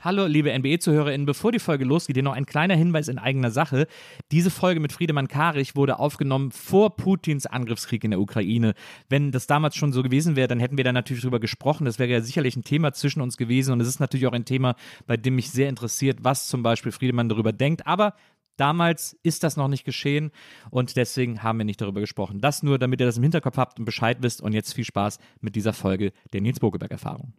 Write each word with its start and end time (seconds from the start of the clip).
Hallo, 0.00 0.26
liebe 0.26 0.56
NBA-ZuhörerInnen, 0.56 1.26
bevor 1.26 1.50
die 1.50 1.58
Folge 1.58 1.84
losgeht, 1.84 2.14
hier 2.14 2.22
noch 2.22 2.34
ein 2.34 2.46
kleiner 2.46 2.76
Hinweis 2.76 3.08
in 3.08 3.18
eigener 3.18 3.50
Sache. 3.50 3.88
Diese 4.30 4.48
Folge 4.48 4.78
mit 4.78 4.92
Friedemann 4.92 5.26
Karich 5.26 5.74
wurde 5.74 5.98
aufgenommen 5.98 6.52
vor 6.52 6.94
Putins 6.96 7.46
Angriffskrieg 7.46 8.04
in 8.04 8.12
der 8.12 8.20
Ukraine. 8.20 8.74
Wenn 9.08 9.32
das 9.32 9.48
damals 9.48 9.74
schon 9.74 9.92
so 9.92 10.04
gewesen 10.04 10.36
wäre, 10.36 10.46
dann 10.46 10.60
hätten 10.60 10.76
wir 10.76 10.84
da 10.84 10.92
natürlich 10.92 11.24
drüber 11.24 11.40
gesprochen. 11.40 11.84
Das 11.84 11.98
wäre 11.98 12.08
ja 12.08 12.20
sicherlich 12.20 12.54
ein 12.54 12.62
Thema 12.62 12.92
zwischen 12.92 13.20
uns 13.20 13.36
gewesen 13.36 13.72
und 13.72 13.80
es 13.80 13.88
ist 13.88 13.98
natürlich 13.98 14.28
auch 14.28 14.32
ein 14.32 14.44
Thema, 14.44 14.76
bei 15.08 15.16
dem 15.16 15.34
mich 15.34 15.50
sehr 15.50 15.68
interessiert, 15.68 16.18
was 16.22 16.46
zum 16.46 16.62
Beispiel 16.62 16.92
Friedemann 16.92 17.28
darüber 17.28 17.52
denkt. 17.52 17.84
Aber 17.84 18.14
Damals 18.56 19.16
ist 19.22 19.44
das 19.44 19.56
noch 19.56 19.68
nicht 19.68 19.84
geschehen 19.84 20.32
und 20.72 20.96
deswegen 20.96 21.44
haben 21.44 21.58
wir 21.58 21.64
nicht 21.64 21.80
darüber 21.80 22.00
gesprochen. 22.00 22.40
Das 22.40 22.64
nur, 22.64 22.80
damit 22.80 22.98
ihr 22.98 23.06
das 23.06 23.16
im 23.16 23.22
Hinterkopf 23.22 23.56
habt 23.56 23.78
und 23.78 23.84
Bescheid 23.84 24.18
wisst. 24.20 24.42
Und 24.42 24.52
jetzt 24.52 24.72
viel 24.72 24.84
Spaß 24.84 25.20
mit 25.40 25.54
dieser 25.54 25.72
Folge 25.72 26.10
der 26.32 26.40
Nils 26.40 26.58
Bogelberg-Erfahrung. 26.58 27.34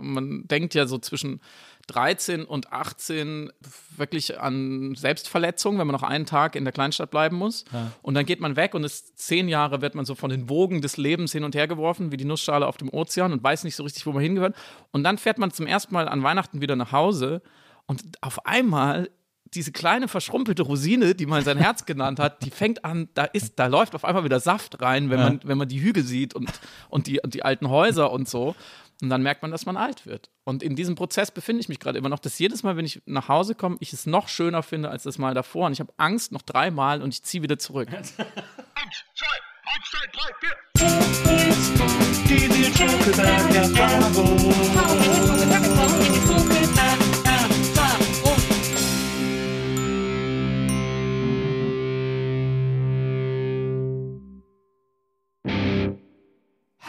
Man 0.00 0.46
denkt 0.48 0.74
ja 0.74 0.86
so 0.86 0.98
zwischen 0.98 1.40
13 1.88 2.44
und 2.44 2.72
18 2.72 3.50
wirklich 3.96 4.38
an 4.38 4.94
Selbstverletzung, 4.94 5.78
wenn 5.78 5.86
man 5.86 5.94
noch 5.94 6.02
einen 6.02 6.26
Tag 6.26 6.54
in 6.54 6.64
der 6.64 6.72
Kleinstadt 6.72 7.10
bleiben 7.10 7.36
muss. 7.36 7.64
Und 8.02 8.14
dann 8.14 8.26
geht 8.26 8.40
man 8.40 8.56
weg 8.56 8.74
und 8.74 8.84
ist 8.84 9.18
zehn 9.18 9.48
Jahre 9.48 9.80
wird 9.80 9.94
man 9.94 10.04
so 10.04 10.14
von 10.14 10.30
den 10.30 10.48
Wogen 10.48 10.82
des 10.82 10.96
Lebens 10.98 11.32
hin 11.32 11.44
und 11.44 11.54
her 11.54 11.66
geworfen, 11.66 12.12
wie 12.12 12.18
die 12.18 12.26
Nussschale 12.26 12.66
auf 12.66 12.76
dem 12.76 12.92
Ozean 12.92 13.32
und 13.32 13.42
weiß 13.42 13.64
nicht 13.64 13.76
so 13.76 13.82
richtig, 13.84 14.06
wo 14.06 14.12
man 14.12 14.22
hingehört. 14.22 14.54
Und 14.92 15.02
dann 15.02 15.18
fährt 15.18 15.38
man 15.38 15.50
zum 15.50 15.66
ersten 15.66 15.94
Mal 15.94 16.08
an 16.08 16.22
Weihnachten 16.22 16.60
wieder 16.60 16.76
nach 16.76 16.92
Hause 16.92 17.42
und 17.86 18.02
auf 18.20 18.44
einmal 18.44 19.08
diese 19.54 19.72
kleine 19.72 20.08
verschrumpelte 20.08 20.62
Rosine, 20.62 21.14
die 21.14 21.26
man 21.26 21.42
sein 21.42 21.56
Herz 21.56 21.86
genannt 21.86 22.20
hat, 22.20 22.44
die 22.44 22.50
fängt 22.50 22.84
an, 22.84 23.08
da 23.14 23.24
ist, 23.24 23.58
da 23.58 23.66
läuft 23.66 23.94
auf 23.94 24.04
einmal 24.04 24.24
wieder 24.24 24.40
Saft 24.40 24.82
rein, 24.82 25.10
wenn 25.10 25.20
man, 25.20 25.40
wenn 25.44 25.58
man 25.58 25.68
die 25.68 25.80
Hügel 25.80 26.04
sieht 26.04 26.34
und, 26.34 26.50
und, 26.88 27.06
die, 27.06 27.20
und 27.20 27.34
die 27.34 27.42
alten 27.44 27.68
Häuser 27.68 28.12
und 28.12 28.28
so. 28.28 28.54
Und 29.00 29.10
dann 29.10 29.22
merkt 29.22 29.42
man, 29.42 29.52
dass 29.52 29.64
man 29.64 29.76
alt 29.76 30.06
wird. 30.06 30.30
Und 30.44 30.62
in 30.62 30.74
diesem 30.74 30.96
Prozess 30.96 31.30
befinde 31.30 31.60
ich 31.60 31.68
mich 31.68 31.78
gerade 31.78 31.98
immer 31.98 32.08
noch, 32.08 32.18
dass 32.18 32.38
jedes 32.38 32.64
Mal, 32.64 32.76
wenn 32.76 32.84
ich 32.84 33.00
nach 33.06 33.28
Hause 33.28 33.54
komme, 33.54 33.76
ich 33.78 33.92
es 33.92 34.06
noch 34.06 34.28
schöner 34.28 34.64
finde 34.64 34.90
als 34.90 35.04
das 35.04 35.18
Mal 35.18 35.34
davor. 35.34 35.66
Und 35.66 35.72
ich 35.72 35.80
habe 35.80 35.92
Angst 35.98 36.32
noch 36.32 36.42
dreimal 36.42 37.00
und 37.00 37.14
ich 37.14 37.22
ziehe 37.22 37.42
wieder 37.42 37.58
zurück. 37.58 37.88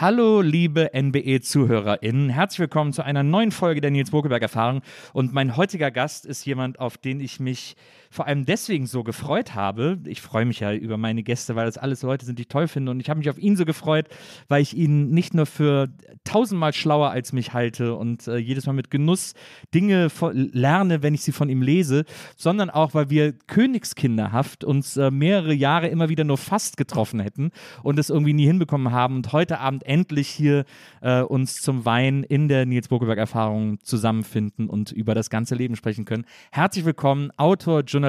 Hallo, 0.00 0.40
liebe 0.40 0.92
NBE-ZuhörerInnen. 0.94 2.30
Herzlich 2.30 2.60
willkommen 2.60 2.94
zu 2.94 3.04
einer 3.04 3.22
neuen 3.22 3.52
Folge 3.52 3.82
der 3.82 3.90
Nils 3.90 4.12
Bokelberg-Erfahrung. 4.12 4.80
Und 5.12 5.34
mein 5.34 5.58
heutiger 5.58 5.90
Gast 5.90 6.24
ist 6.24 6.46
jemand, 6.46 6.80
auf 6.80 6.96
den 6.96 7.20
ich 7.20 7.38
mich 7.38 7.76
vor 8.12 8.26
allem 8.26 8.44
deswegen 8.44 8.86
so 8.86 9.04
gefreut 9.04 9.54
habe. 9.54 9.98
Ich 10.04 10.20
freue 10.20 10.44
mich 10.44 10.58
ja 10.58 10.74
über 10.74 10.96
meine 10.96 11.22
Gäste, 11.22 11.54
weil 11.54 11.66
das 11.66 11.78
alles 11.78 12.02
Leute 12.02 12.26
sind, 12.26 12.38
die 12.38 12.42
ich 12.42 12.48
toll 12.48 12.66
finde. 12.66 12.90
Und 12.90 12.98
ich 12.98 13.08
habe 13.08 13.18
mich 13.18 13.30
auf 13.30 13.38
ihn 13.38 13.54
so 13.54 13.64
gefreut, 13.64 14.08
weil 14.48 14.62
ich 14.62 14.76
ihn 14.76 15.10
nicht 15.10 15.32
nur 15.32 15.46
für 15.46 15.88
tausendmal 16.24 16.72
schlauer 16.72 17.10
als 17.10 17.32
mich 17.32 17.52
halte 17.52 17.94
und 17.94 18.26
äh, 18.26 18.36
jedes 18.36 18.66
Mal 18.66 18.72
mit 18.72 18.90
Genuss 18.90 19.34
Dinge 19.72 20.08
lerne, 20.32 21.04
wenn 21.04 21.14
ich 21.14 21.22
sie 21.22 21.30
von 21.30 21.48
ihm 21.48 21.62
lese, 21.62 22.04
sondern 22.36 22.68
auch, 22.68 22.94
weil 22.94 23.10
wir 23.10 23.32
Königskinderhaft 23.32 24.64
uns 24.64 24.96
äh, 24.96 25.12
mehrere 25.12 25.54
Jahre 25.54 25.86
immer 25.86 26.08
wieder 26.08 26.24
nur 26.24 26.38
fast 26.38 26.76
getroffen 26.76 27.20
hätten 27.20 27.52
und 27.84 27.96
es 28.00 28.10
irgendwie 28.10 28.32
nie 28.32 28.46
hinbekommen 28.46 28.90
haben 28.92 29.16
und 29.16 29.32
heute 29.32 29.60
Abend 29.60 29.86
endlich 29.86 30.28
hier 30.28 30.64
äh, 31.00 31.20
uns 31.22 31.62
zum 31.62 31.84
Wein 31.84 32.24
in 32.24 32.48
der 32.48 32.66
Nils 32.66 32.88
Bokelberg-Erfahrung 32.88 33.78
zusammenfinden 33.84 34.68
und 34.68 34.90
über 34.90 35.14
das 35.14 35.30
ganze 35.30 35.54
Leben 35.54 35.76
sprechen 35.76 36.04
können. 36.04 36.24
Herzlich 36.50 36.84
willkommen, 36.84 37.30
Autor, 37.36 37.82
Journalist, 37.82 37.99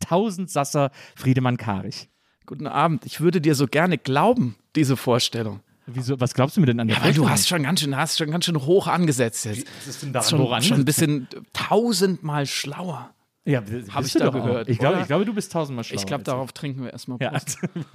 Tausendsasser 0.00 0.90
Friedemann 1.16 1.56
Karich. 1.56 2.08
Guten 2.46 2.66
Abend. 2.66 3.04
Ich 3.06 3.20
würde 3.20 3.40
dir 3.40 3.54
so 3.54 3.66
gerne 3.66 3.98
glauben, 3.98 4.56
diese 4.74 4.96
Vorstellung. 4.96 5.60
Wieso, 5.86 6.20
was 6.20 6.34
glaubst 6.34 6.56
du 6.56 6.60
mir 6.60 6.66
denn 6.66 6.80
an 6.80 6.88
der 6.88 6.98
Ja, 6.98 7.02
weil 7.02 7.14
du 7.14 7.28
hast 7.28 7.48
schon 7.48 7.62
ganz 7.62 7.80
schön, 7.80 7.96
hast 7.96 8.18
schon 8.18 8.30
ganz 8.30 8.44
schön 8.44 8.60
hoch 8.60 8.86
angesetzt 8.86 9.46
jetzt. 9.46 9.66
Was 9.78 9.86
ist 9.88 10.02
denn 10.02 10.12
da 10.12 10.22
schon, 10.22 10.62
schon 10.62 10.78
ein 10.78 10.84
bisschen 10.84 11.28
tausendmal 11.54 12.46
schlauer. 12.46 13.14
Ja, 13.48 13.62
Hab 13.94 14.04
ich 14.04 14.12
da 14.12 14.28
gehört, 14.28 14.68
Ich 14.68 14.78
glaube, 14.78 15.00
ich 15.00 15.06
glaube, 15.06 15.24
du 15.24 15.32
bist 15.32 15.50
tausendmal 15.52 15.82
schlauer. 15.82 15.98
Ich 16.00 16.06
glaube, 16.06 16.22
darauf 16.22 16.52
trinken 16.52 16.84
wir 16.84 16.92
erstmal. 16.92 17.18
Ja, 17.20 17.32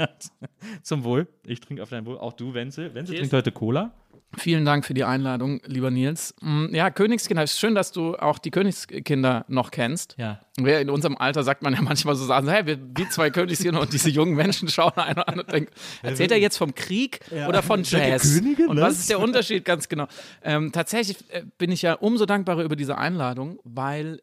zum 0.82 1.04
Wohl. 1.04 1.28
Ich 1.46 1.60
trinke 1.62 1.84
auf 1.84 1.90
dein 1.90 2.06
Wohl. 2.08 2.18
Auch 2.18 2.34
du, 2.34 2.54
Wenzel. 2.54 2.94
Wenzel 2.96 3.16
trinkt 3.18 3.34
heute 3.34 3.52
Cola. 3.52 3.92
Vielen 4.36 4.66
Dank 4.66 4.84
für 4.84 4.96
die 4.96 5.04
Einladung, 5.04 5.62
lieber 5.68 5.92
Nils. 5.92 6.34
Mm, 6.42 6.74
Ja, 6.74 6.90
Königskinder, 6.90 7.44
ist 7.44 7.60
schön, 7.60 7.76
dass 7.76 7.92
du 7.92 8.16
auch 8.16 8.40
die 8.40 8.50
Königskinder 8.50 9.46
noch 9.48 9.70
kennst. 9.70 10.16
Ja. 10.18 10.40
In 10.58 10.90
unserem 10.90 11.18
Alter 11.18 11.44
sagt 11.44 11.62
man 11.62 11.74
ja 11.76 11.82
manchmal 11.84 12.16
so 12.16 12.26
Sachen, 12.26 12.50
hey, 12.50 12.66
wir, 12.66 12.80
wir 12.80 13.10
zwei 13.12 13.30
Königskinder 13.30 13.80
und 13.80 13.94
diese 13.94 14.10
jungen 14.10 14.34
Menschen 14.36 14.70
schauen 14.70 14.94
einen 14.96 15.20
an 15.20 15.40
und 15.40 15.52
denken, 15.52 15.72
erzählt 16.02 16.32
er 16.32 16.40
jetzt 16.40 16.58
vom 16.58 16.74
Krieg 16.74 17.20
oder 17.48 17.62
von 17.62 17.84
Jazz? 17.84 18.40
Könige? 18.40 18.68
Und 18.68 18.78
Was? 18.78 18.84
was 18.94 19.00
ist 19.02 19.10
der 19.12 19.20
Unterschied 19.20 19.66
ganz 19.66 19.88
genau? 19.88 20.08
Ähm, 20.44 20.72
tatsächlich 20.72 21.18
äh, 21.30 21.44
bin 21.60 21.72
ich 21.72 21.84
ja 21.84 21.94
umso 21.94 22.26
dankbarer 22.26 22.64
über 22.64 22.76
diese 22.76 22.98
Einladung, 22.98 23.60
weil 23.64 24.20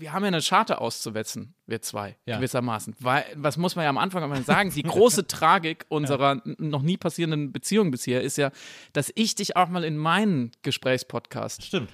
wir 0.00 0.12
haben 0.12 0.22
ja 0.22 0.28
eine 0.28 0.40
Charta 0.40 0.76
auszuwetzen, 0.76 1.54
wir 1.66 1.80
zwei, 1.82 2.16
Ja. 2.26 2.36
gewissermaßen. 2.36 2.96
Weil, 3.00 3.24
was 3.36 3.56
muss 3.56 3.76
man 3.76 3.84
ja 3.84 3.90
am 3.90 3.98
Anfang 3.98 4.22
einmal 4.22 4.42
sagen, 4.42 4.70
die 4.70 4.82
große 4.82 5.26
Tragik 5.28 5.86
unserer 5.88 6.40
n- 6.44 6.56
noch 6.58 6.82
nie 6.82 6.96
passierenden 6.96 7.52
Beziehung 7.52 7.90
bisher 7.90 8.22
ist 8.22 8.36
ja, 8.38 8.50
dass 8.92 9.12
ich 9.14 9.34
dich 9.34 9.56
auch 9.56 9.68
mal 9.68 9.84
in 9.84 9.96
meinen 9.96 10.52
Gesprächspodcast 10.62 11.64
Stimmt. 11.64 11.90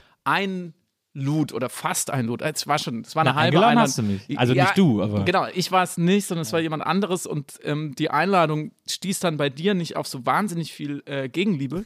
einlud 1.15 1.53
oder 1.53 1.69
fast 1.69 2.11
einlud. 2.11 2.43
Es 2.43 2.67
war 2.67 2.79
schon, 2.79 3.01
es 3.01 3.17
war 3.17 3.23
eine 3.23 3.31
Na, 3.31 3.37
halbe 3.37 3.57
Einladung. 3.59 3.79
hast 3.81 3.99
du 3.99 4.03
mich. 4.03 4.39
Also 4.39 4.53
nicht 4.55 4.77
du, 4.79 5.03
aber- 5.03 5.25
Genau, 5.25 5.47
ich 5.55 5.73
war 5.73 5.83
es 5.83 5.97
nicht, 5.99 6.27
sondern 6.27 6.43
es 6.43 6.53
war 6.53 6.61
jemand 6.61 6.85
anderes 6.85 7.27
und 7.27 7.59
ähm, 7.63 7.95
die 7.97 8.11
Einladung 8.11 8.73
stieß 8.89 9.21
dann 9.21 9.37
bei 9.37 9.49
dir 9.51 9.75
nicht 9.75 9.97
auf 9.97 10.07
so 10.07 10.25
wahnsinnig 10.27 10.73
viel 10.73 11.03
äh, 11.07 11.29
Gegenliebe, 11.29 11.85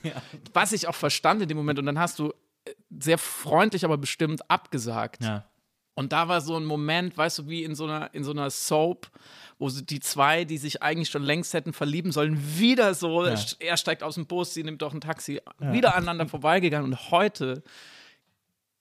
was 0.52 0.72
ich 0.72 0.88
auch 0.88 0.94
verstand 0.94 1.42
in 1.42 1.48
dem 1.48 1.56
Moment. 1.56 1.78
Und 1.78 1.86
dann 1.86 1.98
hast 1.98 2.18
du 2.18 2.32
äh, 2.64 2.72
sehr 2.98 3.18
freundlich, 3.18 3.84
aber 3.84 3.98
bestimmt 3.98 4.48
abgesagt. 4.50 5.22
Ja. 5.22 5.44
Und 6.00 6.12
da 6.12 6.28
war 6.28 6.40
so 6.40 6.56
ein 6.56 6.64
Moment, 6.64 7.18
weißt 7.18 7.40
du, 7.40 7.48
wie 7.48 7.62
in 7.62 7.74
so 7.74 7.84
einer, 7.84 8.14
in 8.14 8.24
so 8.24 8.30
einer 8.30 8.48
Soap, 8.48 9.08
wo 9.58 9.68
die 9.68 10.00
zwei, 10.00 10.46
die 10.46 10.56
sich 10.56 10.82
eigentlich 10.82 11.10
schon 11.10 11.22
längst 11.22 11.52
hätten 11.52 11.74
verlieben 11.74 12.10
sollen, 12.10 12.38
wieder 12.58 12.94
so, 12.94 13.22
er 13.24 13.76
steigt 13.76 14.02
aus 14.02 14.14
dem 14.14 14.24
Bus, 14.26 14.54
sie 14.54 14.64
nimmt 14.64 14.80
doch 14.80 14.94
ein 14.94 15.02
Taxi, 15.02 15.42
wieder 15.58 15.94
aneinander 15.94 16.26
vorbeigegangen. 16.26 16.90
Und 16.90 17.10
heute 17.10 17.62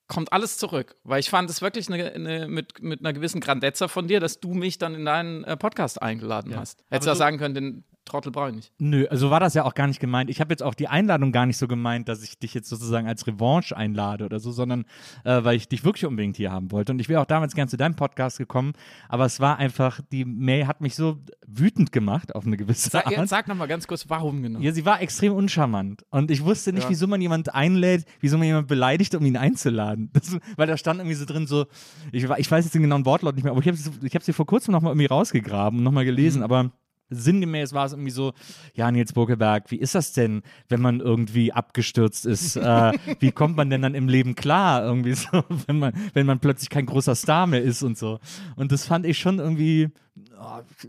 kommt 0.07 0.31
alles 0.31 0.57
zurück, 0.57 0.96
weil 1.03 1.19
ich 1.19 1.30
fand 1.30 1.50
es 1.50 1.62
wirklich 1.62 1.90
eine, 1.90 2.13
eine, 2.13 2.47
mit, 2.47 2.81
mit 2.81 3.02
einer 3.02 3.12
gewissen 3.12 3.41
Grandezza 3.41 3.90
von 3.90 4.07
dir, 4.07 4.22
dass 4.22 4.39
du 4.39 4.54
mich 4.54 4.77
dann 4.77 4.95
in 4.95 5.04
deinen 5.04 5.44
äh, 5.44 5.57
Podcast 5.57 6.01
eingeladen 6.01 6.56
hast. 6.56 6.83
Hättest 6.89 7.07
du 7.07 7.12
so- 7.12 7.18
sagen 7.18 7.38
können, 7.38 7.54
den 7.54 7.83
Trottel 8.09 8.31
brauche 8.31 8.50
ich 8.50 8.56
nicht. 8.56 8.71
Nö, 8.79 9.07
also 9.09 9.31
war 9.31 9.39
das 9.39 9.53
ja 9.53 9.63
auch 9.63 9.73
gar 9.73 9.88
nicht 9.88 10.00
gemeint. 10.00 10.29
Ich 10.29 10.41
habe 10.41 10.51
jetzt 10.51 10.61
auch 10.63 10.73
die 10.73 10.88
Einladung 10.89 11.31
gar 11.31 11.45
nicht 11.45 11.57
so 11.57 11.67
gemeint, 11.67 12.09
dass 12.09 12.23
ich 12.23 12.38
dich 12.39 12.53
jetzt 12.53 12.67
sozusagen 12.69 13.07
als 13.07 13.25
Revanche 13.27 13.75
einlade 13.77 14.25
oder 14.25 14.39
so, 14.39 14.51
sondern 14.51 14.85
äh, 15.23 15.44
weil 15.44 15.56
ich 15.56 15.69
dich 15.69 15.83
wirklich 15.83 16.06
unbedingt 16.06 16.35
hier 16.38 16.51
haben 16.51 16.71
wollte. 16.71 16.91
Und 16.91 17.00
ich 17.00 17.07
wäre 17.09 17.21
auch 17.21 17.25
damals 17.25 17.56
gern 17.56 17.67
zu 17.69 17.77
deinem 17.77 17.95
Podcast 17.95 18.38
gekommen, 18.38 18.73
aber 19.07 19.25
es 19.25 19.39
war 19.39 19.57
einfach, 19.57 20.01
die 20.11 20.25
Mail 20.25 20.67
hat 20.67 20.81
mich 20.81 20.95
so 20.95 21.17
wütend 21.47 21.91
gemacht 21.91 22.35
auf 22.35 22.45
eine 22.45 22.57
gewisse 22.57 22.89
Sag, 22.89 23.06
Art. 23.07 23.15
jetzt 23.15 23.29
sag 23.29 23.47
nochmal 23.47 23.67
ganz 23.67 23.88
kurz, 23.88 24.09
warum 24.09 24.41
genau? 24.41 24.59
Ja, 24.59 24.71
sie 24.73 24.85
war 24.85 25.01
extrem 25.01 25.33
uncharmant. 25.33 26.03
Und 26.09 26.31
ich 26.31 26.44
wusste 26.44 26.73
nicht, 26.73 26.83
Ja. 26.83 26.89
wieso 26.89 27.07
man 27.07 27.21
jemand 27.21 27.53
einlädt, 27.55 28.05
wieso 28.19 28.38
man 28.38 28.47
jemand 28.47 28.67
beleidigt, 28.67 29.15
um 29.15 29.25
ihn 29.25 29.38
einzuladen. 29.38 30.09
Das, 30.13 30.38
weil 30.57 30.67
da 30.67 30.75
stand 30.77 31.00
irgendwie 31.00 31.15
so 31.15 31.25
drin, 31.25 31.47
so, 31.47 31.65
ich, 32.12 32.23
ich 32.23 32.51
weiß 32.51 32.65
jetzt 32.65 32.73
den 32.73 32.81
genauen 32.81 33.05
Wortlaut 33.05 33.35
nicht 33.35 33.44
mehr, 33.44 33.51
aber 33.51 33.62
ich 33.62 33.67
habe 33.67 33.77
ich 34.03 34.15
hab 34.15 34.23
sie 34.23 34.33
vor 34.33 34.45
kurzem 34.45 34.71
nochmal 34.71 34.91
irgendwie 34.91 35.05
rausgegraben 35.07 35.79
und 35.79 35.83
nochmal 35.83 36.05
gelesen, 36.05 36.44
aber 36.44 36.71
sinngemäß 37.09 37.73
war 37.73 37.85
es 37.85 37.94
irgendwie 37.94 38.11
so, 38.11 38.33
ja, 38.73 38.91
Nils 38.91 39.13
Bokeberg, 39.13 39.71
wie 39.71 39.77
ist 39.77 39.95
das 39.95 40.13
denn, 40.13 40.41
wenn 40.67 40.81
man 40.81 41.00
irgendwie 41.00 41.51
abgestürzt 41.51 42.25
ist? 42.25 42.56
äh, 42.56 42.91
wie 43.19 43.31
kommt 43.31 43.57
man 43.57 43.69
denn 43.69 43.81
dann 43.81 43.95
im 43.95 44.07
Leben 44.07 44.35
klar? 44.35 44.83
Irgendwie 44.83 45.13
so, 45.13 45.27
wenn 45.67 45.79
man, 45.79 45.94
wenn 46.13 46.25
man 46.25 46.39
plötzlich 46.39 46.69
kein 46.69 46.85
großer 46.85 47.15
Star 47.15 47.47
mehr 47.47 47.61
ist 47.61 47.83
und 47.83 47.97
so. 47.97 48.19
Und 48.56 48.71
das 48.71 48.85
fand 48.85 49.06
ich 49.06 49.17
schon 49.17 49.39
irgendwie 49.39 49.89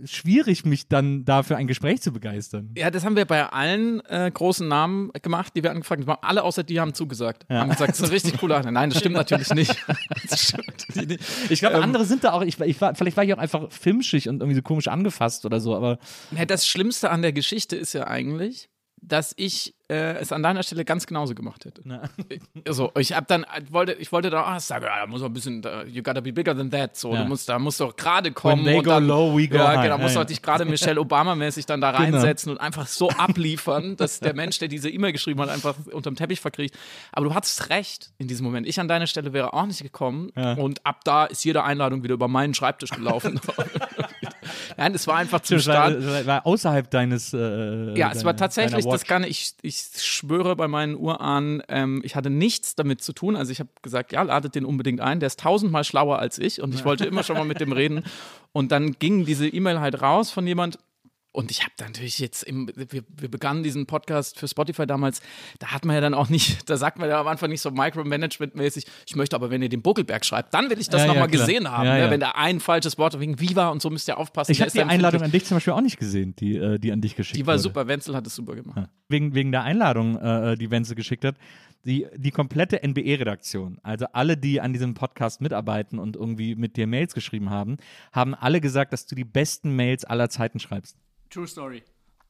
schwierig, 0.04 0.64
mich 0.64 0.88
dann 0.88 1.24
dafür 1.24 1.56
ein 1.56 1.66
Gespräch 1.66 2.00
zu 2.00 2.12
begeistern. 2.12 2.70
Ja, 2.76 2.90
das 2.90 3.04
haben 3.04 3.16
wir 3.16 3.24
bei 3.24 3.46
allen 3.46 4.00
äh, 4.06 4.30
großen 4.32 4.66
Namen 4.66 5.10
gemacht, 5.22 5.52
die 5.56 5.62
wir 5.62 5.70
angefragt 5.70 6.06
haben. 6.06 6.18
Alle 6.22 6.42
außer 6.42 6.62
die 6.62 6.80
haben 6.80 6.94
zugesagt. 6.94 7.44
Ja. 7.48 7.60
Haben 7.60 7.70
gesagt, 7.70 7.90
das 7.90 7.98
ist 7.98 8.04
eine 8.04 8.12
richtig 8.12 8.38
coole 8.38 8.54
Sache. 8.54 8.72
Nein, 8.72 8.90
das 8.90 8.98
stimmt 9.00 9.16
natürlich 9.16 9.50
nicht. 9.54 9.76
Das 10.28 10.40
stimmt 10.48 11.08
nicht. 11.08 11.20
Ich 11.50 11.60
glaube, 11.60 11.76
Ähm, 11.76 11.82
andere 11.82 12.04
sind 12.04 12.24
da 12.24 12.32
auch, 12.32 12.42
ich, 12.42 12.58
ich 12.60 12.80
war, 12.80 12.94
vielleicht 12.94 13.16
war 13.16 13.24
ich 13.24 13.34
auch 13.34 13.38
einfach 13.38 13.70
filmschig 13.70 14.28
und 14.28 14.40
irgendwie 14.40 14.56
so 14.56 14.62
komisch 14.62 14.88
angefasst 14.88 15.44
oder 15.44 15.60
so, 15.60 15.74
aber 15.74 15.98
Ja, 16.36 16.44
das 16.44 16.66
Schlimmste 16.66 17.10
an 17.10 17.22
der 17.22 17.32
Geschichte 17.32 17.76
ist 17.76 17.92
ja 17.92 18.06
eigentlich, 18.06 18.68
dass 19.02 19.32
ich 19.36 19.74
äh, 19.88 20.14
es 20.18 20.30
an 20.30 20.42
deiner 20.42 20.62
Stelle 20.62 20.84
ganz 20.84 21.06
genauso 21.06 21.34
gemacht 21.34 21.64
hätte. 21.64 21.82
Also, 22.66 22.92
ich 22.98 23.14
habe 23.14 23.26
dann 23.26 23.44
ich 23.64 23.72
wollte 23.72 23.92
ich 23.94 24.12
wollte 24.12 24.30
da 24.30 24.44
ah, 24.44 24.60
sagen, 24.60 24.84
ja, 24.84 25.00
da 25.00 25.06
muss 25.06 25.20
man 25.22 25.30
ein 25.30 25.34
bisschen 25.34 25.62
you 25.88 26.02
gotta 26.02 26.20
be 26.20 26.32
bigger 26.32 26.56
than 26.56 26.70
that 26.70 26.96
so, 26.96 27.12
Ja. 27.14 27.22
du 27.22 27.28
musst 27.28 27.48
da 27.48 27.58
musst 27.58 27.80
doch 27.80 27.96
gerade 27.96 28.30
kommen 28.32 28.64
they 28.64 28.78
und 28.78 28.84
go 28.84 28.90
dann, 28.90 29.06
low, 29.06 29.36
we 29.36 29.48
go 29.48 29.56
ja, 29.56 29.68
high. 29.68 29.82
genau, 29.82 29.96
Ja, 29.96 30.02
musst 30.02 30.14
ja. 30.14 30.20
doch 30.22 30.28
dich 30.28 30.42
gerade 30.42 30.64
Michelle 30.64 31.00
Obama 31.00 31.34
mäßig 31.34 31.66
dann 31.66 31.80
da 31.80 31.90
Genau. 31.92 32.02
reinsetzen 32.02 32.52
und 32.52 32.58
einfach 32.58 32.86
so 32.86 33.08
abliefern, 33.10 33.96
dass 33.96 34.20
der 34.20 34.34
Mensch, 34.34 34.58
der 34.58 34.68
diese 34.68 34.90
E-Mail 34.90 35.12
geschrieben 35.12 35.40
hat, 35.40 35.48
einfach 35.48 35.74
unterm 35.92 36.14
Teppich 36.16 36.40
verkriecht. 36.40 36.76
Aber 37.12 37.26
du 37.26 37.34
hattest 37.34 37.70
recht 37.70 38.12
in 38.18 38.28
diesem 38.28 38.44
Moment. 38.46 38.66
Ich 38.66 38.78
an 38.78 38.88
deiner 38.88 39.06
Stelle 39.06 39.32
wäre 39.32 39.52
auch 39.54 39.66
nicht 39.66 39.82
gekommen 39.82 40.30
und 40.30 40.84
ab 40.86 41.00
da 41.04 41.24
ist 41.24 41.44
jede 41.44 41.64
Einladung 41.64 42.02
wieder 42.02 42.14
über 42.14 42.28
meinen 42.28 42.54
Schreibtisch 42.54 42.90
gelaufen. 42.90 43.40
Nein, 44.80 44.94
es 44.94 45.06
war 45.06 45.16
einfach 45.16 45.40
zum 45.40 45.58
das 45.58 45.66
war, 45.66 46.26
war 46.26 46.46
außerhalb 46.46 46.90
deines. 46.90 47.34
Äh, 47.34 47.98
Ja, 47.98 48.12
es 48.12 48.24
war 48.24 48.34
tatsächlich, 48.34 48.86
das 48.86 49.04
kann 49.04 49.24
ich, 49.24 49.52
ich 49.60 49.84
schwöre 49.98 50.56
bei 50.56 50.68
meinen 50.68 50.96
Urahnen, 50.96 51.62
ähm, 51.68 52.00
ich 52.02 52.16
hatte 52.16 52.30
nichts 52.30 52.76
damit 52.76 53.02
zu 53.02 53.12
tun. 53.12 53.36
Also 53.36 53.52
ich 53.52 53.60
habe 53.60 53.68
gesagt, 53.82 54.12
ja, 54.12 54.22
ladet 54.22 54.54
den 54.54 54.64
unbedingt 54.64 55.02
ein. 55.02 55.20
Der 55.20 55.26
ist 55.26 55.40
tausendmal 55.40 55.84
schlauer 55.84 56.18
als 56.18 56.38
ich 56.38 56.62
und 56.62 56.74
ich 56.74 56.86
wollte 56.86 57.04
immer 57.04 57.22
schon 57.24 57.36
mal 57.36 57.44
mit 57.44 57.60
dem 57.60 57.72
reden. 57.72 58.04
Und 58.52 58.72
dann 58.72 58.96
ging 58.98 59.24
diese 59.26 59.46
E-Mail 59.46 59.78
halt 59.78 60.02
raus 60.02 60.32
von 60.32 60.44
jemand. 60.44 60.76
Und 61.32 61.52
ich 61.52 61.62
habe 61.62 61.72
natürlich 61.80 62.18
jetzt, 62.18 62.42
im, 62.42 62.68
wir, 62.74 63.02
wir 63.08 63.30
begannen 63.30 63.62
diesen 63.62 63.86
Podcast 63.86 64.36
für 64.36 64.48
Spotify 64.48 64.84
damals, 64.84 65.20
da 65.60 65.68
hat 65.68 65.84
man 65.84 65.94
ja 65.94 66.00
dann 66.00 66.12
auch 66.12 66.28
nicht, 66.28 66.58
da 66.68 66.76
sagt 66.76 66.98
man 66.98 67.08
ja 67.08 67.20
am 67.20 67.28
Anfang 67.28 67.50
nicht 67.50 67.60
so 67.60 67.70
Micromanagement-mäßig, 67.70 68.84
ich 69.06 69.14
möchte 69.14 69.36
aber, 69.36 69.48
wenn 69.50 69.62
ihr 69.62 69.68
den 69.68 69.80
Buckelberg 69.80 70.24
schreibt, 70.24 70.52
dann 70.54 70.70
will 70.70 70.80
ich 70.80 70.88
das 70.88 71.02
Ja, 71.02 71.06
ja, 71.06 71.12
nochmal 71.12 71.28
klar. 71.28 71.46
gesehen 71.46 71.70
haben. 71.70 71.86
Ja, 71.86 71.94
ne? 71.94 72.00
ja. 72.00 72.10
Wenn 72.10 72.18
da 72.20 72.32
ein 72.32 72.58
falsches 72.58 72.98
Wort 72.98 73.20
wegen 73.20 73.38
Viva 73.38 73.68
und 73.68 73.80
so 73.80 73.90
müsst 73.90 74.08
ihr 74.08 74.18
aufpassen. 74.18 74.50
Ich 74.50 74.60
habe 74.60 74.72
die 74.72 74.82
Einladung 74.82 75.22
an 75.22 75.30
dich 75.30 75.44
zum 75.44 75.56
Beispiel 75.56 75.72
auch 75.72 75.80
nicht 75.80 75.98
gesehen, 75.98 76.34
die, 76.36 76.56
äh, 76.56 76.78
die 76.80 76.90
an 76.90 77.00
dich 77.00 77.14
geschickt 77.14 77.36
Die 77.38 77.46
war 77.46 77.54
wurde. 77.54 77.62
super, 77.62 77.86
Wenzel 77.86 78.16
hat 78.16 78.26
es 78.26 78.34
super 78.34 78.56
gemacht. 78.56 78.88
Wegen, 79.08 79.32
wegen 79.34 79.52
der 79.52 79.62
Einladung, 79.62 80.16
äh, 80.16 80.56
die 80.56 80.70
Wenzel 80.70 80.96
geschickt 80.96 81.24
hat. 81.24 81.36
Die, 81.86 82.06
die 82.14 82.30
komplette 82.30 82.82
NBE-Redaktion, 82.86 83.78
also 83.82 84.04
alle, 84.12 84.36
die 84.36 84.60
an 84.60 84.74
diesem 84.74 84.92
Podcast 84.92 85.40
mitarbeiten 85.40 85.98
und 85.98 86.14
irgendwie 86.14 86.54
mit 86.54 86.76
dir 86.76 86.86
Mails 86.86 87.14
geschrieben 87.14 87.48
haben, 87.48 87.78
haben 88.12 88.34
alle 88.34 88.60
gesagt, 88.60 88.92
dass 88.92 89.06
du 89.06 89.14
die 89.14 89.24
besten 89.24 89.74
Mails 89.76 90.04
aller 90.04 90.28
Zeiten 90.28 90.58
schreibst. 90.58 90.98
True 91.30 91.46
Story. 91.46 91.82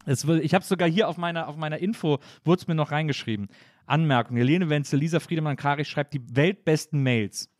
Es 0.06 0.26
will, 0.26 0.40
ich 0.40 0.54
habe 0.54 0.64
sogar 0.64 0.88
hier 0.88 1.08
auf 1.08 1.16
meiner, 1.16 1.48
auf 1.48 1.56
meiner 1.56 1.78
Info, 1.78 2.18
wurde 2.44 2.60
es 2.60 2.68
mir 2.68 2.74
noch 2.74 2.90
reingeschrieben. 2.90 3.48
Anmerkung, 3.86 4.36
Helene 4.36 4.68
Wenzel, 4.68 4.98
Lisa 4.98 5.20
Friedemann 5.20 5.56
Karich 5.56 5.88
schreibt 5.88 6.14
die 6.14 6.22
weltbesten 6.34 7.02
Mails. 7.02 7.50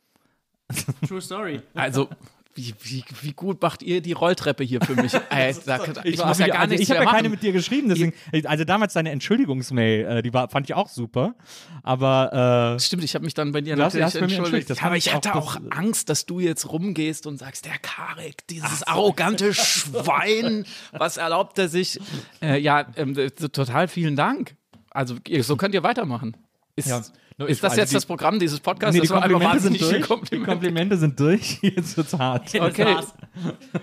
True 1.06 1.20
Story. 1.20 1.60
Also, 1.74 2.08
wie, 2.54 2.74
wie, 2.82 3.04
wie 3.22 3.32
gut 3.32 3.62
macht 3.62 3.82
ihr 3.82 4.00
die 4.00 4.12
Rolltreppe 4.12 4.64
hier 4.64 4.80
für 4.80 4.94
mich? 4.94 5.12
Ey, 5.30 5.54
da, 5.64 5.80
ich, 6.04 6.18
war- 6.18 6.26
muss 6.28 6.38
ja 6.38 6.48
gar 6.48 6.58
also 6.60 6.70
nichts 6.72 6.88
Ich 6.88 6.96
habe 6.96 7.04
ja 7.04 7.10
keine 7.10 7.28
mit 7.28 7.42
dir 7.42 7.52
geschrieben, 7.52 7.88
deswegen, 7.88 8.12
also 8.44 8.64
damals 8.64 8.92
deine 8.94 9.10
Entschuldigungsmail, 9.12 10.04
äh, 10.04 10.22
die 10.22 10.32
war, 10.34 10.48
fand 10.48 10.68
ich 10.68 10.74
auch 10.74 10.88
super, 10.88 11.34
aber 11.82 12.74
äh, 12.76 12.80
Stimmt, 12.80 13.04
ich 13.04 13.14
habe 13.14 13.24
mich 13.24 13.34
dann 13.34 13.52
bei 13.52 13.60
dir 13.60 13.76
Du 13.76 13.82
natürlich 13.82 14.04
hast 14.04 14.14
entschuldigt, 14.16 14.38
entschuldigt. 14.70 14.80
Ja, 14.80 14.86
aber 14.86 14.96
ich 14.96 15.06
ich 15.06 15.14
hatte 15.14 15.34
auch- 15.34 15.56
auch, 15.56 15.60
Angst, 15.70 16.08
dass 16.08 16.26
du 16.26 16.40
jetzt 16.40 16.70
rumgehst 16.70 17.26
und 17.26 17.38
sagst, 17.38 17.64
der 17.66 17.78
Karik, 17.78 18.46
dieses 18.48 18.82
arrogante 18.82 19.54
Schwein, 20.00 20.64
was 20.92 21.16
erlaubt 21.16 21.58
er 21.58 21.68
sich? 21.68 22.00
Äh, 22.42 22.58
ja, 22.58 22.86
ähm, 22.96 23.14
total 23.52 23.88
vielen 23.88 24.16
Dank. 24.16 24.56
Also, 24.90 25.16
so 25.42 25.56
könnt 25.56 25.74
ihr 25.74 25.82
weitermachen. 25.84 26.36
Ist, 26.76 26.88
Ja. 26.88 27.02
Nur 27.40 27.48
ist 27.48 27.56
ich- 27.56 27.60
das 27.62 27.70
also 27.72 27.80
jetzt 27.80 27.90
die- 27.90 27.94
das 27.94 28.06
Programm 28.06 28.38
dieses 28.38 28.60
Podcasts? 28.60 28.94
nee, 28.94 29.00
die 29.00 29.08
Komplimente 29.08 29.58
sind 29.60 29.80
durch. 29.80 29.94
Die 29.96 30.00
Kompliment. 30.00 30.46
Komplimente 30.48 30.96
sind 30.98 31.18
durch, 31.18 31.58
jetzt 31.62 31.96
wird's 31.96 32.12
hart. 32.16 32.54
Okay, 32.54 32.96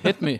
hit 0.04 0.22
me. 0.22 0.40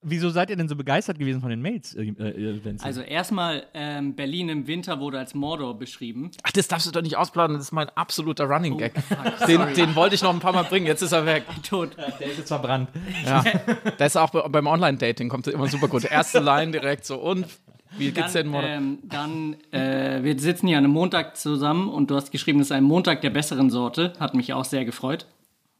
Wieso 0.00 0.30
seid 0.30 0.48
ihr 0.48 0.54
denn 0.56 0.68
so 0.68 0.76
begeistert 0.76 1.18
gewesen 1.18 1.40
von 1.40 1.50
den 1.50 1.60
Mails, 1.60 1.92
äh, 1.96 2.02
äh, 2.04 2.64
Wenzel? 2.64 2.86
Also 2.86 3.00
erstmal, 3.00 3.64
ähm, 3.74 4.14
Berlin 4.14 4.48
im 4.48 4.66
Winter 4.68 5.00
wurde 5.00 5.18
als 5.18 5.34
Mordor 5.34 5.76
beschrieben. 5.76 6.30
Ach, 6.44 6.52
das 6.52 6.68
darfst 6.68 6.86
du 6.86 6.92
doch 6.92 7.02
nicht 7.02 7.16
ausplanen, 7.16 7.56
das 7.56 7.64
ist 7.66 7.72
mein 7.72 7.88
absoluter 7.90 8.44
Running 8.44 8.78
Gag. 8.78 8.92
fuck, 9.02 9.46
den, 9.48 9.74
den 9.74 9.96
wollte 9.96 10.14
ich 10.14 10.22
noch 10.22 10.32
ein 10.32 10.38
paar 10.38 10.52
Mal 10.52 10.62
bringen, 10.62 10.86
jetzt 10.86 11.02
ist 11.02 11.10
er 11.10 11.26
weg. 11.26 11.42
Tot. 11.68 11.96
der 12.20 12.28
ist 12.30 12.38
jetzt 12.38 12.48
verbrannt. 12.48 12.90
Ja. 13.26 13.42
Das 13.98 14.12
ist 14.12 14.16
auch 14.16 14.30
bei- 14.30 14.46
beim 14.48 14.68
Online-Dating, 14.68 15.28
kommt 15.28 15.48
immer 15.48 15.66
super 15.66 15.88
gut. 15.88 16.04
Erste 16.04 16.38
Line 16.38 16.70
direkt 16.70 17.04
so, 17.04 17.16
und 17.18 17.46
wie 17.96 18.10
geht's 18.12 18.32
denn 18.32 18.52
Dann, 18.52 18.52
morgen? 18.52 18.66
ähm, 18.66 18.98
dann 19.04 19.56
äh, 19.72 20.22
wir 20.22 20.38
sitzen 20.38 20.68
hier 20.68 20.78
an 20.78 20.84
einem 20.84 20.92
Montag 20.92 21.36
zusammen 21.36 21.88
und 21.88 22.10
du 22.10 22.16
hast 22.16 22.30
geschrieben, 22.30 22.60
es 22.60 22.68
ist 22.68 22.72
ein 22.72 22.84
Montag 22.84 23.20
der 23.22 23.30
besseren 23.30 23.70
Sorte. 23.70 24.12
Hat 24.20 24.34
mich 24.34 24.52
auch 24.52 24.64
sehr 24.64 24.84
gefreut. 24.84 25.26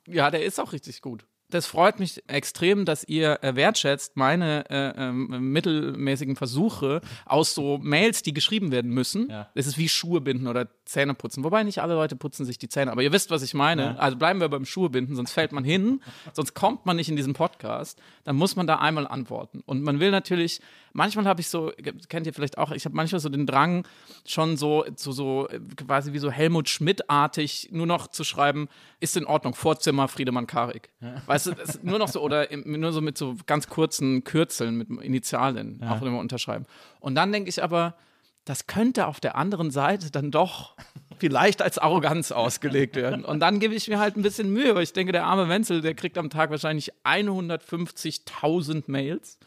Ja, 0.06 0.30
der 0.30 0.44
ist 0.44 0.58
auch 0.58 0.72
richtig 0.72 1.02
gut. 1.02 1.24
Das 1.50 1.64
freut 1.64 1.98
mich 1.98 2.22
extrem, 2.26 2.84
dass 2.84 3.04
ihr 3.04 3.42
äh, 3.42 3.56
wertschätzt 3.56 4.18
meine 4.18 4.68
äh, 4.68 4.92
ähm, 4.98 5.50
mittelmäßigen 5.50 6.36
Versuche 6.36 7.00
aus 7.24 7.54
so 7.54 7.78
Mails, 7.78 8.22
die 8.22 8.34
geschrieben 8.34 8.70
werden 8.70 8.90
müssen. 8.90 9.30
Ja. 9.30 9.48
Es 9.54 9.66
ist 9.66 9.78
wie 9.78 9.88
Schuhe 9.88 10.20
binden 10.20 10.46
oder 10.46 10.68
Zähne 10.84 11.14
putzen. 11.14 11.44
Wobei 11.44 11.62
nicht 11.62 11.80
alle 11.80 11.94
Leute 11.94 12.16
putzen 12.16 12.44
sich 12.44 12.58
die 12.58 12.68
Zähne. 12.68 12.92
Aber 12.92 13.02
ihr 13.02 13.12
wisst, 13.12 13.30
was 13.30 13.42
ich 13.42 13.54
meine. 13.54 13.98
Also 13.98 14.18
bleiben 14.18 14.40
wir 14.42 14.48
beim 14.50 14.66
Schuhe 14.66 14.90
binden, 14.90 15.16
sonst 15.16 15.32
fällt 15.32 15.52
man 15.52 15.64
hin, 15.64 16.02
sonst 16.34 16.52
kommt 16.52 16.84
man 16.84 16.96
nicht 16.96 17.08
in 17.08 17.16
diesen 17.16 17.32
Podcast. 17.32 17.98
Dann 18.24 18.36
muss 18.36 18.54
man 18.54 18.66
da 18.66 18.76
einmal 18.76 19.06
antworten. 19.06 19.62
Und 19.64 19.82
man 19.82 20.00
will 20.00 20.10
natürlich, 20.10 20.60
manchmal 20.98 21.24
habe 21.24 21.40
ich 21.40 21.48
so, 21.48 21.72
kennt 22.08 22.26
ihr 22.26 22.34
vielleicht 22.34 22.58
auch, 22.58 22.72
ich 22.72 22.84
habe 22.84 22.94
manchmal 22.94 23.20
so 23.20 23.30
den 23.30 23.46
Drang, 23.46 23.86
schon 24.26 24.58
so, 24.58 24.84
so, 24.96 25.12
so 25.12 25.48
quasi 25.76 26.12
wie 26.12 26.18
so 26.18 26.30
Helmut 26.30 26.68
Schmidt-artig 26.68 27.70
nur 27.72 27.86
noch 27.86 28.08
zu 28.08 28.24
schreiben, 28.24 28.68
ist 29.00 29.16
in 29.16 29.24
Ordnung, 29.24 29.54
Vorzimmer 29.54 30.08
Friedemann 30.08 30.46
Karik. 30.46 30.90
Weißt 31.26 31.46
du, 31.46 31.52
nur 31.82 31.98
noch 31.98 32.08
so, 32.08 32.20
oder 32.20 32.50
im, 32.50 32.78
nur 32.78 32.92
so 32.92 33.00
mit 33.00 33.16
so 33.16 33.36
ganz 33.46 33.68
kurzen 33.68 34.24
Kürzeln, 34.24 34.76
mit 34.76 34.90
Initialen, 35.02 35.82
auch 35.82 36.02
immer 36.02 36.18
unterschreiben. 36.18 36.66
Und 37.00 37.14
dann 37.14 37.32
denke 37.32 37.48
ich 37.48 37.62
aber, 37.62 37.94
das 38.44 38.66
könnte 38.66 39.06
auf 39.06 39.20
der 39.20 39.36
anderen 39.36 39.70
Seite 39.70 40.10
dann 40.10 40.30
doch 40.30 40.74
vielleicht 41.18 41.62
als 41.62 41.78
Arroganz 41.78 42.32
ausgelegt 42.32 42.96
werden. 42.96 43.24
Und 43.24 43.40
dann 43.40 43.60
gebe 43.60 43.74
ich 43.74 43.88
mir 43.88 43.98
halt 43.98 44.16
ein 44.16 44.22
bisschen 44.22 44.50
Mühe, 44.52 44.74
weil 44.74 44.82
ich 44.82 44.92
denke, 44.92 45.12
der 45.12 45.26
arme 45.26 45.48
Wenzel, 45.48 45.80
der 45.80 45.94
kriegt 45.94 46.18
am 46.18 46.30
Tag 46.30 46.50
wahrscheinlich 46.50 46.92
150.000 47.04 48.84
Mails. 48.86 49.38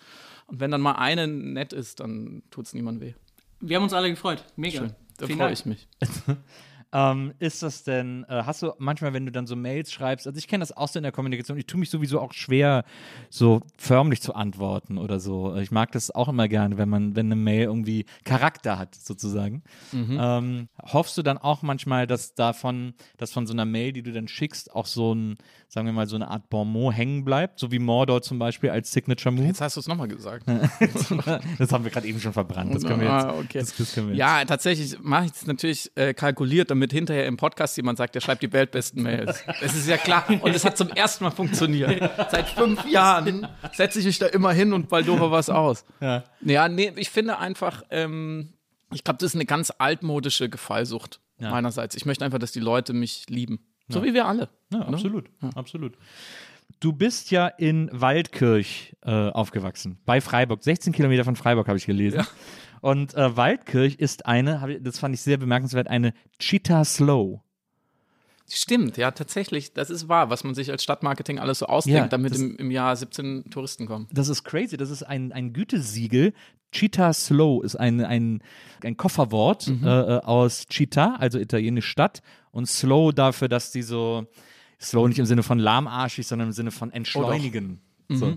Und 0.47 0.59
wenn 0.59 0.71
dann 0.71 0.81
mal 0.81 0.93
eine 0.93 1.27
nett 1.27 1.73
ist, 1.73 1.99
dann 1.99 2.43
tut 2.51 2.65
es 2.65 2.73
niemand 2.73 3.01
weh. 3.01 3.13
Wir 3.59 3.77
haben 3.77 3.83
uns 3.83 3.93
alle 3.93 4.09
gefreut. 4.09 4.43
Mega. 4.55 4.95
Da 5.17 5.27
Vielen 5.27 5.39
freue 5.39 5.53
ich 5.53 5.65
mich. 5.65 5.87
Ähm, 6.93 7.33
ist 7.39 7.63
das 7.63 7.83
denn, 7.83 8.25
äh, 8.27 8.43
hast 8.45 8.61
du 8.61 8.73
manchmal, 8.77 9.13
wenn 9.13 9.25
du 9.25 9.31
dann 9.31 9.47
so 9.47 9.55
Mails 9.55 9.91
schreibst, 9.91 10.27
also 10.27 10.37
ich 10.37 10.47
kenne 10.47 10.61
das 10.61 10.75
auch 10.75 10.87
so 10.87 10.99
in 10.99 11.03
der 11.03 11.11
Kommunikation, 11.11 11.57
ich 11.57 11.65
tue 11.65 11.79
mich 11.79 11.89
sowieso 11.89 12.19
auch 12.19 12.33
schwer, 12.33 12.83
so 13.29 13.61
förmlich 13.77 14.21
zu 14.21 14.35
antworten 14.35 14.97
oder 14.97 15.19
so. 15.19 15.55
Ich 15.55 15.71
mag 15.71 15.91
das 15.91 16.11
auch 16.11 16.27
immer 16.27 16.47
gerne, 16.47 16.77
wenn 16.77 16.89
man, 16.89 17.15
wenn 17.15 17.27
eine 17.27 17.35
Mail 17.35 17.63
irgendwie 17.63 18.05
Charakter 18.25 18.77
hat, 18.77 18.95
sozusagen. 18.95 19.63
Ähm, 19.93 20.67
hoffst 20.81 21.17
du 21.17 21.21
dann 21.21 21.37
auch 21.37 21.61
manchmal, 21.61 22.07
dass 22.07 22.35
davon, 22.35 22.93
dass 23.17 23.31
von 23.31 23.47
so 23.47 23.53
einer 23.53 23.65
Mail, 23.65 23.93
die 23.93 24.03
du 24.03 24.11
dann 24.11 24.27
schickst, 24.27 24.73
auch 24.73 24.85
so 24.85 25.13
ein, 25.13 25.37
sagen 25.67 25.87
wir 25.87 25.93
mal, 25.93 26.07
so 26.07 26.15
eine 26.15 26.29
Art 26.29 26.49
Bonmot 26.49 26.95
hängen 26.95 27.23
bleibt, 27.23 27.59
so 27.59 27.71
wie 27.71 27.79
Mordor 27.79 28.21
zum 28.21 28.39
Beispiel 28.39 28.69
als 28.69 28.91
Signature 28.91 29.33
Move? 29.33 29.45
Jetzt 29.45 29.61
hast 29.61 29.75
du 29.77 29.79
es 29.79 29.87
nochmal 29.87 30.07
gesagt. 30.07 30.45
das 31.57 31.71
haben 31.71 31.83
wir 31.83 31.91
gerade 31.91 32.07
eben 32.07 32.19
schon 32.19 32.33
verbrannt. 32.33 32.75
Das 32.75 32.83
können 32.91 33.01
wir 33.01 33.07
jetzt. 33.07 33.25
Ah, 33.25 33.35
okay. 33.37 33.59
das, 33.59 33.75
das 33.75 33.93
können 33.93 34.07
wir 34.07 34.15
jetzt. 34.15 34.19
Ja, 34.19 34.43
tatsächlich 34.45 34.99
mache 35.01 35.25
ich 35.25 35.31
es 35.31 35.47
natürlich 35.47 35.91
äh, 35.95 36.13
kalkuliert, 36.13 36.71
damit 36.71 36.80
hinterher 36.89 37.27
im 37.27 37.37
Podcast 37.37 37.77
jemand 37.77 37.99
sagt, 37.99 38.15
der 38.15 38.21
schreibt 38.21 38.41
die 38.41 38.51
weltbesten 38.51 39.03
Mails. 39.03 39.43
Das 39.61 39.75
ist 39.75 39.87
ja 39.87 39.97
klar. 39.97 40.25
Und 40.41 40.55
es 40.55 40.65
hat 40.65 40.77
zum 40.77 40.89
ersten 40.89 41.23
Mal 41.23 41.31
funktioniert. 41.31 42.09
Seit 42.31 42.49
fünf 42.49 42.83
Jahren 42.87 43.47
setze 43.73 43.99
ich 43.99 44.05
mich 44.05 44.17
da 44.17 44.25
immer 44.25 44.51
hin 44.53 44.73
und 44.73 44.89
baldore 44.89 45.29
was 45.29 45.49
aus. 45.49 45.85
Ja. 45.99 46.23
Ja, 46.41 46.67
nee, 46.67 46.91
ich 46.95 47.11
finde 47.11 47.37
einfach, 47.37 47.83
ähm, 47.91 48.53
ich 48.91 49.03
glaube, 49.03 49.19
das 49.19 49.31
ist 49.31 49.35
eine 49.35 49.45
ganz 49.45 49.71
altmodische 49.77 50.49
Gefallsucht 50.49 51.19
meinerseits. 51.37 51.95
Ich 51.95 52.05
möchte 52.05 52.25
einfach, 52.25 52.39
dass 52.39 52.51
die 52.51 52.59
Leute 52.59 52.93
mich 52.93 53.25
lieben. 53.29 53.59
So 53.89 54.03
wie 54.03 54.13
wir 54.13 54.25
alle. 54.25 54.49
Ja, 54.71 54.81
absolut, 54.81 55.29
absolut. 55.55 55.97
Du 56.79 56.93
bist 56.93 57.29
ja 57.29 57.47
in 57.47 57.89
Waldkirch 57.91 58.95
äh, 59.01 59.11
aufgewachsen, 59.11 59.99
bei 60.05 60.21
Freiburg. 60.21 60.63
16 60.63 60.93
Kilometer 60.93 61.25
von 61.25 61.35
Freiburg 61.35 61.67
habe 61.67 61.77
ich 61.77 61.85
gelesen. 61.85 62.25
Und 62.81 63.13
äh, 63.13 63.37
Waldkirch 63.37 63.95
ist 63.95 64.25
eine, 64.25 64.79
das 64.81 64.99
fand 64.99 65.13
ich 65.15 65.21
sehr 65.21 65.37
bemerkenswert, 65.37 65.87
eine 65.87 66.13
Cheetah 66.39 66.83
Slow. 66.83 67.41
Stimmt, 68.53 68.97
ja, 68.97 69.11
tatsächlich. 69.11 69.73
Das 69.73 69.89
ist 69.89 70.09
wahr, 70.09 70.29
was 70.29 70.43
man 70.43 70.55
sich 70.55 70.71
als 70.71 70.83
Stadtmarketing 70.83 71.39
alles 71.39 71.59
so 71.59 71.67
ausdenkt, 71.67 71.97
Ja, 71.97 72.07
damit 72.07 72.35
im, 72.35 72.57
im 72.57 72.69
Jahr 72.71 72.93
17 72.95 73.49
Touristen 73.49 73.85
kommen. 73.85 74.07
Das 74.11 74.27
ist 74.27 74.43
crazy. 74.43 74.75
Das 74.75 74.89
ist 74.89 75.03
ein, 75.03 75.31
ein 75.31 75.53
Gütesiegel. 75.53 76.33
Cheetah 76.73 77.13
Slow 77.13 77.63
ist 77.63 77.75
ein, 77.77 78.03
ein, 78.03 78.43
ein 78.83 78.97
Kofferwort 78.97 79.67
Mhm. 79.67 79.85
äh, 79.87 79.89
äh, 80.17 80.19
aus 80.21 80.63
Città, 80.69 81.15
also 81.17 81.39
italienisch 81.39 81.87
Stadt, 81.87 82.21
und 82.51 82.65
Slow 82.67 83.13
dafür, 83.13 83.47
dass 83.47 83.71
die 83.71 83.83
so, 83.83 84.25
Slow 84.81 85.07
nicht 85.07 85.19
im 85.19 85.25
Sinne 85.25 85.43
von 85.43 85.59
lahmarschig, 85.59 86.27
sondern 86.27 86.49
im 86.49 86.53
Sinne 86.53 86.71
von 86.71 86.91
entschleunigen. 86.91 87.79
Mhm. 88.09 88.15
So. 88.17 88.33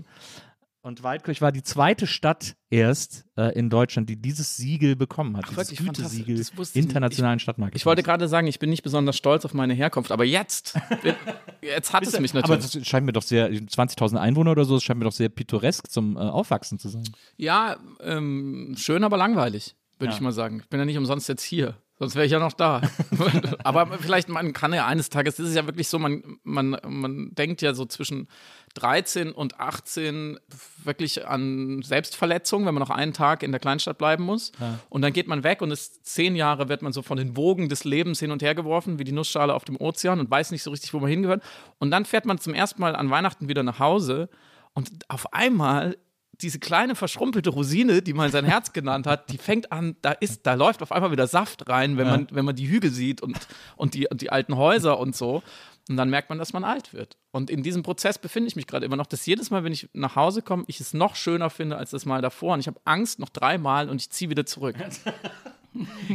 Und 0.85 1.01
Waldkirch 1.01 1.41
war 1.41 1.51
die 1.51 1.63
zweite 1.63 2.05
Stadt 2.05 2.55
erst 2.69 3.25
äh, 3.37 3.57
in 3.57 3.71
Deutschland, 3.71 4.07
die 4.07 4.17
dieses 4.17 4.55
Siegel 4.55 4.95
bekommen 4.95 5.35
hat. 5.35 5.45
dieses 5.49 5.57
wirklich 5.71 5.79
fantastisch. 5.81 6.25
Gütesiegel 6.27 6.67
internationalen 6.79 7.39
Stadtmarketings. 7.39 7.81
Ich 7.81 7.87
wollte 7.87 8.03
gerade 8.03 8.27
sagen, 8.27 8.45
ich 8.45 8.59
bin 8.59 8.69
nicht 8.69 8.83
besonders 8.83 9.17
stolz 9.17 9.45
auf 9.45 9.55
meine 9.55 9.73
Herkunft, 9.73 10.11
aber 10.11 10.25
jetzt, 10.25 10.77
jetzt 11.63 11.91
hat 11.91 12.03
es 12.03 12.19
mich 12.19 12.35
aber 12.35 12.41
natürlich. 12.41 12.71
das 12.71 12.87
scheint 12.87 13.03
mir 13.07 13.13
doch 13.13 13.23
sehr, 13.23 13.49
20.000 13.49 14.17
Einwohner 14.17 14.51
oder 14.51 14.63
so, 14.63 14.75
das 14.75 14.83
scheint 14.83 14.99
mir 14.99 15.05
doch 15.05 15.11
sehr 15.11 15.29
pittoresk 15.29 15.89
zum 15.89 16.17
äh, 16.17 16.19
Aufwachsen 16.19 16.77
zu 16.77 16.89
sein. 16.89 17.09
Ja, 17.35 17.77
ähm, 18.01 18.75
schön, 18.77 19.03
aber 19.03 19.17
langweilig, 19.17 19.75
würde 19.97 20.11
Ja. 20.11 20.15
ich 20.15 20.21
mal 20.21 20.33
sagen. 20.33 20.59
Ich 20.61 20.69
bin 20.69 20.79
ja 20.79 20.85
nicht 20.85 20.99
umsonst 20.99 21.27
jetzt 21.27 21.41
hier. 21.41 21.77
Sonst 21.97 22.15
wäre 22.15 22.25
ich 22.25 22.31
ja 22.31 22.39
noch 22.39 22.53
da. 22.53 22.81
aber 23.63 23.97
vielleicht, 23.99 24.27
man 24.27 24.51
kann 24.51 24.73
ja 24.73 24.85
eines 24.85 25.09
Tages, 25.09 25.37
das 25.37 25.47
ist 25.47 25.55
ja 25.55 25.65
wirklich 25.65 25.87
so, 25.87 25.97
man, 25.97 26.37
man, 26.43 26.77
man 26.85 27.33
denkt 27.33 27.61
ja 27.61 27.73
so 27.73 27.85
zwischen 27.85 28.27
13 28.75 29.31
und 29.31 29.59
18 29.59 30.37
wirklich 30.83 31.27
an 31.27 31.81
Selbstverletzung, 31.81 32.65
wenn 32.65 32.73
man 32.73 32.81
noch 32.81 32.89
einen 32.89 33.13
Tag 33.13 33.41
in 33.41 33.51
der 33.51 33.59
Kleinstadt 33.59 33.97
bleiben 33.97 34.23
muss. 34.23 34.51
Und 34.89 35.01
dann 35.01 35.13
geht 35.13 35.27
man 35.27 35.43
weg 35.43 35.61
und 35.61 35.71
ist 35.71 36.05
zehn 36.05 36.35
Jahre 36.35 36.69
wird 36.69 36.81
man 36.81 36.93
so 36.93 37.01
von 37.01 37.17
den 37.17 37.35
Wogen 37.35 37.69
des 37.69 37.85
Lebens 37.85 38.19
hin 38.19 38.31
und 38.31 38.41
her 38.41 38.53
geworfen, 38.53 38.99
wie 38.99 39.03
die 39.03 39.11
Nussschale 39.11 39.53
auf 39.53 39.65
dem 39.65 39.79
Ozean 39.79 40.19
und 40.19 40.29
weiß 40.29 40.51
nicht 40.51 40.63
so 40.63 40.71
richtig, 40.71 40.93
wo 40.93 40.99
man 40.99 41.09
hingehört. 41.09 41.41
Und 41.79 41.91
dann 41.91 42.05
fährt 42.05 42.25
man 42.25 42.37
zum 42.37 42.53
ersten 42.53 42.81
Mal 42.81 42.95
an 42.95 43.09
Weihnachten 43.09 43.47
wieder 43.47 43.63
nach 43.63 43.79
Hause 43.79 44.29
und 44.73 44.89
auf 45.09 45.33
einmal 45.33 45.95
diese 46.41 46.59
kleine 46.59 46.95
verschrumpelte 46.95 47.49
Rosine, 47.49 48.01
die 48.01 48.13
man 48.13 48.31
sein 48.31 48.45
Herz 48.45 48.73
genannt 48.73 49.07
hat, 49.07 49.31
die 49.31 49.37
fängt 49.37 49.71
an, 49.71 49.95
da 50.01 50.11
ist, 50.11 50.45
da 50.45 50.53
läuft 50.53 50.81
auf 50.81 50.91
einmal 50.91 51.11
wieder 51.11 51.27
Saft 51.27 51.69
rein, 51.69 51.97
wenn 51.97 52.07
man, 52.07 52.27
wenn 52.31 52.45
man 52.45 52.55
die 52.55 52.67
Hügel 52.67 52.91
sieht 52.91 53.21
und, 53.21 53.37
und, 53.75 53.93
die, 53.93 54.07
und 54.07 54.21
die 54.21 54.31
alten 54.31 54.57
Häuser 54.57 54.99
und 54.99 55.15
so. 55.15 55.43
Und 55.89 55.97
dann 55.97 56.09
merkt 56.09 56.29
man, 56.29 56.39
dass 56.39 56.51
man 56.51 56.63
alt 56.63 56.93
wird. 56.93 57.17
Und 57.31 57.49
in 57.51 57.61
diesem 57.61 57.83
Prozess 57.83 58.17
befinde 58.17 58.47
ich 58.47 58.55
mich 58.55 58.65
gerade 58.65 58.85
immer 58.85 58.95
noch, 58.95 59.05
dass 59.05 59.25
jedes 59.27 59.51
Mal, 59.51 59.63
wenn 59.63 59.71
ich 59.73 59.87
nach 59.93 60.15
Hause 60.15 60.41
komme, 60.41 60.63
ich 60.67 60.79
es 60.79 60.93
noch 60.95 61.15
schöner 61.15 61.49
finde 61.51 61.77
als 61.77 61.91
das 61.91 62.05
Mal 62.05 62.21
davor. 62.23 62.55
Und 62.55 62.59
ich 62.59 62.67
habe 62.67 62.79
Angst 62.85 63.19
noch 63.19 63.29
dreimal 63.29 63.89
und 63.89 64.01
ich 64.01 64.09
ziehe 64.09 64.29
wieder 64.29 64.45
zurück. 64.45 64.75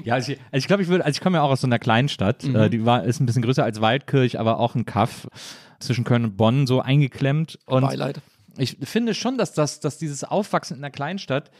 Ja, 0.04 0.14
also 0.14 0.32
ich, 0.32 0.38
also 0.38 0.56
ich 0.56 0.66
glaube, 0.66 0.82
ich 0.82 0.88
würde, 0.88 1.04
also 1.04 1.14
ich 1.14 1.20
komme 1.20 1.36
ja 1.36 1.42
auch 1.42 1.50
aus 1.50 1.60
so 1.60 1.66
einer 1.66 1.78
Kleinstadt, 1.78 2.44
Mhm. 2.44 2.56
äh, 2.56 2.70
die 2.70 2.86
war, 2.86 3.04
ist 3.04 3.20
ein 3.20 3.26
bisschen 3.26 3.42
größer 3.42 3.62
als 3.62 3.82
Waldkirch, 3.82 4.38
aber 4.40 4.58
auch 4.58 4.74
ein 4.74 4.86
Kaff 4.86 5.28
zwischen 5.80 6.04
Köln 6.04 6.24
und 6.24 6.36
Bonn 6.38 6.66
so 6.66 6.80
eingeklemmt. 6.80 7.58
Und 7.66 7.82
Beileid. 7.82 8.22
ich 8.56 8.78
finde 8.82 9.12
schon, 9.14 9.36
dass, 9.36 9.52
das, 9.52 9.80
dass 9.80 9.98
dieses 9.98 10.24
Aufwachsen 10.24 10.78
in 10.78 10.82
einer 10.82 10.90
Kleinstadt 10.90 11.50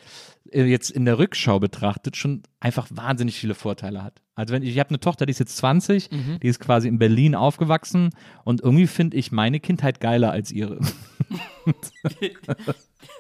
äh, 0.51 0.63
jetzt 0.65 0.91
in 0.91 1.05
der 1.05 1.19
Rückschau 1.19 1.59
betrachtet 1.59 2.17
schon 2.17 2.43
einfach 2.59 2.87
wahnsinnig 2.91 3.39
viele 3.39 3.55
Vorteile 3.55 4.03
hat. 4.03 4.23
Also 4.41 4.55
wenn 4.55 4.63
ich, 4.63 4.71
ich 4.71 4.79
habe 4.79 4.91
eine 4.91 5.01
Tochter, 5.01 5.27
die 5.27 5.31
ist 5.31 5.39
jetzt 5.39 5.57
20, 5.59 6.11
Mhm. 6.11 6.39
die 6.43 6.49
ist 6.49 6.61
quasi 6.61 6.89
in 6.89 6.99
Berlin 6.99 7.35
aufgewachsen 7.35 8.11
und 8.45 8.61
irgendwie 8.61 8.87
finde 8.87 9.17
ich 9.17 9.33
meine 9.33 9.61
Kindheit 9.61 10.01
geiler 10.01 10.31
als 10.33 10.51
ihre. 10.51 10.79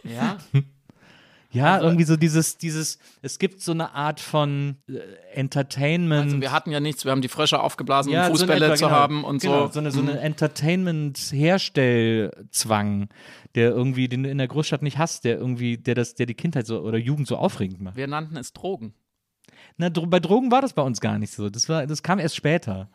Ja. 0.04 0.38
Ja, 1.52 1.74
Also 1.74 1.86
irgendwie 1.86 2.04
so 2.04 2.16
dieses, 2.16 2.58
dieses, 2.58 2.98
es 3.22 3.40
gibt 3.40 3.60
so 3.60 3.72
eine 3.72 3.92
Art 3.92 4.20
von 4.20 4.76
äh, 4.88 4.98
Entertainment. 5.34 6.26
Also 6.26 6.40
wir 6.40 6.52
hatten 6.52 6.70
ja 6.70 6.78
nichts, 6.78 7.04
wir 7.04 7.10
haben 7.10 7.22
die 7.22 7.28
Frösche 7.28 7.60
aufgeblasen, 7.60 8.12
um 8.12 8.18
so 8.18 8.22
in 8.24 8.30
Fußbälle 8.30 8.66
etwa, 8.66 8.76
zu 8.76 8.84
genau. 8.84 8.96
haben 8.96 9.24
und 9.24 9.42
genau, 9.42 9.66
so. 9.66 9.72
So 9.72 9.80
eine, 9.80 9.90
so 9.90 9.98
eine 10.00 10.20
Entertainment-Herstellzwang, 10.20 13.08
der 13.56 13.70
irgendwie, 13.70 14.06
den 14.08 14.22
du 14.22 14.30
in 14.30 14.38
der 14.38 14.46
Großstadt 14.46 14.82
nicht 14.82 14.98
hast, 14.98 15.24
der 15.24 15.38
irgendwie, 15.38 15.76
der 15.76 15.96
das, 15.96 16.14
der 16.14 16.26
die 16.26 16.34
Kindheit 16.34 16.66
so 16.66 16.82
oder 16.82 16.98
Jugend 16.98 17.26
so 17.26 17.36
aufregend 17.36 17.80
macht. 17.80 17.96
Wir 17.96 18.06
nannten 18.06 18.36
es 18.36 18.52
Drogen. 18.52 18.94
Na, 19.76 19.88
bei 19.88 20.20
Drogen 20.20 20.50
war 20.50 20.60
das 20.60 20.72
bei 20.72 20.82
uns 20.82 21.00
gar 21.00 21.18
nicht 21.18 21.32
so. 21.32 21.50
Das 21.50 21.68
war, 21.68 21.86
das 21.86 22.02
kam 22.02 22.18
erst 22.18 22.36
später. 22.36 22.88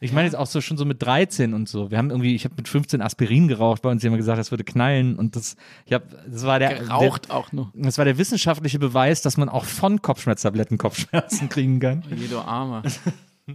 Ich 0.00 0.12
meine 0.12 0.26
jetzt 0.26 0.34
auch 0.34 0.46
so 0.46 0.60
schon 0.60 0.76
so 0.76 0.84
mit 0.84 1.02
13 1.02 1.54
und 1.54 1.68
so. 1.68 1.90
Wir 1.90 1.98
haben 1.98 2.10
irgendwie, 2.10 2.34
ich 2.34 2.44
habe 2.44 2.54
mit 2.56 2.68
15 2.68 3.00
Aspirin 3.00 3.48
geraucht, 3.48 3.82
bei 3.82 3.90
uns 3.90 4.02
die 4.02 4.08
haben 4.08 4.16
gesagt, 4.16 4.38
das 4.38 4.50
würde 4.50 4.64
knallen 4.64 5.16
und 5.16 5.36
das, 5.36 5.56
ich 5.86 5.92
habe, 5.92 6.04
das 6.26 6.44
war 6.44 6.58
der, 6.58 6.74
Geraucht 6.74 7.30
auch 7.30 7.52
nur. 7.52 7.70
Der, 7.74 7.84
das 7.84 7.96
war 7.96 8.04
der 8.04 8.18
wissenschaftliche 8.18 8.78
Beweis, 8.78 9.22
dass 9.22 9.36
man 9.36 9.48
auch 9.48 9.64
von 9.64 10.02
Kopfschmerztabletten 10.02 10.78
Kopfschmerzen 10.78 11.48
kriegen 11.48 11.80
kann. 11.80 12.04
Je, 12.14 12.26
du 12.26 12.38
Armer. 12.38 12.82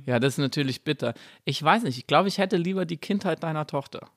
Ja, 0.05 0.19
das 0.19 0.33
ist 0.33 0.37
natürlich 0.39 0.83
bitter. 0.83 1.13
Ich 1.45 1.61
weiß 1.61 1.83
nicht, 1.83 1.97
ich 1.97 2.07
glaube, 2.07 2.27
ich 2.27 2.37
hätte 2.37 2.57
lieber 2.57 2.85
die 2.85 2.97
Kindheit 2.97 3.43
deiner 3.43 3.67
Tochter. 3.67 4.07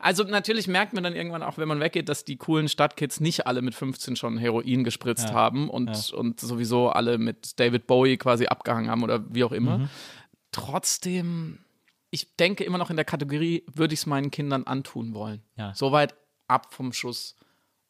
Also 0.00 0.24
natürlich 0.24 0.68
merkt 0.68 0.92
man 0.92 1.04
dann 1.04 1.14
irgendwann 1.14 1.42
auch, 1.42 1.58
wenn 1.58 1.68
man 1.68 1.80
weggeht, 1.80 2.08
dass 2.08 2.24
die 2.24 2.36
coolen 2.36 2.68
Stadtkids 2.68 3.20
nicht 3.20 3.46
alle 3.46 3.62
mit 3.62 3.74
15 3.74 4.16
schon 4.16 4.38
Heroin 4.38 4.84
gespritzt 4.84 5.32
haben 5.32 5.68
und, 5.68 6.12
und 6.12 6.40
sowieso 6.40 6.90
alle 6.90 7.18
mit 7.18 7.58
David 7.60 7.86
Bowie 7.86 8.16
quasi 8.16 8.46
abgehangen 8.46 8.90
haben 8.90 9.02
oder 9.02 9.24
wie 9.32 9.44
auch 9.44 9.52
immer. 9.52 9.78
Mhm. 9.78 9.88
Trotzdem, 10.52 11.58
ich 12.10 12.36
denke 12.36 12.64
immer 12.64 12.78
noch 12.78 12.90
in 12.90 12.96
der 12.96 13.04
Kategorie, 13.04 13.64
würde 13.72 13.94
ich 13.94 14.00
es 14.00 14.06
meinen 14.06 14.30
Kindern 14.30 14.64
antun 14.64 15.14
wollen. 15.14 15.42
Ja. 15.56 15.74
Soweit 15.74 16.14
ab 16.46 16.72
vom 16.72 16.92
Schuss 16.92 17.36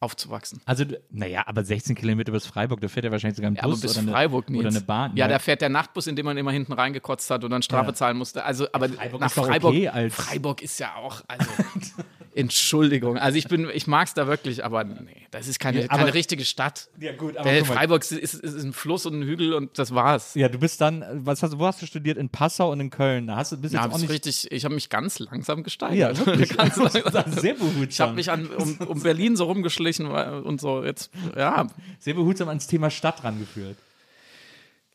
aufzuwachsen. 0.00 0.60
Also, 0.64 0.84
naja, 1.10 1.42
aber 1.46 1.64
16 1.64 1.96
Kilometer 1.96 2.30
bis 2.32 2.46
Freiburg, 2.46 2.80
da 2.80 2.88
fährt 2.88 3.04
ja 3.04 3.10
wahrscheinlich 3.10 3.36
sogar 3.36 3.50
ein 3.50 3.56
Ja, 3.56 3.62
Bus 3.62 3.80
bis 3.80 3.92
oder, 3.92 4.00
eine, 4.02 4.12
Freiburg 4.12 4.48
nicht. 4.50 4.60
oder 4.60 4.68
eine 4.68 4.80
Bahn. 4.80 5.16
Ja, 5.16 5.26
da 5.28 5.38
fährt 5.38 5.60
der 5.60 5.68
Nachtbus, 5.70 6.06
in 6.06 6.14
dem 6.16 6.24
man 6.26 6.36
immer 6.36 6.52
hinten 6.52 6.72
reingekotzt 6.72 7.30
hat 7.30 7.42
und 7.44 7.50
dann 7.50 7.62
Strafe 7.62 7.88
Ja. 7.88 7.94
zahlen 7.94 8.16
musste. 8.16 8.44
Also, 8.44 8.66
aber 8.72 8.88
Freiburg 8.88 9.20
nach 9.20 9.30
Freiburg, 9.32 9.74
okay 9.74 10.10
Freiburg 10.10 10.62
ist 10.62 10.78
ja 10.78 10.94
auch, 10.96 11.22
also 11.26 11.46
Entschuldigung. 12.38 13.18
Also 13.18 13.36
ich 13.36 13.48
bin, 13.48 13.68
ich 13.74 13.86
mag 13.88 14.06
es 14.06 14.14
da 14.14 14.26
wirklich, 14.28 14.64
aber 14.64 14.84
nee, 14.84 15.26
das 15.32 15.48
ist 15.48 15.58
keine, 15.58 15.80
Ja, 15.80 15.86
aber- 15.90 15.98
keine 15.98 16.14
richtige 16.14 16.44
Stadt. 16.44 16.88
Ja, 17.00 17.12
gut, 17.12 17.34
Äh, 17.36 17.64
Freiburg 17.64 18.02
ist, 18.02 18.12
ist, 18.12 18.34
ist 18.34 18.62
ein 18.64 18.72
Fluss 18.72 19.06
und 19.06 19.18
ein 19.20 19.22
Hügel 19.24 19.54
und 19.54 19.76
das 19.78 19.92
war's. 19.94 20.34
Ja, 20.34 20.48
du 20.48 20.58
bist 20.58 20.80
dann, 20.80 21.04
was 21.26 21.42
hast, 21.42 21.58
wo 21.58 21.66
hast 21.66 21.82
du 21.82 21.86
studiert? 21.86 22.16
In 22.16 22.28
Passau 22.28 22.70
und 22.70 22.78
in 22.80 22.90
Köln. 22.90 23.26
Da 23.26 23.36
hast 23.36 23.52
du 23.52 23.56
bist 23.56 23.74
Ja, 23.74 23.84
jetzt 23.84 23.94
auch 23.94 23.98
nicht. 23.98 24.08
richtig, 24.10 24.50
ich 24.52 24.64
habe 24.64 24.74
mich 24.74 24.88
ganz 24.88 25.18
langsam 25.18 25.62
gesteigert. 25.64 26.16
Ja, 26.18 26.26
wirklich. 26.26 26.48
ganz 26.56 26.76
langsam. 26.76 27.32
Sehr 27.32 27.54
behutsam. 27.54 27.88
Ich 27.88 28.00
habe 28.00 28.14
mich 28.14 28.30
an, 28.30 28.46
um, 28.46 28.76
um 28.86 29.02
Berlin 29.02 29.36
so 29.36 29.44
rumgeschlichen 29.44 30.06
und 30.06 30.60
so 30.60 30.84
jetzt, 30.84 31.10
ja, 31.36 31.66
Sehr 31.98 32.14
behutsam 32.14 32.48
ans 32.48 32.66
Thema 32.68 32.90
Stadt 32.90 33.24
rangeführt. 33.24 33.76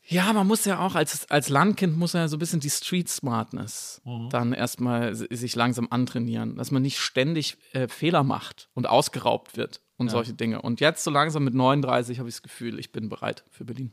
Ja, 0.06 0.32
man 0.32 0.46
muss 0.46 0.64
ja 0.66 0.80
auch 0.80 0.94
als, 0.94 1.30
als 1.30 1.48
Landkind 1.48 1.96
muss 1.96 2.12
ja 2.12 2.28
so 2.28 2.36
ein 2.36 2.38
bisschen 2.38 2.60
die 2.60 2.70
Street 2.70 3.08
Smartness 3.08 4.02
Mhm. 4.04 4.28
dann 4.30 4.52
erstmal 4.52 5.14
sich 5.14 5.54
langsam 5.56 5.88
antrainieren, 5.90 6.56
dass 6.56 6.70
man 6.70 6.82
nicht 6.82 6.98
ständig 6.98 7.56
äh, 7.72 7.88
Fehler 7.88 8.22
macht 8.22 8.68
und 8.74 8.86
ausgeraubt 8.86 9.56
wird 9.56 9.80
und 9.96 10.10
solche 10.10 10.34
Dinge. 10.34 10.60
Und 10.60 10.80
jetzt 10.80 11.04
so 11.04 11.10
langsam 11.10 11.44
mit 11.44 11.54
39 11.54 12.18
habe 12.18 12.28
ich 12.28 12.34
das 12.34 12.42
Gefühl, 12.42 12.78
ich 12.78 12.92
bin 12.92 13.08
bereit 13.08 13.44
für 13.50 13.64
Berlin. 13.64 13.92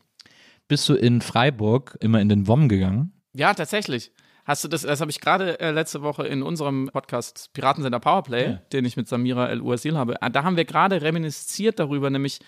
Bist 0.68 0.88
du 0.90 0.96
in 0.96 1.22
Freiburg 1.22 1.98
immer 2.02 2.20
in 2.20 2.28
den 2.30 2.48
WOM 2.48 2.68
gegangen? 2.68 3.14
Ja, 3.34 3.54
tatsächlich. 3.54 4.12
Hast 4.44 4.64
du 4.64 4.68
das, 4.68 4.82
das 4.82 5.00
habe 5.00 5.12
ich 5.12 5.22
gerade 5.22 5.60
äh, 5.60 5.72
letzte 5.72 6.02
Woche 6.02 6.26
in 6.28 6.42
unserem 6.44 6.90
Podcast 6.92 7.52
Piratensender 7.54 8.00
Powerplay, 8.00 8.58
den 8.74 8.84
ich 8.86 8.98
mit 8.98 9.08
Samira 9.08 9.48
El 9.50 9.62
Uasil 9.62 9.96
habe, 9.98 10.22
äh, 10.22 10.32
da 10.32 10.44
haben 10.44 10.58
wir 10.58 10.66
gerade 10.66 11.02
reminisziert 11.02 11.80
darüber, 11.80 12.10
nämlich 12.10 12.40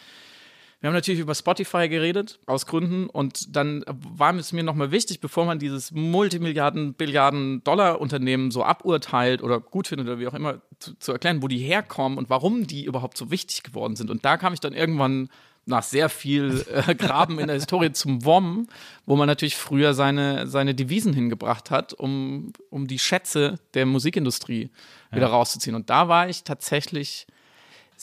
wir 0.83 0.89
haben 0.89 0.95
natürlich 0.95 1.21
über 1.21 1.33
Spotify 1.33 1.87
geredet, 1.87 2.39
aus 2.45 2.65
Gründen, 2.65 3.07
und 3.07 3.55
dann 3.55 3.85
war 3.87 4.35
es 4.35 4.51
mir 4.51 4.63
nochmal 4.63 4.91
wichtig, 4.91 5.21
bevor 5.21 5.45
man 5.45 5.57
dieses 5.57 5.93
Multimilliarden, 5.93 6.93
Billiarden 6.95 7.63
Dollar-Unternehmen 7.63 8.51
so 8.51 8.65
aburteilt 8.65 9.41
oder 9.41 9.61
gut 9.61 9.87
findet 9.87 10.09
oder 10.09 10.19
wie 10.19 10.27
auch 10.27 10.33
immer, 10.33 10.61
zu, 10.79 10.99
zu 10.99 11.13
erklären, 11.13 11.41
wo 11.41 11.47
die 11.47 11.59
herkommen 11.59 12.17
und 12.17 12.29
warum 12.29 12.67
die 12.67 12.83
überhaupt 12.83 13.15
so 13.15 13.31
wichtig 13.31 13.63
geworden 13.63 13.95
sind. 13.95 14.11
Und 14.11 14.25
da 14.25 14.35
kam 14.35 14.53
ich 14.53 14.59
dann 14.59 14.73
irgendwann 14.73 15.29
nach 15.65 15.83
sehr 15.83 16.09
viel 16.09 16.65
äh, 16.69 16.93
Graben 16.95 17.39
in 17.39 17.47
der 17.47 17.55
Historie 17.55 17.93
zum 17.93 18.25
WOM, 18.25 18.67
wo 19.05 19.15
man 19.15 19.27
natürlich 19.27 19.55
früher 19.55 19.93
seine, 19.93 20.47
seine 20.47 20.75
Devisen 20.75 21.13
hingebracht 21.13 21.71
hat, 21.71 21.93
um, 21.93 22.51
um 22.69 22.87
die 22.87 22.99
Schätze 22.99 23.57
der 23.73 23.85
Musikindustrie 23.85 24.69
wieder 25.13 25.27
rauszuziehen. 25.27 25.77
Und 25.77 25.89
da 25.89 26.09
war 26.09 26.27
ich 26.27 26.43
tatsächlich 26.43 27.25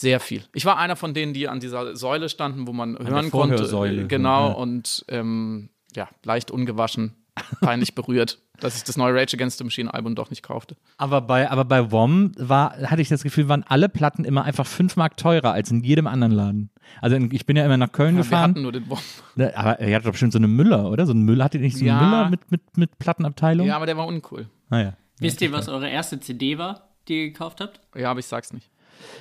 sehr 0.01 0.21
viel. 0.21 0.43
Ich 0.55 0.65
war 0.65 0.79
einer 0.79 0.97
von 0.97 1.15
denen, 1.15 1.33
die 1.35 1.49
an 1.49 1.61
dieser 1.61 1.95
Säule 1.97 2.29
standen, 2.29 2.67
wo 2.67 2.73
man 2.73 2.99
hören 2.99 3.31
konnte. 3.31 3.63
Äh, 3.65 4.05
Genau, 4.07 4.49
Ja. 4.49 4.55
und 4.55 5.05
ähm, 5.09 5.69
ja, 5.95 6.09
leicht 6.25 6.51
ungewaschen, 6.51 7.15
peinlich 7.61 7.95
berührt, 7.95 8.39
dass 8.61 8.77
ich 8.77 8.85
das 8.85 8.97
neue 8.97 9.15
Rage 9.15 9.37
Against 9.37 9.59
the 9.59 9.65
Machine 9.65 9.93
Album 9.93 10.15
doch 10.15 10.31
nicht 10.31 10.43
kaufte. 10.43 10.77
Aber 10.99 11.21
bei, 11.21 11.51
aber 11.51 11.65
bei 11.65 11.91
WOM 11.91 12.33
war, 12.37 12.77
hatte 12.79 13.03
ich 13.03 13.09
das 13.09 13.23
Gefühl, 13.23 13.49
waren 13.49 13.65
alle 13.69 13.89
Platten 13.89 14.25
immer 14.25 14.45
einfach 14.45 14.67
5 14.67 14.97
Mark 14.97 15.17
teurer 15.17 15.53
als 15.53 15.71
in 15.71 15.83
jedem 15.83 16.07
anderen 16.07 16.33
Laden. 16.33 16.71
Also 17.01 17.17
in, 17.17 17.31
ich 17.33 17.47
bin 17.47 17.57
ja 17.57 17.65
immer 17.65 17.77
nach 17.77 17.93
Köln 17.93 18.17
Wir 18.17 18.23
gefahren. 18.23 18.51
hatten 18.53 18.63
nur 18.63 18.73
den 18.73 18.89
WOM. 18.89 18.99
Ne, 19.37 19.57
Aber 19.57 19.79
er 19.81 19.95
hatte 19.95 20.05
doch 20.07 20.13
bestimmt 20.13 20.33
so 20.33 20.39
eine 20.39 20.49
Müller, 20.49 20.91
oder? 20.91 21.07
So 21.07 21.13
ein 21.13 21.23
Müller, 21.23 21.45
hattet 21.45 21.61
ihr 21.61 21.67
nicht 21.67 21.77
so 21.77 21.81
einen 21.85 21.89
Ja. 21.89 22.01
Müller 22.01 22.31
mit, 22.31 22.51
mit, 22.51 22.77
mit 22.77 22.99
Plattenabteilung? 22.99 23.67
Ja, 23.67 23.77
aber 23.77 23.87
der 23.87 23.97
war 23.97 24.07
uncool. 24.07 24.49
Naja. 24.69 24.95
Wisst 25.19 25.41
ihr, 25.43 25.53
was 25.53 25.69
eure 25.69 25.89
erste 25.91 26.19
CD 26.21 26.57
war, 26.59 26.89
die 27.09 27.19
ihr 27.21 27.27
gekauft 27.33 27.61
habt? 27.61 27.81
Ja, 27.95 28.11
aber 28.11 28.21
ich 28.21 28.27
sag's 28.27 28.53
nicht. 28.53 28.71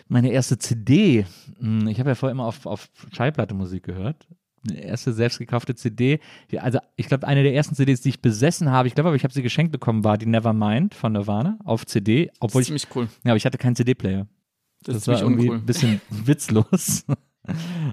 Meine 0.08 0.32
erste 0.32 0.58
CD, 0.58 1.26
hm, 1.60 1.88
ich 1.88 2.00
habe 2.00 2.10
ja 2.10 2.16
vorher 2.16 2.32
immer 2.34 2.46
auf, 2.46 2.66
auf 2.66 2.90
Schallplatte 3.12 3.54
Musik 3.56 3.84
gehört. 3.84 4.28
erste 4.74 5.14
selbst 5.14 5.40
gekaufte 5.40 5.76
CD. 5.76 6.20
Also 6.58 6.80
ich 6.96 7.08
glaube, 7.08 7.28
eine 7.28 7.44
der 7.44 7.54
ersten 7.54 7.76
CDs, 7.76 8.02
die 8.02 8.10
ich 8.10 8.22
besessen 8.22 8.70
habe, 8.72 8.88
ich 8.88 8.96
glaube 8.96 9.10
aber, 9.10 9.16
ich 9.16 9.24
habe 9.24 9.34
sie 9.34 9.42
geschenkt 9.42 9.72
bekommen, 9.72 10.04
war 10.04 10.18
die 10.18 10.26
Nevermind 10.26 10.94
von 10.96 11.14
Nirvana 11.14 11.58
auf 11.64 11.86
CD, 11.86 12.30
obwohl 12.40 12.62
ich, 12.62 12.68
Ziemlich 12.68 12.88
cool. 12.96 13.08
ja, 13.24 13.32
aber 13.32 13.38
ich 13.38 13.46
hatte 13.46 13.58
keinen 13.58 13.76
CD-Player. 13.76 14.28
Das, 14.84 14.96
ist 14.98 15.08
war 15.08 15.22
irgendwie 15.22 15.44
uncool. 15.50 15.58
ein 15.60 15.66
bisschen 15.66 16.02
witzlos. 16.10 17.06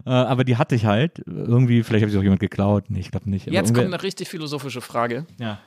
Äh, 0.04 0.10
aber 0.10 0.44
die 0.44 0.56
hatte 0.58 0.74
ich 0.74 0.84
halt. 0.84 1.22
Irgendwie, 1.26 1.82
vielleicht 1.82 2.02
habe 2.02 2.12
ich 2.12 2.18
auch 2.18 2.22
jemand 2.22 2.40
geklaut. 2.40 2.90
Nee, 2.90 2.98
ich 3.00 3.10
glaube 3.10 3.30
nicht. 3.30 3.46
Jetzt 3.46 3.72
kommt 3.72 3.86
eine 3.86 4.02
richtig 4.02 4.28
philosophische 4.28 4.82
Frage. 4.82 5.24
ja. 5.38 5.58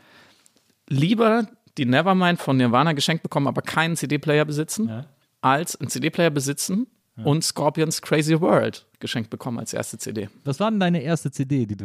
Lieber 0.87 1.47
die 1.77 1.85
Nevermind 1.85 2.39
von 2.39 2.57
Nirvana 2.57 2.93
geschenkt 2.93 3.23
bekommen, 3.23 3.47
aber 3.47 3.61
keinen 3.61 3.95
CD-Player 3.95 4.45
besitzen, 4.45 4.89
Ja. 4.89 5.05
Als 5.41 5.75
einen 5.79 5.89
CD-Player 5.89 6.29
besitzen 6.29 6.87
und 7.25 7.43
Scorpions 7.43 8.01
Crazy 8.01 8.39
World 8.39 8.85
geschenkt 8.99 9.29
bekommen 9.29 9.59
als 9.59 9.73
erste 9.73 9.97
CD. 9.97 10.29
Was 10.45 10.61
war 10.61 10.71
denn 10.71 10.79
deine 10.79 11.01
erste 11.01 11.29
CD, 11.29 11.65
die 11.65 11.75
du. 11.75 11.83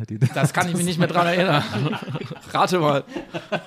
Äh, 0.00 0.06
die 0.06 0.16
du 0.16 0.28
Das 0.32 0.52
kann 0.52 0.68
ich 0.68 0.76
mich 0.76 0.84
nicht 0.84 0.98
mehr 1.00 1.08
dran 1.08 1.26
erinnern. 1.26 1.64
Rate 2.52 2.78
mal. 2.78 3.02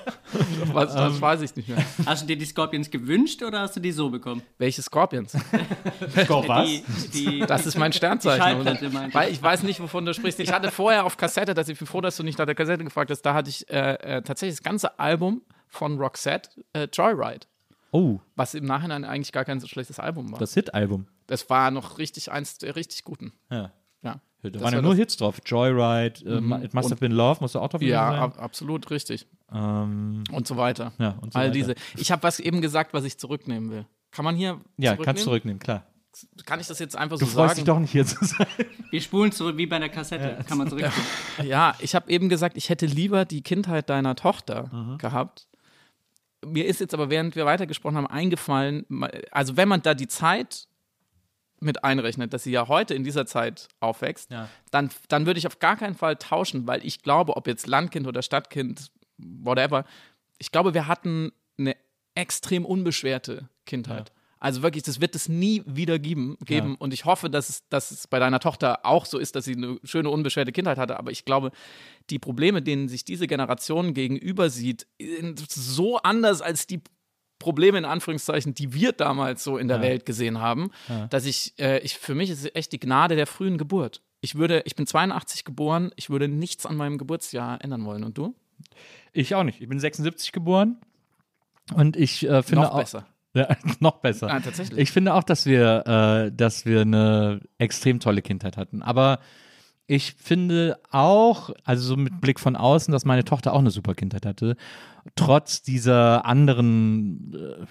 Was, 0.72 0.92
Ähm. 0.92 0.98
das 0.98 1.20
weiß 1.22 1.42
ich 1.42 1.54
nicht 1.58 1.68
mehr. 1.68 1.84
Hast 2.06 2.22
du 2.24 2.28
dir 2.28 2.38
die 2.38 2.46
Scorpions 2.46 2.90
gewünscht 2.90 3.44
oder 3.44 3.60
hast 3.60 3.76
du 3.76 3.82
die 3.82 3.92
so 3.92 4.10
bekommen? 4.10 4.42
Welche 4.60 4.82
Scorpions? 4.82 5.34
Die, 7.14 7.40
Das 7.42 7.66
ist 7.66 7.78
mein 7.78 7.92
Sternzeichen. 7.94 8.66
Weil 9.14 9.32
ich 9.32 9.42
weiß 9.42 9.64
nicht, 9.64 9.80
wovon 9.82 10.06
du 10.06 10.14
sprichst. 10.14 10.40
Ich 10.40 10.54
hatte 10.54 10.72
vorher 10.72 11.06
auf 11.06 11.18
Kassette, 11.18 11.54
dass 11.54 11.68
ich 11.68 11.78
bin 11.78 11.88
froh, 11.88 12.02
dass 12.02 12.16
du 12.18 12.24
nicht 12.24 12.38
nach 12.38 12.46
der 12.46 12.56
Kassette 12.56 12.84
gefragt 12.84 13.12
hast, 13.12 13.22
da 13.24 13.34
hatte 13.34 13.50
ich 13.50 13.70
äh, 13.70 13.94
äh, 13.96 14.22
tatsächlich 14.22 14.58
das 14.58 14.64
ganze 14.64 15.00
Album 15.00 15.42
von 15.68 15.98
Roxette, 16.00 16.50
äh, 16.74 16.88
Joyride. 16.92 17.46
Oh, 17.92 18.20
Was 18.36 18.54
im 18.54 18.66
Nachhinein 18.66 19.04
eigentlich 19.06 19.32
gar 19.32 19.46
kein 19.46 19.60
so 19.60 19.68
schlechtes 19.68 20.00
Album 20.00 20.32
war. 20.32 20.40
Das, 20.40 20.50
das 20.52 20.54
Hit-Album. 20.56 21.08
war 21.48 21.72
noch 21.72 21.98
richtig 21.98 22.32
eins 22.32 22.58
der 22.58 22.76
richtig 22.76 23.04
guten. 23.04 23.34
Ja. 23.50 23.72
Ja, 24.02 24.22
Da 24.42 24.50
Das 24.50 24.62
waren 24.62 24.72
ja 24.72 24.78
war 24.78 24.82
nur 24.84 24.92
das- 24.92 25.00
Hits 25.00 25.18
drauf. 25.18 25.40
Joyride, 25.46 26.24
äh, 26.26 26.64
It 26.66 26.74
Must 26.74 26.92
Have 26.92 26.96
Been 27.02 27.12
Love, 27.12 27.40
musst 27.42 27.56
du 27.56 27.60
auch 27.60 27.68
drauf 27.70 27.82
ja 27.82 28.12
sein. 28.12 28.20
ab, 28.20 28.40
absolut 28.40 28.90
richtig. 28.92 29.28
Ähm, 29.54 30.24
Und 30.32 30.48
so 30.48 30.56
weiter. 30.58 30.94
Ja, 31.00 31.18
und 31.22 31.34
so 31.34 31.40
All 31.40 31.46
weiter. 31.46 31.54
diese. 31.54 31.76
Ich 31.98 32.12
habe 32.12 32.24
was 32.24 32.40
eben 32.40 32.62
gesagt, 32.62 32.94
was 32.94 33.04
ich 33.04 33.18
zurücknehmen 33.18 33.70
will. 33.72 33.86
Kann 34.12 34.26
man 34.26 34.36
hier 34.36 34.48
ja, 34.78 34.92
zurücknehmen? 34.92 35.06
kannst 35.06 35.24
zurücknehmen, 35.24 35.60
klar. 35.60 35.84
Kann 36.46 36.60
ich 36.60 36.68
das 36.68 36.80
jetzt 36.80 36.98
einfach 36.98 37.18
Du 37.20 37.26
so 37.26 37.32
freust 37.32 37.56
sagen? 37.56 37.56
dich 37.58 37.66
doch 37.66 37.80
nicht 37.80 37.92
hier 37.92 38.06
zu 38.06 38.18
sein. 38.26 38.48
wir 38.90 39.00
spulen 39.02 39.32
zurück 39.32 39.58
wie 39.58 39.68
bei 39.68 39.78
der 39.80 39.90
Kassette. 39.90 40.44
Kann 40.48 40.58
man 40.58 40.68
zurück. 40.70 40.90
Ja, 41.44 41.76
ich 41.80 41.94
habe 41.96 42.10
eben 42.12 42.30
gesagt, 42.30 42.58
ich 42.58 42.70
hätte 42.70 42.86
lieber 42.88 43.26
die 43.26 43.42
Kindheit 43.42 43.90
deiner 43.90 44.16
Tochter 44.16 44.70
Mhm. 44.74 44.98
gehabt. 44.98 45.48
Mir 46.46 46.66
ist 46.66 46.80
jetzt 46.80 46.94
aber, 46.94 47.10
während 47.10 47.36
wir 47.36 47.46
weitergesprochen 47.46 47.98
haben, 47.98 48.08
eingefallen, 48.08 48.86
also 49.32 49.58
wenn 49.58 49.68
man 49.68 49.82
da 49.82 49.94
die 49.94 50.08
Zeit 50.08 50.68
mit 51.60 51.84
einrechnet, 51.84 52.34
dass 52.34 52.44
sie 52.44 52.52
ja 52.52 52.68
heute 52.70 52.94
in 52.94 53.04
dieser 53.04 53.26
Zeit 53.26 53.68
aufwächst, 53.82 54.32
Ja. 54.32 54.48
dann, 54.72 54.90
dann 55.10 55.26
würde 55.26 55.38
ich 55.40 55.48
auf 55.48 55.60
gar 55.60 55.76
keinen 55.76 55.96
Fall 55.96 56.16
tauschen, 56.16 56.66
weil 56.68 56.86
ich 56.86 57.02
glaube, 57.02 57.36
ob 57.36 57.48
jetzt 57.48 57.68
Landkind 57.68 58.08
oder 58.08 58.22
Stadtkind, 58.22 58.92
whatever, 59.18 59.84
ich 60.38 60.52
glaube, 60.52 60.74
wir 60.74 60.88
hatten 60.88 61.34
eine 61.58 61.76
extrem 62.16 62.64
unbeschwerte 62.66 63.50
Kindheit. 63.66 64.14
Also 64.40 64.62
wirklich, 64.62 64.84
das 64.84 65.02
wird 65.02 65.16
es 65.16 65.28
nie 65.28 65.64
wieder 65.66 66.00
geben. 66.00 66.38
geben. 66.46 66.76
Und 66.76 66.94
ich 66.94 67.06
hoffe, 67.06 67.30
dass 67.30 67.50
es, 67.50 67.68
dass 67.70 67.92
es 67.92 68.08
bei 68.08 68.20
deiner 68.20 68.40
Tochter 68.40 68.86
auch 68.86 69.06
so 69.06 69.18
ist, 69.18 69.36
dass 69.36 69.46
sie 69.46 69.56
eine 69.56 69.80
schöne, 69.84 70.10
unbeschwerte 70.10 70.52
Kindheit 70.52 70.78
hatte. 70.78 70.98
Aber 70.98 71.12
ich 71.12 71.26
glaube, 71.26 71.52
die 72.10 72.20
Probleme, 72.20 72.62
denen 72.62 72.88
sich 72.88 73.04
diese 73.04 73.28
Generation 73.28 73.94
gegenüber 73.94 74.50
sieht, 74.50 74.88
sind 75.00 75.40
so 75.50 75.98
anders 75.98 76.42
als 76.42 76.68
die 76.68 76.82
Probleme 77.38 77.78
in 77.78 77.86
Anführungszeichen, 77.86 78.54
die 78.54 78.74
wir 78.74 78.92
damals 78.92 79.44
so 79.44 79.58
in 79.58 79.70
der 79.70 79.82
Welt 79.82 80.06
gesehen 80.06 80.40
haben, 80.40 80.72
dass 81.10 81.26
ich, 81.26 81.54
äh, 81.58 81.80
ich, 81.80 81.98
für 81.98 82.14
mich 82.14 82.30
ist 82.30 82.44
es 82.44 82.52
echt 82.54 82.72
die 82.74 82.80
Gnade 82.80 83.16
der 83.16 83.28
frühen 83.28 83.58
Geburt. 83.58 84.02
Ich 84.22 84.36
würde, 84.36 84.62
ich 84.66 84.76
bin 84.76 84.86
82 84.86 85.46
geboren, 85.46 85.92
ich 85.96 86.10
würde 86.10 86.28
nichts 86.28 86.66
an 86.66 86.76
meinem 86.76 86.98
Geburtsjahr 86.98 87.64
ändern 87.64 87.86
wollen. 87.86 88.04
Und 88.04 88.18
du? 88.18 88.36
Ich 89.14 89.36
auch 89.36 89.44
nicht. 89.44 89.62
Ich 89.62 89.70
bin 89.70 89.80
76 89.80 90.34
geboren 90.34 90.78
und 91.74 91.96
ich 91.96 92.28
äh, 92.28 92.44
finde 92.44 92.64
Noch 92.64 92.74
auch, 92.74 92.80
besser. 92.80 93.08
Ja, 93.34 93.56
noch 93.80 93.98
besser. 93.98 94.30
Ah, 94.30 94.40
tatsächlich. 94.40 94.80
Ich 94.80 94.92
finde 94.92 95.14
auch, 95.14 95.24
dass 95.24 95.46
wir, 95.46 95.86
äh, 95.86 96.32
dass 96.36 96.66
wir 96.66 96.82
eine 96.82 97.42
extrem 97.58 98.00
tolle 98.00 98.22
Kindheit 98.22 98.58
hatten. 98.58 98.82
Aber 98.82 99.20
ich 99.88 100.14
finde 100.14 100.80
auch, 100.92 101.50
also 101.64 101.84
so 101.84 101.98
mit 101.98 102.22
Blick 102.22 102.40
von 102.40 102.56
außen, 102.56 102.92
dass 102.92 103.06
meine 103.06 103.24
Tochter 103.26 103.54
auch 103.54 103.60
eine 103.60 103.72
super 103.72 103.96
Kindheit 103.96 104.26
hatte. 104.26 104.56
Trotz 105.16 105.64
dieser 105.64 106.26
anderen 106.26 107.34
äh, 107.34 107.66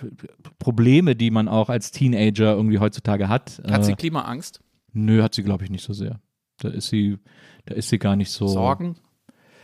Probleme, 0.59 1.15
die 1.15 1.31
man 1.31 1.49
auch 1.49 1.69
als 1.69 1.93
Teenager 1.93 2.55
irgendwie 2.55 2.79
heutzutage 2.79 3.29
hat. 3.29 3.62
Hat 3.71 3.85
sie 3.85 3.93
äh, 3.93 3.97
Klimaangst? 3.97 4.61
nö, 4.93 5.23
hat 5.23 5.35
sie, 5.35 5.43
glaube 5.43 5.65
ich, 5.65 5.71
nicht 5.71 5.85
so 5.85 5.93
sehr. 5.93 6.21
Da 6.59 6.68
ist 6.68 6.88
sie, 6.88 7.18
da 7.66 7.75
ist 7.75 7.88
sie 7.88 7.99
gar 7.99 8.16
nicht 8.16 8.31
so. 8.31 8.49
Sorgen? 8.49 8.97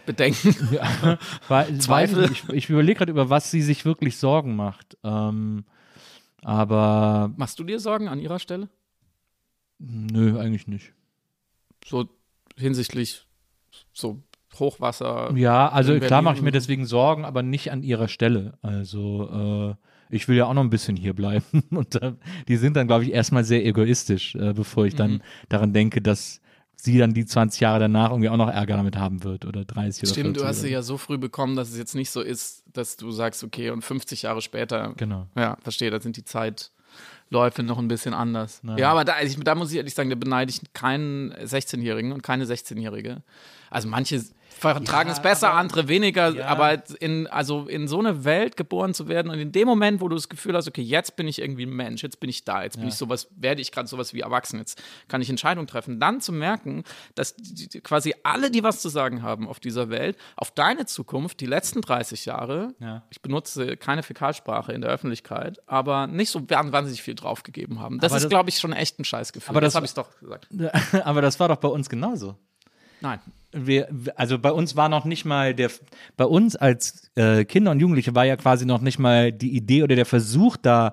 Bedenken? 0.07 0.54
Weil, 1.48 1.78
Zweifel? 1.78 2.24
Weiß 2.24 2.30
ich 2.30 2.44
ich, 2.44 2.54
ich 2.54 2.70
überlege 2.70 2.98
gerade, 2.98 3.11
über 3.11 3.30
was 3.30 3.50
sie 3.50 3.62
sich 3.62 3.85
wirklich 3.85 4.16
Sorgen 4.18 4.54
macht. 4.54 4.96
Ähm, 5.02 5.64
aber 6.44 7.33
Machst 7.37 7.59
du 7.59 7.64
dir 7.64 7.80
Sorgen 7.80 8.09
an 8.09 8.20
ihrer 8.20 8.38
Stelle? 8.38 8.68
nö, 9.78 10.38
eigentlich 10.38 10.66
nicht. 10.66 10.92
So 11.85 12.09
hinsichtlich 12.57 13.26
so 13.92 14.22
Hochwasser? 14.59 15.37
Ja, 15.37 15.68
also 15.68 15.98
klar 15.98 16.22
mache 16.22 16.37
ich 16.37 16.42
mir 16.42 16.52
deswegen 16.52 16.87
Sorgen, 16.87 17.24
aber 17.24 17.42
nicht 17.42 17.72
an 17.72 17.83
ihrer 17.83 18.09
Stelle. 18.09 18.57
Also 18.62 19.76
äh, 20.11 20.14
ich 20.14 20.28
will 20.28 20.37
ja 20.37 20.46
auch 20.46 20.54
noch 20.54 20.62
ein 20.62 20.70
bisschen 20.70 20.96
hier 20.96 21.12
bleiben. 21.14 21.44
Und 21.70 22.00
äh, 22.00 22.12
die 22.48 22.57
sind 22.57 22.76
dann, 22.76 22.87
glaube 22.87 23.04
ich, 23.04 23.12
erstmal 23.12 23.44
sehr 23.44 23.64
egoistisch, 23.66 24.35
äh, 24.37 24.52
bevor 24.52 24.87
ich 24.87 24.94
Mhm. 24.94 24.98
dann 24.98 25.22
daran 25.48 25.72
denke, 25.72 26.00
dass 26.00 26.40
sie 26.76 26.98
dann 26.98 27.14
die 27.14 27.26
20 27.26 27.60
Jahre 27.60 27.80
danach 27.80 28.10
irgendwie 28.10 28.28
auch 28.28 28.37
noch 28.37 28.50
Ärger 28.50 28.76
damit 28.76 28.96
haben 28.96 29.24
wird 29.24 29.44
oder 29.44 29.64
30 29.64 30.02
oder 30.02 30.12
Stimmt, 30.12 30.37
40 30.37 30.42
du 30.42 30.48
hast 30.48 30.60
sie 30.60 30.70
ja 30.70 30.82
so 30.82 30.98
früh 30.98 31.18
bekommen, 31.18 31.56
dass 31.56 31.70
es 31.70 31.78
jetzt 31.78 31.94
nicht 31.94 32.10
so 32.10 32.20
ist, 32.20 32.64
dass 32.72 32.96
du 32.96 33.10
sagst, 33.10 33.44
okay, 33.44 33.70
und 33.70 33.82
50 33.82 34.22
Jahre 34.22 34.42
später. 34.42 34.92
Genau. 34.96 35.26
Ja, 35.37 35.56
verstehe, 35.62 35.90
da 35.90 36.00
sind 36.00 36.16
die 36.16 36.24
Zeitläufe 36.24 37.62
noch 37.62 37.78
ein 37.78 37.88
bisschen 37.88 38.14
anders. 38.14 38.60
Ja, 38.76 38.90
aber 38.90 39.04
da, 39.04 39.14
also 39.14 39.38
ich, 39.38 39.44
da 39.44 39.54
muss 39.54 39.70
ich 39.70 39.78
ehrlich 39.78 39.94
sagen, 39.94 40.10
da 40.10 40.16
beneide 40.16 40.50
ich 40.50 40.60
keinen 40.72 41.32
16-Jährigen 41.32 42.12
und 42.12 42.22
keine 42.22 42.44
16-Jährige. 42.44 43.22
Also 43.70 43.88
manche 43.88 44.22
vertragen 44.58 45.10
es 45.10 45.20
besser, 45.20 45.52
andere 45.52 45.88
weniger, 45.88 46.46
aber 46.46 46.82
in, 47.00 47.26
also 47.26 47.66
in 47.66 47.86
so 47.88 47.98
eine 47.98 48.24
Welt 48.24 48.56
geboren 48.56 48.94
zu 48.94 49.08
werden 49.08 49.30
und 49.30 49.38
in 49.38 49.52
dem 49.52 49.66
Moment, 49.68 50.00
wo 50.00 50.08
du 50.08 50.14
das 50.14 50.28
Gefühl 50.28 50.54
hast, 50.56 50.66
okay, 50.68 50.80
jetzt 50.82 51.16
bin 51.16 51.28
ich 51.28 51.40
irgendwie 51.40 51.66
ein 51.66 51.70
Mensch, 51.74 52.02
jetzt 52.02 52.20
bin 52.20 52.30
ich 52.30 52.44
da, 52.44 52.62
jetzt 52.62 52.78
bin 52.78 52.88
ich 52.88 52.94
sowas, 52.94 53.28
werde 53.36 53.60
ich 53.60 53.72
gerade 53.72 53.88
sowas 53.88 54.14
wie 54.14 54.20
erwachsen, 54.20 54.58
jetzt 54.58 54.82
kann 55.08 55.20
ich 55.20 55.28
Entscheidungen 55.28 55.66
treffen, 55.66 56.00
dann 56.00 56.20
zu 56.20 56.32
merken, 56.32 56.84
dass 57.14 57.34
die, 57.36 57.80
quasi 57.80 58.14
alle, 58.22 58.50
die 58.50 58.62
was 58.62 58.80
zu 58.80 58.88
sagen 58.88 59.22
haben 59.22 59.48
auf 59.48 59.60
dieser 59.60 59.90
Welt, 59.90 60.16
auf 60.36 60.50
deine 60.50 60.86
Zukunft, 60.86 61.40
die 61.40 61.46
letzten 61.46 61.80
30 61.82 62.24
Jahre, 62.24 62.74
Ja. 62.80 63.02
ich 63.10 63.20
benutze 63.20 63.76
keine 63.76 64.02
Fäkalsprache 64.02 64.72
in 64.72 64.80
der 64.80 64.90
Öffentlichkeit, 64.90 65.60
aber 65.66 66.06
nicht 66.06 66.30
so 66.30 66.40
wahnsinnig 66.48 67.02
viel 67.02 67.14
draufgegeben 67.14 67.80
haben. 67.80 67.98
Das 67.98 68.12
Aber 68.12 68.16
ist, 68.18 68.22
das- 68.24 68.30
glaube 68.30 68.48
ich, 68.50 68.58
schon 68.58 68.72
echt 68.72 68.98
ein 68.98 69.04
Scheißgefühl. 69.04 69.50
Aber 69.50 69.60
das- 69.60 69.74
habe 69.74 69.84
ich 69.86 69.94
doch 69.94 70.08
gesagt. 70.20 70.48
aber 71.04 71.20
das 71.22 71.38
war 71.40 71.48
doch 71.48 71.56
bei 71.56 71.68
uns 71.68 71.88
genauso. 71.88 72.36
Nein. 73.00 73.18
Wir, 73.54 73.88
also 74.16 74.38
bei 74.38 74.52
uns 74.52 74.76
war 74.76 74.88
noch 74.88 75.04
nicht 75.04 75.24
mal 75.24 75.54
der, 75.54 75.70
bei 76.16 76.24
uns 76.24 76.56
als 76.56 77.10
äh, 77.14 77.44
Kinder 77.44 77.70
und 77.70 77.80
Jugendliche 77.80 78.14
war 78.14 78.24
ja 78.24 78.36
quasi 78.36 78.66
noch 78.66 78.80
nicht 78.80 78.98
mal 78.98 79.32
die 79.32 79.56
Idee 79.56 79.82
oder 79.82 79.96
der 79.96 80.06
Versuch 80.06 80.56
da 80.56 80.92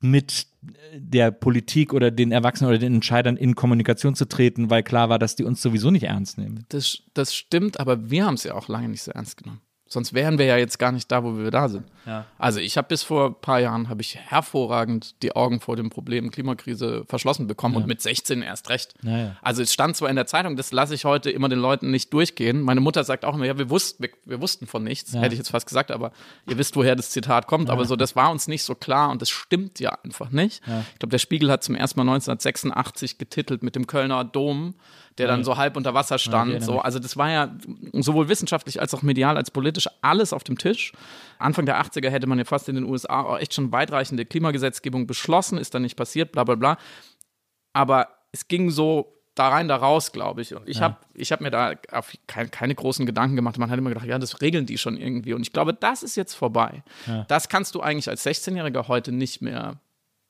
mit 0.00 0.46
der 0.94 1.30
Politik 1.30 1.92
oder 1.92 2.10
den 2.10 2.32
Erwachsenen 2.32 2.68
oder 2.68 2.78
den 2.78 2.94
Entscheidern 2.94 3.36
in 3.36 3.54
Kommunikation 3.54 4.14
zu 4.14 4.26
treten, 4.26 4.70
weil 4.70 4.82
klar 4.82 5.08
war, 5.08 5.18
dass 5.18 5.36
die 5.36 5.44
uns 5.44 5.62
sowieso 5.62 5.90
nicht 5.90 6.04
ernst 6.04 6.38
nehmen. 6.38 6.64
Das, 6.68 7.02
das 7.14 7.34
stimmt, 7.34 7.80
aber 7.80 8.10
wir 8.10 8.26
haben 8.26 8.34
es 8.34 8.44
ja 8.44 8.54
auch 8.54 8.68
lange 8.68 8.88
nicht 8.88 9.02
so 9.02 9.10
ernst 9.12 9.36
genommen. 9.36 9.60
Sonst 9.92 10.14
wären 10.14 10.38
wir 10.38 10.46
ja 10.46 10.56
jetzt 10.56 10.78
gar 10.78 10.90
nicht 10.90 11.12
da, 11.12 11.22
wo 11.22 11.36
wir 11.36 11.50
da 11.50 11.68
sind. 11.68 11.84
Ja. 12.06 12.24
Also 12.38 12.60
ich 12.60 12.78
habe 12.78 12.88
bis 12.88 13.02
vor 13.02 13.26
ein 13.26 13.34
paar 13.34 13.60
Jahren 13.60 13.90
habe 13.90 14.00
ich 14.00 14.16
hervorragend 14.16 15.22
die 15.22 15.36
Augen 15.36 15.60
vor 15.60 15.76
dem 15.76 15.90
Problem 15.90 16.30
Klimakrise 16.30 17.04
verschlossen 17.06 17.46
bekommen 17.46 17.76
und 17.76 17.86
mit 17.86 18.00
16 18.00 18.40
erst 18.40 18.70
recht. 18.70 18.94
Ja, 19.02 19.18
ja. 19.18 19.36
Also 19.42 19.60
es 19.60 19.70
stand 19.70 19.94
zwar 19.94 20.08
in 20.08 20.16
der 20.16 20.24
Zeitung, 20.24 20.56
das 20.56 20.72
lasse 20.72 20.94
ich 20.94 21.04
heute 21.04 21.30
immer 21.30 21.50
den 21.50 21.58
Leuten 21.58 21.90
nicht 21.90 22.10
durchgehen. 22.14 22.62
Meine 22.62 22.80
Mutter 22.80 23.04
sagt 23.04 23.26
auch 23.26 23.34
immer, 23.34 23.44
ja, 23.44 23.58
wir 23.58 23.68
wussten, 23.68 24.02
wir, 24.02 24.10
wir 24.24 24.40
wussten 24.40 24.66
von 24.66 24.82
nichts, 24.82 25.12
hätte 25.12 25.34
ich 25.34 25.38
jetzt 25.38 25.50
fast 25.50 25.66
gesagt, 25.66 25.90
aber 25.90 26.12
ihr 26.48 26.56
wisst, 26.56 26.74
woher 26.74 26.96
das 26.96 27.10
Zitat 27.10 27.46
kommt. 27.46 27.68
Aber 27.68 27.84
so, 27.84 27.94
das 27.94 28.16
war 28.16 28.30
uns 28.30 28.48
nicht 28.48 28.64
so 28.64 28.74
klar 28.74 29.10
und 29.10 29.20
das 29.20 29.28
stimmt 29.28 29.78
ja 29.78 29.90
einfach 30.02 30.30
nicht. 30.30 30.62
Ich 30.94 30.98
glaube, 31.00 31.10
der 31.10 31.18
Spiegel 31.18 31.50
hat 31.50 31.62
zum 31.62 31.74
ersten 31.74 32.00
Mal 32.00 32.04
1986 32.04 33.18
getitelt 33.18 33.62
mit 33.62 33.76
dem 33.76 33.86
Kölner 33.86 34.24
Dom, 34.24 34.74
der 35.18 35.26
dann 35.26 35.44
so 35.44 35.56
halb 35.56 35.76
unter 35.76 35.94
Wasser 35.94 36.18
stand. 36.18 36.52
erinnere 36.52 36.66
so, 36.66 36.80
also 36.80 36.98
das 36.98 37.16
war 37.16 37.30
ja 37.30 37.54
sowohl 37.92 38.28
wissenschaftlich 38.28 38.80
als 38.80 38.94
auch 38.94 39.02
medial 39.02 39.36
als 39.36 39.50
politisch 39.50 39.88
alles 40.00 40.32
auf 40.32 40.44
dem 40.44 40.58
Tisch. 40.58 40.92
Anfang 41.38 41.66
der 41.66 41.82
80er 41.82 42.08
hätte 42.08 42.26
man 42.26 42.38
ja 42.38 42.44
fast 42.44 42.68
in 42.68 42.76
den 42.76 42.84
USA 42.84 43.22
auch 43.22 43.38
echt 43.38 43.54
schon 43.54 43.72
weitreichende 43.72 44.24
Klimagesetzgebung 44.24 45.06
beschlossen, 45.06 45.58
ist 45.58 45.74
dann 45.74 45.82
nicht 45.82 45.96
passiert, 45.96 46.32
bla 46.32 46.44
bla 46.44 46.54
bla. 46.54 46.78
Aber 47.72 48.08
es 48.32 48.48
ging 48.48 48.70
so 48.70 49.18
da 49.34 49.48
rein, 49.48 49.68
da 49.68 49.76
raus, 49.76 50.12
glaube 50.12 50.42
ich. 50.42 50.54
Und 50.54 50.68
ich 50.68 50.82
habe 50.82 50.96
ich 51.14 51.32
hab 51.32 51.40
mir 51.40 51.50
da 51.50 51.74
kein, 52.26 52.50
keine 52.50 52.74
großen 52.74 53.06
Gedanken 53.06 53.36
gemacht. 53.36 53.56
Man 53.58 53.70
hat 53.70 53.78
immer 53.78 53.88
gedacht, 53.88 54.06
ja, 54.06 54.18
das 54.18 54.42
regeln 54.42 54.66
die 54.66 54.76
schon 54.76 54.96
irgendwie. 54.96 55.32
Und 55.32 55.42
ich 55.42 55.52
glaube, 55.52 55.72
das 55.72 56.02
ist 56.02 56.16
jetzt 56.16 56.34
vorbei. 56.34 56.82
Das 57.28 57.48
kannst 57.48 57.74
du 57.74 57.80
eigentlich 57.80 58.08
als 58.08 58.26
16-Jähriger 58.26 58.88
heute 58.88 59.10
nicht 59.12 59.40
mehr 59.40 59.80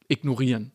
ignorieren, 0.09 0.73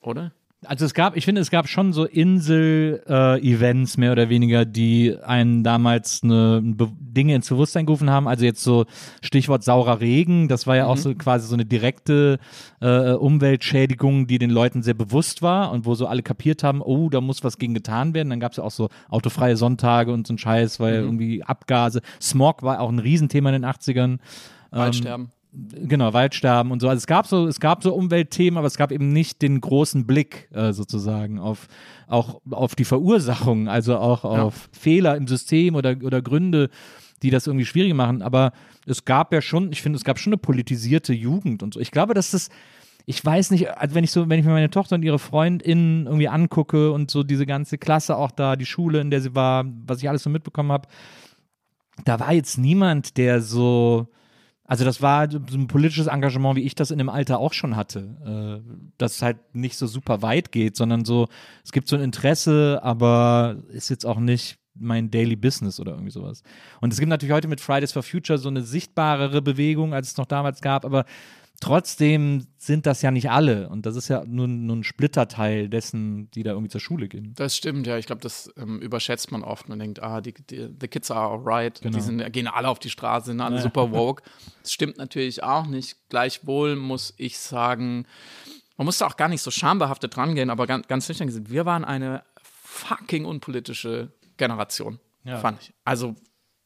oder? 0.00 0.32
Also 0.66 0.84
es 0.84 0.92
gab, 0.92 1.16
ich 1.16 1.24
finde, 1.24 1.40
es 1.40 1.50
gab 1.50 1.68
schon 1.68 1.94
so 1.94 2.04
Insel-Events 2.04 3.96
mehr 3.96 4.12
oder 4.12 4.28
weniger, 4.28 4.66
die 4.66 5.16
einen 5.22 5.64
damals 5.64 6.20
eine, 6.22 6.60
Be 6.62 6.90
Dinge 7.00 7.34
ins 7.34 7.48
Bewusstsein 7.48 7.86
gerufen 7.86 8.10
haben. 8.10 8.28
Also 8.28 8.44
jetzt 8.44 8.62
so 8.62 8.84
Stichwort 9.22 9.64
saurer 9.64 10.00
Regen, 10.00 10.48
das 10.48 10.66
war 10.66 10.76
ja 10.76 10.86
auch 10.86 10.96
so 10.96 11.14
quasi 11.14 11.48
so 11.48 11.54
eine 11.54 11.64
direkte 11.64 12.38
äh, 12.80 13.12
Umweltschädigung, 13.12 14.26
die 14.26 14.38
den 14.38 14.50
Leuten 14.50 14.82
sehr 14.82 14.94
bewusst 14.94 15.42
war 15.42 15.72
und 15.72 15.86
wo 15.86 15.94
so 15.94 16.06
alle 16.06 16.22
kapiert 16.22 16.62
haben, 16.62 16.82
oh, 16.82 17.08
da 17.08 17.20
muss 17.20 17.42
was 17.42 17.58
gegen 17.58 17.74
getan 17.74 18.14
werden. 18.14 18.28
Dann 18.28 18.38
gab 18.38 18.52
es 18.52 18.58
ja 18.58 18.64
auch 18.64 18.70
so 18.70 18.90
autofreie 19.08 19.56
Sonntage 19.56 20.12
und 20.12 20.26
so 20.26 20.34
ein 20.34 20.38
Scheiß, 20.38 20.78
weil 20.78 20.94
irgendwie 20.96 21.42
Abgase, 21.42 22.00
Smog 22.20 22.62
war 22.62 22.80
auch 22.80 22.90
ein 22.90 22.98
Riesenthema 22.98 23.50
in 23.50 23.62
den 23.62 23.70
80ern. 23.70 24.18
Waldsterben. 24.70 25.30
Genau, 25.52 26.12
Waldsterben 26.12 26.70
und 26.70 26.80
so. 26.80 26.88
Also 26.88 26.98
es 26.98 27.06
gab 27.08 27.26
so, 27.26 27.48
es 27.48 27.58
gab 27.58 27.82
so 27.82 27.92
Umweltthemen, 27.92 28.56
aber 28.56 28.68
es 28.68 28.76
gab 28.76 28.92
eben 28.92 29.12
nicht 29.12 29.42
den 29.42 29.60
großen 29.60 30.06
Blick 30.06 30.48
äh, 30.52 30.72
sozusagen 30.72 31.40
auf 31.40 31.66
auch 32.06 32.40
auf 32.50 32.76
die 32.76 32.84
Verursachung, 32.84 33.68
also 33.68 33.96
auch 33.96 34.24
auf 34.24 34.68
Fehler 34.72 35.16
im 35.16 35.26
System 35.26 35.74
oder, 35.74 35.96
oder 36.02 36.22
Gründe, 36.22 36.70
die 37.22 37.30
das 37.30 37.46
irgendwie 37.46 37.66
schwierig 37.66 37.94
machen. 37.94 38.22
Aber 38.22 38.52
es 38.86 39.04
gab 39.04 39.32
ja 39.32 39.40
schon, 39.40 39.72
ich 39.72 39.82
finde, 39.82 39.96
es 39.96 40.04
gab 40.04 40.18
schon 40.18 40.32
eine 40.32 40.38
politisierte 40.38 41.12
Jugend 41.12 41.62
und 41.62 41.74
so. 41.74 41.80
Ich 41.80 41.90
glaube, 41.90 42.14
dass 42.14 42.30
das, 42.30 42.48
ich 43.06 43.24
weiß 43.24 43.50
nicht, 43.50 43.70
also 43.70 43.94
wenn 43.94 44.04
ich 44.04 44.12
so, 44.12 44.28
wenn 44.28 44.38
ich 44.38 44.46
mir 44.46 44.52
meine 44.52 44.70
Tochter 44.70 44.96
und 44.96 45.02
ihre 45.02 45.18
FreundInnen 45.18 46.06
irgendwie 46.06 46.28
angucke 46.28 46.92
und 46.92 47.10
so 47.10 47.22
diese 47.22 47.46
ganze 47.46 47.78
Klasse 47.78 48.16
auch 48.16 48.30
da, 48.30 48.56
die 48.56 48.66
Schule, 48.66 49.00
in 49.00 49.10
der 49.10 49.20
sie 49.20 49.34
war, 49.34 49.64
was 49.86 49.98
ich 49.98 50.08
alles 50.08 50.22
so 50.22 50.30
mitbekommen 50.30 50.72
habe, 50.72 50.88
da 52.04 52.20
war 52.20 52.32
jetzt 52.32 52.56
niemand, 52.56 53.16
der 53.16 53.42
so, 53.42 54.08
also 54.70 54.84
das 54.84 55.02
war 55.02 55.28
so 55.28 55.40
ein 55.52 55.66
politisches 55.66 56.06
Engagement, 56.06 56.54
wie 56.54 56.62
ich 56.62 56.76
das 56.76 56.92
in 56.92 56.98
dem 56.98 57.08
Alter 57.08 57.40
auch 57.40 57.52
schon 57.54 57.74
hatte. 57.74 58.62
Äh, 58.64 58.90
das 58.98 59.20
halt 59.20 59.38
nicht 59.52 59.76
so 59.76 59.88
super 59.88 60.22
weit 60.22 60.52
geht, 60.52 60.76
sondern 60.76 61.04
so, 61.04 61.26
es 61.64 61.72
gibt 61.72 61.88
so 61.88 61.96
ein 61.96 62.02
Interesse, 62.02 62.78
aber 62.84 63.56
ist 63.70 63.88
jetzt 63.88 64.06
auch 64.06 64.20
nicht 64.20 64.58
mein 64.76 65.10
Daily 65.10 65.34
Business 65.34 65.80
oder 65.80 65.94
irgendwie 65.94 66.12
sowas. 66.12 66.44
Und 66.80 66.92
es 66.92 67.00
gibt 67.00 67.10
natürlich 67.10 67.34
heute 67.34 67.48
mit 67.48 67.60
Fridays 67.60 67.90
for 67.90 68.04
Future 68.04 68.38
so 68.38 68.48
eine 68.48 68.62
sichtbarere 68.62 69.42
Bewegung, 69.42 69.92
als 69.92 70.12
es 70.12 70.16
noch 70.16 70.26
damals 70.26 70.60
gab, 70.60 70.84
aber 70.84 71.04
trotzdem 71.60 72.46
sind 72.56 72.86
das 72.86 73.02
ja 73.02 73.10
nicht 73.10 73.30
alle. 73.30 73.68
Und 73.68 73.86
das 73.86 73.96
ist 73.96 74.08
ja 74.08 74.24
nur, 74.24 74.48
nur 74.48 74.76
ein 74.76 74.84
Splitterteil 74.84 75.68
dessen, 75.68 76.30
die 76.32 76.42
da 76.42 76.52
irgendwie 76.52 76.70
zur 76.70 76.80
Schule 76.80 77.08
gehen. 77.08 77.34
Das 77.36 77.56
stimmt, 77.56 77.86
ja. 77.86 77.98
Ich 77.98 78.06
glaube, 78.06 78.22
das 78.22 78.52
ähm, 78.56 78.80
überschätzt 78.80 79.30
man 79.30 79.44
oft. 79.44 79.68
Man 79.68 79.78
denkt, 79.78 80.02
ah, 80.02 80.20
die, 80.20 80.32
die 80.32 80.68
the 80.80 80.88
kids 80.88 81.10
are 81.10 81.30
alright. 81.30 81.80
Genau. 81.80 81.96
Die 81.96 82.02
sind, 82.02 82.32
gehen 82.32 82.48
alle 82.48 82.68
auf 82.68 82.78
die 82.78 82.90
Straße, 82.90 83.26
sind 83.26 83.40
alle 83.40 83.60
super 83.60 83.90
woke. 83.92 84.22
Das 84.62 84.72
stimmt 84.72 84.96
natürlich 84.96 85.42
auch 85.42 85.66
nicht. 85.66 85.96
Gleichwohl 86.08 86.76
muss 86.76 87.14
ich 87.18 87.38
sagen, 87.38 88.06
man 88.76 88.86
muss 88.86 88.98
da 88.98 89.06
auch 89.06 89.16
gar 89.16 89.28
nicht 89.28 89.42
so 89.42 89.50
schambehaftet 89.50 90.16
rangehen, 90.16 90.48
aber 90.48 90.66
ganz, 90.66 90.88
ganz 90.88 91.08
nüchtern 91.08 91.26
gesagt, 91.26 91.50
wir 91.50 91.66
waren 91.66 91.84
eine 91.84 92.24
fucking 92.42 93.26
unpolitische 93.26 94.12
Generation, 94.38 94.98
fand 95.24 95.60
ich. 95.60 95.74
Also 95.84 96.14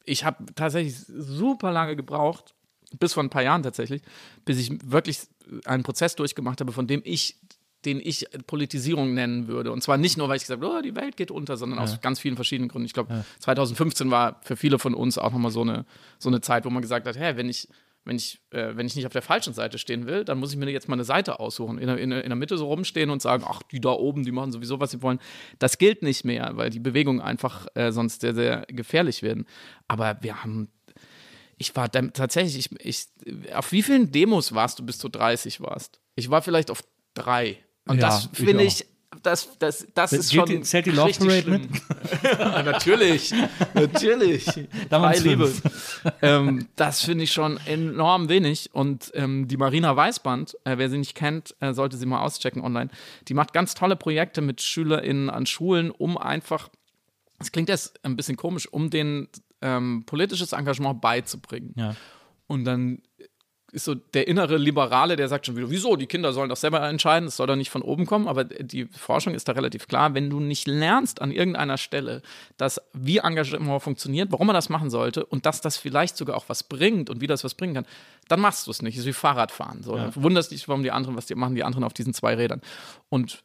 ich 0.05 0.23
habe 0.23 0.45
tatsächlich 0.55 0.95
super 0.97 1.71
lange 1.73 1.97
gebraucht, 1.97 2.54
bis 2.99 3.13
vor 3.13 3.23
ein 3.23 3.29
paar 3.29 3.43
Jahren 3.43 3.63
tatsächlich, 3.63 4.01
bis 4.45 4.59
ich 4.59 4.71
wirklich 4.83 5.21
einen 5.65 5.83
Prozess 5.83 6.15
durchgemacht 6.15 6.59
habe, 6.61 6.71
von 6.71 6.87
dem 6.87 7.01
ich 7.03 7.37
den 7.85 8.01
ich 8.03 8.27
Politisierung 8.47 9.13
nennen 9.13 9.47
würde. 9.47 9.71
Und 9.71 9.81
zwar 9.81 9.97
nicht 9.97 10.17
nur, 10.17 10.27
weil 10.27 10.37
ich 10.37 10.43
gesagt 10.43 10.61
habe, 10.61 10.77
oh, 10.77 10.81
die 10.81 10.95
Welt 10.95 11.17
geht 11.17 11.31
unter, 11.31 11.55
sondern 11.55 11.79
aus 11.79 12.01
ganz 12.01 12.19
vielen 12.19 12.35
verschiedenen 12.35 12.69
Gründen. 12.69 12.87
Ich 12.87 12.93
glaube, 12.93 13.23
2015 13.39 14.11
war 14.11 14.41
für 14.43 14.55
viele 14.55 14.79
von 14.79 14.93
uns 14.93 15.17
auch 15.17 15.31
nochmal 15.31 15.51
so 15.51 15.61
eine, 15.61 15.85
so 16.17 16.29
eine 16.29 16.41
Zeit, 16.41 16.65
wo 16.65 16.69
man 16.69 16.81
gesagt 16.81 17.07
hat, 17.07 17.15
hey, 17.15 17.37
wenn 17.37 17.47
ich, 17.47 17.67
wenn 18.03 18.15
ich, 18.15 18.39
äh, 18.51 18.75
wenn 18.75 18.85
ich 18.85 18.95
nicht 18.95 19.05
auf 19.05 19.13
der 19.13 19.21
falschen 19.21 19.53
Seite 19.53 19.77
stehen 19.77 20.07
will, 20.07 20.25
dann 20.25 20.39
muss 20.39 20.51
ich 20.51 20.57
mir 20.57 20.69
jetzt 20.69 20.87
mal 20.87 20.95
eine 20.95 21.03
Seite 21.03 21.39
aussuchen, 21.39 21.77
in 21.77 21.87
der, 21.87 21.97
in, 21.97 22.11
in 22.11 22.29
der 22.29 22.35
Mitte 22.35 22.57
so 22.57 22.67
rumstehen 22.67 23.09
und 23.09 23.21
sagen, 23.21 23.43
ach, 23.47 23.61
die 23.63 23.81
da 23.81 23.91
oben, 23.91 24.23
die 24.23 24.31
machen 24.31 24.51
sowieso, 24.51 24.79
was 24.79 24.91
sie 24.91 25.01
wollen. 25.01 25.19
Das 25.59 25.77
gilt 25.77 26.01
nicht 26.01 26.25
mehr, 26.25 26.51
weil 26.55 26.69
die 26.69 26.79
Bewegungen 26.79 27.21
einfach 27.21 27.67
äh, 27.75 27.91
sonst 27.91 28.21
sehr, 28.21 28.33
sehr 28.33 28.65
gefährlich 28.67 29.21
werden. 29.21 29.45
Aber 29.87 30.17
wir 30.21 30.43
haben 30.43 30.69
ich 31.57 31.75
war 31.75 31.91
tatsächlich, 31.91 32.69
ich, 32.79 33.07
ich, 33.25 33.55
auf 33.55 33.71
wie 33.71 33.81
vielen 33.83 34.11
Demos 34.11 34.53
warst 34.53 34.79
du, 34.79 34.85
bis 34.85 34.97
du 34.97 35.09
30 35.09 35.61
warst? 35.61 35.99
Ich 36.15 36.29
war 36.29 36.41
vielleicht 36.41 36.69
auf 36.71 36.83
drei. 37.13 37.57
Und 37.87 37.99
Ja, 38.01 38.07
das 38.07 38.29
ich 38.31 38.37
finde 38.39 38.63
auch. 38.63 38.67
ich, 38.67 38.85
das, 39.23 39.57
das, 39.59 39.87
das 39.93 40.11
ist 40.13 40.33
schon 40.33 40.45
die- 40.49 40.61
zählt 40.61 40.85
die 40.87 40.91
Love 40.91 41.07
richtig 41.07 41.27
Parade 41.27 41.41
schlimm. 41.43 41.69
Ja, 42.39 42.63
natürlich, 42.63 43.33
natürlich. 43.73 44.45
Damals 44.89 45.23
Liebe. 45.23 45.51
ähm, 46.21 46.67
das 46.75 47.01
finde 47.01 47.23
ich 47.23 47.31
schon 47.31 47.57
enorm 47.65 48.27
wenig. 48.29 48.69
Und 48.73 49.11
ähm, 49.15 49.47
die 49.47 49.57
Marina 49.57 49.95
Weißband, 49.95 50.57
äh, 50.65 50.77
wer 50.77 50.89
sie 50.89 50.97
nicht 50.97 51.15
kennt, 51.15 51.55
äh, 51.61 51.73
sollte 51.73 51.97
sie 51.97 52.05
mal 52.05 52.21
auschecken 52.23 52.61
online. 52.61 52.89
Die 53.27 53.33
macht 53.33 53.53
ganz 53.53 53.73
tolle 53.73 53.95
Projekte 53.95 54.41
mit 54.41 54.61
SchülerInnen 54.61 55.29
an 55.29 55.45
Schulen, 55.45 55.91
um 55.91 56.17
einfach, 56.17 56.69
es 57.39 57.51
klingt 57.51 57.69
jetzt 57.69 58.03
ein 58.03 58.15
bisschen 58.17 58.35
komisch, 58.37 58.67
um 58.67 58.89
den 58.89 59.29
ähm, 59.65 60.03
politisches 60.05 60.53
Engagement 60.53 61.01
beizubringen. 61.01 61.73
Ja. 61.75 61.95
Und 62.47 62.65
dann 62.65 63.01
ist 63.71 63.85
so 63.85 63.95
der 63.95 64.27
innere 64.27 64.57
Liberale, 64.57 65.17
der 65.17 65.27
sagt 65.27 65.45
schon 65.45 65.57
wieder, 65.57 65.69
wieso, 65.69 65.97
die 65.97 66.05
Kinder 66.05 66.31
sollen 66.31 66.47
doch 66.47 66.55
selber 66.55 66.87
entscheiden, 66.87 67.27
es 67.27 67.35
soll 67.35 67.47
doch 67.47 67.57
nicht 67.57 67.71
von 67.71 67.81
oben 67.81 68.05
kommen, 68.05 68.27
aber 68.27 68.45
die 68.45 68.85
Forschung 68.85 69.33
ist 69.33 69.49
da 69.49 69.51
relativ 69.51 69.87
klar, 69.87 70.13
wenn 70.13 70.29
du 70.29 70.39
nicht 70.39 70.65
lernst 70.67 71.21
an 71.21 71.31
irgendeiner 71.31 71.77
Stelle, 71.77 72.21
dass 72.55 72.79
wie 72.93 73.17
Engagement 73.17 73.81
funktioniert, 73.81 74.31
warum 74.31 74.47
man 74.47 74.53
das 74.53 74.69
machen 74.69 74.89
sollte 74.89 75.25
und 75.25 75.45
dass 75.45 75.59
das 75.59 75.75
vielleicht 75.75 76.15
sogar 76.15 76.37
auch 76.37 76.45
was 76.47 76.63
bringt 76.63 77.09
und 77.09 77.19
wie 77.19 77.27
das 77.27 77.43
was 77.43 77.55
bringen 77.55 77.73
kann, 77.73 77.85
dann 78.29 78.39
machst 78.39 78.67
du 78.67 78.71
es 78.71 78.81
nicht. 78.81 78.95
Das 78.95 79.01
ist 79.01 79.07
wie 79.07 79.13
Fahrradfahren. 79.13 79.83
So. 79.83 79.97
Du 79.97 80.23
wunderst 80.23 80.51
dich, 80.51 80.67
warum 80.69 80.83
die 80.83 80.91
anderen, 80.91 81.17
was 81.17 81.25
die 81.25 81.35
machen, 81.35 81.55
die 81.55 81.63
anderen 81.63 81.83
auf 81.83 81.93
diesen 81.93 82.13
zwei 82.13 82.35
Rädern. 82.35 82.61
Und 83.09 83.43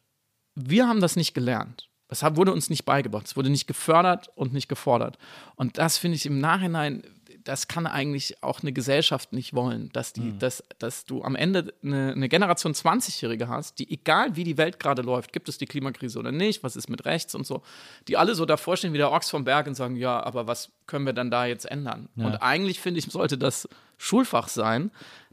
wir 0.55 0.87
haben 0.87 1.01
das 1.01 1.17
nicht 1.17 1.33
gelernt. 1.33 1.90
Das 2.11 2.23
wurde 2.35 2.51
uns 2.51 2.69
nicht 2.69 2.83
beigebracht. 2.83 3.25
Es 3.25 3.37
wurde 3.37 3.49
nicht 3.49 3.67
gefördert 3.67 4.29
und 4.35 4.51
nicht 4.51 4.67
gefordert. 4.67 5.17
Und 5.55 5.77
das 5.77 5.97
finde 5.97 6.17
ich 6.17 6.25
im 6.25 6.39
Nachhinein, 6.39 7.03
das 7.45 7.69
kann 7.69 7.87
eigentlich 7.87 8.43
auch 8.43 8.61
eine 8.61 8.73
Gesellschaft 8.73 9.31
nicht 9.31 9.53
wollen, 9.53 9.89
dass, 9.93 10.11
die, 10.11 10.37
dass, 10.37 10.61
dass 10.77 11.05
du 11.05 11.23
am 11.23 11.37
Ende 11.37 11.73
eine, 11.81 12.11
eine 12.11 12.27
Generation 12.27 12.73
20-Jährige 12.73 13.47
hast, 13.47 13.79
die, 13.79 13.89
egal 13.89 14.35
wie 14.35 14.43
die 14.43 14.57
Welt 14.57 14.77
gerade 14.77 15.01
läuft, 15.01 15.31
gibt 15.31 15.47
es 15.47 15.57
die 15.57 15.65
Klimakrise 15.65 16.19
oder 16.19 16.33
nicht, 16.33 16.63
was 16.63 16.75
ist 16.75 16.89
mit 16.89 17.05
rechts 17.05 17.33
und 17.33 17.47
so, 17.47 17.63
die 18.09 18.17
alle 18.17 18.35
so 18.35 18.45
davor 18.45 18.75
stehen 18.75 18.91
wie 18.91 18.97
der 18.97 19.11
Ochs 19.11 19.29
vom 19.29 19.45
Berg 19.45 19.67
und 19.67 19.75
sagen, 19.75 19.95
ja, 19.95 20.21
aber 20.21 20.47
was 20.47 20.69
können 20.87 21.05
wir 21.05 21.13
dann 21.13 21.31
da 21.31 21.45
jetzt 21.45 21.65
ändern? 21.65 22.09
Und 22.25 22.35
eigentlich 22.41 22.81
finde 22.81 22.99
ich, 22.99 23.05
sollte 23.05 23.37
das 23.37 23.69
Schulfach 23.97 24.49
sein, 24.49 24.91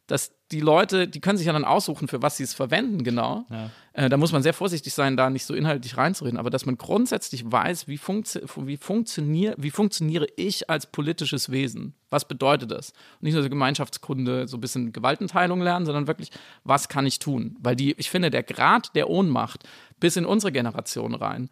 dass 0.09 0.33
die 0.51 0.61
Leute, 0.61 1.07
die 1.07 1.21
können 1.21 1.37
sich 1.37 1.47
ja 1.47 1.53
dann 1.53 1.66
aussuchen, 1.66 2.09
für 2.09 2.23
was 2.23 2.38
sie 2.38 2.42
es 2.42 2.55
verwenden, 2.55 3.05
genau. 3.05 3.44
Äh, 3.92 4.09
da 4.09 4.16
muss 4.16 4.33
man 4.33 4.42
sehr 4.42 4.55
vorsichtig 4.55 4.94
sein, 4.94 5.18
da 5.18 5.29
nicht 5.29 5.44
so 5.44 5.55
inhaltlich 5.55 5.99
reinzureden, 5.99 6.38
aber 6.38 6.49
dass 6.49 6.64
man 6.64 6.79
grundsätzlich 6.79 7.44
weiß, 7.53 7.88
wie, 7.88 7.99
funktio 7.99 8.40
wie, 8.66 8.79
funktionier 8.79 9.55
wie 9.59 9.71
funktioniere 9.71 10.27
ich 10.37 10.71
als 10.71 10.87
politisches 10.87 11.51
Wesen? 11.51 11.94
Was 12.09 12.27
bedeutet 12.27 12.71
das? 12.71 12.90
Und 12.90 13.25
nicht 13.25 13.35
nur 13.35 13.42
so 13.42 13.51
Gemeinschaftskunde, 13.51 14.49
so 14.49 14.57
ein 14.57 14.61
bisschen 14.62 14.92
Gewaltenteilung 14.92 15.61
lernen, 15.61 15.85
sondern 15.85 16.07
wirklich, 16.07 16.31
was 16.64 16.88
kann 16.88 17.05
ich 17.05 17.18
tun? 17.18 17.57
Weil 17.61 17.77
die, 17.77 17.92
ich 17.99 18.09
finde, 18.09 18.31
der 18.31 18.42
Grad 18.42 18.97
der 18.97 19.11
Ohnmacht 19.11 19.64
bis 20.01 20.16
in 20.16 20.25
unsere 20.25 20.53
Generation 20.53 21.14
rein, 21.14 21.51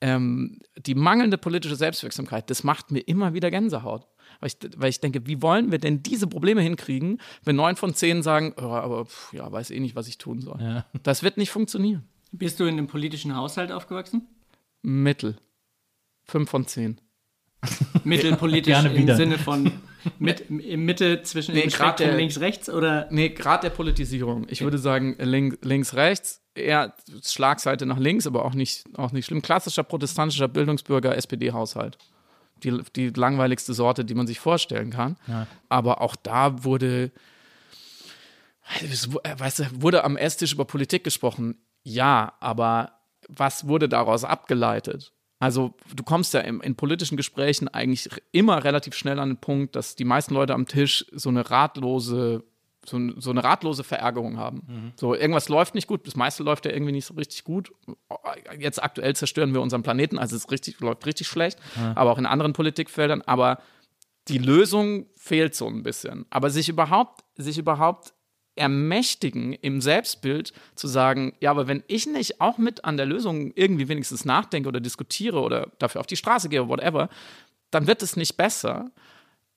ähm, 0.00 0.58
die 0.76 0.96
mangelnde 0.96 1.38
politische 1.38 1.76
Selbstwirksamkeit, 1.76 2.50
das 2.50 2.64
macht 2.64 2.90
mir 2.90 3.00
immer 3.00 3.32
wieder 3.32 3.52
Gänsehaut. 3.52 4.08
Weil 4.42 4.48
ich, 4.48 4.56
weil 4.76 4.90
ich 4.90 4.98
denke, 5.00 5.24
wie 5.26 5.40
wollen 5.40 5.70
wir 5.70 5.78
denn 5.78 6.02
diese 6.02 6.26
Probleme 6.26 6.60
hinkriegen, 6.60 7.20
wenn 7.44 7.56
neun 7.56 7.76
von 7.76 7.94
zehn 7.94 8.22
sagen, 8.24 8.52
oh, 8.58 8.62
aber 8.64 9.06
pff, 9.06 9.32
ja, 9.32 9.50
weiß 9.50 9.70
eh 9.70 9.78
nicht, 9.80 9.94
was 9.94 10.08
ich 10.08 10.18
tun 10.18 10.40
soll. 10.40 10.84
Das 11.04 11.22
wird 11.22 11.36
nicht 11.36 11.50
funktionieren. 11.50 12.02
Bist 12.32 12.58
du 12.58 12.64
in 12.64 12.70
einem 12.76 12.88
politischen 12.88 13.36
Haushalt 13.36 13.70
aufgewachsen? 13.70 14.26
Mittel. 14.82 15.36
Fünf 16.24 16.50
von 16.50 16.66
zehn. 16.66 17.00
Mittelpolitisch 18.04 18.72
Gerne 18.74 18.92
im. 18.94 19.14
Sinne 19.16 19.38
von 19.38 19.70
mit, 20.18 20.50
im 20.50 20.84
Mitte 20.84 21.22
zwischen 21.22 21.54
Nee, 21.54 21.62
dem 21.62 21.70
grad 21.70 21.98
Spektrum 21.98 22.08
der- 22.08 22.16
links-rechts 22.16 22.68
oder 22.68 23.06
Nee, 23.10 23.28
Grad 23.28 23.62
der 23.62 23.70
Politisierung. 23.70 24.46
Ich 24.48 24.62
würde 24.62 24.78
sagen, 24.78 25.14
link, 25.20 25.58
links, 25.62 25.94
rechts, 25.94 26.42
eher 26.56 26.94
Schlagseite 27.24 27.86
nach 27.86 27.98
links, 27.98 28.26
aber 28.26 28.44
auch 28.44 28.54
nicht, 28.54 28.84
auch 28.96 29.12
nicht 29.12 29.26
schlimm. 29.26 29.40
Klassischer 29.42 29.84
protestantischer 29.84 30.48
Bildungsbürger, 30.48 31.16
SPD-Haushalt. 31.16 31.96
Die, 32.64 32.82
die 32.94 33.08
langweiligste 33.10 33.74
Sorte, 33.74 34.04
die 34.04 34.14
man 34.14 34.26
sich 34.26 34.40
vorstellen 34.40 34.90
kann. 34.90 35.16
Aber 35.68 36.00
auch 36.00 36.16
da 36.16 36.64
wurde, 36.64 37.10
äh, 38.80 39.38
weißt 39.38 39.58
du, 39.58 39.64
wurde 39.82 40.04
am 40.04 40.16
Esstisch 40.16 40.52
über 40.52 40.64
Politik 40.64 41.04
gesprochen. 41.04 41.56
Ja, 41.82 42.34
aber 42.40 42.92
was 43.28 43.66
wurde 43.66 43.88
daraus 43.88 44.24
abgeleitet? 44.24 45.12
Also 45.38 45.74
du 45.92 46.04
kommst 46.04 46.34
ja 46.34 46.40
im, 46.40 46.60
in 46.60 46.76
politischen 46.76 47.16
Gesprächen 47.16 47.66
eigentlich 47.66 48.08
immer 48.30 48.62
relativ 48.62 48.94
schnell 48.94 49.18
an 49.18 49.30
den 49.30 49.38
Punkt, 49.38 49.74
dass 49.74 49.96
die 49.96 50.04
meisten 50.04 50.34
Leute 50.34 50.54
am 50.54 50.66
Tisch 50.66 51.04
so 51.10 51.30
eine 51.30 51.50
ratlose, 51.50 52.44
so, 52.84 52.98
so 53.18 53.30
eine 53.30 53.44
ratlose 53.44 53.84
Verärgerung 53.84 54.38
haben. 54.38 54.92
So 54.96 55.14
irgendwas 55.14 55.48
läuft 55.48 55.74
nicht 55.74 55.86
gut, 55.86 56.06
das 56.06 56.16
meiste 56.16 56.42
läuft 56.42 56.66
ja 56.66 56.72
irgendwie 56.72 56.92
nicht 56.92 57.06
so 57.06 57.14
richtig 57.14 57.44
gut. 57.44 57.72
Jetzt 58.58 58.82
aktuell 58.82 59.14
zerstören 59.14 59.54
wir 59.54 59.60
unseren 59.60 59.82
Planeten, 59.82 60.18
also 60.18 60.36
es 60.36 60.50
richtig, 60.50 60.80
läuft 60.80 61.06
richtig 61.06 61.28
schlecht, 61.28 61.58
aber 61.94 62.10
auch 62.12 62.18
in 62.18 62.26
anderen 62.26 62.52
Politikfeldern. 62.52 63.22
Aber 63.22 63.58
die 64.28 64.38
Lösung 64.38 65.06
fehlt 65.16 65.54
so 65.54 65.66
ein 65.66 65.82
bisschen. 65.82 66.26
Aber 66.30 66.50
sich 66.50 66.68
überhaupt, 66.68 67.24
sich 67.36 67.58
überhaupt 67.58 68.14
ermächtigen 68.54 69.54
im 69.54 69.80
Selbstbild 69.80 70.52
zu 70.74 70.86
sagen, 70.86 71.34
ja, 71.40 71.50
aber 71.50 71.68
wenn 71.68 71.82
ich 71.86 72.06
nicht 72.06 72.40
auch 72.40 72.58
mit 72.58 72.84
an 72.84 72.96
der 72.96 73.06
Lösung 73.06 73.52
irgendwie 73.54 73.88
wenigstens 73.88 74.24
nachdenke 74.24 74.68
oder 74.68 74.80
diskutiere 74.80 75.40
oder 75.40 75.68
dafür 75.78 76.00
auf 76.00 76.06
die 76.06 76.16
Straße 76.16 76.48
gehe, 76.48 76.68
whatever, 76.68 77.08
dann 77.70 77.86
wird 77.86 78.02
es 78.02 78.16
nicht 78.16 78.36
besser. 78.36 78.90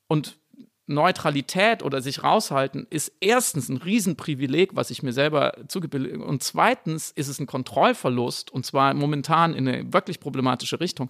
Und 0.08 0.38
Neutralität 0.88 1.82
oder 1.82 2.02
sich 2.02 2.24
raushalten 2.24 2.86
ist 2.90 3.12
erstens 3.20 3.70
ein 3.70 3.78
Riesenprivileg, 3.78 4.76
was 4.76 4.92
ich 4.92 5.02
mir 5.02 5.14
selber 5.14 5.54
zugebildet 5.68 6.22
und 6.22 6.44
zweitens 6.44 7.12
ist 7.12 7.28
es 7.28 7.40
ein 7.40 7.48
Kontrollverlust 7.48 8.52
und 8.52 8.66
zwar 8.66 8.94
momentan 8.94 9.54
in 9.54 9.68
eine 9.68 9.94
wirklich 9.94 10.20
problematische 10.20 10.80
Richtung. 10.80 11.10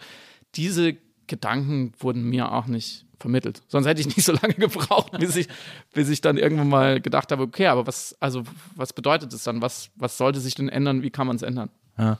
Diese 0.56 0.96
Gedanken 1.28 1.92
wurden 2.00 2.24
mir 2.24 2.52
auch 2.52 2.68
nicht 2.68 3.06
vermittelt. 3.20 3.64
Sonst 3.68 3.88
hätte 3.88 4.02
ich 4.02 4.08
nicht 4.16 4.26
so 4.26 4.34
lange 4.34 4.54
gebraucht, 4.54 5.12
bis 5.20 5.36
ich, 5.36 5.48
bis 5.94 6.10
ich 6.10 6.22
dann 6.22 6.38
irgendwann 6.38 6.70
mal 6.70 7.02
gedacht 7.02 7.32
habe, 7.32 7.44
okay, 7.44 7.68
aber 7.68 7.88
was, 7.88 8.16
also, 8.20 8.44
was 8.76 8.94
bedeutet 8.94 9.34
es 9.34 9.44
dann? 9.44 9.62
Was, 9.62 9.90
was 9.96 10.18
sollte 10.18 10.40
sich 10.40 10.56
denn 10.56 10.70
ändern? 10.70 11.02
Wie 11.02 11.10
kann 11.10 11.28
man 11.28 11.36
es 11.36 11.42
ändern? 11.42 11.70
Ja. 11.98 12.20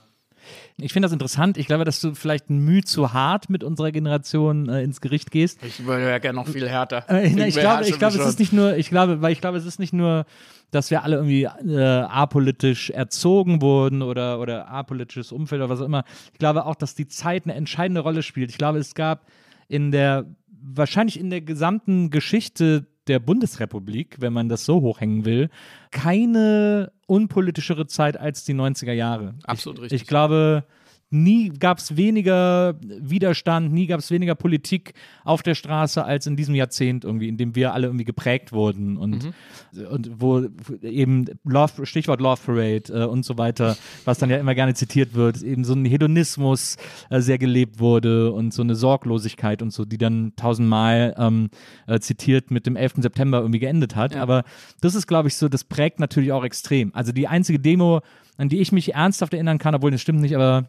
Ich 0.78 0.92
finde 0.92 1.06
das 1.06 1.12
interessant. 1.12 1.56
Ich 1.56 1.66
glaube, 1.66 1.84
dass 1.84 2.00
du 2.00 2.14
vielleicht 2.14 2.50
ein 2.50 2.58
Mühe 2.58 2.82
zu 2.82 3.12
hart 3.12 3.48
mit 3.48 3.64
unserer 3.64 3.92
Generation 3.92 4.68
äh, 4.68 4.82
ins 4.82 5.00
Gericht 5.00 5.30
gehst. 5.30 5.58
Ich 5.64 5.84
würde 5.86 6.08
ja 6.08 6.18
gerne 6.18 6.36
noch 6.36 6.48
viel 6.48 6.68
härter. 6.68 7.04
Äh, 7.08 7.30
na, 7.30 7.46
ich 7.46 7.56
glaube, 7.56 7.84
ich 7.84 7.98
glaube, 7.98 8.18
es 8.18 8.26
ist 8.26 8.38
nicht 8.38 8.52
nur, 8.52 8.76
ich 8.76 8.90
glaube, 8.90 9.22
weil 9.22 9.32
ich 9.32 9.40
glaube, 9.40 9.58
es 9.58 9.64
ist 9.64 9.78
nicht 9.78 9.92
nur, 9.92 10.26
dass 10.70 10.90
wir 10.90 11.02
alle 11.02 11.16
irgendwie 11.16 11.44
äh, 11.44 11.80
apolitisch 11.80 12.90
erzogen 12.90 13.62
wurden 13.62 14.02
oder, 14.02 14.40
oder 14.40 14.68
apolitisches 14.68 15.32
Umfeld 15.32 15.60
oder 15.60 15.70
was 15.70 15.80
auch 15.80 15.86
immer. 15.86 16.04
Ich 16.32 16.38
glaube 16.38 16.66
auch, 16.66 16.74
dass 16.74 16.94
die 16.94 17.08
Zeit 17.08 17.44
eine 17.44 17.54
entscheidende 17.54 18.00
Rolle 18.00 18.22
spielt. 18.22 18.50
Ich 18.50 18.58
glaube, 18.58 18.78
es 18.78 18.94
gab 18.94 19.26
in 19.68 19.90
der, 19.90 20.26
wahrscheinlich 20.48 21.18
in 21.18 21.30
der 21.30 21.40
gesamten 21.40 22.10
Geschichte 22.10 22.86
der 23.08 23.18
Bundesrepublik, 23.18 24.16
wenn 24.20 24.32
man 24.32 24.48
das 24.48 24.64
so 24.64 24.80
hochhängen 24.80 25.24
will, 25.24 25.48
keine 25.90 26.92
unpolitischere 27.06 27.86
Zeit 27.86 28.18
als 28.18 28.44
die 28.44 28.54
90er 28.54 28.92
Jahre. 28.92 29.34
Absolut 29.44 29.78
ich, 29.78 29.82
richtig. 29.84 30.02
Ich 30.02 30.08
glaube, 30.08 30.64
nie 31.10 31.50
gab 31.50 31.78
es 31.78 31.96
weniger 31.96 32.74
Widerstand, 32.80 33.72
nie 33.72 33.86
gab 33.86 34.00
es 34.00 34.10
weniger 34.10 34.34
Politik 34.34 34.92
auf 35.24 35.42
der 35.42 35.54
Straße 35.54 36.04
als 36.04 36.26
in 36.26 36.36
diesem 36.36 36.54
Jahrzehnt 36.56 37.04
irgendwie, 37.04 37.28
in 37.28 37.36
dem 37.36 37.54
wir 37.54 37.72
alle 37.74 37.86
irgendwie 37.86 38.04
geprägt 38.04 38.52
wurden 38.52 38.96
und, 38.96 39.24
Mhm. 39.72 39.86
und 39.90 40.10
wo 40.20 40.46
eben 40.82 41.26
Love, 41.44 41.86
Stichwort 41.86 42.20
Love 42.20 42.40
Parade 42.44 42.92
äh, 42.92 43.04
und 43.06 43.24
so 43.24 43.38
weiter, 43.38 43.76
was 44.04 44.18
dann 44.18 44.30
ja 44.30 44.36
immer 44.38 44.54
gerne 44.56 44.74
zitiert 44.74 45.14
wird, 45.14 45.42
eben 45.42 45.62
so 45.64 45.74
ein 45.74 45.84
Hedonismus 45.84 46.76
äh, 47.08 47.20
sehr 47.20 47.38
gelebt 47.38 47.78
wurde 47.78 48.32
und 48.32 48.52
so 48.52 48.62
eine 48.62 48.74
Sorglosigkeit 48.74 49.62
und 49.62 49.72
so, 49.72 49.84
die 49.84 49.98
dann 49.98 50.32
tausendmal 50.34 51.14
ähm, 51.18 51.50
äh, 51.86 52.00
zitiert 52.00 52.50
mit 52.50 52.66
dem 52.66 52.74
11. 52.74 52.94
September 52.98 53.38
irgendwie 53.40 53.60
geendet 53.60 53.94
hat. 53.94 54.14
Ja. 54.14 54.22
Aber 54.22 54.42
das 54.80 54.94
ist, 54.96 55.06
glaube 55.06 55.28
ich, 55.28 55.36
so, 55.36 55.48
das 55.48 55.62
prägt 55.64 56.00
natürlich 56.00 56.32
auch 56.32 56.44
extrem. 56.44 56.92
Also 56.94 57.12
die 57.12 57.28
einzige 57.28 57.60
Demo, 57.60 58.00
an 58.36 58.48
die 58.48 58.60
ich 58.60 58.72
mich 58.72 58.94
ernsthaft 58.94 59.34
erinnern 59.34 59.58
kann, 59.58 59.74
obwohl 59.74 59.90
das 59.90 60.00
stimmt 60.00 60.20
nicht, 60.20 60.34
aber 60.34 60.68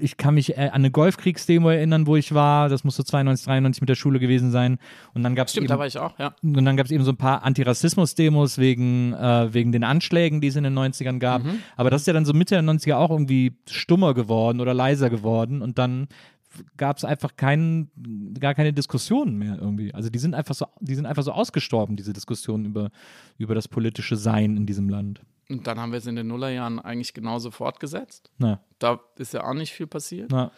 ich 0.00 0.16
kann 0.16 0.34
mich 0.34 0.56
äh, 0.56 0.68
an 0.68 0.74
eine 0.74 0.90
Golfkriegsdemo 0.90 1.68
erinnern, 1.70 2.06
wo 2.06 2.16
ich 2.16 2.34
war. 2.34 2.68
Das 2.68 2.84
muss 2.84 2.96
so 2.96 3.02
92, 3.02 3.46
93 3.46 3.80
mit 3.80 3.88
der 3.88 3.94
Schule 3.94 4.18
gewesen 4.18 4.50
sein. 4.50 4.78
Und 5.14 5.22
dann 5.22 5.34
gab 5.34 5.48
es 5.48 5.56
eben, 5.56 5.66
da 5.66 5.78
war 5.78 5.86
ich 5.86 5.98
auch, 5.98 6.18
ja. 6.18 6.34
und 6.42 6.64
dann 6.64 6.76
gab 6.76 6.86
es 6.86 6.92
eben 6.92 7.04
so 7.04 7.12
ein 7.12 7.16
paar 7.16 7.44
Antirassismus-Demos 7.44 8.58
wegen, 8.58 9.12
äh, 9.14 9.52
wegen 9.52 9.72
den 9.72 9.84
Anschlägen, 9.84 10.40
die 10.40 10.48
es 10.48 10.56
in 10.56 10.64
den 10.64 10.76
90ern 10.76 11.18
gab. 11.18 11.44
Mhm. 11.44 11.60
Aber 11.76 11.90
das 11.90 12.02
ist 12.02 12.06
ja 12.06 12.12
dann 12.12 12.24
so 12.24 12.32
Mitte 12.32 12.54
der 12.54 12.64
90er 12.64 12.96
auch 12.96 13.10
irgendwie 13.10 13.56
stummer 13.68 14.14
geworden 14.14 14.60
oder 14.60 14.74
leiser 14.74 15.10
geworden. 15.10 15.62
Und 15.62 15.78
dann 15.78 16.08
gab 16.76 16.96
es 16.96 17.04
einfach 17.04 17.36
keinen, 17.36 17.90
gar 18.38 18.54
keine 18.54 18.72
Diskussionen 18.72 19.38
mehr 19.38 19.58
irgendwie. 19.60 19.94
Also 19.94 20.10
die 20.10 20.18
sind 20.18 20.34
einfach 20.34 20.54
so, 20.54 20.66
die 20.80 20.94
sind 20.94 21.06
einfach 21.06 21.22
so 21.22 21.32
ausgestorben, 21.32 21.96
diese 21.96 22.12
Diskussionen 22.12 22.64
über, 22.64 22.90
über 23.36 23.54
das 23.54 23.68
politische 23.68 24.16
Sein 24.16 24.56
in 24.56 24.66
diesem 24.66 24.88
Land. 24.88 25.20
Und 25.48 25.66
dann 25.66 25.80
haben 25.80 25.92
wir 25.92 25.98
es 25.98 26.06
in 26.06 26.16
den 26.16 26.26
Nullerjahren 26.26 26.78
eigentlich 26.78 27.14
genauso 27.14 27.50
fortgesetzt. 27.50 28.30
Na, 28.38 28.60
Da 28.78 29.00
ist 29.16 29.32
ja 29.32 29.44
auch 29.44 29.54
nicht 29.54 29.72
viel 29.72 29.86
passiert. 29.86 30.30
na, 30.30 30.50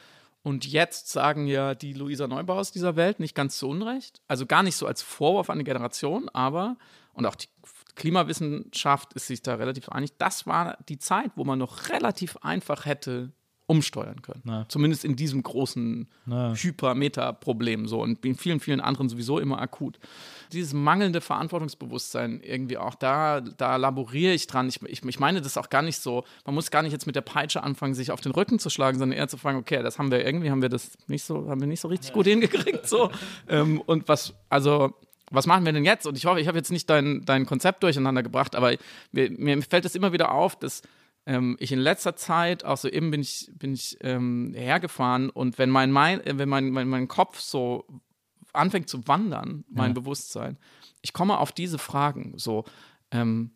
Und 0.42 0.66
jetzt 0.66 1.08
sagen 1.08 1.46
ja 1.46 1.74
die 1.74 1.92
Luisa 1.92 2.26
Neubaus 2.26 2.72
dieser 2.72 2.96
Welt 2.96 3.20
nicht 3.20 3.34
ganz 3.34 3.58
zu 3.58 3.68
Unrecht. 3.68 4.20
Also 4.26 4.46
gar 4.46 4.62
nicht 4.62 4.76
so 4.76 4.86
als 4.86 5.02
Vorwurf 5.02 5.50
an 5.50 5.58
die 5.58 5.64
Generation, 5.64 6.28
aber, 6.30 6.76
und 7.12 7.26
auch 7.26 7.36
die 7.36 7.48
Klimawissenschaft 7.94 9.12
ist 9.14 9.26
sich 9.26 9.42
da 9.42 9.56
relativ 9.56 9.88
einig, 9.90 10.16
das 10.18 10.46
war 10.46 10.78
die 10.88 10.98
Zeit, 10.98 11.32
wo 11.36 11.44
man 11.44 11.58
noch 11.58 11.88
relativ 11.90 12.36
einfach 12.38 12.86
hätte 12.86 13.32
umsteuern 13.70 14.20
können. 14.20 14.42
Na. 14.42 14.66
Zumindest 14.68 15.04
in 15.04 15.14
diesem 15.14 15.44
großen. 15.44 16.08
Hyper-Meta-Problem 16.26 17.86
so 17.86 18.02
und 18.02 18.24
in 18.26 18.34
vielen, 18.34 18.58
vielen 18.58 18.80
anderen 18.80 19.08
sowieso 19.08 19.38
immer 19.38 19.60
akut. 19.60 20.00
Dieses 20.52 20.72
mangelnde 20.72 21.20
Verantwortungsbewusstsein 21.20 22.40
irgendwie 22.42 22.78
auch, 22.78 22.96
da, 22.96 23.40
da 23.40 23.76
laboriere 23.76 24.34
ich 24.34 24.48
dran. 24.48 24.68
Ich, 24.68 24.82
ich, 24.82 25.04
ich 25.04 25.20
meine 25.20 25.40
das 25.40 25.56
auch 25.56 25.70
gar 25.70 25.82
nicht 25.82 25.98
so, 25.98 26.24
man 26.44 26.56
muss 26.56 26.72
gar 26.72 26.82
nicht 26.82 26.92
jetzt 26.92 27.06
mit 27.06 27.14
der 27.14 27.20
Peitsche 27.20 27.62
anfangen, 27.62 27.94
sich 27.94 28.10
auf 28.10 28.20
den 28.20 28.32
Rücken 28.32 28.58
zu 28.58 28.70
schlagen, 28.70 28.98
sondern 28.98 29.16
eher 29.16 29.28
zu 29.28 29.36
fragen, 29.36 29.58
okay, 29.58 29.82
das 29.84 30.00
haben 30.00 30.10
wir 30.10 30.24
irgendwie, 30.24 30.50
haben 30.50 30.62
wir 30.62 30.68
das 30.68 30.98
nicht 31.06 31.22
so, 31.22 31.48
haben 31.48 31.60
wir 31.60 31.68
nicht 31.68 31.80
so 31.80 31.86
richtig 31.86 32.12
gut 32.12 32.26
hingekriegt 32.26 32.88
so. 32.88 33.10
ähm, 33.48 33.80
und 33.80 34.08
was, 34.08 34.34
also 34.48 34.94
was 35.30 35.46
machen 35.46 35.64
wir 35.64 35.72
denn 35.72 35.84
jetzt? 35.84 36.08
Und 36.08 36.16
ich 36.18 36.26
hoffe, 36.26 36.40
ich 36.40 36.48
habe 36.48 36.58
jetzt 36.58 36.72
nicht 36.72 36.90
dein, 36.90 37.24
dein 37.24 37.46
Konzept 37.46 37.84
durcheinander 37.84 38.24
gebracht, 38.24 38.56
aber 38.56 38.74
mir, 39.12 39.30
mir 39.30 39.62
fällt 39.62 39.84
es 39.84 39.94
immer 39.94 40.12
wieder 40.12 40.32
auf, 40.32 40.56
dass 40.56 40.82
ähm, 41.30 41.56
ich 41.60 41.70
in 41.70 41.78
letzter 41.78 42.16
Zeit, 42.16 42.64
auch 42.64 42.76
so 42.76 42.88
eben 42.88 43.10
bin 43.12 43.20
ich, 43.20 43.50
bin 43.54 43.72
ich 43.72 43.96
ähm, 44.00 44.52
hergefahren 44.56 45.30
und 45.30 45.58
wenn 45.58 45.70
mein, 45.70 45.92
mein, 45.92 46.20
äh, 46.26 46.36
wenn 46.38 46.48
mein, 46.48 46.70
mein, 46.70 46.88
mein 46.88 47.06
Kopf 47.06 47.38
so 47.38 47.86
anfängt 48.52 48.88
zu 48.88 49.06
wandern, 49.06 49.64
mein 49.68 49.94
Bewusstsein, 49.94 50.58
ich 51.02 51.12
komme 51.12 51.38
auf 51.38 51.52
diese 51.52 51.78
Fragen, 51.78 52.34
so, 52.36 52.64
ähm, 53.12 53.52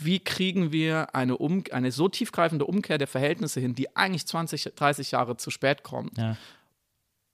wie 0.00 0.18
kriegen 0.18 0.72
wir 0.72 1.14
eine, 1.14 1.36
um 1.38 1.62
eine 1.70 1.92
so 1.92 2.08
tiefgreifende 2.08 2.64
Umkehr 2.66 2.98
der 2.98 3.06
Verhältnisse 3.06 3.60
hin, 3.60 3.74
die 3.76 3.94
eigentlich 3.96 4.26
20, 4.26 4.72
30 4.74 5.12
Jahre 5.12 5.36
zu 5.36 5.50
spät 5.50 5.84
kommt, 5.84 6.18
Ja. 6.18 6.36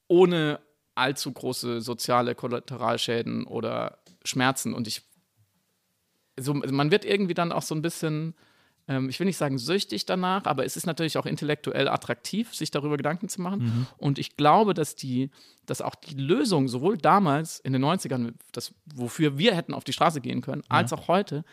ohne 0.08 0.60
allzu 0.94 1.32
große 1.32 1.80
soziale 1.80 2.34
Kollateralschäden 2.34 3.46
oder 3.46 3.98
Schmerzen. 4.24 4.74
Und 4.74 4.88
ich, 4.88 5.02
so, 6.38 6.52
man 6.54 6.90
wird 6.90 7.04
irgendwie 7.04 7.34
dann 7.34 7.52
auch 7.52 7.62
so 7.62 7.74
ein 7.74 7.82
bisschen, 7.82 8.34
ähm, 8.88 9.08
ich 9.08 9.20
will 9.20 9.26
nicht 9.26 9.36
sagen 9.36 9.58
süchtig 9.58 10.06
danach, 10.06 10.44
aber 10.46 10.64
es 10.64 10.76
ist 10.76 10.86
natürlich 10.86 11.18
auch 11.18 11.26
intellektuell 11.26 11.88
attraktiv, 11.88 12.54
sich 12.54 12.70
darüber 12.70 12.96
Gedanken 12.96 13.28
zu 13.28 13.42
machen. 13.42 13.86
Und 13.98 14.18
ich 14.18 14.36
glaube, 14.36 14.74
dass 14.74 14.96
die, 14.96 15.30
dass 15.66 15.82
auch 15.82 15.94
die 15.94 16.14
Lösung 16.14 16.68
sowohl 16.68 16.96
damals 16.96 17.60
in 17.60 17.74
den 17.74 17.84
90ern, 17.84 18.32
das, 18.52 18.74
wofür 18.86 19.38
wir 19.38 19.54
hätten 19.54 19.74
auf 19.74 19.84
die 19.84 19.92
Straße 19.92 20.20
gehen 20.20 20.40
können, 20.40 20.62
als 20.68 20.92
auch 20.92 21.06
heute, 21.08 21.44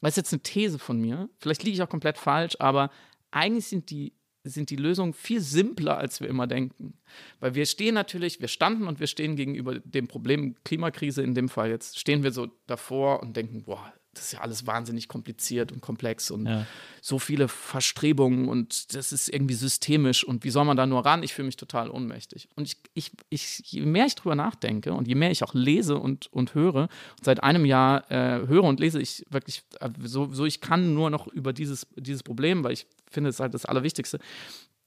das 0.00 0.12
ist 0.12 0.16
jetzt 0.16 0.32
eine 0.32 0.42
These 0.42 0.78
von 0.78 1.00
mir, 1.00 1.28
vielleicht 1.38 1.62
liege 1.62 1.74
ich 1.74 1.82
auch 1.82 1.88
komplett 1.88 2.18
falsch, 2.18 2.56
aber 2.58 2.90
eigentlich 3.30 3.66
sind 3.66 3.90
die, 3.90 4.14
sind 4.42 4.68
die 4.68 4.76
Lösungen 4.76 5.14
viel 5.14 5.40
simpler, 5.40 5.96
als 5.96 6.20
wir 6.20 6.28
immer 6.28 6.46
denken. 6.46 6.98
Weil 7.40 7.54
wir 7.54 7.64
stehen 7.64 7.94
natürlich, 7.94 8.40
wir 8.40 8.48
standen 8.48 8.86
und 8.86 9.00
wir 9.00 9.06
stehen 9.06 9.36
gegenüber 9.36 9.78
dem 9.80 10.06
Problem 10.06 10.56
Klimakrise 10.64 11.22
in 11.22 11.34
dem 11.34 11.48
Fall 11.48 11.70
jetzt, 11.70 11.98
stehen 11.98 12.22
wir 12.22 12.32
so 12.32 12.48
davor 12.66 13.22
und 13.22 13.36
denken, 13.36 13.64
boah, 13.64 13.92
das 14.14 14.26
ist 14.26 14.32
ja 14.32 14.40
alles 14.40 14.66
wahnsinnig 14.66 15.08
kompliziert 15.08 15.72
und 15.72 15.80
komplex 15.80 16.30
und 16.30 16.46
Ja. 16.46 16.66
so 17.02 17.18
viele 17.18 17.48
Verstrebungen 17.48 18.48
und 18.48 18.94
das 18.94 19.12
ist 19.12 19.28
irgendwie 19.28 19.54
systemisch 19.54 20.24
und 20.24 20.44
wie 20.44 20.50
soll 20.50 20.64
man 20.64 20.76
da 20.76 20.86
nur 20.86 21.04
ran? 21.04 21.22
Ich 21.22 21.34
fühle 21.34 21.46
mich 21.46 21.56
total 21.56 21.90
ohnmächtig. 21.90 22.48
Und 22.56 22.64
ich, 22.66 22.76
ich, 22.94 23.10
ich, 23.30 23.58
je 23.66 23.80
mehr 23.82 24.06
ich 24.06 24.14
drüber 24.14 24.34
nachdenke 24.34 24.92
und 24.92 25.06
je 25.08 25.14
mehr 25.14 25.30
ich 25.30 25.42
auch 25.44 25.54
lese 25.54 25.98
und, 25.98 26.32
und 26.32 26.54
höre, 26.54 26.74
und 27.18 27.24
seit 27.24 27.42
einem 27.42 27.64
Jahr 27.64 28.10
äh, 28.10 28.46
höre 28.46 28.64
und 28.64 28.80
lese 28.80 29.00
ich 29.00 29.24
wirklich, 29.30 29.62
äh, 29.80 29.90
so, 30.02 30.32
so 30.32 30.44
ich 30.46 30.60
kann 30.60 30.94
nur 30.94 31.10
noch 31.10 31.26
über 31.26 31.52
dieses, 31.52 31.86
dieses 31.96 32.22
Problem, 32.22 32.64
weil 32.64 32.72
ich 32.72 32.86
finde, 33.10 33.30
es 33.30 33.36
ist 33.36 33.40
halt 33.40 33.54
das 33.54 33.64
Allerwichtigste, 33.66 34.18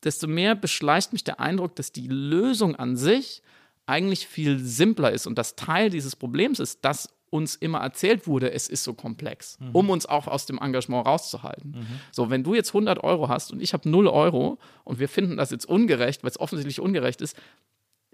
desto 0.03 0.27
mehr 0.27 0.55
beschleicht 0.55 1.13
mich 1.13 1.23
der 1.23 1.39
Eindruck, 1.39 1.75
dass 1.75 1.91
die 1.91 2.07
Lösung 2.07 2.75
an 2.75 2.95
sich 2.97 3.41
eigentlich 3.85 4.27
viel 4.27 4.59
simpler 4.59 5.11
ist 5.11 5.27
und 5.27 5.37
das 5.37 5.55
Teil 5.55 5.89
dieses 5.89 6.15
Problems 6.15 6.59
ist, 6.59 6.83
dass 6.83 7.09
uns 7.37 7.55
immer 7.55 7.79
erzählt 7.79 8.27
wurde, 8.27 8.51
es 8.51 8.67
ist 8.67 8.83
so 8.83 8.93
komplex, 8.93 9.57
um 9.73 9.89
uns 9.89 10.05
auch 10.05 10.27
aus 10.27 10.45
dem 10.45 10.57
Engagement 10.59 11.05
rauszuhalten. 11.05 11.87
So, 12.11 12.29
wenn 12.29 12.43
du 12.43 12.53
jetzt 12.55 12.69
100 12.69 13.03
Euro 13.03 13.29
hast 13.29 13.53
und 13.53 13.61
ich 13.61 13.71
habe 13.73 13.89
0 13.89 14.07
Euro 14.07 14.57
und 14.83 14.99
wir 14.99 15.07
finden 15.07 15.37
das 15.37 15.51
jetzt 15.51 15.65
ungerecht, 15.65 16.23
weil 16.23 16.31
es 16.31 16.39
offensichtlich 16.39 16.79
ungerecht 16.81 17.21
ist, 17.21 17.37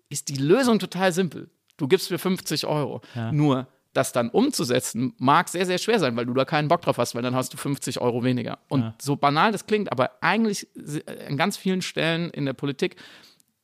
ist 0.10 0.30
die 0.30 0.36
Lösung 0.38 0.78
total 0.80 1.12
simpel. 1.12 1.50
Du 1.78 1.88
gibst 1.88 2.12
mir 2.12 2.20
50 2.20 2.68
Euro. 2.68 3.02
Nur 3.32 3.68
das 3.94 4.12
dann 4.12 4.30
umzusetzen, 4.30 5.14
mag 5.18 5.48
sehr, 5.50 5.66
sehr 5.68 5.78
schwer 5.78 6.00
sein, 6.00 6.16
weil 6.16 6.26
du 6.26 6.34
da 6.34 6.46
keinen 6.46 6.68
Bock 6.68 6.82
drauf 6.82 6.98
hast, 6.98 7.14
weil 7.16 7.22
dann 7.22 7.36
hast 7.36 7.54
du 7.54 7.58
50 7.58 8.02
Euro 8.02 8.24
weniger. 8.24 8.58
Und 8.68 8.82
so 9.00 9.16
banal 9.16 9.52
das 9.52 9.66
klingt, 9.68 9.92
aber 9.92 10.12
eigentlich 10.22 10.68
si- 10.74 11.04
an 11.28 11.38
ganz 11.38 11.58
vielen 11.58 11.82
Stellen 11.84 12.30
in 12.32 12.46
der 12.46 12.54
Politik 12.54 12.96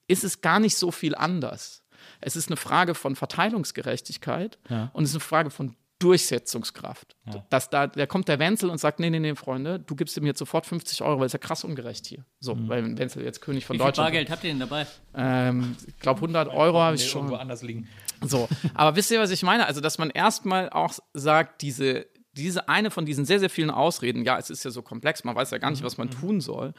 ist 0.08 0.24
es 0.24 0.42
gar 0.42 0.60
nicht 0.60 0.76
so 0.78 0.92
viel 0.92 1.16
anders. 1.16 1.84
Es 2.22 2.36
ist 2.36 2.48
eine 2.50 2.58
Frage 2.58 2.96
von 2.96 3.16
Verteilungsgerechtigkeit 3.16 4.58
Ja. 4.70 4.90
und 4.94 5.04
es 5.04 5.10
ist 5.12 5.16
eine 5.16 5.22
Frage 5.22 5.50
von 5.50 5.76
Durchsetzungskraft. 6.00 7.16
Dass 7.50 7.70
da, 7.70 7.88
da 7.88 8.06
kommt 8.06 8.28
der 8.30 8.40
Wenzel 8.40 8.70
und 8.70 8.78
sagt, 8.78 9.00
nee, 9.00 9.10
nee, 9.10 9.20
nee, 9.20 9.36
Freunde, 9.36 9.80
du 9.80 9.96
gibst 9.96 10.16
ihm 10.18 10.26
jetzt 10.26 10.40
sofort 10.40 10.66
50 10.66 11.02
Euro, 11.04 11.20
weil 11.20 11.26
es 11.28 11.34
ja 11.34 11.40
krass 11.40 11.64
ungerecht 11.64 12.06
hier. 12.06 12.26
So, 12.40 12.58
weil 12.70 12.98
Wenzel 12.98 13.24
jetzt 13.24 13.42
König 13.42 13.66
von 13.66 13.76
Wie 13.76 13.80
viel 13.80 13.86
Deutschland. 13.88 14.08
Bargeld 14.08 14.30
habt 14.30 14.44
ihr 14.46 14.50
denn 14.52 14.60
dabei? 14.60 14.88
Ähm, 15.14 15.76
ich 15.88 15.98
glaube 16.00 16.18
100 16.22 16.48
Euro 16.50 16.80
habe 16.82 16.96
ich 16.96 17.08
schon. 17.10 17.24
Irgendwo 17.24 17.36
anders 17.36 17.62
liegen. 17.64 17.88
So, 18.22 18.48
aber 18.74 18.96
wisst 18.96 19.12
ihr, 19.12 19.20
was 19.20 19.30
ich 19.32 19.44
meine? 19.44 19.66
Also, 19.68 19.82
dass 19.82 19.98
man 19.98 20.10
erstmal 20.10 20.70
auch 20.70 20.94
sagt, 21.14 21.62
diese, 21.62 22.06
diese 22.34 22.68
eine 22.70 22.92
von 22.92 23.06
diesen 23.06 23.26
sehr, 23.26 23.40
sehr 23.40 23.50
vielen 23.50 23.70
Ausreden, 23.70 24.24
ja, 24.24 24.38
es 24.38 24.50
ist 24.50 24.64
ja 24.66 24.72
so 24.72 24.82
komplex, 24.82 25.24
man 25.26 25.36
weiß 25.36 25.52
ja 25.52 25.58
gar 25.58 25.70
nicht, 25.72 25.84
was 25.84 25.98
man 25.98 26.10
tun 26.10 26.40
soll, 26.42 26.74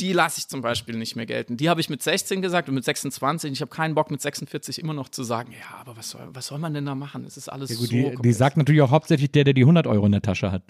die 0.00 0.12
lasse 0.12 0.38
ich 0.38 0.48
zum 0.48 0.60
Beispiel 0.60 0.96
nicht 0.96 1.16
mehr 1.16 1.26
gelten. 1.26 1.56
Die 1.56 1.68
habe 1.68 1.80
ich 1.80 1.90
mit 1.90 2.02
16 2.02 2.42
gesagt 2.42 2.68
und 2.68 2.74
mit 2.74 2.84
26. 2.84 3.52
Ich 3.52 3.60
habe 3.60 3.70
keinen 3.70 3.94
Bock 3.94 4.10
mit 4.10 4.20
46 4.20 4.78
immer 4.80 4.94
noch 4.94 5.08
zu 5.08 5.22
sagen, 5.22 5.52
ja, 5.52 5.78
aber 5.80 5.96
was 5.96 6.10
soll, 6.10 6.28
was 6.32 6.46
soll 6.46 6.58
man 6.58 6.74
denn 6.74 6.86
da 6.86 6.94
machen? 6.94 7.24
Es 7.24 7.36
ist 7.36 7.48
alles 7.48 7.70
Ja, 7.70 7.76
gut, 7.76 7.86
so 7.86 7.92
die, 7.92 8.16
die 8.22 8.32
sagt 8.32 8.56
natürlich 8.56 8.82
auch 8.82 8.90
hauptsächlich 8.90 9.30
der, 9.30 9.44
der 9.44 9.54
die 9.54 9.62
100 9.62 9.86
Euro 9.86 10.06
in 10.06 10.12
der 10.12 10.22
Tasche 10.22 10.52
hat. 10.52 10.62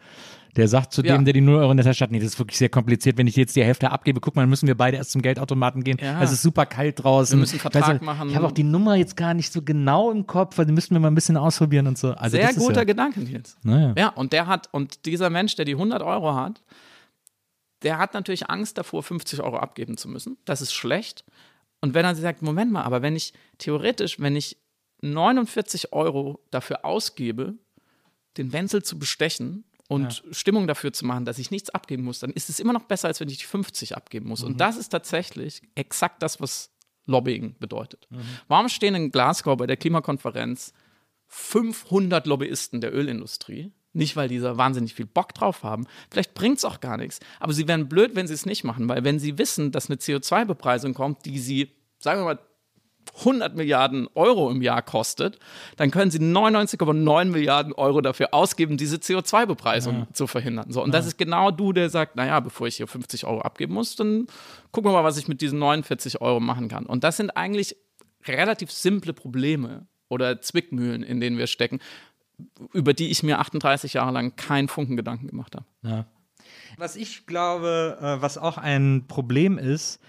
Der 0.57 0.67
sagt 0.67 0.93
zu 0.93 1.03
Ja. 1.03 1.15
dem, 1.17 1.25
der 1.25 1.35
die 1.35 1.41
0 1.41 1.57
Euro 1.57 1.71
in 1.71 1.77
der 1.77 1.85
Tasche 1.87 2.05
hat, 2.05 2.11
nee, 2.11 2.19
das 2.19 2.29
ist 2.29 2.39
wirklich 2.39 2.57
sehr 2.59 2.71
kompliziert. 2.71 3.19
Wenn 3.19 3.27
ich 3.27 3.37
jetzt 3.37 3.55
die 3.55 3.63
Hälfte 3.63 3.91
abgebe, 3.91 4.19
guck 4.21 4.35
mal, 4.35 4.43
dann 4.43 4.51
müssen 4.51 4.67
wir 4.67 4.77
beide 4.77 4.97
erst 4.97 5.13
zum 5.13 5.23
Geldautomaten 5.23 5.85
gehen. 5.85 5.99
Ja. 6.01 6.23
Es 6.23 6.33
ist 6.33 6.43
super 6.43 6.67
kalt 6.67 7.05
draußen. 7.05 7.37
Wir 7.37 7.41
müssen 7.41 7.53
einen 7.55 7.61
Vertrag 7.61 7.89
Weißt 7.89 8.01
du, 8.01 8.05
machen. 8.05 8.31
Ich 8.31 8.35
habe 8.37 8.47
auch 8.47 8.53
die 8.53 8.65
Nummer 8.65 8.97
jetzt 8.97 9.17
gar 9.17 9.35
nicht 9.35 9.53
so 9.53 9.63
genau 9.63 10.11
im 10.11 10.27
Kopf, 10.27 10.57
weil 10.59 10.67
die 10.67 10.73
müssten 10.73 10.95
wir 10.95 11.01
mal 11.01 11.09
ein 11.09 11.15
bisschen 11.15 11.37
ausprobieren 11.37 11.87
und 11.87 11.99
so. 11.99 12.13
Also 12.13 12.37
Sehr 12.37 12.53
guter 12.55 12.79
ja, 12.79 12.85
Gedanke, 12.85 13.21
Nils. 13.21 13.57
Naja. 13.63 13.95
Ja, 13.97 14.09
und 14.09 14.33
der 14.33 14.47
hat, 14.47 14.69
und 14.73 15.05
dieser 15.07 15.29
Mensch, 15.31 15.55
der 15.55 15.65
die 15.67 15.75
100 15.75 16.03
Euro 16.03 16.35
hat, 16.35 16.63
der 17.83 17.99
hat 17.99 18.15
natürlich 18.15 18.51
Angst 18.51 18.79
davor, 18.79 19.03
50 19.03 19.43
Euro 19.43 19.59
abgeben 19.59 19.97
zu 19.97 20.09
müssen. 20.09 20.37
Das 20.45 20.61
ist 20.61 20.73
schlecht. 20.73 21.25
Und 21.81 21.95
wenn 21.95 22.05
er 22.05 22.15
sagt, 22.15 22.43
Moment 22.43 22.73
mal, 22.73 22.83
aber 22.83 23.03
wenn 23.03 23.17
ich 23.17 23.33
theoretisch, 23.59 24.19
wenn 24.19 24.37
ich 24.37 24.57
49 25.01 25.93
Euro 25.93 26.41
dafür 26.51 26.85
ausgebe, 26.85 27.55
den 28.37 28.53
Wenzel 28.53 28.83
zu 28.83 28.99
bestechen 28.99 29.65
und 29.89 30.25
Stimmung 30.33 30.67
dafür 30.67 30.93
zu 30.93 31.07
machen, 31.07 31.25
dass 31.25 31.39
ich 31.39 31.51
nichts 31.51 31.71
abgeben 31.71 32.03
muss, 32.03 32.19
dann 32.19 32.31
ist 32.31 32.51
es 32.51 32.59
immer 32.59 32.73
noch 32.73 32.85
besser, 32.85 33.09
als 33.09 33.21
wenn 33.21 33.29
ich 33.29 33.39
die 33.39 33.45
50 33.45 33.97
abgeben 33.97 34.29
muss. 34.29 34.43
Und 34.43 34.61
das 34.61 34.77
ist 34.77 34.89
tatsächlich 34.89 35.63
exakt 35.77 36.23
das, 36.23 36.41
was 36.41 36.71
Lobbying 37.07 37.57
bedeutet. 37.59 38.09
Warum 38.49 38.69
stehen 38.69 38.95
in 38.95 39.11
Glasgow 39.11 39.57
bei 39.57 39.67
der 39.67 39.77
Klimakonferenz 39.77 40.73
500 41.29 42.27
Lobbyisten 42.27 42.81
der 42.81 42.95
Ölindustrie. 42.95 43.71
Nicht, 43.93 44.17
weil 44.17 44.29
die 44.29 44.39
da 44.39 44.57
wahnsinnig 44.57 44.95
viel 44.95 45.07
Bock 45.07 45.35
drauf 45.35 45.63
haben. 45.63 45.87
Vielleicht 46.11 46.35
bringt 46.35 46.59
es 46.59 46.65
auch 46.65 46.81
gar 46.81 46.97
nichts. 46.97 47.21
Aber 47.41 47.53
sie 47.53 47.67
wären 47.67 47.89
blöd, 47.89 48.15
wenn 48.15 48.27
sie 48.27 48.35
es 48.35 48.47
nicht 48.47 48.65
machen, 48.65 48.89
weil 48.89 49.03
wenn 49.05 49.19
sie 49.19 49.39
wissen, 49.39 49.73
dass 49.73 49.89
eine 49.89 49.97
CO2-Bepreisung 49.97 50.95
kommt, 50.95 51.25
die 51.25 51.39
sie, 51.39 51.71
sagen 51.99 52.21
wir 52.21 52.25
mal, 52.25 52.39
100 53.21 53.57
Milliarden 53.57 54.09
Euro 54.15 54.51
im 54.51 54.63
Jahr 54.63 54.83
kostet, 54.83 55.39
dann 55.77 55.91
können 55.91 56.11
sie 56.11 56.19
99,9 56.19 57.25
Milliarden 57.27 57.73
Euro 57.73 58.01
dafür 58.01 58.33
ausgeben, 58.33 58.77
diese 58.77 58.97
CO2-Bepreisung 58.97 60.07
zu 60.13 60.27
verhindern. 60.27 60.71
So, 60.71 60.83
und 60.83 60.93
das 60.93 61.07
ist 61.07 61.19
genau 61.19 61.51
du, 61.51 61.73
der 61.73 61.91
sagt, 61.91 62.17
naja, 62.17 62.41
bevor 62.41 62.67
ich 62.67 62.77
hier 62.77 62.87
50 62.87 63.27
Euro 63.27 63.41
abgeben 63.41 63.75
muss, 63.75 63.97
dann 63.97 64.27
gucken 64.71 64.91
wir 64.91 64.95
mal, 64.95 65.05
was 65.05 65.19
ich 65.19 65.29
mit 65.29 65.41
diesen 65.41 65.59
49 65.59 66.21
Euro 66.21 66.41
machen 66.41 66.69
kann. 66.69 66.87
Und 66.87 67.05
das 67.05 67.17
sind 67.17 67.31
eigentlich 67.31 67.77
relativ 68.27 68.71
simple 68.71 69.13
Probleme 69.13 69.87
oder 70.09 70.41
Zwickmühlen, 70.41 71.03
in 71.03 71.21
denen 71.21 71.39
wir 71.39 71.47
stecken, 71.47 71.81
über 72.73 72.95
die 72.95 73.11
ich 73.11 73.23
mir 73.23 73.39
38 73.39 73.95
Jahre 73.95 74.13
lang 74.13 74.37
keinen 74.37 74.69
Funken 74.69 74.97
Gedanken 74.97 75.27
gemacht 75.27 75.57
habe. 75.57 75.67
Was 76.77 76.97
ich 76.97 77.27
glaube, 77.27 77.99
äh, 78.01 78.23
was 78.23 78.39
auch 78.39 78.59
ein 78.59 79.05
Problem 79.09 79.59
ist, 79.59 80.01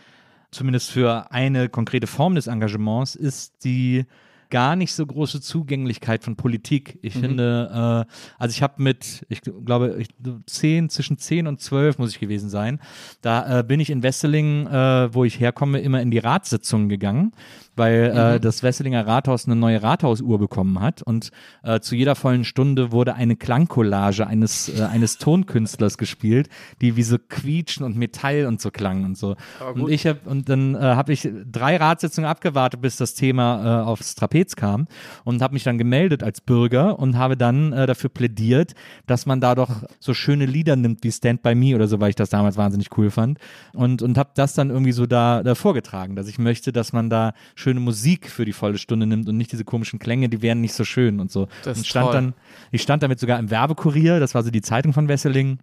zumindest 0.52 0.92
für 0.92 1.32
eine 1.32 1.70
konkrete 1.70 2.08
Form 2.08 2.36
des 2.36 2.48
Engagements, 2.48 3.15
ist 3.15 3.63
die 3.63 4.06
gar 4.50 4.76
nicht 4.76 4.94
so 4.94 5.06
große 5.06 5.42
Zugänglichkeit 5.42 6.24
von 6.24 6.36
Politik. 6.36 6.98
Ich 7.02 7.13
finde, 7.13 8.06
äh, 8.10 8.13
also 8.39 8.52
ich 8.52 8.63
habe 8.63 8.82
mit, 8.82 9.26
ich 9.30 9.42
glaube, 9.42 9.98
ich, 10.00 10.08
zehn, 10.48 10.89
zwischen 10.89 11.18
10 11.18 11.46
und 11.46 11.62
12 11.62 12.00
muss 12.00 12.12
ich 12.12 12.20
gewesen 12.20 12.50
sein, 12.50 12.80
da 13.22 13.60
äh, 13.60 13.63
bin 13.63 13.80
ich 13.80 13.92
in 13.92 14.02
Wesseling, 14.02 14.65
äh, 14.68 15.13
wo 15.13 15.24
ich 15.24 15.39
herkomme, 15.39 15.80
immer 15.82 16.02
in 16.02 16.10
die 16.10 16.18
Ratssitzungen 16.18 16.89
gegangen, 16.89 17.32
weil 17.80 18.12
äh, 18.15 18.39
das 18.39 18.62
Wesselinger 18.62 19.08
Rathaus 19.08 19.46
eine 19.46 19.56
neue 19.56 19.82
Rathausuhr 19.82 20.38
bekommen 20.38 20.80
hat 20.80 21.02
und 21.02 21.32
äh, 21.63 21.80
zu 21.80 21.96
jeder 21.96 22.15
vollen 22.15 22.44
Stunde 22.44 22.92
wurde 22.92 23.15
eine 23.15 23.36
Klangcollage 23.36 24.28
eines, 24.28 24.70
äh, 24.70 24.84
eines 24.84 25.18
Tonkünstlers 25.18 25.98
gespielt, 25.98 26.50
die 26.82 26.96
wie 26.96 27.04
so 27.04 27.18
quietschen 27.18 27.86
und 27.86 27.98
Metall 27.98 28.46
und 28.46 28.62
so 28.62 28.70
klang 28.70 29.06
und 29.06 29.18
so. 29.18 29.36
Und 29.74 29.89
ich 29.89 30.06
habe 30.06 30.20
und 30.26 30.50
dann 30.50 30.76
äh, 30.76 30.80
habe 30.80 31.13
ich 31.13 31.28
drei 31.52 31.78
Ratssitzungen 31.78 32.30
abgewartet, 32.30 32.82
bis 32.82 32.98
das 32.98 33.15
Thema 33.15 33.82
äh, 33.82 33.86
aufs 33.86 34.13
Trapez 34.15 34.56
kam 34.56 34.88
und 35.24 35.42
habe 35.42 35.54
mich 35.54 35.63
dann 35.63 35.78
gemeldet 35.78 36.22
als 36.22 36.42
Bürger 36.42 37.00
und 37.00 37.18
habe 37.18 37.38
dann 37.38 37.74
äh, 37.74 37.88
dafür 37.88 38.10
plädiert, 38.10 38.74
dass 39.08 39.26
man 39.26 39.42
da 39.42 39.56
doch 39.56 39.84
so 40.00 40.13
schöne 40.13 40.46
Lieder 40.46 40.76
nimmt 40.76 41.04
wie 41.04 41.12
Stand 41.12 41.42
by 41.42 41.56
Me 41.56 41.76
oder 41.76 41.88
so, 41.88 42.00
weil 42.00 42.10
ich 42.10 42.15
das 42.15 42.30
damals 42.30 42.58
wahnsinnig 42.58 42.89
cool 42.98 43.10
fand. 43.10 43.39
Und 43.74 44.02
und 44.02 44.18
habe 44.18 44.32
das 44.36 44.54
dann 44.54 44.70
irgendwie 44.70 44.92
so 44.92 45.06
da, 45.06 45.44
da 45.44 45.56
vorgetragen, 45.56 46.15
dass 46.15 46.28
ich 46.28 46.39
möchte, 46.39 46.74
dass 46.74 46.94
man 46.94 47.10
da 47.10 47.34
schöne 47.69 47.79
Musik 47.79 48.29
für 48.29 48.45
die 48.45 48.53
volle 48.53 48.77
Stunde 48.77 49.05
nimmt 49.05 49.29
und 49.29 49.38
nicht 49.38 49.51
diese 49.51 49.63
komischen 49.63 49.99
Klänge, 49.99 50.27
die 50.27 50.41
wären 50.41 50.60
nicht 50.60 50.73
so 50.73 50.84
schön 50.84 51.19
und 51.19 51.32
so. 51.32 51.47
Das 51.63 51.77
und 51.77 51.88
stand 51.88 52.05
toll. 52.08 52.13
dann 52.13 52.34
ich 52.71 52.82
stand 52.82 53.03
damit 53.03 53.19
sogar 53.19 53.38
im 53.38 53.51
Werbekurier, 53.51 54.19
das 54.19 54.34
war 54.34 54.43
so 54.43 54.49
die 54.49 54.62
Zeitung 54.62 54.93
von 54.93 55.08
Wesseling. 55.08 55.60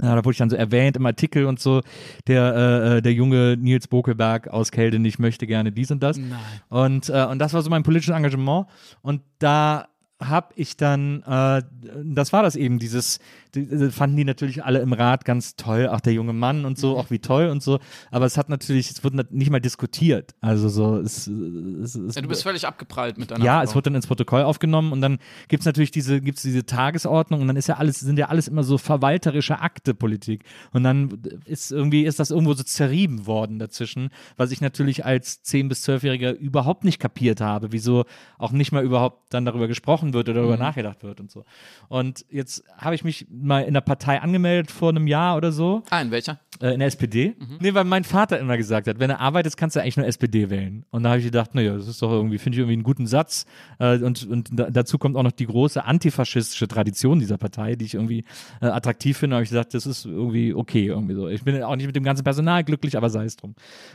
Ja, 0.00 0.16
da 0.16 0.24
wurde 0.24 0.32
ich 0.32 0.38
dann 0.38 0.48
so 0.48 0.56
erwähnt 0.56 0.96
im 0.96 1.04
Artikel 1.04 1.44
und 1.44 1.60
so, 1.60 1.82
der, 2.26 2.54
äh, 2.54 2.96
äh, 2.96 3.02
der 3.02 3.12
junge 3.12 3.58
Nils 3.58 3.88
Bokelberg 3.88 4.48
aus 4.48 4.70
Kelden, 4.70 5.04
ich 5.04 5.18
möchte 5.18 5.46
gerne 5.46 5.70
dies 5.70 5.90
und 5.90 6.02
das. 6.02 6.16
Nein. 6.16 6.38
Und, 6.70 7.10
äh, 7.10 7.26
und 7.26 7.38
das 7.38 7.52
war 7.52 7.60
so 7.60 7.68
mein 7.68 7.82
politisches 7.82 8.16
Engagement. 8.16 8.68
Und 9.02 9.20
da 9.38 9.88
habe 10.18 10.54
ich 10.56 10.78
dann, 10.78 11.22
äh, 11.24 11.62
das 12.04 12.32
war 12.32 12.42
das 12.42 12.56
eben, 12.56 12.78
dieses, 12.78 13.18
die, 13.54 13.66
die 13.66 13.90
fanden 13.90 14.16
die 14.16 14.24
natürlich 14.24 14.64
alle 14.64 14.80
im 14.80 14.92
Rat 14.92 15.24
ganz 15.24 15.56
toll, 15.56 15.88
auch 15.88 16.00
der 16.00 16.12
junge 16.12 16.32
Mann 16.32 16.64
und 16.64 16.78
so, 16.78 16.96
auch 16.96 17.10
wie 17.10 17.18
toll 17.18 17.46
und 17.46 17.62
so, 17.62 17.80
aber 18.10 18.26
es 18.26 18.36
hat 18.36 18.48
natürlich, 18.48 18.90
es 18.90 19.02
wurde 19.04 19.26
nicht 19.30 19.50
mal 19.50 19.60
diskutiert, 19.60 20.34
also 20.40 20.68
so, 20.68 20.98
es, 20.98 21.26
es, 21.26 21.94
es 21.94 22.14
Ja, 22.14 22.22
du 22.22 22.28
bist 22.28 22.42
völlig 22.42 22.66
abgeprallt 22.66 23.18
mit 23.18 23.30
deiner 23.30 23.44
ja, 23.44 23.58
Frau. 23.58 23.64
es 23.64 23.74
wird 23.74 23.86
dann 23.86 23.94
ins 23.94 24.06
Protokoll 24.06 24.42
aufgenommen 24.42 24.92
und 24.92 25.00
dann 25.00 25.18
gibt's 25.48 25.66
natürlich 25.66 25.90
diese, 25.90 26.20
gibt's 26.20 26.42
diese 26.42 26.64
Tagesordnung 26.66 27.40
und 27.40 27.48
dann 27.48 27.56
ist 27.56 27.68
ja 27.68 27.76
alles, 27.76 28.00
sind 28.00 28.18
ja 28.18 28.28
alles 28.28 28.48
immer 28.48 28.64
so 28.64 28.78
verwalterische 28.78 29.60
Akte 29.60 29.94
Politik. 29.94 30.44
Und 30.72 30.84
dann 30.84 31.22
ist 31.44 31.72
irgendwie, 31.72 32.04
ist 32.04 32.18
das 32.18 32.30
irgendwo 32.30 32.54
so 32.54 32.62
zerrieben 32.62 33.26
worden 33.26 33.58
dazwischen, 33.58 34.10
was 34.36 34.50
ich 34.50 34.60
natürlich 34.60 35.04
als 35.04 35.44
10- 35.44 35.68
bis 35.68 35.86
12-Jähriger 35.88 36.32
überhaupt 36.32 36.84
nicht 36.84 36.98
kapiert 36.98 37.40
habe, 37.40 37.72
wieso 37.72 38.04
auch 38.38 38.52
nicht 38.52 38.72
mal 38.72 38.84
überhaupt 38.84 39.32
dann 39.34 39.44
darüber 39.44 39.68
gesprochen 39.68 40.12
wird 40.12 40.28
oder 40.28 40.40
darüber 40.40 40.56
nachgedacht 40.56 41.02
wird 41.02 41.20
und 41.20 41.30
so. 41.30 41.44
Und 41.88 42.24
jetzt 42.30 42.64
habe 42.76 42.94
ich 42.94 43.04
mich 43.04 43.26
mal 43.42 43.64
in 43.64 43.74
der 43.74 43.80
Partei 43.80 44.20
angemeldet 44.20 44.70
vor 44.70 44.90
einem 44.90 45.06
Jahr 45.06 45.36
oder 45.36 45.52
so. 45.52 45.82
Ah, 45.90 46.00
in 46.00 46.10
welcher? 46.10 46.40
Äh, 46.60 46.74
in 46.74 46.78
der 46.78 46.88
SPD? 46.88 47.34
Nee, 47.60 47.74
weil 47.74 47.84
mein 47.84 48.04
Vater 48.04 48.38
immer 48.38 48.56
gesagt 48.56 48.86
hat, 48.86 48.98
wenn 48.98 49.08
du 49.08 49.18
arbeitest, 49.18 49.56
kannst 49.56 49.74
du 49.76 49.80
eigentlich 49.80 49.96
nur 49.96 50.06
SPD 50.06 50.50
wählen. 50.50 50.84
Und 50.90 51.02
da 51.02 51.10
habe 51.10 51.18
ich 51.18 51.24
gedacht, 51.24 51.54
naja, 51.54 51.74
das 51.76 51.88
ist 51.88 52.00
doch 52.02 52.10
irgendwie, 52.10 52.38
finde 52.38 52.56
ich 52.56 52.60
irgendwie 52.60 52.74
einen 52.74 52.82
guten 52.82 53.06
Satz. 53.06 53.46
Äh, 53.78 53.98
und 53.98 54.26
und 54.28 54.48
da, 54.52 54.70
dazu 54.70 54.98
kommt 54.98 55.16
auch 55.16 55.22
noch 55.22 55.32
die 55.32 55.46
große 55.46 55.84
antifaschistische 55.84 56.68
Tradition 56.68 57.18
dieser 57.18 57.38
Partei, 57.38 57.74
die 57.74 57.84
ich 57.86 57.94
irgendwie 57.94 58.24
äh, 58.60 58.66
attraktiv 58.66 59.18
finde. 59.18 59.34
Da 59.34 59.36
habe 59.38 59.44
ich 59.44 59.50
gesagt, 59.50 59.74
das 59.74 59.86
ist 59.86 60.04
irgendwie 60.06 60.54
okay, 60.54 60.86
irgendwie 60.86 61.14
so. 61.14 61.28
Ich 61.28 61.42
bin 61.42 61.62
auch 61.62 61.76
nicht 61.76 61.86
mit 61.86 61.96
dem 61.96 62.04
ganzen 62.04 62.24
Personal 62.24 62.62
glücklich, 62.64 62.96
aber 62.96 63.10
sei 63.10 63.24
es 63.24 63.36
drum. 63.36 63.54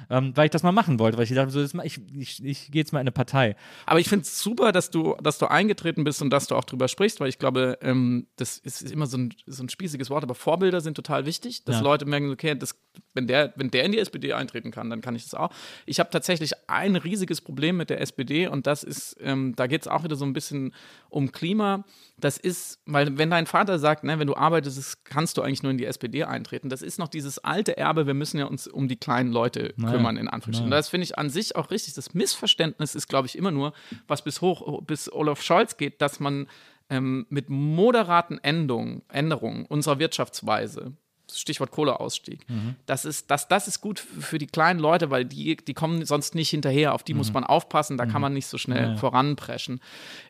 Ähm, 0.10 0.32
weil 0.36 0.46
ich 0.46 0.52
das 0.52 0.64
mal 0.64 0.72
machen 0.72 1.00
wollte, 1.00 1.18
weil 1.18 1.24
ich 1.26 1.34
dachte, 1.34 1.52
so, 1.52 1.62
das, 1.62 1.74
ma- 1.74 1.84
ich, 1.84 2.00
ich, 2.14 2.44
ich 2.44 2.72
gehe 2.72 2.82
jetzt 2.82 2.92
mal 2.94 3.00
in 3.00 3.04
eine 3.04 3.12
Partei. 3.12 3.56
Aber 3.86 4.00
ich 4.00 4.10
finde 4.10 4.24
es 4.24 4.42
super, 4.42 4.72
dass 4.72 4.90
du, 4.90 5.16
dass 5.22 5.38
du 5.38 5.46
eingetreten 5.48 6.04
bist 6.04 6.22
und 6.22 6.32
dass 6.32 6.48
du 6.48 6.56
auch 6.56 6.64
drüber 6.64 6.88
sprichst, 6.88 7.20
weil 7.20 7.30
ich 7.30 7.40
glaube, 7.40 7.78
ähm, 7.82 8.28
das 8.36 8.58
ist 8.58 8.82
immer 8.92 9.06
so 9.06 9.18
ein, 9.18 9.34
so 9.45 9.63
ein 9.63 9.69
spießiges 9.69 10.10
Wort, 10.10 10.23
aber 10.23 10.36
Vorbilder 10.36 10.82
sind 10.82 10.95
total 10.95 11.26
wichtig, 11.26 11.63
dass 11.65 11.78
Ja. 11.78 11.82
Leute 11.82 12.06
merken, 12.06 12.32
okay, 12.32 12.56
das, 12.58 12.76
wenn, 13.13 13.28
der, 13.28 13.54
wenn 13.56 13.69
der 13.71 13.84
in 13.86 13.91
die 13.91 14.00
SPD 14.00 14.34
eintreten 14.34 14.71
kann, 14.71 14.89
dann 14.89 15.02
kann 15.02 15.15
ich 15.15 15.23
das 15.23 15.34
auch. 15.34 15.52
Ich 15.86 16.00
habe 16.00 16.10
tatsächlich 16.10 16.52
ein 16.67 16.95
riesiges 16.95 17.41
Problem 17.41 17.78
mit 17.78 17.89
der 17.89 18.02
SPD 18.02 18.47
und 18.47 18.67
das 18.67 18.84
ist, 18.84 19.15
ähm, 19.19 19.54
da 19.56 19.67
geht 19.67 19.82
es 19.82 19.88
auch 19.88 20.04
wieder 20.04 20.15
so 20.15 20.26
ein 20.26 20.34
bisschen 20.34 20.73
um 21.10 21.32
Klima. 21.32 21.86
Das 22.19 22.38
ist, 22.38 22.80
weil 22.86 23.17
wenn 23.17 23.30
dein 23.30 23.45
Vater 23.45 23.78
sagt, 23.80 24.04
ne, 24.04 24.17
wenn 24.19 24.28
du 24.28 24.36
arbeitest, 24.36 25.06
kannst 25.06 25.38
du 25.38 25.41
eigentlich 25.41 25.62
nur 25.63 25.71
in 25.71 25.78
die 25.78 25.86
SPD 25.86 26.23
eintreten, 26.23 26.69
das 26.69 26.82
ist 26.82 26.97
noch 26.97 27.08
dieses 27.10 27.38
alte 27.39 27.78
Erbe, 27.78 28.08
wir 28.08 28.13
müssen 28.15 28.38
ja 28.39 28.45
uns 28.45 28.67
um 28.67 28.88
die 28.88 28.95
kleinen 28.95 29.32
Leute 29.32 29.73
kümmern, 29.91 30.17
in 30.17 30.28
Anführungsstrichen. 30.28 30.71
Das 30.71 30.89
finde 30.89 31.06
ich 31.06 31.17
an 31.17 31.30
sich 31.30 31.56
auch 31.56 31.69
richtig. 31.71 31.93
Das 31.93 32.13
Missverständnis 32.13 32.95
ist, 32.95 33.08
glaube 33.08 33.28
ich, 33.28 33.38
immer 33.38 33.52
nur, 33.52 33.73
was 34.08 34.23
bis 34.23 34.41
hoch, 34.41 34.82
bis 34.84 35.12
Olaf 35.12 35.41
Scholz 35.43 35.78
geht, 35.78 36.02
dass 36.02 36.19
man 36.19 36.47
ähm, 36.89 37.26
mit 37.30 37.50
moderaten 37.50 38.39
Änderungen, 38.43 39.02
Änderungen 39.10 39.65
unserer 39.65 40.00
Wirtschaftsweise, 40.00 40.93
Stichwort 41.32 41.71
Kohleausstieg, 41.71 42.45
das, 42.86 43.04
ist, 43.04 43.30
das, 43.30 43.50
das 43.50 43.67
ist 43.67 43.82
gut 43.82 44.00
für 44.00 44.38
die 44.38 44.47
kleinen 44.47 44.80
Leute, 44.80 45.10
weil 45.10 45.26
die, 45.26 45.58
die 45.58 45.73
kommen 45.73 46.06
sonst 46.06 46.36
nicht 46.36 46.50
hinterher, 46.50 46.93
auf 46.93 47.04
die 47.04 47.13
muss 47.13 47.34
man 47.34 47.43
aufpassen, 47.43 47.97
da 47.97 48.06
kann 48.06 48.21
man 48.21 48.34
nicht 48.34 48.47
so 48.47 48.58
schnell 48.58 48.95
voranpreschen. 48.97 49.82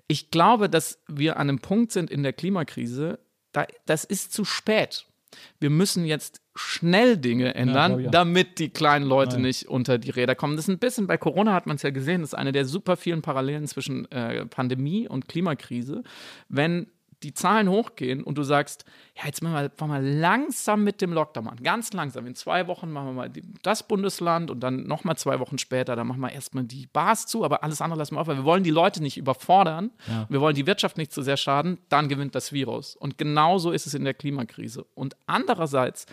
Ich 0.07 0.31
glaube, 0.31 0.69
dass 0.69 0.99
wir 1.07 1.37
an 1.37 1.49
einem 1.49 1.59
Punkt 1.59 1.91
sind 1.91 2.09
in 2.09 2.23
der 2.23 2.33
Klimakrise, 2.33 3.19
da, 3.51 3.67
das 3.85 4.05
ist 4.05 4.33
zu 4.33 4.43
spät. 4.43 5.05
Wir 5.59 5.69
müssen 5.69 6.05
jetzt 6.05 6.41
schnell 6.55 7.17
Dinge 7.17 7.55
ändern, 7.55 7.99
ich 7.99 8.07
auch. 8.07 8.11
damit 8.11 8.59
die 8.59 8.69
kleinen 8.69 9.05
Leute 9.05 9.39
nicht 9.39 9.67
unter 9.67 9.97
die 9.97 10.09
Räder 10.09 10.35
kommen. 10.35 10.55
Das 10.55 10.65
ist 10.65 10.69
ein 10.69 10.79
bisschen, 10.79 11.07
bei 11.07 11.17
Corona 11.17 11.53
hat 11.53 11.67
man 11.67 11.75
es 11.75 11.81
ja 11.81 11.89
gesehen, 11.89 12.21
das 12.21 12.31
ist 12.31 12.39
eine 12.39 12.51
der 12.51 12.65
super 12.65 12.97
vielen 12.97 13.21
Parallelen 13.21 13.67
zwischen 13.67 14.09
äh, 14.11 14.45
Pandemie 14.45 15.07
und 15.07 15.27
Klimakrise. 15.27 16.03
Wenn 16.49 16.87
die 17.23 17.33
Zahlen 17.33 17.67
hochgehen 17.69 18.23
und 18.23 18.37
du 18.37 18.43
sagst, 18.43 18.85
ja, 19.15 19.25
jetzt 19.25 19.41
machen 19.41 19.55
wir, 19.55 19.71
fahren 19.71 19.89
wir 19.89 20.01
langsam 20.01 20.83
mit 20.83 21.01
dem 21.01 21.13
Lockdown 21.13 21.47
an, 21.47 21.57
ganz 21.63 21.91
langsam. 21.93 22.27
In 22.27 22.35
zwei 22.35 22.67
Wochen 22.67 22.91
machen 22.91 23.07
wir 23.07 23.13
mal 23.13 23.31
das 23.63 23.87
Bundesland 23.87 24.51
und 24.51 24.59
dann 24.59 24.83
nochmal 24.83 25.17
zwei 25.17 25.39
Wochen 25.39 25.57
später, 25.57 25.95
dann 25.95 26.05
machen 26.07 26.21
wir 26.21 26.31
erstmal 26.31 26.65
die 26.65 26.85
Bars 26.87 27.25
zu, 27.25 27.43
aber 27.43 27.63
alles 27.63 27.81
andere 27.81 27.97
lassen 27.97 28.15
wir 28.15 28.21
auf, 28.21 28.27
weil 28.27 28.37
wir 28.37 28.43
wollen 28.43 28.63
die 28.63 28.69
Leute 28.69 29.01
nicht 29.01 29.17
überfordern, 29.17 29.91
wir 30.29 30.41
wollen 30.41 30.55
die 30.55 30.67
Wirtschaft 30.67 30.97
nicht 30.97 31.11
zu 31.11 31.23
sehr 31.23 31.37
schaden, 31.37 31.79
dann 31.89 32.07
gewinnt 32.07 32.35
das 32.35 32.53
Virus. 32.53 32.95
Und 32.95 33.17
genauso 33.17 33.71
ist 33.71 33.87
es 33.87 33.95
in 33.95 34.03
der 34.03 34.13
Klimakrise. 34.13 34.85
Und 34.93 35.15
andererseits, 35.25 36.05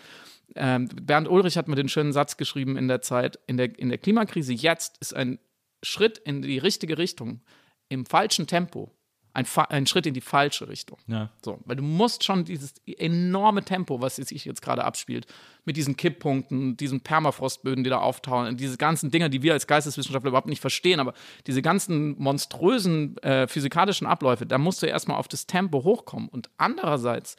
ähm, 0.55 0.89
Bernd 0.89 1.27
Ulrich 1.27 1.57
hat 1.57 1.67
mir 1.67 1.75
den 1.75 1.89
schönen 1.89 2.13
Satz 2.13 2.37
geschrieben 2.37 2.77
in 2.77 2.87
der 2.87 3.01
Zeit, 3.01 3.39
in 3.45 3.57
der, 3.57 3.77
in 3.77 3.89
der 3.89 3.97
Klimakrise 3.99 4.53
jetzt 4.53 4.97
ist 4.99 5.15
ein 5.15 5.39
Schritt 5.83 6.17
in 6.17 6.41
die 6.41 6.57
richtige 6.57 6.97
Richtung 6.97 7.41
im 7.89 8.05
falschen 8.05 8.47
Tempo 8.47 8.91
ein, 9.35 9.45
ein 9.69 9.85
Schritt 9.85 10.05
in 10.05 10.13
die 10.13 10.21
falsche 10.21 10.67
Richtung. 10.69 10.97
Ja. 11.07 11.29
So, 11.43 11.59
weil 11.65 11.75
du 11.75 11.83
musst 11.83 12.23
schon 12.23 12.45
dieses 12.45 12.73
enorme 12.85 13.63
Tempo, 13.63 14.01
was 14.01 14.15
sich 14.15 14.45
jetzt 14.45 14.61
gerade 14.61 14.83
abspielt, 14.83 15.27
mit 15.65 15.75
diesen 15.77 15.97
Kipppunkten, 15.97 16.77
diesen 16.77 17.01
Permafrostböden, 17.01 17.83
die 17.83 17.89
da 17.89 17.99
auftauen, 17.99 18.55
diese 18.55 18.77
ganzen 18.77 19.11
Dinge, 19.11 19.29
die 19.29 19.41
wir 19.41 19.53
als 19.53 19.67
Geisteswissenschaftler 19.67 20.29
überhaupt 20.29 20.47
nicht 20.47 20.61
verstehen, 20.61 20.99
aber 20.99 21.13
diese 21.47 21.61
ganzen 21.61 22.17
monströsen 22.17 23.17
äh, 23.17 23.47
physikalischen 23.47 24.07
Abläufe, 24.07 24.45
da 24.45 24.57
musst 24.57 24.81
du 24.81 24.85
erstmal 24.85 25.17
auf 25.17 25.27
das 25.27 25.47
Tempo 25.47 25.83
hochkommen. 25.83 26.29
Und 26.29 26.49
andererseits, 26.57 27.35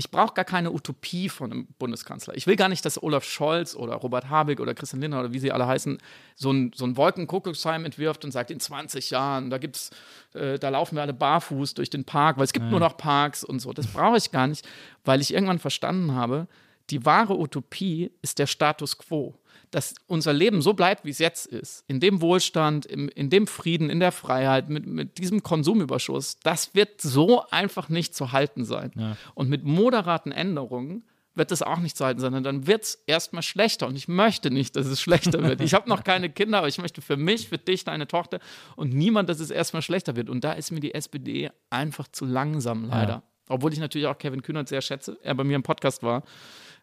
ich 0.00 0.10
brauche 0.10 0.32
gar 0.32 0.46
keine 0.46 0.72
Utopie 0.72 1.28
von 1.28 1.52
einem 1.52 1.66
Bundeskanzler. 1.78 2.34
Ich 2.34 2.46
will 2.46 2.56
gar 2.56 2.70
nicht, 2.70 2.82
dass 2.86 3.02
Olaf 3.02 3.22
Scholz 3.22 3.76
oder 3.76 3.96
Robert 3.96 4.30
Habeck 4.30 4.58
oder 4.58 4.72
Christian 4.72 5.02
Lindner 5.02 5.20
oder 5.20 5.34
wie 5.34 5.38
sie 5.38 5.52
alle 5.52 5.66
heißen, 5.66 5.98
so 6.36 6.50
ein, 6.50 6.72
so 6.74 6.86
ein 6.86 6.96
Wolkenkuckucksheim 6.96 7.84
entwirft 7.84 8.24
und 8.24 8.30
sagt, 8.30 8.50
in 8.50 8.60
20 8.60 9.10
Jahren, 9.10 9.50
da 9.50 9.58
gibt's, 9.58 9.90
äh, 10.32 10.58
da 10.58 10.70
laufen 10.70 10.94
wir 10.96 11.02
alle 11.02 11.12
barfuß 11.12 11.74
durch 11.74 11.90
den 11.90 12.04
Park, 12.04 12.38
weil 12.38 12.44
es 12.44 12.54
gibt 12.54 12.64
nur 12.70 12.80
noch 12.80 12.96
Parks 12.96 13.44
und 13.44 13.60
so. 13.60 13.74
Das 13.74 13.88
brauche 13.88 14.16
ich 14.16 14.30
gar 14.30 14.46
nicht, 14.46 14.66
weil 15.04 15.20
ich 15.20 15.34
irgendwann 15.34 15.58
verstanden 15.58 16.14
habe, 16.14 16.48
die 16.88 17.04
wahre 17.04 17.38
Utopie 17.38 18.10
ist 18.22 18.38
der 18.38 18.46
Status 18.46 18.96
quo. 18.96 19.34
Dass 19.70 19.94
unser 20.06 20.32
Leben 20.32 20.62
so 20.62 20.74
bleibt, 20.74 21.04
wie 21.04 21.10
es 21.10 21.18
jetzt 21.18 21.46
ist, 21.46 21.84
in 21.86 22.00
dem 22.00 22.20
Wohlstand, 22.20 22.86
im, 22.86 23.08
in 23.08 23.30
dem 23.30 23.46
Frieden, 23.46 23.88
in 23.88 24.00
der 24.00 24.10
Freiheit, 24.12 24.68
mit, 24.68 24.86
mit 24.86 25.18
diesem 25.18 25.42
Konsumüberschuss, 25.42 26.38
das 26.42 26.74
wird 26.74 27.00
so 27.00 27.44
einfach 27.50 27.88
nicht 27.88 28.14
zu 28.14 28.32
halten 28.32 28.64
sein. 28.64 28.90
Und 29.34 29.48
mit 29.48 29.64
moderaten 29.64 30.32
Änderungen 30.32 31.04
wird 31.34 31.50
das 31.50 31.62
auch 31.62 31.78
nicht 31.78 31.96
zu 31.96 32.04
halten, 32.04 32.20
sondern 32.20 32.42
dann 32.42 32.66
wird 32.66 32.82
es 32.82 32.94
erstmal 33.06 33.42
schlechter. 33.42 33.86
Und 33.86 33.96
ich 33.96 34.08
möchte 34.08 34.50
nicht, 34.50 34.76
dass 34.76 34.86
es 34.86 35.00
schlechter 35.00 35.42
wird. 35.42 35.60
Ich 35.60 35.74
habe 35.74 35.88
noch 35.88 36.02
keine 36.04 36.28
Kinder, 36.30 36.58
aber 36.58 36.68
ich 36.68 36.78
möchte 36.78 37.02
für 37.02 37.16
mich, 37.16 37.48
für 37.48 37.58
dich, 37.58 37.84
deine 37.84 38.06
Tochter 38.06 38.40
und 38.76 38.92
niemand, 38.92 39.28
dass 39.28 39.40
es 39.40 39.50
erstmal 39.50 39.82
schlechter 39.82 40.16
wird. 40.16 40.28
Und 40.28 40.42
da 40.42 40.52
ist 40.52 40.70
mir 40.70 40.80
die 40.80 40.92
SPD 40.94 41.50
einfach 41.70 42.08
zu 42.08 42.24
langsam, 42.24 42.86
leider. 42.88 43.22
Obwohl 43.48 43.72
ich 43.72 43.78
natürlich 43.80 44.06
auch 44.06 44.18
Kevin 44.18 44.42
Kühnert 44.42 44.68
sehr 44.68 44.80
schätze, 44.80 45.18
er 45.22 45.34
bei 45.34 45.44
mir 45.44 45.56
im 45.56 45.62
Podcast 45.62 46.02
war. 46.02 46.22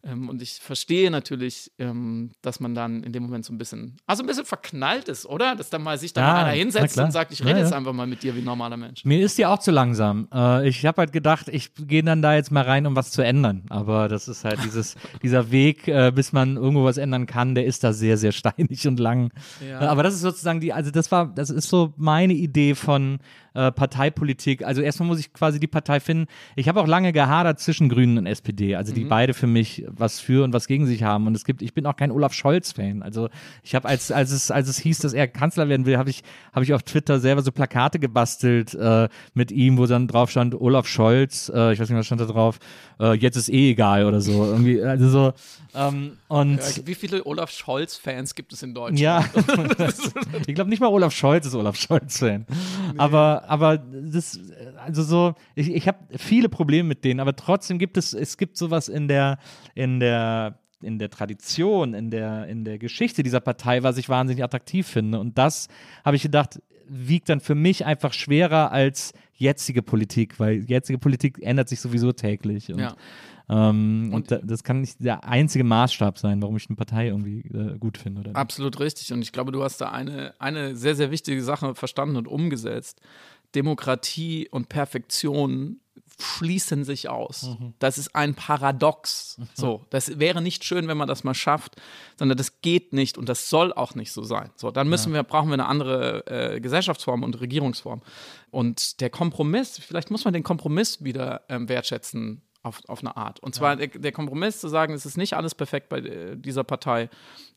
Ähm, 0.03 0.29
und 0.29 0.41
ich 0.41 0.53
verstehe 0.53 1.11
natürlich, 1.11 1.71
ähm, 1.79 2.31
dass 2.41 2.59
man 2.59 2.75
dann 2.75 3.03
in 3.03 3.11
dem 3.11 3.23
Moment 3.23 3.45
so 3.45 3.53
ein 3.53 3.57
bisschen, 3.57 3.97
also 4.05 4.23
ein 4.23 4.27
bisschen 4.27 4.45
verknallt 4.45 5.09
ist, 5.09 5.25
oder? 5.25 5.55
Dass 5.55 5.69
dann 5.69 5.83
mal 5.83 5.97
sich 5.97 6.13
da 6.13 6.21
Ja, 6.21 6.33
mal 6.33 6.45
einer 6.45 6.57
hinsetzt 6.57 6.97
und 6.97 7.11
sagt, 7.11 7.31
ich 7.31 7.41
rede 7.41 7.59
ja. 7.59 7.65
jetzt 7.65 7.73
einfach 7.73 7.93
mal 7.93 8.07
mit 8.07 8.23
dir 8.23 8.35
wie 8.35 8.39
ein 8.39 8.45
normaler 8.45 8.77
Mensch. 8.77 9.03
Mir 9.05 9.19
ist 9.19 9.37
die 9.37 9.45
auch 9.45 9.59
zu 9.59 9.71
langsam. 9.71 10.27
Äh, 10.33 10.67
ich 10.67 10.85
habe 10.85 11.01
halt 11.01 11.11
gedacht, 11.11 11.47
ich 11.49 11.73
gehe 11.75 12.03
dann 12.03 12.21
da 12.21 12.35
jetzt 12.35 12.51
mal 12.51 12.63
rein, 12.63 12.85
um 12.85 12.95
was 12.95 13.11
zu 13.11 13.21
ändern. 13.21 13.63
Aber 13.69 14.07
das 14.07 14.27
ist 14.27 14.43
halt 14.45 14.63
dieses, 14.63 14.95
dieser 15.23 15.51
Weg, 15.51 15.87
äh, 15.87 16.11
bis 16.13 16.31
man 16.31 16.55
irgendwo 16.55 16.83
was 16.83 16.97
ändern 16.97 17.25
kann, 17.25 17.55
der 17.55 17.65
ist 17.65 17.83
da 17.83 17.93
sehr, 17.93 18.17
sehr 18.17 18.31
steinig 18.31 18.87
und 18.87 18.99
lang. 18.99 19.31
Ja. 19.67 19.81
Äh, 19.81 19.85
aber 19.85 20.03
das 20.03 20.13
ist 20.13 20.21
sozusagen 20.21 20.59
die, 20.59 20.73
also 20.73 20.91
das 20.91 21.11
war, 21.11 21.33
das 21.33 21.49
ist 21.49 21.69
so 21.69 21.93
meine 21.97 22.33
Idee 22.33 22.75
von 22.75 23.19
äh, 23.57 23.71
Parteipolitik. 23.71 24.63
Also 24.63 24.81
erstmal 24.81 25.07
muss 25.07 25.19
ich 25.19 25.33
quasi 25.33 25.59
die 25.59 25.65
Partei 25.67 25.99
finden. 25.99 26.27
Ich 26.55 26.69
habe 26.69 26.79
auch 26.79 26.85
lange 26.85 27.11
gehadert 27.11 27.59
zwischen 27.59 27.89
Grünen 27.89 28.19
und 28.19 28.27
SPD, 28.27 28.75
also 28.75 28.93
die 28.93 29.03
beide 29.03 29.33
für 29.33 29.47
mich 29.47 29.83
was 29.87 30.19
für 30.19 30.43
und 30.43 30.53
was 30.53 30.67
gegen 30.67 30.85
sich 30.85 31.01
haben. 31.01 31.25
Und 31.25 31.35
es 31.35 31.43
gibt, 31.43 31.63
ich 31.63 31.73
bin 31.73 31.87
auch 31.87 31.95
kein 31.95 32.11
Olaf 32.11 32.33
Scholz-Fan. 32.33 33.01
Also 33.01 33.29
ich 33.63 33.73
habe, 33.73 33.87
als, 33.87 34.11
als 34.11 34.31
es, 34.31 34.51
als 34.51 34.69
es 34.69 34.77
hieß, 34.77 34.99
dass 34.99 35.13
er 35.13 35.27
Kanzler 35.27 35.69
werden 35.69 35.87
will, 35.87 35.97
habe 35.97 36.11
ich, 36.11 36.21
habe 36.53 36.63
ich 36.65 36.73
auf 36.73 36.83
Twitter 36.83 37.19
selber 37.19 37.41
so 37.41 37.51
Plakate 37.51 37.97
gebastelt 37.97 38.75
äh, 38.75 39.09
mit 39.33 39.51
ihm, 39.51 39.79
wo 39.79 39.87
dann 39.87 40.07
drauf 40.07 40.29
stand, 40.29 40.53
Olaf 40.53 40.87
Scholz, 40.87 41.51
äh, 41.53 41.73
ich 41.73 41.79
weiß 41.79 41.89
nicht, 41.89 41.97
was 41.97 42.05
stand 42.05 42.21
da 42.21 42.25
drauf, 42.25 42.59
äh, 42.99 43.13
jetzt 43.13 43.37
ist 43.37 43.49
eh 43.49 43.71
egal 43.71 44.05
oder 44.05 44.21
so. 44.21 44.45
Irgendwie, 44.45 44.83
also 44.83 45.09
so, 45.09 45.33
ähm, 45.73 46.17
und 46.27 46.57
Ja, 46.57 46.85
Wie 46.85 46.95
viele 46.95 47.25
Olaf 47.25 47.51
Scholz-Fans 47.51 48.35
gibt 48.35 48.53
es 48.53 48.63
in 48.63 48.73
Deutschland? 48.73 48.99
ja, 48.99 49.23
ich 50.47 50.55
glaube 50.55 50.69
nicht 50.69 50.79
mal 50.79 50.87
Olaf 50.87 51.13
Scholz 51.13 51.45
ist 51.45 51.55
Olaf 51.55 51.75
Scholz-Fan. 51.75 52.45
Aber, 52.97 53.46
aber 53.47 53.77
das, 53.77 54.39
also 54.77 55.03
so, 55.03 55.35
ich, 55.55 55.73
ich 55.73 55.87
habe 55.87 55.99
viele 56.17 56.49
Probleme 56.49 56.87
mit 56.89 57.03
denen, 57.03 57.19
aber 57.19 57.35
trotzdem 57.35 57.79
gibt 57.79 57.97
es, 57.97 58.13
es 58.13 58.37
gibt 58.37 58.57
sowas 58.57 58.89
in 58.89 59.07
der, 59.07 59.39
in 59.75 59.99
der, 59.99 60.59
in 60.81 60.99
der 60.99 61.09
Tradition, 61.09 61.93
in 61.93 62.11
der, 62.11 62.47
in 62.47 62.63
der 62.63 62.77
Geschichte 62.77 63.23
dieser 63.23 63.39
Partei, 63.39 63.83
was 63.83 63.97
ich 63.97 64.09
wahnsinnig 64.09 64.43
attraktiv 64.43 64.87
finde. 64.87 65.19
Und 65.19 65.37
das 65.37 65.67
habe 66.05 66.15
ich 66.15 66.21
gedacht, 66.21 66.61
wiegt 66.87 67.29
dann 67.29 67.39
für 67.39 67.55
mich 67.55 67.85
einfach 67.85 68.13
schwerer 68.13 68.71
als 68.71 69.13
jetzige 69.33 69.81
Politik, 69.81 70.39
weil 70.39 70.63
jetzige 70.69 70.97
Politik 70.97 71.39
ändert 71.41 71.69
sich 71.69 71.79
sowieso 71.79 72.11
täglich. 72.11 72.71
Und, 72.71 72.79
Ja. 72.79 72.95
ähm, 73.49 74.11
und, 74.13 74.31
da, 74.31 74.37
das 74.37 74.63
kann 74.63 74.81
nicht 74.81 75.03
der 75.03 75.23
einzige 75.23 75.63
Maßstab 75.63 76.17
sein, 76.17 76.41
warum 76.41 76.57
ich 76.57 76.67
eine 76.69 76.75
Partei 76.75 77.07
irgendwie 77.07 77.39
äh, 77.53 77.77
gut 77.77 77.97
finde. 77.97 78.21
Oder. 78.21 78.35
Absolut 78.35 78.79
richtig. 78.79 79.11
Und 79.13 79.21
ich 79.21 79.31
glaube, 79.31 79.51
du 79.51 79.63
hast 79.63 79.79
da 79.81 79.91
eine, 79.91 80.33
eine 80.39 80.75
sehr, 80.75 80.95
sehr 80.95 81.11
wichtige 81.11 81.43
Sache 81.43 81.75
verstanden 81.75 82.15
und 82.15 82.27
umgesetzt. 82.27 83.01
Demokratie 83.57 84.47
und 84.49 84.69
Perfektion 84.69 85.79
schließen 86.19 86.83
sich 86.83 87.09
aus. 87.09 87.57
Das 87.79 87.97
ist 87.97 88.15
ein 88.15 88.35
Paradox. 88.35 89.39
So, 89.53 89.85
das 89.89 90.19
wäre 90.19 90.41
nicht 90.41 90.63
schön, 90.63 90.87
wenn 90.87 90.97
man 90.97 91.07
das 91.07 91.23
mal 91.23 91.33
schafft, 91.33 91.75
sondern 92.17 92.37
das 92.37 92.61
geht 92.61 92.93
nicht 92.93 93.17
und 93.17 93.29
das 93.29 93.49
soll 93.49 93.73
auch 93.73 93.95
nicht 93.95 94.11
so 94.11 94.23
sein. 94.23 94.51
So, 94.55 94.71
dann 94.71 94.89
müssen 94.89 95.13
wir, 95.13 95.23
brauchen 95.23 95.49
wir 95.49 95.53
eine 95.53 95.67
andere 95.67 96.25
äh, 96.27 96.59
Gesellschaftsform 96.59 97.23
und 97.23 97.39
Regierungsform. 97.39 98.01
Und 98.51 99.01
der 99.01 99.09
Kompromiss, 99.09 99.79
vielleicht 99.79 100.11
muss 100.11 100.25
man 100.25 100.33
den 100.33 100.43
Kompromiss 100.43 101.03
wieder 101.03 101.41
ähm, 101.49 101.69
wertschätzen 101.69 102.41
auf, 102.63 102.81
auf 102.87 102.99
eine 102.99 103.15
Art. 103.17 103.39
Und 103.39 103.55
zwar 103.55 103.75
der, 103.75 103.87
der 103.87 104.11
Kompromiss 104.11 104.59
zu 104.59 104.67
sagen, 104.67 104.93
es 104.93 105.05
ist 105.05 105.17
nicht 105.17 105.33
alles 105.33 105.55
perfekt 105.55 105.89
bei 105.89 105.99
äh, 105.99 106.37
dieser 106.37 106.63
Partei. 106.63 107.09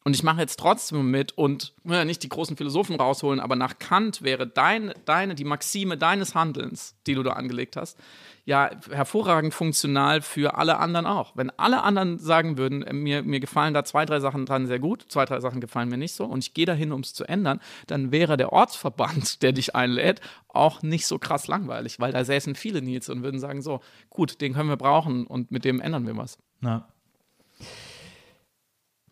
Und 0.02 0.16
ich 0.16 0.22
mache 0.22 0.40
jetzt 0.40 0.58
trotzdem 0.58 1.10
mit 1.10 1.36
und 1.36 1.74
ja 1.84 2.06
nicht 2.06 2.22
die 2.22 2.30
großen 2.30 2.56
Philosophen 2.56 2.96
rausholen, 2.96 3.38
aber 3.38 3.54
nach 3.54 3.78
Kant 3.78 4.22
wäre 4.22 4.46
dein, 4.46 4.94
deine, 5.04 5.34
die 5.34 5.44
Maxime 5.44 5.98
deines 5.98 6.34
Handelns, 6.34 6.94
die 7.06 7.14
du 7.14 7.22
da 7.22 7.32
angelegt 7.32 7.76
hast, 7.76 7.98
ja 8.46 8.70
hervorragend 8.90 9.52
funktional 9.52 10.22
für 10.22 10.56
alle 10.56 10.78
anderen 10.78 11.04
auch. 11.04 11.36
Wenn 11.36 11.50
alle 11.50 11.82
anderen 11.82 12.18
sagen 12.18 12.56
würden, 12.56 12.82
äh, 12.82 12.94
mir, 12.94 13.22
mir 13.22 13.40
gefallen 13.40 13.74
da 13.74 13.84
zwei, 13.84 14.06
drei 14.06 14.20
Sachen 14.20 14.46
dran 14.46 14.66
sehr 14.66 14.78
gut, 14.78 15.04
zwei, 15.08 15.26
drei 15.26 15.38
Sachen 15.40 15.60
gefallen 15.60 15.90
mir 15.90 15.98
nicht 15.98 16.14
so 16.14 16.24
und 16.24 16.38
ich 16.38 16.54
gehe 16.54 16.64
dahin, 16.64 16.92
um 16.92 17.02
es 17.02 17.12
zu 17.12 17.24
ändern, 17.24 17.60
dann 17.86 18.10
wäre 18.10 18.38
der 18.38 18.54
Ortsverband, 18.54 19.42
der 19.42 19.52
dich 19.52 19.76
einlädt, 19.76 20.22
auch 20.48 20.80
nicht 20.80 21.06
so 21.06 21.18
krass 21.18 21.46
langweilig, 21.46 22.00
weil 22.00 22.12
da 22.12 22.24
säßen 22.24 22.54
viele 22.54 22.80
Nils 22.80 23.10
und 23.10 23.22
würden 23.22 23.38
sagen, 23.38 23.60
so, 23.60 23.80
gut, 24.08 24.40
den 24.40 24.54
können 24.54 24.70
wir 24.70 24.76
brauchen 24.76 25.26
und 25.26 25.50
mit 25.50 25.66
dem 25.66 25.78
ändern 25.78 26.06
wir 26.06 26.16
was. 26.16 26.38
Ja. 26.62 26.88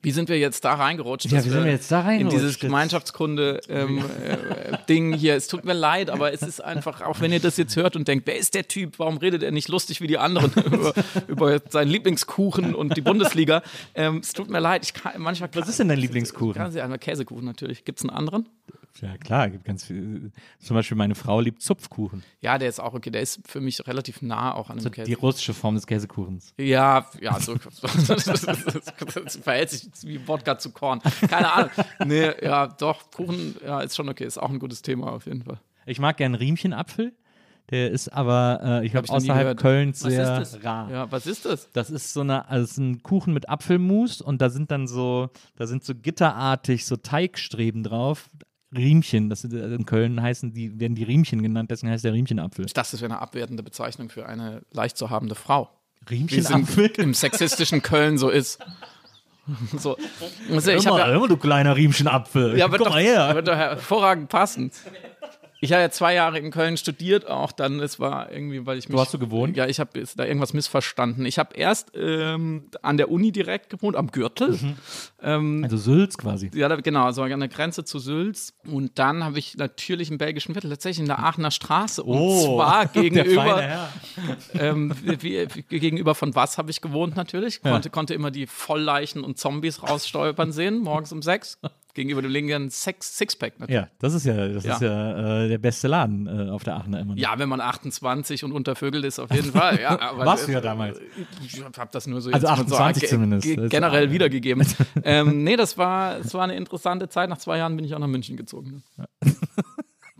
Wie 0.01 0.13
sind 0.13 0.29
wir 0.29 0.39
jetzt 0.39 0.65
da 0.65 0.75
reingerutscht? 0.75 1.27
Ja, 1.27 1.45
wie 1.45 1.49
sind 1.49 1.65
wir 1.65 1.73
jetzt 1.73 1.91
da 1.91 2.01
In 2.03 2.07
reingerutscht? 2.07 2.37
dieses 2.37 2.53
Jetzt- 2.53 2.61
Gemeinschaftskunde-Ding 2.61 3.99
äh, 3.99 4.79
Ding 4.89 5.13
hier. 5.13 5.35
Es 5.35 5.49
tut 5.49 5.65
mir 5.65 5.73
leid, 5.73 6.09
aber 6.11 6.33
es 6.33 6.43
ist 6.43 6.61
einfach, 6.63 7.01
auch 7.03 7.21
wenn 7.21 7.33
ihr 7.33 7.41
das 7.41 7.57
jetzt 7.57 7.75
hört 7.77 7.97
und 7.97 8.07
denkt, 8.07 8.27
wer 8.27 8.37
ist 8.37 8.55
der 8.55 8.69
Typ? 8.69 8.99
Warum 9.01 9.17
redet 9.17 9.43
er 9.43 9.51
nicht 9.51 9.69
lustig 9.69 10.01
wie 10.01 10.07
die 10.07 10.17
anderen 10.19 10.53
über, 10.73 10.95
über 11.27 11.61
seinen 11.69 11.89
Lieblingskuchen 11.91 12.75
und 12.77 12.97
die 12.97 13.01
Bundesliga? 13.01 13.63
Ähm, 13.95 14.19
es 14.23 14.33
tut 14.33 14.49
mir 14.49 14.61
leid. 14.61 14.85
Ich 14.85 14.95
kann, 14.95 15.21
manchmal 15.21 15.51
Was 15.55 15.69
ist 15.69 15.81
denn 15.81 15.89
dein 15.89 15.99
Lieblingskuchen? 15.99 16.55
Kann 16.55 16.71
sie 16.71 16.81
einmal 16.81 16.99
Käsekuchen 16.99 17.45
natürlich. 17.45 17.85
Gibt 17.85 17.99
es 17.99 18.05
einen 18.05 18.17
anderen? 18.17 18.49
Ja, 19.01 19.17
klar, 19.17 19.51
gibt 19.51 19.65
ganz 19.65 19.85
viel. 19.85 20.33
Zum 20.59 20.75
Beispiel 20.75 20.97
meine 20.97 21.15
Frau 21.15 21.41
liebt 21.41 21.63
Zupfkuchen. 21.63 22.23
Ja, 22.41 22.59
der 22.59 22.69
ist 22.69 22.81
auch 22.81 22.95
okay. 22.95 23.11
Der 23.11 23.23
ist 23.23 23.41
für 23.47 23.61
mich 23.61 23.87
relativ 23.87 24.23
nah 24.23 24.55
auch 24.55 24.71
an 24.71 24.79
dem 24.79 24.91
Käse. 24.91 25.07
Die 25.07 25.15
russische 25.15 25.55
Form 25.55 25.75
des 25.75 25.87
Käsekuchens. 25.87 26.53
Ja, 26.59 27.07
ja, 27.21 27.39
so 27.41 27.55
das 29.25 29.37
verhält 29.37 29.71
sich 29.71 29.89
wie 30.03 30.27
Wodka 30.27 30.59
zu 30.59 30.71
Korn. 30.73 31.01
Keine 31.29 31.53
Ahnung. 31.53 31.71
Nee, 32.05 32.33
ja, 32.43 32.67
doch, 32.67 33.11
Kuchen, 33.11 33.57
ja, 33.65 33.81
ist 33.81 33.97
schon 33.97 34.09
okay. 34.09 34.25
Ist 34.25 34.39
auch 34.39 34.51
ein 34.51 34.59
gutes 34.59 34.83
Thema 34.83 35.13
auf 35.13 35.27
jeden 35.27 35.43
Fall. 35.43 35.61
Ich 35.87 35.99
mag 36.01 36.17
gern 36.17 36.35
Riemchenapfel. 36.35 37.13
Der 37.71 37.91
ist 37.91 38.09
aber, 38.09 38.61
äh, 38.63 38.87
ich 38.87 38.93
glaube, 38.93 39.11
außerhalb. 39.11 39.59
Kölns 39.59 40.03
Was 40.03 40.13
sehr 40.13 40.41
ist 40.41 40.55
das? 40.55 40.65
rar. 40.65 40.91
Ja, 40.91 41.13
was 41.13 41.27
ist 41.27 41.45
das? 41.45 41.71
Das 41.73 41.91
ist 41.91 42.15
so 42.15 42.23
eine, 42.23 42.49
also 42.49 42.81
ein 42.83 43.03
Kuchen 43.03 43.35
mit 43.35 43.49
Apfelmus 43.51 44.23
und 44.23 44.41
da 44.41 44.49
sind 44.49 44.71
dann 44.71 44.87
so, 44.87 45.29
da 45.57 45.67
sind 45.67 45.85
so 45.85 45.95
gitterartig 45.95 46.87
so 46.87 46.97
Teigstreben 46.97 47.83
drauf. 47.83 48.31
Riemchen, 48.75 49.31
das 49.31 49.45
in 49.45 49.87
Köln 49.87 50.21
heißen 50.21 50.53
die, 50.53 50.79
werden 50.79 50.95
die 50.95 51.05
Riemchen 51.05 51.43
genannt, 51.43 51.71
deswegen 51.71 51.91
heißt 51.93 52.05
der 52.05 52.13
Riemchenapfel. 52.13 52.67
Ich 52.67 52.75
dachte, 52.75 52.93
das 52.93 53.01
wäre 53.01 53.13
eine 53.13 53.23
abwertende 53.23 53.63
Bezeichnung 53.63 54.11
für 54.11 54.27
eine 54.27 54.63
leicht 54.73 54.97
zu 54.97 55.11
habende 55.11 55.35
Frau. 55.35 55.71
Wie 56.07 56.17
es 56.17 56.21
im, 56.51 56.67
Riemchenapfel? 56.67 56.91
im 56.99 57.15
sexistischen 57.15 57.83
Köln 57.83 58.19
so 58.19 58.29
ist. 58.29 58.59
So. 59.79 59.97
Also 60.51 60.73
ich 60.73 60.85
Hör 60.85 60.93
mal, 60.93 60.99
ja, 60.99 61.07
hör 61.07 61.21
mal, 61.21 61.27
du 61.29 61.39
kleiner 61.39 61.75
Riemchenapfel. 61.75 62.59
ja, 62.59 62.71
wird, 62.71 62.83
Komm 62.83 62.89
doch, 62.89 62.95
mal 62.97 63.03
her. 63.03 63.35
wird 63.35 63.49
doch 63.49 63.55
hervorragend 63.57 64.29
passen. 64.29 64.71
Ich 65.61 65.73
habe 65.73 65.83
ja 65.83 65.91
zwei 65.91 66.15
Jahre 66.15 66.39
in 66.39 66.51
Köln 66.53 66.77
studiert, 66.77 67.27
auch 67.27 67.51
dann, 67.51 67.81
es 67.81 67.99
war 67.99 68.31
irgendwie, 68.31 68.65
weil 68.65 68.79
ich 68.79 68.89
mich. 68.89 68.97
Wo 68.97 69.01
hast 69.01 69.13
du 69.13 69.19
gewohnt? 69.19 69.57
Ja, 69.57 69.67
ich 69.67 69.81
habe 69.81 69.91
da 70.17 70.25
irgendwas 70.25 70.53
missverstanden. 70.53 71.27
Ich 71.27 71.39
habe 71.39 71.57
erst 71.57 71.91
ähm, 71.95 72.71
an 72.83 72.97
der 72.97 73.11
Uni 73.11 73.33
direkt 73.33 73.69
gewohnt, 73.69 73.97
am 73.97 74.09
Gürtel. 74.13 74.53
Mhm. 74.53 74.77
Ähm, 75.21 75.61
Also 75.65 75.77
Sülz 75.77 76.17
quasi. 76.17 76.51
ja, 76.55 76.69
da- 76.69 76.77
genau, 76.77 77.05
also 77.07 77.23
an 77.23 77.41
der 77.41 77.49
Grenze 77.49 77.85
zu 77.85 77.99
Sülz. 77.99 78.55
Und 78.67 78.99
dann 79.01 79.25
habe 79.25 79.39
ich 79.41 79.57
natürlich 79.57 80.11
im 80.11 80.19
belgischen 80.19 80.55
Viertel, 80.55 80.71
tatsächlich 80.71 81.01
in 81.01 81.07
der 81.07 81.19
Aachener 81.19 81.51
Straße. 81.51 82.05
Und 82.05 82.19
Oh, 82.19 82.57
zwar 82.57 82.87
der 82.87 83.03
feine 83.03 83.11
gegenüber, 83.25 83.89
ähm, 84.55 84.95
wie, 85.03 85.49
wie, 85.69 85.79
gegenüber 85.81 86.15
von 86.15 86.35
was 86.37 86.57
habe 86.59 86.71
ich 86.71 86.81
gewohnt 86.81 87.17
natürlich. 87.17 87.63
Konnte, 87.63 87.91
konnte 87.91 88.15
immer 88.15 88.31
die 88.31 88.47
Vollleichen 88.47 89.25
und 89.25 89.39
Zombies 89.39 89.83
rausstolpern 89.83 90.53
sehen, 90.53 90.79
morgens 90.79 91.11
um 91.13 91.21
sechs. 91.23 91.59
Gegenüber 91.95 92.23
dem 92.23 92.31
linken 92.31 92.71
Sex 92.71 93.17
Sixpack 93.19 93.59
natürlich. 93.59 93.81
Ja, 93.83 93.89
das 93.99 94.15
ist 94.15 94.25
ja, 94.27 94.49
das 94.49 94.65
Ja. 94.65 94.75
ist 94.75 94.81
ja 94.83 95.45
äh, 95.45 95.49
der 95.49 95.59
beste 95.59 95.89
Laden 95.89 96.27
äh, 96.27 96.51
auf 96.51 96.63
der 96.63 96.77
Aachener 96.77 97.01
immer. 97.01 97.15
noch. 97.15 97.21
Ja, 97.21 97.39
wenn 97.39 97.49
man 97.49 97.61
28 97.61 98.45
und 98.45 98.53
untervögelt 98.53 99.05
ist, 99.05 99.19
auf 99.19 99.31
jeden 99.33 99.51
Fall. 99.53 99.81
Ja, 99.81 99.99
aber 100.01 100.25
Warst 100.27 100.47
du 100.47 100.53
ja 100.53 100.61
damals. 100.61 101.01
Ich 101.45 101.61
habe 101.63 101.89
das 101.91 102.07
nur 102.07 102.21
so 102.21 102.31
Also 102.31 102.47
jetzt 102.47 102.57
mal 102.57 102.63
28 102.63 103.03
so 103.09 103.17
zumindest. 103.17 103.71
generell 103.71 104.09
auch- 104.09 104.13
wiedergegeben. 104.13 104.65
ähm, 105.05 105.43
nee, 105.43 105.57
das 105.57 105.77
war, 105.79 106.19
das 106.19 106.33
war 106.35 106.45
eine 106.45 106.57
interessante 106.57 107.09
Zeit. 107.09 107.29
Nach 107.31 107.39
zwei 107.39 107.59
Jahren 107.59 107.75
bin 107.75 107.85
ich 107.85 107.95
auch 107.95 107.99
nach 107.99 108.07
München 108.07 108.37
gezogen. 108.37 108.85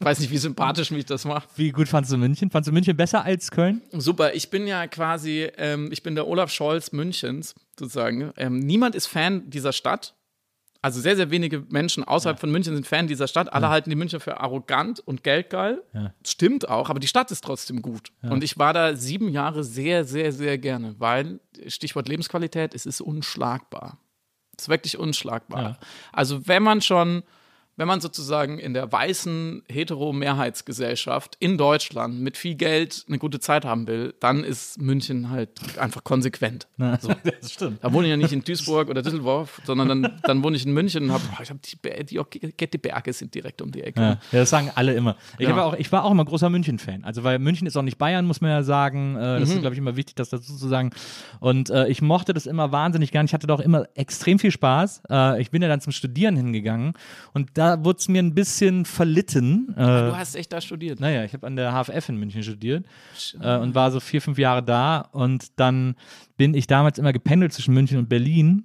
Weiß 0.01 0.21
nicht, 0.21 0.31
wie 0.31 0.39
sympathisch 0.39 0.93
mich 0.93 1.07
das 1.07 1.25
macht. 1.25 1.49
Wie 1.57 1.73
gut 1.73 1.89
fandst 1.89 2.13
du 2.13 2.17
München? 2.17 2.51
Fandst 2.51 2.69
du 2.69 2.73
München 2.73 2.97
besser 2.97 3.25
als 3.25 3.51
Köln? 3.51 3.83
Super, 3.93 4.33
ich 4.35 4.49
bin 4.49 4.67
ja 4.69 4.87
quasi, 4.87 5.49
ähm, 5.57 5.89
ich 5.91 6.05
bin 6.05 6.15
der 6.15 6.29
Olaf 6.29 6.53
Scholz 6.53 6.93
Münchens, 6.93 7.57
sozusagen. 7.77 8.33
Ähm, 8.37 8.61
niemand 8.61 8.95
ist 8.95 9.09
Fan 9.09 9.51
dieser 9.51 9.73
Stadt. 9.73 10.15
Also 10.81 11.01
sehr, 11.01 11.17
sehr 11.17 11.31
wenige 11.31 11.65
Menschen 11.69 12.05
außerhalb 12.05 12.39
von 12.39 12.53
München 12.53 12.75
sind 12.75 12.87
Fan 12.87 13.09
dieser 13.09 13.27
Stadt. 13.27 13.53
Alle 13.53 13.69
halten 13.69 13.91
die 13.91 13.97
Münchner 13.97 14.21
für 14.21 14.41
arrogant 14.41 15.01
und 15.01 15.25
geldgeil. 15.25 15.83
Stimmt 16.25 16.69
auch, 16.69 16.89
aber 16.89 17.01
die 17.01 17.09
Stadt 17.09 17.31
ist 17.33 17.43
trotzdem 17.43 17.83
gut. 17.83 18.13
Und 18.23 18.45
ich 18.45 18.59
war 18.59 18.73
da 18.73 18.95
sieben 18.95 19.29
Jahre 19.29 19.65
sehr, 19.65 20.05
sehr, 20.05 20.33
sehr 20.33 20.57
gerne, 20.57 20.95
weil, 20.99 21.41
Stichwort 21.67 22.09
Lebensqualität, 22.09 22.75
es 22.75 22.87
ist 22.87 23.01
unschlagbar. 23.01 23.99
Es 24.57 24.65
ist 24.65 24.69
wirklich 24.69 24.99
unschlagbar. 24.99 25.79
Also 26.13 26.47
wenn 26.47 26.63
man 26.63 26.81
schon, 26.81 27.23
wenn 27.79 27.87
man 27.89 28.01
sozusagen 28.01 28.59
in 28.59 28.75
der 28.75 28.91
weißen 28.91 29.63
Hetero-Mehrheitsgesellschaft 29.69 31.37
in 31.39 31.57
Deutschland 31.57 32.21
mit 32.21 32.37
viel 32.37 32.57
Geld 32.57 33.05
eine 33.09 33.19
gute 33.19 33.39
Zeit 33.41 33.65
haben 33.65 33.87
will, 33.87 34.15
dann 34.21 34.43
ist 34.43 34.81
München 34.81 35.31
halt 35.31 35.51
einfach 35.79 36.05
konsequent. 36.05 36.67
So. 37.01 37.13
Das 37.41 37.53
stimmt. 37.53 37.85
Da 37.85 37.93
wohne 37.93 38.07
ich 38.07 38.11
ja 38.11 38.17
nicht 38.17 38.33
in 38.33 38.43
Duisburg 38.43 38.89
oder 38.89 39.03
Düsseldorf, 39.03 39.61
sondern 39.65 39.89
dann, 39.89 40.21
dann 40.25 40.43
wohne 40.43 40.57
ich 40.57 40.67
in 40.67 40.73
München 40.73 41.05
und 41.05 41.13
habe, 41.13 41.23
ich 41.41 41.51
habe 41.51 41.61
die, 41.61 41.77
die, 42.05 42.71
die 42.71 42.79
Berge 42.79 43.13
sind 43.13 43.33
direkt 43.35 43.63
um 43.63 43.71
die 43.71 43.83
Ecke. 43.83 44.01
Ja, 44.01 44.19
das 44.33 44.51
sagen 44.51 44.73
alle 44.75 44.95
immer. 44.95 45.17
Ich, 45.39 45.47
Ja. 45.49 45.63
auch, 45.65 45.75
ich 45.75 45.93
war 45.93 46.05
auch 46.05 46.11
immer 46.11 46.25
großer 46.25 46.51
München-Fan. 46.51 47.05
Also, 47.05 47.23
weil 47.23 47.39
München 47.39 47.67
ist 47.69 47.77
auch 47.77 47.83
nicht 47.83 47.99
Bayern, 47.99 48.25
muss 48.27 48.41
man 48.41 48.51
ja 48.51 48.63
sagen. 48.65 49.15
Äh, 49.17 49.39
das 49.39 49.51
ist, 49.51 49.61
glaube 49.61 49.75
ich, 49.75 49.79
immer 49.79 49.95
wichtig, 49.95 50.17
das 50.17 50.31
dazu 50.31 50.57
zu 50.57 50.67
sagen. 50.67 50.91
Und 51.39 51.71
äh, 51.71 51.87
ich 51.87 52.03
mochte 52.03 52.35
das 52.35 52.47
immer 52.47 52.73
wahnsinnig 52.73 53.13
gern. 53.13 53.27
Ich 53.27 53.35
hatte 53.35 53.47
doch 53.47 53.61
immer 53.61 53.87
extrem 53.95 54.39
viel 54.41 54.51
Spaß. 54.51 55.03
Äh, 55.11 55.41
ich 55.41 55.51
bin 55.51 55.63
ja 55.63 55.69
dann 55.69 55.81
zum 55.81 55.93
Studieren 55.93 56.37
hingegangen 56.37 56.95
und 57.35 57.51
da 57.55 57.68
wurde 57.85 57.99
es 57.99 58.09
mir 58.09 58.23
ein 58.23 58.35
bisschen 58.35 58.85
verlitten. 58.85 59.75
Äh, 59.77 59.83
Du 60.09 60.17
hast 60.17 60.35
echt 60.37 60.53
da 60.53 60.61
studiert. 60.61 61.01
naja, 61.01 61.25
ich 61.25 61.33
habe 61.33 61.47
an 61.47 61.57
der 61.57 61.73
HFF 61.73 62.09
in 62.09 62.17
München 62.17 62.43
studiert 62.43 62.87
äh, 63.41 63.57
und 63.59 63.75
war 63.75 63.91
so 63.91 64.01
vier, 64.01 64.21
fünf 64.23 64.39
Jahre 64.39 64.63
da. 64.63 65.01
Und 65.13 65.59
dann 65.59 65.95
bin 66.37 66.55
ich 66.55 66.67
damals 66.67 66.99
immer 66.99 67.13
gependelt 67.13 67.53
zwischen 67.53 67.75
München 67.75 67.99
und 67.99 68.09
Berlin. 68.09 68.65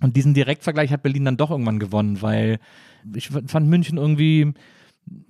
Und 0.00 0.16
diesen 0.16 0.34
Direktvergleich 0.34 0.90
hat 0.90 1.02
Berlin 1.02 1.24
dann 1.24 1.36
doch 1.36 1.50
irgendwann 1.50 1.78
gewonnen, 1.78 2.20
weil 2.22 2.58
ich 3.14 3.28
fand 3.28 3.68
München 3.68 3.98
irgendwie. 3.98 4.52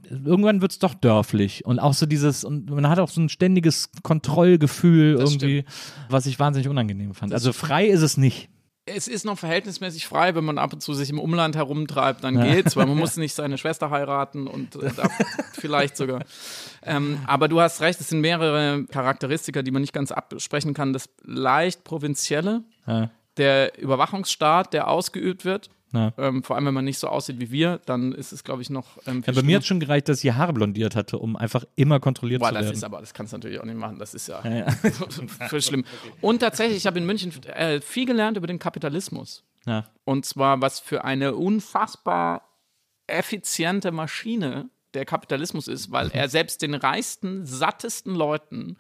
Irgendwann 0.09 0.61
wird 0.61 0.70
es 0.70 0.78
doch 0.78 0.95
dörflich 0.95 1.64
und 1.64 1.80
auch 1.80 1.95
so 1.95 2.07
dieses, 2.07 2.45
und 2.45 2.70
man 2.70 2.88
hat 2.88 3.01
auch 3.01 3.09
so 3.09 3.20
ein 3.20 3.28
ständiges 3.28 3.90
Kontrollgefühl 4.05 5.16
Das 5.16 5.32
irgendwie, 5.32 5.64
was 6.09 6.26
ich 6.26 6.38
wahnsinnig 6.38 6.68
unangenehm 6.68 7.12
fand. 7.14 7.32
Also 7.34 7.53
frei 7.53 7.86
ist 7.86 8.03
es 8.03 8.16
nicht. 8.16 8.49
Es 8.87 9.09
ist 9.09 9.24
noch 9.24 9.39
verhältnismäßig 9.39 10.07
frei, 10.07 10.35
wenn 10.35 10.45
man 10.45 10.59
ab 10.59 10.74
und 10.74 10.80
zu 10.80 10.93
sich 10.93 11.09
im 11.09 11.18
Umland 11.18 11.57
herumtreibt, 11.57 12.22
dann 12.22 12.39
geht's, 12.43 12.76
weil 12.76 12.85
man 12.87 12.99
muss 12.99 13.16
nicht 13.16 13.35
seine 13.35 13.57
Schwester 13.57 13.91
heiraten 13.91 14.47
und 14.47 14.76
äh, 14.76 14.91
vielleicht 15.53 15.97
sogar. 15.97 16.22
Ähm, 16.82 17.18
aber 17.26 17.49
du 17.49 17.61
hast 17.62 17.80
recht, 17.80 17.99
es 18.01 18.11
sind 18.11 18.20
mehrere 18.20 18.85
Charakteristika, 18.85 19.62
die 19.62 19.70
man 19.70 19.80
nicht 19.80 19.95
ganz 19.95 20.12
absprechen 20.12 20.74
kann. 20.74 20.93
Das 20.93 21.09
leicht 21.22 21.82
provinzielle, 21.85 22.62
Ja. 22.87 23.09
der 23.39 23.78
Überwachungsstaat, 23.78 24.74
der 24.74 24.89
ausgeübt 24.89 25.47
wird. 25.47 25.70
Ja. 25.95 26.12
Ähm, 26.18 26.42
vor 26.42 26.57
allem, 26.57 26.66
wenn 26.66 26.74
man 26.74 26.84
nicht 26.84 26.99
so 26.99 27.09
aussieht 27.09 27.38
wie 27.40 27.51
wir, 27.51 27.80
dann 27.86 28.12
ist 28.12 28.32
es, 28.32 28.42
glaube 28.45 28.62
ich, 28.62 28.70
noch. 28.70 28.99
Ähm, 29.07 29.22
Ja, 29.26 29.32
bei 29.32 29.42
mir 29.42 29.57
hat 29.57 29.64
schon 29.64 29.80
gereicht, 29.80 30.09
dass 30.09 30.24
ich 30.24 30.32
Haare 30.32 30.53
blondiert 30.53 30.97
hatte, 30.97 31.18
um 31.18 31.36
einfach 31.36 31.64
immer 31.76 32.01
kontrolliert 32.01 32.40
Boah, 32.40 32.49
zu 32.49 32.55
das 32.55 32.64
werden. 32.64 32.74
ist 32.74 32.84
aber, 32.84 33.01
das 33.01 33.14
kannst 33.14 33.32
du 33.32 33.36
natürlich 33.36 33.61
auch 33.61 33.64
nicht 33.64 33.78
machen. 33.78 33.99
Das 33.99 34.12
ist 34.14 34.28
ja, 34.28 34.42
ja. 34.47 34.70
voll 35.49 35.62
schlimm. 35.62 35.84
Und 36.20 36.40
tatsächlich, 36.40 36.78
ich 36.78 36.86
habe 36.86 36.99
in 36.99 37.07
München 37.07 37.32
äh, 37.45 37.80
viel 37.80 38.07
gelernt 38.07 38.36
über 38.36 38.47
den 38.47 38.59
Kapitalismus. 38.59 39.45
ja. 39.66 39.84
Und 40.05 40.26
zwar, 40.26 40.61
was 40.61 40.80
für 40.80 41.05
eine 41.05 41.34
unfassbar 41.34 42.42
effiziente 43.07 43.92
Maschine 43.92 44.68
der 44.95 45.05
Kapitalismus 45.05 45.68
ist, 45.68 45.90
weil 45.90 46.11
er 46.12 46.28
selbst 46.28 46.62
den 46.62 46.74
reichsten, 46.74 47.45
sattesten 47.45 48.14
Leuten 48.14 48.76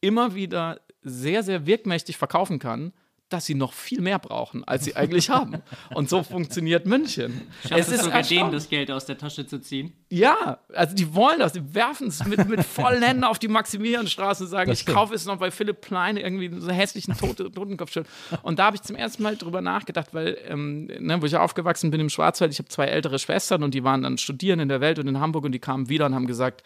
immer 0.00 0.34
wieder 0.34 0.80
sehr, 1.02 1.42
sehr 1.42 1.66
wirkmächtig 1.66 2.16
verkaufen 2.16 2.58
kann, 2.58 2.92
dass 3.28 3.44
sie 3.44 3.54
noch 3.54 3.72
viel 3.72 4.00
mehr 4.00 4.20
brauchen, 4.20 4.62
als 4.64 4.84
sie 4.84 4.94
eigentlich 4.94 5.30
haben. 5.30 5.62
Und 5.94 6.08
so 6.08 6.22
funktioniert 6.22 6.86
München. 6.86 7.42
Es 7.68 7.88
ist 7.88 8.04
sogar 8.04 8.22
denen 8.22 8.52
das 8.52 8.68
Geld 8.68 8.90
aus 8.90 9.04
der 9.04 9.18
Tasche 9.18 9.46
zu 9.46 9.60
ziehen. 9.60 9.92
Ja, 10.10 10.60
also 10.72 10.94
die 10.94 11.12
wollen 11.12 11.40
das, 11.40 11.52
die 11.52 11.74
werfen 11.74 12.06
es 12.06 12.24
mit, 12.24 12.48
mit 12.48 12.62
vollen 12.64 13.02
Händen 13.02 13.24
auf 13.24 13.40
die 13.40 13.48
Maximilianstraße 13.48 14.44
und 14.44 14.50
sagen, 14.50 14.70
Das 14.70 14.78
ich 14.78 14.82
stimmt. 14.82 14.96
kaufe 14.96 15.14
es 15.14 15.24
noch 15.26 15.38
bei 15.38 15.50
Philipp 15.50 15.80
Plein, 15.80 16.16
irgendwie 16.16 16.48
so 16.60 16.68
einen 16.68 16.76
hässlichen 16.78 17.16
Tote, 17.16 17.50
Totenkopfschild. 17.50 18.06
Und 18.42 18.60
da 18.60 18.66
habe 18.66 18.76
ich 18.76 18.82
zum 18.82 18.94
ersten 18.94 19.24
Mal 19.24 19.36
drüber 19.36 19.60
nachgedacht, 19.60 20.14
weil, 20.14 20.38
ähm, 20.46 20.86
ne, 20.86 21.20
wo 21.20 21.26
ich 21.26 21.34
aufgewachsen 21.36 21.90
bin 21.90 22.00
im 22.00 22.08
Schwarzwald, 22.10 22.52
ich 22.52 22.58
habe 22.60 22.68
zwei 22.68 22.84
ältere 22.86 23.18
Schwestern 23.18 23.64
und 23.64 23.74
die 23.74 23.82
waren 23.82 24.02
dann 24.02 24.18
studieren 24.18 24.60
in 24.60 24.68
der 24.68 24.80
Welt 24.80 25.00
und 25.00 25.08
in 25.08 25.18
Hamburg 25.18 25.44
und 25.44 25.50
die 25.52 25.58
kamen 25.58 25.88
wieder 25.88 26.06
und 26.06 26.14
haben 26.14 26.28
gesagt, 26.28 26.62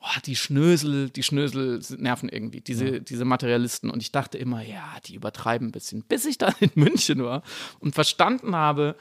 oh, 0.00 0.20
die 0.24 0.36
Schnösel, 0.36 1.10
die 1.10 1.22
Schnösel 1.22 1.80
nerven 1.96 2.28
irgendwie, 2.28 2.60
diese, 2.60 3.00
diese 3.00 3.24
Materialisten. 3.24 3.90
Und 3.90 4.02
ich 4.02 4.12
dachte 4.12 4.38
immer, 4.38 4.62
ja, 4.62 4.96
die 5.06 5.14
übertreiben 5.14 5.68
ein 5.68 5.72
bisschen. 5.72 6.02
Bis 6.02 6.24
ich 6.24 6.38
dann 6.38 6.54
in 6.60 6.70
München 6.74 7.22
war 7.24 7.42
und 7.80 7.94
verstanden 7.94 8.54
habe, 8.54 8.96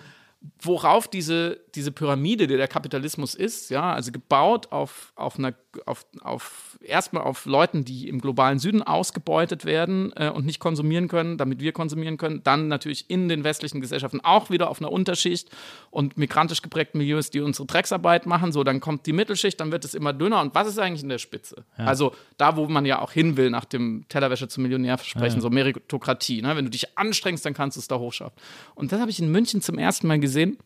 worauf 0.59 1.07
diese, 1.07 1.59
diese 1.77 1.91
Pyramide, 1.91 2.47
die 2.47 2.57
der 2.57 2.67
Kapitalismus 2.67 3.35
ist, 3.35 3.69
ja, 3.69 3.93
also 3.93 4.11
gebaut 4.11 4.71
auf, 4.71 5.13
auf 5.15 5.37
einer, 5.37 5.53
auf, 5.85 6.05
auf 6.21 6.77
erstmal 6.81 7.23
auf 7.23 7.45
Leuten, 7.45 7.85
die 7.85 8.09
im 8.09 8.19
globalen 8.19 8.57
Süden 8.57 8.81
ausgebeutet 8.81 9.63
werden 9.63 10.11
äh, 10.15 10.29
und 10.29 10.45
nicht 10.45 10.59
konsumieren 10.59 11.07
können, 11.07 11.37
damit 11.37 11.61
wir 11.61 11.71
konsumieren 11.71 12.17
können, 12.17 12.41
dann 12.43 12.67
natürlich 12.67 13.09
in 13.09 13.29
den 13.29 13.43
westlichen 13.43 13.79
Gesellschaften 13.79 14.21
auch 14.21 14.49
wieder 14.49 14.69
auf 14.69 14.81
einer 14.81 14.91
Unterschicht 14.91 15.51
und 15.91 16.17
migrantisch 16.17 16.63
geprägten 16.63 16.97
Milieus, 16.97 17.29
die 17.29 17.41
unsere 17.41 17.67
Drecksarbeit 17.67 18.25
machen, 18.25 18.51
so, 18.51 18.63
dann 18.63 18.79
kommt 18.79 19.05
die 19.05 19.13
Mittelschicht, 19.13 19.59
dann 19.59 19.71
wird 19.71 19.85
es 19.85 19.93
immer 19.93 20.13
dünner 20.13 20.41
und 20.41 20.55
was 20.55 20.67
ist 20.67 20.79
eigentlich 20.79 21.03
in 21.03 21.09
der 21.09 21.19
Spitze? 21.19 21.63
Also 21.77 22.13
da, 22.37 22.57
wo 22.57 22.67
man 22.67 22.85
ja 22.85 22.99
auch 23.01 23.11
hin 23.11 23.37
will 23.37 23.51
nach 23.51 23.65
dem 23.65 24.05
Tellerwäsche 24.09 24.47
zum 24.47 24.63
Millionär 24.63 24.97
versprechen, 24.97 25.41
so 25.41 25.51
Meritokratie, 25.51 26.41
ne? 26.41 26.55
wenn 26.55 26.65
du 26.65 26.71
dich 26.71 26.97
anstrengst, 26.97 27.45
dann 27.45 27.53
kannst 27.53 27.77
du 27.77 27.81
es 27.81 27.87
da 27.87 27.99
hochschaffen. 27.99 28.35
Und 28.73 28.91
das 28.91 28.99
habe 28.99 29.11
ich 29.11 29.19
in 29.19 29.31
München 29.31 29.61
zum 29.61 29.77
ersten 29.77 30.07
Mal 30.07 30.19
gesehen, 30.19 30.57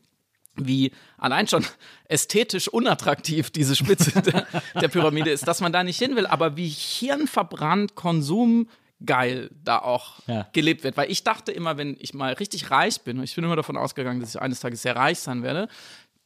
wie 0.55 0.91
allein 1.17 1.47
schon 1.47 1.65
ästhetisch 2.05 2.67
unattraktiv 2.67 3.49
diese 3.51 3.75
Spitze 3.75 4.21
der, 4.23 4.45
der 4.79 4.87
Pyramide 4.89 5.31
ist, 5.31 5.47
dass 5.47 5.61
man 5.61 5.71
da 5.71 5.83
nicht 5.83 5.97
hin 5.97 6.15
will, 6.15 6.25
aber 6.27 6.57
wie 6.57 6.67
hirnverbrannt 6.67 7.95
konsumgeil 7.95 9.49
da 9.63 9.79
auch 9.79 10.19
Ja. 10.27 10.47
gelebt 10.53 10.83
wird. 10.83 10.97
Weil 10.97 11.09
ich 11.11 11.23
dachte 11.23 11.51
immer, 11.51 11.77
wenn 11.77 11.95
ich 11.99 12.13
mal 12.13 12.33
richtig 12.33 12.71
reich 12.71 13.01
bin, 13.01 13.17
und 13.17 13.23
ich 13.23 13.35
bin 13.35 13.43
immer 13.43 13.55
davon 13.55 13.77
ausgegangen, 13.77 14.19
dass 14.19 14.35
ich 14.35 14.41
eines 14.41 14.59
Tages 14.59 14.81
sehr 14.81 14.95
reich 14.95 15.19
sein 15.19 15.43
werde, 15.43 15.67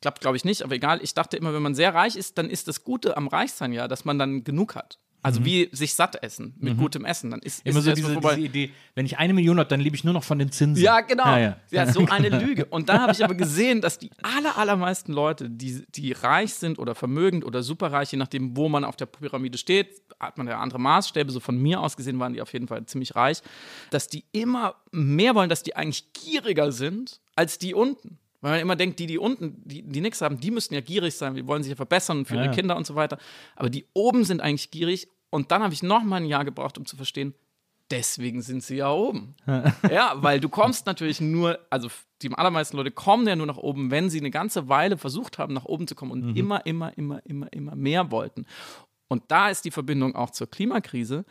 klappt 0.02 0.22
glaube 0.22 0.38
ich 0.38 0.46
nicht, 0.46 0.62
aber 0.64 0.76
egal, 0.76 1.00
ich 1.02 1.14
dachte 1.14 1.38
immer, 1.38 1.54
wenn 1.54 1.64
man 1.64 1.76
sehr 1.76 1.94
reich 1.94 2.16
ist, 2.16 2.38
dann 2.38 2.50
ist 2.50 2.68
das 2.68 2.84
Gute 2.84 3.18
am 3.18 3.28
Reichsein 3.28 3.74
ja, 3.74 3.88
dass 3.88 4.06
man 4.06 4.20
dann 4.20 4.44
genug 4.44 4.76
hat. 4.76 5.00
Also 5.26 5.44
wie 5.46 5.70
sich 5.72 5.94
satt 5.94 6.22
essen 6.24 6.54
mit 6.60 6.78
gutem 6.78 7.04
Essen, 7.06 7.32
dann 7.32 7.40
ist, 7.42 7.66
Mhm. 7.66 7.72
Immer 7.72 7.80
ist 7.80 7.86
so 7.86 7.92
diese, 7.94 8.20
diese 8.20 8.40
Idee, 8.40 8.72
wenn 8.94 9.06
ich 9.06 9.18
eine 9.18 9.34
Million 9.34 9.58
habe, 9.60 9.68
dann 9.68 9.80
lebe 9.80 9.96
ich 9.96 10.04
nur 10.04 10.14
noch 10.14 10.24
von 10.24 10.38
den 10.40 10.52
Zinsen. 10.52 10.84
Ja, 10.84 11.02
genau. 11.02 11.26
Ja, 11.26 11.40
Ja, 11.40 11.58
ja. 11.72 11.92
so 11.92 12.06
eine 12.10 12.30
Lüge. 12.30 12.66
Und 12.66 12.90
dann 12.90 13.02
habe 13.02 13.12
ich 13.12 13.24
aber 13.24 13.36
gesehen, 13.36 13.82
dass 13.82 13.98
die 13.98 14.12
aller, 14.22 14.58
allermeisten 14.58 15.14
Leute, 15.14 15.50
die, 15.50 15.84
die 15.90 16.12
reich 16.12 16.54
sind 16.54 16.80
oder 16.80 16.96
vermögend 16.96 17.44
oder 17.44 17.64
superreich, 17.64 18.12
je 18.12 18.18
nachdem, 18.18 18.56
wo 18.56 18.70
man 18.70 18.84
auf 18.84 18.96
der 18.96 19.08
Pyramide 19.08 19.58
steht, 19.58 20.02
hat 20.20 20.38
man 20.38 20.48
ja 20.48 20.60
andere 20.60 20.80
Maßstäbe. 20.80 21.32
So 21.32 21.40
von 21.40 21.58
mir 21.58 21.82
aus 21.82 21.98
gesehen 21.98 22.20
waren 22.20 22.34
die 22.34 22.42
auf 22.42 22.54
jeden 22.54 22.68
Fall 22.68 22.86
ziemlich 22.86 23.16
reich, 23.16 23.42
dass 23.90 24.08
die 24.08 24.24
immer 24.32 24.76
mehr 24.92 25.36
wollen, 25.36 25.50
dass 25.50 25.64
die 25.64 25.76
eigentlich 25.76 26.14
gieriger 26.14 26.72
sind 26.72 27.20
als 27.36 27.58
die 27.58 27.74
unten. 27.74 28.18
Weil 28.42 28.52
man 28.52 28.60
immer 28.60 28.76
denkt, 28.76 29.00
die, 29.00 29.08
die 29.08 29.18
unten, 29.18 29.60
die, 29.66 29.82
die 29.82 30.02
nichts 30.02 30.22
haben, 30.22 30.40
die 30.40 30.52
müssten 30.52 30.76
ja 30.76 30.82
gierig 30.82 31.16
sein, 31.16 31.34
die 31.34 31.48
wollen 31.48 31.64
sich 31.64 31.72
ja 31.72 31.76
verbessern 31.76 32.26
für 32.26 32.36
Ja, 32.36 32.44
ihre. 32.44 32.54
Kinder 32.54 32.78
und 32.78 32.86
so 32.86 32.94
weiter. 32.94 33.18
Aber 33.56 33.72
die 33.72 33.86
oben 33.94 34.24
sind 34.24 34.40
eigentlich 34.40 34.70
gierig. 34.70 35.08
Und 35.30 35.52
dann 35.52 35.64
habe 35.64 35.74
ich 35.74 35.84
noch 35.84 36.04
mal 36.04 36.18
ein 36.18 36.26
Jahr 36.26 36.46
gebraucht, 36.46 36.78
um 36.78 36.86
zu 36.86 36.96
verstehen, 36.96 37.34
deswegen 37.92 38.42
sind 38.42 38.64
sie 38.64 38.78
ja 38.78 38.92
oben. 38.92 39.36
ja, 39.92 40.14
weil 40.18 40.40
du 40.40 40.50
kommst 40.50 40.86
natürlich 40.86 41.22
nur, 41.22 41.60
also 41.70 41.90
die 42.22 42.32
allermeisten 42.34 42.78
Leute 42.78 42.92
kommen 42.92 43.28
ja 43.28 43.36
nur 43.36 43.46
nach 43.46 43.58
oben, 43.58 43.92
wenn 43.92 44.10
sie 44.10 44.20
eine 44.20 44.32
ganze 44.32 44.70
Weile 44.70 44.98
versucht 44.98 45.38
haben, 45.38 45.54
nach 45.54 45.66
oben 45.66 45.88
zu 45.88 45.96
kommen 45.96 46.12
und 46.12 46.36
immer, 46.36 46.66
immer, 46.66 46.98
immer, 46.98 47.26
immer, 47.26 47.52
immer 47.52 47.76
mehr 47.76 48.12
wollten. 48.12 48.46
Und 49.08 49.24
da 49.28 49.50
ist 49.50 49.66
die 49.66 49.72
Verbindung 49.72 50.16
auch 50.16 50.32
zur 50.32 50.50
Klimakrise 50.50 51.26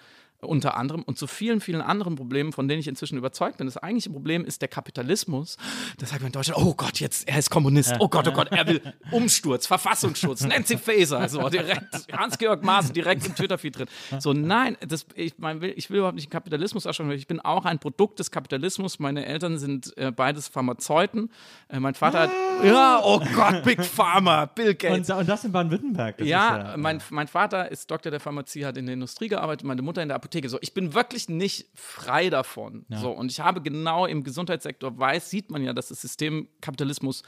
unter 0.46 0.76
anderem 0.76 1.02
und 1.02 1.18
zu 1.18 1.26
vielen, 1.26 1.60
vielen 1.60 1.80
anderen 1.80 2.16
Problemen, 2.16 2.52
von 2.52 2.68
denen 2.68 2.80
ich 2.80 2.88
inzwischen 2.88 3.18
überzeugt 3.18 3.58
bin. 3.58 3.66
Das 3.66 3.76
eigentliche 3.76 4.10
Problem 4.10 4.44
ist 4.44 4.62
der 4.62 4.68
Kapitalismus. 4.68 5.56
Das 5.98 6.10
sagt 6.10 6.22
man 6.22 6.28
in 6.28 6.32
Deutschland, 6.32 6.60
oh 6.60 6.74
Gott, 6.74 7.00
jetzt, 7.00 7.28
er 7.28 7.38
ist 7.38 7.50
Kommunist. 7.50 7.94
Oh 7.98 8.08
Gott, 8.08 8.28
oh 8.28 8.32
Gott, 8.32 8.50
er 8.50 8.66
will 8.66 8.80
Umsturz, 9.10 9.66
Verfassungsschutz, 9.66 10.42
Nancy 10.46 10.76
Faeser, 10.76 11.28
so 11.28 11.48
direkt, 11.48 12.12
Hans-Georg 12.12 12.62
Maaßen 12.64 12.92
direkt 12.92 13.26
im 13.26 13.34
Twitter-Feed 13.34 13.78
drin. 13.78 13.86
So, 14.18 14.32
nein, 14.32 14.76
das, 14.86 15.06
ich, 15.14 15.34
mein, 15.38 15.60
will, 15.60 15.72
ich 15.76 15.90
will 15.90 15.98
überhaupt 15.98 16.16
nicht 16.16 16.26
den 16.26 16.32
Kapitalismus 16.32 16.86
ausschauen, 16.86 17.10
ich 17.12 17.26
bin 17.26 17.40
auch 17.40 17.64
ein 17.64 17.78
Produkt 17.78 18.18
des 18.18 18.30
Kapitalismus. 18.30 18.98
Meine 18.98 19.26
Eltern 19.26 19.58
sind 19.58 19.96
äh, 19.96 20.10
beides 20.10 20.48
Pharmazeuten. 20.48 21.30
Äh, 21.68 21.80
mein 21.80 21.94
Vater 21.94 22.20
hat, 22.20 22.30
ja, 22.64 23.00
oh 23.02 23.20
Gott, 23.34 23.62
Big 23.64 23.84
Pharma, 23.84 24.46
Bill 24.46 24.74
Gates. 24.74 25.10
Und, 25.10 25.16
und 25.18 25.28
das 25.28 25.44
in 25.44 25.52
Baden-Württemberg. 25.52 26.20
Ja, 26.20 26.26
ja 26.72 26.76
mein, 26.76 27.00
mein 27.10 27.28
Vater 27.28 27.70
ist 27.70 27.90
Doktor 27.90 28.10
der 28.10 28.20
Pharmazie, 28.20 28.64
hat 28.64 28.76
in 28.76 28.86
der 28.86 28.94
Industrie 28.94 29.28
gearbeitet, 29.28 29.66
meine 29.66 29.82
Mutter 29.82 30.02
in 30.02 30.08
der 30.08 30.16
Apotheke. 30.16 30.33
So, 30.48 30.58
ich 30.60 30.74
bin 30.74 30.94
wirklich 30.94 31.28
nicht 31.28 31.68
frei 31.74 32.30
davon. 32.30 32.86
So, 33.00 33.10
und 33.10 33.30
ich 33.30 33.40
habe 33.40 33.62
genau 33.62 34.06
im 34.06 34.24
Gesundheitssektor 34.24 34.98
weiß, 34.98 35.30
sieht 35.30 35.50
man 35.50 35.62
ja, 35.62 35.72
dass 35.72 35.88
das 35.88 36.00
System 36.00 36.48
Kapitalismus 36.60 37.22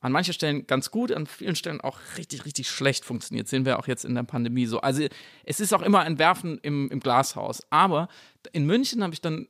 an 0.00 0.12
manchen 0.12 0.32
Stellen 0.32 0.66
ganz 0.66 0.90
gut, 0.90 1.12
an 1.12 1.26
vielen 1.26 1.56
Stellen 1.56 1.80
auch 1.80 1.98
richtig, 2.16 2.46
richtig 2.46 2.70
schlecht 2.70 3.04
funktioniert. 3.04 3.48
Sehen 3.48 3.66
wir 3.66 3.78
auch 3.78 3.86
jetzt 3.86 4.04
in 4.04 4.14
der 4.14 4.22
Pandemie 4.22 4.64
so. 4.64 4.80
Also 4.80 5.06
es 5.44 5.60
ist 5.60 5.74
auch 5.74 5.82
immer 5.82 6.00
ein 6.00 6.18
Werfen 6.18 6.58
im, 6.62 6.90
im 6.90 7.00
Glashaus. 7.00 7.62
Aber 7.70 8.08
in 8.52 8.64
München 8.64 9.02
habe 9.02 9.12
ich 9.12 9.20
dann 9.20 9.46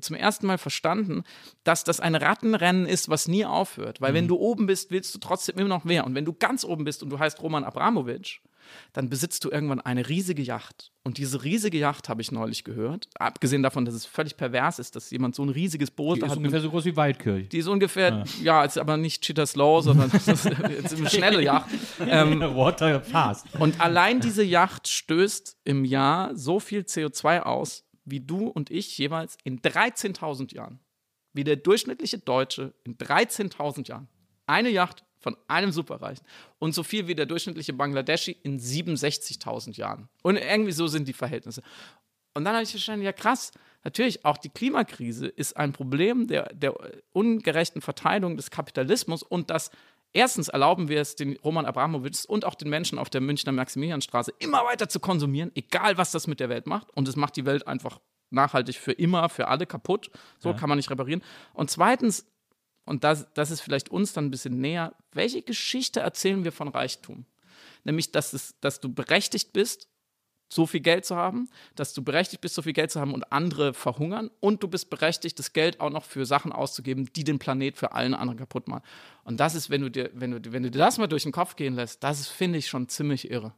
zum 0.00 0.16
ersten 0.16 0.46
Mal 0.46 0.58
verstanden, 0.58 1.24
dass 1.64 1.82
das 1.82 1.98
ein 2.00 2.14
Rattenrennen 2.14 2.86
ist, 2.86 3.08
was 3.08 3.26
nie 3.26 3.46
aufhört. 3.46 4.02
Weil 4.02 4.12
wenn 4.12 4.28
du 4.28 4.36
oben 4.36 4.66
bist, 4.66 4.90
willst 4.90 5.14
du 5.14 5.18
trotzdem 5.18 5.56
immer 5.56 5.68
noch 5.68 5.84
mehr. 5.84 6.04
Und 6.04 6.14
wenn 6.14 6.26
du 6.26 6.34
ganz 6.34 6.64
oben 6.64 6.84
bist 6.84 7.02
und 7.02 7.08
du 7.08 7.18
heißt 7.18 7.40
Roman 7.42 7.64
Abramowitsch, 7.64 8.40
dann 8.92 9.08
besitzt 9.10 9.44
du 9.44 9.50
irgendwann 9.50 9.80
eine 9.80 10.08
riesige 10.08 10.42
Yacht. 10.42 10.90
Und 11.02 11.18
diese 11.18 11.44
riesige 11.44 11.78
Yacht 11.78 12.08
habe 12.08 12.22
ich 12.22 12.32
neulich 12.32 12.64
gehört. 12.64 13.08
Abgesehen 13.18 13.62
davon, 13.62 13.84
dass 13.84 13.94
es 13.94 14.06
völlig 14.06 14.36
pervers 14.36 14.78
ist, 14.78 14.96
dass 14.96 15.10
jemand 15.10 15.34
so 15.34 15.42
ein 15.44 15.50
riesiges 15.50 15.90
Boot 15.90 16.16
Die 16.18 16.22
ist 16.22 16.30
hat. 16.30 16.36
ungefähr 16.38 16.60
so 16.60 16.70
groß 16.70 16.84
wie 16.86 16.96
Waldkirch. 16.96 17.48
die 17.50 17.58
ist 17.58 17.66
ungefähr, 17.66 18.24
ja, 18.42 18.64
ist 18.64 18.78
aber 18.78 18.96
nicht 18.96 19.22
Cheetah 19.22 19.46
Slow, 19.46 19.82
sondern 19.82 20.10
das 20.10 20.26
ist 20.28 20.46
eine 20.96 21.10
schnelle 21.10 21.42
Yacht. 21.42 21.68
Ähm, 22.00 22.40
Water 22.56 23.00
fast. 23.02 23.46
und 23.58 23.80
allein 23.80 24.20
diese 24.20 24.42
Yacht 24.44 24.88
stößt 24.88 25.58
im 25.64 25.84
Jahr 25.84 26.34
so 26.36 26.60
viel 26.60 26.80
CO2 26.82 27.40
aus, 27.40 27.84
wie 28.04 28.20
du 28.20 28.46
und 28.48 28.70
ich 28.70 28.96
jeweils 28.98 29.36
in 29.44 29.60
13.000 29.60 30.54
Jahren. 30.54 30.80
Wie 31.32 31.42
der 31.44 31.56
durchschnittliche 31.56 32.18
Deutsche 32.18 32.74
in 32.84 32.96
13.000 32.96 33.88
Jahren. 33.88 34.08
Eine 34.46 34.68
Yacht 34.70 35.04
von 35.24 35.36
einem 35.48 35.72
Superreichen. 35.72 36.24
Und 36.58 36.74
so 36.74 36.82
viel 36.82 37.08
wie 37.08 37.14
der 37.14 37.24
durchschnittliche 37.24 37.72
Bangladeschi 37.72 38.36
in 38.42 38.60
67.000 38.60 39.76
Jahren. 39.76 40.08
Und 40.22 40.36
irgendwie 40.36 40.72
so 40.72 40.86
sind 40.86 41.08
die 41.08 41.14
Verhältnisse. 41.14 41.62
Und 42.34 42.44
dann 42.44 42.52
habe 42.52 42.62
ich 42.62 42.70
verstanden, 42.70 43.04
ja 43.04 43.12
krass, 43.12 43.52
natürlich 43.84 44.24
auch 44.26 44.36
die 44.36 44.50
Klimakrise 44.50 45.26
ist 45.26 45.56
ein 45.56 45.72
Problem 45.72 46.26
der, 46.26 46.52
der 46.52 46.74
ungerechten 47.12 47.80
Verteilung 47.80 48.36
des 48.36 48.50
Kapitalismus 48.50 49.22
und 49.22 49.48
das 49.48 49.70
erstens 50.12 50.48
erlauben 50.48 50.88
wir 50.88 51.00
es 51.00 51.16
den 51.16 51.36
Roman 51.38 51.64
Abramowitsch 51.64 52.26
und 52.26 52.44
auch 52.44 52.54
den 52.54 52.68
Menschen 52.68 52.98
auf 52.98 53.08
der 53.08 53.22
Münchner 53.22 53.52
Maximilianstraße 53.52 54.32
immer 54.40 54.64
weiter 54.64 54.88
zu 54.90 55.00
konsumieren, 55.00 55.52
egal 55.54 55.96
was 55.96 56.10
das 56.10 56.26
mit 56.26 56.38
der 56.38 56.50
Welt 56.50 56.66
macht. 56.66 56.90
Und 56.90 57.08
es 57.08 57.16
macht 57.16 57.36
die 57.36 57.46
Welt 57.46 57.66
einfach 57.66 57.98
nachhaltig 58.30 58.76
für 58.76 58.92
immer, 58.92 59.28
für 59.28 59.48
alle 59.48 59.64
kaputt. 59.64 60.10
So 60.38 60.52
kann 60.54 60.68
man 60.68 60.76
nicht 60.76 60.90
reparieren. 60.90 61.22
Und 61.54 61.70
zweitens, 61.70 62.26
und 62.84 63.04
das, 63.04 63.26
das 63.34 63.50
ist 63.50 63.60
vielleicht 63.60 63.88
uns 63.88 64.12
dann 64.12 64.26
ein 64.26 64.30
bisschen 64.30 64.60
näher, 64.60 64.94
welche 65.12 65.42
Geschichte 65.42 66.00
erzählen 66.00 66.44
wir 66.44 66.52
von 66.52 66.68
Reichtum? 66.68 67.24
Nämlich, 67.84 68.12
dass, 68.12 68.32
es, 68.32 68.58
dass 68.60 68.80
du 68.80 68.92
berechtigt 68.92 69.52
bist, 69.52 69.88
so 70.48 70.66
viel 70.66 70.80
Geld 70.80 71.04
zu 71.04 71.16
haben, 71.16 71.48
dass 71.74 71.94
du 71.94 72.02
berechtigt 72.02 72.40
bist, 72.40 72.54
so 72.54 72.62
viel 72.62 72.72
Geld 72.72 72.90
zu 72.90 73.00
haben 73.00 73.14
und 73.14 73.32
andere 73.32 73.74
verhungern 73.74 74.30
und 74.40 74.62
du 74.62 74.68
bist 74.68 74.90
berechtigt, 74.90 75.38
das 75.38 75.52
Geld 75.52 75.80
auch 75.80 75.90
noch 75.90 76.04
für 76.04 76.26
Sachen 76.26 76.52
auszugeben, 76.52 77.10
die 77.14 77.24
den 77.24 77.38
Planet 77.38 77.76
für 77.76 77.92
allen 77.92 78.14
anderen 78.14 78.38
kaputt 78.38 78.68
machen. 78.68 78.82
Und 79.24 79.40
das 79.40 79.54
ist, 79.54 79.70
wenn 79.70 79.80
du 79.80 79.90
dir, 79.90 80.10
wenn 80.14 80.30
du, 80.30 80.52
wenn 80.52 80.62
du 80.62 80.70
dir 80.70 80.78
das 80.78 80.98
mal 80.98 81.08
durch 81.08 81.24
den 81.24 81.32
Kopf 81.32 81.56
gehen 81.56 81.74
lässt, 81.74 82.04
das 82.04 82.28
finde 82.28 82.58
ich, 82.58 82.68
schon 82.68 82.88
ziemlich 82.88 83.30
irre. 83.30 83.54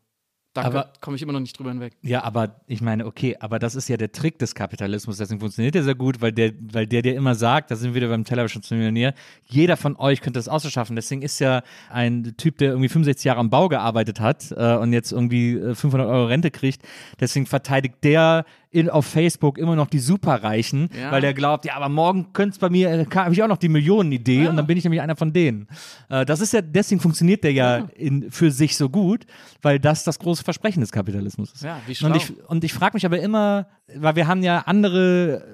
Da 0.62 0.90
komme 1.00 1.16
ich 1.16 1.22
immer 1.22 1.32
noch 1.32 1.40
nicht 1.40 1.58
drüber 1.58 1.70
hinweg. 1.70 1.94
Ja, 2.02 2.24
aber 2.24 2.60
ich 2.66 2.80
meine, 2.80 3.06
okay, 3.06 3.36
aber 3.40 3.58
das 3.58 3.74
ist 3.74 3.88
ja 3.88 3.96
der 3.96 4.12
Trick 4.12 4.38
des 4.38 4.54
Kapitalismus. 4.54 5.18
Deswegen 5.18 5.40
funktioniert 5.40 5.74
der 5.74 5.82
sehr 5.82 5.94
gut, 5.94 6.20
weil 6.20 6.32
der, 6.32 6.52
weil 6.60 6.86
der 6.86 7.02
dir 7.02 7.14
immer 7.14 7.34
sagt, 7.34 7.70
da 7.70 7.76
sind 7.76 7.90
wir 7.90 7.96
wieder 7.96 8.08
beim 8.08 8.24
Tellerwäscher-Millionär, 8.24 9.14
jeder 9.46 9.76
von 9.76 9.96
euch 9.96 10.20
könnte 10.20 10.38
das 10.38 10.48
ausschaffen. 10.48 10.96
Deswegen 10.96 11.22
ist 11.22 11.38
ja 11.38 11.62
ein 11.90 12.34
Typ, 12.36 12.58
der 12.58 12.70
irgendwie 12.70 12.88
65 12.88 13.24
Jahre 13.24 13.40
am 13.40 13.50
Bau 13.50 13.68
gearbeitet 13.68 14.20
hat 14.20 14.52
äh, 14.52 14.76
und 14.76 14.92
jetzt 14.92 15.12
irgendwie 15.12 15.54
äh, 15.54 15.74
500 15.74 16.08
Euro 16.08 16.26
Rente 16.26 16.50
kriegt, 16.50 16.82
deswegen 17.20 17.46
verteidigt 17.46 17.96
der 18.02 18.44
in, 18.70 18.90
auf 18.90 19.06
Facebook 19.06 19.58
immer 19.58 19.76
noch 19.76 19.86
die 19.86 19.98
Superreichen, 19.98 20.90
Ja. 21.00 21.10
weil 21.12 21.20
der 21.20 21.34
glaubt, 21.34 21.64
ja, 21.64 21.74
aber 21.76 21.88
morgen 21.88 22.32
könnte 22.32 22.54
es 22.54 22.58
bei 22.58 22.68
mir, 22.68 22.90
äh, 22.90 23.06
habe 23.14 23.32
ich 23.32 23.42
auch 23.42 23.48
noch 23.48 23.56
die 23.56 23.68
Millionenidee 23.68 24.48
und 24.48 24.56
dann 24.56 24.66
bin 24.66 24.76
ich 24.76 24.84
nämlich 24.84 25.00
einer 25.00 25.16
von 25.16 25.32
denen. 25.32 25.66
Äh, 26.08 26.26
das 26.26 26.40
ist 26.40 26.52
ja, 26.52 26.60
deswegen 26.62 27.00
funktioniert 27.00 27.44
der 27.44 27.52
ja, 27.52 27.76
in, 27.94 28.30
für 28.30 28.50
sich 28.50 28.76
so 28.76 28.88
gut, 28.88 29.24
weil 29.62 29.78
das 29.78 30.04
das 30.04 30.18
große 30.18 30.44
Versprechen 30.44 30.80
des 30.80 30.92
Kapitalismus 30.92 31.52
ist. 31.52 31.62
Ja, 31.62 31.78
wie 31.86 31.94
schlau. 31.94 32.08
Und 32.10 32.16
ich, 32.16 32.32
und 32.48 32.64
ich 32.64 32.72
frage 32.74 32.94
mich 32.94 33.06
aber 33.06 33.20
immer, 33.20 33.66
weil 33.94 34.16
wir 34.16 34.26
haben 34.26 34.42
ja 34.42 34.60
andere 34.60 35.44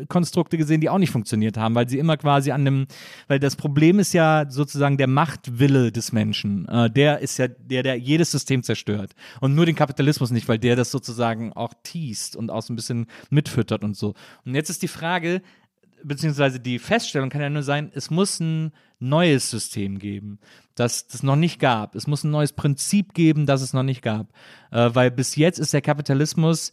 äh, 0.00 0.06
Konstrukte 0.06 0.56
gesehen, 0.56 0.80
die 0.80 0.88
auch 0.88 0.98
nicht 0.98 1.10
funktioniert 1.10 1.56
haben, 1.56 1.74
weil 1.74 1.88
sie 1.88 1.98
immer 1.98 2.16
quasi 2.16 2.50
an 2.50 2.64
dem, 2.64 2.86
weil 3.28 3.38
das 3.38 3.56
Problem 3.56 3.98
ist 3.98 4.12
ja 4.14 4.46
sozusagen 4.48 4.96
der 4.96 5.08
Machtwille 5.08 5.92
des 5.92 6.12
Menschen. 6.12 6.66
Äh, 6.68 6.90
der 6.90 7.18
ist 7.20 7.38
ja 7.38 7.48
der, 7.48 7.82
der 7.82 7.96
jedes 7.96 8.30
System 8.30 8.62
zerstört. 8.62 9.14
Und 9.40 9.54
nur 9.54 9.66
den 9.66 9.76
Kapitalismus 9.76 10.30
nicht, 10.30 10.48
weil 10.48 10.58
der 10.58 10.76
das 10.76 10.90
sozusagen 10.90 11.52
auch 11.52 11.74
teast 11.82 12.36
und 12.36 12.50
auch 12.50 12.62
so 12.62 12.72
ein 12.72 12.76
bisschen 12.76 13.06
mitfüttert 13.30 13.84
und 13.84 13.96
so. 13.96 14.14
Und 14.44 14.54
jetzt 14.54 14.70
ist 14.70 14.82
die 14.82 14.88
Frage, 14.88 15.42
beziehungsweise 16.02 16.60
die 16.60 16.78
Feststellung 16.78 17.30
kann 17.30 17.42
ja 17.42 17.50
nur 17.50 17.62
sein, 17.62 17.90
es 17.94 18.10
muss 18.10 18.40
ein 18.40 18.72
neues 18.98 19.50
System 19.50 19.98
geben, 19.98 20.38
das 20.74 21.06
es 21.12 21.22
noch 21.22 21.36
nicht 21.36 21.58
gab. 21.58 21.94
Es 21.94 22.06
muss 22.06 22.24
ein 22.24 22.30
neues 22.30 22.52
Prinzip 22.52 23.14
geben, 23.14 23.46
das 23.46 23.62
es 23.62 23.72
noch 23.72 23.82
nicht 23.82 24.02
gab. 24.02 24.32
Äh, 24.70 24.90
weil 24.94 25.10
bis 25.10 25.36
jetzt 25.36 25.58
ist 25.58 25.74
der 25.74 25.82
Kapitalismus 25.82 26.72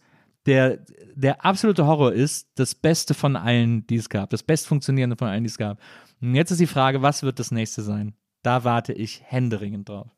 der, 0.50 0.80
der 1.14 1.45
absolute 1.45 1.86
Horror 1.86 2.12
ist, 2.12 2.50
das 2.56 2.74
Beste 2.74 3.14
von 3.14 3.36
allen, 3.36 3.86
die 3.86 3.97
es 3.97 4.10
gab. 4.10 4.32
Das 4.32 4.41
bestfunktionierende 4.41 5.16
von 5.16 5.28
allen, 5.28 5.43
die 5.43 5.50
es 5.50 5.60
gab. 5.60 5.80
Und 6.22 6.34
jetzt 6.34 6.50
ist 6.50 6.60
die 6.60 6.66
Frage, 6.66 7.04
was 7.04 7.22
wird 7.22 7.38
das 7.38 7.52
nächste 7.52 7.84
sein? 7.84 8.16
Da 8.41 8.64
warte 8.64 8.93
ich 8.93 9.22
händeringend 9.24 9.89
drauf. 9.89 10.10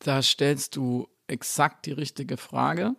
Da 0.00 0.20
stellst 0.20 0.74
du 0.74 1.06
exakt 1.28 1.86
die 1.86 1.92
richtige 1.92 2.36
Frage. 2.36 2.96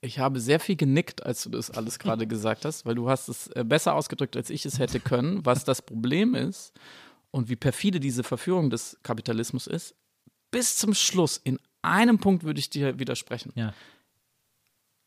Ich 0.00 0.18
habe 0.18 0.40
sehr 0.40 0.58
viel 0.58 0.74
genickt, 0.74 1.24
als 1.24 1.44
du 1.44 1.50
das 1.50 1.70
alles 1.70 2.00
gerade 2.00 2.26
gesagt 2.26 2.64
hast, 2.64 2.84
weil 2.84 2.96
du 2.96 3.08
hast 3.08 3.28
es 3.28 3.46
äh, 3.48 3.64
besser 3.64 3.94
ausgedrückt, 3.94 4.36
als 4.36 4.50
ich 4.50 4.66
es 4.66 4.80
hätte 4.80 4.98
können, 4.98 5.46
was 5.46 5.64
das 5.64 5.80
Problem 5.80 6.34
ist 6.34 6.72
und 7.30 7.48
wie 7.48 7.56
perfide 7.56 8.00
diese 8.00 8.24
Verführung 8.24 8.68
des 8.68 8.98
Kapitalismus 9.04 9.68
ist. 9.68 9.94
Bis 10.50 10.76
zum 10.76 10.92
Schluss, 10.92 11.36
in 11.36 11.60
einem 11.82 12.18
Punkt 12.18 12.42
würde 12.42 12.58
ich 12.58 12.68
dir 12.68 12.98
widersprechen. 12.98 13.52
Ja. 13.54 13.74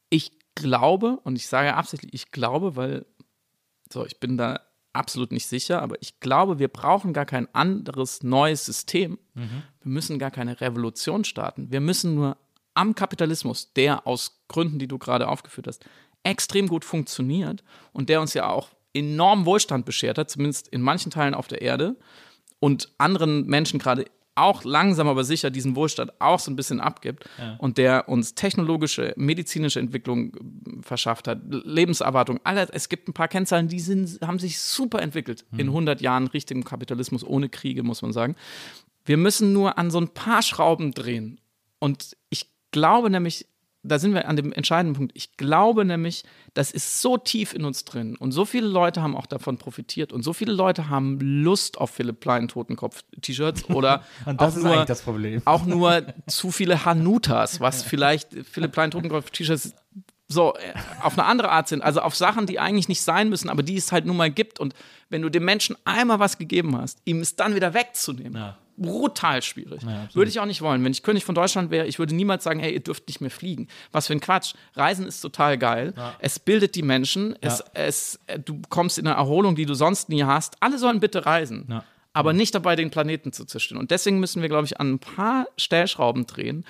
Ich 0.10 0.32
glaube, 0.58 1.20
und 1.24 1.36
ich 1.36 1.48
sage 1.48 1.74
absichtlich, 1.74 2.14
ich 2.14 2.32
glaube, 2.32 2.76
weil, 2.76 3.06
so, 3.92 4.06
ich 4.06 4.20
bin 4.20 4.38
da 4.38 4.60
absolut 4.94 5.32
nicht 5.32 5.48
sicher, 5.48 5.82
aber 5.82 5.96
ich 6.02 6.20
glaube, 6.20 6.60
wir 6.60 6.68
brauchen 6.68 7.14
gar 7.14 7.26
kein 7.26 7.48
anderes 7.54 8.24
neues 8.24 8.66
System. 8.66 9.18
Wir 9.82 9.92
müssen 9.92 10.20
gar 10.20 10.32
keine 10.32 10.60
Revolution 10.60 11.24
starten. 11.24 11.72
Wir 11.72 11.80
müssen 11.82 12.16
nur 12.16 12.38
am 12.74 12.96
Kapitalismus, 12.96 13.74
der 13.74 14.06
aus 14.06 14.44
Gründen, 14.48 14.80
die 14.80 14.88
du 14.88 14.98
gerade 14.98 15.28
aufgeführt 15.28 15.68
hast, 15.68 15.86
extrem 16.24 16.68
gut 16.68 16.84
funktioniert 16.84 17.64
und 17.94 18.10
der 18.10 18.22
uns 18.22 18.34
ja 18.34 18.50
auch 18.50 18.70
enormen 18.94 19.46
Wohlstand 19.46 19.86
beschert 19.86 20.18
hat, 20.18 20.30
zumindest 20.30 20.68
in 20.68 20.82
manchen 20.82 21.12
Teilen 21.12 21.34
auf 21.34 21.48
der 21.48 21.62
Erde 21.62 21.96
und 22.60 22.90
anderen 22.98 23.46
Menschen 23.46 23.80
gerade 23.80 24.06
auch 24.38 24.64
langsam 24.64 25.08
aber 25.08 25.24
sicher 25.24 25.50
diesen 25.50 25.76
Wohlstand 25.76 26.12
auch 26.20 26.40
so 26.40 26.52
ein 26.52 26.56
bisschen 26.56 26.80
abgibt 26.80 27.26
und 27.58 27.78
der 27.78 28.08
uns 28.10 28.36
technologische, 28.36 29.14
medizinische 29.18 29.80
Entwicklung 29.80 30.36
äh, 30.36 30.82
verschafft 30.82 31.28
hat, 31.28 31.40
Lebenserwartung, 31.50 32.40
alle, 32.44 32.68
es 32.72 32.90
gibt 32.90 33.08
ein 33.08 33.14
paar 33.14 33.28
Kennzahlen, 33.28 33.68
die 33.68 33.80
sind, 33.80 34.20
haben 34.22 34.40
sich 34.40 34.60
super 34.60 35.02
entwickelt 35.02 35.46
in 35.58 35.68
100 35.68 36.02
Jahren 36.02 36.28
richtigem 36.28 36.64
Kapitalismus 36.64 37.24
ohne 37.24 37.50
Kriege, 37.50 37.84
muss 37.84 38.02
man 38.02 38.14
sagen. 38.14 38.36
Wir 39.06 39.18
müssen 39.18 39.54
nur 39.54 39.78
an 39.78 39.90
so 39.90 40.00
ein 40.00 40.10
paar 40.10 40.42
Schrauben 40.42 40.92
drehen. 40.92 41.40
Und 41.80 42.18
ich 42.30 42.50
glaube 42.72 43.10
nämlich, 43.10 43.48
da 43.88 44.00
sind 44.00 44.14
wir 44.14 44.28
an 44.28 44.36
dem 44.36 44.52
entscheidenden 44.52 44.96
Punkt. 44.96 45.12
Ich 45.16 45.38
glaube 45.38 45.86
nämlich, 45.86 46.24
das 46.54 46.72
ist 46.72 47.02
so 47.02 47.18
tief 47.18 47.54
in 47.54 47.66
uns 47.66 47.86
drin 47.86 48.16
und 48.16 48.32
so 48.32 48.46
viele 48.46 48.68
Leute 48.68 49.02
haben 49.02 49.16
auch 49.16 49.26
davon 49.26 49.58
profitiert 49.58 50.14
und 50.14 50.24
so 50.24 50.34
viele 50.34 50.54
Leute 50.54 50.90
haben 50.90 51.20
Lust 51.20 51.78
auf 51.78 51.92
Philipp 51.92 52.20
Plein 52.20 52.48
Totenkopf-T-Shirts 52.48 53.70
oder 53.70 54.04
auch 54.38 54.48
ist 54.48 54.58
nur, 54.58 54.72
eigentlich 54.74 54.86
das 54.86 55.02
Problem. 55.02 55.42
auch 55.46 55.66
nur 55.66 56.04
zu 56.28 56.52
viele 56.52 56.86
Hanutas, 56.86 57.60
was 57.60 57.84
vielleicht 57.84 58.30
Philipp 58.52 58.72
Plein 58.72 58.92
Totenkopf-T-Shirts 58.92 59.74
so 60.30 60.56
äh, 60.56 60.74
auf 61.02 61.18
eine 61.18 61.26
andere 61.26 61.50
Art 61.50 61.68
sind, 61.70 61.82
also 61.82 62.02
auf 62.02 62.16
Sachen, 62.16 62.46
die 62.48 62.60
eigentlich 62.60 62.90
nicht 62.90 63.02
sein 63.02 63.30
müssen, 63.30 63.50
aber 63.50 63.64
die 63.64 63.78
es 63.78 63.92
halt 63.92 64.06
nun 64.06 64.18
mal 64.18 64.30
gibt. 64.30 64.60
Und 64.60 64.74
wenn 65.10 65.22
du 65.22 65.30
dem 65.30 65.46
Menschen 65.46 65.78
einmal 65.86 66.20
was 66.20 66.38
gegeben 66.38 66.78
hast, 66.78 67.00
ihm 67.06 67.22
es 67.22 67.36
dann 67.36 67.56
wieder 67.56 67.74
wegzunehmen, 67.74 68.36
Ja. 68.36 68.58
Brutal 68.78 69.42
schwierig. 69.42 69.82
Ja, 69.84 70.08
würde 70.14 70.30
ich 70.30 70.40
auch 70.40 70.46
nicht 70.46 70.62
wollen. 70.62 70.84
Wenn 70.84 70.92
ich 70.92 71.04
König 71.04 71.26
von 71.26 71.36
Deutschland 71.36 71.72
wäre, 71.72 71.88
ich 71.88 72.00
würde 72.00 72.16
niemals 72.16 72.44
sagen, 72.44 72.60
hey, 72.60 72.74
ihr 72.74 72.80
dürft 72.80 73.08
nicht 73.08 73.22
mehr 73.22 73.32
fliegen. 73.32 73.68
Was 73.92 74.08
für 74.08 74.14
ein 74.14 74.20
Quatsch. 74.20 74.54
Reisen 74.76 75.06
ist 75.06 75.22
total 75.22 75.58
geil. 75.58 75.94
Es 76.20 76.40
bildet 76.40 76.76
die 76.76 76.84
Menschen. 76.84 77.36
Es, 77.42 77.64
es, 77.74 78.20
äh, 78.28 78.40
du 78.40 78.62
kommst 78.70 78.98
in 78.98 79.08
eine 79.08 79.18
Erholung, 79.18 79.56
die 79.56 79.66
du 79.66 79.74
sonst 79.74 80.10
nie 80.10 80.24
hast. 80.24 80.56
Alle 80.62 80.78
sollen 80.78 81.00
bitte 81.00 81.26
reisen. 81.26 81.66
Ja. 81.70 81.84
Aber 82.14 82.34
nicht 82.34 82.56
dabei, 82.56 82.76
den 82.76 82.90
Planeten 82.90 83.32
zu 83.32 83.46
zerstören. 83.46 83.80
Und 83.80 83.92
deswegen 83.92 84.20
müssen 84.20 84.42
wir, 84.42 84.50
glaube 84.50 84.66
ich, 84.66 84.80
an 84.80 84.94
ein 84.94 85.00
paar 85.00 85.48
Stellschrauben 85.58 86.26
drehen, 86.26 86.66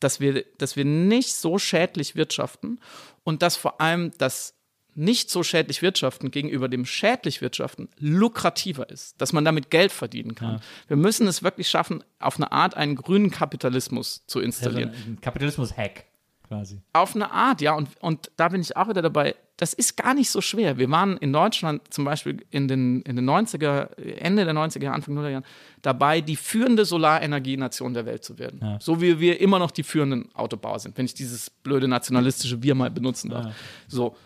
dass 0.00 0.20
wir, 0.20 0.44
dass 0.58 0.76
wir 0.76 0.84
nicht 0.84 1.34
so 1.34 1.58
schädlich 1.58 2.16
wirtschaften 2.16 2.80
und 3.24 3.42
dass 3.42 3.56
vor 3.56 3.80
allem 3.80 4.12
das 4.18 4.55
nicht 4.96 5.30
so 5.30 5.42
schädlich 5.42 5.82
wirtschaften 5.82 6.30
gegenüber 6.30 6.68
dem 6.68 6.84
schädlich 6.86 7.40
wirtschaften 7.40 7.88
lukrativer 7.98 8.88
ist, 8.88 9.20
dass 9.20 9.32
man 9.32 9.44
damit 9.44 9.70
Geld 9.70 9.92
verdienen 9.92 10.34
kann. 10.34 10.60
Wir 10.88 10.96
müssen 10.96 11.26
es 11.26 11.42
wirklich 11.42 11.68
schaffen, 11.68 12.02
auf 12.18 12.36
eine 12.36 12.50
Art 12.50 12.76
einen 12.76 12.96
grünen 12.96 13.30
Kapitalismus 13.30 14.26
zu 14.26 14.38
Also 14.38 14.46
installieren. 14.46 14.92
ein 15.06 15.20
Kapitalismus-Hack 15.20 16.04
quasi. 16.48 16.80
Auf 16.92 17.14
eine 17.14 17.30
Art, 17.30 17.60
ja. 17.60 17.74
Und, 17.74 17.88
und 18.00 18.30
da 18.36 18.48
bin 18.48 18.60
ich 18.60 18.76
auch 18.76 18.88
wieder 18.88 19.02
dabei. 19.02 19.34
Das 19.56 19.72
ist 19.72 19.96
gar 19.96 20.14
nicht 20.14 20.30
so 20.30 20.40
schwer. 20.40 20.78
Wir 20.78 20.90
waren 20.90 21.16
in 21.16 21.32
Deutschland 21.32 21.82
zum 21.92 22.04
Beispiel 22.04 22.44
in 22.50 22.68
den, 22.68 23.02
in 23.02 23.16
den 23.16 23.28
90er, 23.28 23.96
Ende 23.98 24.44
der 24.44 24.54
90er, 24.54 24.88
Anfang 24.88 25.16
0er 25.18 25.30
Jahren 25.30 25.44
dabei, 25.82 26.20
die 26.20 26.36
führende 26.36 26.84
Solarenergienation 26.84 27.94
der 27.94 28.06
Welt 28.06 28.22
zu 28.22 28.38
werden. 28.38 28.78
So 28.80 29.00
wie 29.00 29.18
wir 29.18 29.40
immer 29.40 29.58
noch 29.58 29.70
die 29.70 29.82
führenden 29.82 30.34
Autobauer 30.34 30.78
sind, 30.78 30.96
wenn 30.98 31.06
ich 31.06 31.14
dieses 31.14 31.50
blöde 31.50 31.88
nationalistische 31.88 32.62
Wir 32.62 32.74
mal 32.74 32.90
benutzen 32.90 33.30
darf. 33.30 33.54
So. 33.88 34.16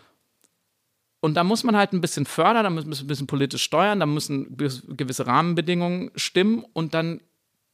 Und 1.21 1.35
da 1.35 1.43
muss 1.43 1.63
man 1.63 1.77
halt 1.77 1.93
ein 1.93 2.01
bisschen 2.01 2.25
fördern, 2.25 2.63
da 2.63 2.69
muss 2.69 2.85
man 2.85 2.97
ein 2.97 3.07
bisschen 3.07 3.27
politisch 3.27 3.63
steuern, 3.63 3.99
da 3.99 4.05
müssen 4.05 4.57
gewisse 4.57 5.27
Rahmenbedingungen 5.27 6.11
stimmen 6.15 6.65
und 6.73 6.93
dann 6.93 7.21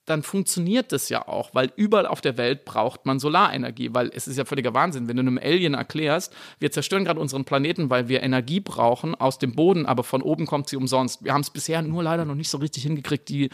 dann 0.07 0.23
funktioniert 0.23 0.93
das 0.93 1.09
ja 1.09 1.27
auch, 1.27 1.53
weil 1.53 1.71
überall 1.75 2.07
auf 2.07 2.21
der 2.21 2.37
Welt 2.37 2.63
braucht 2.63 3.05
man 3.05 3.19
Solarenergie, 3.19 3.89
weil 3.93 4.09
es 4.13 4.25
ist 4.25 4.37
ja 4.37 4.45
völliger 4.45 4.73
Wahnsinn, 4.73 5.09
wenn 5.09 5.17
du 5.17 5.21
einem 5.21 5.37
Alien 5.37 5.73
erklärst, 5.73 6.33
wir 6.59 6.71
zerstören 6.71 7.03
gerade 7.03 7.19
unseren 7.19 7.43
Planeten, 7.43 7.89
weil 7.89 8.07
wir 8.07 8.23
Energie 8.23 8.61
brauchen 8.61 9.15
aus 9.15 9.37
dem 9.37 9.53
Boden, 9.53 9.85
aber 9.85 10.03
von 10.03 10.21
oben 10.21 10.45
kommt 10.45 10.69
sie 10.69 10.77
umsonst. 10.77 11.25
Wir 11.25 11.33
haben 11.33 11.41
es 11.41 11.49
bisher 11.49 11.81
nur 11.81 12.03
leider 12.03 12.23
noch 12.23 12.35
nicht 12.35 12.49
so 12.49 12.57
richtig 12.57 12.83
hingekriegt, 12.83 13.27
die 13.27 13.49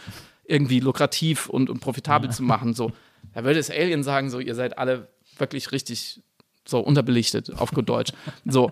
irgendwie 0.46 0.80
lukrativ 0.80 1.50
und, 1.50 1.72
und 1.72 1.80
profitabel 1.80 2.30
zu 2.30 2.44
machen. 2.44 2.76
So, 2.76 2.92
da 3.34 3.44
würde 3.44 3.58
das 3.58 3.72
Alien 3.72 4.04
sagen, 4.04 4.30
so, 4.30 4.40
ihr 4.40 4.54
seid 4.54 4.78
alle 4.78 5.08
wirklich 5.40 5.72
richtig 5.72 6.22
so 6.66 6.80
unterbelichtet, 6.80 7.52
auf 7.58 7.72
gut 7.72 7.90
Deutsch. 7.90 8.14
So. 8.46 8.72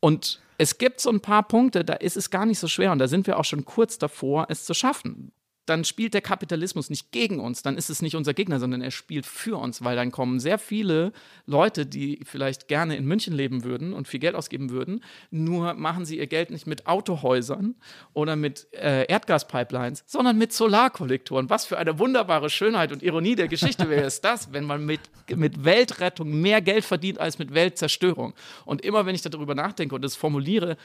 Und 0.00 0.40
es 0.58 0.78
gibt 0.78 1.00
so 1.00 1.10
ein 1.10 1.20
paar 1.20 1.42
Punkte, 1.42 1.84
da 1.84 1.94
ist 1.94 2.16
es 2.16 2.30
gar 2.30 2.46
nicht 2.46 2.58
so 2.58 2.68
schwer 2.68 2.92
und 2.92 2.98
da 2.98 3.08
sind 3.08 3.26
wir 3.26 3.38
auch 3.38 3.44
schon 3.44 3.64
kurz 3.64 3.98
davor, 3.98 4.46
es 4.48 4.64
zu 4.64 4.74
schaffen. 4.74 5.32
Dann 5.66 5.84
spielt 5.84 6.14
der 6.14 6.20
Kapitalismus 6.20 6.90
nicht 6.90 7.10
gegen 7.12 7.40
uns, 7.40 7.62
dann 7.62 7.76
ist 7.76 7.90
es 7.90 8.02
nicht 8.02 8.14
unser 8.14 8.34
Gegner, 8.34 8.60
sondern 8.60 8.82
er 8.82 8.90
spielt 8.90 9.26
für 9.26 9.58
uns, 9.58 9.82
weil 9.82 9.96
dann 9.96 10.10
kommen 10.10 10.40
sehr 10.40 10.58
viele 10.58 11.12
Leute, 11.46 11.86
die 11.86 12.20
vielleicht 12.24 12.68
gerne 12.68 12.96
in 12.96 13.06
München 13.06 13.34
leben 13.34 13.64
würden 13.64 13.92
und 13.92 14.08
viel 14.08 14.20
Geld 14.20 14.34
ausgeben 14.34 14.70
würden, 14.70 15.02
nur 15.30 15.74
machen 15.74 16.04
sie 16.04 16.18
ihr 16.18 16.26
Geld 16.26 16.50
nicht 16.50 16.66
mit 16.66 16.86
Autohäusern 16.86 17.74
oder 18.12 18.36
mit 18.36 18.66
äh, 18.72 19.06
Erdgaspipelines, 19.06 20.04
sondern 20.06 20.36
mit 20.36 20.52
Solarkollektoren. 20.52 21.48
Was 21.50 21.66
für 21.66 21.78
eine 21.78 21.98
wunderbare 21.98 22.50
Schönheit 22.50 22.92
und 22.92 23.02
Ironie 23.02 23.34
der 23.34 23.48
Geschichte 23.48 23.88
wäre 23.88 24.04
es 24.04 24.20
das, 24.20 24.52
wenn 24.52 24.64
man 24.64 24.84
mit, 24.84 25.00
mit 25.34 25.64
Weltrettung 25.64 26.40
mehr 26.40 26.60
Geld 26.60 26.84
verdient 26.84 27.18
als 27.18 27.38
mit 27.38 27.54
Weltzerstörung. 27.54 28.34
Und 28.64 28.82
immer 28.82 29.06
wenn 29.06 29.14
ich 29.14 29.22
darüber 29.22 29.54
nachdenke 29.54 29.94
und 29.94 30.02
das 30.02 30.16
formuliere, 30.16 30.76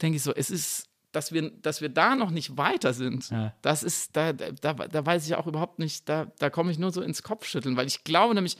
denke 0.00 0.16
ich 0.16 0.22
so, 0.22 0.32
es 0.34 0.50
ist 0.50 0.91
dass 1.12 1.32
wir, 1.32 1.50
dass 1.50 1.80
wir 1.80 1.88
da 1.88 2.14
noch 2.16 2.30
nicht 2.30 2.56
weiter 2.56 2.92
sind, 2.94 3.30
Ja. 3.30 3.54
das 3.62 3.82
ist, 3.82 4.16
da, 4.16 4.32
da, 4.32 4.72
da 4.74 5.06
weiß 5.06 5.26
ich 5.26 5.34
auch 5.34 5.46
überhaupt 5.46 5.78
nicht, 5.78 6.08
da, 6.08 6.26
da 6.38 6.50
komme 6.50 6.70
ich 6.72 6.78
nur 6.78 6.90
so 6.92 7.02
ins 7.02 7.22
Kopfschütteln, 7.22 7.76
weil 7.76 7.86
ich 7.86 8.04
glaube 8.04 8.34
nämlich, 8.34 8.56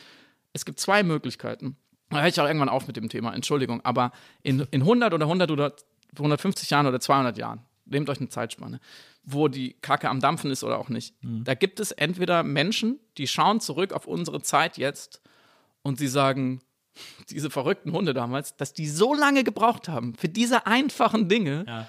es 0.53 0.65
gibt 0.65 0.79
zwei 0.81 1.03
Möglichkeiten. 1.03 1.77
Da 2.11 2.21
höre 2.21 2.29
ich 2.29 2.39
auch 2.41 2.47
irgendwann 2.47 2.69
auf 2.69 2.87
mit 2.87 2.97
dem 2.97 3.09
Thema, 3.09 3.33
Entschuldigung, 3.35 3.81
aber 3.85 4.13
in, 4.43 4.61
in 4.71 4.83
100 4.83 5.15
oder 5.15 5.25
100 5.25 5.51
oder 5.51 5.75
150 6.17 6.69
Jahren 6.69 6.87
oder 6.87 7.01
200 7.01 7.39
Jahren, 7.39 7.63
nehmt 7.87 8.11
euch 8.11 8.19
eine 8.21 8.29
Zeitspanne, 8.29 8.81
wo 9.25 9.49
die 9.49 9.73
Kacke 9.81 10.11
am 10.11 10.21
Dampfen 10.21 10.51
ist 10.51 10.63
oder 10.63 10.79
auch 10.79 10.91
nicht, 10.91 11.15
da 11.23 11.55
gibt 11.55 11.81
es 11.81 11.91
entweder 11.91 12.43
Menschen, 12.43 13.01
die 13.17 13.27
schauen 13.27 13.61
zurück 13.61 13.93
auf 13.95 14.07
unsere 14.07 14.43
Zeit 14.43 14.77
jetzt 14.77 15.23
und 15.83 15.99
sie 15.99 16.09
sagen, 16.09 16.61
diese 17.31 17.49
verrückten 17.49 17.93
Hunde 17.93 18.13
damals, 18.13 18.57
dass 18.57 18.75
die 18.75 18.87
so 18.87 19.15
lange 19.15 19.43
gebraucht 19.45 19.89
haben 19.89 20.15
für 20.15 20.29
diese 20.29 20.67
einfachen 20.67 21.29
Dinge, 21.31 21.65
Ja. 21.67 21.87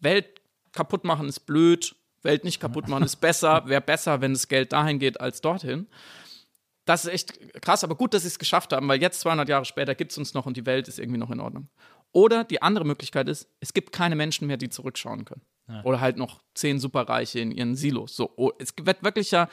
Welt 0.00 0.40
kaputt 0.72 1.04
machen 1.04 1.28
ist 1.28 1.40
blöd, 1.40 1.94
Welt 2.22 2.44
nicht 2.44 2.60
kaputt 2.60 2.88
machen 2.88 3.04
ist 3.04 3.16
besser, 3.16 3.66
wäre 3.66 3.80
besser, 3.80 4.20
wenn 4.20 4.32
das 4.32 4.48
Geld 4.48 4.72
dahin 4.72 4.98
geht 4.98 5.20
als 5.20 5.40
dorthin. 5.40 5.86
Das 6.84 7.04
ist 7.04 7.12
echt 7.12 7.62
krass, 7.62 7.82
aber 7.82 7.96
gut, 7.96 8.14
dass 8.14 8.22
sie 8.22 8.28
es 8.28 8.38
geschafft 8.38 8.72
haben, 8.72 8.86
weil 8.88 9.00
jetzt 9.00 9.20
200 9.20 9.48
Jahre 9.48 9.64
später 9.64 9.94
gibt 9.94 10.12
es 10.12 10.18
uns 10.18 10.34
noch 10.34 10.46
und 10.46 10.56
die 10.56 10.66
Welt 10.66 10.86
ist 10.86 10.98
irgendwie 10.98 11.18
noch 11.18 11.30
in 11.30 11.40
Ordnung. 11.40 11.68
Oder 12.12 12.44
die 12.44 12.62
andere 12.62 12.84
Möglichkeit 12.84 13.28
ist, 13.28 13.48
es 13.60 13.74
gibt 13.74 13.92
keine 13.92 14.14
Menschen 14.14 14.46
mehr, 14.46 14.56
die 14.56 14.68
zurückschauen 14.68 15.24
können. 15.24 15.42
Oder 15.82 16.00
halt 16.00 16.16
noch 16.16 16.40
zehn 16.54 16.78
Superreiche 16.78 17.40
in 17.40 17.50
ihren 17.50 17.74
Silos. 17.74 18.14
So, 18.14 18.32
oh, 18.36 18.52
es 18.58 18.72
wird 18.80 19.02
wirklich 19.02 19.32
ja 19.32 19.48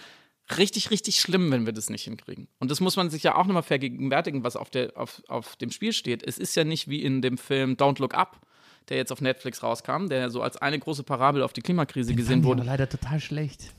richtig, 0.57 0.91
richtig 0.91 1.19
schlimm, 1.19 1.51
wenn 1.51 1.65
wir 1.65 1.73
das 1.73 1.89
nicht 1.89 2.03
hinkriegen. 2.03 2.47
Und 2.59 2.69
das 2.69 2.81
muss 2.81 2.95
man 2.95 3.09
sich 3.09 3.23
ja 3.23 3.35
auch 3.35 3.45
nochmal 3.45 3.63
vergegenwärtigen, 3.63 4.43
was 4.43 4.55
auf, 4.55 4.69
der, 4.69 4.95
auf, 4.95 5.23
auf 5.27 5.55
dem 5.55 5.71
Spiel 5.71 5.93
steht. 5.93 6.21
Es 6.21 6.37
ist 6.37 6.55
ja 6.55 6.63
nicht 6.63 6.87
wie 6.87 7.01
in 7.01 7.21
dem 7.21 7.37
Film 7.37 7.73
Don't 7.73 7.99
Look 7.99 8.13
Up, 8.13 8.41
der 8.89 8.97
jetzt 8.97 9.11
auf 9.11 9.21
Netflix 9.21 9.63
rauskam, 9.63 10.07
der 10.07 10.29
so 10.29 10.41
als 10.41 10.57
eine 10.57 10.79
große 10.79 11.03
Parabel 11.03 11.43
auf 11.43 11.53
die 11.53 11.61
Klimakrise 11.61 12.13
gesehen 12.13 12.43
wurde. 12.43 12.63
leider 12.63 12.87
total 12.87 13.19
schlecht. 13.19 13.71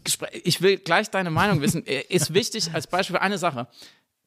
Ich 0.45 0.63
will 0.63 0.79
gleich 0.79 1.11
deine 1.11 1.31
Meinung 1.31 1.61
wissen. 1.61 1.83
Ist 2.09 2.35
wichtig 2.35 2.73
als 2.73 2.87
Beispiel 2.87 3.17
für 3.17 3.23
eine 3.23 3.39
Sache. 3.39 3.69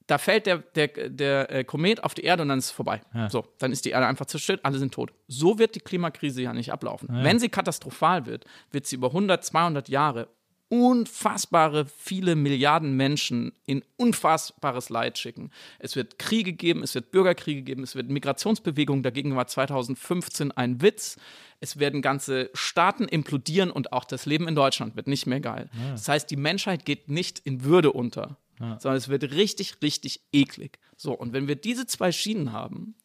Da 0.08 0.18
fällt 0.18 0.46
der, 0.46 0.60
der, 0.60 0.88
der 1.10 1.52
äh, 1.52 1.64
Komet 1.66 2.02
auf 2.02 2.14
die 2.14 2.24
Erde 2.24 2.42
und 2.44 2.48
dann 2.48 2.60
ist 2.60 2.66
es 2.66 2.72
vorbei. 2.72 3.02
So, 3.28 3.44
dann 3.58 3.74
ist 3.74 3.84
die 3.84 3.90
Erde 3.90 4.08
einfach 4.08 4.26
zerstört, 4.26 4.62
alle 4.64 4.78
sind 4.78 4.94
tot. 4.94 5.12
So 5.28 5.60
wird 5.60 5.76
die 5.76 5.82
Klimakrise 5.82 6.42
ja 6.42 6.54
nicht 6.54 6.72
ablaufen. 6.72 7.10
Wenn 7.12 7.40
sie 7.40 7.50
katastrophal 7.50 8.26
wird, 8.26 8.46
wird 8.72 8.86
sie 8.86 8.96
über 8.96 9.08
100, 9.08 9.44
200 9.44 9.90
Jahre 9.90 10.30
unfassbare 10.70 11.86
viele 11.86 12.36
Milliarden 12.36 12.96
Menschen 12.98 13.54
in 13.66 13.84
unfassbares 13.96 14.90
Leid 14.90 15.18
schicken. 15.18 15.52
Es 15.80 15.96
wird 15.96 16.20
Kriege 16.20 16.54
geben, 16.54 16.84
es 16.84 16.94
wird 16.94 17.12
Bürgerkriege 17.12 17.62
geben, 17.62 17.84
es 17.84 17.96
wird 17.96 18.10
Migrationsbewegungen. 18.10 19.04
Dagegen 19.04 19.36
war 19.36 19.48
2015 19.48 20.52
ein 20.52 20.82
Witz. 20.82 21.18
Es 21.60 21.80
werden 21.80 22.02
ganze 22.02 22.50
Staaten 22.54 23.06
implodieren 23.06 23.72
und 23.72 23.94
auch 23.94 24.04
das 24.06 24.26
Leben 24.26 24.48
in 24.48 24.56
Deutschland 24.56 24.96
wird 24.96 25.08
nicht 25.08 25.26
mehr 25.26 25.40
geil. 25.40 25.70
Das 25.92 26.08
heißt, 26.08 26.30
die 26.30 26.36
Menschheit 26.36 26.86
geht 26.86 27.10
nicht 27.10 27.40
in 27.40 27.64
Würde 27.64 27.92
unter, 27.94 28.38
sondern 28.60 28.98
es 28.98 29.08
wird 29.10 29.32
richtig, 29.32 29.78
richtig 29.82 30.22
eklig. 30.32 30.80
So, 30.96 31.14
und 31.14 31.34
wenn 31.34 31.48
wir 31.48 31.56
diese 31.56 31.88
zwei 31.88 32.12
Schienen 32.12 32.52
haben, 32.52 32.96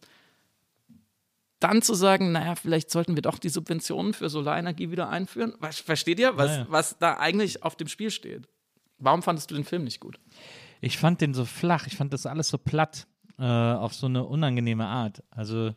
dann 1.62 1.82
zu 1.82 1.94
sagen, 1.94 2.32
naja, 2.32 2.54
vielleicht 2.54 2.90
sollten 2.90 3.14
wir 3.16 3.22
doch 3.22 3.38
die 3.38 3.48
Subventionen 3.48 4.14
für 4.14 4.28
Solarenergie 4.28 4.90
wieder 4.90 5.08
einführen. 5.08 5.54
Was, 5.58 5.78
versteht 5.78 6.18
ihr, 6.18 6.36
was, 6.36 6.50
Ja, 6.50 6.56
ja. 6.58 6.66
was 6.68 6.98
da 6.98 7.14
eigentlich 7.18 7.62
auf 7.62 7.76
dem 7.76 7.88
Spiel 7.88 8.10
steht? 8.10 8.48
Warum 8.98 9.22
fandest 9.22 9.50
du 9.50 9.54
den 9.54 9.64
Film 9.64 9.84
nicht 9.84 10.00
gut? 10.00 10.18
Ich 10.80 10.98
fand 10.98 11.20
den 11.20 11.34
so 11.34 11.44
flach, 11.44 11.86
ich 11.86 11.96
fand 11.96 12.12
das 12.12 12.26
alles 12.26 12.48
so 12.48 12.58
platt, 12.58 13.06
äh, 13.38 13.44
auf 13.44 13.94
so 13.94 14.06
eine 14.06 14.24
unangenehme 14.24 14.86
Art. 14.86 15.22
Also 15.30 15.74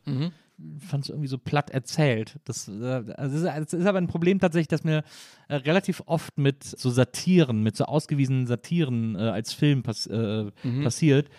fand 0.79 1.03
es 1.03 1.09
irgendwie 1.09 1.27
so 1.27 1.37
platt 1.37 1.69
erzählt. 1.69 2.39
Das, 2.45 2.67
äh, 2.67 3.03
also 3.17 3.37
es 3.37 3.43
ist, 3.43 3.73
es 3.73 3.79
ist 3.81 3.85
aber 3.85 3.97
ein 3.97 4.07
Problem 4.07 4.39
tatsächlich, 4.39 4.67
dass 4.67 4.83
mir 4.83 5.03
äh, 5.47 5.55
relativ 5.55 6.01
oft 6.05 6.37
mit 6.37 6.63
so 6.63 6.89
Satiren, 6.89 7.61
mit 7.61 7.75
so 7.75 7.85
ausgewiesenen 7.85 8.47
Satiren 8.47 9.15
äh, 9.15 9.19
als 9.19 9.53
Film 9.53 9.83
pass 9.83 10.07
äh, 10.07 10.51
passiert, 10.83 11.29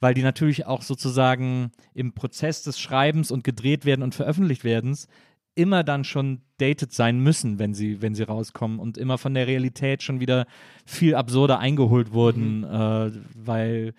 weil 0.00 0.14
die 0.14 0.22
natürlich 0.22 0.66
auch 0.66 0.82
sozusagen 0.82 1.72
im 1.94 2.12
Prozess 2.12 2.62
des 2.62 2.78
Schreibens 2.78 3.30
und 3.30 3.44
gedreht 3.44 3.84
werden 3.84 4.02
und 4.02 4.14
veröffentlicht 4.14 4.64
werdens 4.64 5.08
immer 5.54 5.84
dann 5.84 6.04
schon 6.04 6.40
dated 6.58 6.92
sein 6.92 7.20
müssen, 7.20 7.58
wenn 7.58 7.74
sie, 7.74 8.02
wenn 8.02 8.14
sie 8.14 8.24
rauskommen 8.24 8.78
und 8.78 8.98
immer 8.98 9.18
von 9.18 9.34
der 9.34 9.46
Realität 9.46 10.02
schon 10.02 10.20
wieder 10.20 10.46
viel 10.84 11.14
absurder 11.14 11.58
eingeholt 11.58 12.12
wurden, 12.12 12.64
äh, 12.64 13.10
weil 13.34 13.94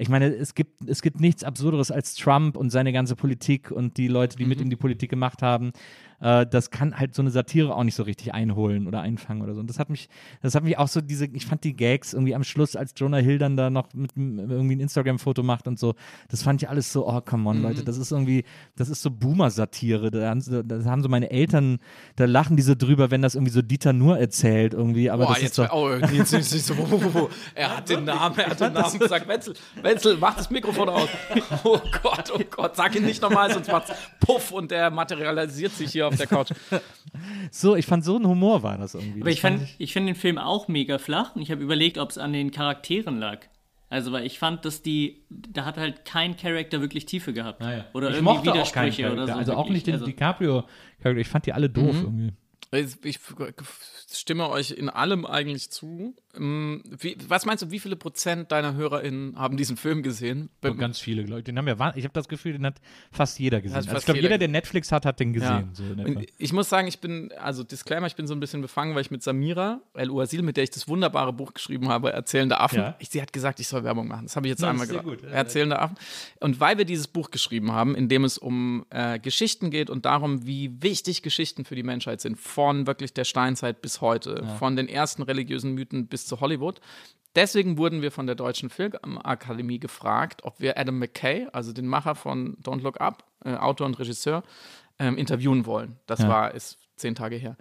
ich 0.00 0.08
meine, 0.08 0.26
es 0.26 0.54
gibt, 0.54 0.88
es 0.88 1.02
gibt 1.02 1.20
nichts 1.20 1.42
Absurderes 1.42 1.90
als 1.90 2.14
Trump 2.14 2.56
und 2.56 2.70
seine 2.70 2.92
ganze 2.92 3.16
Politik 3.16 3.72
und 3.72 3.96
die 3.96 4.06
Leute, 4.06 4.36
die 4.36 4.44
mit 4.44 4.60
ihm 4.60 4.70
die 4.70 4.76
Politik 4.76 5.10
gemacht 5.10 5.42
haben. 5.42 5.72
Äh, 6.20 6.46
das 6.46 6.70
kann 6.70 6.98
halt 6.98 7.14
so 7.14 7.22
eine 7.22 7.30
Satire 7.30 7.74
auch 7.74 7.84
nicht 7.84 7.94
so 7.94 8.02
richtig 8.02 8.34
einholen 8.34 8.86
oder 8.86 9.00
einfangen 9.00 9.42
oder 9.42 9.54
so. 9.54 9.60
Und 9.60 9.68
das 9.70 9.78
hat 9.78 9.90
mich, 9.90 10.08
das 10.42 10.54
hat 10.54 10.64
mich 10.64 10.78
auch 10.78 10.88
so 10.88 11.00
diese, 11.00 11.26
ich 11.26 11.46
fand 11.46 11.64
die 11.64 11.74
Gags 11.74 12.12
irgendwie 12.12 12.34
am 12.34 12.44
Schluss, 12.44 12.76
als 12.76 12.92
Jonah 12.96 13.18
Hill 13.18 13.38
dann 13.38 13.56
da 13.56 13.70
noch 13.70 13.88
mit 13.94 14.12
irgendwie 14.16 14.76
ein 14.76 14.80
Instagram-Foto 14.80 15.42
macht 15.42 15.68
und 15.68 15.78
so, 15.78 15.94
das 16.28 16.42
fand 16.42 16.62
ich 16.62 16.68
alles 16.68 16.92
so, 16.92 17.06
oh, 17.08 17.20
come 17.20 17.48
on, 17.48 17.62
Leute, 17.62 17.84
das 17.84 17.98
ist 17.98 18.10
irgendwie, 18.10 18.44
das 18.76 18.88
ist 18.88 19.02
so 19.02 19.10
Boomer-Satire. 19.10 20.10
Da, 20.10 20.28
haben 20.28 20.40
so- 20.40 20.62
da 20.62 20.84
haben 20.84 21.02
so 21.02 21.08
meine 21.08 21.30
Eltern, 21.30 21.78
da 22.16 22.24
lachen 22.24 22.56
die 22.56 22.62
so 22.62 22.74
drüber, 22.74 23.10
wenn 23.10 23.22
das 23.22 23.34
irgendwie 23.34 23.52
so 23.52 23.62
Dieter 23.62 23.92
Nur 23.92 24.18
erzählt 24.18 24.74
irgendwie, 24.74 25.10
aber 25.10 25.26
Boah, 25.26 25.34
das 25.34 25.42
jetzt, 25.42 25.58
ist 25.58 25.68
doch, 25.68 25.72
oh, 25.72 25.90
jetzt, 25.94 26.32
jetzt, 26.32 26.52
jetzt, 26.52 26.70
oh, 26.72 26.86
oh, 26.90 27.00
oh. 27.14 27.28
Er 27.54 27.76
hat 27.76 27.88
den 27.88 28.04
Namen, 28.04 28.36
er 28.38 28.50
hat 28.50 28.60
den 28.60 28.72
Namen 28.72 28.98
gesagt. 28.98 29.28
Wenzel, 29.28 29.54
Wenzel, 29.82 30.16
mach 30.18 30.36
das 30.36 30.50
Mikrofon 30.50 30.88
aus. 30.88 31.08
Oh 31.64 31.78
Gott, 32.02 32.32
oh 32.34 32.40
Gott, 32.50 32.76
sag 32.76 32.94
ihn 32.96 33.04
nicht 33.04 33.22
nochmal, 33.22 33.52
sonst 33.52 33.70
macht's 33.70 33.92
Puff 34.20 34.50
und 34.52 34.70
der 34.70 34.90
materialisiert 34.90 35.72
sich 35.72 35.92
hier 35.92 36.07
auf 36.08 36.16
der 36.16 36.26
Couch. 36.26 36.50
so, 37.50 37.76
ich 37.76 37.86
fand 37.86 38.04
so 38.04 38.16
ein 38.18 38.26
Humor 38.26 38.62
war 38.62 38.76
das 38.78 38.94
irgendwie. 38.94 39.20
Aber 39.20 39.30
Das 39.30 39.34
ich 39.34 39.40
fand 39.40 39.58
fand, 39.60 39.74
ich 39.78 39.92
finde 39.92 40.12
den 40.12 40.18
Film 40.18 40.38
auch 40.38 40.68
mega 40.68 40.98
flach 40.98 41.36
und 41.36 41.42
ich 41.42 41.50
habe 41.50 41.62
überlegt, 41.62 41.98
ob 41.98 42.10
es 42.10 42.18
an 42.18 42.32
den 42.32 42.50
Charakteren 42.50 43.18
lag. 43.18 43.40
Also, 43.90 44.12
weil 44.12 44.26
ich 44.26 44.38
fand, 44.38 44.66
dass 44.66 44.82
die, 44.82 45.22
da 45.30 45.64
hat 45.64 45.78
halt 45.78 46.04
kein 46.04 46.36
Charakter 46.36 46.82
wirklich 46.82 47.06
Tiefe 47.06 47.32
gehabt. 47.32 47.60
Naja. 47.60 47.86
Oder 47.94 48.10
ich 48.10 48.16
irgendwie 48.16 48.30
auch 48.38 48.44
Widersprüche 48.44 49.10
oder 49.10 49.26
so. 49.26 49.32
Also 49.32 49.52
auch 49.54 49.58
wirklich. 49.60 49.74
nicht 49.76 49.86
den 49.86 49.94
Also- 49.94 50.04
DiCaprio-Charakter. 50.06 51.20
Ich 51.20 51.28
fand 51.28 51.46
die 51.46 51.52
alle 51.54 51.70
doof 51.70 51.94
irgendwie. 52.02 52.32
Ich, 52.70 53.02
ich 53.02 53.18
stimme 54.12 54.50
euch 54.50 54.72
in 54.72 54.90
allem 54.90 55.24
eigentlich 55.24 55.70
zu. 55.70 56.14
Ähm, 56.38 56.82
Wie, 56.98 57.16
was 57.28 57.44
meinst 57.46 57.62
du, 57.62 57.70
wie 57.70 57.78
viele 57.78 57.96
Prozent 57.96 58.52
deiner 58.52 58.74
HörerInnen 58.74 59.38
haben 59.38 59.56
diesen 59.56 59.76
Film 59.76 60.02
gesehen? 60.02 60.48
So 60.62 60.74
ganz 60.74 60.98
viele 60.98 61.22
Leute. 61.22 61.44
Den 61.44 61.58
haben 61.58 61.68
ja, 61.68 61.92
ich 61.96 62.04
habe 62.04 62.14
das 62.14 62.28
Gefühl, 62.28 62.52
den 62.52 62.66
hat 62.66 62.80
fast 63.10 63.38
jeder 63.38 63.60
gesehen. 63.60 63.76
Hat 63.76 63.82
Also 63.84 63.90
fast 63.90 64.02
ich 64.02 64.04
glaube, 64.06 64.20
jeder 64.20 64.38
der 64.38 64.48
Netflix 64.48 64.92
hat, 64.92 65.04
hat 65.04 65.20
den 65.20 65.32
gesehen. 65.32 65.70
So 65.72 65.84
etwa. 65.84 66.02
Und 66.02 66.26
ich 66.38 66.52
muss 66.52 66.68
sagen, 66.68 66.88
ich 66.88 67.00
bin, 67.00 67.32
also 67.40 67.62
Disclaimer, 67.64 68.06
ich 68.06 68.16
bin 68.16 68.26
so 68.26 68.34
ein 68.34 68.40
bisschen 68.40 68.62
befangen, 68.62 68.94
weil 68.94 69.02
ich 69.02 69.10
mit 69.10 69.22
Samira 69.22 69.80
El 69.94 70.10
Uasil, 70.10 70.42
mit 70.42 70.56
der 70.56 70.64
ich 70.64 70.70
das 70.70 70.88
wunderbare 70.88 71.32
Buch 71.32 71.54
geschrieben 71.54 71.88
habe, 71.88 72.12
Erzählende 72.12 72.60
Affen, 72.60 72.78
Ja. 72.78 72.96
ich, 72.98 73.08
sie 73.08 73.20
hat 73.22 73.32
gesagt, 73.32 73.60
ich 73.60 73.68
soll 73.68 73.84
Werbung 73.84 74.08
machen. 74.08 74.26
Das 74.26 74.36
habe 74.36 74.46
ich 74.46 74.50
jetzt 74.50 74.60
Na, 74.60 74.70
einmal 74.70 74.86
gesagt. 74.86 75.04
gut. 75.04 75.22
Erzählende 75.24 75.78
Affen. 75.78 75.96
Und 76.40 76.60
weil 76.60 76.78
wir 76.78 76.84
dieses 76.84 77.08
Buch 77.08 77.30
geschrieben 77.30 77.72
haben, 77.72 77.94
in 77.94 78.08
dem 78.08 78.24
es 78.24 78.38
um 78.38 78.86
äh, 78.90 79.18
Geschichten 79.18 79.70
geht 79.70 79.90
und 79.90 80.04
darum, 80.04 80.46
wie 80.46 80.82
wichtig 80.82 81.22
Geschichten 81.22 81.64
für 81.64 81.74
die 81.74 81.82
Menschheit 81.82 82.20
sind, 82.20 82.38
von 82.38 82.86
wirklich 82.86 83.12
der 83.12 83.24
Steinzeit 83.24 83.82
bis 83.82 84.00
heute, 84.00 84.44
von 84.58 84.76
den 84.76 84.88
ersten 84.88 85.22
religiösen 85.22 85.72
Mythen 85.74 86.06
bis 86.06 86.26
zu 86.28 86.40
Hollywood. 86.40 86.80
Deswegen 87.34 87.78
wurden 87.78 88.02
wir 88.02 88.10
von 88.10 88.26
der 88.26 88.34
Deutschen 88.34 88.70
Filmakademie 88.70 89.78
gefragt, 89.78 90.44
ob 90.44 90.60
wir 90.60 90.78
Adam 90.78 90.98
McKay, 90.98 91.46
also 91.52 91.72
den 91.72 91.86
Macher 91.86 92.14
von 92.14 92.56
Don't 92.62 92.82
Look 92.82 93.00
Up, 93.00 93.24
äh, 93.44 93.54
Autor 93.54 93.86
und 93.86 93.98
Regisseur, 93.98 94.42
ähm, 94.98 95.16
interviewen 95.16 95.66
wollen. 95.66 95.98
Das 96.06 96.26
war 96.26 96.54
ist 96.54 96.78
zehn 96.96 97.14
Tage 97.14 97.36
her. 97.36 97.56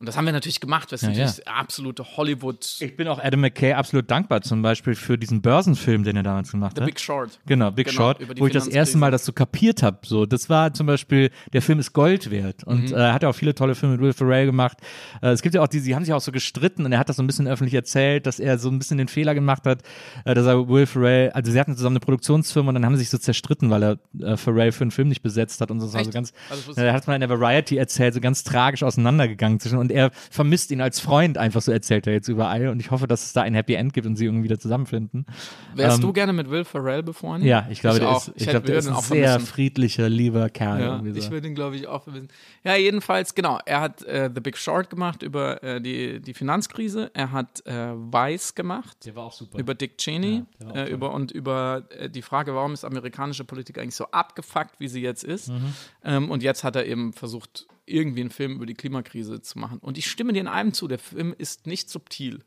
Und 0.00 0.06
das 0.06 0.16
haben 0.16 0.26
wir 0.26 0.32
natürlich 0.32 0.60
gemacht. 0.60 0.92
Das 0.92 1.02
ist 1.02 1.08
Ja, 1.08 1.24
natürlich 1.24 1.48
absolute 1.48 2.04
Hollywood. 2.16 2.76
Ich 2.78 2.96
bin 2.96 3.08
auch 3.08 3.18
Adam 3.18 3.40
McKay 3.40 3.72
absolut 3.72 4.08
dankbar, 4.10 4.42
zum 4.42 4.62
Beispiel 4.62 4.94
für 4.94 5.18
diesen 5.18 5.42
Börsenfilm, 5.42 6.04
den 6.04 6.14
er 6.16 6.22
damals 6.22 6.52
gemacht 6.52 6.76
The 6.76 6.82
hat. 6.82 6.86
Big 6.86 7.00
Short. 7.00 7.40
Genau, 7.46 7.72
Big 7.72 7.86
Genau, 7.88 7.96
Short, 7.96 8.20
wo 8.38 8.46
ich 8.46 8.52
das 8.52 8.68
erste 8.68 8.96
Mal 8.98 9.10
das 9.10 9.24
so 9.24 9.32
kapiert 9.32 9.82
habe. 9.82 9.98
So, 10.04 10.24
das 10.24 10.48
war 10.48 10.72
zum 10.72 10.86
Beispiel, 10.86 11.30
der 11.52 11.62
Film 11.62 11.80
ist 11.80 11.92
Gold 11.94 12.30
wert 12.30 12.62
und 12.64 12.90
Mhm. 12.90 12.94
äh, 12.94 12.98
er 13.00 13.12
hat 13.12 13.24
ja 13.24 13.28
auch 13.28 13.34
viele 13.34 13.54
tolle 13.56 13.74
Filme 13.74 13.96
mit 13.96 14.02
Will 14.04 14.12
Ferrell 14.12 14.46
gemacht. 14.46 14.78
Äh, 15.20 15.30
es 15.30 15.42
gibt 15.42 15.56
ja 15.56 15.62
auch 15.62 15.68
die, 15.68 15.80
sie 15.80 15.96
haben 15.96 16.04
sich 16.04 16.14
auch 16.14 16.20
so 16.20 16.30
gestritten 16.30 16.84
und 16.84 16.92
er 16.92 16.98
hat 17.00 17.08
das 17.08 17.16
so 17.16 17.22
ein 17.24 17.26
bisschen 17.26 17.48
öffentlich 17.48 17.74
erzählt, 17.74 18.26
dass 18.26 18.38
er 18.38 18.58
so 18.58 18.68
ein 18.70 18.78
bisschen 18.78 18.98
den 18.98 19.08
Fehler 19.08 19.34
gemacht 19.34 19.64
hat, 19.66 19.82
äh, 20.24 20.34
dass 20.34 20.46
er 20.46 20.68
Will 20.68 20.86
Ferrell, 20.86 21.30
also 21.30 21.50
sie 21.50 21.58
hatten 21.58 21.74
zusammen 21.76 21.96
eine 21.96 22.00
Produktionsfirma 22.00 22.68
und 22.68 22.74
dann 22.74 22.84
haben 22.86 22.94
sie 22.94 23.00
sich 23.00 23.10
so 23.10 23.18
zerstritten, 23.18 23.68
weil 23.70 23.82
er 23.82 23.98
äh, 24.22 24.36
Ferrell 24.36 24.70
für 24.70 24.82
einen 24.84 24.92
Film 24.92 25.08
nicht 25.08 25.22
besetzt 25.22 25.60
hat 25.60 25.72
und 25.72 25.80
so. 25.80 25.86
War 25.86 25.92
so 25.92 25.98
Echt? 25.98 26.12
ganz, 26.12 26.32
Also 26.50 26.80
hat 26.82 27.06
mal 27.08 27.14
in 27.14 27.20
der 27.20 27.30
Variety 27.30 27.76
erzählt, 27.76 28.14
so 28.14 28.20
ganz 28.20 28.44
tragisch 28.44 28.84
auseinandergegangen 28.84 29.58
zwischen 29.58 29.87
und 29.88 29.96
er 29.96 30.10
vermisst 30.30 30.70
ihn 30.70 30.80
als 30.80 31.00
Freund 31.00 31.38
einfach 31.38 31.62
so 31.62 31.72
erzählt 31.72 32.06
er 32.06 32.12
jetzt 32.12 32.28
überall 32.28 32.68
und 32.68 32.80
ich 32.80 32.90
hoffe, 32.90 33.06
dass 33.06 33.24
es 33.24 33.32
da 33.32 33.42
ein 33.42 33.54
Happy 33.54 33.74
End 33.74 33.92
gibt 33.92 34.06
und 34.06 34.16
sie 34.16 34.26
irgendwie 34.26 34.44
wieder 34.44 34.58
zusammenfinden. 34.58 35.26
Wärst 35.74 35.96
Ähm, 35.98 36.02
du 36.02 36.12
gerne 36.12 36.32
mit 36.32 36.50
Will 36.50 36.64
Ferrell 36.64 37.02
befreundet? 37.02 37.48
Ja, 37.48 37.66
ich 37.70 37.80
glaube, 37.80 37.98
der 38.00 38.08
auch. 38.10 38.26
ist, 38.28 38.32
ich 38.36 38.42
hätte- 38.42 38.50
glaube, 38.52 38.66
der 38.66 38.78
ist 38.78 38.86
ein 38.88 38.94
auch 38.94 39.02
sehr 39.02 39.28
vermissen. 39.30 39.46
friedlicher, 39.52 40.08
lieber 40.08 40.48
Kerl. 40.50 40.80
Ja, 40.80 40.98
so. 41.02 41.18
ich 41.18 41.30
würde 41.30 41.48
ihn, 41.48 41.54
glaube 41.54 41.76
ich, 41.76 41.86
auch 41.86 42.02
vermissen. 42.04 42.28
Ja, 42.64 42.76
jedenfalls, 42.76 43.34
genau. 43.34 43.58
Er 43.64 43.80
hat 43.80 44.02
äh, 44.04 44.30
The 44.34 44.40
Big 44.40 44.56
Short 44.56 44.90
gemacht 44.90 45.22
über 45.22 45.62
äh, 45.62 45.80
die, 45.80 46.20
die 46.20 46.34
Finanzkrise. 46.34 47.10
Er 47.14 47.32
hat 47.32 47.64
äh, 47.66 47.92
Vice 47.94 48.54
gemacht. 48.54 49.04
der 49.06 49.16
war 49.16 49.24
auch 49.24 49.32
super. 49.32 49.58
Über 49.58 49.74
Dick 49.74 49.98
Cheney 49.98 50.44
auch 50.68 50.74
äh, 50.74 50.90
über, 50.90 51.12
und 51.14 51.30
über 51.30 51.84
äh, 51.98 52.08
die 52.10 52.22
Frage, 52.22 52.54
warum 52.54 52.72
ist 52.72 52.84
amerikanische 52.84 53.44
Politik 53.44 53.78
eigentlich 53.78 53.94
so 53.96 54.06
abgefuckt, 54.10 54.80
wie 54.80 54.88
sie 54.88 55.00
jetzt 55.00 55.24
ist. 55.24 55.48
Mhm. 55.48 55.74
Ähm, 56.04 56.30
und 56.30 56.42
jetzt 56.42 56.64
hat 56.64 56.76
er 56.76 56.86
eben 56.86 57.12
versucht, 57.12 57.66
irgendwie 57.90 58.20
einen 58.20 58.30
Film 58.30 58.52
über 58.52 58.66
die 58.66 58.74
Klimakrise 58.74 59.40
zu 59.42 59.58
machen. 59.58 59.78
Und 59.78 59.98
ich 59.98 60.10
stimme 60.10 60.32
dir 60.32 60.40
in 60.40 60.48
einem 60.48 60.72
zu, 60.72 60.88
der 60.88 60.98
Film 60.98 61.34
ist 61.36 61.66
nicht 61.66 61.90
subtil. 61.90 62.44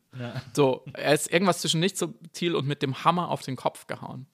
So, 0.54 0.84
er 0.94 1.14
ist 1.14 1.32
irgendwas 1.32 1.60
zwischen 1.62 1.80
nicht 1.80 1.98
subtil 1.98 2.56
und 2.56 2.68
mit 2.68 2.82
dem 2.82 3.04
Hammer 3.04 3.30
auf 3.30 3.42
den 3.42 3.56
Kopf 3.56 3.88
gehauen. 3.88 4.28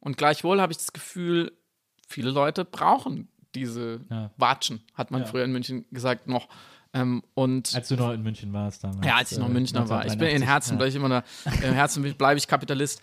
Und 0.00 0.16
gleichwohl 0.16 0.60
habe 0.60 0.72
ich 0.72 0.78
das 0.78 0.92
Gefühl, 0.92 1.52
viele 2.08 2.30
Leute 2.30 2.64
brauchen 2.64 3.28
diese 3.54 4.00
Ja. 4.10 4.30
Watschen, 4.36 4.82
hat 4.94 5.10
man 5.10 5.26
früher 5.26 5.44
in 5.44 5.52
München 5.52 5.86
gesagt 5.90 6.26
noch. 6.26 6.48
Ähm, 6.92 7.22
und 7.34 7.74
als 7.74 7.88
du 7.88 7.96
noch 7.96 8.12
in 8.12 8.22
München 8.22 8.52
warst 8.52 8.84
damals. 8.84 9.04
ja, 9.06 9.16
als 9.16 9.32
ich 9.32 9.38
noch 9.38 9.48
äh, 9.48 9.52
Münchner 9.52 9.88
war. 9.88 10.06
Ich 10.06 10.16
bin 10.16 10.28
in 10.28 10.42
1983. 10.42 10.48
Herzen, 10.48 10.76
bleibe 10.78 10.88
ich 10.88 10.94
immer 10.94 11.08
da. 11.08 11.66
Im 11.68 11.74
Herzen 11.74 12.14
bleibe 12.16 12.38
ich 12.38 12.46
Kapitalist. 12.46 13.00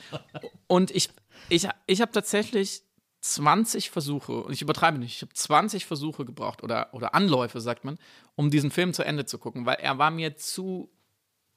Und 0.68 0.91
ich, 0.91 1.09
ich, 1.49 1.68
ich 1.88 2.01
habe 2.01 2.12
tatsächlich 2.12 2.84
20 3.22 3.89
Versuche, 3.91 4.34
und 4.43 4.51
ich 4.53 4.61
übertreibe 4.61 4.97
nicht, 4.97 5.15
ich 5.15 5.22
habe 5.22 5.34
20 5.34 5.86
Versuche 5.86 6.26
gebraucht 6.26 6.63
oder, 6.63 6.93
oder 6.93 7.13
Anläufe, 7.15 7.61
sagt 7.61 7.86
man, 7.86 7.97
um 8.36 8.49
diesen 8.49 8.72
Film 8.72 8.93
zu 8.93 9.03
Ende 9.03 9.26
zu 9.26 9.38
gucken, 9.38 9.65
weil 9.65 9.78
er 9.80 9.97
war 9.99 10.09
mir 10.11 10.36
zu, 10.38 10.89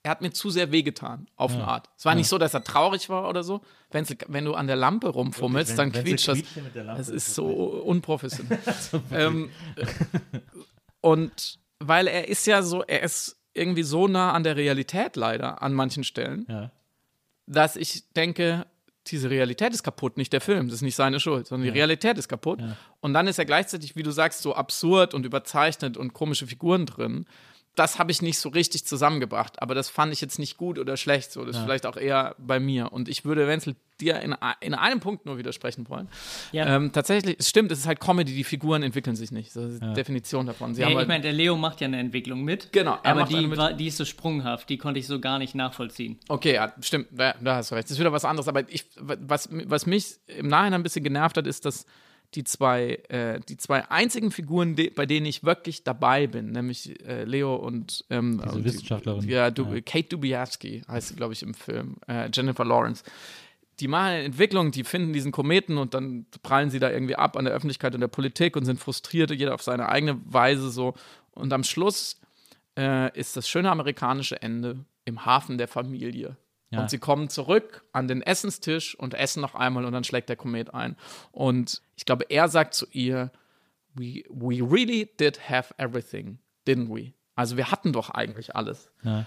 er 0.02 0.10
hat 0.10 0.20
mir 0.20 0.30
zu 0.32 0.50
sehr 0.50 0.70
wehgetan, 0.72 1.26
auf 1.36 1.52
eine 1.54 1.66
Art. 1.66 1.88
Es 1.96 2.04
war 2.04 2.14
nicht 2.14 2.28
so, 2.28 2.36
dass 2.36 2.52
er 2.52 2.62
traurig 2.64 3.08
war 3.08 3.28
oder 3.30 3.42
so. 3.42 3.62
Wenn, 3.90 4.06
wenn 4.28 4.44
du 4.44 4.52
an 4.54 4.66
der 4.66 4.76
Lampe 4.76 5.08
rumfummelst, 5.08 5.78
Wenn- 5.78 5.90
dann 5.92 6.04
quietscht 6.04 6.28
das. 6.28 6.38
Das 6.74 7.08
ist 7.08 7.28
ist 7.28 7.34
so 7.34 7.46
unprofessionell. 7.46 8.58
ähm, 9.10 9.50
und 11.00 11.58
weil 11.78 12.06
er 12.06 12.28
ist 12.28 12.46
ja 12.46 12.62
so, 12.62 12.82
er 12.82 13.02
ist 13.02 13.36
irgendwie 13.52 13.82
so 13.82 14.08
nah 14.08 14.32
an 14.32 14.42
der 14.42 14.56
Realität 14.56 15.16
leider 15.16 15.62
an 15.62 15.72
manchen 15.72 16.04
Stellen, 16.04 16.46
Ja. 16.48 16.70
dass 17.46 17.76
ich 17.76 18.10
denke, 18.12 18.66
diese 19.06 19.30
Realität 19.30 19.72
ist 19.74 19.82
kaputt, 19.82 20.16
nicht 20.16 20.32
der 20.32 20.40
Film, 20.40 20.68
das 20.68 20.76
ist 20.76 20.82
nicht 20.82 20.96
seine 20.96 21.20
Schuld, 21.20 21.46
sondern 21.46 21.64
die 21.64 21.70
Realität 21.78 22.16
ist 22.18 22.28
kaputt. 22.28 22.60
Und 23.00 23.14
dann 23.14 23.26
ist 23.26 23.38
er 23.38 23.44
gleichzeitig, 23.44 23.96
wie 23.96 24.02
du 24.02 24.10
sagst, 24.10 24.42
so 24.42 24.54
absurd 24.54 25.14
und 25.14 25.26
überzeichnet 25.26 25.96
und 25.96 26.12
komische 26.14 26.46
Figuren 26.46 26.86
drin. 26.86 27.26
Das 27.74 27.98
habe 27.98 28.12
ich 28.12 28.22
nicht 28.22 28.38
so 28.38 28.48
richtig 28.48 28.84
zusammengebracht, 28.84 29.60
aber 29.60 29.74
das 29.74 29.88
fand 29.88 30.12
ich 30.12 30.20
jetzt 30.20 30.38
nicht 30.38 30.56
gut 30.56 30.78
oder 30.78 30.96
schlecht, 30.96 31.32
so 31.32 31.44
das 31.44 31.56
ist 31.56 31.62
vielleicht 31.62 31.86
auch 31.86 31.96
eher 31.96 32.36
bei 32.38 32.60
mir. 32.60 32.92
Und 32.92 33.08
ich 33.08 33.24
würde 33.24 33.48
Wenzel 33.48 33.74
dir 34.00 34.20
in, 34.20 34.34
in 34.60 34.74
einem 34.74 35.00
Punkt 35.00 35.26
nur 35.26 35.38
widersprechen 35.38 35.88
wollen. 35.88 36.08
Ja. 36.52 36.66
Ähm, 36.66 36.92
tatsächlich, 36.92 37.36
es 37.38 37.48
stimmt, 37.48 37.70
es 37.72 37.80
ist 37.80 37.86
halt 37.86 38.00
Comedy, 38.00 38.34
die 38.34 38.44
Figuren 38.44 38.82
entwickeln 38.82 39.16
sich 39.16 39.30
nicht. 39.30 39.54
Das 39.54 39.72
ist 39.72 39.82
die 39.82 39.92
Definition 39.92 40.46
davon. 40.46 40.74
Ja, 40.74 40.88
ich 40.88 40.96
halt, 40.96 41.08
meine, 41.08 41.22
der 41.22 41.32
Leo 41.32 41.56
macht 41.56 41.80
ja 41.80 41.86
eine 41.86 41.98
Entwicklung 41.98 42.42
mit. 42.42 42.72
Genau, 42.72 42.98
er 43.02 43.12
Aber 43.12 43.24
die, 43.24 43.46
mit. 43.46 43.58
war, 43.58 43.72
die 43.72 43.86
ist 43.86 43.96
so 43.96 44.04
sprunghaft, 44.04 44.68
die 44.68 44.78
konnte 44.78 45.00
ich 45.00 45.06
so 45.06 45.20
gar 45.20 45.38
nicht 45.38 45.54
nachvollziehen. 45.54 46.18
Okay, 46.28 46.54
ja, 46.54 46.72
stimmt, 46.80 47.08
da, 47.12 47.34
da 47.40 47.56
hast 47.56 47.70
du 47.70 47.76
recht. 47.76 47.86
Das 47.86 47.92
ist 47.92 48.00
wieder 48.00 48.12
was 48.12 48.24
anderes. 48.24 48.48
Aber 48.48 48.68
ich, 48.68 48.84
was, 48.96 49.48
was 49.50 49.86
mich 49.86 50.16
im 50.26 50.48
Nachhinein 50.48 50.74
ein 50.80 50.82
bisschen 50.82 51.04
genervt 51.04 51.36
hat, 51.36 51.46
ist, 51.46 51.64
dass 51.64 51.86
die 52.34 52.44
zwei, 52.44 52.94
äh, 53.08 53.40
die 53.48 53.56
zwei 53.56 53.88
einzigen 53.90 54.30
Figuren, 54.30 54.76
de, 54.76 54.90
bei 54.90 55.06
denen 55.06 55.26
ich 55.26 55.44
wirklich 55.44 55.84
dabei 55.84 56.26
bin, 56.26 56.52
nämlich 56.52 57.00
äh, 57.06 57.24
Leo 57.24 57.54
und 57.54 58.04
ähm, 58.10 58.40
Diese 58.42 58.56
und 58.56 58.64
Wissenschaftlerin. 58.64 59.20
Die, 59.22 59.28
ja, 59.28 59.50
du, 59.50 59.64
Kate 59.82 60.08
Dubiaski 60.08 60.82
heißt 60.88 61.08
sie, 61.08 61.16
glaube 61.16 61.32
ich, 61.32 61.42
im 61.42 61.54
Film. 61.54 61.96
Äh, 62.08 62.30
Jennifer 62.32 62.64
Lawrence. 62.64 63.04
Die 63.80 63.88
machen 63.88 64.06
eine 64.06 64.24
Entwicklung, 64.24 64.70
die 64.70 64.84
finden 64.84 65.12
diesen 65.12 65.32
Kometen 65.32 65.78
und 65.78 65.94
dann 65.94 66.26
prallen 66.42 66.70
sie 66.70 66.78
da 66.78 66.90
irgendwie 66.90 67.16
ab 67.16 67.36
an 67.36 67.44
der 67.44 67.54
Öffentlichkeit 67.54 67.94
und 67.94 68.00
der 68.00 68.08
Politik 68.08 68.56
und 68.56 68.64
sind 68.64 68.78
frustriert, 68.78 69.30
jeder 69.32 69.54
auf 69.54 69.62
seine 69.62 69.88
eigene 69.88 70.20
Weise 70.26 70.70
so. 70.70 70.94
Und 71.32 71.52
am 71.52 71.64
Schluss 71.64 72.20
äh, 72.78 73.16
ist 73.18 73.36
das 73.36 73.48
schöne 73.48 73.70
amerikanische 73.70 74.40
Ende 74.40 74.84
im 75.04 75.24
Hafen 75.24 75.58
der 75.58 75.68
Familie. 75.68 76.36
Ja. 76.74 76.82
Und 76.82 76.90
sie 76.90 76.98
kommen 76.98 77.28
zurück 77.28 77.84
an 77.92 78.08
den 78.08 78.22
Essenstisch 78.22 78.98
und 78.98 79.14
essen 79.14 79.40
noch 79.40 79.54
einmal 79.54 79.84
und 79.84 79.92
dann 79.92 80.04
schlägt 80.04 80.28
der 80.28 80.36
Komet 80.36 80.74
ein. 80.74 80.96
Und 81.32 81.82
ich 81.96 82.04
glaube, 82.04 82.26
er 82.28 82.48
sagt 82.48 82.74
zu 82.74 82.86
ihr, 82.90 83.30
we, 83.94 84.22
we 84.28 84.60
really 84.60 85.10
did 85.18 85.48
have 85.48 85.74
everything, 85.78 86.38
didn't 86.66 86.88
we? 86.88 87.12
Also 87.36 87.56
wir 87.56 87.70
hatten 87.70 87.92
doch 87.92 88.10
eigentlich 88.10 88.54
alles. 88.54 88.90
Ja. 89.02 89.26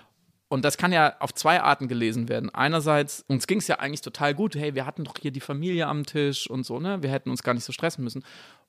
Und 0.50 0.64
das 0.64 0.78
kann 0.78 0.94
ja 0.94 1.16
auf 1.20 1.34
zwei 1.34 1.62
Arten 1.62 1.90
gelesen 1.90 2.30
werden. 2.30 2.50
Einerseits, 2.50 3.26
uns 3.28 3.48
ging 3.48 3.58
es 3.58 3.68
ja 3.68 3.80
eigentlich 3.80 4.02
total 4.02 4.34
gut, 4.34 4.56
hey, 4.56 4.76
wir 4.76 4.86
hatten 4.86 5.04
doch 5.04 5.16
hier 5.20 5.32
die 5.32 5.42
Familie 5.42 5.88
am 5.88 6.06
Tisch 6.06 6.50
und 6.50 6.66
so, 6.66 6.80
ne? 6.80 7.04
Wir 7.04 7.12
hätten 7.12 7.30
uns 7.30 7.44
gar 7.44 7.54
nicht 7.54 7.66
so 7.66 7.74
stressen 7.74 8.04
müssen. 8.04 8.24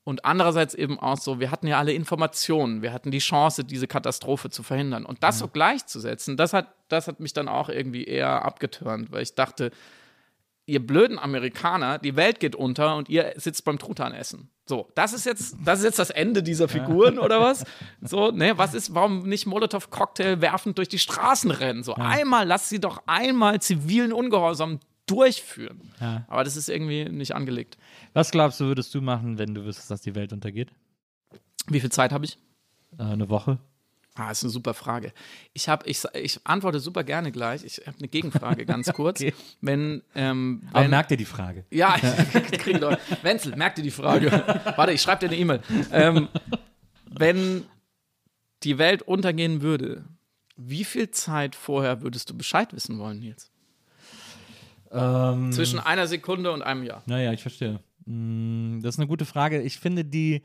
Und 0.04 0.24
andererseits 0.24 0.74
eben 0.74 0.98
auch 0.98 1.18
so, 1.18 1.38
wir 1.38 1.50
hatten 1.50 1.66
ja 1.66 1.78
alle 1.78 1.92
Informationen, 1.92 2.80
wir 2.80 2.92
hatten 2.92 3.10
die 3.10 3.18
Chance, 3.18 3.64
diese 3.64 3.86
Katastrophe 3.86 4.48
zu 4.48 4.62
verhindern. 4.62 5.04
Und 5.04 5.22
das 5.22 5.38
so 5.38 5.48
gleichzusetzen, 5.48 6.38
das 6.38 6.54
hat, 6.54 6.68
das 6.88 7.08
hat 7.08 7.20
mich 7.20 7.34
dann 7.34 7.46
auch 7.48 7.68
irgendwie 7.68 8.04
eher 8.04 8.42
abgeturnt, 8.44 9.12
weil 9.12 9.22
ich 9.22 9.34
dachte, 9.34 9.70
ihr 10.68 10.86
blöden 10.86 11.18
Amerikaner, 11.18 11.98
die 11.98 12.14
Welt 12.14 12.40
geht 12.40 12.54
unter 12.54 12.96
und 12.96 13.08
ihr 13.08 13.32
sitzt 13.36 13.64
beim 13.64 13.78
Truthahn 13.78 14.12
essen. 14.12 14.50
So, 14.66 14.90
das 14.94 15.14
ist 15.14 15.24
jetzt, 15.24 15.56
das 15.64 15.78
ist 15.78 15.86
jetzt 15.86 15.98
das 15.98 16.10
Ende 16.10 16.42
dieser 16.42 16.68
Figuren 16.68 17.18
oder 17.18 17.40
was? 17.40 17.64
So, 18.02 18.30
ne, 18.30 18.58
was 18.58 18.74
ist, 18.74 18.94
warum 18.94 19.26
nicht 19.26 19.46
Molotow-Cocktail 19.46 20.42
werfend 20.42 20.76
durch 20.76 20.88
die 20.88 20.98
Straßen 20.98 21.50
rennen? 21.50 21.82
So, 21.82 21.94
einmal, 21.94 22.46
lass 22.46 22.68
sie 22.68 22.80
doch 22.80 23.02
einmal 23.06 23.62
zivilen 23.62 24.12
Ungehorsam 24.12 24.78
durchführen. 25.10 25.92
Ja. 26.00 26.24
Aber 26.28 26.44
das 26.44 26.56
ist 26.56 26.68
irgendwie 26.68 27.04
nicht 27.06 27.34
angelegt. 27.34 27.76
Was 28.12 28.30
glaubst 28.30 28.60
du, 28.60 28.66
würdest 28.66 28.94
du 28.94 29.00
machen, 29.00 29.38
wenn 29.38 29.54
du 29.54 29.64
wüsstest, 29.64 29.90
dass 29.90 30.00
die 30.00 30.14
Welt 30.14 30.32
untergeht? 30.32 30.70
Wie 31.68 31.80
viel 31.80 31.90
Zeit 31.90 32.12
habe 32.12 32.24
ich? 32.24 32.38
Äh, 32.98 33.02
eine 33.02 33.28
Woche? 33.28 33.58
Ah, 34.14 34.32
ist 34.32 34.42
eine 34.42 34.50
super 34.50 34.74
Frage. 34.74 35.12
Ich, 35.52 35.68
hab, 35.68 35.86
ich, 35.86 36.02
ich 36.14 36.40
antworte 36.42 36.80
super 36.80 37.04
gerne 37.04 37.30
gleich. 37.30 37.62
Ich 37.62 37.78
habe 37.86 37.98
eine 37.98 38.08
Gegenfrage, 38.08 38.66
ganz 38.66 38.92
kurz. 38.92 39.20
Okay. 39.20 39.32
Wenn, 39.60 40.02
ähm, 40.16 40.62
Aber 40.72 40.82
wenn 40.82 40.90
merkt 40.90 41.12
ihr 41.12 41.16
die 41.16 41.24
Frage? 41.24 41.64
Ja, 41.70 41.96
ich 42.52 42.58
kriege 42.58 42.80
doch. 42.80 42.98
Wenzel, 43.22 43.54
merk 43.54 43.76
dir 43.76 43.82
die 43.82 43.92
Frage. 43.92 44.30
Warte, 44.76 44.92
ich 44.92 45.02
schreibe 45.02 45.20
dir 45.20 45.26
eine 45.26 45.36
E-Mail. 45.36 45.62
Ähm, 45.92 46.28
wenn 47.06 47.64
die 48.64 48.78
Welt 48.78 49.02
untergehen 49.02 49.62
würde, 49.62 50.04
wie 50.56 50.84
viel 50.84 51.12
Zeit 51.12 51.54
vorher 51.54 52.02
würdest 52.02 52.28
du 52.30 52.36
Bescheid 52.36 52.72
wissen 52.72 52.98
wollen, 52.98 53.20
Nils? 53.20 53.52
Ähm, 54.92 55.52
Zwischen 55.52 55.78
einer 55.78 56.06
Sekunde 56.06 56.52
und 56.52 56.62
einem 56.62 56.82
Jahr. 56.84 57.02
Naja, 57.06 57.32
ich 57.32 57.42
verstehe. 57.42 57.80
Mm, 58.06 58.80
Das 58.80 58.94
ist 58.94 58.98
eine 58.98 59.08
gute 59.08 59.24
Frage. 59.24 59.60
Ich 59.62 59.78
finde, 59.78 60.04
die 60.04 60.42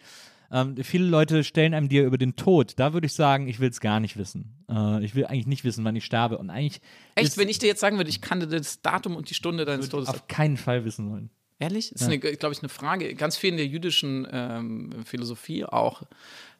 ähm, 0.51 0.75
viele 0.83 1.05
Leute 1.05 1.43
stellen 1.43 1.73
einem 1.73 1.89
dir 1.89 2.03
über 2.05 2.17
den 2.17 2.35
Tod. 2.35 2.73
Da 2.77 2.93
würde 2.93 3.07
ich 3.07 3.13
sagen, 3.13 3.47
ich 3.47 3.59
will 3.59 3.69
es 3.69 3.79
gar 3.79 3.99
nicht 3.99 4.17
wissen. 4.17 4.63
Äh, 4.69 5.03
ich 5.03 5.15
will 5.15 5.25
eigentlich 5.25 5.47
nicht 5.47 5.63
wissen, 5.63 5.83
wann 5.85 5.95
ich 5.95 6.05
sterbe. 6.05 6.37
Und 6.37 6.49
eigentlich 6.49 6.79
Echt, 7.15 7.29
ist- 7.29 7.37
wenn 7.37 7.49
ich 7.49 7.57
dir 7.59 7.67
jetzt 7.67 7.79
sagen 7.79 7.97
würde, 7.97 8.09
ich 8.09 8.21
kannte 8.21 8.47
das 8.47 8.81
Datum 8.81 9.15
und 9.15 9.29
die 9.29 9.33
Stunde 9.33 9.65
deines 9.65 9.89
Todes. 9.89 10.09
auf 10.09 10.27
keinen 10.27 10.57
Fall 10.57 10.85
wissen 10.85 11.09
wollen. 11.09 11.29
Ehrlich? 11.59 11.91
Das 11.91 12.01
ist, 12.01 12.07
eine, 12.07 12.19
glaube 12.19 12.51
ich, 12.53 12.59
eine 12.59 12.69
Frage, 12.69 13.13
ganz 13.15 13.37
viel 13.37 13.51
in 13.51 13.57
der 13.57 13.67
jüdischen 13.67 14.27
ähm, 14.31 14.93
Philosophie 15.05 15.63
auch, 15.65 16.03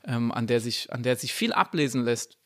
ähm, 0.06 0.32
an, 0.32 0.48
der 0.48 0.60
sich, 0.62 0.92
an 0.94 1.04
der 1.04 1.16
sich 1.18 1.34
viel 1.34 1.52
ablesen 1.52 2.04
lässt, 2.04 2.38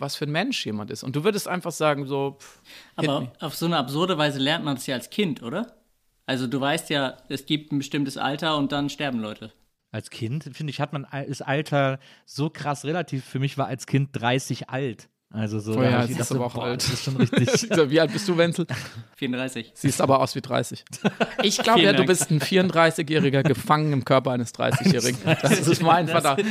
was 0.00 0.16
für 0.16 0.24
ein 0.24 0.32
Mensch 0.32 0.64
jemand 0.66 0.90
ist. 0.90 1.02
Und 1.02 1.16
du 1.16 1.24
würdest 1.24 1.48
einfach 1.48 1.72
sagen, 1.72 2.06
so, 2.06 2.36
pff. 2.40 2.60
Aber 2.96 3.32
auf 3.40 3.54
so 3.54 3.66
eine 3.66 3.76
absurde 3.76 4.18
Weise 4.18 4.38
lernt 4.38 4.64
man 4.64 4.76
es 4.76 4.86
ja 4.86 4.94
als 4.96 5.10
Kind, 5.10 5.42
oder? 5.42 5.76
Also 6.26 6.46
du 6.46 6.60
weißt 6.60 6.90
ja, 6.90 7.16
es 7.28 7.46
gibt 7.46 7.72
ein 7.72 7.78
bestimmtes 7.78 8.16
Alter 8.16 8.56
und 8.56 8.72
dann 8.72 8.88
sterben 8.88 9.20
Leute. 9.20 9.52
Als 9.92 10.10
Kind, 10.10 10.44
finde 10.52 10.70
ich, 10.70 10.80
hat 10.80 10.92
man 10.92 11.06
das 11.26 11.42
Alter 11.42 11.98
so 12.24 12.50
krass 12.50 12.84
relativ. 12.84 13.24
Für 13.24 13.40
mich 13.40 13.58
war 13.58 13.66
als 13.66 13.86
Kind 13.86 14.10
30 14.12 14.70
alt. 14.70 15.08
Also 15.32 15.60
so, 15.60 15.72
Oh 15.72 15.76
da 15.76 15.84
ja, 15.84 16.04
ich 16.04 16.16
das 16.16 16.30
ist 16.30 16.36
aber 16.36 16.46
auch 16.46 16.54
boah, 16.54 16.64
alt. 16.64 16.82
Das 16.82 16.92
ist 16.92 17.04
schon 17.04 17.16
richtig. 17.16 17.48
Wie 17.90 18.00
alt 18.00 18.12
bist 18.12 18.28
du, 18.28 18.36
Wenzel? 18.36 18.66
34. 19.16 19.70
Siehst 19.74 20.00
aber 20.00 20.20
aus 20.20 20.34
wie 20.34 20.40
30. 20.40 20.84
Ich 21.42 21.58
glaube 21.58 21.82
ja, 21.82 21.92
du 21.92 22.04
bist 22.04 22.30
ein 22.30 22.40
34-Jähriger 22.40 23.42
gefangen 23.42 23.92
im 23.92 24.04
Körper 24.04 24.32
eines 24.32 24.52
30-Jährigen. 24.54 25.18
Das 25.40 25.66
ist 25.66 25.82
mein 25.82 26.08
Verdacht. 26.08 26.42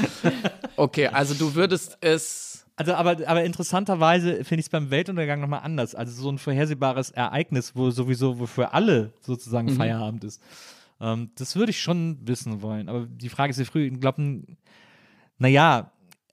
Okay, 0.77 1.07
also 1.07 1.33
du 1.33 1.55
würdest 1.55 1.97
es. 2.01 2.48
Also, 2.79 2.93
aber, 2.93 3.17
aber 3.27 3.43
interessanterweise 3.43 4.45
finde 4.45 4.61
ich 4.61 4.67
es 4.67 4.69
beim 4.69 4.89
Weltuntergang 4.89 5.41
nochmal 5.41 5.59
anders. 5.63 5.95
Also 5.95 6.13
so 6.21 6.31
ein 6.31 6.37
vorhersehbares 6.37 7.11
Ereignis, 7.11 7.75
wo 7.75 7.91
sowieso, 7.91 8.39
wo 8.39 8.45
für 8.45 8.73
alle 8.73 9.11
sozusagen 9.19 9.67
Mhm. 9.67 9.75
Feierabend 9.75 10.23
ist. 10.23 10.41
Ähm, 11.01 11.29
das 11.35 11.57
würde 11.57 11.71
ich 11.71 11.81
schon 11.81 12.17
wissen 12.25 12.61
wollen. 12.61 12.87
Aber 12.87 13.05
die 13.05 13.27
Frage 13.27 13.51
ist, 13.51 13.59
wie 13.59 13.65
früh, 13.65 13.87
ich 13.93 13.99
glaube, 13.99 14.43
naja, 15.39 15.91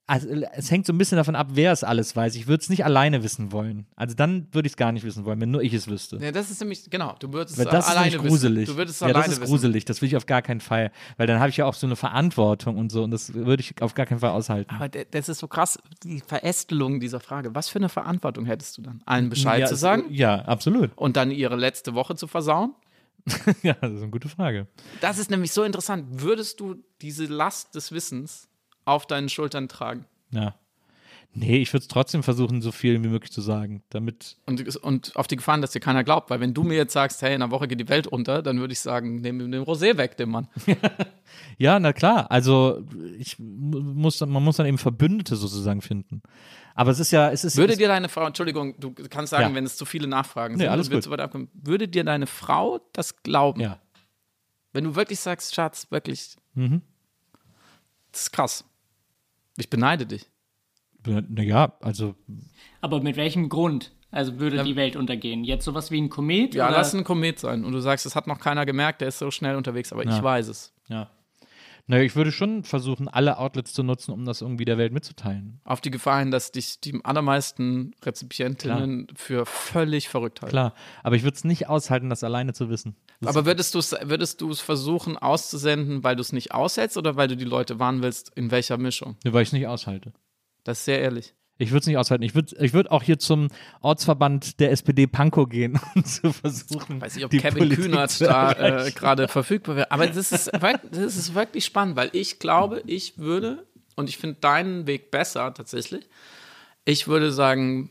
also, 0.09 0.29
es 0.29 0.71
hängt 0.71 0.87
so 0.87 0.93
ein 0.93 0.99
bisschen 0.99 1.17
davon 1.17 1.35
ab, 1.35 1.49
wer 1.55 1.73
es 1.73 1.83
alles 1.83 2.15
weiß. 2.15 2.37
Ich 2.37 2.47
würde 2.47 2.63
es 2.63 2.69
nicht 2.69 2.85
alleine 2.85 3.25
wissen 3.25 3.51
wollen. 3.51 3.87
Also 3.97 4.15
dann 4.15 4.47
würde 4.53 4.67
ich 4.67 4.75
es 4.75 4.77
gar 4.77 4.93
nicht 4.93 5.05
wissen 5.05 5.25
wollen, 5.25 5.41
wenn 5.41 5.51
nur 5.51 5.63
ich 5.63 5.73
es 5.75 5.89
wüsste. 5.89 6.19
Ja, 6.19 6.31
das 6.31 6.49
ist 6.49 6.61
nämlich, 6.61 6.89
genau, 6.91 7.17
du 7.19 7.33
würdest 7.33 7.59
es 7.59 7.65
das 7.65 7.87
ist 7.87 7.91
alleine 7.91 8.13
nämlich 8.13 8.29
gruselig. 8.31 8.63
wissen. 8.63 8.73
Du 8.75 8.79
würdest 8.79 8.97
es 8.97 9.01
ja, 9.01 9.07
alleine 9.09 9.25
das 9.25 9.33
ist 9.35 9.41
wissen. 9.41 9.51
gruselig. 9.51 9.85
Das 9.85 10.01
will 10.03 10.09
ich 10.09 10.17
auf 10.17 10.27
gar 10.27 10.43
keinen 10.43 10.61
Fall. 10.61 10.93
Weil 11.17 11.27
dann 11.27 11.41
habe 11.41 11.51
ich 11.51 11.57
ja 11.57 11.67
auch 11.67 11.75
so 11.75 11.89
eine 11.89 11.97
Verantwortung 11.97 12.77
und 12.77 12.93
so. 12.93 13.03
Und 13.03 13.11
das 13.11 13.35
würde 13.35 13.61
ich 13.61 13.83
auf 13.83 13.95
gar 13.95 14.07
keinen 14.07 14.21
Fall 14.21 14.31
aushalten. 14.31 14.73
Aber 14.73 14.89
das 14.89 15.29
ist 15.29 15.41
so 15.41 15.49
krass, 15.49 15.77
die 16.05 16.21
Verästelung 16.21 17.01
dieser 17.01 17.19
Frage. 17.19 17.57
Was 17.57 17.69
für 17.69 17.81
eine 17.81 17.89
Verantwortung 17.89 18.47
hättest 18.47 18.79
du 18.79 18.83
dann? 18.83 19.03
Allen 19.07 19.29
Bescheid 19.29 19.61
ja, 19.63 19.67
zu 19.67 19.75
sagen 19.75 20.05
Ja, 20.11 20.37
absolut. 20.43 20.91
und 20.95 21.17
dann 21.17 21.33
ihre 21.33 21.57
letzte 21.57 21.95
Woche 21.95 22.15
zu 22.15 22.29
versauen? 22.29 22.75
ja, 23.65 23.75
das 23.81 23.91
ist 23.93 24.03
eine 24.03 24.11
gute 24.11 24.29
Frage. 24.29 24.69
Das 25.01 25.19
ist 25.19 25.31
nämlich 25.31 25.51
so 25.51 25.65
interessant. 25.65 26.05
Würdest 26.23 26.61
du 26.61 26.77
diese 27.03 27.25
Last 27.25 27.75
des 27.75 27.91
Wissens 27.91 28.49
auf 28.87 29.07
deinen 29.07 29.29
Schultern 29.29 29.69
tragen? 29.69 30.07
Ja. 30.31 30.55
Nee, 31.39 31.59
ich 31.59 31.71
würde 31.75 31.83
es 31.83 31.89
trotzdem 31.89 32.23
versuchen, 32.23 32.63
so 32.63 32.73
viel 32.73 32.95
wie 33.03 33.09
möglich 33.09 33.31
zu 33.31 33.43
sagen, 33.43 33.83
damit. 33.91 34.39
Und, 34.47 34.75
und 34.77 35.15
auf 35.17 35.27
die 35.27 35.37
Gefahren, 35.37 35.61
dass 35.61 35.71
dir 35.73 35.81
keiner 35.81 36.03
glaubt. 36.03 36.31
Weil 36.31 36.41
wenn 36.41 36.55
du 36.55 36.63
mir 36.63 36.77
jetzt 36.77 36.95
sagst, 36.95 37.21
hey, 37.21 37.35
in 37.35 37.43
einer 37.43 37.51
Woche 37.51 37.69
geht 37.69 37.79
die 37.79 37.91
Welt 37.91 38.07
unter, 38.07 38.41
dann 38.41 38.59
würde 38.59 38.73
ich 38.73 38.81
sagen, 38.81 39.17
nimm 39.21 39.39
den 39.53 39.63
Rosé 39.63 39.99
weg, 39.99 40.17
dem 40.17 40.31
Mann. 40.31 40.49
Ja, 41.59 41.79
na 41.79 41.93
klar. 41.93 42.31
Also 42.31 42.83
ich 43.19 43.39
mu- 43.39 43.81
muss, 43.81 44.21
man 44.21 44.43
muss 44.43 44.57
dann 44.57 44.67
eben 44.67 44.79
Verbündete 44.79 45.37
sozusagen 45.37 45.83
finden. 45.83 46.23
Aber 46.75 46.91
es 46.91 47.01
ist 47.01 47.11
ja, 47.11 47.31
es 47.31 47.45
ist. 47.45 47.57
Würde 47.57 47.73
es, 47.75 47.79
dir 47.79 47.89
deine 47.89 48.09
Frau, 48.09 48.27
Entschuldigung, 48.27 48.79
du 48.79 48.93
kannst 49.11 49.31
sagen, 49.31 49.51
Ja. 49.51 49.55
wenn 49.55 49.65
es 49.65 49.77
zu 49.77 49.85
viele 49.85 50.07
Nachfragen 50.07 50.55
Nee, 50.55 50.63
sind, 50.65 50.71
alles 50.71 50.89
und 50.89 50.95
wir 51.05 51.11
gut. 51.11 51.21
abkommen, 51.21 51.49
würde 51.55 51.89
dir 51.89 52.05
deine 52.05 52.27
Frau 52.27 52.81
das 52.93 53.23
glauben? 53.23 53.61
Ja. 53.61 53.79
Wenn 54.73 54.85
du 54.85 54.95
wirklich 54.95 55.19
sagst, 55.21 55.55
Schatz, 55.55 55.87
wirklich, 55.91 56.37
Mhm. 56.55 56.83
das 58.13 58.23
ist 58.23 58.33
krass. 58.33 58.65
Ich 59.57 59.71
beneide 59.71 60.07
dich. 60.07 60.27
Naja, 61.07 61.73
also 61.81 62.15
Aber 62.81 63.01
mit 63.01 63.17
welchem 63.17 63.49
Grund? 63.49 63.93
Also 64.11 64.39
würde 64.39 64.63
die 64.65 64.77
Welt 64.77 64.97
untergehen? 64.97 65.45
Jetzt 65.45 65.65
sowas 65.65 65.91
wie 65.91 66.01
ein 66.01 66.09
Komet? 66.09 66.55
Ja, 66.55 66.69
oder? 66.69 66.79
lass 66.79 66.95
ein 66.95 67.05
Komet 67.05 67.39
sein. 67.39 67.65
Und 67.65 67.73
du 67.73 67.81
sagst, 67.81 68.07
es 68.07 68.17
hat 68.17 68.27
noch 68.27 68.39
keiner 68.39 68.65
gemerkt, 68.67 69.01
der 69.01 69.09
ist 69.09 69.19
so 69.19 69.31
schnell 69.31 69.57
unterwegs, 69.57 69.93
aber 69.93 70.05
Ja. 70.05 70.17
ich 70.17 70.23
weiß 70.23 70.49
es. 70.49 70.73
Ja. 70.89 71.11
Naja, 71.89 72.03
ich 72.03 72.17
würde 72.17 72.33
schon 72.33 72.65
versuchen, 72.65 73.07
alle 73.07 73.39
Outlets 73.39 73.73
zu 73.73 73.85
nutzen, 73.85 74.11
um 74.11 74.25
das 74.25 74.41
irgendwie 74.41 74.65
der 74.65 74.77
Welt 74.77 74.93
mitzuteilen. 74.93 75.61
Auf 75.65 75.81
die 75.81 75.93
Gefahr 75.93 76.19
hin, 76.19 76.33
dass 76.33 76.51
dich 76.51 76.81
die 76.81 76.99
allermeisten 77.05 77.95
Rezipientinnen 78.05 79.07
für 79.15 79.47
völlig 79.47 80.09
verrückt 80.09 80.43
halten. 80.43 80.51
Klar. 80.51 80.75
Aber 81.05 81.15
ich 81.15 81.23
würde 81.23 81.37
es 81.37 81.45
nicht 81.45 81.69
aushalten, 81.69 82.11
das 82.11 82.25
alleine 82.25 82.55
zu 82.55 82.69
wissen. 82.71 82.97
Das 83.21 83.37
Aber 83.37 83.47
würdest 83.47 83.75
du 83.75 83.79
es 83.79 83.93
würdest 84.03 84.41
du's 84.41 84.61
versuchen 84.61 85.17
auszusenden, 85.17 86.03
weil 86.03 86.17
du 86.17 86.23
es 86.23 86.33
nicht 86.33 86.53
aushältst 86.53 86.97
oder 86.97 87.15
weil 87.17 87.29
du 87.29 87.37
die 87.37 87.45
Leute 87.45 87.79
warnen 87.79 88.03
willst, 88.03 88.33
in 88.35 88.51
welcher 88.51 88.79
Mischung? 88.79 89.17
Nee, 89.25 89.33
weil 89.33 89.43
ich 89.43 89.51
es 89.51 89.53
nicht 89.53 89.69
aushalte. 89.69 90.13
Das 90.65 90.81
ist 90.81 90.87
sehr 90.87 91.01
ehrlich. 91.01 91.35
Ich 91.59 91.71
würde 91.71 91.81
es 91.81 91.87
nicht 91.87 91.97
aushalten. 91.97 92.23
Ich 92.23 92.35
würde 92.35 92.55
ich 92.63 92.75
würd 92.75 92.91
auch 92.91 93.03
hier 93.03 93.19
zum 93.19 93.49
Ortsverband 93.81 94.61
der 94.61 94.73
SPD 94.73 95.07
Pankow 95.07 95.49
gehen 95.49 95.81
und 95.95 96.07
zu 96.07 96.33
versuchen. 96.33 97.01
Weiß 97.01 97.17
nicht, 97.17 97.25
ob 97.25 97.31
Kevin 97.31 97.59
Politik 97.59 97.85
Kühnert 97.85 98.21
da 98.21 98.53
äh, 98.53 98.91
gerade 98.91 99.27
verfügbar 99.29 99.77
wäre. 99.77 99.91
Aber 99.91 100.07
das 100.07 100.33
ist, 100.33 100.51
das 100.91 101.17
ist 101.17 101.35
wirklich 101.35 101.65
spannend, 101.65 101.97
weil 101.97 102.11
ich 102.13 102.39
glaube, 102.39 102.83
ich 102.87 103.19
würde, 103.19 103.67
und 103.95 104.09
ich 104.09 104.19
finde 104.19 104.39
deinen 104.41 104.87
Weg 104.87 105.11
besser 105.11 105.53
tatsächlich, 105.55 106.07
ich 106.85 107.09
würde 107.09 107.33
sagen, 107.33 107.91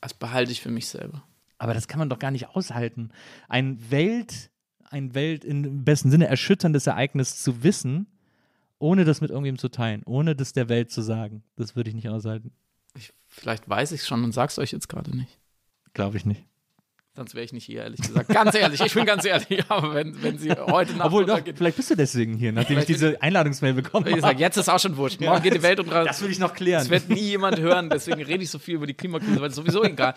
das 0.00 0.14
behalte 0.14 0.52
ich 0.52 0.60
für 0.60 0.70
mich 0.70 0.88
selber. 0.88 1.22
Aber 1.56 1.74
das 1.74 1.88
kann 1.88 1.98
man 1.98 2.10
doch 2.10 2.18
gar 2.18 2.30
nicht 2.30 2.50
aushalten. 2.50 3.10
Ein 3.48 3.90
Welt, 3.90 4.50
ein 4.84 5.14
Welt 5.14 5.44
im 5.44 5.84
besten 5.84 6.10
Sinne 6.10 6.28
erschütterndes 6.28 6.86
Ereignis 6.86 7.42
zu 7.42 7.62
wissen, 7.62 8.06
ohne 8.78 9.04
das 9.04 9.20
mit 9.20 9.30
irgendjemandem 9.30 9.60
zu 9.60 9.70
teilen, 9.70 10.02
ohne 10.04 10.36
das 10.36 10.52
der 10.52 10.68
Welt 10.68 10.92
zu 10.92 11.02
sagen. 11.02 11.42
Das 11.56 11.74
würde 11.74 11.88
ich 11.90 11.96
nicht 11.96 12.08
aushalten. 12.08 12.52
Ich, 13.38 13.42
vielleicht 13.42 13.68
weiß 13.68 13.92
ich 13.92 14.00
es 14.00 14.08
schon 14.08 14.24
und 14.24 14.32
sag's 14.32 14.58
euch 14.58 14.72
jetzt 14.72 14.88
gerade 14.88 15.16
nicht. 15.16 15.38
Glaube 15.94 16.16
ich 16.16 16.26
nicht. 16.26 16.44
Sonst 17.14 17.34
wäre 17.34 17.44
ich 17.44 17.52
nicht 17.52 17.64
hier, 17.64 17.82
ehrlich 17.82 18.00
gesagt. 18.00 18.28
Ganz 18.28 18.54
ehrlich, 18.54 18.80
ich 18.80 18.94
bin 18.94 19.04
ganz 19.04 19.24
ehrlich. 19.24 19.64
Aber 19.68 19.94
wenn, 19.94 20.22
wenn 20.22 20.38
sie 20.38 20.52
heute 20.52 20.92
Nacht 20.92 21.06
Obwohl 21.06 21.26
doch, 21.26 21.40
vielleicht 21.42 21.76
bist 21.76 21.90
du 21.90 21.96
deswegen 21.96 22.36
hier, 22.36 22.52
nachdem 22.52 22.78
ich 22.78 22.84
diese 22.84 23.20
Einladungsmail 23.20 23.74
bekommen 23.74 24.06
habe. 24.06 24.14
gesagt, 24.14 24.38
jetzt 24.38 24.56
ist 24.56 24.68
auch 24.68 24.78
schon 24.78 24.96
wurscht. 24.96 25.20
Morgen 25.20 25.42
geht 25.42 25.54
die 25.54 25.62
Welt 25.62 25.80
unter. 25.80 26.04
Das 26.04 26.22
will 26.22 26.30
ich 26.30 26.38
noch 26.38 26.54
klären. 26.54 26.80
Das 26.80 26.90
wird 26.90 27.08
nie 27.08 27.30
jemand 27.30 27.58
hören, 27.58 27.90
deswegen 27.90 28.22
rede 28.22 28.44
ich 28.44 28.50
so 28.50 28.60
viel 28.60 28.76
über 28.76 28.86
die 28.86 28.94
Klimakrise, 28.94 29.40
weil 29.40 29.48
es 29.48 29.56
sowieso 29.56 29.82
egal. 29.82 30.14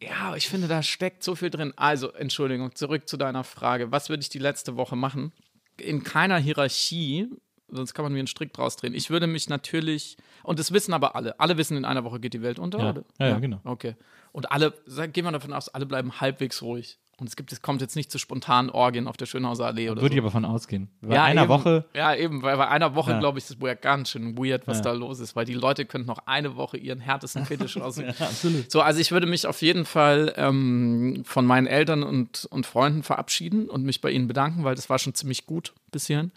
Ja, 0.00 0.36
ich 0.36 0.48
finde, 0.48 0.68
da 0.68 0.84
steckt 0.84 1.24
so 1.24 1.34
viel 1.34 1.50
drin. 1.50 1.72
Also, 1.76 2.12
Entschuldigung, 2.12 2.76
zurück 2.76 3.08
zu 3.08 3.16
deiner 3.16 3.42
Frage. 3.42 3.90
Was 3.90 4.08
würde 4.08 4.22
ich 4.22 4.28
die 4.28 4.38
letzte 4.38 4.76
Woche 4.76 4.94
machen? 4.94 5.32
In 5.78 6.04
keiner 6.04 6.38
Hierarchie, 6.38 7.28
sonst 7.72 7.94
kann 7.94 8.04
man 8.04 8.12
mir 8.12 8.18
einen 8.20 8.26
Strick 8.28 8.52
draus 8.52 8.76
drehen. 8.76 8.94
Ich 8.94 9.10
würde 9.10 9.26
mich 9.26 9.48
natürlich, 9.48 10.16
und 10.42 10.58
das 10.58 10.72
wissen 10.72 10.92
aber 10.94 11.14
alle, 11.16 11.38
alle 11.40 11.56
wissen, 11.58 11.76
in 11.76 11.84
einer 11.84 12.04
Woche 12.04 12.20
geht 12.20 12.34
die 12.34 12.42
Welt 12.42 12.58
unter, 12.58 12.78
Ja. 12.78 12.90
oder? 12.90 13.04
Ja, 13.18 13.28
ja, 13.28 13.38
genau. 13.38 13.60
Okay. 13.64 13.96
Und 14.32 14.52
alle, 14.52 14.72
gehen 15.12 15.24
wir 15.24 15.32
davon 15.32 15.52
aus, 15.52 15.68
alle 15.68 15.86
bleiben 15.86 16.20
halbwegs 16.20 16.62
ruhig. 16.62 16.98
Und 17.18 17.26
es, 17.28 17.36
gibt, 17.36 17.52
es 17.52 17.60
kommt 17.60 17.82
jetzt 17.82 17.96
nicht 17.96 18.10
zu 18.10 18.16
spontanen 18.18 18.70
Orgien 18.70 19.06
auf 19.06 19.18
der 19.18 19.26
Schönhauser 19.26 19.66
Allee 19.66 19.90
oder 19.90 20.00
Würde 20.00 20.14
so. 20.14 20.16
ich 20.16 20.22
aber 20.22 20.30
von 20.30 20.46
ausgehen. 20.46 20.88
Bei 21.02 21.20
einer 21.20 21.42
eben, 21.42 21.50
Woche, 21.50 21.84
Ja, 21.92 22.14
eben, 22.14 22.40
weil 22.42 22.56
bei 22.56 22.66
einer 22.68 22.94
Woche, 22.94 23.10
Ja. 23.10 23.18
glaube 23.18 23.36
ich, 23.38 23.44
ist 23.44 23.50
es 23.50 23.60
wohl 23.60 23.76
ganz 23.76 24.08
schön 24.08 24.38
weird, 24.38 24.66
was 24.66 24.78
Ja. 24.78 24.84
da 24.84 24.92
los 24.92 25.20
ist, 25.20 25.36
weil 25.36 25.44
die 25.44 25.52
Leute 25.52 25.84
können 25.84 26.06
noch 26.06 26.20
eine 26.24 26.56
Woche 26.56 26.78
ihren 26.78 26.98
härtesten 27.00 27.44
Fetisch 27.44 27.76
ausüben. 27.80 28.14
absolut. 28.18 28.70
So, 28.70 28.80
also 28.80 29.00
ich 29.00 29.12
würde 29.12 29.26
mich 29.26 29.46
auf 29.46 29.60
jeden 29.60 29.84
Fall 29.84 30.32
ähm, 30.38 31.22
von 31.26 31.44
meinen 31.44 31.66
Eltern 31.66 32.04
und, 32.04 32.46
und 32.50 32.64
Freunden 32.64 33.02
verabschieden 33.02 33.68
und 33.68 33.84
mich 33.84 34.00
bei 34.00 34.10
ihnen 34.10 34.26
bedanken, 34.26 34.64
weil 34.64 34.74
das 34.74 34.88
war 34.88 34.98
schon 34.98 35.12
ziemlich 35.14 35.44
gut 35.44 35.74
bis 35.90 36.06
hierhin. 36.06 36.30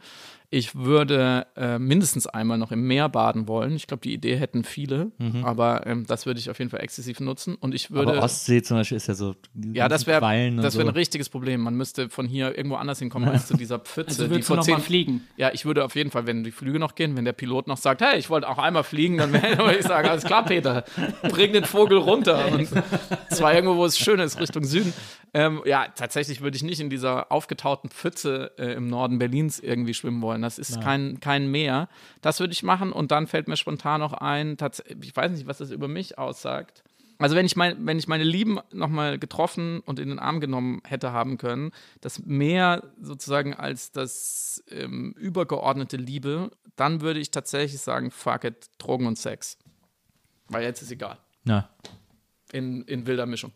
Ich 0.55 0.75
würde 0.75 1.47
äh, 1.55 1.79
mindestens 1.79 2.27
einmal 2.27 2.59
noch 2.59 2.71
im 2.71 2.85
Meer 2.85 3.09
baden 3.09 3.47
wollen. 3.47 3.75
Ich 3.75 3.87
glaube, 3.87 4.01
die 4.01 4.13
Idee 4.13 4.35
hätten 4.35 4.63
viele, 4.63 5.11
aber 5.43 5.87
ähm, 5.87 6.05
das 6.05 6.27
würde 6.27 6.39
ich 6.39 6.51
auf 6.51 6.59
jeden 6.59 6.69
Fall 6.69 6.81
exzessiv 6.81 7.19
nutzen. 7.19 7.55
Und 7.55 7.73
ich 7.73 7.89
würde. 7.89 8.11
Mhm. 8.11 8.17
Aber 8.19 8.25
Ostsee 8.25 8.61
zum 8.61 8.77
Beispiel 8.77 8.97
ist 8.97 9.07
ja 9.07 9.15
so. 9.15 9.33
die 9.55 9.73
ja, 9.73 9.87
das 9.89 10.05
wäre 10.05 10.21
das 10.21 10.75
wäre 10.75 10.83
so. 10.85 10.89
ein 10.91 10.95
richtiges 10.95 11.29
Problem. 11.29 11.61
Man 11.61 11.73
müsste 11.73 12.07
von 12.07 12.27
hier 12.27 12.55
irgendwo 12.55 12.75
anders 12.75 12.99
hinkommen 12.99 13.29
als 13.29 13.47
zu 13.47 13.57
dieser 13.57 13.79
Pfütze. 13.79 14.09
Also 14.09 14.23
die 14.25 14.29
würdest 14.29 14.47
du 14.47 14.53
vor 14.53 14.57
noch 14.57 14.63
zehn 14.63 14.75
mal 14.75 14.81
fliegen? 14.81 15.27
Ja, 15.37 15.49
ich 15.51 15.65
würde 15.65 15.83
auf 15.83 15.95
jeden 15.95 16.11
Fall, 16.11 16.27
wenn 16.27 16.43
die 16.43 16.51
Flüge 16.51 16.77
noch 16.77 16.93
gehen, 16.93 17.17
wenn 17.17 17.25
der 17.25 17.33
Pilot 17.33 17.65
noch 17.67 17.77
sagt, 17.77 18.01
hey, 18.03 18.19
ich 18.19 18.29
wollte 18.29 18.47
auch 18.47 18.59
einmal 18.59 18.83
fliegen, 18.83 19.17
dann 19.17 19.33
wär- 19.33 19.41
würde 19.57 19.77
ich 19.79 19.85
sagen, 19.87 20.07
alles 20.07 20.23
klar, 20.23 20.45
Peter, 20.45 20.83
bring 21.31 21.53
den 21.53 21.65
Vogel 21.65 21.97
runter. 21.97 22.45
Und 22.53 22.67
zwar 23.31 23.55
irgendwo, 23.55 23.77
wo 23.77 23.85
es 23.85 23.97
schön 23.97 24.19
ist, 24.19 24.39
Richtung 24.39 24.65
Süden. 24.65 24.93
Ähm, 25.33 25.63
ja, 25.65 25.87
tatsächlich 25.95 26.41
würde 26.41 26.55
ich 26.57 26.61
nicht 26.61 26.79
in 26.79 26.91
dieser 26.91 27.31
aufgetauten 27.31 27.89
Pfütze 27.89 28.51
äh, 28.59 28.73
im 28.73 28.87
Norden 28.87 29.17
Berlins 29.17 29.57
irgendwie 29.59 29.95
schwimmen 29.95 30.21
wollen. 30.21 30.42
Das 30.43 30.59
ist 30.59 30.81
kein, 30.81 31.19
kein 31.19 31.49
Meer. 31.49 31.89
Das 32.21 32.39
würde 32.39 32.53
ich 32.53 32.63
machen 32.63 32.91
und 32.91 33.11
dann 33.11 33.27
fällt 33.27 33.47
mir 33.47 33.57
spontan 33.57 34.01
noch 34.01 34.13
ein, 34.13 34.57
ich 35.01 35.15
weiß 35.15 35.31
nicht, 35.31 35.47
was 35.47 35.57
das 35.57 35.71
über 35.71 35.87
mich 35.87 36.17
aussagt. 36.17 36.83
Also 37.19 37.35
wenn 37.35 37.45
ich, 37.45 37.55
mein, 37.55 37.85
wenn 37.85 37.97
ich 37.97 38.07
meine 38.07 38.23
Lieben 38.23 38.59
nochmal 38.71 39.17
getroffen 39.17 39.79
und 39.81 39.99
in 39.99 40.09
den 40.09 40.19
Arm 40.19 40.39
genommen 40.39 40.81
hätte 40.83 41.13
haben 41.13 41.37
können, 41.37 41.71
das 42.01 42.19
mehr 42.25 42.83
sozusagen 42.99 43.53
als 43.53 43.91
das 43.91 44.63
ähm, 44.69 45.13
übergeordnete 45.17 45.97
Liebe, 45.97 46.51
dann 46.75 47.01
würde 47.01 47.19
ich 47.19 47.31
tatsächlich 47.31 47.79
sagen, 47.79 48.11
fuck 48.11 48.43
it, 48.43 48.69
Drogen 48.77 49.07
und 49.07 49.17
Sex. 49.17 49.57
Weil 50.49 50.63
jetzt 50.63 50.81
ist 50.81 50.91
egal. 50.91 51.17
Ja. 51.45 51.69
In, 52.51 52.81
in 52.83 53.07
wilder 53.07 53.25
Mischung. 53.25 53.51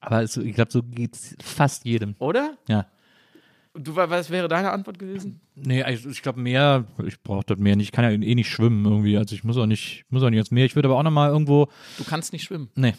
Aber 0.00 0.22
es, 0.22 0.36
ich 0.36 0.54
glaube, 0.54 0.70
so 0.70 0.82
geht 0.82 1.14
es 1.14 1.36
fast 1.42 1.84
jedem. 1.84 2.16
Oder? 2.18 2.58
Ja. 2.68 2.86
Du, 3.78 3.94
was 3.94 4.30
wäre 4.30 4.48
deine 4.48 4.70
Antwort 4.70 4.98
gewesen? 4.98 5.40
Nee, 5.54 5.84
ich, 5.92 6.06
ich 6.06 6.22
glaube 6.22 6.40
mehr, 6.40 6.84
ich 7.06 7.20
brauche 7.22 7.44
das 7.46 7.58
Meer 7.58 7.76
nicht. 7.76 7.86
Ich 7.88 7.92
kann 7.92 8.04
ja 8.04 8.10
eh 8.10 8.34
nicht 8.34 8.48
schwimmen 8.50 8.84
irgendwie. 8.84 9.16
Also 9.18 9.34
ich 9.34 9.44
muss 9.44 9.56
auch 9.56 9.66
nicht, 9.66 10.04
muss 10.08 10.22
auch 10.22 10.30
nicht 10.30 10.38
ins 10.38 10.50
Meer. 10.50 10.64
Ich 10.64 10.74
würde 10.76 10.88
aber 10.88 10.98
auch 10.98 11.02
nochmal 11.02 11.30
irgendwo, 11.30 11.68
Du 11.98 12.04
kannst 12.04 12.32
nicht 12.32 12.44
schwimmen. 12.44 12.70
nee, 12.74 12.94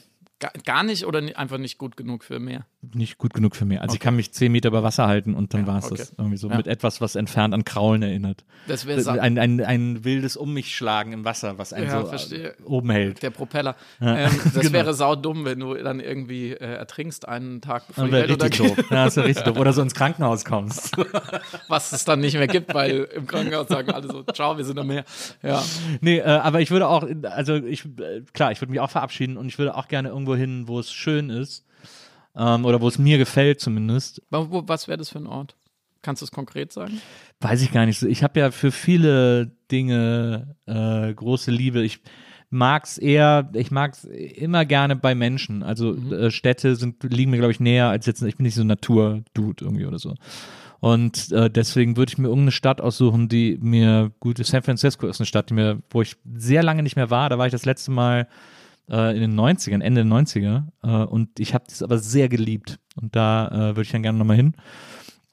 Gar, 0.65 0.83
nicht 0.83 1.05
oder 1.07 1.19
einfach 1.35 1.57
nicht 1.57 1.79
gut 1.79 1.97
genug 1.97 2.23
für 2.23 2.39
mehr? 2.39 2.65
nicht 2.93 3.17
gut 3.17 3.33
genug 3.33 3.55
für 3.55 3.65
mich. 3.65 3.81
Also 3.81 3.95
ich 3.95 3.99
kann 3.99 4.15
mich 4.15 4.31
zehn 4.31 4.51
Meter 4.51 4.69
über 4.69 4.81
Wasser 4.83 5.07
halten 5.07 5.33
und 5.33 5.53
dann 5.53 5.65
war 5.67 5.79
es 5.79 5.85
okay. 5.85 5.95
das. 5.97 6.13
Irgendwie 6.17 6.37
so 6.37 6.49
Ja. 6.49 6.57
mit 6.57 6.67
etwas, 6.67 7.01
was 7.01 7.15
entfernt 7.15 7.53
an 7.53 7.65
Kraulen 7.65 8.01
erinnert. 8.03 8.45
Das 8.67 8.85
wäre 8.85 9.19
Ein, 9.19 9.37
ein, 9.39 9.59
ein 9.61 10.05
wildes 10.05 10.37
Um 10.37 10.53
mich 10.53 10.75
schlagen 10.75 11.11
im 11.11 11.25
Wasser, 11.25 11.57
was 11.57 11.73
einen 11.73 11.87
Ja, 11.87 12.01
so 12.01 12.07
verstehe. 12.07 12.49
äh, 12.49 12.63
oben 12.63 12.91
hält. 12.91 13.23
der 13.23 13.31
Propeller. 13.31 13.75
Ähm, 13.99 14.29
das 14.43 14.53
Genau. 14.53 14.71
wäre 14.73 14.93
saudumm, 14.93 15.43
wenn 15.43 15.59
du 15.59 15.73
dann 15.73 15.99
irgendwie 15.99 16.51
äh, 16.51 16.57
ertrinkst 16.75 17.27
einen 17.27 17.59
Tag 17.61 17.87
bevor 17.87 18.05
die 18.07 18.15
richtig 18.15 18.33
untergeht. 18.33 18.77
doof. 18.77 18.91
Ja, 18.91 19.05
das 19.05 19.15
wäre 19.17 19.27
richtig 19.27 19.43
doof. 19.45 19.57
Oder 19.57 19.73
so 19.73 19.81
ins 19.81 19.95
Krankenhaus 19.95 20.45
kommst. 20.45 20.95
was 21.67 21.91
es 21.91 22.05
dann 22.05 22.19
nicht 22.19 22.35
mehr 22.35 22.47
gibt, 22.47 22.73
weil 22.73 23.07
im 23.15 23.25
Krankenhaus 23.27 23.67
sagen 23.67 23.91
alle 23.91 24.07
so, 24.07 24.23
ciao, 24.23 24.55
wir 24.57 24.63
sind 24.63 24.77
am 24.79 24.87
Meer. 24.87 25.03
Ja. 25.41 25.61
Nee, 25.99 26.19
äh, 26.19 26.23
aber 26.23 26.61
ich 26.61 26.71
würde 26.71 26.87
auch, 26.87 27.05
also 27.23 27.55
ich, 27.55 27.85
äh, 27.99 28.21
klar, 28.33 28.51
ich 28.51 28.61
würde 28.61 28.71
mich 28.71 28.79
auch 28.79 28.91
verabschieden 28.91 29.35
und 29.35 29.47
ich 29.47 29.57
würde 29.57 29.75
auch 29.75 29.87
gerne 29.87 30.09
irgendwo 30.27 30.35
hin, 30.35 30.67
wo 30.67 30.79
es 30.79 30.91
schön 30.91 31.29
ist. 31.29 31.65
Ähm, 32.35 32.65
oder 32.65 32.81
wo 32.81 32.87
es 32.87 32.99
mir 32.99 33.17
gefällt 33.17 33.59
zumindest. 33.59 34.21
Was 34.29 34.87
wäre 34.87 34.97
das 34.97 35.09
für 35.09 35.19
ein 35.19 35.27
Ort? 35.27 35.55
Kannst 36.01 36.21
du 36.21 36.25
es 36.25 36.31
konkret 36.31 36.71
sagen? 36.71 37.01
Weiß 37.39 37.61
ich 37.61 37.71
gar 37.71 37.85
nicht. 37.85 38.01
Ich 38.03 38.23
habe 38.23 38.39
ja 38.39 38.51
für 38.51 38.71
viele 38.71 39.51
Dinge 39.71 40.55
äh, 40.65 41.13
große 41.13 41.51
Liebe. 41.51 41.81
Ich 41.81 41.99
mag's 42.49 42.97
eher, 42.97 43.49
ich 43.53 43.71
mag's 43.71 44.03
immer 44.03 44.65
gerne 44.65 44.95
bei 44.95 45.15
Menschen. 45.15 45.63
Also 45.63 45.95
äh, 45.95 46.31
Städte 46.31 46.75
sind, 46.75 47.03
liegen 47.03 47.31
mir, 47.31 47.37
glaube 47.37 47.51
ich, 47.51 47.59
näher 47.59 47.89
als 47.89 48.05
jetzt, 48.05 48.21
ich 48.21 48.37
bin 48.37 48.43
nicht 48.43 48.55
so 48.55 48.61
ein 48.61 48.67
Natur-Dude 48.67 49.65
irgendwie 49.65 49.85
oder 49.85 49.99
so. 49.99 50.13
Und 50.79 51.31
äh, 51.31 51.49
deswegen 51.49 51.97
würde 51.97 52.11
ich 52.11 52.19
mir 52.19 52.27
irgendeine 52.27 52.51
Stadt 52.51 52.81
aussuchen, 52.81 53.29
die 53.29 53.57
mir 53.59 54.11
gut 54.19 54.39
ist. 54.39 54.49
San 54.49 54.61
Francisco 54.61 55.07
ist 55.07 55.19
eine 55.19 55.25
Stadt, 55.25 55.49
die 55.49 55.55
mir, 55.55 55.81
wo 55.89 56.03
ich 56.03 56.17
sehr 56.35 56.61
lange 56.61 56.83
nicht 56.83 56.95
mehr 56.95 57.09
war. 57.09 57.29
Da 57.29 57.39
war 57.39 57.47
ich 57.47 57.51
das 57.51 57.65
letzte 57.65 57.89
Mal 57.89 58.27
äh, 58.89 59.15
in 59.15 59.21
den 59.21 59.39
90ern, 59.39 59.81
Ende 59.81 60.03
der 60.03 60.11
90er. 60.11 60.67
Äh, 60.83 61.05
und 61.05 61.39
ich 61.39 61.53
habe 61.53 61.65
das 61.67 61.81
aber 61.81 61.97
sehr 61.97 62.29
geliebt. 62.29 62.79
Und 62.95 63.15
da 63.15 63.47
äh, 63.47 63.59
würde 63.75 63.83
ich 63.83 63.91
dann 63.91 64.03
gerne 64.03 64.17
nochmal 64.17 64.37
hin. 64.37 64.55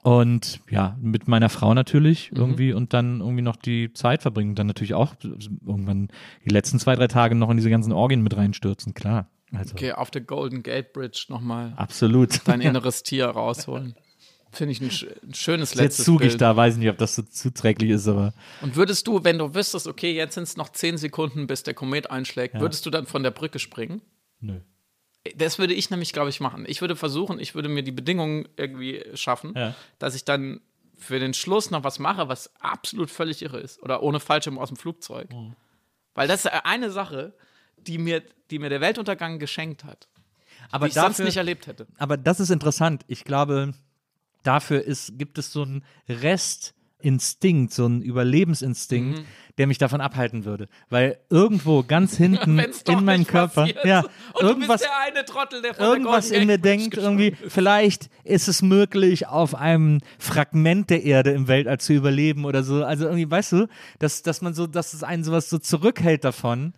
Und 0.03 0.61
ja, 0.69 0.99
mit 1.01 1.29
meiner 1.29 1.49
Frau 1.49 1.73
natürlich 1.73 2.31
irgendwie 2.35 2.75
und 2.75 2.93
dann 2.93 3.21
irgendwie 3.21 3.41
noch 3.41 3.57
die 3.57 3.91
Zeit 3.95 4.21
verbringen. 4.21 4.55
Dann 4.55 4.67
natürlich 4.67 4.93
auch 4.93 5.15
irgendwann 5.67 6.09
die 6.45 6.51
letzten 6.51 6.79
zwei, 6.79 6.95
drei 6.95 7.07
Tage 7.07 7.35
noch 7.35 7.49
in 7.49 7.57
diese 7.57 7.71
ganzen 7.71 7.91
Orgien 7.91 8.23
mit 8.23 8.37
reinstürzen, 8.37 8.93
klar. 8.93 9.31
Also 9.53 9.73
Okay, 9.73 9.93
auf 9.93 10.11
der 10.11 10.21
Golden 10.21 10.63
Gate 10.63 10.93
Bridge 10.93 11.27
nochmal 11.31 11.73
absolut. 11.77 12.47
dein 12.47 12.61
inneres 12.61 13.03
Tier 13.03 13.27
rausholen. 13.27 13.95
Finde 14.55 14.73
ich 14.73 14.81
ein, 14.81 14.91
ein 15.29 15.35
schönes 15.35 15.71
Jetzt 15.71 15.81
letztes 15.81 16.05
zug 16.07 16.23
ich 16.23 16.29
Bild. 16.29 16.41
da, 16.41 16.57
weiß 16.57 16.75
ich 16.75 16.81
nicht, 16.81 16.89
ob 16.91 16.99
das 16.99 17.15
so 17.17 17.23
zuträglich 17.23 17.91
ist, 17.91 18.09
aber 18.09 18.33
Und 18.63 18.77
würdest 18.77 19.07
du, 19.07 19.23
wenn 19.25 19.39
du 19.39 19.55
wüsstest, 19.55 19.87
okay, 19.87 20.13
jetzt 20.15 20.35
sind 20.35 20.45
es 20.45 20.57
noch 20.57 20.71
zehn 20.71 20.97
Sekunden, 20.97 21.47
bis 21.47 21.63
der 21.63 21.75
Komet 21.75 22.11
einschlägt, 22.11 22.59
würdest 22.61 22.87
du 22.87 22.91
dann 22.91 23.07
von 23.07 23.23
der 23.23 23.31
Brücke 23.31 23.59
springen? 23.59 24.01
nö. 24.41 24.61
Das 25.37 25.59
würde 25.59 25.73
ich 25.73 25.89
nämlich, 25.89 26.13
glaube 26.13 26.29
ich, 26.29 26.41
machen. 26.41 26.67
Ich 26.69 26.83
würde 26.83 26.97
versuchen, 26.97 27.39
ich 27.41 27.55
würde 27.55 27.71
mir 27.71 27.83
die 27.83 27.93
Bedingungen 27.93 28.47
irgendwie 28.59 29.03
schaffen, 29.15 29.55
Ja. 29.57 29.75
dass 29.99 30.15
ich 30.15 30.27
dann 30.27 30.61
für 30.99 31.19
den 31.19 31.33
Schluss 31.33 31.71
noch 31.71 31.83
was 31.83 31.99
mache, 31.99 32.29
was 32.29 32.51
absolut 32.61 33.11
völlig 33.11 33.41
irre 33.41 33.59
ist. 33.59 33.83
Oder 33.83 34.03
ohne 34.03 34.21
Fallschirm 34.21 34.59
aus 34.59 34.69
dem 34.69 34.77
Flugzeug. 34.77 35.33
Mhm. 35.33 35.57
Weil 36.15 36.29
das 36.29 36.45
ist 36.45 36.51
eine 36.67 36.91
Sache, 36.91 37.33
die 37.79 37.97
mir, 37.97 38.23
die 38.51 38.59
mir 38.59 38.69
der 38.69 38.83
Weltuntergang 38.83 39.39
geschenkt 39.39 39.85
hat. 39.85 40.09
Aber 40.71 40.87
die 40.87 40.91
ich 40.91 40.95
sonst 40.95 41.21
nicht 41.21 41.39
erlebt 41.39 41.67
hätte. 41.69 41.87
aber 41.97 42.19
das 42.19 42.39
ist 42.39 42.51
interessant. 42.51 43.03
Ich 43.09 43.25
glaube, 43.25 43.73
dafür 44.45 44.83
ist, 44.83 45.19
gibt 45.19 45.39
es 45.39 45.53
so 45.53 45.63
einen 45.63 45.85
Restinstinkt, 46.09 47.73
so 47.73 47.85
einen 47.87 48.03
Überlebensinstinkt, 48.03 49.19
Mhm. 49.19 49.25
der 49.59 49.67
mich 49.67 49.79
davon 49.79 50.01
abhalten 50.01 50.45
würde. 50.45 50.69
Weil 50.91 51.19
irgendwo 51.31 51.83
ganz 51.83 52.17
hinten 52.17 52.59
in 52.59 53.05
meinem 53.05 53.27
Körper, 53.27 53.67
ja, 53.87 54.05
Und 54.35 54.43
irgendwas, 54.43 54.83
Trottel, 55.27 55.63
der 55.63 55.75
von 55.75 55.85
irgendwas 55.87 56.31
in 56.31 56.47
mir 56.47 56.59
denkt, 56.59 56.97
irgendwie, 56.97 57.37
vielleicht 57.49 58.09
ist 58.25 58.49
es 58.49 58.63
möglich, 58.63 59.27
auf 59.27 59.55
einem 59.55 60.01
Fragment 60.19 60.91
der 60.91 61.03
Erde 61.05 61.31
im 61.33 61.49
Weltall 61.49 61.79
zu 61.79 61.93
überleben 61.93 62.45
oder 62.45 62.63
so. 62.63 62.85
Also 62.85 63.05
irgendwie, 63.07 63.31
weißt 63.31 63.53
du, 63.53 63.67
dass, 63.99 64.23
dass 64.23 64.43
man 64.43 64.55
so, 64.55 64.67
dass 64.67 64.95
es 64.95 65.03
einen 65.03 65.25
sowas 65.25 65.51
so 65.51 65.59
zurückhält 65.59 66.25
davon, 66.25 66.73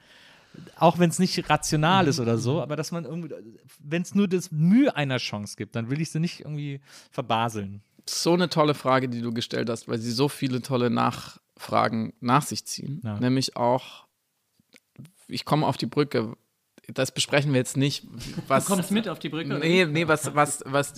auch 0.79 0.99
wenn 0.99 1.11
es 1.11 1.19
nicht 1.19 1.49
rational 1.49 2.09
ist 2.09 2.21
oder 2.21 2.39
so, 2.39 2.61
aber 2.61 2.77
dass 2.77 2.93
man 2.93 3.05
irgendwie, 3.05 3.35
wenn 3.79 4.03
es 4.03 4.15
nur 4.15 4.29
das 4.29 4.51
Mühe 4.51 4.95
einer 4.95 5.19
Chance 5.19 5.57
gibt, 5.57 5.77
dann 5.77 5.91
will 5.91 6.01
ich 6.01 6.11
sie 6.11 6.21
nicht 6.21 6.41
irgendwie 6.41 6.81
verbaseln. 7.11 7.83
so 8.09 8.33
eine 8.35 8.49
tolle 8.49 8.75
Frage, 8.75 9.09
die 9.09 9.21
du 9.21 9.33
gestellt 9.33 9.69
hast, 9.71 9.89
weil 9.89 9.99
sie 9.99 10.13
so 10.13 10.29
viele 10.29 10.63
tolle 10.63 10.91
Nachfragen 10.91 12.13
nach 12.21 12.43
sich 12.43 12.65
ziehen. 12.65 13.01
Ja. 13.05 13.19
Nämlich 13.19 13.57
auch, 13.57 14.07
ich 15.29 15.45
komme 15.45 15.67
auf 15.67 15.77
die 15.77 15.87
Brücke. 15.87 16.37
Das 16.95 17.13
besprechen 17.13 17.53
wir 17.53 17.59
jetzt 17.59 17.77
nicht. 17.77 18.07
Was, 18.47 18.65
Du 18.65 18.75
kommst 18.75 18.93
mit 18.93 19.09
auf 19.09 19.19
die 19.19 19.29
Brücke? 19.29 19.59
Nee, 19.59 19.87
nee, 19.87 20.07
was, 20.07 20.35
was, 20.37 20.63
was, 20.67 20.95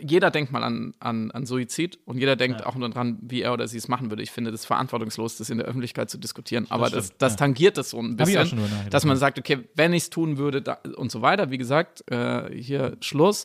jeder 0.00 0.30
denkt 0.30 0.52
mal 0.52 0.62
an, 0.64 0.94
an, 1.00 1.30
an 1.32 1.44
Suizid 1.44 1.98
und 2.06 2.18
jeder 2.18 2.34
denkt 2.34 2.64
auch 2.64 2.76
nur 2.76 2.88
dran, 2.88 3.18
wie 3.20 3.42
er 3.42 3.52
oder 3.52 3.68
sie 3.68 3.76
es 3.76 3.88
machen 3.88 4.10
würde. 4.10 4.22
Ich 4.22 4.30
finde 4.30 4.52
das 4.52 4.64
verantwortungslos, 4.64 5.36
das 5.36 5.50
in 5.50 5.58
der 5.58 5.66
Öffentlichkeit 5.66 6.08
zu 6.08 6.16
diskutieren. 6.16 6.66
Aber 6.70 6.88
das, 6.88 7.06
stimmt, 7.06 7.22
das 7.22 7.32
ja. 7.34 7.36
tangiert 7.36 7.76
das 7.76 7.90
so 7.90 8.00
ein 8.00 8.16
bisschen, 8.16 8.46
schon 8.46 8.60
dass 8.88 9.04
man 9.04 9.16
ja. 9.16 9.20
sagt, 9.20 9.38
okay, 9.38 9.68
wenn 9.74 9.92
ich 9.92 10.04
es 10.04 10.10
tun 10.10 10.38
würde 10.38 10.62
da, 10.62 10.78
und 10.96 11.12
so 11.12 11.20
weiter. 11.20 11.50
Wie 11.50 11.58
gesagt, 11.58 12.10
äh, 12.10 12.50
hier 12.54 12.96
Schluss. 13.00 13.44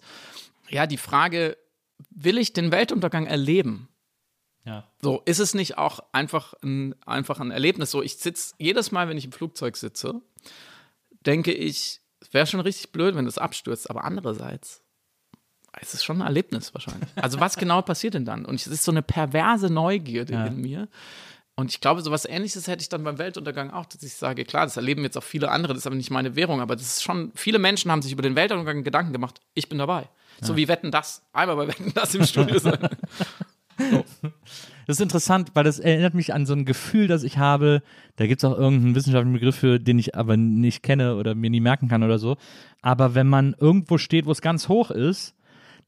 Ja, 0.69 0.87
die 0.87 0.97
Frage, 0.97 1.57
will 2.09 2.37
ich 2.37 2.53
den 2.53 2.71
Weltuntergang 2.71 3.25
erleben? 3.25 3.89
Ja. 4.63 4.87
So, 5.01 5.21
ist 5.25 5.39
es 5.39 5.53
nicht 5.53 5.77
auch 5.77 5.99
einfach 6.13 6.53
ein, 6.63 6.95
einfach 7.05 7.39
ein 7.39 7.51
Erlebnis? 7.51 7.91
So, 7.91 8.01
ich 8.01 8.17
sitze 8.17 8.53
jedes 8.57 8.91
Mal, 8.91 9.09
wenn 9.09 9.17
ich 9.17 9.25
im 9.25 9.31
Flugzeug 9.31 9.75
sitze, 9.75 10.21
denke 11.25 11.53
ich, 11.53 12.01
es 12.19 12.33
wäre 12.33 12.45
schon 12.47 12.59
richtig 12.59 12.91
blöd, 12.91 13.15
wenn 13.15 13.25
das 13.25 13.37
abstürzt, 13.37 13.89
aber 13.89 14.03
andererseits 14.03 14.81
es 15.79 15.93
ist 15.93 16.03
schon 16.03 16.21
ein 16.21 16.27
Erlebnis 16.27 16.73
wahrscheinlich. 16.73 17.09
Also 17.15 17.39
was 17.39 17.55
genau 17.55 17.81
passiert 17.81 18.13
denn 18.13 18.25
dann? 18.25 18.45
Und 18.45 18.55
es 18.55 18.67
ist 18.67 18.83
so 18.83 18.91
eine 18.91 19.01
perverse 19.01 19.69
Neugierde 19.69 20.33
Ja. 20.33 20.45
in 20.47 20.57
mir. 20.57 20.89
Und 21.55 21.71
ich 21.71 21.79
glaube, 21.79 22.01
so 22.01 22.11
was 22.11 22.25
ähnliches 22.25 22.67
hätte 22.67 22.81
ich 22.81 22.89
dann 22.89 23.03
beim 23.03 23.17
Weltuntergang 23.17 23.71
auch, 23.71 23.85
dass 23.85 24.01
ich 24.03 24.15
sage, 24.15 24.43
klar, 24.45 24.65
das 24.65 24.77
erleben 24.77 25.03
jetzt 25.03 25.17
auch 25.17 25.23
viele 25.23 25.49
andere, 25.49 25.73
das 25.73 25.83
ist 25.83 25.87
aber 25.87 25.95
nicht 25.95 26.09
meine 26.09 26.35
Währung, 26.35 26.59
aber 26.61 26.75
das 26.75 26.85
ist 26.87 27.03
schon, 27.03 27.31
viele 27.35 27.59
Menschen 27.59 27.91
haben 27.91 28.01
sich 28.01 28.11
über 28.11 28.21
den 28.21 28.35
Weltuntergang 28.35 28.83
Gedanken 28.83 29.13
gemacht, 29.13 29.39
ich 29.53 29.69
bin 29.69 29.77
dabei. 29.77 30.09
So 30.41 30.55
wie 30.55 30.67
Wetten 30.67 30.91
das. 30.91 31.23
Einmal 31.33 31.55
bei 31.55 31.67
Wetten 31.67 31.93
das 31.93 32.15
im 32.15 32.25
Studio 32.25 32.57
sein. 32.57 32.79
Das 34.91 34.99
ist 34.99 35.03
interessant, 35.03 35.51
weil 35.53 35.63
das 35.63 35.79
erinnert 35.79 36.15
mich 36.15 36.33
an 36.33 36.45
so 36.45 36.51
ein 36.51 36.65
Gefühl, 36.65 37.07
das 37.07 37.23
ich 37.23 37.37
habe. 37.37 37.81
Da 38.17 38.27
gibt 38.27 38.43
es 38.43 38.43
auch 38.43 38.57
irgendeinen 38.57 38.93
wissenschaftlichen 38.93 39.31
Begriff 39.31 39.55
für, 39.55 39.79
den 39.79 39.97
ich 39.97 40.15
aber 40.15 40.35
nicht 40.35 40.83
kenne 40.83 41.15
oder 41.15 41.33
mir 41.33 41.49
nie 41.49 41.61
merken 41.61 41.87
kann 41.87 42.03
oder 42.03 42.19
so. 42.19 42.35
Aber 42.81 43.15
wenn 43.15 43.29
man 43.29 43.55
irgendwo 43.57 43.97
steht, 43.97 44.25
wo 44.25 44.31
es 44.33 44.41
ganz 44.41 44.67
hoch 44.67 44.91
ist, 44.91 45.33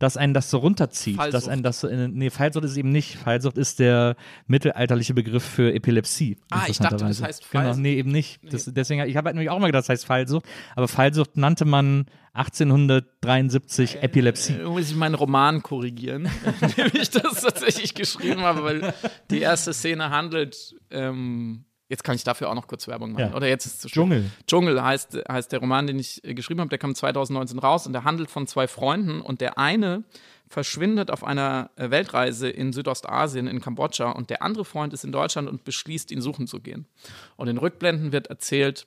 dass 0.03 0.17
einen 0.17 0.33
das 0.33 0.49
so 0.49 0.57
runterzieht. 0.57 1.17
Dass 1.17 1.31
Fallsucht. 1.31 1.49
einen 1.49 1.63
das 1.63 1.79
so 1.79 1.87
in, 1.87 2.13
nee, 2.13 2.29
Fallsucht 2.29 2.65
ist 2.65 2.75
eben 2.77 2.91
nicht. 2.91 3.17
Fallsucht 3.17 3.57
ist 3.57 3.79
der 3.79 4.15
mittelalterliche 4.47 5.13
Begriff 5.13 5.43
für 5.43 5.73
Epilepsie. 5.73 6.37
Ah, 6.51 6.65
ich 6.67 6.77
dachte, 6.77 6.97
das 6.97 7.23
heißt 7.23 7.49
Genau, 7.51 7.63
Fallsucht. 7.63 7.81
nee, 7.81 7.95
eben 7.95 8.11
nicht. 8.11 8.39
Das, 8.51 8.65
deswegen, 8.65 9.01
ich 9.07 9.15
habe 9.17 9.27
halt 9.27 9.35
nämlich 9.35 9.49
auch 9.49 9.59
mal 9.59 9.67
gedacht, 9.67 9.83
das 9.83 9.89
heißt 9.89 10.05
Fallsucht. 10.05 10.45
Aber 10.75 10.87
Fallsucht 10.87 11.37
nannte 11.37 11.65
man 11.65 12.05
1873 12.33 14.01
Epilepsie. 14.03 14.53
Äh, 14.53 14.65
muss 14.65 14.89
ich 14.89 14.95
meinen 14.95 15.15
Roman 15.15 15.61
korrigieren, 15.63 16.29
indem 16.61 16.91
ich 17.01 17.09
das 17.09 17.41
tatsächlich 17.41 17.93
geschrieben 17.93 18.41
habe, 18.41 18.63
weil 18.63 18.93
die 19.31 19.39
erste 19.39 19.73
Szene 19.73 20.09
handelt. 20.09 20.75
Ähm, 20.91 21.65
jetzt 21.89 22.03
kann 22.03 22.15
ich 22.15 22.23
dafür 22.23 22.49
auch 22.49 22.55
noch 22.55 22.67
kurz 22.67 22.87
Werbung 22.87 23.13
machen. 23.13 23.31
Ja. 23.31 23.35
Oder 23.35 23.47
jetzt 23.47 23.65
ist 23.65 23.75
es 23.75 23.79
zu 23.81 23.89
spät. 23.89 23.95
Dschungel. 23.95 24.31
Dschungel 24.47 24.83
heißt, 24.83 25.17
heißt 25.29 25.51
der 25.51 25.59
Roman, 25.59 25.87
den 25.87 25.99
ich 25.99 26.23
äh, 26.23 26.33
geschrieben 26.33 26.61
habe. 26.61 26.69
Der 26.69 26.79
kam 26.79 26.95
2019 26.95 27.59
raus 27.59 27.87
und 27.87 27.93
der 27.93 28.03
handelt 28.03 28.29
von 28.29 28.47
zwei 28.47 28.67
Freunden 28.67 29.21
und 29.21 29.41
der 29.41 29.57
eine 29.57 30.03
verschwindet 30.47 31.11
auf 31.11 31.23
einer 31.23 31.71
äh, 31.75 31.89
Weltreise 31.89 32.49
in 32.49 32.73
Südostasien, 32.73 33.47
in 33.47 33.59
Kambodscha 33.61 34.11
und 34.11 34.29
der 34.29 34.41
andere 34.41 34.65
Freund 34.65 34.93
ist 34.93 35.03
in 35.03 35.11
Deutschland 35.11 35.49
und 35.49 35.63
beschließt, 35.63 36.11
ihn 36.11 36.21
suchen 36.21 36.47
zu 36.47 36.59
gehen. 36.59 36.87
Und 37.35 37.47
in 37.47 37.57
Rückblenden 37.57 38.11
wird 38.11 38.27
erzählt, 38.27 38.85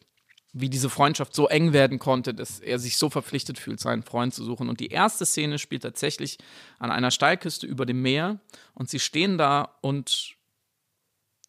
wie 0.59 0.71
diese 0.71 0.89
Freundschaft 0.89 1.35
so 1.35 1.49
eng 1.49 1.75
werden 1.75 1.99
konnte, 1.99 2.33
dass 2.33 2.61
er 2.61 2.79
sich 2.79 2.97
so 2.97 3.11
verpflichtet 3.11 3.59
fühlt, 3.59 3.79
seinen 3.79 4.03
Freund 4.03 4.33
zu 4.33 4.43
suchen. 4.43 4.71
Und 4.71 4.81
die 4.81 4.89
erste 4.89 5.27
Szene 5.27 5.59
spielt 5.59 5.83
tatsächlich 5.83 6.39
an 6.79 6.91
einer 6.91 7.11
Steilküste 7.11 7.67
über 7.67 7.85
dem 7.85 8.01
Meer 8.01 8.41
und 8.73 8.89
sie 8.89 8.99
stehen 8.99 9.37
da 9.37 9.77
und 9.83 10.36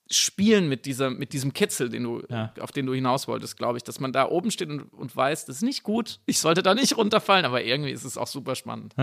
spielen 0.09 0.69
mit, 0.69 0.85
dieser, 0.85 1.09
mit 1.09 1.33
diesem 1.33 1.53
Kitzel, 1.53 1.89
den 1.89 2.03
du, 2.03 2.21
Ja. 2.29 2.53
auf 2.59 2.71
den 2.71 2.85
du 2.85 2.93
hinaus 2.93 3.27
wolltest, 3.27 3.57
glaube 3.57 3.77
ich, 3.77 3.83
dass 3.83 3.99
man 3.99 4.13
da 4.13 4.27
oben 4.29 4.51
steht 4.51 4.69
und, 4.69 4.81
und 4.93 5.15
weiß, 5.15 5.45
das 5.45 5.57
ist 5.57 5.61
nicht 5.63 5.83
gut, 5.83 6.19
ich 6.25 6.39
sollte 6.39 6.63
da 6.63 6.73
nicht 6.73 6.97
runterfallen, 6.97 7.45
aber 7.45 7.63
irgendwie 7.63 7.91
ist 7.91 8.03
es 8.05 8.17
auch 8.17 8.27
super 8.27 8.55
spannend. 8.55 8.93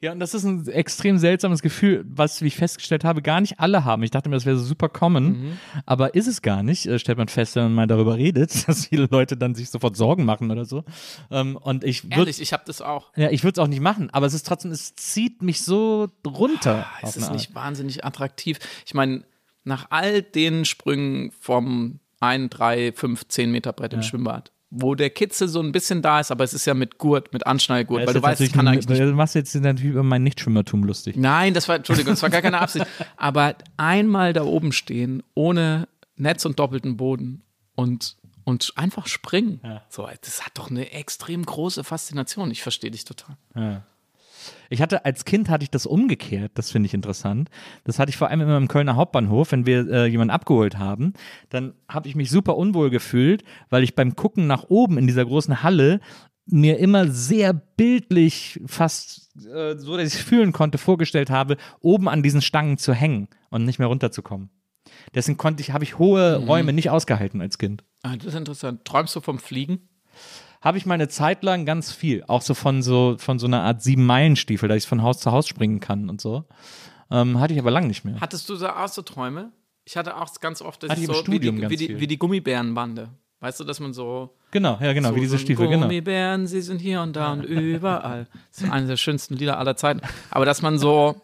Ja, 0.00 0.12
und 0.12 0.20
das 0.20 0.32
ist 0.32 0.44
ein 0.44 0.64
extrem 0.68 1.18
seltsames 1.18 1.60
Gefühl, 1.60 2.04
was, 2.08 2.40
wie 2.40 2.46
ich 2.46 2.54
festgestellt 2.56 3.02
habe, 3.02 3.20
gar 3.20 3.40
nicht 3.40 3.58
alle 3.58 3.84
haben. 3.84 4.04
Ich 4.04 4.12
dachte 4.12 4.28
mir, 4.28 4.36
das 4.36 4.46
wäre 4.46 4.56
super 4.56 4.88
common, 4.88 5.58
aber 5.86 6.14
ist 6.14 6.28
es 6.28 6.40
gar 6.40 6.62
nicht, 6.62 6.86
äh, 6.86 7.00
stellt 7.00 7.18
man 7.18 7.26
fest, 7.26 7.56
wenn 7.56 7.64
man 7.64 7.74
mal 7.74 7.86
darüber 7.88 8.16
redet, 8.16 8.52
dass 8.68 8.86
viele 8.86 9.08
Leute 9.10 9.36
dann 9.36 9.56
sich 9.56 9.70
sofort 9.70 9.96
Sorgen 9.96 10.24
machen 10.24 10.52
oder 10.52 10.66
so. 10.66 10.84
Ähm, 11.32 11.56
und 11.56 11.82
ich 11.82 12.04
würde 12.04 12.14
Ehrlich, 12.16 12.40
ich 12.40 12.52
habe 12.52 12.62
das 12.64 12.80
auch. 12.80 13.10
ja, 13.16 13.30
ich 13.30 13.42
würde 13.42 13.60
es 13.60 13.64
auch 13.64 13.66
nicht 13.68 13.80
machen, 13.80 14.08
aber 14.10 14.26
es 14.26 14.34
ist 14.34 14.46
trotzdem, 14.46 14.70
es 14.70 14.94
zieht 14.94 15.42
mich 15.42 15.64
so 15.64 16.06
runter. 16.24 16.86
auf 17.02 17.08
Es 17.10 17.16
ist 17.16 17.32
nicht 17.32 17.56
wahnsinnig 17.56 18.04
attraktiv. 18.04 18.60
Ich 18.86 18.94
meine, 18.94 19.24
nach 19.68 19.86
all 19.90 20.22
den 20.22 20.64
Sprüngen 20.64 21.30
vom 21.40 22.00
1, 22.20 22.50
3, 22.50 22.92
5, 22.92 23.28
10 23.28 23.52
Meter 23.52 23.72
Brett 23.72 23.92
im 23.92 24.02
Schwimmbad, 24.02 24.50
wo 24.70 24.94
der 24.96 25.10
Kitzel 25.10 25.46
so 25.46 25.60
ein 25.60 25.70
bisschen 25.72 26.02
da 26.02 26.18
ist, 26.20 26.30
aber 26.32 26.42
es 26.42 26.52
ist 26.52 26.66
ja 26.66 26.74
mit 26.74 26.98
Gurt, 26.98 27.32
mit 27.32 27.46
Anschnallgurt, 27.46 28.00
Ja, 28.00 28.06
weil 28.08 28.14
du 28.14 28.22
weißt, 28.22 28.40
jetzt 28.40 28.54
kann 28.54 28.64
natürlich 28.64 28.86
eigentlich 28.88 29.00
ein- 29.00 29.06
nicht 29.06 29.12
Du 29.12 29.16
machst 29.16 29.34
jetzt 29.36 29.54
natürlich 29.54 29.92
über 29.92 30.02
mein 30.02 30.24
Nichtschwimmertum 30.24 30.82
lustig. 30.82 31.16
Nein, 31.16 31.54
das 31.54 31.68
war, 31.68 31.76
Entschuldigung, 31.76 32.12
das 32.14 32.22
war 32.22 32.30
gar 32.30 32.42
keine 32.42 32.58
Absicht. 32.58 32.86
Aber 33.16 33.54
einmal 33.76 34.32
da 34.32 34.42
oben 34.42 34.72
stehen, 34.72 35.22
ohne 35.34 35.86
Netz 36.16 36.44
und 36.44 36.58
doppelten 36.58 36.96
Boden 36.96 37.42
und, 37.76 38.16
und 38.44 38.72
einfach 38.76 39.06
springen. 39.06 39.60
So, 39.88 40.08
das 40.22 40.44
hat 40.44 40.52
doch 40.58 40.70
eine 40.70 40.90
extrem 40.92 41.44
große 41.46 41.84
Faszination. 41.84 42.50
Ich 42.50 42.62
verstehe 42.62 42.90
dich 42.90 43.04
total. 43.04 43.36
Ich 44.70 44.82
hatte 44.82 45.04
als 45.04 45.24
Kind 45.24 45.48
hatte 45.48 45.62
ich 45.62 45.70
das 45.70 45.86
umgekehrt, 45.86 46.52
das 46.54 46.70
finde 46.70 46.86
ich 46.86 46.94
interessant. 46.94 47.50
Das 47.84 47.98
hatte 47.98 48.10
ich 48.10 48.16
vor 48.16 48.28
allem 48.28 48.40
immer 48.40 48.56
im 48.56 48.68
Kölner 48.68 48.96
Hauptbahnhof, 48.96 49.52
wenn 49.52 49.66
wir 49.66 49.88
äh, 49.90 50.06
jemanden 50.06 50.30
abgeholt 50.30 50.78
haben, 50.78 51.12
dann 51.48 51.74
habe 51.88 52.08
ich 52.08 52.14
mich 52.14 52.30
super 52.30 52.56
unwohl 52.56 52.90
gefühlt, 52.90 53.44
weil 53.70 53.82
ich 53.82 53.94
beim 53.94 54.16
Gucken 54.16 54.46
nach 54.46 54.64
oben 54.68 54.98
in 54.98 55.06
dieser 55.06 55.24
großen 55.24 55.62
Halle 55.62 56.00
mir 56.46 56.78
immer 56.78 57.08
sehr 57.08 57.52
bildlich, 57.52 58.60
fast 58.66 59.36
äh, 59.46 59.76
so, 59.76 59.96
dass 59.96 60.08
ich 60.08 60.14
es 60.14 60.20
fühlen 60.20 60.52
konnte, 60.52 60.78
vorgestellt 60.78 61.30
habe, 61.30 61.56
oben 61.80 62.08
an 62.08 62.22
diesen 62.22 62.40
Stangen 62.40 62.78
zu 62.78 62.94
hängen 62.94 63.28
und 63.50 63.64
nicht 63.64 63.78
mehr 63.78 63.88
runterzukommen. 63.88 64.50
Deswegen 65.14 65.36
konnte 65.36 65.60
ich, 65.60 65.72
habe 65.72 65.84
ich 65.84 65.98
hohe 65.98 66.36
Räume 66.36 66.72
nicht 66.72 66.90
ausgehalten 66.90 67.40
als 67.40 67.58
Kind. 67.58 67.84
Ah, 68.02 68.16
das 68.16 68.26
ist 68.26 68.34
interessant. 68.34 68.84
Träumst 68.84 69.14
du 69.16 69.20
vom 69.20 69.38
Fliegen? 69.38 69.88
Habe 70.60 70.78
ich 70.78 70.86
mal 70.86 70.94
eine 70.94 71.08
Zeit 71.08 71.42
lang 71.42 71.64
ganz 71.64 71.92
viel. 71.92 72.24
Auch 72.26 72.42
so 72.42 72.54
von 72.54 72.82
so, 72.82 73.16
von 73.18 73.38
so 73.38 73.46
einer 73.46 73.62
Art 73.62 73.82
Sieben-Meilen-Stiefel, 73.82 74.68
dass 74.68 74.78
ich 74.78 74.86
von 74.88 75.02
Haus 75.02 75.20
zu 75.20 75.32
Haus 75.32 75.46
springen 75.46 75.80
kann 75.80 76.08
und 76.10 76.20
so. 76.20 76.44
Ähm, 77.10 77.40
hatte 77.40 77.54
ich 77.54 77.58
aber 77.58 77.70
lang 77.70 77.86
nicht 77.86 78.04
mehr. 78.04 78.20
Hattest 78.20 78.48
du 78.48 78.56
da 78.56 78.84
auch 78.84 78.88
so 78.88 79.02
Träume? 79.02 79.52
Ich 79.84 79.96
hatte 79.96 80.16
auch 80.16 80.28
ganz 80.40 80.60
oft, 80.60 80.82
dass 80.82 80.90
Hatte 80.90 81.06
so 81.06 81.26
wie 81.28 81.38
die, 81.38 81.70
wie, 81.70 81.76
die, 81.76 82.00
wie 82.00 82.06
die 82.06 82.18
Gummibärenbande. 82.18 83.08
Weißt 83.40 83.60
du, 83.60 83.64
dass 83.64 83.78
man 83.78 83.94
so. 83.94 84.34
Genau, 84.50 84.78
ja, 84.80 84.92
genau, 84.92 85.10
so, 85.10 85.16
wie 85.16 85.20
diese 85.20 85.38
so 85.38 85.44
Stiefel, 85.44 85.68
genau. 85.68 85.82
Gummibären, 85.82 86.46
sie 86.46 86.60
sind 86.60 86.80
hier 86.80 87.00
und 87.02 87.14
da 87.14 87.32
und 87.32 87.44
überall. 87.44 88.26
Das 88.50 88.62
ist 88.62 88.70
eines 88.70 88.88
der 88.88 88.96
schönsten 88.96 89.34
Lieder 89.34 89.58
aller 89.58 89.76
Zeiten. 89.76 90.00
Aber 90.30 90.44
dass 90.44 90.60
man 90.60 90.78
so. 90.78 91.22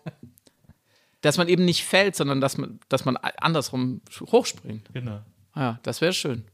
Dass 1.20 1.38
man 1.38 1.48
eben 1.48 1.64
nicht 1.64 1.84
fällt, 1.84 2.14
sondern 2.16 2.42
dass 2.42 2.58
man, 2.58 2.80
dass 2.90 3.06
man 3.06 3.16
andersrum 3.16 4.02
hochspringt. 4.20 4.92
Genau. 4.92 5.20
Ja, 5.56 5.78
das 5.82 6.02
wäre 6.02 6.12
schön. 6.12 6.44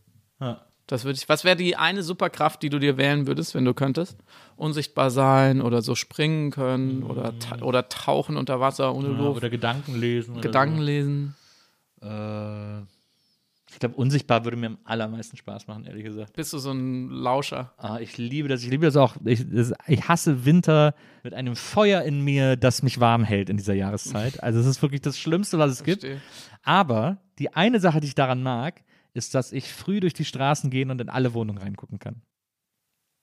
Ja. 0.40 0.64
Das 0.90 1.04
würde 1.04 1.16
ich. 1.16 1.28
Was 1.28 1.44
wäre 1.44 1.54
die 1.56 1.76
eine 1.76 2.02
Superkraft, 2.02 2.62
die 2.64 2.68
du 2.68 2.80
dir 2.80 2.96
wählen 2.96 3.28
würdest, 3.28 3.54
wenn 3.54 3.64
du 3.64 3.74
könntest? 3.74 4.18
Unsichtbar 4.56 5.10
sein 5.10 5.62
oder 5.62 5.82
so 5.82 5.94
springen 5.94 6.50
können 6.50 7.04
oder, 7.04 7.38
ta 7.38 7.62
oder 7.62 7.88
tauchen 7.88 8.36
unter 8.36 8.58
Wasser 8.58 8.92
ohne 8.94 9.10
Ja, 9.10 9.14
Luft. 9.16 9.36
oder 9.36 9.50
Gedanken 9.50 9.98
lesen. 10.00 10.32
Oder 10.32 10.40
Gedanken 10.42 10.80
lesen. 10.80 11.36
So. 12.00 12.08
Äh, 12.08 12.80
ich 13.72 13.78
glaube, 13.78 13.94
unsichtbar 13.94 14.42
würde 14.44 14.56
mir 14.56 14.66
am 14.66 14.78
allermeisten 14.82 15.36
Spaß 15.36 15.68
machen, 15.68 15.84
ehrlich 15.84 16.02
gesagt. 16.02 16.32
Bist 16.32 16.52
du 16.52 16.58
so 16.58 16.72
ein 16.72 17.08
Lauscher? 17.08 17.72
Ah, 17.78 17.98
ich 18.00 18.18
liebe 18.18 18.48
das. 18.48 18.64
Ich 18.64 18.68
liebe 18.70 18.84
das 18.84 18.96
auch. 18.96 19.14
Ich, 19.24 19.48
das, 19.48 19.72
ich 19.86 20.08
hasse 20.08 20.44
Winter 20.44 20.94
mit 21.22 21.34
einem 21.34 21.54
Feuer 21.54 22.02
in 22.02 22.20
mir, 22.22 22.56
das 22.56 22.82
mich 22.82 22.98
warm 22.98 23.22
hält 23.22 23.48
in 23.48 23.56
dieser 23.58 23.74
Jahreszeit. 23.74 24.42
Also 24.42 24.58
es 24.58 24.66
ist 24.66 24.82
wirklich 24.82 25.02
das 25.02 25.18
Schlimmste, 25.20 25.56
was 25.58 25.70
es 25.70 25.84
gibt. 25.84 26.00
Verstehe. 26.00 26.20
Aber 26.64 27.18
die 27.38 27.54
eine 27.54 27.78
Sache, 27.78 28.00
die 28.00 28.08
ich 28.08 28.16
daran 28.16 28.42
mag, 28.42 28.82
ist, 29.14 29.34
dass 29.34 29.52
ich 29.52 29.72
früh 29.72 30.00
durch 30.00 30.14
die 30.14 30.24
Straßen 30.24 30.70
gehen 30.70 30.90
und 30.90 31.00
in 31.00 31.08
alle 31.08 31.34
Wohnungen 31.34 31.58
reingucken 31.58 31.98
kann. 31.98 32.22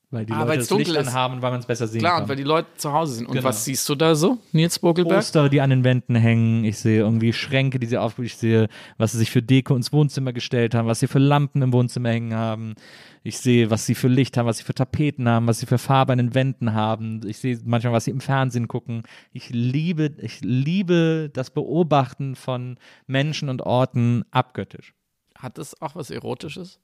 Weil 0.10 0.26
die 0.26 0.32
Ah, 0.32 0.46
Leute 0.46 0.60
das 0.60 0.70
Licht 0.70 0.90
ist. 0.92 0.96
anhaben, 1.10 1.42
weil 1.42 1.52
man 1.52 1.60
es 1.60 1.66
besser 1.66 1.86
sehen 1.86 2.00
Klar, 2.00 2.14
kann. 2.14 2.24
und 2.24 2.30
weil 2.30 2.38
die 2.38 2.44
Leute 2.44 2.70
zu 2.78 2.94
Hause 2.94 3.16
sind. 3.16 3.26
Und 3.26 3.34
Genau. 3.34 3.44
was 3.50 3.66
siehst 3.66 3.90
du 3.90 3.94
da 3.96 4.16
so, 4.16 4.38
Nils 4.54 4.80
Bogelberg? 4.80 5.18
Poster, 5.18 5.50
die 5.50 5.60
an 5.60 5.70
den 5.70 5.84
Wänden 5.84 6.16
hängen. 6.16 6.64
Ich 6.64 6.78
sehe 6.80 7.00
irgendwie 7.00 7.34
Schränke, 7.34 7.78
die 7.78 7.88
sie 7.88 7.98
auf. 7.98 8.18
Ich 8.20 8.38
sehe, 8.38 8.70
was 8.98 9.12
sie 9.12 9.18
sich 9.18 9.32
für 9.32 9.42
Deko 9.42 9.76
ins 9.76 9.92
Wohnzimmer 9.92 10.32
gestellt 10.32 10.76
haben, 10.76 10.88
was 10.88 11.02
sie 11.02 11.08
für 11.08 11.20
Lampen 11.20 11.62
im 11.62 11.74
Wohnzimmer 11.74 12.08
hängen 12.08 12.34
haben. 12.36 12.76
Ich 13.24 13.38
sehe, 13.40 13.70
was 13.70 13.86
sie 13.86 13.96
für 13.96 14.08
Licht 14.08 14.38
haben, 14.38 14.46
was 14.46 14.60
sie 14.60 14.64
für 14.64 14.74
Tapeten 14.74 15.28
haben, 15.28 15.46
was 15.46 15.60
sie 15.60 15.66
für 15.66 15.78
Farbe 15.78 16.14
an 16.14 16.20
den 16.20 16.34
Wänden 16.34 16.72
haben. 16.74 17.20
Ich 17.28 17.40
sehe 17.40 17.60
manchmal, 17.66 17.92
was 17.92 18.06
sie 18.06 18.12
im 18.12 18.22
Fernsehen 18.22 18.70
gucken. 18.70 19.04
Ich 19.34 19.50
liebe, 19.50 20.16
ich 20.22 20.40
liebe 20.40 21.30
das 21.34 21.50
Beobachten 21.50 22.38
von 22.38 22.78
Menschen 23.08 23.50
und 23.50 23.62
Orten 23.62 24.24
abgöttisch. 24.32 24.94
Hat 25.38 25.58
das 25.58 25.80
auch 25.82 25.96
was 25.96 26.10
Erotisches? 26.10 26.80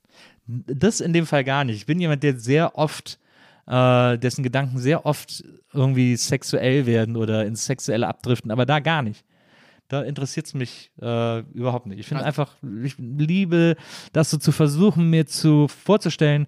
Das 0.48 1.00
in 1.02 1.14
dem 1.14 1.26
Fall 1.26 1.44
gar 1.44 1.64
nicht. 1.64 1.78
Ich 1.78 1.86
bin 1.86 2.00
jemand, 2.00 2.24
der 2.24 2.38
sehr 2.40 2.78
oft, 2.78 3.20
äh, 3.68 4.18
dessen 4.18 4.44
Gedanken 4.44 4.78
sehr 4.78 5.06
oft 5.06 5.44
irgendwie 5.74 6.16
sexuell 6.16 6.86
werden 6.86 7.16
oder 7.16 7.46
ins 7.46 7.66
Sexuelle 7.66 8.08
abdriften, 8.08 8.52
aber 8.52 8.66
da 8.66 8.80
gar 8.80 9.02
nicht. 9.02 9.26
Da 9.88 10.02
interessiert 10.04 10.46
es 10.46 10.54
mich 10.54 10.92
äh, 11.02 11.40
überhaupt 11.54 11.88
nicht. 11.88 12.00
Ich 12.00 12.08
finde 12.08 12.24
Also- 12.26 12.42
einfach, 12.42 12.56
ich 12.84 12.96
liebe 12.98 13.76
das 14.12 14.30
so 14.30 14.38
zu 14.38 14.52
versuchen, 14.52 15.10
mir 15.10 15.26
zu 15.26 15.68
vorzustellen. 15.68 16.48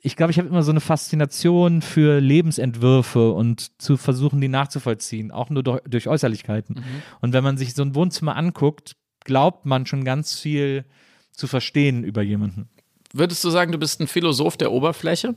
Ich 0.00 0.16
glaube, 0.16 0.30
ich 0.30 0.38
habe 0.38 0.48
immer 0.48 0.62
so 0.62 0.70
eine 0.70 0.80
Faszination 0.80 1.82
für 1.82 2.20
Lebensentwürfe 2.20 3.32
und 3.32 3.80
zu 3.82 3.96
versuchen, 3.96 4.40
die 4.40 4.48
nachzuvollziehen, 4.48 5.30
auch 5.30 5.50
nur 5.50 5.62
durch, 5.62 5.82
durch 5.88 6.08
Äußerlichkeiten. 6.08 6.82
Und 7.20 7.32
wenn 7.32 7.42
man 7.44 7.56
sich 7.58 7.74
so 7.74 7.82
ein 7.82 7.94
Wohnzimmer 7.94 8.36
anguckt, 8.36 8.96
glaubt 9.24 9.66
man 9.66 9.86
schon 9.86 10.04
ganz 10.04 10.38
viel 10.38 10.84
zu 11.32 11.46
verstehen 11.46 12.04
über 12.04 12.22
jemanden. 12.22 12.68
Würdest 13.12 13.42
du 13.44 13.50
sagen, 13.50 13.72
du 13.72 13.78
bist 13.78 14.00
ein 14.00 14.06
Philosoph 14.06 14.56
der 14.56 14.72
Oberfläche? 14.72 15.34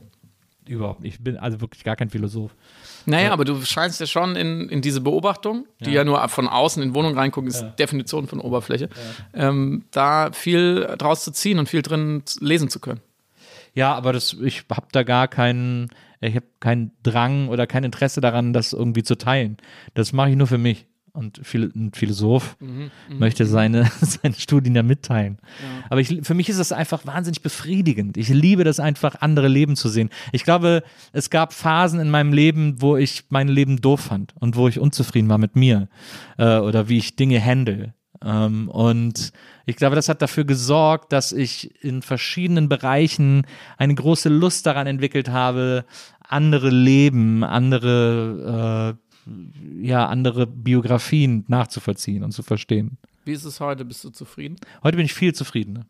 Überhaupt 0.66 1.00
nicht. 1.00 1.14
Ich 1.14 1.24
bin 1.24 1.36
also 1.36 1.60
wirklich 1.60 1.82
gar 1.82 1.96
kein 1.96 2.10
Philosoph. 2.10 2.54
Naja, 3.04 3.32
aber 3.32 3.44
du 3.44 3.60
scheinst 3.62 3.98
ja 3.98 4.06
schon 4.06 4.36
in, 4.36 4.68
in 4.68 4.80
diese 4.80 5.00
Beobachtung, 5.00 5.66
die 5.80 5.90
ja. 5.90 6.04
nur 6.04 6.28
von 6.28 6.46
außen 6.46 6.80
in 6.82 6.94
Wohnungen 6.94 7.18
reingucken, 7.18 7.48
ist 7.48 7.64
Definition 7.78 8.28
von 8.28 8.38
Oberfläche, 8.38 8.88
ähm, 9.34 9.84
da 9.90 10.30
viel 10.32 10.94
draus 10.98 11.24
zu 11.24 11.32
ziehen 11.32 11.58
und 11.58 11.68
viel 11.68 11.82
drin 11.82 12.22
lesen 12.38 12.68
zu 12.68 12.78
können. 12.78 13.00
Ja, 13.74 13.94
aber 13.94 14.12
das, 14.12 14.34
ich 14.34 14.64
habe 14.70 14.86
da 14.92 15.02
gar 15.02 15.26
keinen, 15.26 15.88
ich 16.20 16.36
habe 16.36 16.46
keinen 16.60 16.92
Drang 17.02 17.48
oder 17.48 17.66
kein 17.66 17.82
Interesse 17.82 18.20
daran, 18.20 18.52
das 18.52 18.72
irgendwie 18.72 19.02
zu 19.02 19.16
teilen. 19.16 19.56
Das 19.94 20.12
mache 20.12 20.30
ich 20.30 20.36
nur 20.36 20.46
für 20.46 20.58
mich. 20.58 20.86
Und 21.14 21.38
ein 21.54 21.92
Philosoph 21.92 22.56
möchte 23.18 23.44
seine, 23.44 23.90
seine 24.00 24.34
Studien 24.34 24.74
ja 24.74 24.82
mitteilen. 24.82 25.38
Aber 25.90 26.00
ich, 26.00 26.20
für 26.22 26.32
mich 26.32 26.48
ist 26.48 26.58
das 26.58 26.72
einfach 26.72 27.06
wahnsinnig 27.06 27.42
befriedigend. 27.42 28.16
Ich 28.16 28.30
liebe 28.30 28.64
das 28.64 28.80
einfach, 28.80 29.16
andere 29.20 29.48
Leben 29.48 29.76
zu 29.76 29.90
sehen. 29.90 30.08
Ich 30.32 30.44
glaube, 30.44 30.82
es 31.12 31.28
gab 31.28 31.52
Phasen 31.52 32.00
in 32.00 32.08
meinem 32.08 32.32
Leben, 32.32 32.80
wo 32.80 32.96
ich 32.96 33.24
mein 33.28 33.48
Leben 33.48 33.80
doof 33.80 34.00
fand 34.00 34.34
und 34.40 34.56
wo 34.56 34.68
ich 34.68 34.78
unzufrieden 34.78 35.28
war 35.28 35.38
mit 35.38 35.54
mir 35.54 35.88
äh, 36.38 36.58
oder 36.58 36.88
wie 36.88 36.96
ich 36.96 37.14
Dinge 37.14 37.44
handle. 37.44 37.92
Ähm, 38.24 38.68
und 38.68 39.32
ich 39.66 39.76
glaube, 39.76 39.96
das 39.96 40.08
hat 40.08 40.22
dafür 40.22 40.44
gesorgt, 40.44 41.12
dass 41.12 41.32
ich 41.32 41.84
in 41.84 42.02
verschiedenen 42.02 42.68
Bereichen 42.68 43.46
eine 43.76 43.94
große 43.94 44.28
Lust 44.28 44.66
daran 44.66 44.86
entwickelt 44.86 45.28
habe, 45.28 45.84
andere 46.20 46.70
Leben, 46.70 47.44
andere, 47.44 48.98
ja, 49.80 50.06
andere 50.06 50.46
Biografien 50.46 51.44
nachzuvollziehen 51.48 52.22
und 52.22 52.32
zu 52.32 52.42
verstehen. 52.42 52.98
Wie 53.24 53.32
ist 53.32 53.44
es 53.44 53.60
heute? 53.60 53.84
Bist 53.84 54.02
du 54.04 54.10
zufrieden? 54.10 54.56
Heute 54.82 54.96
bin 54.96 55.06
ich 55.06 55.14
viel 55.14 55.34
zufriedener. 55.34 55.86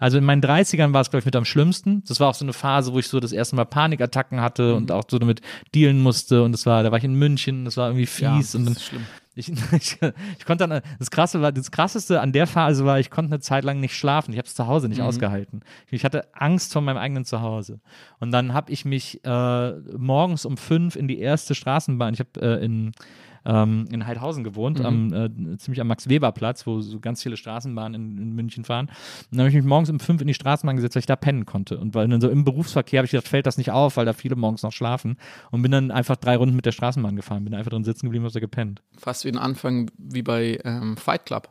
Also 0.00 0.16
in 0.18 0.24
meinen 0.24 0.42
30ern 0.42 0.94
war 0.94 1.02
es, 1.02 1.10
glaube 1.10 1.20
ich, 1.20 1.24
mit 1.26 1.36
am 1.36 1.44
schlimmsten. 1.44 2.02
Das 2.08 2.18
war 2.18 2.28
auch 2.28 2.34
so 2.34 2.44
eine 2.44 2.54
Phase, 2.54 2.92
wo 2.92 2.98
ich 2.98 3.06
so 3.06 3.20
das 3.20 3.32
erste 3.32 3.54
Mal 3.54 3.66
Panikattacken 3.66 4.40
hatte 4.40 4.74
und 4.74 4.90
auch 4.90 5.04
so 5.08 5.18
damit 5.18 5.42
dealen 5.74 6.00
musste. 6.00 6.42
Und 6.42 6.52
das 6.52 6.64
war, 6.64 6.82
da 6.82 6.90
war 6.90 6.98
ich 6.98 7.04
in 7.04 7.14
München, 7.14 7.66
das 7.66 7.76
war 7.76 7.88
irgendwie 7.88 8.06
fies. 8.06 8.54
und 8.54 8.64
dann, 8.64 8.72
ist 8.72 8.84
schlimm. 8.84 9.04
ich, 9.34 9.52
ich, 9.72 9.98
ich 10.38 10.44
konnte 10.46 10.66
dann, 10.66 10.80
das 10.98 11.10
Krasse 11.10 11.42
war, 11.42 11.52
das 11.52 11.70
Krasseste 11.70 12.20
an 12.22 12.32
der 12.32 12.46
Phase 12.46 12.86
war, 12.86 12.98
ich 12.98 13.10
konnte 13.10 13.32
eine 13.34 13.40
Zeit 13.40 13.62
lang 13.62 13.78
nicht 13.78 13.94
schlafen. 13.94 14.32
Ich 14.32 14.38
habe 14.38 14.48
es 14.48 14.54
zu 14.54 14.66
Hause 14.66 14.88
nicht 14.88 15.02
ausgehalten. 15.02 15.60
Ich 15.90 16.04
hatte 16.04 16.34
Angst 16.34 16.72
vor 16.72 16.80
meinem 16.80 16.96
eigenen 16.96 17.26
Zuhause. 17.26 17.80
Und 18.18 18.32
dann 18.32 18.54
habe 18.54 18.72
ich 18.72 18.86
mich 18.86 19.22
äh, 19.24 19.72
morgens 19.98 20.46
um 20.46 20.56
fünf 20.56 20.96
in 20.96 21.08
die 21.08 21.18
erste 21.18 21.54
Straßenbahn, 21.54 22.14
ich 22.14 22.20
habe 22.20 22.40
äh, 22.40 22.64
in 22.64 22.92
ähm, 23.44 23.86
in 23.90 24.06
Heidhausen 24.06 24.44
gewohnt, 24.44 24.80
am, 24.84 25.12
äh, 25.12 25.56
ziemlich 25.58 25.80
am 25.80 25.86
Max-Weber-Platz, 25.88 26.66
wo 26.66 26.80
so 26.80 27.00
ganz 27.00 27.22
viele 27.22 27.36
Straßenbahnen 27.36 27.94
in, 27.94 28.18
in 28.18 28.32
München 28.34 28.64
fahren. 28.64 28.86
Und 28.86 28.92
dann 29.32 29.40
habe 29.40 29.48
ich 29.48 29.54
mich 29.54 29.64
morgens 29.64 29.90
um 29.90 29.98
fünf 30.00 30.20
in 30.20 30.26
die 30.26 30.34
Straßenbahn 30.34 30.76
gesetzt, 30.76 30.94
weil 30.96 31.00
ich 31.00 31.06
da 31.06 31.16
pennen 31.16 31.46
konnte. 31.46 31.78
Und 31.78 31.94
weil 31.94 32.06
dann 32.08 32.20
so 32.20 32.28
im 32.28 32.44
Berufsverkehr 32.44 32.98
habe 32.98 33.04
ich 33.06 33.12
gedacht, 33.12 33.28
fällt 33.28 33.46
das 33.46 33.56
nicht 33.58 33.70
auf, 33.70 33.96
weil 33.96 34.04
da 34.06 34.12
viele 34.12 34.36
morgens 34.36 34.62
noch 34.62 34.72
schlafen. 34.72 35.16
Und 35.50 35.62
bin 35.62 35.70
dann 35.72 35.90
einfach 35.90 36.16
drei 36.16 36.36
Runden 36.36 36.56
mit 36.56 36.66
der 36.66 36.72
Straßenbahn 36.72 37.16
gefahren, 37.16 37.44
bin 37.44 37.54
einfach 37.54 37.70
drin 37.70 37.84
sitzen 37.84 38.06
geblieben 38.06 38.24
und 38.24 38.30
habe 38.30 38.34
da 38.34 38.40
gepennt. 38.40 38.82
Fast 38.98 39.24
wie 39.24 39.28
ein 39.28 39.38
Anfang 39.38 39.90
wie 39.96 40.22
bei 40.22 40.58
ähm, 40.64 40.96
Fight 40.96 41.26
Club. 41.26 41.48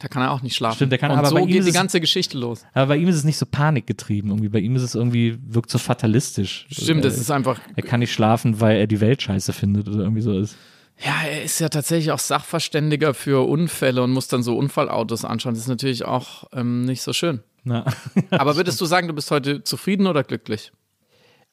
Da 0.00 0.06
kann 0.06 0.22
er 0.22 0.30
auch 0.30 0.42
nicht 0.42 0.54
schlafen. 0.54 0.76
Stimmt, 0.76 0.92
der 0.92 0.98
kann- 1.00 1.10
Und 1.10 1.18
aber 1.18 1.30
bei 1.32 1.40
so 1.40 1.46
ihm 1.46 1.48
geht 1.48 1.58
ist 1.58 1.66
die 1.66 1.72
ganze 1.72 2.00
Geschichte 2.00 2.38
los. 2.38 2.64
Aber 2.72 2.86
bei 2.86 2.96
ihm 2.98 3.08
ist 3.08 3.16
es 3.16 3.24
nicht 3.24 3.36
so 3.36 3.46
panikgetrieben 3.46 4.30
irgendwie. 4.30 4.48
Bei 4.48 4.60
ihm 4.60 4.76
ist 4.76 4.82
es 4.82 4.94
irgendwie, 4.94 5.36
wirkt 5.44 5.70
so 5.70 5.78
fatalistisch. 5.78 6.66
Stimmt, 6.70 7.04
das 7.04 7.18
ist 7.18 7.32
einfach. 7.32 7.58
er 7.74 7.82
kann 7.82 7.98
nicht 7.98 8.12
schlafen, 8.12 8.60
weil 8.60 8.76
er 8.76 8.86
die 8.86 9.00
Welt 9.00 9.20
scheiße 9.22 9.52
findet 9.52 9.88
oder 9.88 9.98
irgendwie 10.04 10.20
so 10.22 10.38
ist. 10.38 10.56
Ja, 11.04 11.22
er 11.22 11.42
ist 11.42 11.60
ja 11.60 11.68
tatsächlich 11.68 12.10
auch 12.10 12.18
Sachverständiger 12.18 13.14
für 13.14 13.48
Unfälle 13.48 14.02
und 14.02 14.10
muss 14.10 14.28
dann 14.28 14.42
so 14.42 14.56
Unfallautos 14.56 15.24
anschauen. 15.24 15.54
Das 15.54 15.62
ist 15.62 15.68
natürlich 15.68 16.04
auch 16.04 16.44
ähm, 16.52 16.84
nicht 16.84 17.02
so 17.02 17.12
schön. 17.12 17.40
Na. 17.62 17.84
Aber 18.30 18.56
würdest 18.56 18.80
du 18.80 18.84
sagen, 18.86 19.06
du 19.06 19.14
bist 19.14 19.30
heute 19.30 19.62
zufrieden 19.62 20.06
oder 20.06 20.24
glücklich? 20.24 20.72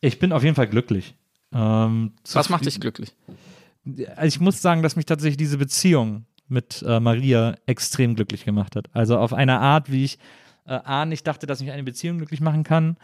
Ich 0.02 0.18
bin 0.20 0.32
auf 0.32 0.44
jeden 0.44 0.56
Fall 0.56 0.68
glücklich. 0.68 1.16
Ähm, 1.54 2.14
Was 2.32 2.50
macht 2.50 2.66
dich 2.66 2.80
glücklich? 2.80 3.14
also 4.16 4.28
ich 4.28 4.40
muss 4.40 4.64
sagen, 4.64 4.82
dass 4.82 4.96
mich 4.96 5.06
tatsächlich 5.06 5.38
diese 5.38 5.60
Beziehung 5.60 6.26
mit 6.48 6.84
äh, 6.88 7.00
Maria 7.00 7.56
extrem 7.68 8.16
glücklich 8.16 8.44
gemacht 8.46 8.76
hat. 8.76 8.88
Also 8.94 9.18
auf 9.18 9.34
eine 9.34 9.60
Art, 9.60 9.92
wie 9.92 10.06
ich 10.06 10.18
äh, 10.66 10.74
A, 10.74 11.06
nicht 11.06 11.26
dachte, 11.28 11.46
dass 11.46 11.62
mich 11.62 11.72
eine 11.72 11.84
Beziehung 11.84 12.18
glücklich 12.18 12.42
machen 12.42 12.64
kann 12.64 12.98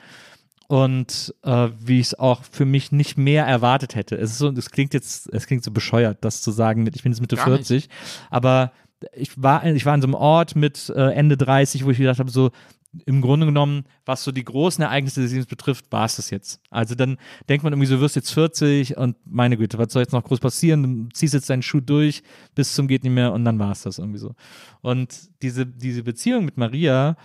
und 0.72 1.36
äh, 1.44 1.68
wie 1.80 2.00
ich 2.00 2.08
es 2.08 2.14
auch 2.18 2.46
für 2.50 2.64
mich 2.64 2.94
nicht 2.94 3.18
mehr 3.18 3.46
erwartet 3.46 3.96
hätte. 3.96 4.16
Es 4.16 4.32
ist 4.32 4.38
so, 4.38 4.50
es 4.52 4.72
klingt 4.72 4.94
jetzt, 4.94 5.28
es 5.34 5.46
klingt 5.46 5.66
so 5.66 5.72
bescheuert, 5.72 6.20
das 6.22 6.42
zu 6.42 6.52
sagen, 6.52 6.84
mit, 6.84 6.96
ich 6.96 7.04
bin 7.04 7.12
jetzt 7.12 7.20
Mitte 7.20 7.36
Gar 7.36 7.50
nicht. 7.50 7.68
40, 7.68 7.90
aber 8.30 8.72
ich 9.14 9.32
war, 9.36 9.66
ich 9.66 9.86
war 9.86 9.94
in 9.96 10.02
so 10.02 10.08
einem 10.08 10.14
Ort 10.14 10.56
mit 10.56 10.90
äh, 10.96 11.12
Ende 11.12 11.36
30, 11.36 11.84
wo 11.84 11.90
ich 11.90 11.98
gedacht 11.98 12.20
habe, 12.20 12.32
so 12.32 12.52
im 13.06 13.20
Grunde 13.20 13.48
genommen, 13.48 13.84
was 14.06 14.24
so 14.24 14.32
die 14.32 14.46
großen 14.46 14.82
Ereignisse 14.82 15.22
des 15.22 15.32
Lebens 15.32 15.48
betrifft, 15.48 15.92
war 15.92 16.06
es 16.06 16.16
das 16.16 16.30
jetzt. 16.30 16.62
Also 16.70 16.96
dann 16.96 17.18
denkt 17.50 17.66
man 17.66 17.74
irgendwie, 17.74 17.88
so, 17.88 17.96
du 17.96 18.02
wirst 18.02 18.16
jetzt 18.16 18.32
40 18.32 18.96
und 18.96 19.18
meine 19.26 19.58
Güte, 19.58 19.78
was 19.78 19.92
soll 19.92 20.04
jetzt 20.04 20.14
noch 20.14 20.24
groß 20.24 20.40
passieren? 20.40 21.10
Du 21.10 21.10
ziehst 21.14 21.34
jetzt 21.34 21.50
deinen 21.50 21.64
Schuh 21.64 21.82
durch 21.82 22.24
bis 22.56 22.76
zum 22.76 22.88
geht 22.88 23.04
nicht 23.04 23.12
mehr 23.12 23.34
und 23.34 23.44
dann 23.44 23.60
war 23.60 23.74
es 23.74 23.82
das 23.82 24.00
irgendwie 24.00 24.20
so. 24.20 24.36
Und 24.80 25.18
diese, 25.42 25.66
diese 25.66 26.04
Beziehung 26.04 26.46
mit 26.46 26.56
Maria 26.56 27.18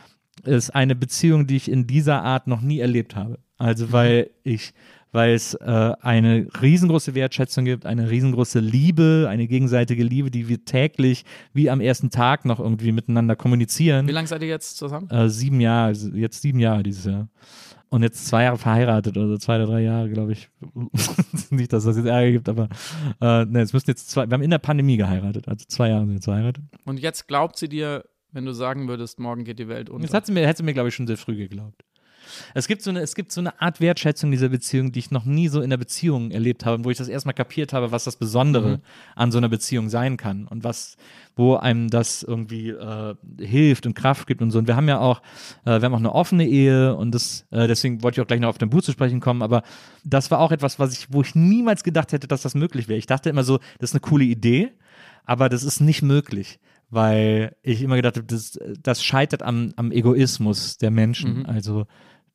ist 0.44 0.70
eine 0.70 0.94
Beziehung, 0.94 1.46
die 1.46 1.56
ich 1.56 1.70
in 1.70 1.86
dieser 1.86 2.22
Art 2.22 2.46
noch 2.46 2.60
nie 2.60 2.80
erlebt 2.80 3.16
habe. 3.16 3.38
Also 3.58 3.92
weil 3.92 4.30
ich, 4.42 4.74
weil 5.12 5.34
es 5.34 5.54
äh, 5.54 5.92
eine 6.00 6.46
riesengroße 6.60 7.14
Wertschätzung 7.14 7.64
gibt, 7.64 7.86
eine 7.86 8.10
riesengroße 8.10 8.60
Liebe, 8.60 9.26
eine 9.30 9.46
gegenseitige 9.46 10.04
Liebe, 10.04 10.30
die 10.30 10.48
wir 10.48 10.64
täglich 10.64 11.24
wie 11.54 11.70
am 11.70 11.80
ersten 11.80 12.10
Tag 12.10 12.44
noch 12.44 12.60
irgendwie 12.60 12.92
miteinander 12.92 13.34
kommunizieren. 13.34 14.06
Wie 14.06 14.12
lange 14.12 14.28
seid 14.28 14.42
ihr 14.42 14.48
jetzt 14.48 14.76
zusammen? 14.76 15.08
Äh, 15.10 15.30
sieben 15.30 15.60
Jahre, 15.60 15.86
also 15.88 16.10
jetzt 16.10 16.42
sieben 16.42 16.58
Jahre 16.58 16.82
dieses 16.82 17.06
Jahr. 17.06 17.28
Und 17.88 18.02
jetzt 18.02 18.26
zwei 18.26 18.42
Jahre 18.42 18.58
verheiratet 18.58 19.16
oder 19.16 19.38
zwei 19.38 19.56
oder 19.56 19.66
drei 19.66 19.82
Jahre, 19.82 20.10
glaube 20.10 20.32
ich. 20.32 20.50
Nicht, 21.50 21.72
dass 21.72 21.84
das 21.84 21.96
jetzt 21.96 22.06
Ärger 22.06 22.32
gibt, 22.32 22.48
aber 22.48 22.68
äh, 23.20 23.44
ne, 23.44 23.60
es 23.60 23.72
müssten 23.72 23.90
jetzt 23.90 24.10
zwei, 24.10 24.28
wir 24.28 24.34
haben 24.34 24.42
in 24.42 24.50
der 24.50 24.58
Pandemie 24.58 24.96
geheiratet, 24.96 25.48
also 25.48 25.64
zwei 25.68 25.88
Jahre 25.90 26.00
sind 26.00 26.08
wir 26.08 26.14
jetzt 26.16 26.24
verheiratet. 26.24 26.64
Und 26.84 26.98
jetzt 26.98 27.28
glaubt 27.28 27.56
sie 27.56 27.68
dir, 27.68 28.04
wenn 28.36 28.44
du 28.44 28.52
sagen 28.52 28.86
würdest, 28.86 29.18
morgen 29.18 29.44
geht 29.44 29.58
die 29.58 29.66
Welt 29.66 29.88
unter. 29.88 30.06
Das 30.06 30.14
hat 30.14 30.26
sie 30.26 30.32
mir, 30.32 30.46
hätte 30.46 30.58
sie 30.58 30.62
mir, 30.62 30.74
glaube 30.74 30.90
ich, 30.90 30.94
schon 30.94 31.06
sehr 31.06 31.16
früh 31.16 31.36
geglaubt. 31.36 31.82
Es 32.52 32.68
gibt, 32.68 32.82
so 32.82 32.90
eine, 32.90 33.00
es 33.00 33.14
gibt 33.14 33.32
so 33.32 33.40
eine 33.40 33.62
Art 33.62 33.80
Wertschätzung 33.80 34.30
dieser 34.30 34.50
Beziehung, 34.50 34.92
die 34.92 34.98
ich 34.98 35.10
noch 35.10 35.24
nie 35.24 35.48
so 35.48 35.62
in 35.62 35.70
der 35.70 35.78
Beziehung 35.78 36.32
erlebt 36.32 36.66
habe, 36.66 36.84
wo 36.84 36.90
ich 36.90 36.98
das 36.98 37.08
erstmal 37.08 37.32
kapiert 37.32 37.72
habe, 37.72 37.92
was 37.92 38.04
das 38.04 38.16
Besondere 38.16 38.82
an 39.14 39.32
so 39.32 39.38
einer 39.38 39.48
Beziehung 39.48 39.88
sein 39.88 40.18
kann 40.18 40.46
und 40.46 40.64
was, 40.64 40.98
wo 41.34 41.54
einem 41.54 41.88
das 41.88 42.24
irgendwie 42.24 42.70
äh, 42.70 43.14
hilft 43.38 43.86
und 43.86 43.94
Kraft 43.94 44.26
gibt 44.26 44.42
und 44.42 44.50
so. 44.50 44.58
Und 44.58 44.66
wir 44.66 44.76
haben 44.76 44.88
ja 44.88 44.98
auch, 44.98 45.22
äh, 45.64 45.80
wir 45.80 45.82
haben 45.82 45.94
auch 45.94 45.98
eine 45.98 46.12
offene 46.12 46.46
Ehe 46.46 46.94
und 46.94 47.14
das, 47.14 47.46
äh, 47.52 47.66
deswegen 47.66 48.02
wollte 48.02 48.20
ich 48.20 48.24
auch 48.24 48.28
gleich 48.28 48.40
noch 48.40 48.50
auf 48.50 48.58
den 48.58 48.68
Buch 48.68 48.82
zu 48.82 48.92
sprechen 48.92 49.20
kommen, 49.20 49.40
aber 49.40 49.62
das 50.04 50.30
war 50.30 50.40
auch 50.40 50.52
etwas, 50.52 50.78
was 50.78 50.92
ich, 50.92 51.10
wo 51.10 51.22
ich 51.22 51.34
niemals 51.34 51.84
gedacht 51.84 52.12
hätte, 52.12 52.28
dass 52.28 52.42
das 52.42 52.54
möglich 52.54 52.86
wäre. 52.88 52.98
Ich 52.98 53.06
dachte 53.06 53.30
immer 53.30 53.44
so, 53.44 53.60
das 53.78 53.90
ist 53.90 53.94
eine 53.94 54.00
coole 54.00 54.24
Idee, 54.24 54.72
aber 55.24 55.48
das 55.48 55.62
ist 55.62 55.80
nicht 55.80 56.02
möglich, 56.02 56.58
weil 56.88 57.56
ich 57.62 57.82
immer 57.82 57.96
gedacht 57.96 58.16
habe, 58.16 58.26
das, 58.26 58.58
das 58.80 59.02
scheitert 59.02 59.42
am, 59.42 59.72
am 59.76 59.90
Egoismus 59.90 60.78
der 60.78 60.90
Menschen, 60.90 61.46
also 61.46 61.86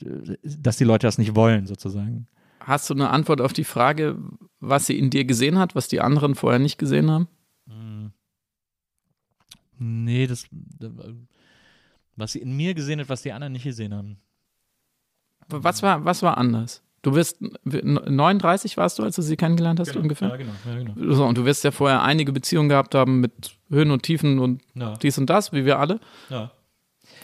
äh, 0.04 0.38
dass 0.44 0.78
die 0.78 0.84
Leute 0.84 1.08
das 1.08 1.18
nicht 1.18 1.36
wollen 1.36 1.68
sozusagen. 1.68 2.28
Hast 2.60 2.90
du 2.90 2.94
eine 2.94 3.10
Antwort 3.10 3.42
auf 3.42 3.54
die 3.54 3.64
Frage, 3.64 4.20
was 4.60 4.86
sie 4.86 4.98
in 4.98 5.10
dir 5.10 5.26
gesehen 5.26 5.58
hat, 5.58 5.76
was 5.76 5.88
die 5.88 6.02
anderen 6.02 6.36
vorher 6.36 6.60
nicht 6.60 6.78
gesehen 6.78 7.10
haben? 7.10 7.28
Nee, 9.80 10.28
das, 10.28 10.46
was 12.16 12.34
sie 12.34 12.40
in 12.40 12.56
mir 12.56 12.76
gesehen 12.76 13.00
hat, 13.00 13.10
was 13.10 13.24
die 13.24 13.32
anderen 13.32 13.54
nicht 13.54 13.64
gesehen 13.64 13.96
haben. 13.96 14.18
Was 15.48 15.82
war, 15.82 16.06
was 16.06 16.22
war 16.22 16.38
anders? 16.38 16.84
Du 17.04 17.16
wirst 17.16 17.38
39 17.64 18.78
warst 18.78 19.00
du, 19.00 19.04
als 19.04 19.16
du 19.16 19.22
sie 19.22 19.36
kennengelernt 19.36 19.80
hast 19.80 19.96
ungefähr? 19.96 20.30
Ja, 20.30 20.36
genau, 20.38 20.52
ja, 20.68 20.84
genau. 20.84 21.14
So, 21.16 21.26
und 21.26 21.38
du 21.38 21.46
wirst 21.46 21.64
ja 21.64 21.72
vorher 21.72 22.04
einige 22.04 22.32
Beziehungen 22.32 22.70
gehabt 22.70 22.94
haben 22.94 23.20
mit 23.22 23.56
Höhen 23.70 23.90
und 23.92 24.04
Tiefen 24.04 24.38
und 24.40 24.62
Ja. 24.76 24.94
dies 25.02 25.18
und 25.18 25.30
das, 25.30 25.52
wie 25.52 25.66
wir 25.66 25.80
alle. 25.80 26.00
Ja. 26.30 26.52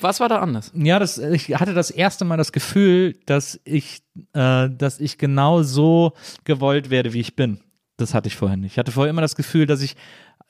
Was 0.01 0.19
war 0.19 0.29
da 0.29 0.39
anders? 0.39 0.71
Ja, 0.75 0.99
das, 0.99 1.17
ich 1.17 1.49
hatte 1.55 1.73
das 1.73 1.91
erste 1.91 2.25
Mal 2.25 2.37
das 2.37 2.51
Gefühl, 2.51 3.17
dass 3.25 3.59
ich, 3.65 4.01
äh, 4.33 4.69
dass 4.69 4.99
ich 4.99 5.17
genau 5.17 5.63
so 5.63 6.13
gewollt 6.43 6.89
werde, 6.89 7.13
wie 7.13 7.19
ich 7.19 7.35
bin. 7.35 7.59
Das 7.97 8.13
hatte 8.13 8.27
ich 8.27 8.35
vorher 8.35 8.57
nicht. 8.57 8.73
Ich 8.73 8.77
hatte 8.79 8.91
vorher 8.91 9.09
immer 9.09 9.21
das 9.21 9.35
Gefühl, 9.35 9.65
dass 9.65 9.81
ich 9.81 9.95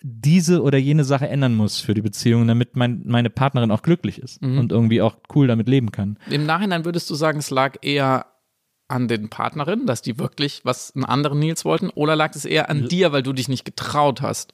diese 0.01 0.61
oder 0.61 0.77
jene 0.77 1.03
Sache 1.03 1.27
ändern 1.27 1.55
muss 1.55 1.79
für 1.79 1.93
die 1.93 2.01
Beziehung, 2.01 2.45
damit 2.47 2.75
mein, 2.75 3.01
meine 3.05 3.29
Partnerin 3.29 3.71
auch 3.71 3.81
glücklich 3.81 4.19
ist 4.21 4.41
und 4.41 4.71
irgendwie 4.71 5.01
auch 5.01 5.17
cool 5.33 5.47
damit 5.47 5.67
leben 5.67 5.91
kann. 5.91 6.19
Im 6.29 6.45
Nachhinein 6.45 6.85
würdest 6.85 7.09
du 7.09 7.15
sagen, 7.15 7.39
es 7.39 7.49
lag 7.49 7.77
eher 7.81 8.25
an 8.87 9.07
den 9.07 9.29
Partnerinnen, 9.29 9.85
dass 9.85 10.01
die 10.01 10.17
wirklich 10.17 10.61
was 10.63 10.95
einen 10.95 11.05
anderen 11.05 11.39
Nils 11.39 11.65
wollten, 11.65 11.89
oder 11.89 12.15
lag 12.15 12.33
es 12.35 12.45
eher 12.45 12.69
an 12.69 12.87
dir, 12.87 13.11
weil 13.11 13.23
du 13.23 13.33
dich 13.33 13.49
nicht 13.49 13.65
getraut 13.65 14.21
hast, 14.21 14.53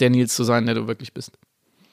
der 0.00 0.10
Nils 0.10 0.34
zu 0.34 0.44
sein, 0.44 0.66
der 0.66 0.74
du 0.74 0.86
wirklich 0.86 1.12
bist? 1.14 1.38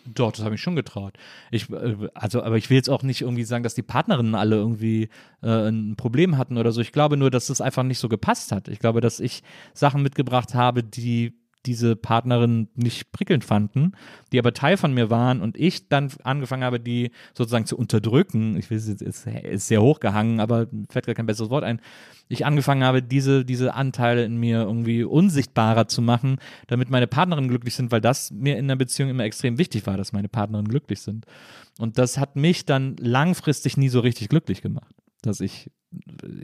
Doch, 0.05 0.31
das 0.31 0.43
habe 0.43 0.55
ich 0.55 0.61
schon 0.61 0.75
getraut. 0.75 1.13
Ich, 1.51 1.69
äh, 1.69 1.95
also, 2.13 2.41
aber 2.43 2.57
ich 2.57 2.69
will 2.69 2.77
jetzt 2.77 2.89
auch 2.89 3.03
nicht 3.03 3.21
irgendwie 3.21 3.43
sagen, 3.43 3.63
dass 3.63 3.75
die 3.75 3.83
Partnerinnen 3.83 4.35
alle 4.35 4.55
irgendwie 4.55 5.09
äh, 5.41 5.69
ein 5.69 5.95
Problem 5.97 6.37
hatten 6.37 6.57
oder 6.57 6.71
so. 6.71 6.81
Ich 6.81 6.91
glaube 6.91 7.17
nur, 7.17 7.29
dass 7.29 7.49
es 7.49 7.61
einfach 7.61 7.83
nicht 7.83 7.99
so 7.99 8.09
gepasst 8.09 8.51
hat. 8.51 8.67
Ich 8.67 8.79
glaube, 8.79 9.01
dass 9.01 9.19
ich 9.19 9.43
Sachen 9.73 10.01
mitgebracht 10.01 10.55
habe, 10.55 10.83
die 10.83 11.33
diese 11.65 11.95
Partnerin 11.95 12.69
nicht 12.75 13.11
prickelnd 13.11 13.43
fanden, 13.43 13.91
die 14.31 14.39
aber 14.39 14.53
Teil 14.53 14.77
von 14.77 14.93
mir 14.93 15.09
waren 15.09 15.41
und 15.41 15.57
ich 15.57 15.89
dann 15.89 16.09
angefangen 16.23 16.63
habe, 16.63 16.79
die 16.79 17.11
sozusagen 17.33 17.65
zu 17.65 17.77
unterdrücken. 17.77 18.57
Ich 18.57 18.69
will 18.69 18.77
es 18.77 18.87
jetzt, 18.87 19.01
ist, 19.01 19.27
ist 19.27 19.67
sehr 19.67 19.81
hochgehangen, 19.81 20.39
aber 20.39 20.67
fällt 20.89 21.05
gar 21.05 21.15
kein 21.15 21.25
besseres 21.25 21.49
Wort 21.49 21.63
ein. 21.63 21.81
Ich 22.29 22.45
angefangen 22.45 22.83
habe, 22.83 23.03
diese, 23.03 23.43
diese 23.43 23.73
Anteile 23.73 24.23
in 24.23 24.37
mir 24.37 24.61
irgendwie 24.61 25.03
unsichtbarer 25.03 25.87
zu 25.87 26.01
machen, 26.01 26.37
damit 26.67 26.89
meine 26.89 27.07
Partnerinnen 27.07 27.49
glücklich 27.49 27.75
sind, 27.75 27.91
weil 27.91 28.01
das 28.01 28.31
mir 28.31 28.57
in 28.57 28.67
der 28.67 28.75
Beziehung 28.75 29.09
immer 29.09 29.23
extrem 29.23 29.57
wichtig 29.57 29.85
war, 29.85 29.97
dass 29.97 30.13
meine 30.13 30.29
Partnerinnen 30.29 30.69
glücklich 30.69 31.01
sind. 31.01 31.25
Und 31.77 31.97
das 31.97 32.17
hat 32.17 32.35
mich 32.35 32.65
dann 32.65 32.95
langfristig 32.97 33.77
nie 33.77 33.89
so 33.89 33.99
richtig 33.99 34.29
glücklich 34.29 34.61
gemacht, 34.61 34.93
dass 35.21 35.41
ich 35.41 35.71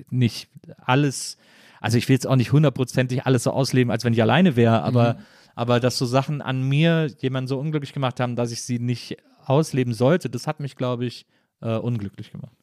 nicht 0.09 0.49
alles, 0.77 1.37
also 1.81 1.97
ich 1.97 2.07
will 2.07 2.15
jetzt 2.15 2.27
auch 2.27 2.35
nicht 2.35 2.51
hundertprozentig 2.51 3.25
alles 3.25 3.43
so 3.43 3.51
ausleben, 3.51 3.91
als 3.91 4.03
wenn 4.03 4.13
ich 4.13 4.21
alleine 4.21 4.55
wäre, 4.55 4.83
aber, 4.83 5.17
aber 5.55 5.79
dass 5.79 5.97
so 5.97 6.05
Sachen 6.05 6.41
an 6.41 6.61
mir 6.61 7.07
jemanden 7.19 7.47
so 7.47 7.59
unglücklich 7.59 7.93
gemacht 7.93 8.19
haben, 8.19 8.35
dass 8.35 8.51
ich 8.51 8.61
sie 8.61 8.79
nicht 8.79 9.17
ausleben 9.45 9.93
sollte, 9.93 10.29
das 10.29 10.47
hat 10.47 10.59
mich, 10.59 10.75
glaube 10.75 11.05
ich, 11.05 11.25
äh, 11.61 11.75
unglücklich 11.75 12.31
gemacht. 12.31 12.55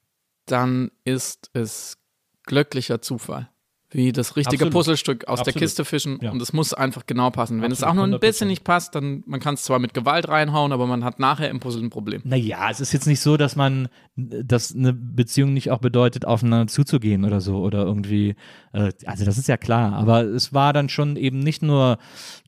Dann 0.46 0.90
ist 1.04 1.50
es 1.52 1.98
glücklicher 2.44 3.00
Zufall. 3.00 3.48
Wie 3.92 4.12
das 4.12 4.36
richtige 4.36 4.64
Absolut. 4.64 4.72
Puzzlestück 4.72 5.28
aus 5.28 5.38
der 5.40 5.48
Absolut. 5.48 5.58
Kiste 5.58 5.84
fischen 5.84 6.18
Ja. 6.22 6.30
und 6.32 6.40
es 6.42 6.52
muss 6.52 6.72
einfach 6.74 7.06
genau 7.06 7.30
passen. 7.30 7.60
Wenn 7.62 7.70
es 7.72 7.82
Absolut, 7.82 7.90
auch 7.90 7.94
nur 7.94 8.04
ein 8.04 8.20
100%. 8.20 8.20
bisschen 8.20 8.48
nicht 8.48 8.64
passt, 8.64 8.94
dann 8.94 9.22
man 9.26 9.40
kann 9.40 9.54
es 9.54 9.62
zwar 9.62 9.78
mit 9.78 9.94
Gewalt 9.94 10.28
reinhauen, 10.28 10.72
aber 10.72 10.86
man 10.86 11.04
hat 11.04 11.18
nachher 11.20 11.50
im 11.50 11.60
Puzzle 11.60 11.82
ein 11.82 11.90
Problem. 11.90 12.22
Naja, 12.24 12.68
es 12.70 12.80
ist 12.80 12.92
jetzt 12.92 13.06
nicht 13.06 13.20
so, 13.20 13.36
dass 13.36 13.56
man, 13.56 13.88
dass 14.16 14.74
eine 14.74 14.92
Beziehung 14.92 15.52
nicht 15.52 15.70
auch 15.70 15.78
bedeutet, 15.78 16.24
aufeinander 16.24 16.66
zuzugehen 16.66 17.24
oder 17.24 17.40
so 17.40 17.58
oder 17.58 17.84
irgendwie, 17.84 18.34
äh, 18.72 18.92
also 19.06 19.24
das 19.24 19.38
ist 19.38 19.48
ja 19.48 19.56
klar, 19.56 19.92
aber 19.94 20.22
es 20.24 20.52
war 20.52 20.72
dann 20.72 20.88
schon 20.88 21.16
eben 21.16 21.38
nicht 21.40 21.62
nur 21.62 21.98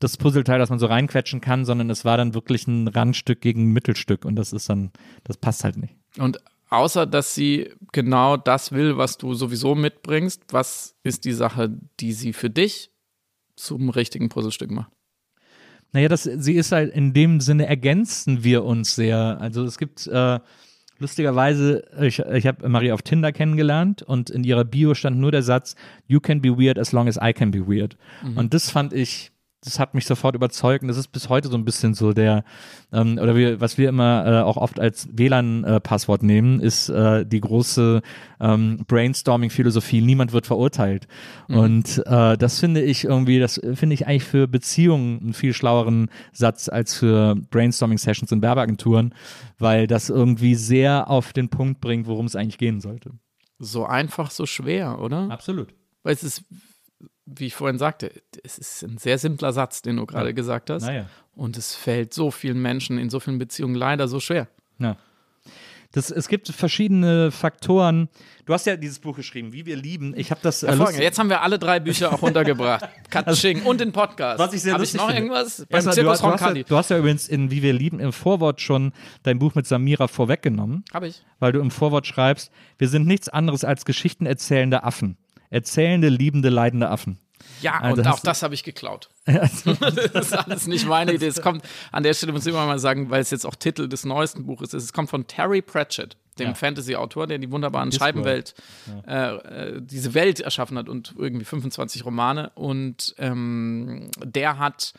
das 0.01 0.17
Puzzleteil, 0.17 0.59
das 0.59 0.71
man 0.71 0.79
so 0.79 0.87
reinquetschen 0.87 1.41
kann, 1.41 1.65
sondern 1.65 1.91
es 1.91 2.05
war 2.05 2.17
dann 2.17 2.35
wirklich 2.35 2.67
ein 2.67 2.89
Randstück 2.89 3.41
gegen 3.41 3.69
ein 3.69 3.73
Mittelstück 3.73 4.25
und 4.25 4.37
das 4.37 4.53
ist 4.53 4.69
dann, 4.69 4.91
das 5.25 5.37
passt 5.37 5.65
halt 5.65 5.77
nicht. 5.77 5.95
Und 6.19 6.39
außer 6.71 7.07
dass 7.07 7.35
sie 7.35 7.71
genau 7.93 8.37
das 8.37 8.73
will, 8.73 8.97
was 8.97 9.19
du 9.19 9.35
sowieso 9.35 9.75
mitbringst, 9.75 10.43
was 10.51 10.97
ist 11.03 11.25
die 11.25 11.33
Sache, 11.33 11.71
die 12.01 12.13
sie 12.13 12.33
für 12.33 12.51
dich 12.51 12.91
zum 13.57 13.91
richtigen 13.91 14.29
Puzzlestück 14.29 14.71
macht? 14.71 14.91
Naja, 15.93 16.09
das, 16.09 16.25
sie 16.25 16.55
ist 16.55 16.73
halt 16.73 16.93
in 16.93 17.13
dem 17.13 17.41
Sinne 17.41 17.67
ergänzen 17.67 18.43
wir 18.43 18.65
uns 18.65 18.97
sehr. 18.97 19.39
Also 19.41 19.63
es 19.65 19.79
gibt 19.79 20.09
äh, 20.09 20.41
lustigerweise, 20.99 21.85
ich, 22.01 22.19
ich 22.19 22.47
habe 22.47 22.69
Marie 22.69 22.91
auf 22.91 23.03
Tinder 23.03 23.31
kennengelernt 23.31 24.03
und 24.03 24.29
in 24.31 24.43
ihrer 24.43 24.65
Bio 24.65 24.95
stand 24.95 25.19
nur 25.19 25.31
der 25.31 25.43
Satz, 25.43 25.77
You 26.07 26.19
can 26.19 26.41
be 26.41 26.59
weird 26.59 26.79
as 26.79 26.91
long 26.91 27.07
as 27.07 27.17
I 27.23 27.33
can 27.33 27.53
be 27.53 27.69
weird. 27.69 27.97
Und 28.35 28.55
das 28.55 28.71
fand 28.71 28.93
ich, 28.93 29.31
das 29.65 29.79
hat 29.79 29.95
mich 29.95 30.07
sofort 30.07 30.35
überzeugt 30.35 30.83
und 30.83 30.89
das 30.89 30.99
ist 30.99 31.09
bis 31.09 31.29
heute 31.29 31.49
so 31.49 31.57
ein 31.57 31.65
bisschen 31.65 31.95
so 31.95 32.13
der, 32.13 32.45
ähm, 32.93 33.19
oder 33.21 33.35
wir, 33.35 33.61
was 33.61 33.79
wir 33.79 33.89
immer 33.89 34.25
äh, 34.27 34.43
auch 34.43 34.57
oft 34.57 34.79
als 34.79 35.09
WLAN-Passwort 35.13 36.23
nehmen, 36.23 36.61
ist 36.61 36.89
äh, 36.91 37.25
die 37.25 37.41
große 37.41 38.03
ähm, 38.41 38.85
Brainstorming-Philosophie, 38.87 40.03
niemand 40.03 40.33
wird 40.33 40.47
verurteilt. 40.47 41.09
Und 41.49 42.03
äh, 42.07 42.37
das 42.37 42.61
finde 42.61 42.83
ich 42.83 43.05
irgendwie, 43.05 43.39
das 43.39 43.61
finde 43.75 43.95
ich 43.95 44.07
eigentlich 44.07 44.25
für 44.25 44.47
Beziehungen 44.47 45.21
einen 45.21 45.35
viel 45.35 45.55
schlaueren 45.55 46.11
Satz 46.33 46.69
als 46.69 46.95
für 46.95 47.37
Brainstorming-Sessions 47.51 48.33
in 48.33 48.43
Werbeagenturen, 48.43 49.15
weil 49.59 49.87
das 49.87 50.11
irgendwie 50.11 50.55
sehr 50.55 51.09
auf 51.09 51.33
den 51.33 51.49
Punkt 51.49 51.81
bringt, 51.81 52.07
worum 52.07 52.27
es 52.27 52.37
eigentlich 52.37 52.59
gehen 52.59 52.81
sollte. 52.81 53.13
So 53.59 53.87
einfach, 53.87 54.31
so 54.31 54.47
schwer, 54.47 55.01
oder? 55.01 55.31
Absolut. 55.31 55.75
Weil 56.03 56.13
es 56.13 56.23
ist, 56.23 56.45
wie 57.27 57.47
ich 57.47 57.55
vorhin 57.55 57.79
sagte, 57.79 58.13
es 58.43 58.59
ist 58.59 58.83
ein 58.83 58.99
sehr 58.99 59.19
simpler 59.19 59.53
Satz, 59.53 59.83
den 59.83 59.97
du 59.97 60.07
gerade 60.07 60.35
gesagt 60.35 60.71
hast. 60.71 60.85
Naja. 60.85 61.07
Und 61.35 61.57
es 61.57 61.75
fällt 61.75 62.15
so 62.15 62.31
vielen 62.31 62.61
Menschen 62.61 62.99
in 62.99 63.11
so 63.11 63.21
vielen 63.21 63.39
Beziehungen 63.39 63.75
leider 63.75 64.09
so 64.09 64.21
schwer. 64.21 64.49
Ja. 64.79 64.97
Das, 65.93 66.11
es 66.11 66.27
gibt 66.27 66.49
verschiedene 66.49 67.31
Faktoren. 67.31 68.09
Du 68.47 68.53
hast 68.53 68.67
ja 68.67 68.77
dieses 68.77 68.99
Buch 68.99 69.15
geschrieben, 69.15 69.53
Wie 69.53 69.65
wir 69.65 69.77
lieben. 69.77 70.13
Ich 70.17 70.33
habe 70.33 70.41
das 70.43 70.65
äh, 70.65 70.75
Jetzt 71.01 71.21
haben 71.21 71.29
wir 71.29 71.41
alle 71.43 71.57
drei 71.57 71.79
Bücher 71.79 72.13
auch 72.13 72.21
untergebracht. 72.23 72.89
Katsching 73.11 73.63
und 73.63 73.81
den 73.81 73.93
Podcast. 73.93 74.41
Was 74.41 74.53
ich 74.53 74.63
sehr 74.63 74.75
Habe 74.75 74.83
ich 74.83 74.93
lustig 74.93 75.01
noch 75.01 75.07
finde. 75.15 75.23
irgendwas? 75.23 75.59
Beim 75.71 75.77
Erstmal, 75.77 75.95
du, 75.95 76.01
Zirkus 76.01 76.21
du, 76.21 76.27
hast 76.27 76.41
ja, 76.57 76.63
du 76.65 76.77
hast 76.77 76.91
ja 76.91 76.99
übrigens 76.99 77.29
in 77.29 77.53
Wie 77.53 77.63
wir 77.63 77.73
lieben 77.73 78.01
im 78.01 78.13
Vorwort 78.13 78.61
schon 78.61 78.93
dein 79.23 79.39
Buch 79.39 79.55
mit 79.55 79.69
Samira 79.69 80.09
vorweggenommen, 80.09 80.85
Habe 80.93 81.07
ich. 81.07 81.23
weil 81.39 81.53
du 81.53 81.61
im 81.61 81.71
Vorwort 81.71 82.09
schreibst, 82.09 82.51
wir 82.77 82.89
sind 82.89 83.07
nichts 83.07 83.29
anderes 83.29 83.63
als 83.63 83.85
Geschichten 83.85 84.27
erzählende 84.27 84.83
Affen. 84.83 85.17
Erzählende, 85.55 86.09
liebende, 86.09 86.49
leidende 86.49 86.89
Affen. 86.91 87.19
Ja, 87.61 87.79
Also 87.81 88.03
und 88.03 88.09
auch 88.09 88.21
das 88.21 88.43
habe 88.43 88.55
ich 88.55 88.65
geklaut. 88.65 89.09
das 89.27 89.65
ist 89.67 90.33
alles 90.33 90.67
nicht 90.67 90.87
meine 90.87 91.13
Idee. 91.15 91.27
Es 91.27 91.41
kommt, 91.41 91.63
an 91.93 92.03
der 92.03 92.13
Stelle 92.15 92.33
muss 92.33 92.45
ich 92.47 92.53
immer 92.53 92.67
mal 92.67 92.79
sagen, 92.79 93.11
weil 93.11 93.21
es 93.23 93.31
jetzt 93.31 93.47
auch 93.47 93.55
Titel 93.55 93.89
des 93.89 94.05
neuesten 94.05 94.47
Buches 94.47 94.75
ist, 94.75 94.83
es 94.85 94.93
kommt 94.93 95.11
von 95.11 95.27
Terry 95.27 95.63
Pratchett, 95.63 96.17
dem 96.39 96.49
Ja. 96.49 96.55
Fantasy-Autor, 96.55 97.27
der 97.27 97.39
die 97.39 97.51
wunderbaren. 97.51 97.93
Scheibenwelt, 97.93 98.55
äh, 99.07 99.35
äh, 99.37 99.81
diese 99.83 100.15
Welt 100.15 100.41
erschaffen 100.41 100.77
hat 100.77 100.89
und 100.89 101.15
irgendwie 101.17 101.45
25 101.45 102.05
Romane. 102.05 102.51
Und 102.55 103.15
ähm, 103.19 104.11
der 104.23 104.59
hat 104.59 104.93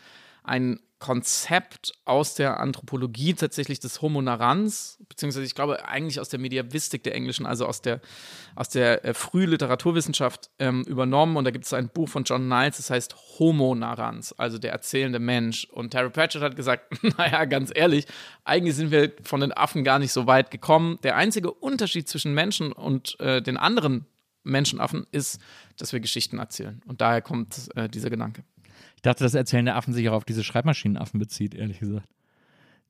ein 0.45 0.79
Konzept 1.05 1.91
aus 2.05 2.35
der 2.35 2.59
Anthropologie 2.59 3.33
tatsächlich 3.33 3.79
des 3.79 4.01
Homo 4.01 4.21
narans, 4.21 4.97
beziehungsweise 5.09 5.45
ich 5.45 5.53
glaube 5.53 5.85
eigentlich 5.87 6.19
aus 6.21 6.29
der 6.29 6.39
Mediavistik 6.39 7.03
der 7.03 7.13
Englischen, 7.13 7.45
also 7.45 7.67
aus 7.67 7.81
der, 7.81 7.99
aus 8.55 8.69
der 8.69 9.03
äh, 9.03 9.13
Frühliteraturwissenschaft 9.13 10.49
ähm, 10.57 10.83
übernommen. 10.83 11.35
Und 11.35 11.43
da 11.43 11.51
gibt 11.51 11.65
es 11.65 11.73
ein 11.73 11.89
Buch 11.89 12.07
von 12.07 12.23
John 12.23 12.47
Niles, 12.47 12.77
das 12.77 12.89
heißt 12.89 13.15
Homo 13.37 13.75
narans, 13.75 14.33
also 14.39 14.57
der 14.57 14.71
erzählende 14.71 15.19
Mensch. 15.19 15.65
Und 15.65 15.91
Terry 15.91 16.09
Pratchett 16.09 16.41
hat 16.41 16.55
gesagt, 16.55 17.03
naja, 17.17 17.43
ganz 17.45 17.71
ehrlich, 17.75 18.07
eigentlich 18.45 18.75
sind 18.75 18.89
wir 18.89 19.11
von 19.21 19.41
den 19.41 19.51
Affen 19.51 19.83
gar 19.83 19.99
nicht 19.99 20.13
so 20.13 20.27
weit 20.27 20.49
gekommen. 20.49 20.97
Der 21.03 21.17
einzige 21.17 21.51
Unterschied 21.51 22.07
zwischen 22.07 22.33
Menschen 22.33 22.71
und 22.71 23.19
äh, 23.19 23.41
den 23.41 23.57
anderen 23.57 24.05
Menschenaffen 24.43 25.05
ist, 25.11 25.41
dass 25.77 25.91
wir 25.91 25.99
Geschichten 25.99 26.39
erzählen. 26.39 26.81
Und 26.87 27.01
daher 27.01 27.21
kommt 27.21 27.69
äh, 27.75 27.89
dieser 27.89 28.09
Gedanke. 28.09 28.43
Ich 28.95 29.01
dachte, 29.01 29.23
dass 29.23 29.33
erzählende 29.33 29.75
Affen 29.75 29.93
sich 29.93 30.09
auch 30.09 30.13
auf 30.13 30.25
diese 30.25 30.43
Schreibmaschinenaffen 30.43 31.19
bezieht, 31.19 31.53
ehrlich 31.55 31.79
gesagt. 31.79 32.07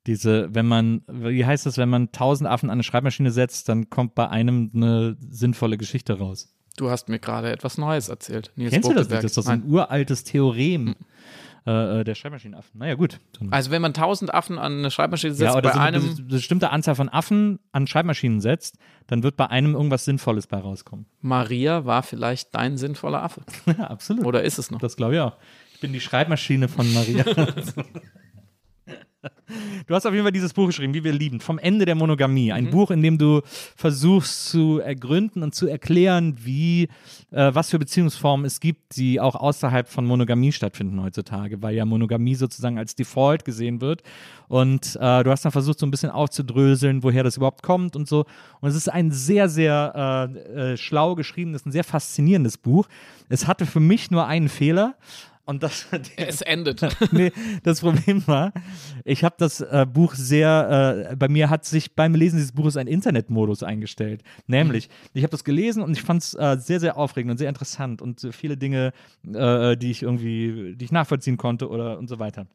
Diese, 0.07 0.53
wenn 0.53 0.67
man, 0.67 1.01
wie 1.07 1.45
heißt 1.45 1.65
das, 1.65 1.77
wenn 1.77 1.89
man 1.89 2.11
tausend 2.11 2.47
Affen 2.47 2.69
an 2.69 2.73
eine 2.75 2.83
Schreibmaschine 2.83 3.31
setzt, 3.31 3.69
dann 3.69 3.89
kommt 3.89 4.13
bei 4.13 4.29
einem 4.29 4.69
eine 4.73 5.17
sinnvolle 5.31 5.77
Geschichte 5.77 6.19
raus. 6.19 6.53
Du 6.77 6.89
hast 6.91 7.09
mir 7.09 7.19
gerade 7.19 7.51
etwas 7.51 7.77
Neues 7.79 8.09
erzählt. 8.09 8.51
Nils 8.55 8.71
Kennst 8.71 8.89
du 8.89 8.93
das 8.93 9.09
nicht? 9.09 9.17
Das 9.23 9.31
ist 9.31 9.37
doch 9.37 9.43
so 9.43 9.49
ein 9.51 9.63
uraltes 9.65 10.23
Theorem 10.25 10.95
äh, 11.65 12.01
äh, 12.01 12.03
der 12.03 12.13
Schreibmaschinenaffen. 12.13 12.77
Naja, 12.77 12.93
gut. 12.93 13.19
Also 13.49 13.71
wenn 13.71 13.81
man 13.81 13.93
tausend 13.95 14.31
Affen 14.31 14.59
an 14.59 14.73
eine 14.79 14.91
Schreibmaschine 14.91 15.33
setzt, 15.33 15.53
ja, 15.53 15.57
oder 15.57 15.69
bei 15.69 15.73
so 15.73 15.79
eine 15.79 15.97
einem 15.97 16.09
bes- 16.09 16.27
bestimmte 16.27 16.69
Anzahl 16.69 16.93
von 16.93 17.09
Affen 17.09 17.57
an 17.71 17.87
Schreibmaschinen 17.87 18.41
setzt, 18.41 18.77
dann 19.07 19.23
wird 19.23 19.37
bei 19.37 19.47
einem 19.49 19.73
irgendwas 19.73 20.05
Sinnvolles 20.05 20.45
bei 20.45 20.57
rauskommen. 20.57 21.07
Maria 21.21 21.85
war 21.85 22.03
vielleicht 22.03 22.53
dein 22.53 22.77
sinnvoller 22.77 23.23
Affe. 23.23 23.41
Ja, 23.65 23.85
absolut. 23.89 24.25
Oder 24.25 24.43
ist 24.43 24.59
es 24.59 24.69
noch? 24.69 24.79
Das 24.79 24.95
glaube 24.97 25.15
ich 25.15 25.21
auch. 25.21 25.37
Ich 25.75 25.81
bin 25.81 25.91
die 25.91 25.99
Schreibmaschine 25.99 26.69
von 26.69 26.91
Maria. 26.93 27.25
Du 29.87 29.93
hast 29.93 30.05
auf 30.05 30.13
jeden 30.13 30.23
Fall 30.23 30.31
dieses 30.31 30.53
Buch 30.53 30.67
geschrieben, 30.67 30.93
wie 30.93 31.03
wir 31.03 31.13
lieben, 31.13 31.39
vom 31.39 31.59
Ende 31.59 31.85
der 31.85 31.95
Monogamie. 31.95 32.51
Ein 32.51 32.71
Buch, 32.71 32.89
in 32.89 33.01
dem 33.03 33.17
du 33.17 33.41
versuchst 33.75 34.49
zu 34.49 34.79
ergründen 34.79 35.43
und 35.43 35.53
zu 35.53 35.67
erklären, 35.67 36.35
wie, 36.43 36.89
äh, 37.31 37.53
was 37.53 37.69
für 37.69 37.77
Beziehungsformen 37.77 38.45
es 38.45 38.59
gibt, 38.59 38.97
die 38.97 39.19
auch 39.19 39.35
außerhalb 39.35 39.87
von 39.87 40.05
Monogamie 40.05 40.51
stattfinden 40.51 41.01
heutzutage, 41.01 41.61
weil 41.61 41.75
ja 41.75 41.85
Monogamie 41.85 42.35
sozusagen 42.35 42.79
als 42.79 42.95
Default 42.95 43.45
gesehen 43.45 43.81
wird. 43.81 44.01
Und 44.47 44.95
äh, 44.99 45.23
du 45.23 45.29
hast 45.29 45.45
dann 45.45 45.51
versucht, 45.51 45.79
so 45.79 45.85
ein 45.85 45.91
bisschen 45.91 46.09
aufzudröseln, 46.09 47.03
woher 47.03 47.23
das 47.23 47.37
überhaupt 47.37 47.61
kommt 47.61 47.95
und 47.95 48.07
so. 48.07 48.25
Und 48.61 48.69
es 48.69 48.75
ist 48.75 48.89
ein 48.89 49.11
sehr, 49.11 49.49
sehr 49.49 50.31
äh, 50.55 50.73
äh, 50.73 50.77
schlau 50.77 51.15
geschriebenes, 51.15 51.65
ein 51.65 51.71
sehr 51.71 51.83
faszinierendes 51.83 52.57
Buch. 52.57 52.87
Es 53.29 53.47
hatte 53.47 53.65
für 53.65 53.79
mich 53.79 54.09
nur 54.09 54.25
einen 54.25 54.49
Fehler. 54.49 54.95
Und 55.45 55.61
das, 55.61 55.87
Es 56.17 56.41
endet. 56.41 56.81
nee, 57.11 57.31
das 57.63 57.81
Problem 57.81 58.25
war, 58.27 58.51
ich 59.03 59.23
habe 59.23 59.35
das 59.37 59.61
äh, 59.61 59.85
Buch 59.91 60.15
sehr, 60.15 61.09
äh, 61.11 61.15
bei 61.15 61.27
mir 61.27 61.49
hat 61.49 61.65
sich 61.65 61.95
beim 61.95 62.15
Lesen 62.15 62.37
dieses 62.37 62.51
Buches 62.51 62.77
ein 62.77 62.87
Internetmodus 62.87 63.61
eingestellt. 63.61 64.23
Nämlich, 64.47 64.89
ich 65.13 65.23
habe 65.23 65.31
das 65.31 65.43
gelesen 65.43 65.83
und 65.83 65.95
ich 65.95 66.01
fand 66.01 66.23
es 66.23 66.33
äh, 66.33 66.57
sehr, 66.59 66.79
sehr 66.79 66.97
aufregend 66.97 67.31
und 67.31 67.37
sehr 67.37 67.49
interessant 67.49 68.01
und 68.01 68.23
äh, 68.23 68.31
viele 68.31 68.57
Dinge, 68.57 68.91
äh, 69.31 69.77
die 69.77 69.91
ich 69.91 70.01
irgendwie, 70.01 70.75
die 70.75 70.85
ich 70.85 70.91
nachvollziehen 70.91 71.37
konnte 71.37 71.69
oder 71.69 71.99
und 71.99 72.07
so 72.07 72.17
weiter. 72.17 72.47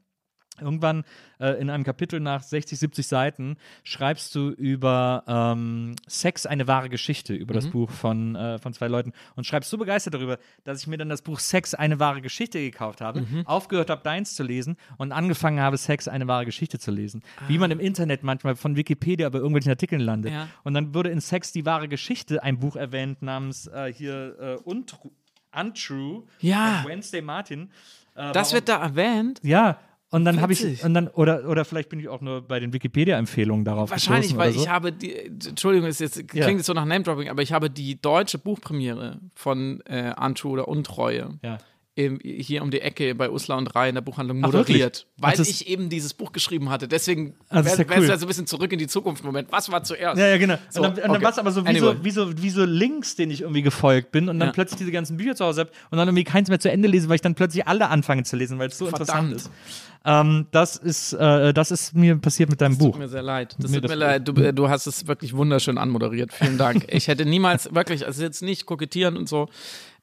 Irgendwann 0.61 1.05
äh, 1.39 1.61
in 1.61 1.71
einem 1.71 1.85
Kapitel 1.85 2.21
nach 2.21 2.43
60, 2.43 2.79
70 2.79 3.07
Seiten 3.07 3.57
schreibst 3.85 4.35
du 4.35 4.51
über 4.51 5.25
ähm, 5.27 5.97
Sex 6.07 6.47
eine 6.47 6.67
wahre 6.67 6.89
Geschichte, 6.89 7.35
über 7.35 7.55
das 7.55 7.69
Buch 7.69 7.91
von, 7.91 8.37
äh, 8.37 8.59
von 8.59 8.73
zwei 8.73 8.89
Leuten 8.89 9.13
und 9.37 9.47
schreibst 9.47 9.71
so 9.71 9.79
begeistert 9.79 10.15
darüber, 10.15 10.39
dass 10.65 10.81
ich 10.81 10.87
mir 10.87 10.99
dann 10.99 11.09
das 11.09 11.23
Buch 11.23 11.39
Sex 11.41 11.75
eine 11.75 11.99
wahre 12.01 12.21
Geschichte 12.21 12.61
gekauft 12.61 13.01
habe, 13.01 13.25
aufgehört 13.47 13.91
habe, 13.91 14.03
deins 14.03 14.35
zu 14.35 14.43
lesen 14.43 14.77
und 14.99 15.13
angefangen 15.13 15.61
habe, 15.61 15.77
Sex 15.77 16.09
eine 16.09 16.27
wahre 16.29 16.45
Geschichte 16.45 16.79
zu 16.79 16.91
lesen. 16.91 17.23
Wie 17.49 17.59
man 17.59 17.71
im 17.71 17.81
Internet 17.81 18.23
manchmal 18.23 18.57
von 18.57 18.77
Wikipedia 18.77 19.29
bei 19.29 19.39
irgendwelchen 19.39 19.71
Artikeln 19.71 20.01
landet. 20.01 20.33
Ja. 20.33 20.49
Und 20.65 20.75
dann 20.75 20.95
wurde 20.95 21.11
in 21.11 21.21
Sex 21.21 21.53
die 21.53 21.65
wahre 21.67 21.89
Geschichte 21.89 22.43
ein 22.43 22.59
Buch 22.59 22.77
erwähnt 22.77 23.23
namens 23.23 23.67
äh, 23.69 23.93
hier 23.93 24.37
äh, 24.41 24.55
Untru 24.65 25.11
Untrue 25.53 26.23
Ja. 26.41 26.85
Wednesday 26.87 27.21
Martin. 27.23 27.71
Äh, 28.15 28.31
Das 28.33 28.49
warum- 28.49 28.55
wird 28.55 28.69
da 28.69 28.83
erwähnt. 28.83 29.41
ja, 29.43 29.79
und 30.11 30.25
dann 30.25 30.41
habe 30.41 30.53
ich, 30.53 30.85
und 30.85 30.95
dann, 30.95 31.09
oder, 31.09 31.49
oder 31.49 31.65
vielleicht 31.65 31.89
bin 31.89 32.01
ich 32.01 32.09
auch 32.09 32.21
nur 32.21 32.43
bei 32.43 32.59
den 32.61 32.73
Wikipedia-Empfehlungen 32.73 33.65
darauf 33.65 33.91
Wahrscheinlich, 33.91 34.37
weil 34.37 34.53
so. 34.53 34.61
ich 34.63 34.69
habe 34.69 34.93
die, 34.93 35.15
Entschuldigung, 35.17 35.89
es 35.89 36.01
ist 36.01 36.17
jetzt, 36.17 36.35
Ja. 36.35 36.45
klingt 36.45 36.59
jetzt 36.61 36.67
so 36.67 36.73
nach 36.73 36.85
Name-Dropping, 36.85 37.29
aber 37.29 37.43
ich 37.43 37.53
habe 37.53 37.71
die 37.71 38.01
deutsche 38.01 38.39
Buchpremiere 38.39 39.21
von 39.35 39.81
äh, 39.87 40.13
Untrue 40.21 40.53
oder 40.53 40.69
Untreue 40.69 41.39
Ja. 41.43 41.59
Hier 41.97 42.63
um 42.63 42.71
die 42.71 42.81
Ecke 42.81 43.15
bei 43.15 43.31
Usla 43.31 43.57
und 43.57 43.67
Rai 43.75 43.89
in 43.91 43.95
der 43.95 44.01
Buchhandlung 44.01 44.41
moderiert, 44.41 45.07
weil 45.19 45.33
Ach, 45.33 45.37
das- 45.37 45.49
ich 45.49 45.67
eben 45.69 45.89
dieses 45.91 46.15
Buch 46.15 46.33
geschrieben 46.33 46.71
hatte. 46.71 46.89
Deswegen 46.89 47.35
das 47.51 47.67
ist 47.67 47.79
wäre 47.79 47.91
ja 47.91 47.99
cool. 47.99 48.09
ja 48.09 48.17
so 48.17 48.25
ein 48.25 48.29
bisschen 48.29 48.47
zurück 48.47 48.73
in 48.73 48.79
die 48.79 48.87
Zukunft. 48.87 49.23
Moment, 49.23 49.49
was 49.53 49.71
war 49.71 49.83
zuerst? 49.83 50.19
Ja, 50.19 50.29
ja, 50.29 50.39
genau. 50.39 50.57
So, 50.71 50.81
und 50.81 50.85
dann, 50.85 50.91
und 50.93 50.99
dann 51.03 51.11
okay. 51.11 51.23
war 51.25 51.31
es 51.33 51.39
aber 51.39 51.51
so 51.53 51.65
wie, 51.65 51.69
Anyway. 51.69 51.97
so 51.97 52.05
wie, 52.05 52.11
so 52.11 52.43
wie 52.43 52.51
so 52.51 52.65
Links, 52.65 53.17
denen 53.17 53.33
ich 53.33 53.43
irgendwie 53.43 53.63
gefolgt 53.63 54.13
bin 54.13 54.29
und 54.29 54.39
dann 54.39 54.49
Ja. 54.49 54.53
plötzlich 54.53 54.79
diese 54.79 54.93
ganzen 54.93 55.17
Bücher 55.19 55.35
zu 55.35 55.45
Hause 55.45 55.61
habe 55.63 55.71
und 55.91 55.99
dann 55.99 56.09
irgendwie 56.09 56.25
keins 56.25 56.49
mehr 56.49 56.61
zu 56.61 56.71
Ende 56.71 56.89
lese, 56.89 57.09
weil 57.09 57.17
ich 57.17 57.21
dann 57.23 57.35
plötzlich 57.35 57.67
alle 57.67 57.89
anfange 57.89 58.23
zu 58.23 58.37
lesen, 58.37 58.59
weil 58.59 58.69
es 58.69 58.79
so 58.79 58.87
interessant 58.87 59.29
Verdammt. 59.29 59.37
ist. 59.37 59.51
Ähm, 60.03 60.47
das 60.53 60.77
ist, 60.77 61.13
äh, 61.13 61.53
das 61.53 61.71
ist 61.71 61.95
mir 61.95 62.17
passiert 62.17 62.49
mit 62.49 62.61
deinem 62.63 62.79
Buch. 62.79 62.93
Tut 62.93 63.01
mir 63.01 63.09
sehr 63.09 63.21
leid. 63.23 63.55
Das 63.59 63.71
Mir 63.71 63.77
tut 63.83 63.85
das- 63.85 63.91
mir 63.91 63.97
leid. 63.97 64.27
Du, 64.27 64.33
äh, 64.41 64.55
du 64.55 64.71
hast 64.71 64.87
es 64.87 65.07
wirklich 65.07 65.37
wunderschön 65.37 65.77
anmoderiert. 65.77 66.33
Vielen 66.33 66.57
Dank. 66.57 66.87
Ich 66.89 67.09
hätte 67.09 67.27
niemals, 67.27 67.75
wirklich, 67.75 68.07
also 68.07 68.23
jetzt 68.23 68.41
nicht 68.41 68.65
kokettieren 68.65 69.19
und 69.19 69.29
so. 69.29 69.51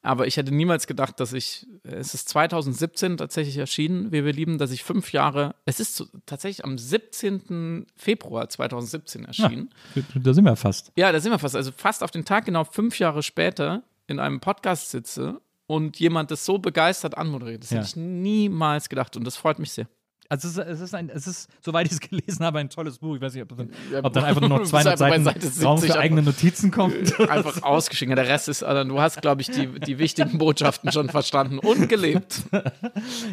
Aber 0.02 0.28
ich 0.28 0.38
hätte 0.38 0.54
niemals 0.54 0.88
gedacht, 0.88 1.20
dass 1.20 1.34
ich, 1.34 1.68
es 1.84 2.14
ist 2.14 2.30
2017 2.30 3.18
tatsächlich 3.18 3.58
erschienen, 3.58 4.12
wie 4.12 4.24
wir 4.24 4.32
lieben, 4.34 4.58
dass 4.58 4.72
ich 4.72 4.84
fünf 4.84 5.12
Jahre, 5.12 5.56
es 5.66 5.80
ist 5.80 5.96
so, 5.96 6.06
tatsächlich 6.26 6.64
am 6.64 6.78
17. 6.78 7.86
Februar 7.96 8.48
2017 8.50 9.26
erschienen. 9.26 9.70
Da 10.16 10.34
sind 10.34 10.46
wir 10.46 10.56
fast. 10.56 10.92
Ja, 10.96 11.12
da 11.12 11.20
sind 11.20 11.32
wir 11.32 11.40
fast. 11.40 11.56
Also 11.56 11.72
fast 11.76 12.04
auf 12.04 12.12
den 12.12 12.26
Tag 12.26 12.46
genau 12.46 12.64
fünf 12.64 13.00
Jahre 13.00 13.24
später 13.24 13.84
in 14.08 14.20
einem 14.20 14.40
Podcast 14.40 14.92
sitze 14.92 15.42
und 15.66 16.00
jemand 16.00 16.32
das 16.32 16.46
so 16.46 16.58
begeistert 16.60 17.18
anmoderiert. 17.18 17.64
Das 17.64 17.72
Ja. 17.72 17.78
hätte 17.80 17.88
ich 17.90 17.96
niemals 17.98 18.88
gedacht 18.90 19.18
und 19.18 19.26
das 19.26 19.36
freut 19.36 19.60
mich 19.60 19.72
sehr. 19.74 19.88
Also 20.30 20.48
es 20.48 20.58
ist, 20.58 20.68
es 20.68 20.80
ist 20.82 20.94
ein, 20.94 21.10
es 21.10 21.26
ist, 21.28 21.50
soweit 21.62 21.86
ich 21.88 21.94
es 21.94 22.00
gelesen 22.10 22.44
habe, 22.46 22.60
ein 22.60 22.70
tolles 22.70 22.98
Buch. 23.00 23.16
Ich 23.16 23.22
weiß 23.22 23.34
nicht, 23.34 23.44
ob, 23.44 23.58
dann- 23.58 23.70
ob 24.04 24.14
dann 24.14 24.24
einfach 24.26 24.42
nur 24.42 24.50
noch 24.50 24.58
du 24.58 24.62
bist 24.64 24.72
200 24.72 25.02
einfach 25.02 25.18
bei 25.18 25.24
Seiten 25.24 25.42
Seite 25.42 25.64
Raum 25.66 25.78
70 25.78 25.94
für 25.96 26.00
eigene 26.02 26.22
Notizen 26.24 26.72
kommt. 26.72 27.20
Einfach 27.30 27.64
ausgeschrieben. 27.64 28.16
Der 28.16 28.28
Rest 28.28 28.48
ist, 28.50 28.64
also, 28.64 28.88
du 28.90 29.00
hast, 29.00 29.22
glaube 29.22 29.42
ich, 29.42 29.50
die, 29.50 29.68
die 29.80 29.98
wichtigen 30.00 30.38
Botschaften 30.38 30.92
schon 30.92 31.10
verstanden 31.10 31.60
und 31.60 31.88
gelebt. 31.90 32.44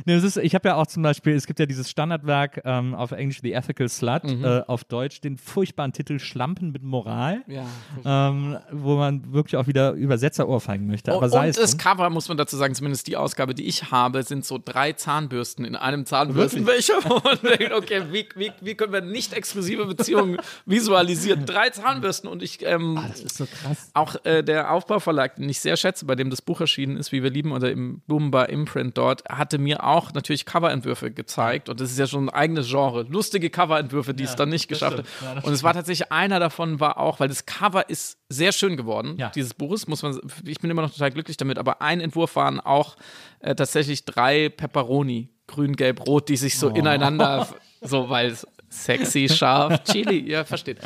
Nee, 0.04 0.14
es 0.14 0.24
ist, 0.24 0.36
ich 0.36 0.54
habe 0.54 0.68
ja 0.68 0.74
auch 0.76 0.86
zum 0.86 1.02
Beispiel, 1.02 1.34
es 1.34 1.46
gibt 1.46 1.58
ja 1.58 1.66
dieses 1.66 1.88
Standardwerk 1.90 2.60
ähm, 2.64 2.94
auf 2.94 3.12
Englisch 3.12 3.40
The 3.42 3.52
Ethical 3.52 3.88
Slut, 3.88 4.24
Mhm. 4.24 4.44
äh, 4.44 4.60
auf 4.66 4.84
Deutsch 4.84 5.20
den 5.20 5.36
furchtbaren 5.38 5.92
Titel 5.92 6.18
Schlampen 6.18 6.70
mit 6.72 6.82
Moral, 6.82 7.42
Ja. 7.46 7.64
ähm, 8.04 8.56
wo 8.72 8.96
man 8.96 9.32
wirklich 9.32 9.56
auch 9.56 9.66
wieder 9.66 9.92
Übersetzer 9.92 10.48
ohrfeigen 10.48 10.86
möchte. 10.86 11.12
Aber 11.12 11.24
und 11.24 11.30
sei 11.30 11.48
es 11.48 11.56
das. 11.56 11.78
Cover, 11.78 12.10
muss 12.10 12.28
man 12.28 12.36
dazu 12.36 12.56
sagen, 12.56 12.74
zumindest 12.74 13.06
die 13.06 13.16
Ausgabe, 13.16 13.54
die 13.54 13.64
ich 13.64 13.90
habe, 13.90 14.22
sind 14.22 14.44
so 14.44 14.58
drei 14.62 14.92
Zahnbürsten 14.92 15.64
in 15.64 15.76
einem 15.76 16.06
Zahnbürstenbecher. 16.86 17.11
wo 17.11 17.20
man 17.28 17.59
denkt, 17.59 17.73
okay, 17.74 18.02
wie, 18.11 18.28
wie, 18.36 18.52
wie 18.61 18.74
können 18.74 18.93
wir 18.93 19.01
nicht 19.01 19.32
exklusive 19.32 19.86
Beziehungen 19.86 20.39
visualisieren? 20.66 21.47
Drei 21.47 21.70
Zahnbürsten 21.70 22.28
und 22.28 22.43
ich, 22.43 22.65
ähm, 22.65 22.98
Das 23.09 23.20
ist 23.20 23.36
so 23.36 23.47
krass. 23.47 23.90
auch 23.94 24.16
äh, 24.24 24.43
der 24.43 24.70
Aufbauverlag, 24.73 25.36
den 25.36 25.48
ich 25.48 25.61
sehr 25.61 25.77
schätze, 25.77 26.05
bei 26.06 26.15
dem 26.15 26.31
das 26.31 26.43
Buch 26.43 26.61
erschienen 26.61 26.97
ist, 26.97 27.12
wie 27.12 27.23
wir 27.23 27.31
lieben, 27.31 27.52
oder 27.52 27.70
im 27.70 28.01
Blumenbar 28.06 28.48
Imprint 28.48 28.97
dort, 28.98 29.24
hatte 29.28 29.59
mir 29.59 29.85
auch 29.85 30.12
natürlich 30.12 30.47
Coverentwürfe 30.47 31.11
gezeigt. 31.11 31.69
Und 31.69 31.81
das 31.81 31.90
ist 31.90 31.98
ja 31.98 32.06
schon 32.06 32.27
ein 32.27 32.31
eigenes 32.31 32.69
Genre. 32.69 33.02
Lustige 33.09 33.51
Coverentwürfe, 33.51 34.15
die 34.15 34.24
es 34.24 34.36
dann 34.36 34.48
nicht 34.48 34.69
geschafft 34.69 34.98
hat. 35.23 35.44
und 35.44 35.52
es 35.52 35.62
war 35.62 35.74
tatsächlich 35.74 36.11
einer 36.12 36.40
davon, 36.40 36.81
war 36.81 36.98
auch, 36.98 37.20
weil 37.20 37.28
das 37.28 37.47
Cover 37.47 37.89
ist 37.89 38.19
sehr 38.28 38.52
schön 38.52 38.77
geworden, 38.77 39.16
Ja. 39.19 39.31
dieses 39.31 39.55
Buches, 39.55 39.86
muss 39.86 40.02
man, 40.02 40.19
ich 40.44 40.59
bin 40.59 40.70
immer 40.70 40.82
noch 40.82 40.90
total 40.93 41.11
glücklich 41.11 41.36
damit, 41.36 41.59
aber 41.59 41.81
ein 41.82 42.01
Entwurf 42.01 42.36
waren 42.36 42.59
auch 42.61 42.97
äh, 43.40 43.55
tatsächlich 43.55 44.05
drei 44.05 44.48
Pepperoni, 44.48 45.28
grün, 45.46 45.74
gelb, 45.76 46.06
rot, 46.06 46.28
die 46.28 46.36
sich 46.36 46.58
so 46.58 46.70
Oh. 46.70 46.74
ineinander, 46.74 47.48
so, 47.80 48.08
weil 48.08 48.34
sexy, 48.68 49.28
scharf, 49.28 49.84
Chili, 49.84 50.28
ja, 50.30 50.44
versteht. 50.44 50.78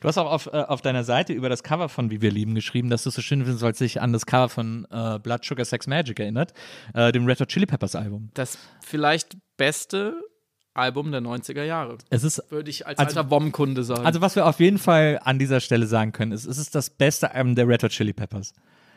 Du 0.00 0.08
hast 0.08 0.18
auch 0.18 0.30
auf, 0.30 0.46
äh, 0.46 0.50
auf 0.62 0.80
deiner 0.82 1.04
Seite 1.04 1.32
über 1.32 1.48
das 1.48 1.62
Cover 1.62 1.88
von 1.88 2.10
Wie 2.10 2.20
wir 2.20 2.30
lieben 2.32 2.54
geschrieben, 2.54 2.90
dass 2.90 3.04
du 3.04 3.10
es 3.10 3.14
so 3.14 3.22
schön 3.22 3.40
findest, 3.44 3.62
weil 3.62 3.72
es 3.72 3.78
sich 3.78 4.00
an 4.02 4.12
das 4.12 4.26
Cover 4.26 4.48
von 4.48 4.86
äh, 4.90 5.18
Blood 5.20 5.44
Sugar 5.44 5.64
Sex 5.64 5.86
Magic 5.86 6.18
erinnert, 6.18 6.52
äh, 6.94 7.12
dem 7.12 7.26
Red 7.26 7.40
Hot 7.40 7.48
Chili 7.48 7.66
Peppers 7.66 7.94
Album. 7.94 8.30
Das 8.34 8.58
vielleicht 8.80 9.36
beste 9.56 10.14
Album 10.74 11.10
der 11.12 11.20
90er 11.22 11.62
Jahre. 11.62 11.96
Es 12.10 12.24
ist 12.24 12.42
Würde 12.50 12.68
ich 12.68 12.86
als 12.86 12.98
Also- 12.98 13.10
alter 13.20 13.28
Bombenkunde 13.28 13.82
sagen. 13.84 14.04
Also 14.04 14.20
was 14.20 14.34
wir 14.36 14.44
auf 14.46 14.58
jeden 14.60 14.78
Fall 14.78 15.20
an 15.22 15.38
dieser 15.38 15.60
Stelle 15.60 15.86
sagen 15.86 16.12
können, 16.12 16.32
ist, 16.32 16.46
es 16.46 16.58
ist 16.58 16.74
das 16.74 16.90
beste 16.90 17.32
Album 17.32 17.54
der 17.54 17.68
Red 17.68 17.82
Hot 17.84 17.92
Chili 17.92 18.12
Peppers. 18.12 18.52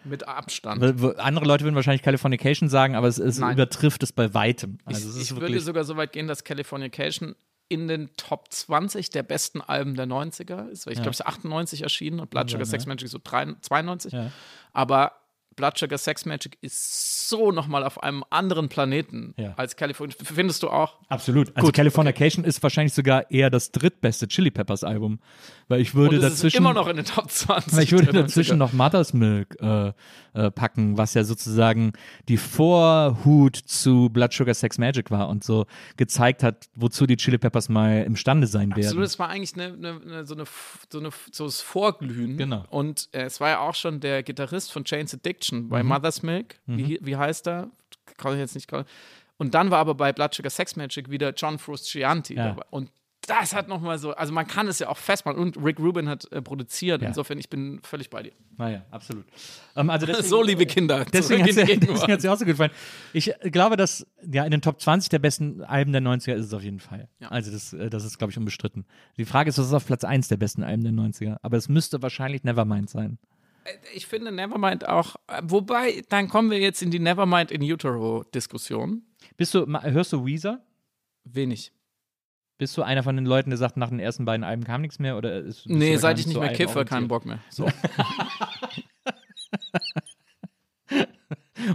Mit 0.09 0.27
Abstand. 0.27 0.83
Andere 1.19 1.45
Leute 1.45 1.63
würden 1.63 1.75
wahrscheinlich 1.75 2.01
Californication 2.01 2.69
sagen, 2.69 2.95
aber 2.95 3.07
es, 3.07 3.17
es 3.17 3.39
übertrifft 3.39 4.03
es 4.03 4.11
bei 4.11 4.33
weitem. 4.33 4.79
Also 4.85 5.09
es 5.09 5.15
ich 5.15 5.21
ist 5.21 5.31
ich 5.31 5.39
würde 5.39 5.59
sogar 5.59 5.83
so 5.83 5.97
weit 5.97 6.11
gehen, 6.11 6.27
dass 6.27 6.43
Californication 6.43 7.35
in 7.69 7.87
den 7.87 8.09
Top 8.17 8.51
20 8.51 9.11
der 9.11 9.23
besten 9.23 9.61
Alben 9.61 9.95
der 9.95 10.07
90er 10.07 10.69
ist. 10.69 10.87
Ich 10.87 10.95
glaube, 10.95 11.11
es 11.11 11.19
ist 11.19 11.25
98 11.25 11.83
erschienen 11.83 12.19
und 12.19 12.29
Blood 12.31 12.49
Sugar 12.49 12.65
Sex 12.65 12.87
Magic 12.87 13.07
so 13.07 13.19
3, 13.23 13.55
92. 13.61 14.11
Ja. 14.11 14.31
Aber 14.73 15.18
Blood 15.59 15.77
Sugar 15.77 15.97
Sex 15.97 16.25
Magic 16.25 16.57
ist 16.61 17.27
so 17.27 17.51
nochmal 17.51 17.83
auf 17.83 18.01
einem 18.01 18.23
anderen 18.29 18.69
Planeten 18.69 19.33
Ja. 19.37 19.53
als 19.57 19.75
California. 19.75 20.15
Findest 20.23 20.63
du 20.63 20.69
auch? 20.69 20.95
absolut. 21.09 21.55
Also 21.57 21.71
Californication 21.73 22.45
ist 22.45 22.63
wahrscheinlich 22.63 22.93
sogar 22.93 23.29
eher 23.29 23.49
das 23.49 23.71
drittbeste 23.71 24.29
Chili 24.29 24.51
Peppers 24.51 24.85
Album, 24.85 25.19
weil 25.67 25.81
ich 25.81 25.93
würde 25.95 26.15
Und 26.17 26.23
es 26.23 26.31
ist 26.31 26.37
dazwischen 26.39 26.57
immer 26.57 26.73
noch 26.73 26.87
in 26.87 26.95
den 26.95 27.05
Top 27.05 27.29
20. 27.29 27.75
Weil 27.75 27.83
ich 27.83 27.91
würde 27.91 28.05
der 28.05 28.13
90er. 28.21 28.23
dazwischen 28.23 28.57
noch 28.57 28.71
Mother's 28.71 29.11
Milk 29.13 29.57
äh, 29.59 29.91
äh, 30.33 30.49
packen, 30.51 30.97
was 30.97 31.13
ja 31.13 31.23
sozusagen 31.25 31.91
die 32.29 32.37
Vorhut 32.37 33.55
zu 33.57 34.09
Blood 34.09 34.31
Sugar 34.33 34.53
Sex 34.53 34.77
Magic 34.77 35.11
war 35.11 35.27
und 35.29 35.43
so 35.43 35.65
gezeigt 35.97 36.43
hat, 36.43 36.69
wozu 36.75 37.05
die 37.05 37.17
Chili 37.17 37.37
Peppers 37.37 37.67
mal 37.67 38.03
imstande 38.03 38.47
sein 38.47 38.69
werden. 38.71 38.85
Absolut, 38.85 39.05
es 39.05 39.19
war 39.19 39.29
eigentlich 39.29 39.53
eine, 39.55 39.73
eine, 39.73 40.01
eine, 40.01 40.25
so, 40.25 40.35
eine, 40.35 40.45
so, 40.91 40.99
eine, 40.99 41.09
so 41.31 41.45
das 41.45 41.61
Vorglühen. 41.61 42.37
Genau. 42.37 42.63
Und 42.69 43.09
äh, 43.11 43.23
es 43.23 43.39
war 43.41 43.49
ja 43.49 43.59
auch 43.59 43.75
schon 43.75 43.99
der 43.99 44.23
Gitarrist 44.23 44.71
von 44.71 44.85
Chains 44.85 45.13
Addiction 45.13 45.48
bei 45.51 45.83
Mhm. 45.83 45.89
Mother's 45.89 46.23
Milk. 46.23 46.55
Wie, 46.65 46.99
wie 47.01 47.15
heißt 47.17 47.47
er? 47.47 47.69
Kann 48.17 48.33
ich 48.33 48.39
jetzt 48.39 48.55
nicht 48.55 48.67
gerade. 48.67 48.87
Und 49.37 49.53
dann 49.53 49.71
war 49.71 49.79
aber 49.79 49.95
bei 49.95 50.11
Blood 50.11 50.33
Sugar 50.33 50.49
Sex 50.49 50.75
Magic 50.75 51.09
wieder 51.09 51.33
John 51.33 51.57
Frusciante 51.59 52.33
Ja. 52.33 52.49
dabei. 52.49 52.63
Und 52.71 52.91
das 53.27 53.53
hat 53.53 53.67
nochmal 53.67 53.99
so, 53.99 54.13
also 54.13 54.33
man 54.33 54.47
kann 54.47 54.67
es 54.67 54.79
ja 54.79 54.89
auch 54.89 54.97
festmachen. 54.97 55.37
Und 55.39 55.57
Rick 55.63 55.79
Rubin 55.79 56.09
hat 56.09 56.29
äh, 56.31 56.41
produziert. 56.41 57.01
Ja. 57.03 57.09
Insofern, 57.09 57.37
ich 57.37 57.47
bin 57.49 57.79
völlig 57.83 58.09
bei 58.09 58.23
dir. 58.23 58.31
Naja, 58.57 58.83
absolut. 58.89 59.25
Ähm, 59.75 59.89
also 59.91 60.05
deswegen, 60.07 60.27
so, 60.29 60.41
liebe 60.41 60.65
Kinder. 60.65 61.05
Deswegen 61.13 61.43
hat 61.43 61.49
es 61.57 62.23
mir 62.23 62.31
auch 62.33 62.37
so 62.37 62.45
gut 62.45 62.53
gefallen. 62.53 62.71
Ich 63.13 63.29
äh, 63.43 63.51
glaube, 63.51 63.77
dass 63.77 64.07
ja 64.29 64.43
in 64.45 64.51
den 64.51 64.61
Top 64.61 64.81
20 64.81 65.09
der 65.09 65.19
besten 65.19 65.61
Alben 65.61 65.91
der 65.91 66.01
90er 66.01 66.33
ist 66.33 66.45
es 66.47 66.53
auf 66.53 66.63
jeden 66.63 66.79
Fall. 66.79 67.07
Ja. 67.19 67.27
Also 67.27 67.51
das, 67.51 67.71
äh, 67.73 67.89
das 67.89 68.03
ist, 68.03 68.17
glaube 68.17 68.31
ich, 68.31 68.37
unbestritten. 68.37 68.85
Die 69.17 69.25
Frage 69.25 69.49
ist, 69.49 69.59
was 69.59 69.67
ist 69.67 69.73
auf 69.73 69.85
Platz 69.85 70.03
1 70.03 70.27
der 70.29 70.37
besten 70.37 70.63
Alben 70.63 70.83
der 70.83 70.93
90er? 70.93 71.37
Aber 71.43 71.55
es 71.57 71.69
müsste 71.69 72.01
wahrscheinlich 72.01 72.43
Nevermind 72.43 72.89
sein. 72.89 73.19
Ich 73.93 74.07
finde 74.07 74.31
Nevermind 74.31 74.87
auch, 74.87 75.15
wobei, 75.43 76.03
dann 76.09 76.27
kommen 76.29 76.51
wir 76.51 76.59
jetzt 76.59 76.81
in 76.81 76.91
die 76.91 76.99
Nevermind 76.99 77.51
in 77.51 77.61
Utero-Diskussion. 77.61 79.03
Bist 79.37 79.53
du, 79.53 79.65
hörst 79.67 80.13
du 80.13 80.25
Weezer? 80.25 80.61
Wenig. 81.23 81.71
Bist 82.57 82.75
du 82.77 82.81
einer 82.81 83.03
von 83.03 83.15
den 83.15 83.25
Leuten, 83.25 83.49
der 83.51 83.57
sagt, 83.57 83.77
nach 83.77 83.89
den 83.89 83.99
ersten 83.99 84.25
beiden 84.25 84.43
Alben 84.43 84.65
kam 84.65 84.81
nichts 84.81 84.99
mehr? 84.99 85.17
Oder 85.17 85.39
ist, 85.39 85.65
Nee, 85.65 85.95
seit 85.97 86.19
ich 86.19 86.27
nicht 86.27 86.39
mehr 86.39 86.51
kiffe, 86.53 86.83
keinen? 86.83 87.07
Bock 87.07 87.25
mehr. 87.25 87.39
So. 87.49 87.69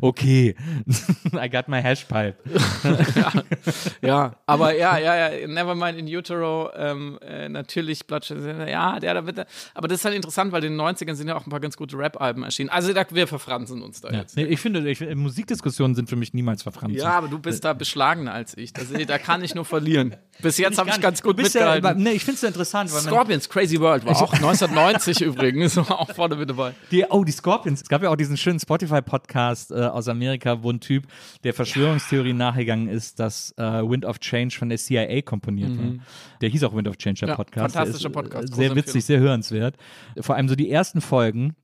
Okay. 0.01 0.55
I 1.33 1.49
got 1.49 1.69
my 1.69 1.83
hashpipe. 1.83 2.37
ja, 4.03 4.37
aber 4.47 4.77
ja, 4.77 4.99
ja, 4.99 5.31
ja, 5.31 5.47
Nevermind 5.47 5.99
in 5.99 6.07
Utero, 6.07 6.71
ähm, 6.77 7.19
äh, 7.23 7.49
natürlich 7.49 8.07
Bloodshed, 8.07 8.69
ja, 8.69 8.99
der 9.01 9.15
da 9.15 9.21
bitte. 9.21 9.47
Aber 9.75 9.89
das 9.89 10.01
ist 10.01 10.05
halt 10.05 10.15
interessant, 10.15 10.53
weil 10.53 10.65
in 10.65 10.77
den 10.77 10.81
90ern 10.81 11.15
sind 11.15 11.29
ja 11.29 11.37
auch 11.37 11.47
ein 11.47 11.51
paar 11.51 11.61
ganz 11.61 11.77
gute 11.77 11.97
Rap-Alben 11.97 12.43
erschienen. 12.43 12.71
Also 12.71 12.93
da, 12.93 13.05
wir 13.11 13.27
verfransen 13.27 13.83
uns 13.83 14.01
da 14.01 14.11
Ja. 14.11 14.21
jetzt. 14.21 14.37
Nee, 14.37 14.45
ich 14.45 14.61
finde, 14.61 14.89
ich, 14.89 15.01
Musikdiskussionen 15.15 15.95
sind 15.95 16.09
für 16.09 16.17
mich 16.17 16.35
niemals 16.35 16.63
verfranst. 16.63 16.97
Ja, 16.97 17.13
aber 17.13 17.29
du 17.29 17.39
bist 17.39 17.65
da 17.65 17.73
beschlagener 17.73 18.33
als 18.33 18.57
ich. 18.57 18.73
Das, 18.73 18.87
da 19.07 19.19
kann 19.19 19.43
ich 19.43 19.55
nur 19.55 19.65
verlieren. 19.65 20.17
Bis 20.41 20.59
jetzt 20.59 20.79
habe 20.79 20.91
ich 20.91 21.01
ganz 21.01 21.23
gut 21.23 21.37
bist 21.37 21.55
ja, 21.55 21.75
mitgehalten. 21.75 22.03
nee, 22.03 22.11
ich 22.11 22.25
finde 22.25 22.37
es 22.37 22.43
interessant, 22.43 22.91
Scorpions, 22.91 23.49
Crazy 23.49 23.79
World 23.81 24.05
war 24.05 24.17
auch 24.21 24.33
1990 24.33 25.21
übrigens, 25.23 25.77
war 25.77 26.01
auch 26.01 26.11
vorne 26.13 26.37
mit 26.37 26.51
dabei. 26.51 26.75
Die, 26.91 27.05
oh, 27.09 27.25
die 27.25 27.33
Scorpions. 27.33 27.83
Es 27.83 27.89
gab 27.89 28.03
ja 28.03 28.11
auch 28.11 28.17
diesen 28.17 28.37
schönen 28.37 28.59
Spotify-Podcast 28.59 29.71
äh, 29.75 29.81
aus 29.87 30.09
Amerika, 30.09 30.63
wo 30.63 30.71
ein 30.71 30.81
Typ 30.81 31.05
der 31.43 31.53
Verschwörungstheorie 31.55 32.33
nachgegangen 32.33 32.89
ist, 32.89 33.19
dass 33.21 33.53
äh, 33.59 33.63
Wind 33.63 34.05
of 34.05 34.19
Change 34.21 34.55
von 34.57 34.69
der 34.69 34.79
CIA 34.79 35.23
komponiert 35.23 35.77
war. 35.77 35.93
Der 36.41 36.49
hieß 36.49 36.65
auch 36.65 36.75
Wind 36.75 36.89
of 36.89 36.97
Change, 36.97 37.21
der 37.21 37.29
Mhm. 37.29 37.31
Ja, 37.31 37.37
Podcast. 37.37 37.75
fantastischer 37.75 38.11
Podcast, 38.11 38.45
Äh, 38.45 38.47
große 38.49 38.61
sehr 38.61 38.77
witzig, 38.77 39.05
sehr 39.05 39.19
hörenswert. 39.21 39.77
Vor 40.21 40.35
allem 40.37 40.49
so 40.49 40.55
die 40.57 40.71
ersten 40.71 41.01
Folgen, 41.01 41.55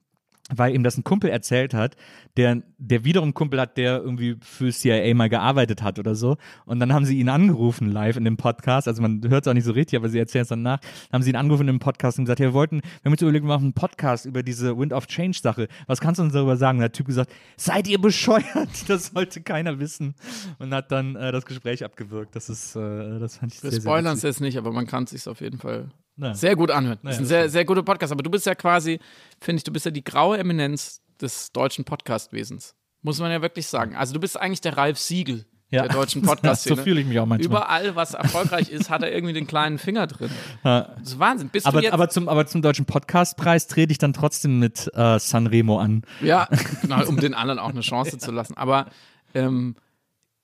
weil 0.54 0.74
ihm 0.74 0.82
das 0.82 0.96
ein 0.96 1.04
Kumpel 1.04 1.30
erzählt 1.30 1.74
hat, 1.74 1.96
der, 2.36 2.62
der 2.78 3.04
wiederum 3.04 3.34
Kumpel 3.34 3.60
hat, 3.60 3.76
der 3.76 3.98
irgendwie 3.98 4.36
für 4.40 4.70
CIA 4.70 5.14
mal 5.14 5.28
gearbeitet 5.28 5.82
hat 5.82 5.98
oder 5.98 6.14
so. 6.14 6.36
Und 6.64 6.80
dann 6.80 6.92
haben 6.92 7.04
sie 7.04 7.18
ihn 7.18 7.28
angerufen 7.28 7.90
live 7.90 8.16
in 8.16 8.24
dem 8.24 8.36
Podcast. 8.36 8.88
Also 8.88 9.02
man 9.02 9.22
hört 9.28 9.46
es 9.46 9.48
auch 9.50 9.54
nicht 9.54 9.64
so 9.64 9.72
richtig, 9.72 9.98
aber 9.98 10.08
sie 10.08 10.18
erzählen 10.18 10.42
es 10.42 10.48
dann 10.48 10.62
nach. 10.62 10.80
Dann 10.80 11.18
haben 11.18 11.22
sie 11.22 11.30
ihn 11.30 11.36
angerufen 11.36 11.62
in 11.62 11.74
dem 11.74 11.78
Podcast 11.78 12.18
und 12.18 12.24
gesagt, 12.24 12.40
ja, 12.40 12.46
wir 12.46 12.54
wollten, 12.54 12.80
wir 12.80 13.04
haben 13.04 13.12
uns 13.12 13.22
überlegt, 13.22 13.44
wir 13.44 13.48
machen 13.48 13.64
einen 13.64 13.72
Podcast 13.72 14.26
über 14.26 14.42
diese 14.42 14.76
Wind 14.76 14.92
of 14.92 15.06
Change 15.06 15.38
Sache. 15.40 15.68
Was 15.86 16.00
kannst 16.00 16.18
du 16.18 16.24
uns 16.24 16.32
darüber 16.32 16.56
sagen? 16.56 16.78
Und 16.78 16.82
der 16.82 16.92
Typ 16.92 17.06
gesagt, 17.06 17.32
seid 17.56 17.88
ihr 17.88 18.00
bescheuert? 18.00 18.44
Das 18.88 19.08
sollte 19.08 19.40
keiner 19.40 19.78
wissen. 19.78 20.14
Und 20.58 20.74
hat 20.74 20.90
dann 20.90 21.14
äh, 21.14 21.30
das 21.30 21.44
Gespräch 21.44 21.84
abgewürgt. 21.84 22.34
Das 22.34 22.48
ist, 22.48 22.74
äh, 22.74 23.18
das 23.20 23.36
fand 23.36 23.54
ich 23.54 23.62
Wir 23.62 23.70
sehr, 23.70 23.80
spoilern 23.80 24.14
es 24.14 24.22
jetzt 24.22 24.40
nicht, 24.40 24.58
aber 24.58 24.72
man 24.72 24.86
kann 24.86 25.04
es 25.04 25.10
sich 25.10 25.28
auf 25.28 25.40
jeden 25.40 25.58
Fall 25.58 25.90
Ja. 26.20 26.34
sehr 26.34 26.56
gut 26.56 26.70
anhören. 26.70 26.98
Das 27.02 27.14
ist 27.14 27.20
ein 27.20 27.26
sehr, 27.26 27.48
sehr 27.48 27.64
guter 27.64 27.82
Podcast. 27.82 28.12
Aber 28.12 28.22
du 28.22 28.30
bist 28.30 28.46
ja 28.46 28.54
quasi, 28.54 29.00
finde 29.40 29.58
ich, 29.58 29.64
du 29.64 29.72
bist 29.72 29.84
ja 29.86 29.90
die 29.90 30.04
graue 30.04 30.38
Eminenz 30.38 31.00
des 31.20 31.52
deutschen 31.52 31.84
Podcastwesens. 31.84 32.74
Muss 33.02 33.18
man 33.18 33.30
ja 33.30 33.40
wirklich 33.42 33.66
sagen. 33.66 33.96
Also 33.96 34.12
du 34.14 34.20
bist 34.20 34.38
eigentlich 34.38 34.60
der 34.60 34.76
Ralf 34.76 34.98
Siegel 34.98 35.46
Ja. 35.70 35.82
der 35.86 35.92
deutschen 35.92 36.20
podcast 36.22 36.64
So 36.68 36.76
fühle 36.76 37.00
ich 37.00 37.06
mich 37.06 37.18
auch 37.18 37.26
manchmal. 37.26 37.46
Überall, 37.46 37.96
was 37.96 38.12
erfolgreich 38.14 38.68
ist, 38.70 38.90
hat 38.90 39.02
er 39.02 39.12
irgendwie 39.12 39.32
den 39.32 39.46
kleinen 39.46 39.78
Finger 39.78 40.06
drin. 40.06 40.30
Das 40.62 40.86
ist 41.02 41.18
Wahnsinn. 41.18 41.48
Bist 41.48 41.66
Aber, 41.66 41.80
aber, 41.92 42.08
zum, 42.10 42.28
aber 42.28 42.46
zum 42.46 42.60
Deutschen 42.60 42.84
Podcastpreis 42.84 43.66
trete 43.68 43.92
ich 43.92 43.98
dann 43.98 44.12
trotzdem 44.12 44.58
mit 44.58 44.90
äh, 44.94 45.18
Sanremo 45.18 45.78
an. 45.78 46.02
ja, 46.20 46.48
genau, 46.82 47.06
um 47.06 47.16
den 47.18 47.32
anderen 47.34 47.58
auch 47.58 47.70
eine 47.70 47.80
Chance 47.80 48.18
zu 48.18 48.30
lassen. 48.32 48.56
Aber 48.56 48.86
ähm, 49.34 49.76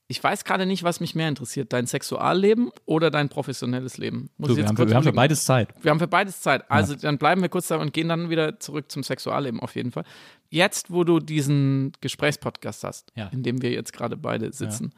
ich 0.09 0.23
weiß 0.23 0.45
gerade 0.45 0.66
nicht, 0.66 0.85
was 0.85 1.01
mich 1.01 1.15
mehr 1.16 1.28
interessiert, 1.28 1.73
dein 1.73 1.87
Sexualleben 1.87 2.70
oder 2.85 3.11
dein 3.11 3.28
professionelles 3.28 3.99
Leben. 3.99 4.31
Muss 4.37 4.51
Du, 4.51 4.57
wir, 4.57 4.66
haben, 4.66 4.77
kurz 4.77 4.89
wir 4.89 4.97
haben 4.97 5.03
für 5.03 5.12
beides 5.12 5.45
Zeit. 5.45 5.74
Wir 5.83 5.91
haben 5.91 5.99
für 5.99 6.07
beides 6.07 6.41
Zeit. 6.41 6.70
Also 6.70 6.95
dann 6.95 7.19
bleiben 7.19 7.43
wir 7.43 7.49
kurz 7.49 7.66
da 7.69 7.77
und 7.77 7.93
gehen 7.93 8.09
dann 8.09 8.31
wieder 8.31 8.61
zurück 8.61 8.91
zum 8.91 9.03
Sexualleben 9.03 9.59
auf 9.59 9.74
jeden 9.74 9.91
Fall. 9.91 10.05
Jetzt, 10.49 10.93
wo 10.93 11.03
du 11.03 11.19
diesen 11.19 11.93
Gesprächspodcast 12.01 12.85
hast, 12.85 13.12
Ja. 13.16 13.27
in 13.28 13.43
dem 13.43 13.62
wir 13.62 13.70
jetzt 13.73 13.93
gerade 13.93 14.16
beide 14.16 14.53
sitzen, 14.53 14.93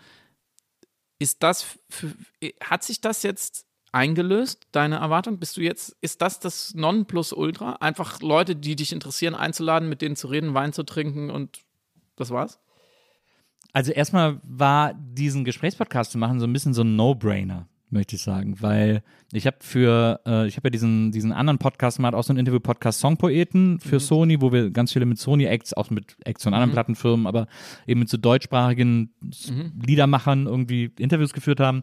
ist 1.19 1.43
das, 1.43 1.79
für, 1.89 2.15
hat 2.63 2.83
sich 2.85 3.01
das 3.01 3.23
jetzt 3.23 3.65
eingelöst, 3.93 4.67
deine 4.73 4.97
Erwartung? 4.97 5.39
Bist 5.39 5.57
du 5.57 5.63
jetzt, 5.63 5.97
ist 6.03 6.21
das 6.21 6.39
das 6.39 6.75
Nonplusultra? 6.75 7.77
Einfach 7.81 8.21
Leute, 8.21 8.55
die 8.55 8.77
dich 8.77 8.93
interessieren, 8.93 9.35
einzuladen, 9.35 9.89
mit 9.89 10.03
denen 10.03 10.17
zu 10.17 10.27
reden, 10.29 10.53
Wein 10.55 10.73
zu 10.75 10.83
trinken 10.85 11.31
und 11.31 11.61
das 12.17 12.31
war's? 12.31 12.59
Also 13.73 13.93
erstmal 13.93 14.41
war 14.43 14.95
diesen 14.95 15.45
Gesprächspodcast 15.45 16.13
zu 16.13 16.19
machen 16.19 16.41
so 16.41 16.47
ein 16.47 16.53
bisschen 16.53 16.75
so 16.75 16.83
ein 16.83 16.97
No-Brainer, 16.97 17.69
möchte 17.91 18.17
ich 18.17 18.23
sagen, 18.23 18.57
weil 18.61 19.03
ich 19.33 19.47
habe 19.47 19.59
für, 19.61 20.21
äh, 20.27 20.47
ich 20.47 20.57
habe 20.57 20.69
ja 20.69 20.71
diesen, 20.71 21.13
diesen 21.13 21.33
anderen 21.33 21.59
Podcast 21.59 21.99
gemacht, 21.99 22.15
auch 22.15 22.23
so 22.25 22.33
ein 22.33 22.39
Interview-Podcast 22.39 22.99
Songpoeten 23.01 23.79
für 23.79 24.01
Sony, 24.01 24.41
wo 24.41 24.53
wir 24.53 24.71
ganz 24.71 24.93
viele 24.93 25.07
mit 25.07 25.19
Sony-Acts, 25.19 25.75
auch 25.75 25.91
mit 25.91 26.17
Acts 26.25 26.45
von 26.45 26.55
anderen 26.55 26.73
Plattenfirmen, 26.73 27.27
aber 27.27 27.47
eben 27.87 28.01
mit 28.01 28.09
so 28.09 28.17
deutschsprachigen 28.17 29.11
S- 29.31 29.53
Liedermachern 29.87 30.47
irgendwie 30.47 30.91
Interviews 30.99 31.33
geführt 31.33 31.61
haben. 31.61 31.83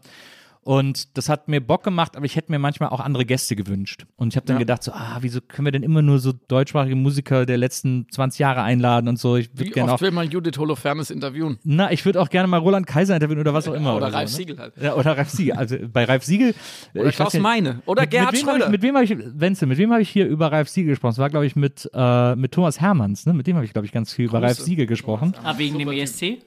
Und 0.66 1.16
das 1.16 1.28
hat 1.28 1.46
mir 1.46 1.60
Bock 1.60 1.84
gemacht, 1.84 2.16
aber 2.16 2.26
ich 2.26 2.34
hätte 2.34 2.50
mir 2.50 2.58
manchmal 2.58 2.88
auch 2.88 2.98
andere 2.98 3.24
Gäste 3.24 3.54
gewünscht. 3.54 4.04
Und 4.16 4.32
ich 4.32 4.36
habe 4.36 4.46
dann 4.46 4.56
Ja. 4.56 4.58
gedacht, 4.58 4.82
so, 4.82 4.90
ah, 4.90 5.18
wieso 5.20 5.40
können 5.40 5.64
wir 5.66 5.70
denn 5.70 5.84
immer 5.84 6.02
nur 6.02 6.18
so 6.18 6.32
deutschsprachige 6.48 6.96
Musiker 6.96 7.46
der 7.46 7.56
letzten 7.56 8.08
20 8.10 8.40
Jahre 8.40 8.62
einladen 8.62 9.06
und 9.08 9.16
so. 9.16 9.36
Ich 9.36 9.48
würde 9.52 9.64
Wie 9.66 9.70
gerne 9.70 9.92
oft 9.92 10.00
auch 10.02 10.04
will 10.04 10.10
man 10.10 10.28
Judith 10.28 10.58
Holofernes 10.58 11.10
interviewen? 11.12 11.58
na, 11.62 11.92
ich 11.92 12.04
würde 12.04 12.20
auch 12.20 12.28
gerne 12.30 12.48
mal 12.48 12.56
Roland 12.58 12.84
Kaiser 12.84 13.14
interviewen 13.14 13.38
oder 13.38 13.54
was 13.54 13.68
auch 13.68 13.74
immer. 13.74 13.94
Oder 13.94 14.10
so, 14.10 14.16
Ralf 14.16 14.30
ne? 14.32 14.36
Siegel 14.36 14.58
halt. 14.58 14.72
Ja, 14.82 14.94
oder 14.96 15.16
Ralf 15.16 15.30
Siegel. 15.30 15.54
Also 15.56 15.76
bei 15.92 16.02
Ralf 16.02 16.24
Siegel. 16.24 16.52
Oder 16.96 17.06
ich 17.10 17.14
Klaus 17.14 17.26
weiß 17.28 17.32
ja- 17.34 17.40
Meine. 17.42 17.82
Oder 17.86 18.02
mit, 18.02 18.10
Gerhard 18.10 18.32
mit 18.32 18.40
Schröder. 18.42 18.64
Ich, 18.64 18.70
mit 18.72 18.82
wem 18.82 18.94
habe 18.96 19.04
ich, 19.04 19.14
Wenzel, 19.16 19.68
mit 19.68 19.78
wem 19.78 19.92
habe 19.92 20.02
ich 20.02 20.10
hier 20.10 20.26
über 20.26 20.50
Ralf 20.50 20.68
Siegel 20.68 20.90
gesprochen? 20.90 21.12
Das 21.12 21.18
war, 21.18 21.30
glaube 21.30 21.46
ich, 21.46 21.54
mit, 21.54 21.88
äh, 21.94 22.34
mit 22.34 22.50
Thomas 22.50 22.80
Hermanns, 22.80 23.24
ne? 23.24 23.34
Mit 23.34 23.46
dem 23.46 23.54
habe 23.54 23.64
ich, 23.64 23.72
glaube 23.72 23.86
ich, 23.86 23.92
ganz 23.92 24.12
viel 24.12 24.24
über 24.24 24.42
Ralf 24.42 24.58
Siegel 24.58 24.86
gesprochen. 24.86 25.32
Ah, 25.44 25.56
wegen 25.58 25.78
dem 25.78 25.92
ESC? 25.92 26.38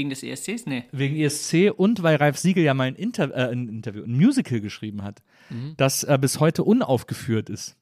Wegen 0.00 0.10
des 0.10 0.22
ESCs? 0.22 0.66
Nee. 0.66 0.84
Wegen 0.92 1.14
ESC 1.16 1.70
und 1.76 2.02
weil 2.02 2.16
Ralf 2.16 2.38
Siegel 2.38 2.64
ja 2.64 2.72
mal 2.74 2.84
ein, 2.88 2.96
Inter 2.96 3.30
äh, 3.34 3.52
ein 3.52 3.68
Interview, 3.68 4.02
ein 4.04 4.16
Musical 4.16 4.60
geschrieben 4.60 5.02
hat, 5.02 5.20
Mhm. 5.50 5.74
das 5.76 6.04
äh, 6.04 6.16
bis 6.20 6.38
heute 6.40 6.62
unaufgeführt 6.64 7.50
ist. 7.50 7.76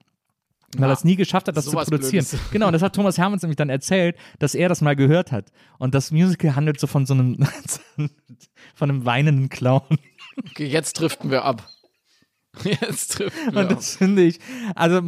Weil 0.77 0.91
er 0.91 0.93
es 0.95 1.05
nie 1.05 1.17
geschafft 1.17 1.49
hat, 1.49 1.57
das 1.57 1.65
zu 1.67 1.71
produzieren. 1.73 2.25
Blödes. 2.27 2.51
Genau, 2.51 2.67
und 2.67 2.73
das 2.75 2.83
hat 2.83 2.95
Thomas 2.95 3.17
Hermanns 3.19 3.43
nämlich 3.43 3.57
dann 3.57 3.71
erzählt, 3.71 4.17
dass 4.39 4.55
er 4.55 4.69
das 4.69 4.81
mal 4.83 4.97
gehört 4.97 5.33
hat. 5.33 5.51
Und 5.79 5.95
das 5.95 6.11
Musical 6.11 6.57
handelt 6.57 6.79
so 6.81 6.87
von 6.87 7.07
so 7.07 7.15
einem, 7.15 7.39
von 8.75 8.91
einem 8.91 9.05
weinenden 9.07 9.49
Clown. 9.49 9.83
Okay, 10.51 10.67
jetzt 10.67 10.95
driften 11.01 11.31
wir 11.31 11.45
ab. 11.45 11.67
Jetzt 12.81 13.19
wir 13.19 13.31
Und 13.55 13.71
das 13.71 13.97
finde 13.97 14.23
ich, 14.23 14.39
also 14.75 15.01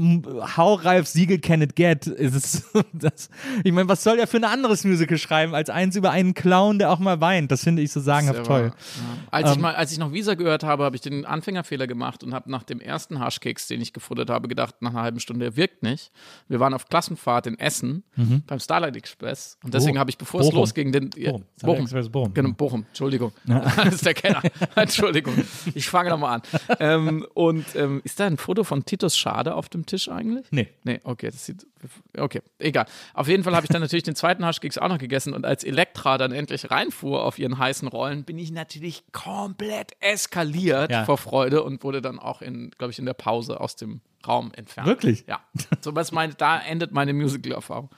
how 0.56 0.84
Ralf 0.84 1.06
Siegel 1.06 1.38
can 1.38 1.62
it 1.62 1.76
get? 1.76 2.06
Ist 2.06 2.34
es, 2.34 2.64
das, 2.92 3.28
ich 3.64 3.72
meine, 3.72 3.88
was 3.88 4.02
soll 4.02 4.18
er 4.18 4.26
für 4.26 4.36
ein 4.38 4.44
anderes 4.44 4.84
Musical 4.84 5.18
schreiben 5.18 5.54
als 5.54 5.70
eins 5.70 5.96
über 5.96 6.10
einen 6.10 6.34
Clown, 6.34 6.78
der 6.78 6.90
auch 6.90 6.98
mal 6.98 7.20
weint? 7.20 7.50
Das 7.52 7.64
finde 7.64 7.82
ich 7.82 7.92
so 7.92 8.00
sagenhaft 8.00 8.44
toll. 8.44 8.72
wahr. 8.72 8.74
Als, 9.30 9.50
ich 9.50 9.56
Ähm, 9.56 9.62
mal, 9.62 9.74
als 9.74 9.92
ich 9.92 9.98
noch 9.98 10.12
Visa 10.12 10.34
gehört 10.34 10.62
habe, 10.64 10.84
habe 10.84 10.96
ich 10.96 11.02
den 11.02 11.24
Anfängerfehler 11.26 11.86
gemacht 11.86 12.22
und 12.24 12.34
habe 12.34 12.50
nach 12.50 12.62
dem 12.62 12.80
ersten 12.80 13.20
Haschkeks, 13.20 13.68
den 13.68 13.80
ich 13.80 13.92
gefuttert 13.92 14.30
habe, 14.30 14.48
gedacht, 14.48 14.76
nach 14.80 14.90
einer 14.90 15.02
halben 15.02 15.20
Stunde, 15.20 15.44
der 15.46 15.56
wirkt 15.56 15.82
nicht. 15.82 16.10
Wir 16.48 16.60
waren 16.60 16.74
auf 16.74 16.88
Klassenfahrt 16.88 17.46
in 17.46 17.58
Essen 17.58 18.04
beim 18.46 18.58
Starlight 18.60 18.96
Express 18.96 19.58
und 19.64 19.74
deswegen 19.74 19.90
Mhm. 19.94 19.96
Oh, 19.96 20.00
habe 20.00 20.10
ich, 20.10 20.18
bevor 20.18 20.40
es 20.40 20.46
Bochum. 20.46 20.58
losging, 20.60 20.92
den 20.92 21.10
ja, 21.16 21.32
Bochum. 21.32 21.44
Bochum. 21.62 21.82
Express 21.82 22.08
Bochum. 22.08 22.34
Genau, 22.34 22.52
Bochum, 22.52 22.84
Entschuldigung. 22.88 23.32
Das 23.76 23.94
ist 23.94 24.06
der 24.06 24.14
Kenner. 24.14 24.40
Entschuldigung. 24.76 25.34
Ich 25.74 25.88
fange 25.88 26.10
nochmal 26.10 26.36
an. 26.36 26.42
Ähm, 26.78 27.26
und 27.40 27.64
ähm, 27.74 28.02
ist 28.04 28.20
da 28.20 28.26
ein 28.26 28.36
Foto 28.36 28.64
von 28.64 28.84
Titus 28.84 29.16
Schade 29.16 29.54
auf 29.54 29.70
dem 29.70 29.86
Tisch 29.86 30.10
eigentlich? 30.10 30.46
Nee. 30.50 30.68
Nee, 30.84 31.00
okay, 31.04 31.30
das 31.30 31.46
sieht. 31.46 31.66
Okay, 32.18 32.42
egal. 32.58 32.84
Auf 33.14 33.28
jeden 33.28 33.44
Fall 33.44 33.56
habe 33.56 33.64
ich 33.64 33.70
dann 33.70 33.80
natürlich 33.80 34.02
den 34.02 34.14
zweiten 34.14 34.44
Haschkeks 34.44 34.76
auch 34.76 34.88
noch 34.88 34.98
gegessen 34.98 35.32
und 35.32 35.46
als 35.46 35.64
Elektra 35.64 36.18
dann 36.18 36.32
endlich 36.32 36.70
reinfuhr 36.70 37.24
auf 37.24 37.38
ihren 37.38 37.56
heißen 37.58 37.88
Rollen, 37.88 38.24
bin 38.24 38.38
ich 38.38 38.50
natürlich 38.52 39.04
komplett 39.12 39.92
eskaliert 40.00 40.90
Ja. 40.90 41.06
vor 41.06 41.16
Freude 41.16 41.62
und 41.62 41.82
wurde 41.82 42.02
dann 42.02 42.18
auch 42.18 42.42
in, 42.42 42.72
glaube 42.76 42.90
ich, 42.92 42.98
in 42.98 43.06
der 43.06 43.14
Pause 43.14 43.58
aus 43.60 43.74
dem 43.76 44.02
Raum 44.26 44.52
entfernt. 44.54 44.86
Wirklich? 44.86 45.24
Ja. 45.26 45.40
So 45.80 45.94
was 45.94 46.12
meine, 46.12 46.34
da 46.34 46.58
endet 46.60 46.92
meine 46.92 47.14
Musical-Erfahrung. 47.14 47.88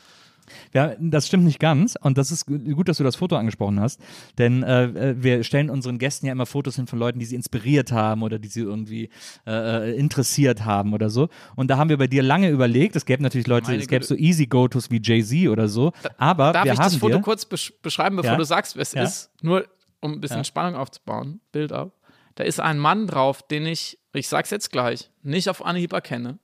Ja, 0.75 0.95
das 0.99 1.27
stimmt 1.29 1.45
nicht 1.45 1.59
ganz. 1.61 1.97
Und 2.01 2.19
das 2.19 2.31
ist 2.31 2.47
gu- 2.47 2.59
gut, 2.75 2.89
dass 2.89 2.99
du 2.99 3.05
das 3.05 3.17
Foto 3.17 3.37
angesprochen 3.37 3.81
hast. 3.81 4.01
Denn 4.39 4.63
äh, 4.63 4.85
äh, 4.85 5.15
wir 5.23 5.45
stellen 5.45 5.71
unseren 5.71 5.99
Gästen 5.99 6.27
ja 6.27 6.33
immer 6.33 6.47
Fotos 6.47 6.77
hin 6.77 6.87
von 6.87 6.99
Leuten, 6.99 7.19
die 7.19 7.25
sie 7.25 7.37
inspiriert 7.37 7.93
haben 7.93 8.23
oder 8.23 8.39
die 8.39 8.49
sie 8.49 8.61
irgendwie 8.61 9.09
äh, 9.47 9.91
äh, 9.93 9.97
interessiert 9.97 10.65
haben 10.65 10.93
oder 10.95 11.11
so. 11.11 11.29
Und 11.57 11.69
da 11.69 11.77
haben 11.77 11.91
wir 11.91 11.97
bei 11.99 12.07
dir 12.07 12.23
lange 12.23 12.49
überlegt. 12.51 12.97
Es 12.97 13.05
gäbe 13.07 13.23
natürlich 13.23 13.47
Leute, 13.47 13.69
Meine 13.69 13.79
es 13.83 13.89
gäbe 13.89 14.01
Güte. 14.01 14.09
so 14.09 14.17
Easy 14.17 14.47
Go-Tos 14.47 14.91
wie 14.91 15.01
Jay-Z 15.03 15.49
oder 15.49 15.69
so. 15.69 15.93
Aber 16.19 16.53
Darf 16.53 16.65
wir 16.65 16.73
ich 16.73 16.79
haben 16.79 16.85
das 16.85 16.97
Foto 16.97 17.17
dir, 17.17 17.23
kurz 17.23 17.45
besch 17.45 17.73
beschreiben, 17.83 18.17
bevor 18.17 18.33
Ja. 18.33 18.37
du 18.39 18.45
sagst, 18.45 18.77
wer 18.77 18.83
es 18.83 18.93
Ja. 18.93 19.05
ist? 19.05 19.31
Nur 19.43 19.65
um 20.01 20.13
ein 20.13 20.21
bisschen 20.21 20.45
Spannung 20.45 20.75
aufzubauen. 20.75 21.41
Bild 21.53 21.73
ab. 21.73 21.93
Da 22.35 22.45
ist 22.45 22.61
ein 22.61 22.79
Mann 22.79 23.07
drauf, 23.07 23.43
den 23.47 23.67
ich, 23.67 23.99
ich 24.13 24.27
sag's 24.27 24.51
jetzt 24.51 24.73
gleich, 24.73 25.11
nicht 25.23 25.49
auf 25.49 25.65
Anhieb 25.65 25.93
erkenne. 25.93 26.39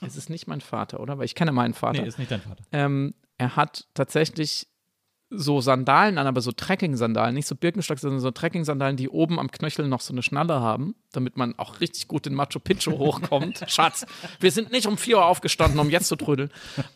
Es 0.00 0.16
ist 0.16 0.30
nicht 0.30 0.46
mein 0.46 0.62
Vater, 0.62 1.00
oder? 1.00 1.18
Weil 1.18 1.26
ich 1.26 1.34
kenne 1.34 1.52
meinen 1.52 1.74
Vater. 1.74 2.00
Nee, 2.00 2.08
ist 2.08 2.18
nicht 2.18 2.30
dein 2.30 2.40
Vater. 2.40 2.64
ähm, 2.72 3.12
er 3.38 3.56
hat 3.56 3.86
tatsächlich 3.94 4.68
so 5.36 5.60
Sandalen 5.60 6.18
an, 6.18 6.26
aber 6.26 6.40
so 6.40 6.52
Trekking-Sandalen, 6.52 7.34
nicht 7.34 7.48
so 7.48 7.56
Birkenstock, 7.56 7.98
sondern 7.98 8.20
so 8.20 8.30
Trekking-Sandalen, 8.30 8.96
die 8.96 9.08
oben 9.08 9.38
am 9.40 9.50
Knöchel 9.50 9.88
noch 9.88 10.00
so 10.00 10.12
eine 10.12 10.22
Schnalle 10.22 10.60
haben, 10.60 10.94
damit 11.12 11.36
man 11.36 11.58
auch 11.58 11.80
richtig 11.80 12.08
gut 12.08 12.26
den 12.26 12.34
Machu 12.34 12.60
Picchu 12.60 12.92
hochkommt. 12.98 13.64
Schatz, 13.68 14.06
wir 14.40 14.52
sind 14.52 14.70
nicht 14.70 14.86
um 14.86 14.96
4 14.96 15.16
Uhr 15.16 15.26
aufgestanden, 15.26 15.80
um 15.80 15.90
jetzt 15.90 16.08
zu 16.08 16.16
trödeln. 16.16 16.50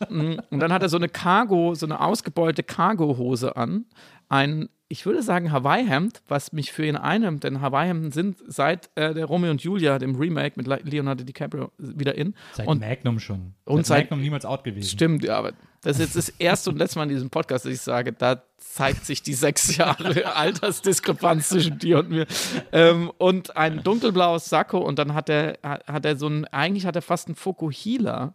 Mm, 0.09 0.35
Und 0.49 0.59
dann 0.59 0.71
hat 0.71 0.83
er 0.83 0.89
so 0.89 0.97
eine 0.97 1.09
Cargo, 1.09 1.73
so 1.75 1.85
eine 1.85 1.99
ausgebeulte 1.99 2.63
Cargo-Hose 2.63 3.57
an, 3.57 3.85
ein, 4.29 4.69
ich 4.91 5.05
würde 5.05 5.21
sagen 5.21 5.51
Hawaii-Hemd, 5.51 6.21
was 6.27 6.51
mich 6.51 6.71
für 6.71 6.83
ihn 6.85 6.95
einnimmt, 6.97 7.43
denn 7.43 7.61
Hawaii-Hemden 7.61 8.11
sind 8.11 8.37
seit 8.47 8.89
äh, 8.95 9.13
der 9.13 9.25
Romeo 9.25 9.51
und 9.51 9.61
Julia, 9.61 9.99
dem 9.99 10.15
Remake 10.15 10.53
mit 10.57 10.65
Le- 10.67 10.81
Leonardo 10.83 11.23
DiCaprio, 11.23 11.71
wieder 11.77 12.15
in. 12.15 12.33
Seit 12.53 12.67
und 12.67 12.81
Magnum 12.81 13.19
schon. 13.19 13.53
und 13.65 13.85
seit 13.85 13.85
seit- 13.85 14.03
Magnum 14.05 14.21
niemals 14.21 14.45
out 14.45 14.63
gewesen. 14.63 14.89
Stimmt, 14.89 15.23
ja, 15.23 15.37
aber 15.37 15.53
das 15.81 15.97
ist 15.97 16.01
jetzt 16.01 16.15
das 16.17 16.29
erste 16.39 16.71
und 16.71 16.77
letzte 16.77 16.97
Mal 16.99 17.03
in 17.03 17.09
diesem 17.09 17.29
Podcast, 17.29 17.63
dass 17.65 17.71
ich 17.71 17.79
sage, 17.81 18.11
da 18.13 18.41
zeigt 18.57 19.05
sich 19.05 19.21
die 19.23 19.33
sechs 19.33 19.77
Jahre 19.77 20.35
Altersdiskrepanz 20.35 21.49
zwischen 21.49 21.77
dir 21.79 21.99
und 21.99 22.09
mir. 22.09 22.25
Ähm, 22.71 23.11
und 23.17 23.55
ein 23.55 23.83
dunkelblaues 23.83 24.49
Sakko 24.49 24.79
und 24.79 24.99
dann 24.99 25.13
hat 25.13 25.29
er, 25.29 25.57
hat 25.63 26.05
er 26.05 26.17
so 26.17 26.27
ein, 26.27 26.45
eigentlich 26.45 26.85
hat 26.85 26.95
er 26.95 27.01
fast 27.01 27.27
einen 27.27 27.35
Fokuhila. 27.35 28.33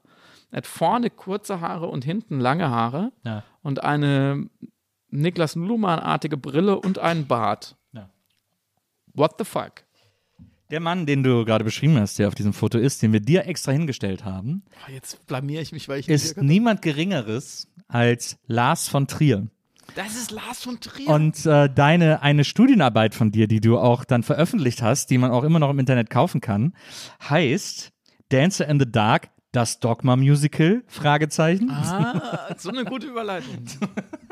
Er 0.53 0.57
hat 0.59 0.67
vorne 0.67 1.11
kurze 1.11 1.61
Haare 1.61 1.87
und 1.89 2.05
hinten 2.05 2.39
lange 2.39 2.71
Haare 2.71 3.11
Ja. 3.25 3.43
und 3.63 3.83
eine 3.83 4.49
Niklas 5.15 5.55
Luhmann-artige 5.55 6.37
Brille 6.37 6.79
und 6.79 6.99
einen 6.99 7.27
Bart. 7.27 7.77
Ja. 7.93 8.11
What 9.15 9.37
the 9.39 9.45
fuck? 9.45 9.85
Der 10.71 10.81
Mann, 10.81 11.07
den 11.07 11.23
du 11.23 11.45
gerade 11.45 11.65
beschrieben 11.65 11.99
hast, 11.99 12.19
der 12.19 12.27
auf 12.27 12.35
diesem 12.35 12.53
Foto 12.53 12.79
ist, 12.79 13.03
den 13.03 13.13
wir 13.13 13.21
dir 13.21 13.47
extra 13.47 13.71
hingestellt 13.71 14.25
haben, 14.25 14.65
Oh, 14.87 14.91
jetzt 14.91 15.25
blamier 15.27 15.61
ich 15.61 15.73
mich, 15.73 15.89
weil 15.89 16.01
ich 16.01 16.09
ist 16.09 16.37
niemand 16.39 16.83
Geringeres 16.83 17.69
als 17.87 18.39
Lars 18.47 18.89
von 18.89 19.07
Trier. 19.07 19.47
Das 19.95 20.17
ist 20.17 20.31
Lars 20.31 20.63
von 20.65 20.81
Trier. 20.81 21.09
Und 21.09 21.47
äh, 21.47 21.69
deine 21.73 22.23
eine 22.23 22.43
Studienarbeit 22.43 23.15
von 23.15 23.31
dir, 23.31 23.47
die 23.47 23.61
du 23.61 23.79
auch 23.79 24.05
dann 24.05 24.23
veröffentlicht 24.23 24.83
hast, 24.83 25.11
die 25.11 25.19
man 25.19 25.31
auch 25.31 25.45
immer 25.45 25.59
noch 25.59 25.71
im 25.71 25.79
Internet 25.79 26.11
kaufen 26.11 26.41
kann, 26.41 26.75
heißt 27.29 27.93
Dancer 28.31 28.67
in 28.67 28.81
the 28.81 28.91
Dark, 28.91 29.29
das 29.53 29.79
Dogma 29.79 30.17
Musical? 30.17 30.83
Fragezeichen. 30.89 31.71
Ah, 31.71 32.55
so 32.59 32.71
eine 32.71 32.85
gute 32.85 33.07
Überleitung. 33.07 33.65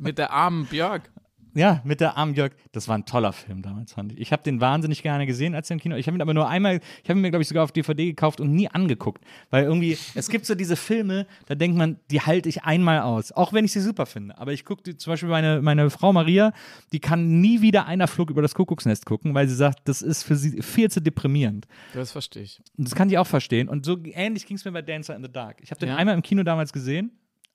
Mit 0.00 0.18
der 0.18 0.32
armen 0.32 0.66
Björk. 0.66 1.10
Ja, 1.52 1.80
mit 1.84 2.00
der 2.00 2.16
armen 2.16 2.34
Jörg. 2.34 2.52
Das 2.70 2.86
war 2.86 2.96
ein 2.96 3.06
toller 3.06 3.32
Film 3.32 3.60
damals, 3.62 3.92
fand 3.92 4.12
ich. 4.12 4.20
Ich 4.20 4.32
habe 4.32 4.40
den 4.44 4.60
wahnsinnig 4.60 5.02
gerne 5.02 5.26
gesehen, 5.26 5.56
als 5.56 5.68
er 5.68 5.74
im 5.74 5.80
Kino. 5.80 5.96
Ich 5.96 6.06
habe 6.06 6.16
ihn 6.16 6.22
aber 6.22 6.32
nur 6.32 6.48
einmal, 6.48 6.78
ich 7.02 7.10
habe 7.10 7.18
ihn 7.18 7.22
mir, 7.22 7.30
glaube 7.30 7.42
ich, 7.42 7.48
sogar 7.48 7.64
auf 7.64 7.72
DVD 7.72 8.06
gekauft 8.06 8.40
und 8.40 8.52
nie 8.54 8.68
angeguckt. 8.68 9.24
Weil 9.50 9.64
irgendwie, 9.64 9.98
es 10.14 10.28
gibt 10.28 10.46
so 10.46 10.54
diese 10.54 10.76
Filme, 10.76 11.26
da 11.46 11.56
denkt 11.56 11.76
man, 11.76 11.98
die 12.12 12.20
halte 12.20 12.48
ich 12.48 12.62
einmal 12.62 13.00
aus. 13.00 13.32
Auch 13.32 13.52
wenn 13.52 13.64
ich 13.64 13.72
sie 13.72 13.80
super 13.80 14.06
finde. 14.06 14.38
Aber 14.38 14.52
ich 14.52 14.64
gucke 14.64 14.96
zum 14.96 15.10
Beispiel 15.12 15.28
meine, 15.28 15.60
meine 15.60 15.90
Frau 15.90 16.12
Maria, 16.12 16.52
die 16.92 17.00
kann 17.00 17.40
nie 17.40 17.60
wieder 17.62 17.86
einer 17.86 18.06
Flug 18.06 18.30
über 18.30 18.42
das 18.42 18.54
Kuckucksnest 18.54 19.04
gucken, 19.04 19.34
weil 19.34 19.48
sie 19.48 19.56
sagt, 19.56 19.80
das 19.88 20.02
ist 20.02 20.22
für 20.22 20.36
sie 20.36 20.62
viel 20.62 20.88
zu 20.88 21.02
deprimierend. 21.02 21.66
Das 21.94 22.12
verstehe 22.12 22.44
ich. 22.44 22.60
Und 22.78 22.86
das 22.86 22.94
kann 22.94 23.10
ich 23.10 23.18
auch 23.18 23.26
verstehen. 23.26 23.68
Und 23.68 23.84
so 23.84 23.98
ähnlich 24.04 24.46
ging 24.46 24.56
es 24.56 24.64
mir 24.64 24.70
bei 24.70 24.82
Dancer 24.82 25.16
in 25.16 25.24
the 25.24 25.32
Dark. 25.32 25.58
Ich 25.62 25.72
habe 25.72 25.80
den 25.80 25.88
Ja. 25.88 25.96
einmal 25.96 26.14
im 26.14 26.22
Kino 26.22 26.44
damals 26.44 26.72
gesehen, 26.72 27.10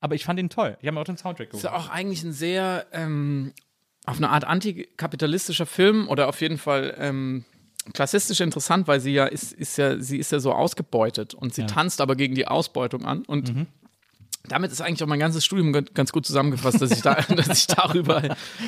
aber 0.06 0.16
ich 0.16 0.24
fand 0.24 0.40
ihn 0.40 0.50
toll. 0.50 0.78
Ich 0.80 0.88
habe 0.88 0.94
mir 0.96 1.02
auch 1.02 1.06
den 1.06 1.18
Soundtrack 1.18 1.48
Ist 1.54 1.62
geholt. 1.62 1.64
ja 1.66 1.76
auch 1.78 1.90
eigentlich 1.90 2.24
ein 2.24 2.32
sehr, 2.32 2.86
ähm, 2.94 3.52
auf 4.06 4.18
eine 4.18 4.30
Art 4.30 4.46
antikapitalistischer 4.46 5.66
Film 5.66 6.08
oder 6.08 6.30
auf 6.30 6.40
jeden 6.42 6.58
Fall 6.60 6.96
ähm, 7.00 7.44
klassistisch 7.94 8.40
interessant, 8.40 8.88
weil 8.88 9.00
sie 9.00 9.14
ja 9.14 9.26
ist, 9.26 9.52
ist 9.52 9.78
ja, 9.78 10.00
sie 10.00 10.18
ist 10.20 10.32
ja 10.32 10.40
so 10.40 10.54
ausgebeutet 10.54 11.34
und 11.34 11.54
sie 11.54 11.66
tanzt 11.66 12.02
aber 12.02 12.16
gegen 12.16 12.36
die 12.36 12.48
Ausbeutung 12.48 13.04
an 13.04 13.24
und 13.26 13.50
damit 14.48 14.72
ist 14.72 14.82
eigentlich 14.82 15.04
auch 15.04 15.08
mein 15.08 15.20
ganzes 15.20 15.44
Studium 15.46 15.72
ganz- 15.94 16.12
gut 16.12 16.26
zusammengefasst, 16.26 16.82
dass 16.82 16.92
ich 16.92 17.02
da, 17.02 17.16
dass 17.36 17.60
ich 17.60 17.68
darüber 17.68 18.22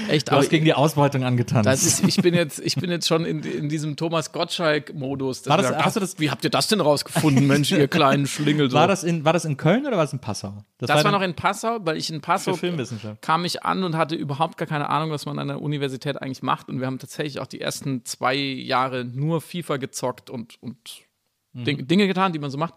echt 0.10 0.30
Du 0.32 0.36
hast 0.36 0.49
gegen 0.49 0.66
die 0.66 0.74
Ausbeutung 0.74 1.24
angetanzt. 1.24 1.66
das 1.66 1.84
ist, 1.84 2.04
ich 2.08 2.18
bin 2.18 2.34
jetzt, 2.34 2.60
ich 2.60 2.76
bin 2.76 2.90
jetzt 2.90 3.08
schon 3.08 3.26
in, 3.26 3.41
in 3.44 3.70
diesem 3.70 3.95
Thomas 3.95 4.32
Gottschalk-Modus. 4.32 5.48
War 5.48 5.58
das- 5.58 5.68
sag, 5.70 5.86
hast 5.86 5.95
du 5.95 5.99
das- 5.99 6.20
Wie 6.20 6.30
habt 6.32 6.44
ihr 6.44 6.49
das 6.49 6.68
denn 6.68 6.82
rausgefunden, 6.82 7.48
Mensch, 7.48 7.72
ihr 7.72 7.88
kleinen 7.88 8.28
Schlingel? 8.28 8.70
So. 8.70 8.78
war, 8.78 8.88
das 8.88 9.04
in, 9.04 9.26
war 9.26 9.34
das 9.34 9.45
in 9.45 9.58
Köln 9.58 9.86
oder 9.86 9.98
war 9.98 10.04
das 10.04 10.14
in 10.14 10.20
Passau? 10.20 10.64
Das 10.80 10.90
war 10.90 11.04
dann 11.04 11.12
noch 11.14 11.22
in 11.22 11.34
Passau, 11.36 11.80
weil 11.82 11.98
ich 11.98 12.10
in 12.12 12.22
Passau 12.22 12.58
kam 13.22 13.45
ich 13.45 13.64
an 13.64 13.84
und 13.84 13.95
hatte 13.95 14.16
überhaupt 14.16 14.58
gar 14.58 14.68
keine 14.68 14.90
Ahnung, 14.90 15.12
was 15.12 15.26
man 15.26 15.40
an 15.40 15.48
der 15.48 15.62
Universität 15.62 16.22
eigentlich 16.22 16.44
macht. 16.44 16.70
Und 16.70 16.80
wir 16.80 16.88
haben 16.88 16.99
tatsächlich 16.99 17.40
auch 17.40 17.48
die 17.48 17.62
ersten 17.62 18.06
zwei 18.06 18.36
Jahre 18.36 19.06
nur 19.06 19.41
FIFA 19.41 19.78
gezockt 19.78 20.30
und, 20.30 20.62
und 20.62 20.78
Mhm. 21.54 21.64
Ding, 21.64 21.88
Dinge 21.88 22.08
getan, 22.08 22.34
die 22.34 22.40
man 22.40 22.52
so 22.52 22.58
macht. 22.58 22.74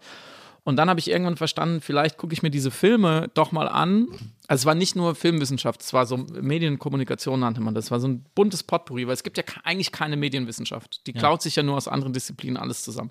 Und 0.63 0.75
dann 0.75 0.89
habe 0.89 0.99
ich 0.99 1.09
irgendwann 1.09 1.37
verstanden, 1.37 1.81
vielleicht 1.81 2.17
gucke 2.17 2.33
ich 2.33 2.43
mir 2.43 2.51
diese 2.51 2.69
Filme 2.69 3.31
doch 3.33 3.51
mal 3.51 3.67
an. 3.67 4.07
Also 4.47 4.61
es 4.61 4.65
war 4.65 4.75
nicht 4.75 4.95
nur 4.95 5.15
Filmwissenschaft, 5.15 5.81
es 5.81 5.91
war 5.91 6.05
so 6.05 6.17
Medienkommunikation 6.17 7.39
nannte 7.39 7.61
man 7.61 7.73
das. 7.73 7.85
Es 7.85 7.91
war 7.91 7.99
so 7.99 8.07
ein 8.07 8.25
buntes 8.35 8.61
Potpourri, 8.61 9.07
weil 9.07 9.13
es 9.13 9.23
gibt 9.23 9.37
ja 9.37 9.43
eigentlich 9.63 9.91
keine 9.91 10.17
Medienwissenschaft. 10.17 11.07
Die 11.07 11.13
klaut 11.13 11.41
sich 11.41 11.55
ja 11.55 11.63
nur 11.63 11.77
aus 11.77 11.87
anderen 11.87 12.13
Disziplinen 12.13 12.57
alles 12.57 12.83
zusammen. 12.83 13.09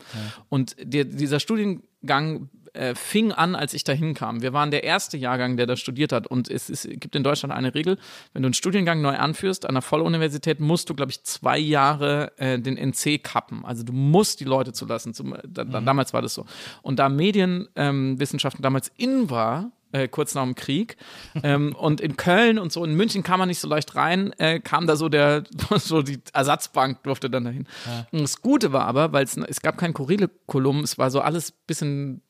Und 0.49 0.77
der, 0.81 1.05
dieser 1.05 1.41
Studiengang 1.41 2.51
äh, 2.75 2.95
fing 2.95 3.33
an, 3.33 3.55
als 3.55 3.75
ich 3.75 3.85
da 3.85 3.93
hinkam. 3.93 4.43
Wir 4.43 4.53
waren 4.53 4.71
der 4.71 4.85
erste 4.85 5.17
Jahrgang, 5.17 5.57
der 5.57 5.67
da 5.67 5.77
studiert 5.77 6.13
hat. 6.13 6.27
Und 6.27 6.49
es, 6.51 6.71
ist, 6.71 6.89
gibt 7.01 7.15
in 7.17 7.23
Deutschland 7.23 7.53
eine 7.53 7.75
Regel, 7.75 7.99
wenn 8.33 8.43
du 8.43 8.47
einen 8.47 8.55
Studiengang 8.55 9.01
neu 9.01 9.17
anführst, 9.17 9.65
an 9.65 9.71
einer 9.71 9.83
Volluniversität, 9.83 10.61
musst 10.61 10.89
du, 10.91 10.95
glaube 10.95 11.11
ich, 11.11 11.23
zwei 11.25 11.59
Jahre 11.59 12.33
äh, 12.39 12.59
den 12.59 12.77
NC 12.77 13.23
kappen. 13.23 13.65
Also 13.65 13.83
du 13.83 13.93
musst 13.93 14.41
die 14.41 14.45
Leute 14.45 14.73
zulassen. 14.73 15.15
Zum, 15.15 15.35
da, 15.47 15.65
da, 15.65 15.81
damals 15.81 16.13
war 16.13 16.23
das 16.23 16.35
so. 16.35 16.47
Und 16.83 16.99
da 16.99 17.09
Medienwissenschaften 17.09 18.61
ähm, 18.61 18.63
damals 18.63 18.91
in 18.97 19.31
war, 19.31 19.73
äh, 19.93 20.09
kurz 20.09 20.35
nach 20.35 20.45
dem 20.45 20.55
Krieg. 20.55 20.97
ähm, 21.43 21.75
und 21.79 22.01
in 22.01 22.17
Köln 22.17 22.59
und 22.59 22.73
so, 22.73 22.85
in 22.85 22.95
München 22.95 23.23
kam 23.23 23.39
man 23.39 23.49
nicht 23.49 23.61
so 23.61 23.69
leicht 23.69 23.97
rein, 23.97 24.33
äh, 24.39 24.61
kam 24.61 24.87
da 24.87 24.97
so 24.97 25.09
der, 25.09 25.45
so 25.77 26.03
die 26.03 26.21
Ersatzbank 26.33 27.03
durfte 27.03 27.31
dann 27.31 27.45
dahin. 27.45 27.67
Und 28.13 28.21
das 28.21 28.41
Gute 28.41 28.73
war 28.73 28.87
aber, 28.87 29.13
weil 29.13 29.25
es, 29.25 29.37
es 29.37 29.61
gab 29.61 29.79
kein 29.79 29.95
Curriculum, 29.95 30.81
es 30.81 30.99
war 30.99 31.11
so 31.11 31.21
alles 31.21 31.53
bisschen 31.53 32.23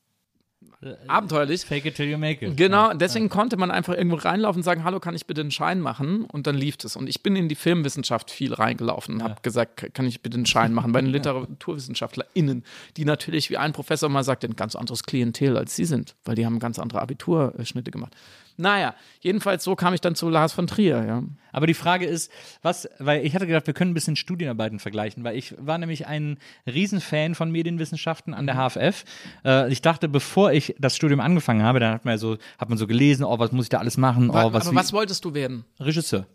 abenteuerlich. 1.07 1.65
Fake 1.65 1.85
it 1.85 1.95
till 1.95 2.09
you 2.09 2.17
make 2.17 2.45
it. 2.45 2.57
Genau, 2.57 2.95
deswegen 2.95 3.29
konnte 3.29 3.57
man 3.57 3.71
einfach 3.71 3.95
irgendwo 3.95 4.17
reinlaufen 4.17 4.61
und 4.61 4.65
sagen, 4.65 4.85
hallo, 4.85 5.01
kann 5.01 5.15
ich 5.15 5.27
bitte 5.27 5.43
einen 5.43 5.51
Schein 5.51 5.81
machen? 5.81 6.25
Und 6.25 6.47
dann 6.47 6.55
lief 6.55 6.77
es. 6.83 6.97
Und 6.97 7.09
ich 7.09 7.23
bin 7.23 7.37
in 7.37 7.49
die 7.49 7.55
Filmwissenschaft 7.55 8.31
viel 8.31 8.55
reingelaufen 8.55 9.17
und 9.17 9.23
habe 9.23 9.37
gesagt, 9.43 9.93
kann 9.95 10.07
ich 10.07 10.23
bitte 10.23 10.37
einen 10.37 10.47
Schein 10.47 10.73
machen? 10.73 10.93
Bei 10.93 11.01
den 11.01 11.11
LiteraturwissenschaftlerInnen, 11.13 12.65
die 12.97 13.05
natürlich, 13.05 13.51
wie 13.51 13.59
ein 13.59 13.73
Professor 13.73 14.09
mal 14.09 14.25
sagte, 14.25 14.47
ein 14.47 14.57
ganz 14.57 14.75
anderes 14.75 15.03
Klientel 15.03 15.57
als 15.57 15.77
sie 15.77 15.85
sind, 15.85 16.15
weil 16.25 16.35
die 16.35 16.47
haben 16.47 16.59
ganz 16.59 16.79
andere 16.79 17.03
Abiturschnitte 17.03 17.91
gemacht. 17.91 18.15
Naja, 18.61 18.95
jedenfalls 19.21 19.65
so 19.65 19.75
kam 19.75 19.95
ich 19.95 20.01
dann 20.01 20.15
zu 20.15 20.29
Lars 20.29 20.53
von 20.53 20.67
Trier, 20.67 21.05
ja. 21.05 21.23
Aber 21.53 21.67
die 21.67 21.75
Frage 21.75 22.07
ist, 22.07 22.31
was, 22.63 22.89
weil 22.99 23.25
ich 23.27 23.35
hatte 23.35 23.47
gedacht, 23.47 23.67
wir 23.67 23.75
können 23.75 23.91
ein 23.91 23.95
bisschen 23.95 24.15
Studienarbeiten 24.17 24.79
vergleichen, 24.79 25.25
weil 25.25 25.37
ich 25.37 25.55
war 25.59 25.79
nämlich 25.79 26.07
ein 26.07 26.39
Riesenfan 26.67 27.35
von 27.35 27.51
Medienwissenschaften 27.51 28.35
an 28.35 28.47
der 28.47 28.57
HFF. 28.57 29.05
Äh, 29.45 29.73
ich 29.73 29.83
dachte, 29.83 30.09
bevor 30.09 30.53
ich 30.53 30.77
das 30.79 30.95
Studium 30.95 31.21
angefangen 31.21 31.63
habe, 31.63 31.81
dann 31.81 31.93
hat 31.95 32.05
man 32.05 32.19
so, 32.19 32.37
hat 32.59 32.69
man 32.69 32.79
so 32.79 32.87
gelesen, 32.87 33.25
oh, 33.25 33.39
was 33.39 33.51
muss 33.51 33.65
ich 33.65 33.71
da 33.71 33.79
alles 33.79 33.97
machen, 33.97 34.31
oh, 34.31 34.35
Wa- 34.35 34.53
was, 34.53 34.67
Aber 34.69 34.77
was 34.77 34.93
wolltest 34.93 35.25
du 35.25 35.35
werden? 35.35 35.65
Regisseur, 35.81 36.27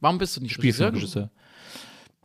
Warum 0.00 0.18
bist 0.18 0.36
du 0.36 0.40
nicht 0.40 0.58
Regisseur? 0.58 1.30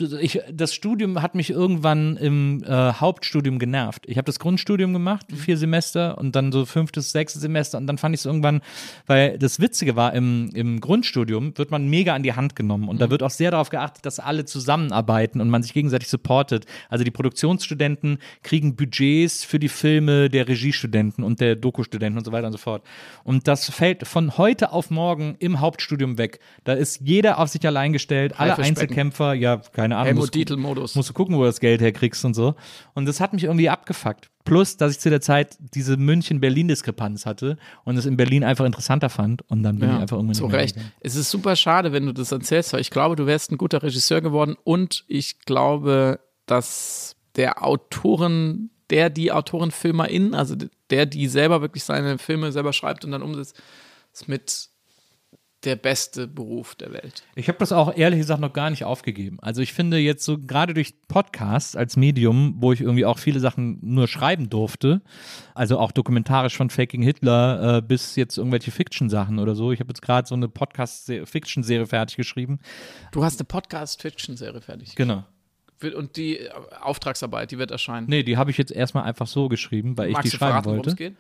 Ich, 0.02 0.40
das 0.52 0.74
Studium 0.74 1.22
hat 1.22 1.36
mich 1.36 1.50
irgendwann 1.50 2.18
im 2.18 2.64
äh, 2.64 2.94
Hauptstudium 2.94 3.60
genervt. 3.60 4.06
Ich 4.08 4.18
habe 4.18 4.26
das 4.26 4.40
Grundstudium 4.40 4.94
gemacht, 4.94 5.26
vier 5.34 5.58
Semester 5.58 6.18
und 6.18 6.36
dann 6.36 6.52
so 6.52 6.66
fünftes, 6.66 7.12
sechstes 7.12 7.42
Semester 7.42 7.78
und 7.78 7.88
dann 7.88 7.98
fand 7.98 8.16
ich 8.16 8.22
es 8.22 8.26
irgendwann, 8.26 8.62
weil 9.08 9.38
das 9.38 9.60
Witzige 9.60 9.96
war, 9.96 10.14
im, 10.14 10.50
im 10.54 10.82
Grundstudium 10.82 11.58
wird 11.58 11.72
man 11.72 11.88
mega 11.90 12.16
an 12.16 12.24
die 12.24 12.34
Hand 12.34 12.56
genommen 12.56 12.88
und 12.88 13.02
da 13.02 13.10
wird 13.10 13.24
auch 13.24 13.30
sehr 13.30 13.52
darauf 13.52 13.70
geachtet, 13.70 14.06
dass 14.06 14.20
alle 14.20 14.46
zusammenarbeiten 14.46 15.42
und 15.42 15.50
man 15.50 15.64
sich 15.64 15.74
gegenseitig 15.74 16.08
supportet. 16.08 16.66
Also 16.90 17.04
die 17.04 17.12
Produktionsstudenten 17.12 18.18
kriegen 18.44 18.76
Budgets 18.76 19.44
für 19.44 19.60
die 19.60 19.70
Filme 19.70 20.30
der 20.30 20.48
Regiestudenten 20.48 21.24
und 21.24 21.40
der 21.40 21.56
Dokustudenten 21.56 22.18
und 22.18 22.26
so 22.26 22.32
weiter 22.32 22.48
und 22.48 22.54
so 22.54 22.60
fort. 22.60 22.84
Und 23.24 23.48
das 23.48 23.70
fällt 23.70 24.08
von 24.08 24.38
heute 24.38 24.72
auf 24.72 24.90
morgen 24.90 25.36
im 25.40 25.60
Hauptstudium 25.60 26.18
weg. 26.18 26.40
Da 26.64 26.74
ist 26.74 27.02
jeder 27.02 27.40
auf 27.40 27.50
sich 27.50 27.66
allein 27.68 27.94
gestellt, 27.94 28.40
alle. 28.40 28.62
Einzelkämpfer, 28.62 29.34
ja, 29.34 29.58
keine 29.58 29.91
Ahnung. 29.96 30.06
Helmut 30.06 30.22
musst- 30.24 30.36
Dietl-Modus. 30.36 30.96
Musst 30.96 31.10
du 31.10 31.14
gucken, 31.14 31.36
wo 31.36 31.42
du 31.42 31.46
das 31.46 31.60
Geld 31.60 31.82
herkriegst 31.82 32.24
und 32.26 32.34
so. 32.34 32.56
Und 32.94 33.06
das 33.06 33.20
hat 33.20 33.34
mich 33.34 33.44
irgendwie 33.46 33.70
abgefuckt. 33.70 34.30
Plus, 34.44 34.78
dass 34.78 34.92
ich 34.94 35.00
zu 35.00 35.10
der 35.10 35.22
Zeit 35.22 35.58
diese 35.60 35.98
München-Berlin-Diskrepanz 35.98 37.26
hatte 37.26 37.58
und 37.84 37.96
es 37.98 38.06
in 38.06 38.18
Berlin 38.18 38.44
einfach 38.44 38.66
interessanter 38.66 39.10
fand. 39.10 39.44
Und 39.50 39.64
dann 39.64 39.78
bin 39.80 39.90
ich 39.90 39.96
einfach 39.98 40.18
irgendwann 40.18 40.36
zu 40.36 40.48
Recht. 40.48 40.76
gegangen. 40.76 40.92
Es 41.00 41.16
ist 41.16 41.30
super 41.30 41.56
schade, 41.56 41.92
wenn 41.92 42.06
du 42.08 42.14
das 42.14 42.32
erzählst, 42.32 42.74
weil 42.74 42.82
ich 42.82 42.90
glaube, 42.90 43.16
du 43.16 43.26
wärst 43.28 43.52
ein 43.52 43.58
guter 43.58 43.84
Regisseur 43.84 44.22
geworden 44.22 44.56
und 44.64 45.04
ich 45.08 45.40
glaube, 45.42 46.20
dass 46.48 47.16
der 47.36 47.64
Autoren, 47.64 48.72
der 48.90 49.10
die 49.10 49.32
Autorenfilmerin, 49.32 50.34
also 50.34 50.56
der, 50.90 51.06
die 51.06 51.28
selber 51.28 51.62
wirklich 51.62 51.84
seine 51.84 52.18
Filme 52.18 52.52
selber 52.52 52.74
schreibt 52.74 53.06
und 53.06 53.12
dann 53.12 53.22
umsetzt, 53.22 53.62
ist 54.12 54.28
mit 54.28 54.71
der 55.64 55.76
beste 55.76 56.28
Beruf 56.28 56.76
der 56.76 56.92
Welt. 56.92 57.24
Ich 57.36 57.48
habe 57.48 57.60
das 57.60 57.72
auch 57.72 57.96
ehrlich 57.96 58.20
gesagt 58.20 58.42
noch 58.42 58.54
gar 58.54 58.70
nicht 58.72 58.84
aufgegeben. 58.84 59.38
Also 59.42 59.62
ich 59.62 59.74
finde 59.74 59.98
jetzt 59.98 60.26
so 60.26 60.40
gerade 60.40 60.74
durch 60.74 60.96
Podcasts 61.08 61.76
als 61.76 61.98
Medium, 61.98 62.56
wo 62.58 62.74
ich 62.74 62.82
irgendwie 62.82 63.06
auch 63.06 63.20
viele 63.20 63.40
Sachen 63.40 63.78
nur 63.82 64.08
schreiben 64.08 64.50
durfte, 64.50 65.02
also 65.54 65.78
auch 65.78 65.92
dokumentarisch 65.92 66.58
von 66.58 66.70
Faking 66.70 67.04
Hitler 67.04 67.78
äh, 67.78 67.82
bis 67.82 68.16
jetzt 68.16 68.38
irgendwelche 68.38 68.72
Fiction-Sachen 68.72 69.38
oder 69.38 69.54
so. 69.54 69.72
Ich 69.72 69.80
habe 69.80 69.90
jetzt 69.90 70.02
gerade 70.02 70.28
so 70.28 70.34
eine 70.34 70.48
Podcast-Fiction-Serie 70.48 71.86
fertig 71.86 72.18
geschrieben. 72.18 72.60
Du 73.12 73.24
hast 73.24 73.40
eine 73.40 73.46
Podcast-Fiction-Serie 73.46 74.62
fertig. 74.62 74.96
Genau. 74.96 75.26
Und 75.96 76.16
die 76.16 76.38
äh, 76.38 76.50
Auftragsarbeit, 76.82 77.52
die 77.52 77.58
wird 77.58 77.72
erscheinen. 77.72 78.08
Nee, 78.08 78.24
die 78.24 78.38
habe 78.38 78.52
ich 78.52 78.58
jetzt 78.58 78.72
erstmal 78.72 79.04
einfach 79.04 79.28
so 79.28 79.50
geschrieben, 79.50 79.98
weil 79.98 80.10
ich 80.10 80.14
Magst 80.14 80.28
die 80.28 80.32
du 80.32 80.38
schreiben 80.38 80.52
verraten, 80.52 80.66
worum 80.66 80.78
wollte. 80.80 80.90
es 80.92 80.96
geht? 80.96 81.16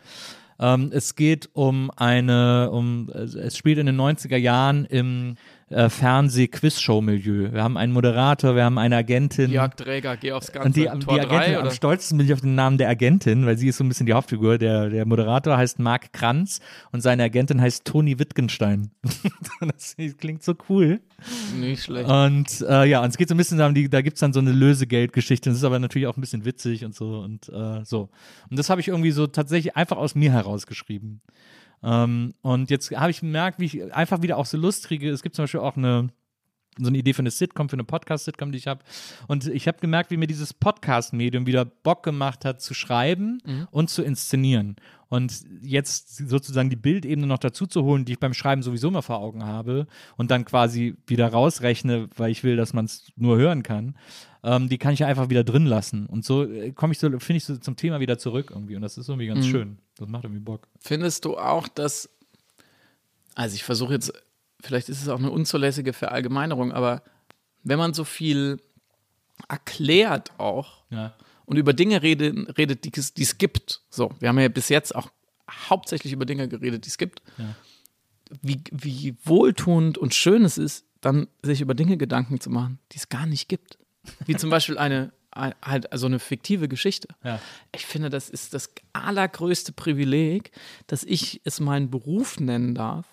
Ähm, 0.61 0.91
es 0.93 1.15
geht 1.15 1.49
um 1.53 1.91
eine, 1.95 2.69
um, 2.71 3.09
es 3.09 3.57
spielt 3.57 3.79
in 3.79 3.88
den 3.88 3.99
90er 3.99 4.38
Jahren 4.38 4.85
im 4.85 5.35
äh, 5.72 5.89
Fernseh-Quiz-Show-Milieu. 5.89 7.53
Wir 7.53 7.64
haben 7.64 7.77
einen 7.77 7.93
Moderator, 7.93 8.56
wir 8.56 8.65
haben 8.65 8.77
eine 8.77 8.98
Agentin. 8.98 9.52
Jörg 9.52 9.76
Träger, 9.76 10.18
geh 10.18 10.31
aufs 10.31 10.52
Ganze. 10.52 10.68
und 10.68 10.76
die, 10.76 10.84
Tor 10.84 11.15
die 11.15 11.22
Agentin, 11.22 11.30
drei, 11.30 11.57
am 11.57 11.64
oder? 11.64 11.72
stolzesten 11.72 12.18
bin 12.18 12.27
ich 12.27 12.34
auf 12.34 12.41
den 12.41 12.56
Namen 12.56 12.77
der 12.77 12.89
Agentin, 12.89 13.45
weil 13.45 13.57
sie 13.57 13.68
ist 13.68 13.77
so 13.77 13.84
ein 13.84 13.88
bisschen 13.88 14.06
die 14.06 14.14
Hauptfigur. 14.14 14.57
Der, 14.57 14.89
der 14.89 15.06
Moderator 15.06 15.57
heißt 15.57 15.80
Marc 15.80 16.14
Kranz 16.14 16.60
und 16.91 17.02
seine 17.02 17.23
Agentin 17.23 17.61
heißt 17.61 17.85
Toni 17.85 18.19
Wittgenstein. 18.19 18.91
das 19.61 19.95
klingt 20.18 20.43
so 20.43 20.53
cool. 20.69 20.99
Nicht 21.60 21.84
schlecht. 21.84 22.10
Und 22.10 22.61
äh, 22.68 22.85
ja, 22.85 23.02
und 23.02 23.10
es 23.10 23.18
geht 23.18 23.30
so 23.30 23.35
ein 23.35 23.38
bisschen 23.38 23.57
darum, 23.57 23.73
die, 23.73 23.89
da 23.89 24.02
gibt 24.02 24.15
es 24.15 24.22
dann 24.22 24.34
so 24.34 24.39
eine 24.39 24.52
Lösegeldgeschichte. 24.52 25.49
Das 25.49 25.57
ist 25.57 25.64
aber 25.64 25.80
natürlich 25.80 26.07
auch 26.07 26.18
ein 26.18 26.22
bisschen 26.22 26.45
witzig 26.45 26.85
und 26.85 26.95
so 26.95 27.19
und 27.19 27.49
äh, 27.49 27.84
so. 27.85 28.10
Und 28.49 28.60
das 28.60 28.69
habe 28.69 28.81
ich 28.81 28.88
irgendwie 28.88 29.11
so 29.11 29.27
tatsächlich 29.27 29.76
einfach 29.76 29.98
aus 29.98 30.15
mir 30.15 30.31
herausgeschrieben. 30.31 31.22
Ähm, 31.83 32.33
und 32.41 32.69
jetzt 32.69 32.91
habe 32.91 33.11
ich 33.11 33.21
gemerkt, 33.21 33.59
wie 33.59 33.65
ich 33.65 33.93
einfach 33.93 34.21
wieder 34.21 34.37
auch 34.37 34.45
so 34.45 34.57
Lust 34.57 34.87
kriege. 34.87 35.09
Es 35.09 35.23
gibt 35.23 35.35
zum 35.35 35.43
Beispiel 35.43 35.61
auch 35.61 35.77
eine 35.77 36.09
so 36.77 36.87
eine 36.87 36.97
Idee 36.97 37.13
für 37.13 37.19
eine 37.21 37.31
Sitcom, 37.31 37.69
für 37.69 37.75
eine 37.75 37.83
Podcast-Sitcom, 37.83 38.51
die 38.51 38.57
ich 38.57 38.67
habe. 38.67 38.83
Und 39.27 39.47
ich 39.47 39.67
habe 39.67 39.79
gemerkt, 39.79 40.09
wie 40.09 40.17
mir 40.17 40.27
dieses 40.27 40.53
Podcast-Medium 40.53 41.45
wieder 41.45 41.65
Bock 41.65 42.03
gemacht 42.03 42.45
hat, 42.45 42.61
zu 42.61 42.73
schreiben 42.73 43.39
und 43.71 43.89
zu 43.89 44.03
inszenieren. 44.03 44.77
Und 45.09 45.43
jetzt 45.61 46.15
sozusagen 46.29 46.69
die 46.69 46.77
Bildebene 46.77 47.27
noch 47.27 47.39
dazu 47.39 47.67
zu 47.67 47.83
holen, 47.83 48.05
die 48.05 48.13
ich 48.13 48.19
beim 48.19 48.33
Schreiben 48.33 48.63
sowieso 48.63 48.87
immer 48.87 49.01
vor 49.01 49.19
Augen 49.19 49.45
habe 49.45 49.87
und 50.15 50.31
dann 50.31 50.45
quasi 50.45 50.95
wieder 51.05 51.27
rausrechne, 51.27 52.07
weil 52.15 52.31
ich 52.31 52.45
will, 52.45 52.55
dass 52.55 52.71
man 52.71 52.85
es 52.85 53.11
nur 53.17 53.37
hören 53.37 53.63
kann, 53.63 53.95
ähm, 54.43 54.69
die 54.69 54.77
kann 54.77 54.93
ich 54.93 54.99
ja 54.99 55.07
einfach 55.07 55.30
wieder 55.30 55.43
drin 55.43 55.65
lassen. 55.65 56.05
Und 56.07 56.26
so 56.26 56.43
äh, 56.43 56.72
komme 56.72 56.93
ich 56.93 56.99
so, 56.99 57.07
finde 57.19 57.38
ich 57.38 57.45
so 57.45 57.57
zum 57.57 57.76
Thema 57.76 57.99
wieder 57.99 58.18
zurück 58.18 58.49
irgendwie. 58.51 58.76
Und 58.76 58.81
das 58.81 58.97
ist 58.97 59.07
irgendwie 59.09 59.27
ganz 59.27 59.45
schön. 59.45 59.77
Das 59.97 60.07
macht 60.07 60.23
irgendwie 60.23 60.41
Bock. 60.41 60.68
Findest 60.80 61.26
du 61.26 61.38
auch, 61.38 61.68
dass, 61.68 62.09
also 63.35 63.55
ich 63.55 63.63
versuche 63.63 63.93
jetzt, 63.93 64.11
vielleicht 64.61 64.89
ist 64.89 65.01
es 65.01 65.07
auch 65.09 65.19
eine 65.19 65.30
unzulässige 65.31 65.93
Verallgemeinerung, 65.93 66.72
aber 66.72 67.03
wenn 67.63 67.77
man 67.77 67.93
so 67.93 68.03
viel 68.03 68.57
erklärt 69.47 70.31
auch 70.39 70.84
Ja. 70.89 71.13
und 71.45 71.57
über 71.57 71.73
Dinge 71.73 72.01
redet, 72.01 72.57
redet 72.57 72.84
die, 72.85 72.91
es- 72.95 73.13
die 73.13 73.23
es 73.23 73.38
gibt, 73.38 73.81
so, 73.89 74.11
wir 74.19 74.30
haben 74.30 74.39
ja 74.39 74.47
bis 74.49 74.69
jetzt 74.69 74.95
auch 74.95 75.11
hauptsächlich 75.69 76.13
über 76.13 76.26
Dinge 76.26 76.47
geredet, 76.47 76.85
die 76.85 76.89
es 76.89 76.97
gibt, 76.97 77.22
wie, 78.41 78.61
wie 78.72 79.15
wohltuend 79.26 79.97
und 79.97 80.13
schön 80.15 80.45
es 80.45 80.57
ist, 80.57 80.85
dann 81.01 81.27
sich 81.43 81.61
über 81.61 81.73
Dinge 81.73 81.97
Gedanken 81.97 82.39
zu 82.39 82.49
machen, 82.49 82.80
die 82.91 82.97
es 82.97 83.09
gar 83.09 83.26
nicht 83.26 83.49
gibt. 83.49 83.77
Wie 84.25 84.35
zum 84.35 84.49
Beispiel 84.49 84.77
eine, 84.77 85.11
ein- 85.31 85.53
halt 85.61 85.91
also 85.91 86.07
eine 86.07 86.19
fiktive 86.19 86.67
Geschichte. 86.67 87.07
Ja. 87.23 87.39
Ich 87.75 87.85
finde, 87.85 88.09
das 88.09 88.29
ist 88.29 88.53
das 88.53 88.73
allergrößte 88.93 89.71
Privileg, 89.73 90.51
dass 90.87 91.03
ich 91.03 91.41
es 91.43 91.59
meinen 91.59 91.89
Beruf 91.89 92.39
nennen 92.39 92.75
darf. 92.75 93.05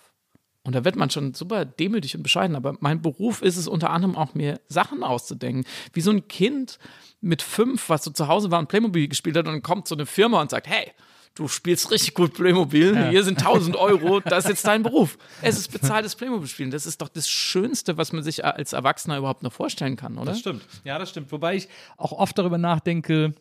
Und 0.63 0.75
da 0.75 0.83
wird 0.83 0.97
man 0.97 1.09
schon 1.09 1.33
super 1.33 1.63
demütig 1.65 2.15
und 2.15 2.21
bescheiden, 2.23 2.55
aber 2.55 2.75
mein 2.81 3.01
Beruf 3.01 3.41
ist 3.41 3.55
es 3.57 3.67
unter 3.67 3.89
anderem 3.91 4.15
auch, 4.17 4.35
mir 4.35 4.59
Sachen 4.67 5.03
auszudenken. 5.03 5.63
Wie 5.93 6.01
so 6.01 6.11
ein 6.11 6.27
Kind 6.27 6.77
mit 7.21 7.41
fünf, 7.41 7.89
was 7.89 8.03
so 8.03 8.11
zu 8.11 8.27
Hause 8.27 8.51
war 8.51 8.59
und 8.59 8.67
Playmobil 8.69 9.07
gespielt 9.07 9.37
hat 9.37 9.47
und 9.47 9.53
dann 9.53 9.63
kommt 9.63 9.87
so 9.87 9.95
eine 9.95 10.05
Firma 10.05 10.41
und 10.41 10.49
sagt, 10.51 10.67
hey, 10.67 10.91
du 11.35 11.47
spielst 11.47 11.91
richtig 11.91 12.13
gut 12.13 12.33
Playmobil, 12.33 13.09
hier 13.09 13.23
sind 13.23 13.39
1000 13.39 13.75
Euro, 13.75 14.19
das 14.19 14.45
ist 14.45 14.49
jetzt 14.49 14.67
dein 14.67 14.83
Beruf. 14.83 15.17
Es 15.41 15.57
ist 15.57 15.71
bezahltes 15.71 16.15
Playmobil-Spielen. 16.15 16.71
Das 16.71 16.85
ist 16.85 17.01
doch 17.01 17.09
das 17.09 17.29
Schönste, 17.29 17.97
was 17.97 18.11
man 18.11 18.23
sich 18.23 18.43
als 18.43 18.73
Erwachsener 18.73 19.17
überhaupt 19.17 19.43
noch 19.43 19.53
vorstellen 19.53 19.95
kann, 19.95 20.17
oder? 20.17 20.31
Das 20.31 20.39
stimmt. 20.39 20.63
Ja, 20.83 20.99
das 20.99 21.09
stimmt. 21.09 21.31
Wobei 21.31 21.55
ich 21.55 21.69
auch 21.97 22.11
oft 22.11 22.37
darüber 22.37 22.57
nachdenke, 22.57 23.33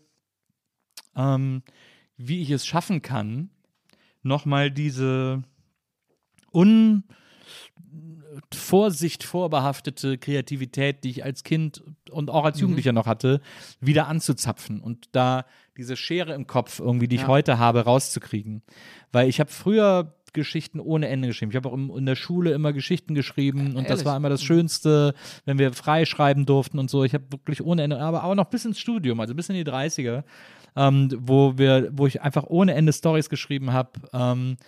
ähm, 1.17 1.63
wie 2.17 2.43
ich 2.43 2.51
es 2.51 2.67
schaffen 2.67 3.03
kann, 3.03 3.51
nochmal 4.23 4.71
diese 4.71 5.43
un 6.53 7.05
Vorsicht 8.55 9.25
vorbehaftete 9.25 10.19
Kreativität, 10.19 11.05
die 11.05 11.11
ich 11.11 11.25
als 11.25 11.45
Kind 11.45 11.83
und 12.11 12.31
auch 12.31 12.45
als 12.45 12.61
Jugendlicher 12.61 12.93
noch 12.93 13.07
hatte, 13.07 13.41
wieder 13.81 14.09
anzuzapfen 14.09 14.81
und 14.81 15.07
da 15.13 15.45
diese 15.77 15.97
Schere 15.97 16.33
im 16.35 16.47
Kopf 16.47 16.81
irgendwie, 16.81 17.09
die 17.09 17.17
ich 17.17 17.23
Ja. 17.23 17.29
heute 17.29 17.59
habe, 17.59 17.81
rauszukriegen. 17.85 18.63
Weil 19.13 19.29
ich 19.29 19.41
habe 19.41 19.51
früher 19.51 20.15
Geschichten 20.35 20.79
ohne 20.79 21.09
Ende 21.09 21.29
geschrieben. 21.29 21.51
Ich 21.53 21.57
habe 21.57 21.69
auch 21.71 21.73
im, 21.75 21.91
in 21.97 22.05
der 22.07 22.15
Schule 22.17 22.53
immer 22.53 22.73
Geschichten 22.73 23.15
geschrieben 23.15 23.69
und 23.77 23.85
das 23.85 23.91
ehrlich? 24.01 24.05
war 24.05 24.17
immer 24.17 24.29
das 24.29 24.43
Schönste, 24.43 25.15
wenn 25.47 25.59
wir 25.59 25.73
frei 25.73 26.05
schreiben 26.05 26.45
durften 26.47 26.79
und 26.79 26.91
so. 26.91 27.03
Ich 27.05 27.15
habe 27.15 27.25
wirklich 27.31 27.63
ohne 27.65 27.83
Ende, 27.83 27.99
aber 27.99 28.25
auch 28.25 28.35
noch 28.35 28.45
bis 28.47 28.65
ins 28.65 28.79
Studium, 28.79 29.21
also 29.21 29.35
bis 29.35 29.49
in 29.49 29.55
die 29.55 29.65
30er, 29.65 30.25
ähm, 30.77 31.09
wo 31.19 31.57
wir, 31.57 31.89
wo 31.93 32.07
ich 32.07 32.21
einfach 32.21 32.45
ohne 32.47 32.75
Ende 32.75 32.93
Stories 32.93 33.31
geschrieben 33.31 33.73
habe. 33.73 33.91
Ähm, 34.13 34.59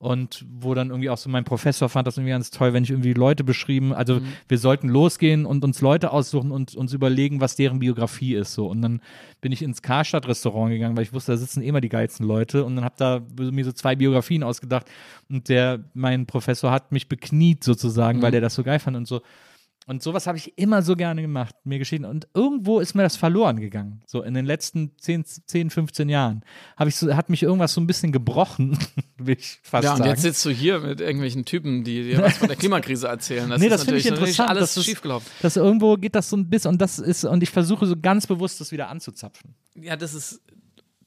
und 0.00 0.46
wo 0.50 0.72
dann 0.72 0.88
irgendwie 0.88 1.10
auch 1.10 1.18
so 1.18 1.28
mein 1.28 1.44
Professor 1.44 1.90
fand 1.90 2.06
das 2.06 2.16
irgendwie 2.16 2.30
ganz 2.30 2.50
toll, 2.50 2.72
wenn 2.72 2.82
ich 2.82 2.90
irgendwie 2.90 3.12
Leute 3.12 3.44
beschrieben, 3.44 3.92
also 3.92 4.22
wir 4.48 4.56
sollten 4.56 4.88
losgehen 4.88 5.44
und 5.44 5.62
uns 5.62 5.82
Leute 5.82 6.10
aussuchen 6.10 6.52
und 6.52 6.74
uns 6.74 6.94
überlegen, 6.94 7.42
was 7.42 7.54
deren 7.54 7.80
Biografie 7.80 8.34
ist 8.34 8.54
so. 8.54 8.66
Und 8.66 8.80
dann 8.80 9.02
bin 9.42 9.52
ich 9.52 9.60
ins 9.60 9.82
Karstadt 9.82 10.26
Restaurant 10.26 10.72
gegangen, 10.72 10.96
weil 10.96 11.02
ich 11.02 11.12
wusste, 11.12 11.32
da 11.32 11.36
sitzen 11.36 11.62
immer 11.62 11.82
die 11.82 11.90
geilsten 11.90 12.26
Leute. 12.26 12.64
Und 12.64 12.76
dann 12.76 12.84
habe 12.86 12.94
da 12.96 13.20
mir 13.38 13.62
so 13.62 13.72
zwei 13.72 13.94
Biografien 13.94 14.42
ausgedacht. 14.42 14.86
Und 15.28 15.50
der 15.50 15.80
mein 15.92 16.24
Professor 16.24 16.70
hat 16.70 16.92
mich 16.92 17.06
bekniet 17.06 17.62
sozusagen, 17.62 18.22
weil 18.22 18.32
der 18.32 18.40
das 18.40 18.54
so 18.54 18.62
geil 18.62 18.78
fand 18.78 18.96
und 18.96 19.06
so 19.06 19.20
und 19.90 20.02
sowas 20.02 20.26
habe 20.28 20.38
ich 20.38 20.56
immer 20.56 20.82
so 20.82 20.94
gerne 20.94 21.20
gemacht, 21.20 21.54
mir 21.64 21.78
Geschichten. 21.80 22.04
Und 22.04 22.28
irgendwo 22.32 22.78
ist 22.80 22.94
mir 22.94 23.02
das 23.02 23.16
verloren 23.16 23.58
gegangen. 23.58 24.02
So 24.06 24.22
in 24.22 24.34
den 24.34 24.46
letzten 24.46 24.92
10, 24.98 25.24
10 25.24 25.70
15 25.70 26.08
Jahren. 26.08 26.44
Habe 26.76 26.90
ich 26.90 26.96
so, 26.96 27.14
hat 27.14 27.28
mich 27.28 27.42
irgendwas 27.42 27.74
so 27.74 27.80
ein 27.80 27.86
bisschen 27.88 28.12
gebrochen, 28.12 28.78
will 29.18 29.36
ich 29.38 29.58
fast 29.62 29.84
Ja, 29.84 29.92
und 29.92 29.98
sagen. 29.98 30.10
jetzt 30.10 30.22
sitzt 30.22 30.44
du 30.44 30.50
hier 30.50 30.78
mit 30.78 31.00
irgendwelchen 31.00 31.44
Typen, 31.44 31.82
die 31.84 32.04
dir 32.04 32.22
was 32.22 32.38
von 32.38 32.48
der 32.48 32.56
Klimakrise 32.60 33.08
erzählen. 33.08 33.50
Das 33.50 33.58
nee, 33.60 33.66
ist 33.66 33.72
das 33.72 33.84
finde 33.84 33.98
ich 33.98 34.04
natürlich 34.04 34.28
interessant. 34.30 34.50
alles 34.50 34.60
dass 34.74 34.76
es- 34.76 34.84
schiefgelaufen. 34.86 35.28
Dass 35.42 35.56
irgendwo 35.56 35.96
geht 35.96 36.14
das 36.14 36.30
so 36.30 36.36
ein 36.36 36.48
bisschen 36.48 36.70
und 36.70 36.80
das 36.80 36.98
ist, 37.00 37.24
und 37.24 37.42
ich 37.42 37.50
versuche 37.50 37.84
so 37.86 37.96
ganz 38.00 38.26
bewusst, 38.26 38.60
das 38.60 38.70
wieder 38.72 38.88
anzuzapfen. 38.88 39.54
Ja, 39.74 39.96
das 39.96 40.14
ist, 40.14 40.40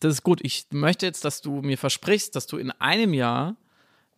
das 0.01 0.15
ist 0.15 0.23
gut. 0.23 0.41
Ich 0.43 0.65
möchte 0.72 1.05
jetzt, 1.05 1.23
dass 1.23 1.41
du 1.41 1.61
mir 1.61 1.77
versprichst, 1.77 2.35
dass 2.35 2.47
du 2.47 2.57
in 2.57 2.69
einem 2.72 3.14
Jahr 3.14 3.55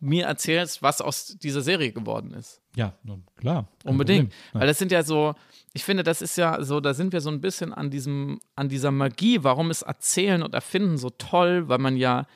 mir 0.00 0.26
erzählst, 0.26 0.82
was 0.82 1.00
aus 1.00 1.38
dieser 1.38 1.62
Serie 1.62 1.92
geworden 1.92 2.34
ist. 2.34 2.60
Ja, 2.74 2.94
na, 3.02 3.18
klar. 3.36 3.68
Unbedingt. 3.84 4.32
Ja. 4.52 4.60
Weil 4.60 4.66
das 4.66 4.78
sind 4.78 4.92
ja 4.92 5.02
so, 5.02 5.34
ich 5.72 5.84
finde, 5.84 6.02
das 6.02 6.22
ist 6.22 6.36
ja 6.36 6.62
so, 6.62 6.80
da 6.80 6.94
sind 6.94 7.12
wir 7.12 7.20
so 7.20 7.30
ein 7.30 7.40
bisschen 7.40 7.72
an 7.72 7.90
diesem, 7.90 8.40
an 8.54 8.68
dieser 8.68 8.90
Magie, 8.90 9.42
warum 9.42 9.70
ist 9.70 9.82
Erzählen 9.82 10.42
und 10.42 10.54
Erfinden 10.54 10.98
so 10.98 11.10
toll, 11.10 11.68
weil 11.68 11.78
man 11.78 11.96
ja, 11.96 12.26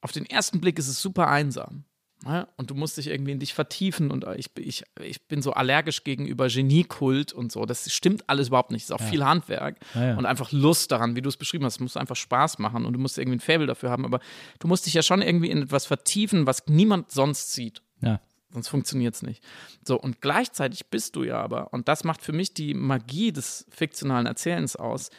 auf 0.00 0.12
den 0.12 0.26
ersten 0.26 0.60
Blick 0.60 0.78
ist 0.78 0.88
es 0.88 1.00
super 1.00 1.28
einsam. 1.28 1.84
Ne? 2.24 2.48
Und 2.56 2.70
du 2.70 2.74
musst 2.74 2.96
dich 2.96 3.06
irgendwie 3.06 3.30
in 3.32 3.38
dich 3.38 3.54
vertiefen 3.54 4.10
und 4.10 4.26
ich, 4.36 4.50
ich, 4.58 4.82
ich 5.00 5.22
bin 5.28 5.40
so 5.40 5.52
allergisch 5.52 6.02
gegenüber 6.02 6.48
Geniekult 6.48 7.32
und 7.32 7.52
so. 7.52 7.64
Das 7.64 7.92
stimmt 7.92 8.28
alles 8.28 8.48
überhaupt 8.48 8.72
nicht. 8.72 8.82
Es 8.82 8.90
ist 8.90 8.94
auch 8.94 9.00
viel 9.00 9.24
Handwerk 9.24 9.78
Ja, 9.94 10.04
ja. 10.08 10.16
und 10.16 10.26
einfach 10.26 10.50
Lust 10.50 10.90
daran, 10.90 11.14
wie 11.14 11.22
du 11.22 11.28
es 11.28 11.36
beschrieben 11.36 11.64
hast. 11.64 11.74
Es 11.74 11.80
muss 11.80 11.96
einfach 11.96 12.16
Spaß 12.16 12.58
machen 12.58 12.86
und 12.86 12.92
du 12.92 12.98
musst 12.98 13.18
irgendwie 13.18 13.36
ein 13.36 13.40
Faible 13.40 13.66
dafür 13.68 13.90
haben. 13.90 14.04
Aber 14.04 14.18
du 14.58 14.66
musst 14.66 14.86
dich 14.86 14.94
ja 14.94 15.02
schon 15.02 15.22
irgendwie 15.22 15.50
in 15.50 15.62
etwas 15.62 15.86
vertiefen, 15.86 16.46
was 16.46 16.66
niemand 16.66 17.10
sonst 17.12 17.52
sieht. 17.52 17.82
ja. 18.00 18.20
Sonst 18.50 18.68
funktioniert 18.68 19.14
es 19.14 19.20
nicht. 19.20 19.44
So, 19.86 20.00
und 20.00 20.22
gleichzeitig 20.22 20.86
bist 20.86 21.16
du 21.16 21.22
ja 21.22 21.38
aber, 21.38 21.70
und 21.74 21.86
das 21.86 22.02
macht 22.02 22.22
für 22.22 22.32
mich 22.32 22.54
die 22.54 22.72
Magie 22.72 23.30
des 23.30 23.66
fiktionalen 23.68 24.24
Erzählens 24.24 24.74
aus, 24.74 25.10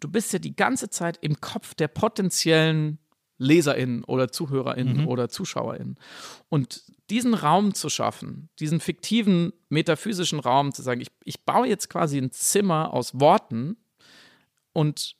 du 0.00 0.08
bist 0.08 0.32
ja 0.32 0.38
die 0.38 0.56
ganze 0.56 0.88
Zeit 0.88 1.18
im 1.20 1.38
Kopf 1.42 1.74
der 1.74 1.88
potenziellen 1.88 2.98
LeserInnen 3.38 4.04
oder 4.04 4.30
ZuhörerInnen 4.32 5.06
oder 5.06 5.28
ZuschauerInnen. 5.28 5.98
Und 6.48 6.84
diesen 7.10 7.34
Raum 7.34 7.74
zu 7.74 7.88
schaffen, 7.88 8.48
diesen 8.58 8.80
fiktiven, 8.80 9.52
metaphysischen 9.68 10.40
Raum 10.40 10.72
zu 10.72 10.82
sagen, 10.82 11.00
ich, 11.00 11.08
ich 11.24 11.44
baue 11.44 11.68
jetzt 11.68 11.88
quasi 11.88 12.18
ein 12.18 12.32
Zimmer 12.32 12.92
aus 12.92 13.20
Worten 13.20 13.76
und 14.72 15.16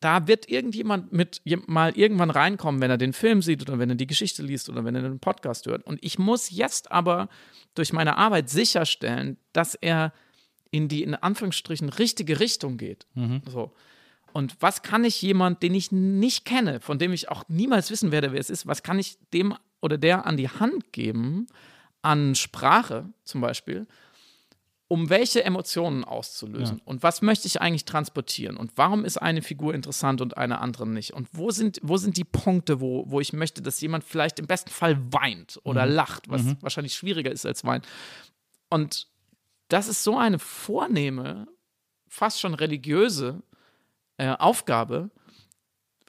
da 0.00 0.28
wird 0.28 0.50
irgendjemand 0.50 1.12
mit 1.12 1.40
mal 1.66 1.96
irgendwann 1.96 2.30
reinkommen, 2.30 2.80
wenn 2.82 2.90
er 2.90 2.98
den 2.98 3.14
Film 3.14 3.40
sieht 3.40 3.62
oder 3.62 3.78
wenn 3.78 3.88
er 3.88 3.96
die 3.96 4.06
Geschichte 4.06 4.42
liest 4.42 4.68
oder 4.68 4.84
wenn 4.84 4.94
er 4.94 5.02
den 5.02 5.20
Podcast 5.20 5.66
hört. 5.66 5.84
Und 5.84 5.98
ich 6.04 6.18
muss 6.18 6.50
jetzt 6.50 6.92
aber 6.92 7.28
durch 7.74 7.92
meine 7.92 8.18
Arbeit 8.18 8.50
sicherstellen, 8.50 9.38
dass 9.52 9.74
er 9.74 10.12
in 10.70 10.88
die 10.88 11.02
in 11.02 11.14
Anführungsstrichen 11.14 11.88
richtige 11.88 12.40
Richtung 12.40 12.76
geht. 12.76 13.06
So. 13.50 13.72
Und 14.36 14.54
was 14.60 14.82
kann 14.82 15.02
ich 15.04 15.22
jemand, 15.22 15.62
den 15.62 15.72
ich 15.72 15.92
nicht 15.92 16.44
kenne, 16.44 16.78
von 16.80 16.98
dem 16.98 17.14
ich 17.14 17.30
auch 17.30 17.44
niemals 17.48 17.90
wissen 17.90 18.12
werde, 18.12 18.32
wer 18.32 18.38
es 18.38 18.50
ist, 18.50 18.66
was 18.66 18.82
kann 18.82 18.98
ich 18.98 19.16
dem 19.32 19.54
oder 19.80 19.96
der 19.96 20.26
an 20.26 20.36
die 20.36 20.50
Hand 20.50 20.92
geben, 20.92 21.46
an 22.02 22.34
Sprache 22.34 23.08
zum 23.24 23.40
Beispiel, 23.40 23.86
um 24.88 25.08
welche 25.08 25.42
Emotionen 25.42 26.04
auszulösen? 26.04 26.82
Und 26.84 27.02
was 27.02 27.22
möchte 27.22 27.46
ich 27.46 27.62
eigentlich 27.62 27.86
transportieren? 27.86 28.58
Und 28.58 28.72
warum 28.76 29.06
ist 29.06 29.16
eine 29.16 29.40
Figur 29.40 29.72
interessant 29.72 30.20
und 30.20 30.36
eine 30.36 30.60
andere 30.60 30.86
nicht? 30.86 31.14
Und 31.14 31.28
wo 31.32 31.50
sind, 31.50 31.80
wo 31.82 31.96
sind 31.96 32.18
die 32.18 32.24
Punkte, 32.24 32.82
wo, 32.82 33.10
wo 33.10 33.20
ich 33.20 33.32
möchte, 33.32 33.62
dass 33.62 33.80
jemand 33.80 34.04
vielleicht 34.04 34.38
im 34.38 34.46
besten 34.46 34.70
Fall 34.70 34.98
weint 35.14 35.58
oder 35.64 35.86
lacht, 35.86 36.28
was 36.28 36.42
wahrscheinlich 36.60 36.92
schwieriger 36.92 37.32
ist 37.32 37.46
als 37.46 37.64
weint? 37.64 37.86
Und 38.68 39.08
das 39.68 39.88
ist 39.88 40.04
so 40.04 40.18
eine 40.18 40.38
vornehme, 40.38 41.48
fast 42.06 42.38
schon 42.38 42.52
religiöse 42.52 43.42
äh, 44.18 44.28
Aufgabe 44.28 45.10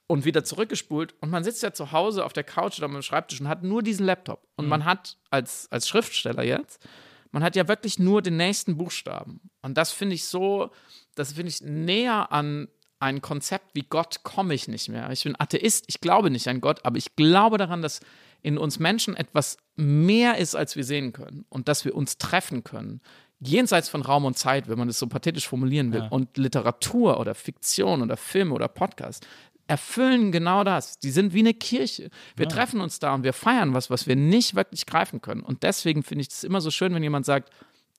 und 0.08 0.26
wieder 0.26 0.44
zurückgespult 0.44 1.16
und 1.22 1.30
man 1.30 1.44
sitzt 1.44 1.64
ja 1.64 1.74
zu 1.74 1.92
Hause 1.92 2.26
auf 2.26 2.34
der 2.34 2.44
Couch 2.44 2.80
oder 2.80 2.86
am 2.86 3.02
Schreibtisch 3.02 3.42
und 3.42 3.48
hat 3.48 3.64
nur 3.64 3.84
diesen 3.84 4.06
Laptop 4.06 4.48
und 4.56 4.68
man 4.68 4.86
hat 4.86 5.18
als, 5.30 5.72
als 5.72 5.88
Schriftsteller 5.88 6.44
jetzt, 6.44 6.86
man 7.32 7.44
hat 7.44 7.56
ja 7.56 7.68
wirklich 7.68 8.00
nur 8.00 8.22
den 8.22 8.38
nächsten 8.38 8.78
Buchstaben 8.78 9.42
und 9.62 9.78
das 9.78 9.92
finde 9.92 10.16
ich 10.16 10.26
so, 10.26 10.72
das 11.16 11.34
finde 11.34 11.50
ich 11.50 11.62
näher 11.62 12.32
an 12.32 12.70
ein 13.00 13.22
Konzept 13.22 13.76
wie 13.76 13.84
Gott 13.84 14.24
komme 14.24 14.54
ich 14.54 14.68
nicht 14.68 14.90
mehr. 14.90 15.12
Ich 15.12 15.24
bin 15.24 15.36
Atheist, 15.38 15.86
ich 15.88 16.02
glaube 16.02 16.32
nicht 16.32 16.48
an 16.48 16.62
Gott, 16.62 16.84
aber 16.84 16.98
ich 16.98 17.16
glaube 17.16 17.58
daran, 17.58 17.82
dass 17.82 18.00
in 18.42 18.58
uns 18.58 18.80
Menschen 18.80 19.16
etwas 19.16 19.58
mehr 19.76 20.38
ist, 20.38 20.56
als 20.56 20.76
wir 20.76 20.84
sehen 20.84 21.14
können 21.14 21.46
und 21.50 21.68
dass 21.68 21.86
wir 21.86 21.96
uns 21.96 22.18
treffen 22.18 22.64
können. 22.64 23.02
Jenseits 23.40 23.88
von 23.90 24.02
Raum 24.02 24.26
und 24.26 24.38
Zeit, 24.38 24.68
wenn 24.68 24.80
man 24.80 24.90
es 24.90 24.98
so 24.98 25.08
pathetisch 25.08 25.48
formulieren 25.48 25.94
will. 25.94 26.02
Und 26.10 26.38
Literatur 26.38 27.20
oder 27.20 27.36
Fiktion 27.36 28.02
oder 28.02 28.18
Film 28.18 28.52
oder 28.52 28.68
Podcast 28.68 29.28
erfüllen 29.68 30.32
genau 30.32 30.64
das. 30.64 30.98
Die 31.00 31.12
sind 31.12 31.34
wie 31.34 31.40
eine 31.40 31.54
Kirche. 31.54 32.10
Wir 32.36 32.46
treffen 32.50 32.82
uns 32.82 33.00
da 33.00 33.14
und 33.14 33.24
wir 33.24 33.34
feiern 33.34 33.74
was, 33.74 33.90
was 33.90 34.08
wir 34.08 34.16
nicht 34.16 34.56
wirklich 34.56 34.86
greifen 34.86 35.22
können. 35.22 35.42
Und 35.42 35.64
deswegen 35.64 36.04
finde 36.04 36.22
ich 36.22 36.30
es 36.30 36.44
immer 36.44 36.62
so 36.62 36.72
schön, 36.72 36.94
wenn 36.94 37.04
jemand 37.04 37.26
sagt, 37.26 37.52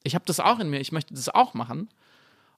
ich 0.02 0.14
habe 0.14 0.24
das 0.24 0.40
auch 0.40 0.58
in 0.60 0.70
mir, 0.70 0.80
ich 0.80 0.92
möchte 0.92 1.14
das 1.14 1.28
auch 1.28 1.54
machen. 1.54 1.90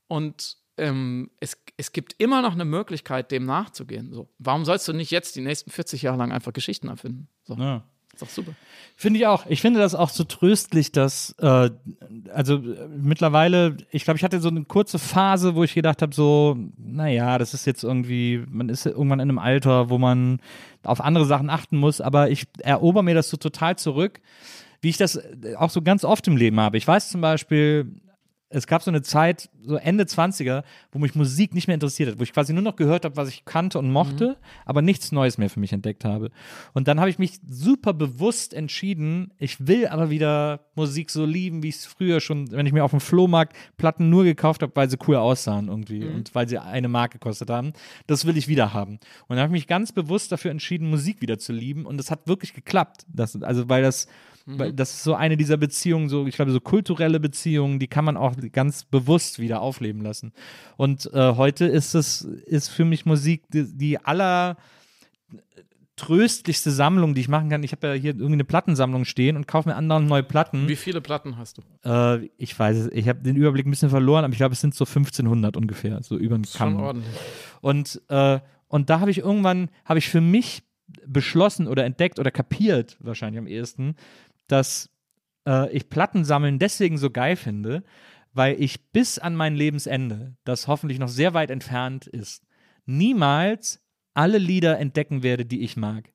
Und 0.06 0.56
ähm, 0.78 1.30
es, 1.40 1.58
es 1.76 1.92
gibt 1.92 2.14
immer 2.18 2.40
noch 2.40 2.52
eine 2.52 2.64
Möglichkeit, 2.64 3.30
dem 3.32 3.44
nachzugehen. 3.44 4.12
So, 4.12 4.28
warum 4.38 4.64
sollst 4.64 4.86
du 4.88 4.92
nicht 4.92 5.10
jetzt 5.10 5.36
die 5.36 5.40
nächsten 5.40 5.70
40 5.70 6.02
Jahre 6.02 6.16
lang 6.16 6.32
einfach 6.32 6.52
Geschichten 6.52 6.88
erfinden? 6.88 7.28
So, 7.44 7.54
Ja. 7.54 7.84
Ist 8.12 8.22
doch 8.22 8.28
super. 8.28 8.52
Finde 8.96 9.18
ich 9.18 9.26
auch. 9.26 9.46
Ich 9.48 9.62
finde 9.62 9.80
das 9.80 9.94
auch 9.94 10.10
so 10.10 10.24
tröstlich, 10.24 10.92
dass, 10.92 11.34
äh, 11.38 11.70
also 12.34 12.56
äh, 12.56 12.88
mittlerweile, 12.94 13.76
ich 13.90 14.04
glaube, 14.04 14.18
ich 14.18 14.24
hatte 14.24 14.40
so 14.40 14.48
eine 14.48 14.64
kurze 14.64 14.98
Phase, 14.98 15.54
wo 15.54 15.64
ich 15.64 15.72
gedacht 15.72 16.02
habe, 16.02 16.14
so, 16.14 16.56
naja, 16.76 17.38
das 17.38 17.54
ist 17.54 17.66
jetzt 17.66 17.82
irgendwie, 17.82 18.44
man 18.48 18.68
ist 18.68 18.84
irgendwann 18.84 19.20
in 19.20 19.30
einem 19.30 19.38
Alter, 19.38 19.88
wo 19.88 19.96
man 19.96 20.40
auf 20.82 21.00
andere 21.00 21.24
Sachen 21.24 21.48
achten 21.48 21.78
muss, 21.78 22.00
aber 22.00 22.30
ich 22.30 22.46
erober 22.58 23.02
mir 23.02 23.14
das 23.14 23.30
so 23.30 23.36
total 23.36 23.76
zurück, 23.76 24.20
wie 24.82 24.90
ich 24.90 24.96
das 24.96 25.16
äh, 25.16 25.54
auch 25.56 25.70
so 25.70 25.80
ganz 25.80 26.04
oft 26.04 26.26
im 26.28 26.36
Leben 26.36 26.60
habe. 26.60 26.76
Ich 26.76 26.86
weiß 26.86 27.08
zum 27.10 27.20
Beispiel, 27.20 27.90
es 28.52 28.66
gab 28.66 28.82
so 28.82 28.90
eine 28.90 29.02
Zeit, 29.02 29.48
so 29.62 29.76
Ende 29.76 30.04
20er, 30.04 30.64
wo 30.90 30.98
mich 30.98 31.14
Musik 31.14 31.54
nicht 31.54 31.68
mehr 31.68 31.74
interessiert 31.74 32.10
hat, 32.10 32.18
wo 32.18 32.24
ich 32.24 32.32
quasi 32.32 32.52
nur 32.52 32.62
noch 32.62 32.74
gehört 32.74 33.04
habe, 33.04 33.16
was 33.16 33.28
ich 33.28 33.44
kannte 33.44 33.78
und 33.78 33.92
mochte, 33.92 34.36
aber 34.66 34.82
nichts 34.82 35.12
Neues 35.12 35.38
mehr 35.38 35.48
für 35.48 35.60
mich 35.60 35.72
entdeckt 35.72 36.04
habe. 36.04 36.30
Und 36.72 36.88
dann 36.88 36.98
habe 36.98 37.10
ich 37.10 37.20
mich 37.20 37.38
super 37.48 37.92
bewusst 37.92 38.52
entschieden, 38.52 39.32
ich 39.38 39.68
will 39.68 39.86
aber 39.86 40.10
wieder 40.10 40.66
Musik 40.74 41.10
so 41.10 41.24
lieben, 41.24 41.62
wie 41.62 41.68
ich 41.68 41.76
es 41.76 41.86
früher 41.86 42.20
schon, 42.20 42.50
wenn 42.50 42.66
ich 42.66 42.72
mir 42.72 42.84
auf 42.84 42.90
dem 42.90 43.00
Flohmarkt 43.00 43.56
Platten 43.76 44.10
nur 44.10 44.24
gekauft 44.24 44.62
habe, 44.62 44.74
weil 44.74 44.90
sie 44.90 44.98
cool 45.06 45.16
aussahen 45.16 45.68
irgendwie 45.68 46.04
und 46.04 46.34
weil 46.34 46.48
sie 46.48 46.58
eine 46.58 46.88
Mark 46.88 47.12
gekostet 47.12 47.50
haben. 47.50 47.72
Das 48.08 48.24
will 48.24 48.36
ich 48.36 48.48
wieder 48.48 48.74
haben. 48.74 48.94
Und 49.28 49.36
dann 49.36 49.40
habe 49.40 49.48
ich 49.48 49.62
mich 49.62 49.66
ganz 49.68 49.92
bewusst 49.92 50.32
dafür 50.32 50.50
entschieden, 50.50 50.90
Musik 50.90 51.22
wieder 51.22 51.38
zu 51.38 51.52
lieben 51.52 51.86
und 51.86 51.98
das 51.98 52.10
hat 52.10 52.26
wirklich 52.26 52.52
geklappt. 52.52 53.06
Das, 53.08 53.40
also 53.42 53.68
weil 53.68 53.82
das 53.82 54.08
weil 54.58 54.72
das 54.72 54.90
ist 54.90 55.04
so 55.04 55.14
eine 55.14 55.36
dieser 55.36 55.56
Beziehungen, 55.56 56.08
so, 56.08 56.26
ich 56.26 56.36
glaube, 56.36 56.52
so 56.52 56.60
kulturelle 56.60 57.20
Beziehungen, 57.20 57.78
die 57.78 57.88
kann 57.88 58.04
man 58.04 58.16
auch 58.16 58.34
ganz 58.52 58.84
bewusst 58.84 59.38
wieder 59.38 59.60
aufleben 59.60 60.02
lassen. 60.02 60.32
Und 60.76 61.12
äh, 61.12 61.34
heute 61.36 61.66
ist 61.66 61.94
es, 61.94 62.22
ist 62.22 62.68
für 62.68 62.84
mich 62.84 63.06
Musik 63.06 63.44
die, 63.50 63.76
die 63.76 63.98
aller 63.98 64.56
tröstlichste 66.00 66.70
Sammlung, 66.70 67.14
die 67.14 67.20
ich 67.20 67.28
machen 67.28 67.50
kann. 67.50 67.62
Ich 67.62 67.72
habe 67.72 67.88
ja 67.88 67.92
hier 67.92 68.12
irgendwie 68.12 68.32
eine 68.32 68.44
Plattensammlung 68.44 69.04
stehen 69.04 69.36
und 69.36 69.46
kaufe 69.46 69.68
mir 69.68 69.76
andere 69.76 70.00
neue 70.00 70.22
Platten. 70.22 70.66
Wie 70.66 70.76
viele 70.76 71.02
Platten 71.02 71.36
hast 71.36 71.58
du? 71.58 71.62
Äh, 71.84 72.30
ich 72.38 72.58
weiß 72.58 72.76
es, 72.78 72.92
ich 72.92 73.06
habe 73.06 73.20
den 73.20 73.36
Überblick 73.36 73.66
ein 73.66 73.70
bisschen 73.70 73.90
verloren, 73.90 74.24
aber 74.24 74.32
ich 74.32 74.38
glaube, 74.38 74.54
es 74.54 74.62
sind 74.62 74.74
so 74.74 74.86
1500 74.86 75.58
ungefähr, 75.58 76.02
so 76.02 76.16
über 76.16 76.36
den 76.36 76.44
Kamm. 76.44 76.72
Schon 76.72 76.80
ordentlich. 76.80 77.14
Und, 77.60 78.00
äh, 78.08 78.40
und 78.68 78.88
da 78.88 79.00
habe 79.00 79.10
ich 79.10 79.18
irgendwann, 79.18 79.68
habe 79.84 79.98
ich 79.98 80.08
für 80.08 80.22
mich 80.22 80.62
beschlossen 81.06 81.68
oder 81.68 81.84
entdeckt 81.84 82.18
oder 82.18 82.30
kapiert, 82.30 82.96
wahrscheinlich 83.00 83.38
am 83.38 83.46
ehesten, 83.46 83.94
dass 84.50 84.90
äh, 85.46 85.70
ich 85.72 85.88
Plattensammeln 85.88 86.58
deswegen 86.58 86.98
so 86.98 87.10
geil 87.10 87.36
finde, 87.36 87.82
weil 88.32 88.60
ich 88.60 88.90
bis 88.92 89.18
an 89.18 89.34
mein 89.34 89.56
Lebensende, 89.56 90.36
das 90.44 90.68
hoffentlich 90.68 90.98
noch 90.98 91.08
sehr 91.08 91.34
weit 91.34 91.50
entfernt 91.50 92.06
ist, 92.06 92.44
niemals 92.86 93.80
alle 94.14 94.38
Lieder 94.38 94.78
entdecken 94.78 95.22
werde, 95.22 95.44
die 95.44 95.62
ich 95.62 95.76
mag. 95.76 96.12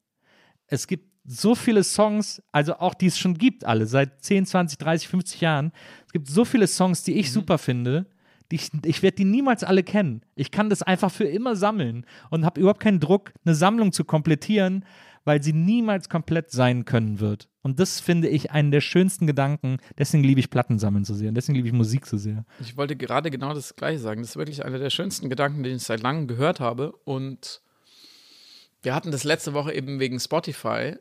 Es 0.68 0.88
gibt 0.88 1.10
so 1.26 1.56
viele 1.56 1.84
Songs, 1.84 2.42
also 2.52 2.76
auch 2.76 2.94
die 2.94 3.08
es 3.08 3.18
schon 3.18 3.38
gibt, 3.38 3.66
alle, 3.66 3.88
seit 3.88 4.24
10, 4.24 4.46
20, 4.46 4.78
30, 4.78 5.08
50 5.08 5.42
Jahren. 5.42 5.72
Es 6.06 6.14
gibt 6.14 6.28
so 6.28 6.46
viele 6.46 6.68
Songs, 6.68 7.04
die 7.04 7.14
ich 7.14 7.32
super 7.32 7.58
finde. 7.58 8.08
Die 8.52 8.58
ich 8.58 8.70
ich 8.86 9.02
werde 9.02 9.16
die 9.16 9.26
niemals 9.26 9.64
alle 9.64 9.82
kennen. 9.82 10.22
Ich 10.36 10.52
kann 10.52 10.70
das 10.70 10.84
einfach 10.84 11.12
für 11.12 11.24
immer 11.24 11.56
sammeln 11.56 12.06
und 12.30 12.46
habe 12.46 12.60
überhaupt 12.60 12.80
keinen 12.80 13.00
Druck, 13.00 13.34
eine 13.44 13.56
Sammlung 13.56 13.92
zu 13.92 14.06
komplettieren, 14.06 14.86
weil 15.26 15.44
sie 15.44 15.54
niemals 15.54 16.08
komplett 16.08 16.52
sein 16.52 16.86
können 16.86 17.20
wird. 17.20 17.50
Und 17.64 17.80
das 17.80 18.00
finde 18.00 18.30
ich 18.30 18.52
einen 18.52 18.72
der 18.72 18.82
schönsten 18.82 19.28
Gedanken. 19.28 19.78
Deswegen 19.98 20.24
liebe 20.24 20.40
ich 20.40 20.50
Plattensammeln 20.50 21.04
so 21.04 21.14
sehr 21.14 21.32
deswegen 21.32 21.56
liebe 21.56 21.68
ich 21.68 21.74
Musik 21.74 22.06
so 22.06 22.18
sehr. 22.18 22.46
Ich 22.62 22.78
wollte 22.78 22.96
gerade 22.96 23.32
genau 23.32 23.54
das 23.54 23.76
Gleiche 23.76 24.00
sagen. 24.00 24.22
Das 24.22 24.32
ist 24.32 24.38
wirklich 24.38 24.64
einer 24.64 24.80
der 24.80 24.92
schönsten 24.92 25.30
Gedanken, 25.30 25.64
den 25.64 25.76
ich 25.76 25.84
seit 25.84 26.02
langem 26.02 26.28
gehört 26.28 26.60
habe. 26.60 26.92
Und 27.04 27.62
wir 28.84 28.94
hatten 28.94 29.12
das 29.12 29.24
letzte 29.24 29.54
Woche 29.54 29.74
eben 29.74 30.00
wegen 30.00 30.20
Spotify. 30.20 30.96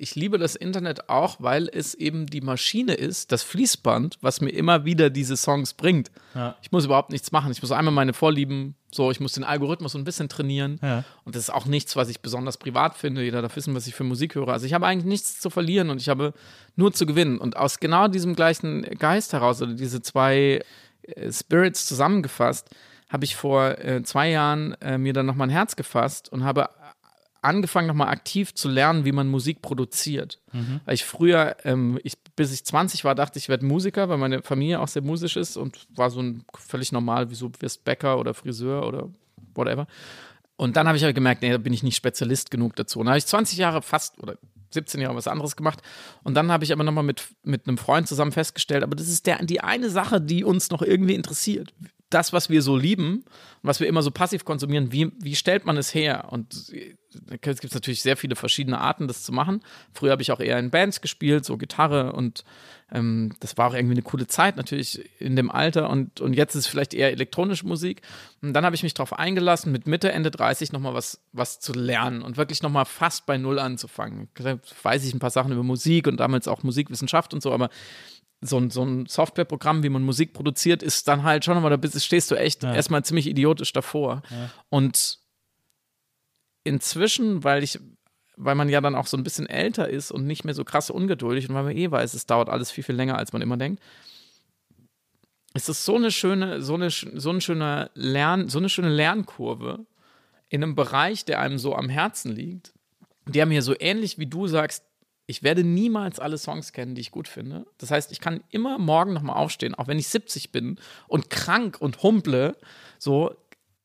Ich 0.00 0.14
liebe 0.14 0.38
das 0.38 0.56
Internet 0.56 1.10
auch, 1.10 1.36
weil 1.40 1.68
es 1.70 1.94
eben 1.94 2.24
die 2.24 2.40
Maschine 2.40 2.94
ist, 2.94 3.32
das 3.32 3.42
Fließband, 3.42 4.16
was 4.22 4.40
mir 4.40 4.48
immer 4.48 4.86
wieder 4.86 5.10
diese 5.10 5.36
Songs 5.36 5.74
bringt. 5.74 6.10
Ja. 6.34 6.56
Ich 6.62 6.72
muss 6.72 6.86
überhaupt 6.86 7.10
nichts 7.10 7.32
machen. 7.32 7.52
Ich 7.52 7.60
muss 7.60 7.70
einmal 7.70 7.92
meine 7.92 8.14
Vorlieben, 8.14 8.76
so, 8.90 9.10
ich 9.10 9.20
muss 9.20 9.34
den 9.34 9.44
Algorithmus 9.44 9.92
so 9.92 9.98
ein 9.98 10.04
bisschen 10.04 10.30
trainieren. 10.30 10.80
Ja. 10.82 11.04
Und 11.24 11.36
das 11.36 11.42
ist 11.42 11.50
auch 11.50 11.66
nichts, 11.66 11.96
was 11.96 12.08
ich 12.08 12.20
besonders 12.20 12.56
privat 12.56 12.96
finde. 12.96 13.22
Jeder 13.22 13.42
darf 13.42 13.54
wissen, 13.56 13.74
was 13.74 13.86
ich 13.86 13.94
für 13.94 14.04
Musik 14.04 14.36
höre. 14.36 14.48
Also 14.48 14.64
ich 14.64 14.72
habe 14.72 14.86
eigentlich 14.86 15.04
nichts 15.04 15.38
zu 15.38 15.50
verlieren 15.50 15.90
und 15.90 16.00
ich 16.00 16.08
habe 16.08 16.32
nur 16.76 16.92
zu 16.92 17.04
gewinnen. 17.04 17.36
Und 17.36 17.58
aus 17.58 17.78
genau 17.78 18.08
diesem 18.08 18.34
gleichen 18.34 18.82
Geist 18.98 19.34
heraus, 19.34 19.60
oder 19.60 19.74
diese 19.74 20.00
zwei 20.00 20.62
äh, 21.02 21.30
Spirits 21.30 21.84
zusammengefasst, 21.84 22.70
habe 23.10 23.24
ich 23.24 23.36
vor 23.36 23.78
äh, 23.78 24.02
zwei 24.02 24.30
Jahren 24.30 24.72
äh, 24.80 24.96
mir 24.96 25.12
dann 25.12 25.26
nochmal 25.26 25.48
ein 25.48 25.52
Herz 25.52 25.76
gefasst 25.76 26.32
und 26.32 26.44
habe 26.44 26.70
angefangen, 27.42 27.86
nochmal 27.88 28.08
aktiv 28.08 28.54
zu 28.54 28.68
lernen, 28.68 29.04
wie 29.04 29.12
man 29.12 29.28
Musik 29.28 29.62
produziert. 29.62 30.40
Weil 30.84 30.94
ich 30.94 31.04
früher, 31.04 31.56
ähm, 31.64 31.98
ich, 32.02 32.14
bis 32.36 32.52
ich 32.52 32.64
20 32.64 33.04
war, 33.04 33.14
dachte 33.14 33.38
ich, 33.38 33.44
ich 33.44 33.48
werde 33.48 33.66
Musiker, 33.66 34.08
weil 34.08 34.18
meine 34.18 34.42
Familie 34.42 34.80
auch 34.80 34.88
sehr 34.88 35.02
musisch 35.02 35.36
ist 35.36 35.56
und 35.56 35.86
war 35.94 36.10
so 36.10 36.20
ein 36.20 36.44
völlig 36.54 36.92
normal, 36.92 37.30
wie 37.30 37.34
so 37.34 37.50
wirst 37.60 37.84
Bäcker 37.84 38.18
oder 38.18 38.34
Friseur 38.34 38.86
oder 38.86 39.08
whatever. 39.54 39.86
Und 40.56 40.76
dann 40.76 40.86
habe 40.86 40.98
ich 40.98 41.04
aber 41.04 41.14
gemerkt, 41.14 41.42
nee, 41.42 41.50
da 41.50 41.58
bin 41.58 41.72
ich 41.72 41.82
nicht 41.82 41.96
Spezialist 41.96 42.50
genug 42.50 42.76
dazu. 42.76 42.98
Und 42.98 43.06
dann 43.06 43.12
habe 43.12 43.18
ich 43.18 43.26
20 43.26 43.56
Jahre 43.58 43.80
fast 43.80 44.22
oder 44.22 44.36
17 44.70 45.00
Jahre 45.00 45.14
was 45.14 45.28
anderes 45.28 45.56
gemacht. 45.56 45.80
Und 46.22 46.34
dann 46.34 46.50
habe 46.52 46.64
ich 46.64 46.72
aber 46.72 46.84
nochmal 46.84 47.04
mit, 47.04 47.28
mit 47.42 47.66
einem 47.66 47.78
Freund 47.78 48.08
zusammen 48.08 48.32
festgestellt, 48.32 48.82
aber 48.82 48.96
das 48.96 49.08
ist 49.08 49.26
der, 49.26 49.42
die 49.44 49.60
eine 49.60 49.90
Sache, 49.90 50.20
die 50.20 50.44
uns 50.44 50.70
noch 50.70 50.82
irgendwie 50.82 51.14
interessiert. 51.14 51.72
Das, 52.10 52.32
was 52.32 52.50
wir 52.50 52.62
so 52.62 52.76
lieben 52.76 53.24
was 53.62 53.80
wir 53.80 53.88
immer 53.88 54.02
so 54.02 54.10
passiv 54.10 54.44
konsumieren, 54.44 54.90
wie, 54.90 55.12
wie 55.18 55.34
stellt 55.34 55.66
man 55.66 55.76
es 55.76 55.94
her? 55.94 56.28
Und 56.30 56.72
es 57.42 57.60
gibt 57.60 57.74
natürlich 57.74 58.00
sehr 58.00 58.16
viele 58.16 58.36
verschiedene 58.36 58.80
Arten, 58.80 59.06
das 59.06 59.22
zu 59.22 59.32
machen. 59.32 59.60
Früher 59.92 60.12
habe 60.12 60.22
ich 60.22 60.32
auch 60.32 60.40
eher 60.40 60.58
in 60.58 60.70
Bands 60.70 61.02
gespielt, 61.02 61.44
so 61.44 61.58
Gitarre 61.58 62.12
und 62.12 62.44
ähm, 62.90 63.34
das 63.40 63.58
war 63.58 63.68
auch 63.68 63.74
irgendwie 63.74 63.94
eine 63.94 64.02
coole 64.02 64.26
Zeit 64.26 64.56
natürlich 64.56 65.10
in 65.20 65.36
dem 65.36 65.50
Alter 65.50 65.90
und, 65.90 66.20
und 66.22 66.32
jetzt 66.32 66.54
ist 66.54 66.64
es 66.64 66.66
vielleicht 66.68 66.94
eher 66.94 67.10
elektronische 67.10 67.66
Musik. 67.66 68.00
Und 68.40 68.54
dann 68.54 68.64
habe 68.64 68.74
ich 68.74 68.82
mich 68.82 68.94
darauf 68.94 69.18
eingelassen, 69.18 69.72
mit 69.72 69.86
Mitte, 69.86 70.10
Ende 70.10 70.30
30 70.30 70.72
nochmal 70.72 70.94
was, 70.94 71.20
was 71.32 71.60
zu 71.60 71.72
lernen 71.72 72.22
und 72.22 72.38
wirklich 72.38 72.62
nochmal 72.62 72.86
fast 72.86 73.26
bei 73.26 73.36
Null 73.36 73.58
anzufangen. 73.58 74.28
Da 74.36 74.58
weiß 74.82 75.04
ich 75.04 75.12
ein 75.12 75.20
paar 75.20 75.30
Sachen 75.30 75.52
über 75.52 75.62
Musik 75.62 76.06
und 76.06 76.18
damals 76.18 76.48
auch 76.48 76.62
Musikwissenschaft 76.62 77.34
und 77.34 77.42
so, 77.42 77.52
aber 77.52 77.68
so 78.40 78.56
ein, 78.58 78.70
so 78.70 78.82
ein 78.82 79.06
Softwareprogramm, 79.06 79.82
wie 79.82 79.88
man 79.90 80.02
Musik 80.02 80.32
produziert, 80.32 80.82
ist 80.82 81.08
dann 81.08 81.24
halt 81.24 81.44
schon 81.44 81.54
nochmal, 81.54 81.70
da 81.70 81.76
bist, 81.76 82.02
stehst 82.04 82.30
du 82.30 82.36
echt 82.36 82.62
Ja. 82.62 82.74
erstmal 82.74 83.04
ziemlich 83.04 83.26
idiotisch 83.26 83.72
davor. 83.72 84.22
Und 84.70 85.18
inzwischen, 86.64 87.44
weil 87.44 87.62
ich, 87.62 87.78
weil 88.36 88.54
man 88.54 88.68
ja 88.68 88.80
dann 88.80 88.94
auch 88.94 89.06
so 89.06 89.16
ein 89.16 89.24
bisschen 89.24 89.46
älter 89.46 89.88
ist 89.88 90.10
und 90.10 90.26
nicht 90.26 90.44
mehr 90.44 90.54
so 90.54 90.64
krass 90.64 90.90
ungeduldig 90.90 91.48
und 91.48 91.54
weil 91.54 91.64
man 91.64 91.76
eh 91.76 91.90
weiß, 91.90 92.14
es 92.14 92.26
dauert 92.26 92.48
alles 92.48 92.70
viel, 92.70 92.84
viel 92.84 92.94
länger, 92.94 93.18
als 93.18 93.32
man 93.32 93.42
immer 93.42 93.56
denkt, 93.56 93.82
ist 95.52 95.68
es 95.68 95.84
so 95.84 95.96
eine 95.96 96.10
schöne, 96.10 96.62
so 96.62 96.74
eine, 96.74 96.90
so 96.90 97.30
ein 97.30 97.40
schöner 97.40 97.90
Lern, 97.94 98.48
so 98.48 98.58
eine 98.58 98.68
schöne 98.68 98.88
Lernkurve 98.88 99.84
in 100.48 100.62
einem 100.62 100.74
Bereich, 100.74 101.24
der 101.24 101.40
einem 101.40 101.58
so 101.58 101.74
am 101.74 101.88
Herzen 101.88 102.32
liegt, 102.32 102.72
der 103.26 103.46
mir 103.46 103.62
so 103.62 103.74
ähnlich 103.78 104.18
wie 104.18 104.26
du 104.26 104.46
sagst, 104.46 104.84
ich 105.30 105.44
werde 105.44 105.62
niemals 105.62 106.18
alle 106.18 106.36
Songs 106.36 106.72
kennen, 106.72 106.96
die 106.96 107.00
ich 107.00 107.12
gut 107.12 107.28
finde. 107.28 107.64
Das 107.78 107.92
heißt, 107.92 108.10
ich 108.10 108.20
kann 108.20 108.42
immer 108.50 108.78
morgen 108.78 109.12
nochmal 109.12 109.36
aufstehen, 109.36 109.76
auch 109.76 109.86
wenn 109.86 109.98
ich 109.98 110.08
70 110.08 110.50
bin 110.50 110.78
und 111.06 111.30
krank 111.30 111.76
und 111.80 112.02
humple, 112.02 112.56
so, 112.98 113.34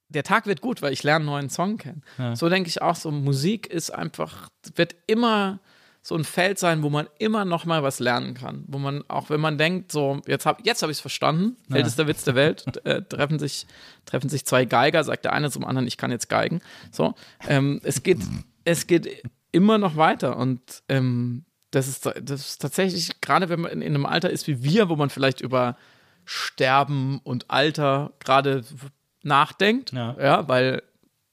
der 0.09 0.23
Tag 0.23 0.47
wird 0.47 0.61
gut, 0.61 0.81
weil 0.81 0.91
ich 0.91 1.03
lerne 1.03 1.17
einen 1.23 1.25
neuen 1.25 1.49
Song 1.49 1.77
kennen. 1.77 2.03
So 2.35 2.49
denke 2.49 2.67
ich 2.67 2.81
auch, 2.81 2.95
so 2.95 3.11
Musik 3.11 3.67
ist 3.67 3.91
einfach, 3.91 4.49
wird 4.75 4.95
immer 5.05 5.59
so 6.01 6.15
ein 6.15 6.23
Feld 6.23 6.59
sein, 6.59 6.83
wo 6.83 6.89
man 6.89 7.07
immer 7.19 7.45
noch 7.45 7.65
mal 7.65 7.81
was 7.81 7.99
lernen 7.99 8.33
kann. 8.33 8.63
Wo 8.67 8.77
man, 8.77 9.03
auch 9.07 9.29
wenn 9.29 9.39
man 9.39 9.57
denkt, 9.57 9.91
so, 9.91 10.21
jetzt 10.27 10.45
habe 10.45 10.61
jetzt 10.63 10.83
hab 10.83 10.89
ich 10.89 10.97
es 10.97 11.01
verstanden, 11.01 11.57
ältester 11.71 12.07
Witz 12.07 12.23
der 12.23 12.35
Welt, 12.35 12.63
äh, 12.85 13.01
treffen, 13.01 13.39
sich, 13.39 13.65
treffen 14.05 14.29
sich 14.29 14.45
zwei 14.45 14.65
Geiger, 14.65 15.03
sagt 15.03 15.25
der 15.25 15.33
eine 15.33 15.49
zum 15.49 15.65
anderen, 15.65 15.87
ich 15.87 15.97
kann 15.97 16.11
jetzt 16.11 16.29
geigen. 16.29 16.61
So, 16.91 17.15
ähm, 17.47 17.81
es 17.83 18.03
geht, 18.03 18.19
es 18.63 18.85
geht 18.85 19.23
immer 19.55 19.77
noch 19.77 19.95
weiter 19.95 20.37
und 20.37 20.83
ähm, 20.89 21.45
das, 21.71 21.87
ist, 21.87 22.05
das 22.05 22.41
ist 22.49 22.61
tatsächlich, 22.61 23.21
gerade 23.21 23.49
wenn 23.49 23.61
man 23.61 23.71
in, 23.71 23.81
in 23.81 23.95
einem 23.95 24.05
Alter 24.05 24.29
ist 24.29 24.47
wie 24.47 24.63
wir, 24.63 24.89
wo 24.89 24.95
man 24.95 25.09
vielleicht 25.09 25.41
über 25.41 25.75
Sterben 26.25 27.19
und 27.23 27.49
Alter 27.49 28.13
gerade 28.19 28.63
nachdenkt, 29.23 29.91
Ja. 29.91 30.15
ja, 30.19 30.47
weil 30.47 30.81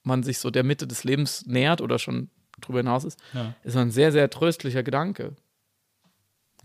man 0.03 0.23
sich 0.23 0.39
so 0.39 0.49
der 0.51 0.63
Mitte 0.63 0.85
des 0.87 1.03
Lebens 1.03 1.45
nähert 1.45 1.81
oder 1.81 1.99
schon 1.99 2.29
drüber 2.61 2.79
hinaus 2.79 3.03
ist, 3.03 3.19
Ja. 3.33 3.53
ist 3.63 3.75
ein 3.77 3.91
sehr, 3.91 4.11
sehr 4.11 4.29
tröstlicher 4.29 4.83
Gedanke. 4.83 5.35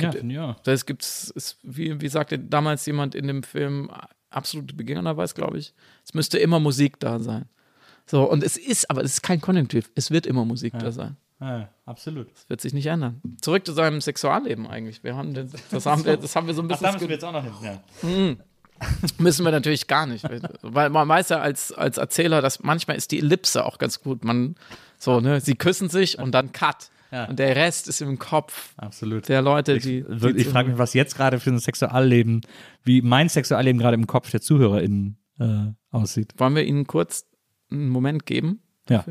Ja, 0.01 0.13
finde 0.13 0.35
ich 0.35 0.41
auch. 0.41 0.61
Das 0.61 0.87
gibt's, 0.87 1.31
ist, 1.31 1.59
wie, 1.63 2.01
wie 2.01 2.09
sagte 2.09 2.39
damals 2.39 2.87
jemand 2.87 3.15
in 3.15 3.27
dem 3.27 3.43
Film, 3.43 3.91
absolute 4.31 4.75
Beginner 4.75 5.17
weiß, 5.17 5.35
glaube 5.35 5.59
ich, 5.59 5.75
es 6.05 6.15
müsste 6.15 6.39
immer 6.39 6.61
Musik 6.61 7.01
da 7.01 7.19
sein. 7.19 7.49
So, 8.07 8.31
und 8.31 8.43
es 8.43 8.57
ist, 8.57 8.91
aber 8.91 9.03
es 9.03 9.15
ist 9.15 9.23
kein 9.23 9.41
Konjunktiv, 9.41 9.91
es 9.95 10.11
wird 10.11 10.27
immer 10.27 10.45
Musik 10.45 10.75
da 10.79 10.93
sein. 10.93 11.17
Ja, 11.41 11.69
absolut. 11.87 12.33
Das 12.33 12.51
wird 12.51 12.61
sich 12.61 12.73
nicht 12.73 12.87
ändern. 12.87 13.21
Zurück 13.41 13.65
zu 13.65 13.73
seinem 13.73 14.01
Sexualleben 14.01 14.67
eigentlich. 14.67 15.05
Wir 15.05 15.17
haben 15.17 15.35
das, 15.35 15.51
das, 15.71 15.87
haben, 15.87 16.05
wir, 16.05 16.17
das 16.17 16.35
haben 16.35 16.47
wir 16.47 16.55
so 16.55 16.63
ein 16.63 16.67
Ach, 16.67 16.79
bisschen. 16.81 16.85
da 16.87 16.93
müssen 16.93 17.09
wir 17.09 17.15
jetzt 17.15 17.25
auch 17.25 17.33
noch 17.33 17.45
hin. 17.45 17.53
Ja. 17.63 18.37
Müssen 19.19 19.45
wir 19.45 19.53
natürlich 19.53 19.87
gar 19.87 20.07
nicht. 20.07 20.25
Weil 20.63 20.91
man 20.91 21.09
weiß 21.09 21.31
ja 21.31 21.41
als, 21.41 21.73
als 21.73 21.99
Erzähler, 21.99 22.43
dass 22.43 22.63
manchmal 22.63 22.97
ist 22.97 23.11
die 23.11 23.19
Ellipse 23.19 23.65
auch 23.65 23.79
ganz 23.79 24.01
gut. 24.01 24.25
Man, 24.25 24.57
so, 24.99 25.21
ne, 25.21 25.41
sie 25.41 25.55
küssen 25.55 25.89
sich 25.89 26.19
und 26.19 26.33
dann 26.33 26.53
Cut. 26.53 26.91
Ja. 27.11 27.25
Und 27.25 27.39
der 27.39 27.57
Rest 27.57 27.89
ist 27.89 28.03
im 28.03 28.19
Kopf 28.19 28.75
Absolut. 28.77 29.29
der 29.29 29.41
Leute, 29.41 29.79
die. 29.79 30.01
ich, 30.01 30.21
die 30.21 30.29
ich 30.37 30.49
frage 30.49 30.71
mich, 30.71 30.79
was 30.79 30.93
jetzt 30.93 31.17
gerade 31.17 31.41
für 31.41 31.51
ein 31.51 31.59
Sexualleben, 31.59 32.43
wie 32.85 33.01
mein 33.01 33.29
Sexualleben 33.29 33.81
gerade 33.81 33.95
im 33.95 34.07
Kopf 34.07 34.31
der 34.31 34.43
ZuhörerInnen 34.43 35.17
äh, 35.39 35.73
aussieht. 35.91 36.35
Wollen 36.37 36.55
wir 36.55 36.65
ihnen 36.65 36.87
kurz 36.87 37.27
einen 37.71 37.89
Moment 37.89 38.27
geben? 38.27 38.61
Ja. 38.91 39.05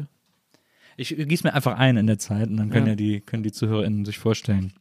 Ich 0.97 1.15
gieße 1.15 1.45
mir 1.47 1.53
einfach 1.53 1.77
ein 1.77 1.95
in 1.95 2.07
der 2.07 2.17
Zeit 2.19 2.49
und 2.49 2.57
dann 2.57 2.69
können 2.69 2.87
ja, 2.87 2.91
Ja. 2.93 2.95
die, 2.97 3.21
können 3.21 3.43
die 3.43 3.51
ZuhörerInnen 3.51 4.03
sich 4.03 4.17
vorstellen. 4.17 4.73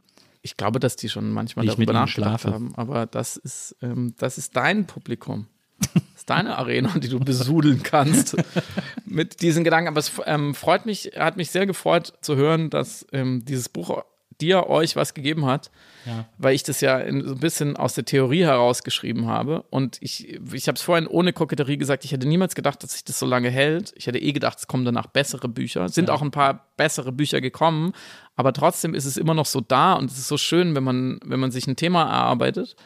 Ich 0.43 0.57
glaube, 0.57 0.81
dass 0.81 0.97
die 0.97 1.09
schon 1.09 1.31
manchmal 1.31 1.65
Wie 1.65 1.69
darüber 1.69 1.93
nachgedacht 1.93 2.45
haben. 2.47 2.75
Aber 2.77 3.07
das 3.07 3.37
ist, 3.37 3.77
ähm, 3.83 4.15
das 4.17 4.39
ist 4.39 4.57
dein 4.57 4.87
Publikum. 4.87 5.47
Das 5.79 6.03
ist 6.17 6.31
deine 6.31 6.57
Arena, 6.57 6.99
die 6.99 7.09
du 7.09 7.21
besudeln 7.21 7.83
kannst 7.83 8.37
mit 9.05 9.43
diesen 9.43 9.63
Gedanken. 9.63 9.89
Aber 9.89 9.99
es 10.01 10.11
ähm, 10.25 10.55
freut 10.55 10.87
mich, 10.87 11.13
hat 11.17 11.37
mich 11.37 11.51
sehr 11.51 11.67
gefreut 11.67 12.15
zu 12.23 12.37
hören, 12.37 12.71
dass 12.71 13.07
ähm, 13.13 13.45
dieses 13.45 13.69
Buch 13.69 14.03
dir, 14.41 14.69
euch 14.69 14.97
was 14.97 15.15
gegeben 15.15 15.47
hat, 15.47 15.71
Ja. 16.05 16.27
weil 16.39 16.55
ich 16.55 16.63
das 16.63 16.81
ja 16.81 16.99
in, 16.99 17.27
so 17.27 17.35
ein 17.35 17.41
bisschen 17.41 17.77
aus 17.77 17.95
der 17.95 18.05
Theorie 18.05 18.45
herausgeschrieben 18.45 19.27
habe. 19.27 19.65
Und 19.71 19.99
ich, 20.01 20.29
ich 20.53 20.69
habe 20.69 20.77
es 20.77 20.83
vorhin 20.83 21.07
ohne 21.07 21.33
Koketterie 21.33 21.77
gesagt, 21.79 22.05
ich 22.05 22.13
hätte 22.13 22.27
niemals 22.29 22.55
gedacht, 22.55 22.83
dass 22.83 22.93
sich 22.93 23.05
das 23.05 23.19
so 23.19 23.27
lange 23.27 23.51
hält. 23.51 23.93
Ich 23.97 24.07
hätte 24.07 24.19
eh 24.19 24.33
gedacht, 24.33 24.59
es 24.59 24.67
kommen 24.67 24.85
danach 24.85 25.07
bessere 25.07 25.49
Bücher. 25.49 25.85
Es 25.85 25.95
sind 25.95 26.11
auch 26.11 26.23
ein 26.23 26.31
paar 26.31 26.67
bessere 26.77 27.13
Bücher 27.13 27.41
gekommen, 27.41 27.93
aber 28.37 28.53
trotzdem 28.53 28.95
ist 28.95 29.05
es 29.07 29.17
immer 29.17 29.35
noch 29.35 29.47
so 29.47 29.61
da 29.61 29.95
und 29.95 30.11
es 30.11 30.19
ist 30.19 30.29
so 30.29 30.37
schön, 30.37 30.75
wenn 30.75 30.85
man, 30.85 31.19
wenn 31.25 31.41
man 31.41 31.51
sich 31.51 31.67
ein 31.67 31.77
Thema 31.77 32.03
erarbeitet 32.05 32.77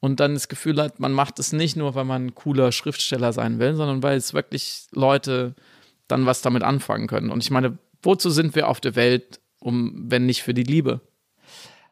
und 0.00 0.20
dann 0.20 0.34
das 0.34 0.48
Gefühl 0.48 0.80
hat, 0.82 1.00
man 1.00 1.12
macht 1.12 1.38
es 1.38 1.52
nicht 1.52 1.76
nur, 1.76 1.94
weil 1.94 2.04
man 2.04 2.26
ein 2.26 2.34
cooler 2.34 2.72
Schriftsteller 2.72 3.32
sein 3.32 3.58
will, 3.58 3.74
sondern 3.74 4.02
weil 4.02 4.16
es 4.16 4.34
wirklich 4.34 4.86
Leute 4.92 5.54
dann 6.08 6.26
was 6.26 6.40
damit 6.42 6.62
anfangen 6.62 7.06
können. 7.06 7.30
Und 7.30 7.42
ich 7.44 7.50
meine, 7.50 7.78
wozu 8.02 8.30
sind 8.30 8.54
wir 8.54 8.68
auf 8.68 8.80
der 8.80 8.96
Welt, 8.96 9.40
um, 9.60 10.10
wenn 10.10 10.26
nicht 10.26 10.42
für 10.42 10.54
die 10.54 10.62
Liebe? 10.62 11.00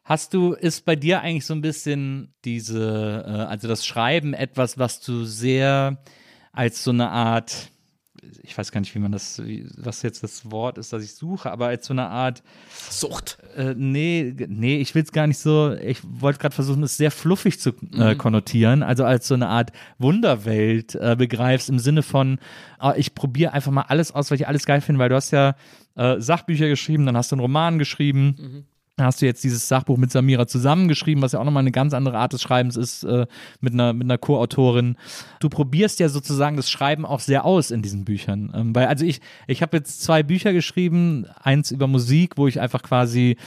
Hast 0.03 0.33
du, 0.33 0.53
ist 0.53 0.85
bei 0.85 0.95
dir 0.95 1.21
eigentlich 1.21 1.45
so 1.45 1.53
ein 1.53 1.61
bisschen 1.61 2.33
diese, 2.45 3.25
äh, 3.27 3.29
also 3.29 3.67
das 3.67 3.85
Schreiben 3.85 4.33
etwas, 4.33 4.77
was 4.77 5.01
du 5.01 5.25
sehr 5.25 6.01
als 6.53 6.83
so 6.83 6.91
eine 6.91 7.09
Art, 7.09 7.71
ich 8.43 8.57
weiß 8.57 8.71
gar 8.71 8.79
nicht, 8.79 8.93
wie 8.95 8.99
man 8.99 9.11
das, 9.11 9.41
was 9.77 10.01
jetzt 10.01 10.23
das 10.23 10.51
Wort 10.51 10.77
ist, 10.77 10.93
das 10.93 11.03
ich 11.03 11.13
suche, 11.13 11.51
aber 11.51 11.67
als 11.67 11.85
so 11.85 11.93
eine 11.93 12.07
Art 12.07 12.43
Sucht. 12.89 13.37
Äh, 13.55 13.73
nee, 13.75 14.33
nee, 14.47 14.77
ich 14.77 14.95
will 14.95 15.03
es 15.03 15.11
gar 15.11 15.27
nicht 15.27 15.37
so, 15.37 15.73
ich 15.73 15.99
wollte 16.03 16.39
gerade 16.39 16.55
versuchen, 16.55 16.83
es 16.83 16.97
sehr 16.97 17.11
fluffig 17.11 17.59
zu 17.59 17.71
äh, 17.93 18.15
konnotieren, 18.15 18.83
also 18.83 19.03
als 19.03 19.27
so 19.27 19.33
eine 19.33 19.47
Art 19.47 19.71
Wunderwelt 19.97 20.95
äh, 20.95 21.15
begreifst, 21.17 21.69
im 21.69 21.79
Sinne 21.79 22.03
von, 22.03 22.39
äh, 22.81 22.99
ich 22.99 23.15
probiere 23.15 23.53
einfach 23.53 23.71
mal 23.71 23.83
alles 23.83 24.11
aus, 24.11 24.31
weil 24.31 24.39
ich 24.39 24.47
alles 24.47 24.65
geil 24.65 24.81
finde, 24.81 24.99
weil 24.99 25.09
du 25.09 25.15
hast 25.15 25.31
ja 25.31 25.55
äh, 25.95 26.19
Sachbücher 26.19 26.67
geschrieben, 26.67 27.05
dann 27.05 27.17
hast 27.17 27.31
du 27.31 27.35
einen 27.35 27.41
Roman 27.41 27.79
geschrieben. 27.79 28.35
Dann 28.37 28.65
hast 28.97 29.21
du 29.21 29.25
jetzt 29.25 29.43
dieses 29.43 29.67
Sachbuch 29.67 29.97
mit 29.97 30.11
Samira 30.11 30.47
zusammengeschrieben, 30.47 31.21
was 31.21 31.33
ja 31.33 31.39
auch 31.39 31.45
nochmal 31.45 31.61
eine 31.61 31.71
ganz 31.71 31.93
andere 31.93 32.17
Art 32.17 32.33
des 32.33 32.41
Schreibens 32.41 32.75
ist, 32.75 33.03
äh, 33.03 33.27
mit 33.59 33.73
einer, 33.73 33.93
mit 33.93 34.05
einer 34.05 34.17
Co-Autorin. 34.17 34.97
Du 35.39 35.49
probierst 35.49 35.99
ja 35.99 36.09
sozusagen 36.09 36.57
das 36.57 36.69
Schreiben 36.69 37.05
auch 37.05 37.19
sehr 37.19 37.45
aus 37.45 37.71
in 37.71 37.81
diesen 37.81 38.05
Büchern. 38.05 38.51
Ähm, 38.55 38.75
weil, 38.75 38.87
also 38.87 39.05
ich, 39.05 39.21
ich 39.47 39.61
habe 39.61 39.77
jetzt 39.77 40.01
zwei 40.01 40.23
Bücher 40.23 40.53
geschrieben, 40.53 41.25
eins 41.39 41.71
über 41.71 41.87
Musik, 41.87 42.37
wo 42.37 42.47
ich 42.47 42.59
einfach 42.59 42.83
quasi 42.83 43.37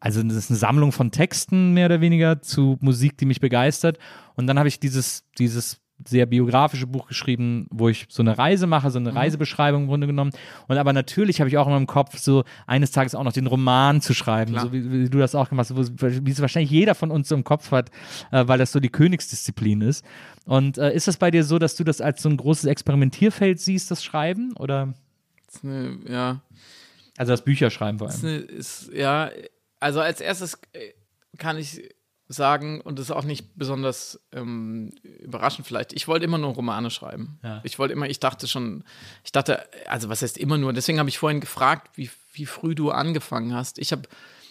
also 0.00 0.22
das 0.22 0.36
ist 0.36 0.50
eine 0.50 0.58
Sammlung 0.58 0.92
von 0.92 1.10
Texten 1.10 1.72
mehr 1.72 1.86
oder 1.86 2.02
weniger 2.02 2.42
zu 2.42 2.76
Musik, 2.82 3.16
die 3.16 3.24
mich 3.24 3.40
begeistert. 3.40 3.98
Und 4.36 4.46
dann 4.46 4.58
habe 4.58 4.68
ich 4.68 4.80
dieses, 4.80 5.24
dieses 5.38 5.80
sehr 6.06 6.26
biografische 6.26 6.86
Buch 6.86 7.06
geschrieben, 7.06 7.66
wo 7.70 7.88
ich 7.88 8.06
so 8.08 8.22
eine 8.22 8.38
Reise 8.38 8.66
mache, 8.66 8.90
so 8.90 8.98
eine 8.98 9.14
Reisebeschreibung 9.14 9.82
im 9.82 9.88
Grunde 9.88 10.06
genommen. 10.06 10.30
Und 10.68 10.78
aber 10.78 10.92
natürlich 10.92 11.40
habe 11.40 11.48
ich 11.48 11.58
auch 11.58 11.66
immer 11.66 11.76
im 11.76 11.86
Kopf, 11.86 12.18
so 12.18 12.44
eines 12.66 12.90
Tages 12.90 13.14
auch 13.14 13.24
noch 13.24 13.32
den 13.32 13.46
Roman 13.46 14.00
zu 14.00 14.14
schreiben, 14.14 14.58
so 14.58 14.72
wie, 14.72 14.90
wie 14.90 15.10
du 15.10 15.18
das 15.18 15.34
auch 15.34 15.48
gemacht 15.48 15.70
hast, 15.70 15.76
wo, 15.76 16.24
wie 16.24 16.30
es 16.30 16.40
wahrscheinlich 16.40 16.70
jeder 16.70 16.94
von 16.94 17.10
uns 17.10 17.28
so 17.28 17.34
im 17.34 17.44
Kopf 17.44 17.70
hat, 17.70 17.90
äh, 18.30 18.46
weil 18.46 18.58
das 18.58 18.72
so 18.72 18.80
die 18.80 18.88
Königsdisziplin 18.88 19.80
ist. 19.82 20.04
Und 20.46 20.78
äh, 20.78 20.94
ist 20.94 21.08
das 21.08 21.16
bei 21.16 21.30
dir 21.30 21.44
so, 21.44 21.58
dass 21.58 21.76
du 21.76 21.84
das 21.84 22.00
als 22.00 22.22
so 22.22 22.28
ein 22.28 22.36
großes 22.36 22.64
Experimentierfeld 22.64 23.60
siehst, 23.60 23.90
das 23.90 24.02
Schreiben? 24.02 24.52
Oder 24.56 24.94
Ist 25.48 25.64
eine, 25.64 25.98
ja, 26.08 26.40
also 27.16 27.32
das 27.32 27.44
Bücherschreiben 27.44 27.98
vor 27.98 28.08
allem? 28.08 28.20
eine, 28.22 28.36
ist, 28.36 28.90
ja, 28.92 29.30
also 29.78 30.00
als 30.00 30.20
erstes 30.20 30.54
äh, 30.72 30.92
kann 31.38 31.58
ich 31.58 31.82
sagen, 32.32 32.80
und 32.80 32.98
das 32.98 33.06
ist 33.06 33.10
auch 33.10 33.24
nicht 33.24 33.56
besonders 33.56 34.20
ähm, 34.32 34.92
überraschend 35.02 35.66
vielleicht, 35.66 35.92
ich 35.92 36.06
wollte 36.06 36.24
immer 36.24 36.38
nur 36.38 36.52
Romane 36.54 36.90
schreiben. 36.90 37.40
Ja. 37.42 37.60
Ich 37.64 37.78
wollte 37.78 37.92
immer, 37.92 38.08
ich 38.08 38.20
dachte 38.20 38.46
schon, 38.46 38.84
ich 39.24 39.32
dachte, 39.32 39.66
also 39.88 40.08
was 40.08 40.22
heißt 40.22 40.38
immer 40.38 40.56
nur, 40.56 40.72
deswegen 40.72 41.00
habe 41.00 41.08
ich 41.08 41.18
vorhin 41.18 41.40
gefragt, 41.40 41.90
wie, 41.96 42.08
wie 42.32 42.46
früh 42.46 42.76
du 42.76 42.92
angefangen 42.92 43.52
hast. 43.52 43.78
Ich 43.80 43.90
habe, 43.90 44.02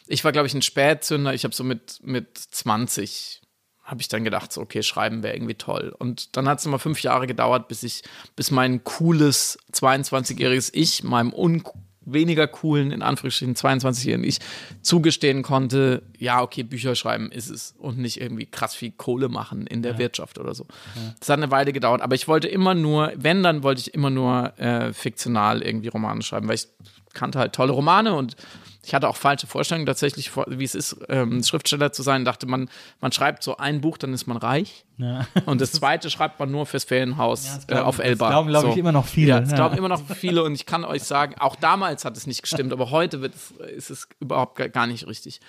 ich 0.07 0.25
war 0.25 0.33
glaube 0.33 0.47
ich 0.47 0.53
ein 0.53 0.61
Spätzünder, 0.61 1.33
ich 1.33 1.45
habe 1.45 1.55
so 1.55 1.63
mit, 1.63 2.01
mit 2.03 2.37
20 2.37 3.41
habe 3.89 4.01
ich 4.01 4.07
dann 4.07 4.23
gedacht, 4.23 4.53
so, 4.53 4.61
okay, 4.61 4.83
schreiben 4.83 5.23
wäre 5.23 5.35
irgendwie 5.35 5.55
toll. 5.55 5.95
Und 5.97 6.37
dann 6.37 6.47
hat 6.47 6.59
es 6.59 6.65
nochmal 6.65 6.79
fünf 6.79 7.01
Jahre 7.01 7.25
gedauert, 7.25 7.67
bis 7.69 7.81
ich, 7.81 8.03
bis 8.35 8.51
mein 8.51 8.83
cooles 8.83 9.57
22-jähriges 9.73 10.69
Ich, 10.73 11.03
meinem 11.03 11.33
un 11.33 11.63
weniger 12.13 12.47
coolen, 12.47 12.91
in 12.91 13.01
Anführungsstrichen 13.01 13.55
22-jährigen 13.55 14.23
Ich, 14.23 14.39
zugestehen 14.81 15.43
konnte, 15.43 16.03
ja, 16.17 16.41
okay, 16.41 16.63
Bücher 16.63 16.95
schreiben 16.95 17.31
ist 17.31 17.49
es 17.49 17.75
und 17.77 17.97
nicht 17.97 18.19
irgendwie 18.19 18.45
krass 18.45 18.75
viel 18.75 18.91
Kohle 18.91 19.29
machen 19.29 19.67
in 19.67 19.81
der 19.81 19.97
Wirtschaft 19.97 20.37
oder 20.37 20.53
so. 20.53 20.65
Das 21.19 21.29
hat 21.29 21.37
eine 21.37 21.51
Weile 21.51 21.73
gedauert, 21.73 22.01
aber 22.01 22.15
ich 22.15 22.27
wollte 22.27 22.47
immer 22.47 22.73
nur, 22.73 23.11
wenn, 23.15 23.43
dann 23.43 23.63
wollte 23.63 23.81
ich 23.81 23.93
immer 23.93 24.09
nur 24.09 24.57
äh, 24.59 24.93
fiktional 24.93 25.61
irgendwie 25.61 25.89
Romane 25.89 26.21
schreiben, 26.21 26.47
weil 26.47 26.55
ich 26.55 26.67
kannte 27.13 27.39
halt 27.39 27.53
tolle 27.53 27.71
Romane 27.71 28.15
und 28.15 28.35
ich 28.85 28.93
hatte 28.93 29.09
auch 29.09 29.17
falsche 29.17 29.45
Vorstellungen 29.45 29.85
tatsächlich, 29.85 30.31
wie 30.47 30.63
es 30.63 30.73
ist, 30.73 30.97
ähm, 31.09 31.43
Schriftsteller 31.43 31.91
zu 31.91 32.01
sein. 32.01 32.23
Dachte 32.25 32.45
man, 32.47 32.69
man 33.01 33.11
schreibt 33.11 33.43
so 33.43 33.57
ein 33.57 33.81
Buch, 33.81 33.97
dann 33.97 34.13
ist 34.13 34.25
man 34.25 34.37
reich. 34.37 34.85
Ja. 34.97 35.27
Und 35.45 35.59
das 35.61 35.71
zweite 35.73 36.09
schreibt 36.09 36.39
man 36.39 36.49
nur 36.49 36.65
fürs 36.65 36.85
Ferienhaus 36.85 37.43
das 37.67 37.77
äh, 37.77 37.81
auf 37.81 37.97
das 37.97 38.05
Elba. 38.05 38.29
glauben, 38.29 38.49
glaube 38.49 38.69
ich, 38.69 38.77
immer 38.77 38.91
noch 38.93 39.05
viele. 39.05 39.27
Ja, 39.29 39.39
das 39.41 39.49
Ja. 39.51 39.55
glauben 39.57 39.77
immer 39.77 39.89
noch 39.89 40.01
viele 40.15 40.43
und 40.43 40.53
ich 40.55 40.65
kann 40.65 40.85
euch 40.85 41.03
sagen, 41.03 41.35
auch 41.39 41.55
damals 41.57 42.05
hat 42.05 42.15
es 42.15 42.25
nicht 42.25 42.41
gestimmt, 42.41 42.71
aber 42.71 42.89
heute 42.89 43.21
wird 43.21 43.35
es, 43.35 43.51
ist 43.75 43.89
es 43.89 44.07
überhaupt 44.21 44.55
gar- 44.57 44.69
gar 44.69 44.87
nicht 44.87 45.05
richtig. 45.07 45.41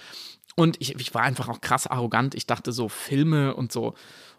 Und 0.56 0.76
ich, 0.80 0.96
ich 0.98 1.14
war 1.14 1.22
einfach 1.22 1.48
auch 1.48 1.60
krass 1.60 1.86
arrogant. 1.86 2.34
Ich 2.34 2.46
dachte 2.46 2.72
so 2.72 2.88
Filme 2.88 3.54
und 3.54 3.70
so 3.70 3.94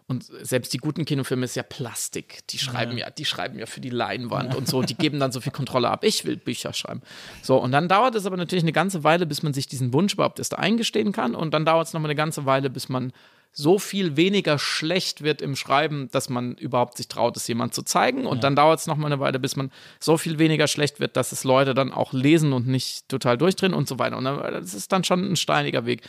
und 0.08 0.24
selbst 0.24 0.72
die 0.72 0.78
guten 0.78 1.04
Kinofilme 1.04 1.44
ist 1.44 1.54
ja 1.54 1.62
Plastik. 1.62 2.46
Die 2.48 2.58
schreiben 2.58 2.98
ja, 2.98 3.10
die 3.10 3.24
schreiben 3.24 3.58
ja 3.58 3.66
für 3.66 3.80
die 3.80 3.90
Leinwand 3.90 4.54
und 4.54 4.68
so. 4.68 4.82
Die 4.82 4.94
geben 4.94 5.20
dann 5.20 5.32
so 5.32 5.40
viel 5.40 5.52
Kontrolle 5.52 5.88
ab. 5.90 6.04
Ich 6.04 6.24
will 6.24 6.36
Bücher 6.36 6.72
schreiben. 6.72 7.02
So, 7.42 7.56
und 7.56 7.72
dann 7.72 7.88
dauert 7.88 8.14
es 8.14 8.26
aber 8.26 8.36
natürlich 8.36 8.64
eine 8.64 8.72
ganze 8.72 9.04
Weile, 9.04 9.26
bis 9.26 9.42
man 9.42 9.54
sich 9.54 9.68
diesen 9.68 9.92
Wunsch 9.92 10.14
überhaupt 10.14 10.38
erst 10.38 10.58
eingestehen 10.58 11.12
kann. 11.12 11.34
Und 11.34 11.54
dann 11.54 11.64
dauert 11.64 11.86
es 11.86 11.92
nochmal 11.92 12.10
eine 12.10 12.16
ganze 12.16 12.44
Weile, 12.46 12.68
bis 12.68 12.88
man 12.88 13.12
so 13.54 13.78
viel 13.78 14.16
weniger 14.16 14.58
schlecht 14.58 15.22
wird 15.22 15.42
im 15.42 15.56
Schreiben, 15.56 16.08
dass 16.10 16.30
man 16.30 16.54
überhaupt 16.54 16.96
sich 16.96 17.08
traut, 17.08 17.36
es 17.36 17.46
jemand 17.46 17.74
zu 17.74 17.82
zeigen. 17.82 18.24
Und 18.26 18.44
dann 18.44 18.56
dauert 18.56 18.80
es 18.80 18.86
nochmal 18.86 19.12
eine 19.12 19.20
Weile, 19.20 19.38
bis 19.38 19.56
man 19.56 19.70
so 20.00 20.16
viel 20.16 20.38
weniger 20.38 20.66
schlecht 20.66 21.00
wird, 21.00 21.16
dass 21.16 21.32
es 21.32 21.44
Leute 21.44 21.74
dann 21.74 21.92
auch 21.92 22.14
lesen 22.14 22.54
und 22.54 22.66
nicht 22.66 23.08
total 23.08 23.36
durchdrehen 23.36 23.74
und 23.74 23.86
so 23.86 23.98
weiter. 23.98 24.16
Und 24.16 24.24
das 24.24 24.72
ist 24.72 24.90
dann 24.90 25.04
schon 25.04 25.32
ein 25.32 25.36
steiniger 25.36 25.84
Weg. 25.84 26.02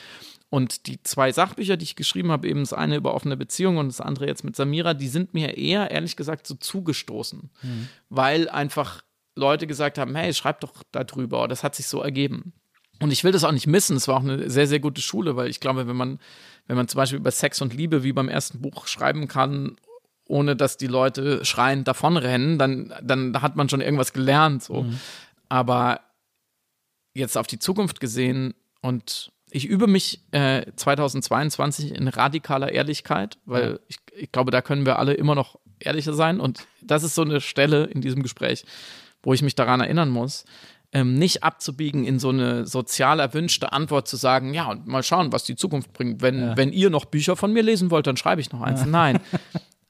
Und 0.54 0.86
die 0.86 1.02
zwei 1.02 1.32
Sachbücher, 1.32 1.78
die 1.78 1.84
ich 1.84 1.96
geschrieben 1.96 2.32
habe, 2.32 2.48
eben 2.48 2.60
das 2.60 2.74
eine 2.74 2.98
über 2.98 3.16
offene 3.16 3.36
Beziehungen 3.36 3.80
und 3.80 3.88
das 3.88 4.00
andere 4.00 4.28
jetzt 4.28 4.44
mit 4.44 4.56
Samira, 4.56 4.94
die 4.94 5.08
sind 5.08 5.34
mir 5.34 5.58
eher, 5.58 5.90
ehrlich 5.90 6.16
gesagt, 6.16 6.46
so 6.46 6.54
zugestoßen. 6.54 7.50
Weil 8.10 8.48
einfach 8.50 9.02
Leute 9.34 9.66
gesagt 9.66 9.98
haben, 9.98 10.14
hey, 10.14 10.32
schreib 10.32 10.60
doch 10.60 10.84
da 10.92 11.06
drüber. 11.06 11.48
Das 11.48 11.64
hat 11.64 11.74
sich 11.74 11.88
so 11.88 12.02
ergeben. 12.04 12.54
Und 13.00 13.10
ich 13.10 13.24
will 13.24 13.32
das 13.32 13.44
auch 13.44 13.52
nicht 13.52 13.66
missen. 13.66 13.98
Es 13.98 14.08
war 14.08 14.18
auch 14.18 14.24
eine 14.24 14.48
sehr, 14.52 14.68
sehr 14.68 14.80
gute 14.80 15.02
Schule, 15.02 15.36
weil 15.36 15.50
ich 15.50 15.60
glaube, 15.60 15.88
wenn 15.88 15.96
man, 15.96 16.20
wenn 16.68 16.76
man 16.76 16.88
zum 16.88 17.00
Beispiel 17.00 17.18
über 17.18 17.32
Sex 17.32 17.60
und 17.60 17.74
Liebe 17.74 18.04
wie 18.04 18.14
beim 18.14 18.30
ersten 18.30 18.62
Buch 18.62 18.86
schreiben 18.86 19.28
kann, 19.28 19.78
ohne 20.28 20.56
dass 20.56 20.78
die 20.78 20.86
Leute 20.86 21.44
schreiend 21.46 21.88
davonrennen, 21.88 22.60
dann, 22.60 22.94
dann 23.02 23.42
hat 23.42 23.56
man 23.56 23.70
schon 23.70 23.82
irgendwas 23.82 24.14
gelernt. 24.14 24.62
So. 24.62 24.86
Aber 25.50 26.02
jetzt 27.16 27.40
auf 27.40 27.48
die 27.48 27.58
Zukunft 27.58 28.00
gesehen 28.00 28.54
und 28.84 29.32
ich 29.56 29.68
übe 29.68 29.86
mich 29.86 30.20
äh, 30.32 30.66
2022 30.76 31.94
in 31.94 32.08
radikaler 32.08 32.72
Ehrlichkeit, 32.72 33.38
weil 33.46 33.80
ich, 33.88 33.98
ich 34.16 34.32
glaube, 34.32 34.50
da 34.50 34.64
können 34.64 34.86
wir 34.88 34.98
alle 34.98 35.14
immer 35.14 35.36
noch 35.36 35.60
ehrlicher 35.80 36.14
sein. 36.14 36.40
Und 36.40 36.66
das 36.82 37.04
ist 37.04 37.14
so 37.14 37.22
eine 37.22 37.40
Stelle 37.40 37.84
in 37.84 38.02
diesem 38.02 38.24
Gespräch, 38.24 38.66
wo 39.22 39.32
ich 39.32 39.44
mich 39.44 39.54
daran 39.54 39.80
erinnern 39.80 40.10
muss, 40.10 40.46
ähm, 40.92 41.20
nicht 41.20 41.44
abzubiegen 41.44 42.04
in 42.04 42.18
so 42.18 42.30
eine 42.30 42.66
sozial 42.66 43.20
erwünschte 43.20 43.72
Antwort 43.74 44.08
zu 44.08 44.16
sagen, 44.16 44.56
ja, 44.56 44.72
und 44.72 44.88
mal 44.88 45.04
schauen, 45.04 45.32
was 45.32 45.44
die 45.44 45.56
Zukunft 45.56 45.94
bringt. 45.94 46.24
Wenn, 46.24 46.58
wenn 46.58 46.74
ihr 46.74 46.90
noch 46.90 47.06
Bücher 47.06 47.36
von 47.36 47.54
mir 47.54 47.62
lesen 47.62 47.92
wollt, 47.92 48.08
dann 48.08 48.18
schreibe 48.18 48.42
ich 48.42 48.52
noch 48.52 48.62
eins. 48.62 48.86
Nein. 48.86 49.20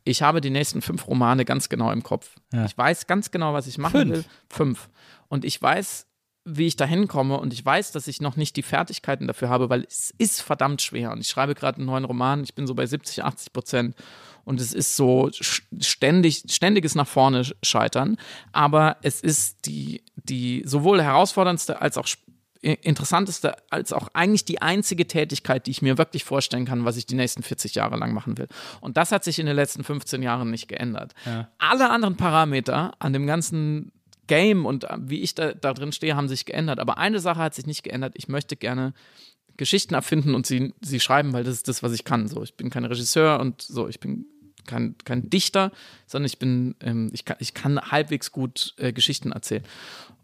Ich 0.05 0.21
habe 0.21 0.41
die 0.41 0.49
nächsten 0.49 0.81
fünf 0.81 1.07
Romane 1.07 1.45
ganz 1.45 1.69
genau 1.69 1.89
im 1.89 2.03
Kopf. 2.03 2.35
Ja. 2.51 2.65
Ich 2.65 2.77
weiß 2.77 3.07
ganz 3.07 3.31
genau, 3.31 3.53
was 3.53 3.67
ich 3.67 3.77
machen 3.77 4.01
Fünf? 4.01 4.11
will. 4.11 4.25
Fünf. 4.49 4.89
Und 5.29 5.45
ich 5.45 5.61
weiß, 5.61 6.07
wie 6.45 6.67
ich 6.67 6.75
da 6.75 6.85
hinkomme 6.85 7.39
und 7.39 7.53
ich 7.53 7.65
weiß, 7.65 7.91
dass 7.91 8.07
ich 8.07 8.19
noch 8.19 8.35
nicht 8.35 8.55
die 8.55 8.63
Fertigkeiten 8.63 9.27
dafür 9.27 9.49
habe, 9.49 9.69
weil 9.69 9.85
es 9.87 10.13
ist 10.17 10.41
verdammt 10.41 10.81
schwer. 10.81 11.11
Und 11.11 11.21
ich 11.21 11.29
schreibe 11.29 11.55
gerade 11.55 11.77
einen 11.77 11.85
neuen 11.85 12.03
Roman, 12.03 12.43
ich 12.43 12.53
bin 12.53 12.67
so 12.67 12.75
bei 12.75 12.85
70, 12.85 13.23
80 13.23 13.53
Prozent 13.53 13.95
und 14.43 14.59
es 14.59 14.73
ist 14.73 14.97
so 14.97 15.31
ständig, 15.79 16.43
ständiges 16.49 16.95
nach 16.95 17.07
vorne 17.07 17.43
scheitern. 17.63 18.17
Aber 18.51 18.97
es 19.03 19.21
ist 19.21 19.65
die, 19.67 20.03
die 20.15 20.63
sowohl 20.65 21.01
herausforderndste 21.01 21.81
als 21.81 21.97
auch 21.97 22.07
interessanteste, 22.63 23.55
als 23.69 23.91
auch 23.91 24.07
eigentlich 24.13 24.45
die 24.45 24.61
einzige 24.61 25.05
Tätigkeit, 25.05 25.65
die 25.65 25.71
ich 25.71 25.81
mir 25.81 25.97
wirklich 25.97 26.23
vorstellen 26.23 26.65
kann, 26.65 26.85
was 26.85 26.97
ich 26.97 27.05
die 27.05 27.15
nächsten 27.15 27.43
40 27.43 27.75
Jahre 27.75 27.97
lang 27.97 28.13
machen 28.13 28.37
will. 28.37 28.47
Und 28.79 28.97
das 28.97 29.11
hat 29.11 29.23
sich 29.23 29.39
in 29.39 29.45
den 29.45 29.55
letzten 29.55 29.83
15 29.83 30.21
Jahren 30.23 30.49
nicht 30.49 30.67
geändert. 30.67 31.13
Alle 31.57 31.89
anderen 31.89 32.15
Parameter 32.15 32.93
an 32.99 33.13
dem 33.13 33.27
ganzen 33.27 33.92
Game 34.27 34.65
und 34.65 34.85
äh, 34.85 34.97
wie 34.99 35.21
ich 35.21 35.35
da, 35.35 35.53
da 35.53 35.73
drin 35.73 35.91
stehe, 35.91 36.15
haben 36.15 36.29
sich 36.29 36.45
geändert. 36.45 36.79
Aber 36.79 36.97
eine 36.97 37.19
Sache 37.19 37.39
hat 37.39 37.55
sich 37.55 37.65
nicht 37.65 37.83
geändert. 37.83 38.13
Ich 38.15 38.27
möchte 38.27 38.55
gerne 38.55 38.93
Geschichten 39.57 39.93
erfinden 39.93 40.35
und 40.35 40.47
sie, 40.47 40.73
sie 40.81 40.99
schreiben, 40.99 41.33
weil 41.33 41.43
das 41.43 41.55
ist 41.55 41.67
das, 41.67 41.83
was 41.83 41.93
ich 41.93 42.05
kann. 42.05 42.27
So, 42.27 42.43
ich 42.43 42.55
bin 42.55 42.69
kein 42.69 42.85
Regisseur 42.85 43.39
und 43.39 43.61
so, 43.61 43.87
ich 43.87 43.99
bin 43.99 44.25
kein, 44.65 44.95
kein 45.03 45.29
Dichter, 45.29 45.71
sondern 46.07 46.25
ich 46.25 46.39
bin, 46.39 46.75
ähm, 46.81 47.11
ich, 47.13 47.25
kann, 47.25 47.37
ich 47.39 47.53
kann 47.53 47.79
halbwegs 47.79 48.31
gut 48.31 48.73
äh, 48.77 48.93
Geschichten 48.93 49.31
erzählen. 49.31 49.63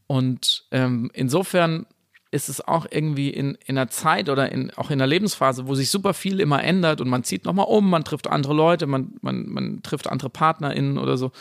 Und 0.07 0.65
ähm, 0.71 1.11
insofern 1.13 1.85
ist 2.31 2.49
es 2.49 2.61
auch 2.61 2.85
irgendwie 2.89 3.29
in, 3.29 3.57
in 3.65 3.77
einer 3.77 3.89
Zeit 3.89 4.29
oder 4.29 4.51
in, 4.51 4.71
auch 4.71 4.91
in 4.91 4.99
einer 4.99 5.07
Lebensphase, 5.07 5.67
wo 5.67 5.75
sich 5.75 5.89
super 5.89 6.13
viel 6.13 6.39
immer 6.39 6.63
ändert 6.63 7.01
und 7.01 7.09
man 7.09 7.23
zieht 7.23 7.45
nochmal 7.45 7.65
um, 7.67 7.89
man 7.89 8.03
trifft 8.03 8.27
andere 8.27 8.53
Leute, 8.53 8.85
man, 8.85 9.15
man, 9.21 9.47
man 9.49 9.81
trifft 9.81 10.07
andere 10.07 10.29
PartnerInnen 10.29 10.97
oder 10.99 11.17
so, 11.17 11.31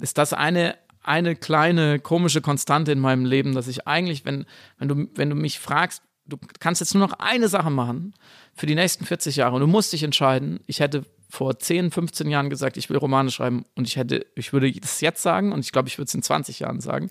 ist 0.00 0.18
das 0.18 0.32
eine, 0.32 0.76
eine 1.02 1.36
kleine 1.36 1.98
komische 1.98 2.40
Konstante 2.40 2.92
in 2.92 3.00
meinem 3.00 3.24
Leben, 3.24 3.54
dass 3.54 3.68
ich 3.68 3.86
eigentlich, 3.86 4.24
wenn, 4.24 4.46
wenn, 4.78 4.88
du, 4.88 5.08
wenn 5.14 5.30
du 5.30 5.36
mich 5.36 5.58
fragst, 5.58 6.02
du 6.26 6.38
kannst 6.60 6.80
jetzt 6.80 6.94
nur 6.94 7.06
noch 7.06 7.18
eine 7.18 7.48
Sache 7.48 7.70
machen 7.70 8.14
für 8.54 8.66
die 8.66 8.74
nächsten 8.74 9.04
40 9.04 9.36
Jahre 9.36 9.54
und 9.56 9.60
du 9.60 9.66
musst 9.66 9.92
dich 9.92 10.02
entscheiden, 10.02 10.60
ich 10.66 10.80
hätte 10.80 11.04
vor 11.28 11.58
10, 11.58 11.90
15 11.90 12.28
Jahren 12.28 12.50
gesagt, 12.50 12.76
ich 12.76 12.90
will 12.90 12.98
Romane 12.98 13.30
schreiben 13.30 13.64
und 13.74 13.88
ich 13.88 13.96
hätte, 13.96 14.26
ich 14.36 14.52
würde 14.52 14.70
das 14.72 15.00
jetzt 15.00 15.22
sagen 15.22 15.52
und 15.52 15.60
ich 15.60 15.72
glaube, 15.72 15.88
ich 15.88 15.98
würde 15.98 16.08
es 16.08 16.14
in 16.14 16.22
20 16.22 16.60
Jahren 16.60 16.80
sagen, 16.80 17.10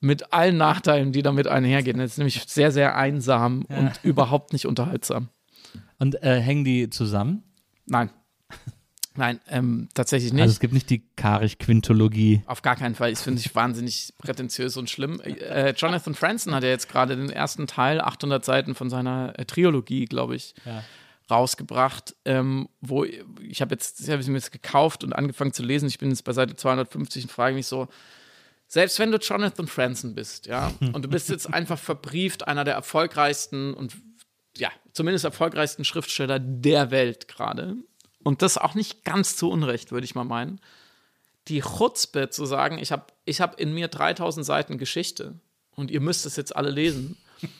Mit 0.00 0.34
allen 0.34 0.58
Nachteilen, 0.58 1.10
die 1.12 1.22
damit 1.22 1.48
einhergehen. 1.48 1.98
Es 2.00 2.12
ist 2.12 2.18
nämlich 2.18 2.44
sehr, 2.46 2.70
sehr 2.70 2.96
einsam 2.96 3.62
und 3.62 3.92
überhaupt 4.02 4.52
nicht 4.52 4.66
unterhaltsam. 4.66 5.30
Und 5.98 6.22
äh, 6.22 6.38
hängen 6.38 6.64
die 6.64 6.90
zusammen? 6.90 7.42
Nein. 7.86 8.10
Nein, 9.16 9.40
ähm, 9.48 9.88
tatsächlich 9.94 10.32
nicht. 10.32 10.42
Also 10.42 10.52
es 10.52 10.60
gibt 10.60 10.74
nicht 10.74 10.90
die 10.90 11.02
Karich-Quintologie. 11.16 12.42
Auf 12.46 12.62
gar 12.62 12.76
keinen 12.76 12.94
Fall. 12.94 13.10
Ich 13.12 13.18
finde 13.18 13.40
ich 13.40 13.54
wahnsinnig 13.54 14.12
prätentiös 14.18 14.76
und 14.76 14.90
schlimm. 14.90 15.20
Äh, 15.20 15.72
Jonathan 15.76 16.14
Franzen 16.14 16.54
hat 16.54 16.62
ja 16.62 16.68
jetzt 16.70 16.88
gerade 16.88 17.16
den 17.16 17.30
ersten 17.30 17.66
Teil, 17.66 18.00
800 18.00 18.44
Seiten 18.44 18.74
von 18.74 18.90
seiner 18.90 19.32
äh, 19.38 19.44
Trilogie, 19.44 20.04
glaube 20.04 20.36
ich, 20.36 20.54
Ja. 20.64 20.82
rausgebracht, 21.30 22.14
ähm, 22.24 22.68
wo 22.80 23.04
ich 23.04 23.60
habe 23.60 23.74
jetzt, 23.74 24.00
ich 24.00 24.10
habe 24.10 24.22
mir 24.24 24.34
jetzt 24.38 24.52
gekauft 24.52 25.02
und 25.04 25.12
angefangen 25.12 25.52
zu 25.52 25.62
lesen. 25.62 25.88
Ich 25.88 25.98
bin 25.98 26.10
jetzt 26.10 26.24
bei 26.24 26.32
Seite 26.32 26.54
250 26.56 27.24
und 27.24 27.30
frage 27.30 27.54
mich 27.54 27.66
so, 27.66 27.88
selbst 28.68 28.98
wenn 28.98 29.12
du 29.12 29.18
Jonathan 29.18 29.66
Franzen 29.66 30.14
bist, 30.14 30.46
ja, 30.46 30.72
und 30.92 31.04
du 31.04 31.08
bist 31.08 31.28
jetzt 31.28 31.52
einfach 31.52 31.78
verbrieft, 31.78 32.46
einer 32.46 32.64
der 32.64 32.74
erfolgreichsten 32.74 33.74
und 33.74 33.96
ja, 34.56 34.70
zumindest 34.92 35.24
erfolgreichsten 35.24 35.84
Schriftsteller 35.84 36.38
der 36.38 36.90
Welt 36.90 37.28
gerade. 37.28 37.76
Und 38.22 38.42
das 38.42 38.58
auch 38.58 38.74
nicht 38.74 39.04
ganz 39.04 39.36
zu 39.36 39.50
Unrecht, 39.50 39.92
würde 39.92 40.04
ich 40.04 40.14
mal 40.14 40.24
meinen. 40.24 40.60
Die 41.48 41.60
Chutzpe 41.60 42.28
zu 42.30 42.44
sagen, 42.44 42.78
ich 42.78 42.90
habe 42.90 43.06
ich 43.24 43.40
hab 43.40 43.60
in 43.60 43.72
mir 43.72 43.88
3000 43.88 44.44
Seiten 44.44 44.78
Geschichte 44.78 45.38
und 45.76 45.90
ihr 45.90 46.00
müsst 46.00 46.26
es 46.26 46.36
jetzt 46.36 46.54
alle 46.54 46.70
lesen. 46.70 47.16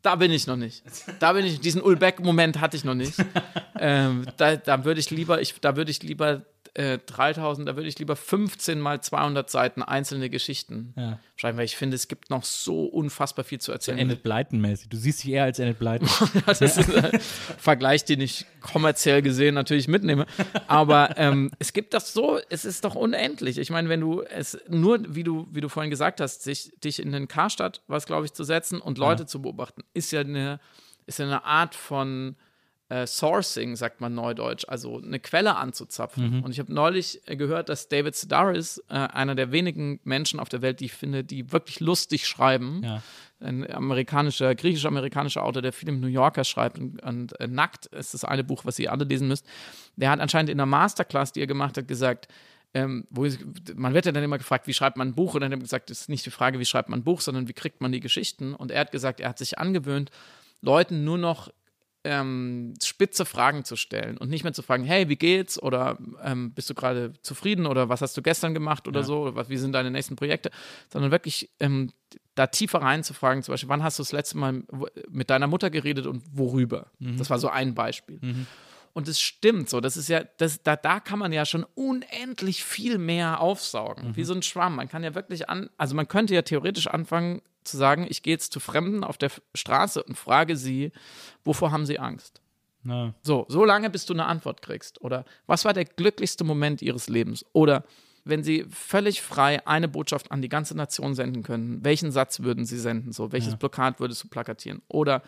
Da 0.00 0.14
bin 0.14 0.30
ich 0.30 0.46
noch 0.46 0.56
nicht. 0.56 0.84
Da 1.18 1.32
bin 1.32 1.44
ich, 1.44 1.60
diesen 1.60 1.82
Ulbeck-Moment 1.82 2.60
hatte 2.60 2.76
ich 2.76 2.84
noch 2.84 2.94
nicht. 2.94 3.14
ähm, 3.80 4.26
da 4.36 4.56
da 4.56 4.84
würde 4.84 5.00
ich 5.00 5.10
lieber, 5.10 5.40
ich, 5.40 5.60
da 5.60 5.76
würde 5.76 5.90
ich 5.90 6.02
lieber 6.04 6.44
äh, 6.74 6.98
3000, 7.06 7.68
da 7.68 7.76
würde 7.76 7.88
ich 7.88 7.98
lieber 7.98 8.16
15 8.16 8.80
mal 8.80 9.00
200 9.00 9.48
Seiten 9.50 9.82
einzelne 9.82 10.30
Geschichten 10.30 10.94
Ja. 10.96 11.18
schreiben, 11.36 11.58
weil 11.58 11.64
ich 11.64 11.76
finde, 11.76 11.94
es 11.96 12.08
gibt 12.08 12.30
noch 12.30 12.44
so 12.44 12.84
unfassbar 12.86 13.44
viel 13.44 13.60
zu 13.60 13.72
erzählen. 13.72 13.98
Enid 13.98 14.22
Blyton-mäßig. 14.22 14.88
Du 14.88 14.96
siehst 14.96 15.22
dich 15.24 15.30
eher 15.32 15.44
als 15.44 15.58
Enid 15.58 15.78
Blyton. 15.78 16.08
Das 16.46 16.60
ist 16.60 16.78
ein 16.78 17.20
Vergleich, 17.58 18.04
den 18.04 18.20
ich 18.20 18.46
kommerziell 18.60 19.22
gesehen 19.22 19.54
natürlich 19.54 19.88
mitnehme. 19.88 20.26
Aber 20.66 21.16
ähm, 21.16 21.50
es 21.58 21.72
gibt 21.72 21.94
das 21.94 22.12
so, 22.12 22.38
es 22.48 22.64
ist 22.64 22.84
doch 22.84 22.94
unendlich. 22.94 23.58
Ich 23.58 23.70
meine, 23.70 23.88
wenn 23.88 24.00
du 24.00 24.22
es 24.22 24.58
nur, 24.68 25.00
wie 25.14 25.24
du, 25.24 25.46
wie 25.50 25.60
du 25.60 25.68
vorhin 25.68 25.90
gesagt 25.90 26.20
hast, 26.20 26.42
sich, 26.42 26.72
dich 26.84 27.00
in 27.00 27.12
den 27.12 27.28
Karstadt, 27.28 27.82
was 27.86 28.06
glaube 28.06 28.26
ich, 28.26 28.32
zu 28.32 28.44
setzen 28.44 28.80
und 28.80 28.98
Leute 28.98 29.26
zu 29.26 29.40
beobachten, 29.42 29.82
ist 29.94 30.10
ja 30.12 30.20
eine, 30.20 30.60
ist 31.06 31.18
ja 31.18 31.24
eine 31.26 31.44
Art 31.44 31.74
von 31.74 32.36
äh, 32.90 33.06
Sourcing, 33.06 33.76
sagt 33.76 34.00
man 34.00 34.14
neudeutsch, 34.14 34.64
also 34.66 34.98
eine 35.02 35.18
Quelle 35.20 35.56
anzuzapfen. 35.56 36.42
Und 36.42 36.50
ich 36.52 36.58
habe 36.58 36.72
neulich 36.72 37.20
äh, 37.26 37.36
gehört, 37.36 37.68
dass 37.68 37.88
David 37.88 38.14
Sedaris, 38.16 38.78
äh, 38.88 38.94
einer 38.94 39.34
der 39.34 39.52
wenigen 39.52 40.00
Menschen 40.04 40.40
auf 40.40 40.48
der 40.48 40.62
Welt, 40.62 40.80
die 40.80 40.86
ich 40.86 40.94
finde, 40.94 41.22
die 41.24 41.52
wirklich 41.52 41.80
lustig 41.80 42.26
schreiben, 42.26 42.82
Ja. 42.82 43.02
ein 43.40 43.70
amerikanischer, 43.70 44.54
griechisch-amerikanischer 44.54 45.42
Autor, 45.44 45.60
der 45.62 45.72
viel 45.74 45.88
im 45.90 46.00
New 46.00 46.06
Yorker 46.06 46.44
schreibt 46.44 46.78
und, 46.78 47.02
und 47.02 47.38
äh, 47.40 47.46
Nackt 47.46 47.86
ist 47.86 48.14
das 48.14 48.24
eine 48.24 48.42
Buch, 48.42 48.64
was 48.64 48.78
ihr 48.78 48.90
alle 48.90 49.04
lesen 49.04 49.28
müsst. 49.28 49.44
Der 49.96 50.10
hat 50.10 50.20
anscheinend 50.20 50.48
in 50.50 50.56
der 50.56 50.66
Masterclass, 50.66 51.32
die 51.32 51.40
er 51.40 51.46
gemacht 51.46 51.76
hat, 51.76 51.86
gesagt, 51.88 52.28
ähm, 52.74 53.06
wo 53.10 53.24
ich, 53.26 53.38
man 53.76 53.92
wird 53.94 54.06
ja 54.06 54.12
dann 54.12 54.22
immer 54.24 54.38
gefragt, 54.38 54.66
wie 54.66 54.74
schreibt 54.74 54.96
man 54.96 55.08
ein 55.08 55.14
Buch? 55.14 55.34
Und 55.34 55.40
dann 55.42 55.52
hat 55.52 55.58
er 55.58 55.62
gesagt, 55.62 55.90
es 55.90 56.02
ist 56.02 56.08
nicht 56.08 56.24
die 56.26 56.30
Frage, 56.30 56.58
wie 56.58 56.64
schreibt 56.66 56.88
man 56.88 57.00
ein 57.00 57.04
Buch, 57.04 57.20
sondern 57.20 57.48
wie 57.48 57.54
kriegt 57.54 57.80
man 57.80 57.92
die 57.92 58.00
Geschichten? 58.00 58.54
Und 58.54 58.70
er 58.70 58.80
hat 58.80 58.92
gesagt, 58.92 59.20
er 59.20 59.28
hat 59.30 59.38
sich 59.38 59.58
angewöhnt, 59.58 60.10
Leuten 60.60 61.04
nur 61.04 61.18
noch 61.18 61.50
ähm, 62.04 62.74
spitze 62.82 63.24
Fragen 63.24 63.64
zu 63.64 63.76
stellen 63.76 64.16
und 64.18 64.30
nicht 64.30 64.44
mehr 64.44 64.52
zu 64.52 64.62
fragen, 64.62 64.84
hey, 64.84 65.08
wie 65.08 65.16
geht's? 65.16 65.60
Oder 65.60 65.98
ähm, 66.22 66.52
bist 66.52 66.70
du 66.70 66.74
gerade 66.74 67.12
zufrieden? 67.22 67.66
Oder 67.66 67.88
was 67.88 68.00
hast 68.00 68.16
du 68.16 68.22
gestern 68.22 68.54
gemacht 68.54 68.86
oder 68.88 69.00
so? 69.04 69.22
Oder 69.22 69.34
was, 69.34 69.48
wie 69.48 69.56
sind 69.56 69.72
deine 69.72 69.90
nächsten 69.90 70.16
Projekte? 70.16 70.50
Sondern 70.92 71.10
wirklich 71.10 71.50
ähm, 71.60 71.92
da 72.34 72.46
tiefer 72.46 72.80
reinzufragen, 72.82 73.42
zum 73.42 73.52
Beispiel, 73.52 73.68
wann 73.68 73.82
hast 73.82 73.98
du 73.98 74.02
das 74.02 74.12
letzte 74.12 74.38
Mal 74.38 74.62
mit 75.10 75.28
deiner 75.28 75.48
Mutter 75.48 75.70
geredet 75.70 76.06
und 76.06 76.22
worüber? 76.32 76.86
Das 77.18 77.30
war 77.30 77.38
so 77.38 77.48
ein 77.48 77.74
Beispiel. 77.74 78.20
Und 78.98 79.06
es 79.06 79.20
stimmt 79.20 79.70
so, 79.70 79.80
das 79.80 79.96
ist 79.96 80.08
ja, 80.08 80.24
das, 80.38 80.60
da, 80.64 80.74
da 80.74 80.98
kann 80.98 81.20
man 81.20 81.32
ja 81.32 81.46
schon 81.46 81.64
unendlich 81.76 82.64
viel 82.64 82.98
mehr 82.98 83.40
aufsaugen, 83.40 84.16
wie 84.16 84.24
so 84.24 84.34
ein 84.34 84.42
Schwamm. 84.42 84.74
Man 84.74 84.88
kann 84.88 85.04
ja 85.04 85.14
wirklich 85.14 85.48
an, 85.48 85.70
also 85.76 85.94
man 85.94 86.08
könnte 86.08 86.34
ja 86.34 86.42
theoretisch 86.42 86.88
anfangen 86.88 87.40
zu 87.62 87.76
sagen, 87.76 88.08
ich 88.10 88.24
gehe 88.24 88.34
jetzt 88.34 88.52
zu 88.52 88.58
Fremden 88.58 89.04
auf 89.04 89.16
der 89.16 89.30
Straße 89.54 90.02
und 90.02 90.18
frage 90.18 90.56
sie, 90.56 90.90
wovor 91.44 91.70
haben 91.70 91.86
sie 91.86 92.00
Angst? 92.00 92.40
Na, 92.82 93.14
So, 93.22 93.46
so 93.48 93.64
lange, 93.64 93.88
bis 93.88 94.04
du 94.04 94.14
eine 94.14 94.26
Antwort 94.26 94.62
kriegst. 94.62 95.00
Oder 95.00 95.24
was 95.46 95.64
war 95.64 95.74
der 95.74 95.84
glücklichste 95.84 96.42
Moment 96.42 96.82
ihres 96.82 97.08
Lebens? 97.08 97.44
Oder 97.52 97.84
wenn 98.28 98.44
sie 98.44 98.66
völlig 98.70 99.22
frei 99.22 99.66
eine 99.66 99.88
Botschaft 99.88 100.30
an 100.30 100.42
die 100.42 100.48
ganze 100.48 100.76
Nation 100.76 101.14
senden 101.14 101.42
können, 101.42 101.82
welchen 101.82 102.10
Satz 102.10 102.40
würden 102.40 102.64
sie 102.64 102.78
senden? 102.78 103.12
So, 103.12 103.32
welches 103.32 103.56
Plakat 103.56 104.00
würdest 104.00 104.24
du 104.24 104.28
plakatieren? 104.28 104.82
Oder 104.88 105.22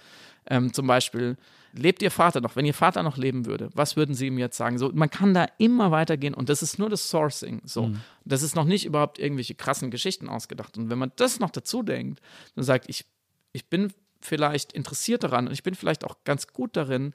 ähm, 0.47 0.73
zum 0.73 0.87
Beispiel, 0.87 1.37
lebt 1.73 2.03
ihr 2.03 2.11
Vater 2.11 2.41
noch? 2.41 2.57
Wenn 2.57 2.65
ihr 2.65 2.75
Vater 2.75 3.03
noch 3.03 3.17
leben 3.17 3.47
würde, 3.47 3.71
was 3.75 3.97
würden 3.97 4.15
sie 4.15 4.27
ihm 4.27 4.39
jetzt 4.39 4.57
sagen? 4.57 4.79
So, 4.79 4.91
man 4.93 5.11
kann 5.11 5.35
da 5.35 5.47
immer 5.59 5.91
weitergehen 5.91 6.35
und 6.35 6.49
das 6.49 6.63
ist 6.63 6.79
nur 6.79 6.91
das 6.91 7.09
Sourcing. 7.09 7.63
So, 7.65 7.93
das 8.25 8.43
ist 8.43 8.55
noch 8.55 8.65
nicht 8.65 8.85
überhaupt 8.85 9.19
irgendwelche 9.19 9.55
krassen 9.55 9.91
Geschichten 9.91 10.29
ausgedacht. 10.29 10.77
Und 10.77 10.91
wenn 10.91 10.99
man 10.99 11.13
das 11.17 11.41
noch 11.41 11.51
dazu 11.51 11.83
denkt 11.83 12.21
und 12.57 12.63
sagt, 12.63 12.85
ich, 12.89 13.07
ich 13.53 13.67
bin 13.67 13.93
vielleicht 14.21 14.73
interessiert 14.73 15.25
daran 15.25 15.47
und 15.47 15.53
ich 15.53 15.63
bin 15.63 15.75
vielleicht 15.75 16.05
auch 16.05 16.17
ganz 16.25 16.47
gut 16.49 16.77
darin, 16.77 17.15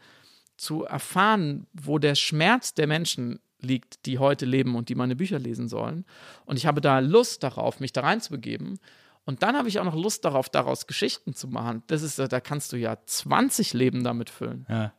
zu 0.58 0.86
erfahren, 0.86 1.68
wo 1.74 2.00
der 2.00 2.16
Schmerz 2.16 2.74
der 2.74 2.88
Menschen 2.88 3.40
liegt, 3.62 4.06
die 4.06 4.20
heute 4.20 4.46
leben 4.46 4.76
und 4.76 4.90
die 4.90 4.96
meine 4.96 5.16
Bücher 5.16 5.40
lesen 5.40 5.68
sollen. 5.68 6.06
Und 6.46 6.58
ich 6.58 6.66
habe 6.66 6.82
da 6.82 7.00
Lust 7.00 7.44
darauf, 7.44 7.80
mich 7.80 7.94
da 7.94 8.02
reinzubegeben. 8.02 8.80
Und 9.26 9.42
dann 9.42 9.58
habe 9.58 9.68
ich 9.68 9.80
auch 9.80 9.86
noch 9.86 9.96
Lust 9.96 10.24
darauf, 10.24 10.50
daraus 10.50 10.88
Geschichten 10.88 11.34
zu 11.34 11.48
machen. 11.48 11.84
Das 11.88 12.04
ist, 12.04 12.20
da 12.20 12.40
kannst 12.40 12.74
du 12.74 12.78
ja 12.78 12.98
20 13.06 13.74
Leben 13.74 14.04
damit 14.04 14.30
füllen. 14.30 14.66
ja. 14.70 14.94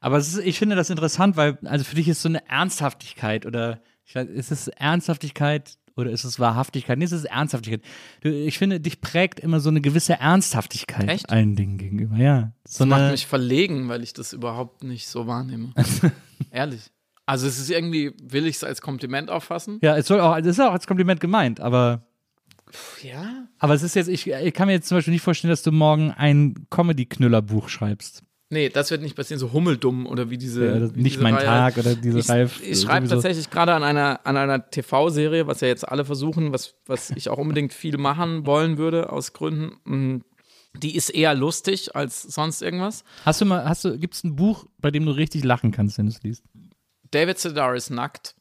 Aber 0.00 0.18
ist, 0.18 0.38
ich 0.38 0.58
finde 0.58 0.76
das 0.76 0.90
interessant, 0.90 1.36
weil, 1.36 1.58
also 1.64 1.84
für 1.84 1.94
dich 1.96 2.08
ist 2.08 2.22
so 2.22 2.28
eine 2.28 2.46
Ernsthaftigkeit 2.48 3.46
oder, 3.46 3.80
weiß, 4.12 4.28
ist 4.28 4.50
es 4.52 4.68
Ernsthaftigkeit 4.68 5.78
oder 5.96 6.10
ist 6.10 6.24
es 6.24 6.38
Wahrhaftigkeit? 6.38 6.98
Nee, 6.98 7.04
es 7.04 7.12
ist 7.12 7.24
Ernsthaftigkeit. 7.24 7.82
Du, 8.20 8.30
ich 8.30 8.58
finde, 8.58 8.80
dich 8.80 9.00
prägt 9.00 9.40
immer 9.40 9.60
so 9.60 9.70
eine 9.70 9.80
gewisse 9.80 10.14
Ernsthaftigkeit 10.14 11.08
Echt? 11.08 11.30
allen 11.30 11.56
Dingen 11.56 11.78
gegenüber, 11.78 12.16
ja. 12.16 12.52
So 12.66 12.84
Das 12.84 12.88
macht 12.88 13.10
mich 13.10 13.26
verlegen, 13.26 13.88
weil 13.88 14.02
ich 14.02 14.12
das 14.12 14.32
überhaupt 14.32 14.84
nicht 14.84 15.06
so 15.06 15.26
wahrnehme. 15.26 15.72
Ehrlich. 16.50 16.90
Also 17.32 17.46
es 17.46 17.58
ist 17.58 17.70
irgendwie, 17.70 18.12
will 18.22 18.46
ich 18.46 18.56
es 18.56 18.64
als 18.64 18.80
Kompliment 18.80 19.30
auffassen? 19.30 19.78
ja, 19.82 19.96
es 19.96 20.06
soll 20.06 20.20
auch, 20.20 20.36
es 20.36 20.46
ist 20.46 20.60
auch 20.60 20.72
als 20.72 20.86
Kompliment 20.86 21.20
gemeint, 21.20 21.60
aber 21.60 22.06
Ja. 23.02 23.46
Aber 23.58 23.74
es 23.74 23.82
ist 23.82 23.94
jetzt, 23.94 24.08
ich, 24.08 24.26
ich 24.26 24.54
kann 24.54 24.66
mir 24.68 24.74
jetzt 24.74 24.88
zum 24.88 24.98
Beispiel 24.98 25.12
nicht 25.12 25.22
vorstellen, 25.22 25.50
dass 25.50 25.62
du 25.62 25.72
morgen 25.72 26.10
ein 26.10 26.66
Comedy-Knüller-Buch 26.70 27.68
schreibst. 27.68 28.22
Nee, 28.50 28.68
das 28.68 28.90
wird 28.90 29.00
nicht 29.00 29.16
passieren, 29.16 29.38
so 29.40 29.52
hummeldumm 29.52 30.06
oder 30.06 30.28
wie 30.28 30.36
diese. 30.36 30.66
Ja, 30.66 30.78
das- 30.78 30.94
wie 30.94 31.00
nicht 31.02 31.14
diese 31.14 31.22
mein 31.22 31.34
Reihe. 31.36 31.44
Tag 31.46 31.78
oder 31.78 31.94
diese 31.94 32.18
ich. 32.18 32.62
Ich 32.68 32.80
schreibe 32.82 33.08
tatsächlich 33.08 33.48
gerade 33.48 33.72
an 33.72 33.82
einer, 33.82 34.20
an 34.24 34.36
einer 34.36 34.68
TV-Serie, 34.68 35.46
was 35.46 35.62
ja 35.62 35.68
jetzt 35.68 35.88
alle 35.88 36.04
versuchen, 36.04 36.52
was, 36.52 36.74
was 36.86 37.10
ich 37.12 37.30
auch 37.30 37.38
unbedingt 37.38 37.72
viel 37.72 37.96
machen 37.96 38.44
wollen 38.44 38.76
würde, 38.76 39.10
aus 39.10 39.32
Gründen. 39.32 39.72
Mm, 39.84 40.20
Die 40.82 40.96
ist 40.96 41.08
eher 41.10 41.34
lustig 41.34 41.96
als 41.96 42.22
sonst 42.22 42.60
irgendwas. 42.62 43.04
Hast 43.24 43.40
du 43.40 43.46
mal, 43.46 43.64
hast 43.66 43.84
du, 43.86 43.98
gibt 43.98 44.14
es 44.14 44.24
ein 44.24 44.36
Buch, 44.36 44.66
bei 44.82 44.90
dem 44.90 45.06
du 45.06 45.12
richtig 45.12 45.44
lachen 45.44 45.70
kannst, 45.70 45.96
wenn 45.98 46.06
du 46.06 46.12
es 46.12 46.22
liest? 46.22 46.44
David 47.12 47.38
Sedaris 47.38 47.90
nackt. 47.90 48.34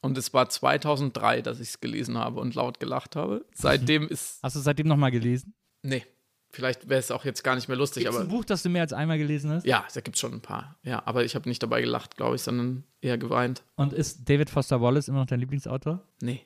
Und 0.00 0.16
es 0.16 0.32
war 0.32 0.48
2003, 0.48 1.42
dass 1.42 1.58
ich 1.58 1.70
es 1.70 1.80
gelesen 1.80 2.16
habe 2.16 2.40
und 2.40 2.54
laut 2.54 2.78
gelacht 2.78 3.16
habe. 3.16 3.44
Seitdem 3.52 4.06
ist. 4.08 4.38
Hast 4.42 4.54
du 4.54 4.60
seitdem 4.60 4.86
nochmal 4.86 5.10
gelesen? 5.10 5.54
Nee, 5.82 6.04
vielleicht 6.50 6.88
wäre 6.88 7.00
es 7.00 7.10
auch 7.10 7.24
jetzt 7.24 7.42
gar 7.42 7.56
nicht 7.56 7.68
mehr 7.68 7.76
lustig, 7.76 8.04
es 8.04 8.14
aber. 8.14 8.24
ein 8.24 8.28
Buch, 8.28 8.44
das 8.44 8.62
du 8.62 8.68
mehr 8.68 8.82
als 8.82 8.92
einmal 8.92 9.18
gelesen 9.18 9.50
hast? 9.50 9.66
Ja, 9.66 9.84
da 9.92 10.00
gibt 10.00 10.16
es 10.16 10.20
schon 10.20 10.34
ein 10.34 10.40
paar. 10.40 10.76
Ja, 10.84 11.02
aber 11.04 11.24
ich 11.24 11.34
habe 11.34 11.48
nicht 11.48 11.62
dabei 11.62 11.80
gelacht, 11.80 12.16
glaube 12.16 12.36
ich, 12.36 12.42
sondern 12.42 12.84
eher 13.00 13.18
geweint. 13.18 13.62
Und 13.74 13.92
ist 13.92 14.28
David 14.28 14.50
Foster 14.50 14.80
Wallace 14.80 15.08
immer 15.08 15.20
noch 15.20 15.26
dein 15.26 15.40
Lieblingsautor? 15.40 16.00
Nee. 16.20 16.42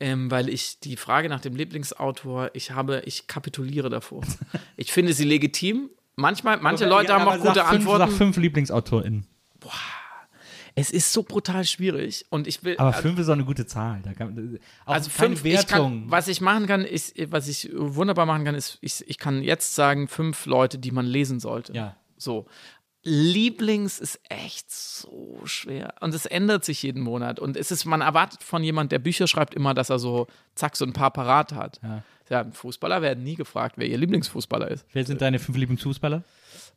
Ähm, 0.00 0.30
weil 0.30 0.48
ich 0.48 0.80
die 0.80 0.96
Frage 0.96 1.28
nach 1.28 1.40
dem 1.40 1.54
Lieblingsautor, 1.54 2.50
ich 2.54 2.72
habe, 2.72 3.02
ich 3.04 3.28
kapituliere 3.28 3.90
davor. 3.90 4.22
ich 4.76 4.92
finde 4.92 5.12
sie 5.12 5.24
legitim. 5.24 5.90
Manchmal, 6.16 6.58
manche 6.58 6.86
Leute 6.86 7.14
haben 7.14 7.26
auch 7.28 7.38
gute 7.38 7.60
fünf, 7.60 7.68
Antworten. 7.68 8.10
Sag 8.10 8.18
fünf 8.18 8.36
LieblingsautorInnen. 8.36 9.26
Es 10.74 10.90
ist 10.90 11.12
so 11.12 11.22
brutal 11.22 11.64
schwierig 11.64 12.24
und 12.30 12.46
ich 12.46 12.64
will. 12.64 12.76
Aber 12.78 12.92
fünf 12.92 13.18
ist 13.18 13.28
auch 13.28 13.34
eine 13.34 13.44
gute 13.44 13.66
Zahl. 13.66 14.00
Da 14.02 14.14
kann, 14.14 14.58
also 14.86 15.10
fünf, 15.10 15.44
ich 15.44 15.52
Wertung. 15.52 16.02
kann, 16.02 16.10
was 16.10 16.28
ich 16.28 16.40
machen 16.40 16.66
kann, 16.66 16.84
ist, 16.84 17.14
was 17.30 17.48
ich 17.48 17.70
wunderbar 17.74 18.26
machen 18.26 18.44
kann, 18.44 18.54
ist, 18.54 18.78
ich, 18.80 19.04
ich 19.06 19.18
kann 19.18 19.42
jetzt 19.42 19.74
sagen, 19.74 20.08
fünf 20.08 20.46
Leute, 20.46 20.78
die 20.78 20.90
man 20.90 21.06
lesen 21.06 21.40
sollte. 21.40 21.74
Ja. 21.74 21.96
So. 22.16 22.46
Lieblings 23.04 23.98
ist 23.98 24.20
echt 24.28 24.70
so 24.70 25.40
schwer. 25.44 25.94
Und 26.00 26.14
es 26.14 26.24
ändert 26.24 26.64
sich 26.64 26.82
jeden 26.84 27.02
Monat. 27.02 27.40
Und 27.40 27.56
es 27.56 27.72
ist, 27.72 27.84
man 27.84 28.00
erwartet 28.00 28.42
von 28.42 28.62
jemand, 28.62 28.92
der 28.92 29.00
Bücher 29.00 29.26
schreibt, 29.26 29.54
immer, 29.54 29.74
dass 29.74 29.90
er 29.90 29.98
so, 29.98 30.28
zack, 30.54 30.76
so 30.76 30.84
ein 30.84 30.92
paar 30.92 31.10
parat 31.10 31.52
hat. 31.52 31.80
Ja. 31.82 32.02
Ja, 32.30 32.46
Fußballer 32.50 33.02
werden 33.02 33.24
nie 33.24 33.34
gefragt, 33.34 33.74
wer 33.76 33.86
ihr 33.86 33.98
Lieblingsfußballer 33.98 34.70
ist. 34.70 34.86
Wer 34.92 35.04
sind 35.04 35.20
deine 35.20 35.38
fünf 35.38 35.58
Lieblingsfußballer? 35.58 36.22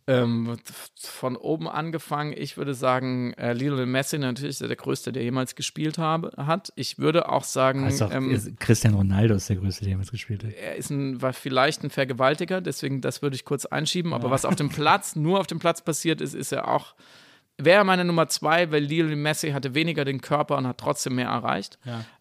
Ähm, 0.07 0.55
von 0.95 1.35
oben 1.35 1.67
angefangen, 1.67 2.33
ich 2.37 2.57
würde 2.57 2.75
sagen, 2.75 3.33
äh, 3.33 3.53
Lionel 3.53 3.87
Messi 3.87 4.19
natürlich 4.19 4.51
ist 4.51 4.61
er 4.61 4.67
der 4.67 4.77
Größte, 4.77 5.11
der 5.11 5.23
jemals 5.23 5.55
gespielt 5.55 5.97
habe, 5.97 6.31
hat. 6.37 6.71
Ich 6.75 6.99
würde 6.99 7.27
auch 7.29 7.43
sagen, 7.43 7.85
Also, 7.85 8.09
ähm, 8.11 8.55
Cristian 8.59 8.93
Ronaldo 8.93 9.33
ist 9.33 9.49
der 9.49 9.55
größte, 9.55 9.81
der 9.85 9.93
jemals 9.93 10.11
gespielt 10.11 10.43
hat. 10.43 10.51
er 10.53 10.75
ist 10.75 10.91
ein, 10.91 11.23
war 11.23 11.33
vielleicht 11.33 11.83
ein 11.83 11.89
Vergewaltiger, 11.89 12.61
deswegen 12.61 13.01
das 13.01 13.23
würde 13.23 13.35
ich 13.35 13.45
kurz 13.45 13.65
einschieben. 13.65 14.13
Aber 14.13 14.29
was 14.29 14.45
auf 14.45 14.55
dem 14.55 14.69
Platz, 14.69 15.15
nur 15.15 15.39
auf 15.39 15.47
dem 15.47 15.57
Platz 15.57 15.81
passiert 15.81 16.21
ist, 16.21 16.35
ist 16.35 16.51
er 16.51 16.67
auch, 16.67 16.93
wäre 17.57 17.83
meine 17.83 18.05
Nummer 18.05 18.27
zwei, 18.27 18.69
weil 18.71 18.83
Lionel 18.83 19.15
Messi 19.15 19.51
hatte 19.51 19.73
weniger 19.73 20.05
den 20.05 20.21
Körper 20.21 20.57
und 20.57 20.67
hat 20.67 20.77
trotzdem 20.77 21.15
mehr 21.15 21.29
erreicht. 21.29 21.79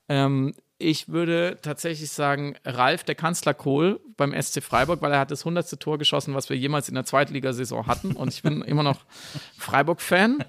Ähm, 0.09 0.55
ich 0.79 1.09
würde 1.09 1.59
tatsächlich 1.63 2.11
sagen, 2.11 2.57
Ralf, 2.65 3.05
der 3.05 3.15
Kanzler 3.15 3.55
Kohl 3.55 4.01
beim 4.17 4.33
SC 4.41 4.63
Freiburg, 4.63 5.01
weil 5.03 5.13
er 5.13 5.21
hat 5.21 5.31
das 5.31 5.45
hundertste 5.45 5.79
Tor 5.79 5.99
geschossen, 5.99 6.35
was 6.35 6.49
wir 6.51 6.57
jemals 6.57 6.89
in 6.89 6.95
der 6.95 7.05
Zweitligasaison 7.05 7.87
hatten. 7.87 8.13
Und 8.13 8.29
ich 8.29 8.43
bin 8.43 8.63
immer 8.63 8.83
noch 8.83 9.05
Freiburg-Fan. 9.59 10.45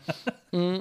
Mm, 0.52 0.78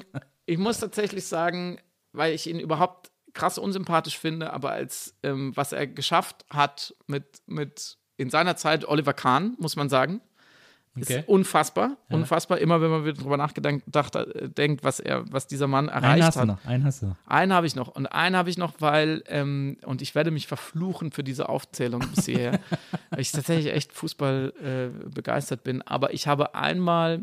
Ich 0.46 0.58
muss 0.58 0.78
tatsächlich 0.80 1.26
sagen, 1.26 1.78
weil 2.12 2.32
ich 2.34 2.46
ihn 2.48 2.60
überhaupt 2.60 3.10
krass 3.32 3.58
unsympathisch 3.58 4.18
finde, 4.18 4.52
aber 4.52 4.70
als 4.70 5.14
ähm, 5.22 5.52
was 5.56 5.72
er 5.72 5.86
geschafft 5.86 6.44
hat 6.50 6.94
mit, 7.06 7.42
mit 7.46 7.98
in 8.16 8.30
seiner 8.30 8.56
Zeit 8.56 8.86
Oliver 8.86 9.12
Kahn, 9.12 9.56
muss 9.58 9.76
man 9.76 9.88
sagen. 9.88 10.20
Okay. 10.96 11.20
Ist 11.20 11.28
unfassbar, 11.28 11.96
unfassbar. 12.08 12.58
Immer 12.58 12.80
wenn 12.80 12.90
man 12.90 13.04
wieder 13.04 13.14
drüber 13.14 13.36
nachgedacht 13.36 14.14
äh, 14.14 14.48
denkt, 14.48 14.84
was 14.84 15.00
er, 15.00 15.24
was 15.32 15.48
dieser 15.48 15.66
Mann 15.66 15.88
Einen 15.88 16.04
erreicht 16.04 16.22
hast 16.22 16.36
du 16.36 16.40
hat. 16.40 16.46
noch, 16.46 16.64
einen 16.64 16.84
hast 16.84 17.02
du 17.02 17.06
noch. 17.06 17.16
Einen 17.26 17.52
habe 17.52 17.66
ich 17.66 17.74
noch. 17.74 17.88
Und 17.88 18.06
einen 18.06 18.36
habe 18.36 18.48
ich 18.48 18.58
noch, 18.58 18.74
weil, 18.78 19.24
ähm, 19.26 19.76
und 19.84 20.02
ich 20.02 20.14
werde 20.14 20.30
mich 20.30 20.46
verfluchen 20.46 21.10
für 21.10 21.24
diese 21.24 21.48
Aufzählung 21.48 22.00
bis 22.14 22.26
hierher, 22.26 22.60
weil 23.10 23.20
ich 23.20 23.32
tatsächlich 23.32 23.72
echt 23.72 23.92
Fußball 23.92 24.52
äh, 24.62 25.08
begeistert 25.08 25.64
bin. 25.64 25.82
Aber 25.82 26.14
ich 26.14 26.28
habe 26.28 26.54
einmal, 26.54 27.22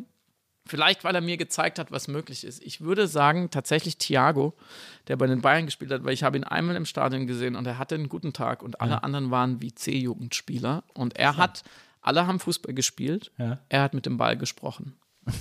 vielleicht 0.67 1.05
weil 1.05 1.15
er 1.15 1.21
mir 1.21 1.37
gezeigt 1.37 1.79
hat, 1.79 1.93
was 1.93 2.09
möglich 2.09 2.43
ist. 2.43 2.61
Ich 2.61 2.81
würde 2.81 3.07
sagen, 3.07 3.51
tatsächlich 3.51 3.97
Thiago, 3.97 4.53
der 5.07 5.15
bei 5.15 5.27
den 5.27 5.39
Bayern 5.39 5.65
gespielt 5.65 5.91
hat, 5.91 6.03
weil 6.03 6.13
ich 6.13 6.23
habe 6.23 6.35
ihn 6.35 6.43
einmal 6.43 6.75
im 6.75 6.85
Stadion 6.85 7.25
gesehen 7.25 7.55
und 7.55 7.65
er 7.65 7.77
hatte 7.77 7.95
einen 7.95 8.09
guten 8.09 8.33
Tag 8.33 8.63
und 8.63 8.81
alle 8.81 9.03
anderen 9.05 9.31
waren 9.31 9.61
wie 9.61 9.73
C-Jugendspieler. 9.73 10.83
Und 10.93 11.15
er 11.15 11.37
hat, 11.37 11.63
alle 12.01 12.27
haben 12.27 12.39
Fußball 12.39 12.73
gespielt, 12.73 13.31
Ja. 13.37 13.59
er 13.69 13.81
hat 13.83 13.93
mit 13.93 14.05
dem 14.05 14.17
Ball 14.17 14.37
gesprochen. 14.37 14.93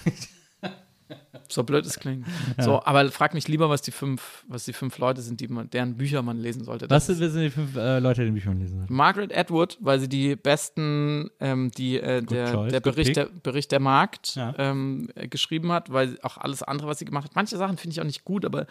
So 1.49 1.65
blöd 1.65 1.85
es 1.85 1.99
klingt. 1.99 2.25
So, 2.61 2.81
aber 2.85 3.11
frag 3.11 3.35
mich 3.35 3.49
lieber, 3.49 3.69
was 3.69 3.83
die 3.83 3.91
fünf, 3.91 4.45
was 4.47 4.65
die 4.67 4.73
fünf 4.73 4.97
Leute 4.99 5.21
sind, 5.21 5.41
die 5.41 5.49
man, 5.49 5.69
deren 5.69 5.97
Bücher 5.97 6.23
man 6.23 6.39
lesen 6.39 6.63
sollte. 6.63 6.89
Was 6.89 7.07
Das 7.09 7.19
sind, 7.19 7.29
sind 7.33 7.43
die 7.43 7.51
fünf 7.51 7.75
äh, 7.75 7.99
Leute, 7.99 8.25
die 8.25 8.31
mich 8.31 8.45
schon 8.45 8.61
lesen 8.61 8.79
sollten? 8.79 8.95
Margaret 8.95 9.37
Atwood, 9.37 9.77
weil 9.81 9.99
sie 9.99 10.09
die 10.09 10.37
besten, 10.37 11.29
ähm, 11.41 11.73
die, 11.73 11.99
äh, 11.99 12.23
der, 12.23 12.53
choice, 12.53 12.71
der, 12.71 12.79
Bericht, 12.81 13.17
der 13.17 13.25
Bericht 13.43 13.73
der 13.73 13.81
Markt 13.81 14.37
Ja. 14.37 14.55
ähm, 14.59 15.09
äh, 15.17 15.27
geschrieben 15.27 15.73
hat, 15.73 15.93
weil 15.93 16.17
auch 16.23 16.39
alles 16.39 16.63
andere, 16.63 16.87
was 16.87 17.01
sie 17.01 17.05
gemacht 17.05 17.25
hat. 17.25 17.35
Manche 17.35 17.57
Sachen 17.57 17.77
finde 17.79 17.95
ich 17.95 18.01
auch 18.01 18.05
nicht 18.07 18.23
gut, 18.25 18.45
aber 18.45 18.67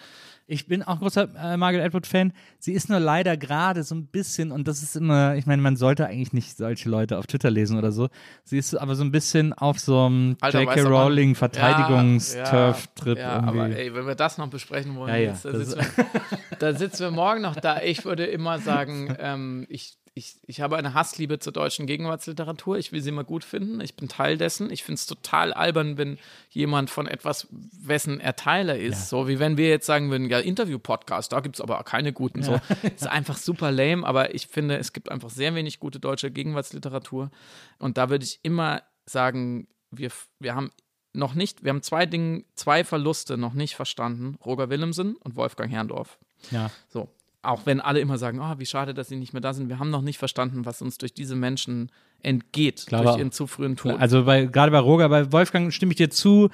Ich 0.52 0.66
bin 0.66 0.82
auch 0.82 0.98
großer 0.98 1.30
äh, 1.40 1.58
Margaret 1.58 1.86
Atwood-Fan. 1.86 2.34
Sie 2.58 2.74
ist 2.74 2.90
nur 2.90 3.00
leider 3.00 3.38
gerade 3.38 3.84
so 3.84 3.94
ein 3.94 4.08
bisschen, 4.08 4.52
und 4.52 4.68
das 4.68 4.82
ist 4.82 4.96
immer, 4.96 5.36
ich 5.36 5.46
meine, 5.46 5.62
man 5.62 5.76
sollte 5.76 6.08
eigentlich 6.08 6.34
nicht 6.34 6.58
solche 6.58 6.90
Leute 6.90 7.20
auf 7.20 7.28
Twitter 7.28 7.52
lesen 7.52 7.78
oder 7.78 7.92
so. 7.92 8.10
Sie 8.44 8.58
ist 8.58 8.74
aber 8.74 8.96
so 8.96 9.04
ein 9.04 9.12
bisschen 9.12 9.54
auf 9.54 9.78
so 9.80 10.08
einem 10.08 10.38
J.K. 10.44 10.82
Rowling 10.82 11.30
Ja, 11.30 11.36
Verteidigungs-Turf-Trip 11.36 13.18
ja, 13.20 13.36
irgendwie. 13.36 13.60
aber 13.60 13.70
ey, 13.78 13.94
wenn 13.94 14.08
wir 14.08 14.16
das 14.16 14.40
noch 14.40 14.50
besprechen 14.50 14.96
wollen, 14.96 15.10
Ja, 15.10 15.18
ja, 15.18 15.30
jetzt, 15.30 15.46
da, 15.46 15.52
sitzen 15.56 15.78
wir, 15.96 16.06
da 16.58 16.74
sitzen 16.74 17.00
wir 17.04 17.12
morgen 17.12 17.42
noch 17.42 17.56
da. 17.56 17.82
Ich 17.84 18.04
würde 18.04 18.26
immer 18.26 18.58
sagen, 18.58 19.16
ähm, 19.20 19.68
ich, 19.70 19.99
ich, 20.20 20.36
ich 20.46 20.60
habe 20.60 20.76
eine 20.76 20.94
Hassliebe 20.94 21.40
zur 21.40 21.54
deutschen 21.54 21.88
Gegenwartsliteratur. 21.88 22.78
Ich 22.78 22.92
will 22.92 23.02
sie 23.02 23.10
immer 23.10 23.24
gut 23.24 23.46
finden. 23.46 23.80
Ich 23.80 23.96
bin 23.96 24.10
Teil 24.10 24.38
dessen. 24.38 24.70
Ich 24.70 24.84
finde 24.84 24.96
es 24.96 25.06
total 25.06 25.54
albern, 25.54 25.98
wenn 25.98 26.20
jemand 26.50 26.90
von 26.90 27.08
etwas, 27.08 27.48
wessen 27.52 28.20
er 28.20 28.36
Teiler 28.36 28.78
ist. 28.78 29.08
So 29.10 29.28
wie 29.30 29.40
wenn 29.40 29.56
wir 29.56 29.70
jetzt 29.70 29.86
sagen 29.86 30.12
würden, 30.12 30.30
ja, 30.30 30.40
Interview-Podcast, 30.40 31.32
da 31.32 31.40
gibt 31.40 31.56
es 31.56 31.62
aber 31.62 31.82
keine 31.84 32.12
guten. 32.12 32.44
So. 32.44 32.60
ist 32.96 33.08
einfach 33.08 33.38
super 33.38 33.72
lame, 33.72 34.06
aber 34.06 34.36
ich 34.36 34.48
finde, 34.48 34.78
es 34.78 34.92
gibt 34.92 35.10
einfach 35.10 35.30
sehr 35.30 35.56
wenig 35.56 35.80
gute 35.80 36.02
deutsche 36.02 36.30
Gegenwartsliteratur. 36.30 37.32
Und 37.80 37.98
da 37.98 38.10
würde 38.10 38.26
ich 38.26 38.40
immer 38.44 38.84
sagen, 39.06 39.70
wir, 39.90 40.12
wir 40.40 40.54
haben 40.54 40.72
noch 41.14 41.34
nicht, 41.34 41.64
wir 41.64 41.70
haben 41.70 41.82
zwei 41.82 42.06
Dinge, 42.06 42.44
zwei 42.56 42.84
Verluste 42.84 43.38
noch 43.38 43.54
nicht 43.54 43.76
verstanden. 43.76 44.38
Roger 44.46 44.70
Willemsen 44.70 45.16
und 45.16 45.38
Wolfgang 45.38 45.72
Herrndorf. 45.72 46.20
ja. 46.52 46.70
So. 46.90 47.10
Auch 47.42 47.66
wenn 47.66 47.80
alle 47.80 48.00
immer 48.00 48.18
sagen, 48.18 48.40
oh, 48.42 48.60
wie 48.60 48.66
schade, 48.66 48.94
dass 48.94 49.08
sie 49.08 49.16
nicht 49.16 49.34
mehr 49.34 49.42
da 49.42 49.54
sind. 49.54 49.70
Wir 49.70 49.80
haben 49.80 49.90
noch 49.90 50.02
nicht 50.02 50.18
verstanden, 50.18 50.66
was 50.66 50.82
uns 50.82 50.98
durch 50.98 51.14
diese 51.14 51.36
Menschen 51.36 51.90
entgeht, 52.24 52.86
Glaube 52.88 53.06
durch 53.06 53.18
ihren 53.18 53.32
zu 53.32 53.48
frühen 53.48 53.76
Tod. 53.76 54.00
Also 54.00 54.26
bei, 54.26 54.46
gerade 54.46 54.72
bei 54.72 54.80
Roger, 54.80 55.10
bei 55.10 55.32
Wolfgang 55.32 55.74
stimme 55.74 55.92
ich 55.92 55.98
dir 55.98 56.10
zu, 56.10 56.50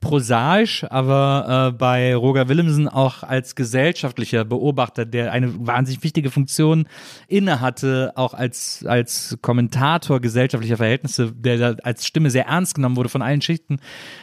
prosaisch, 0.00 0.84
aber 0.88 1.68
äh, 1.68 1.76
bei 1.76 2.14
Roger 2.14 2.48
Willemsen 2.48 2.88
auch 2.88 3.22
als 3.22 3.54
gesellschaftlicher 3.54 4.46
Beobachter, 4.46 5.04
der 5.04 5.32
eine 5.32 5.66
wahnsinnig 5.66 6.02
wichtige 6.02 6.30
Funktion 6.30 6.88
innehatte, 7.28 8.12
auch 8.14 8.32
als, 8.32 8.84
als 8.86 9.38
Kommentator 9.42 10.20
gesellschaftlicher 10.20 10.78
Verhältnisse, 10.78 11.32
der 11.32 11.58
da 11.58 11.82
als 11.82 12.06
Stimme 12.06 12.30
sehr 12.30 12.46
ernst 12.46 12.74
genommen 12.74 12.96
wurde 12.96 13.10
von 13.10 13.20
allen 13.20 13.42
Schichten, 13.42 13.78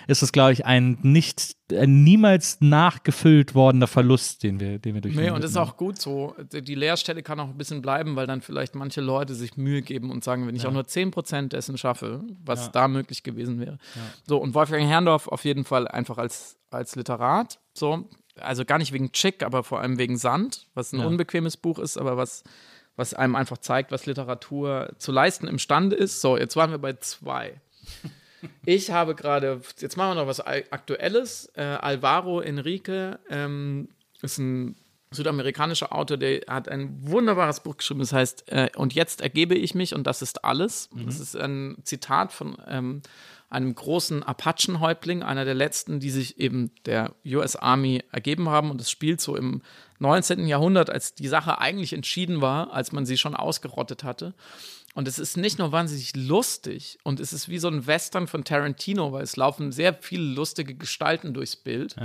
ist 0.07 0.23
das, 0.23 0.31
glaube 0.31 0.53
ich, 0.53 0.65
ein 0.65 0.97
nicht, 1.03 1.55
ein 1.71 2.03
niemals 2.03 2.57
nachgefüllt 2.59 3.53
wordener 3.53 3.87
Verlust, 3.87 4.41
den 4.41 4.59
wir, 4.59 4.79
den 4.79 4.95
wir 4.95 5.01
durch 5.01 5.15
Nee, 5.15 5.29
und 5.29 5.43
das 5.43 5.51
ist 5.51 5.57
auch 5.57 5.77
gut 5.77 6.01
so. 6.01 6.33
Die 6.51 6.75
Leerstelle 6.75 7.21
kann 7.21 7.39
auch 7.39 7.49
ein 7.49 7.57
bisschen 7.57 7.83
bleiben, 7.83 8.15
weil 8.15 8.25
dann 8.25 8.41
vielleicht 8.41 8.73
manche 8.73 9.01
Leute 9.01 9.35
sich 9.35 9.57
Mühe 9.57 9.83
geben 9.83 10.09
und 10.09 10.23
sagen, 10.23 10.47
wenn 10.47 10.55
ich 10.55 10.65
auch 10.65 10.73
nur 10.73 10.86
10% 10.87 11.49
dessen 11.49 11.77
schaffe, 11.77 12.23
was 12.43 12.71
da 12.71 12.87
möglich 12.87 13.23
gewesen 13.23 13.59
wäre. 13.59 13.77
So, 14.27 14.37
und 14.37 14.53
Wolfgang 14.53 14.87
Herrndorf 14.87 15.27
auf 15.27 15.45
jeden 15.45 15.65
Fall 15.65 15.87
einfach 15.87 16.17
als, 16.17 16.57
als 16.71 16.95
Literat. 16.95 17.59
So, 17.73 18.09
also 18.39 18.65
gar 18.65 18.77
nicht 18.77 18.93
wegen 18.93 19.11
Chick, 19.11 19.43
aber 19.43 19.63
vor 19.63 19.81
allem 19.81 19.97
wegen 19.97 20.17
Sand, 20.17 20.67
was 20.73 20.93
ein 20.93 20.99
unbequemes 20.99 21.57
Buch 21.57 21.79
ist, 21.79 21.97
aber 21.97 22.17
was, 22.17 22.43
was 22.95 23.13
einem 23.13 23.35
einfach 23.35 23.57
zeigt, 23.57 23.91
was 23.91 24.05
Literatur 24.05 24.93
zu 24.97 25.11
leisten 25.11 25.47
imstande 25.47 25.95
ist. 25.95 26.21
So, 26.21 26.37
jetzt 26.37 26.55
waren 26.55 26.71
wir 26.71 26.79
bei 26.79 26.93
zwei. 26.93 27.59
Ich 28.65 28.91
habe 28.91 29.15
gerade, 29.15 29.61
jetzt 29.79 29.97
machen 29.97 30.11
wir 30.11 30.21
noch 30.21 30.27
was 30.27 30.41
Aktuelles. 30.41 31.51
Äh, 31.55 31.63
Alvaro 31.63 32.39
Enrique 32.39 33.17
ähm, 33.31 33.89
ist 34.21 34.37
ein 34.37 34.75
südamerikanischer 35.11 35.93
Autor, 35.93 36.17
der 36.17 36.41
hat 36.47 36.67
ein 36.67 36.97
wunderbares 37.01 37.61
Buch 37.61 37.77
geschrieben, 37.77 38.01
das 38.01 38.13
heißt, 38.13 38.51
äh, 38.51 38.69
und 38.75 38.93
jetzt 38.93 39.21
ergebe 39.21 39.55
ich 39.55 39.73
mich 39.73 39.95
und 39.95 40.05
das 40.05 40.21
ist 40.21 40.43
alles. 40.43 40.89
Das 41.05 41.19
ist 41.19 41.35
ein 41.35 41.77
Zitat 41.83 42.33
von 42.33 42.57
ähm, 42.67 43.01
einem 43.49 43.73
großen 43.73 44.23
Apachenhäuptling, 44.23 45.23
einer 45.23 45.45
der 45.45 45.53
letzten, 45.53 45.99
die 45.99 46.09
sich 46.09 46.39
eben 46.39 46.71
der 46.85 47.13
US 47.25 47.55
Army 47.55 48.03
ergeben 48.11 48.49
haben. 48.49 48.69
Und 48.69 48.81
es 48.81 48.91
spielt 48.91 49.21
so 49.21 49.37
im 49.37 49.61
19. 49.99 50.47
Jahrhundert, 50.47 50.89
als 50.89 51.15
die 51.15 51.29
Sache 51.29 51.59
eigentlich 51.59 51.93
entschieden 51.93 52.41
war, 52.41 52.73
als 52.73 52.91
man 52.91 53.05
sie 53.05 53.17
schon 53.17 53.35
ausgerottet 53.35 54.03
hatte. 54.03 54.33
Und 54.95 55.07
es 55.07 55.19
ist 55.19 55.37
nicht 55.37 55.59
nur 55.59 55.71
wahnsinnig 55.71 56.15
lustig 56.15 56.97
und 57.03 57.19
es 57.19 57.31
ist 57.31 57.47
wie 57.49 57.59
so 57.59 57.67
ein 57.67 57.85
Western 57.85 58.25
von 58.25 58.43
Tarantino, 58.43 59.11
weil 59.11 59.21
es 59.21 59.35
laufen 59.35 59.71
sehr 59.71 59.93
viele 59.93 60.23
lustige 60.23 60.73
Gestalten 60.73 61.35
durchs 61.35 61.55
Bild. 61.55 61.95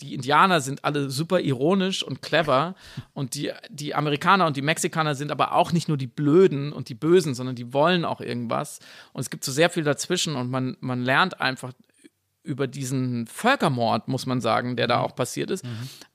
Die 0.00 0.14
Indianer 0.14 0.60
sind 0.60 0.84
alle 0.84 1.10
super 1.10 1.40
ironisch 1.40 2.02
und 2.02 2.20
clever 2.20 2.74
und 3.14 3.34
die, 3.34 3.52
die 3.70 3.94
Amerikaner 3.94 4.46
und 4.46 4.56
die 4.56 4.62
Mexikaner 4.62 5.14
sind 5.14 5.30
aber 5.30 5.52
auch 5.52 5.72
nicht 5.72 5.88
nur 5.88 5.96
die 5.96 6.06
Blöden 6.06 6.72
und 6.72 6.88
die 6.88 6.94
Bösen, 6.94 7.34
sondern 7.34 7.56
die 7.56 7.72
wollen 7.72 8.04
auch 8.04 8.20
irgendwas. 8.20 8.80
Und 9.12 9.22
es 9.22 9.30
gibt 9.30 9.44
so 9.44 9.52
sehr 9.52 9.70
viel 9.70 9.84
dazwischen 9.84 10.36
und 10.36 10.50
man, 10.50 10.76
man 10.80 11.02
lernt 11.02 11.40
einfach 11.40 11.72
über 12.46 12.66
diesen 12.66 13.26
Völkermord, 13.26 14.08
muss 14.08 14.24
man 14.24 14.40
sagen, 14.40 14.76
der 14.76 14.86
da 14.86 15.00
auch 15.00 15.16
passiert 15.16 15.50
ist. 15.50 15.64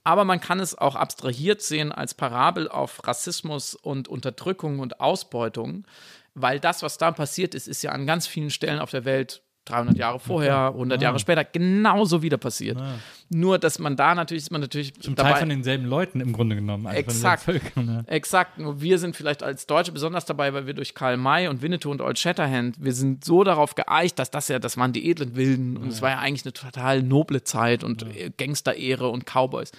Aber 0.03 0.23
man 0.23 0.39
kann 0.39 0.59
es 0.59 0.77
auch 0.77 0.95
abstrahiert 0.95 1.61
sehen 1.61 1.91
als 1.91 2.13
Parabel 2.13 2.69
auf 2.69 3.05
Rassismus 3.05 3.75
und 3.75 4.07
Unterdrückung 4.07 4.79
und 4.79 4.99
Ausbeutung, 4.99 5.85
weil 6.33 6.59
das, 6.59 6.81
was 6.83 6.97
da 6.97 7.11
passiert 7.11 7.53
ist, 7.53 7.67
ist 7.67 7.83
ja 7.83 7.91
an 7.91 8.07
ganz 8.07 8.27
vielen 8.27 8.49
Stellen 8.49 8.79
auf 8.79 8.91
der 8.91 9.05
Welt 9.05 9.43
300 9.65 9.97
Jahre 9.97 10.19
vorher, 10.19 10.67
100 10.67 11.01
Jahre 11.01 11.19
später 11.19 11.43
genauso 11.43 12.21
wieder 12.21 12.37
passiert. 12.37 12.81
Nur, 13.29 13.59
dass 13.59 13.77
man 13.79 13.95
da 13.95 14.15
natürlich, 14.15 14.43
ist 14.43 14.51
man 14.51 14.61
natürlich 14.61 14.93
Zum 14.99 15.15
dabei, 15.15 15.31
Teil 15.31 15.39
von 15.41 15.49
denselben 15.49 15.85
Leuten 15.85 16.19
im 16.19 16.33
Grunde 16.33 16.55
genommen. 16.55 16.87
also 16.87 16.99
Exakt. 16.99 17.43
Völkern, 17.43 17.87
ja. 17.87 18.13
Exakt. 18.13 18.57
Nur 18.57 18.81
wir 18.81 18.97
sind 18.97 19.15
vielleicht 19.15 19.43
als 19.43 19.67
Deutsche 19.67 19.91
besonders 19.91 20.25
dabei, 20.25 20.53
weil 20.53 20.65
wir 20.65 20.73
durch 20.73 20.95
Karl 20.95 21.15
May 21.15 21.47
und 21.47 21.61
Winnetou 21.61 21.91
und 21.91 22.01
Old 22.01 22.17
Shatterhand, 22.17 22.83
wir 22.83 22.93
sind 22.93 23.23
so 23.23 23.43
darauf 23.43 23.75
geeicht, 23.75 24.17
dass 24.17 24.31
das 24.31 24.47
ja, 24.47 24.57
das 24.59 24.77
waren 24.77 24.93
die 24.93 25.09
edlen 25.09 25.35
Wilden 25.35 25.77
und 25.77 25.89
es 25.89 26.01
war 26.01 26.09
ja 26.09 26.19
eigentlich 26.19 26.43
eine 26.45 26.53
total 26.53 27.03
noble 27.03 27.43
Zeit 27.43 27.83
und 27.83 28.03
äh, 28.03 28.31
Gangsterehre 28.35 29.09
und 29.09 29.25
Cowboys. 29.25 29.71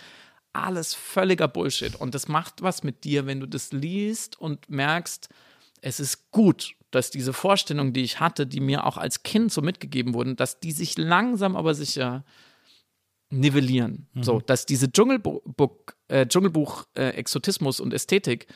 Alles 0.52 0.94
völliger 0.94 1.48
Bullshit. 1.48 1.96
Und 1.96 2.14
das 2.14 2.28
macht 2.28 2.62
was 2.62 2.84
mit 2.84 3.04
dir, 3.04 3.26
wenn 3.26 3.40
du 3.40 3.46
das 3.46 3.72
liest 3.72 4.40
und 4.40 4.70
merkst, 4.70 5.28
es 5.80 5.98
ist 5.98 6.30
gut, 6.30 6.74
dass 6.92 7.10
diese 7.10 7.32
Vorstellungen, 7.32 7.92
die 7.92 8.02
ich 8.02 8.20
hatte, 8.20 8.46
die 8.46 8.60
mir 8.60 8.86
auch 8.86 8.96
als 8.96 9.22
Kind 9.22 9.52
so 9.52 9.62
mitgegeben 9.62 10.14
wurden, 10.14 10.36
dass 10.36 10.60
die 10.60 10.72
sich 10.72 10.96
langsam 10.96 11.56
aber 11.56 11.74
sicher 11.74 12.24
nivellieren. 13.30 14.08
So, 14.20 14.40
dass 14.40 14.66
diese 14.66 14.92
Dschungelbuch, 14.92 15.40
äh, 16.08 16.26
Dschungelbuch 16.26 16.84
äh, 16.94 17.08
Exotismus 17.10 17.80
und 17.80 17.94
Ästhetik 17.94 18.46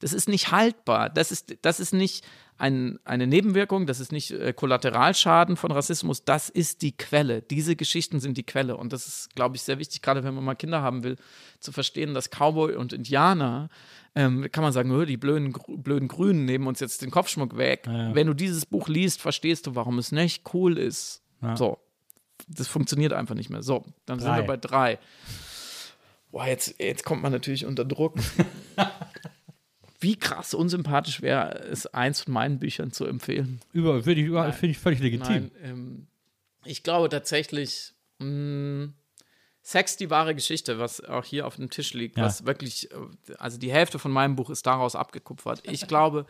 Das 0.00 0.12
ist 0.12 0.28
nicht 0.28 0.52
haltbar. 0.52 1.08
Das 1.10 1.32
ist, 1.32 1.56
das 1.62 1.80
ist 1.80 1.92
nicht 1.92 2.24
ein, 2.58 2.98
eine 3.04 3.26
Nebenwirkung, 3.26 3.86
das 3.86 4.00
ist 4.00 4.12
nicht 4.12 4.30
äh, 4.30 4.52
Kollateralschaden 4.52 5.56
von 5.56 5.72
Rassismus, 5.72 6.24
das 6.24 6.48
ist 6.48 6.82
die 6.82 6.96
Quelle. 6.96 7.42
Diese 7.42 7.76
Geschichten 7.76 8.18
sind 8.20 8.36
die 8.38 8.44
Quelle. 8.44 8.76
Und 8.76 8.92
das 8.92 9.06
ist, 9.06 9.34
glaube 9.34 9.56
ich, 9.56 9.62
sehr 9.62 9.78
wichtig, 9.78 10.02
gerade 10.02 10.24
wenn 10.24 10.34
man 10.34 10.44
mal 10.44 10.54
Kinder 10.54 10.82
haben 10.82 11.02
will, 11.02 11.16
zu 11.60 11.72
verstehen, 11.72 12.14
dass 12.14 12.30
Cowboy 12.30 12.74
und 12.76 12.92
Indianer, 12.92 13.68
ähm, 14.14 14.48
kann 14.50 14.64
man 14.64 14.72
sagen, 14.72 15.06
die 15.06 15.16
blöden, 15.16 15.52
blöden 15.52 16.08
Grünen 16.08 16.46
nehmen 16.46 16.66
uns 16.66 16.80
jetzt 16.80 17.02
den 17.02 17.10
Kopfschmuck 17.10 17.56
weg. 17.58 17.84
Wenn 17.86 18.26
du 18.26 18.32
dieses 18.32 18.64
Buch 18.64 18.88
liest, 18.88 19.20
verstehst 19.20 19.66
du, 19.66 19.74
warum 19.74 19.98
es 19.98 20.12
nicht 20.12 20.54
cool 20.54 20.78
ist. 20.78 21.22
So. 21.54 21.78
Das 22.48 22.68
funktioniert 22.68 23.12
einfach 23.12 23.34
nicht 23.34 23.50
mehr. 23.50 23.62
So, 23.62 23.84
dann 24.04 24.18
sind 24.18 24.28
Drei. 24.28 24.38
wir 24.38 24.46
bei 24.46 24.56
drei. 24.56 24.98
Boah, 26.30 26.46
jetzt, 26.46 26.74
jetzt 26.78 27.04
kommt 27.04 27.22
man 27.22 27.32
natürlich 27.32 27.64
unter 27.64 27.84
Druck. 27.84 28.14
Wie 30.00 30.16
krass 30.16 30.52
unsympathisch 30.54 31.22
wäre 31.22 31.58
es, 31.60 31.86
eins 31.86 32.20
von 32.22 32.34
meinen 32.34 32.58
Büchern 32.58 32.92
zu 32.92 33.06
empfehlen. 33.06 33.60
Über, 33.72 34.02
finde 34.02 34.20
ich, 34.20 34.26
über- 34.26 34.52
finde 34.52 34.72
ich 34.72 34.78
völlig 34.78 35.00
legitim. 35.00 35.26
Nein, 35.28 35.50
ähm, 35.62 36.06
ich 36.64 36.82
glaube 36.82 37.08
tatsächlich, 37.08 37.92
mh, 38.18 38.88
Sex, 39.62 39.96
die 39.96 40.10
wahre 40.10 40.34
Geschichte, 40.34 40.78
was 40.78 41.00
auch 41.02 41.24
hier 41.24 41.46
auf 41.46 41.56
dem 41.56 41.70
Tisch 41.70 41.92
liegt, 41.92 42.16
Ja. 42.18 42.24
was 42.24 42.46
wirklich, 42.46 42.90
äh, 42.92 42.96
also 43.38 43.58
die 43.58 43.72
Hälfte 43.72 43.98
von 43.98 44.12
meinem 44.12 44.36
Buch 44.36 44.48
ist 44.50 44.66
daraus 44.66 44.94
abgekupfert. 44.94 45.62
Ich 45.64 45.86
glaube, 45.88 46.24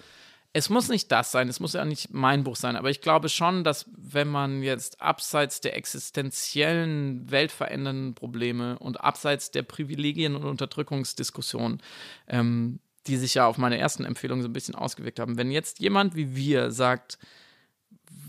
es 0.54 0.70
muss 0.70 0.88
nicht 0.88 1.12
das 1.12 1.32
sein, 1.32 1.48
es 1.50 1.60
muss 1.60 1.74
ja 1.74 1.84
nicht 1.84 2.14
mein 2.14 2.44
Buch 2.44 2.56
sein, 2.56 2.76
aber 2.76 2.88
ich 2.88 3.02
glaube 3.02 3.28
schon, 3.28 3.62
dass 3.62 3.84
wenn 3.94 4.28
man 4.28 4.62
jetzt 4.62 5.02
abseits 5.02 5.60
der 5.60 5.76
existenziellen, 5.76 7.30
weltverändernden 7.30 8.14
Probleme 8.14 8.78
und 8.78 9.00
abseits 9.02 9.50
der 9.50 9.64
Privilegien 9.64 10.34
und 10.34 10.44
Unterdrückungsdiskussion, 10.44 11.80
ähm, 12.28 12.78
die 13.06 13.16
sich 13.16 13.34
ja 13.34 13.46
auf 13.46 13.58
meine 13.58 13.78
ersten 13.78 14.04
Empfehlungen 14.04 14.42
so 14.42 14.48
ein 14.48 14.52
bisschen 14.52 14.74
ausgewirkt 14.74 15.20
haben, 15.20 15.38
wenn 15.38 15.50
jetzt 15.50 15.80
jemand 15.80 16.14
wie 16.16 16.34
wir 16.36 16.70
sagt, 16.70 17.18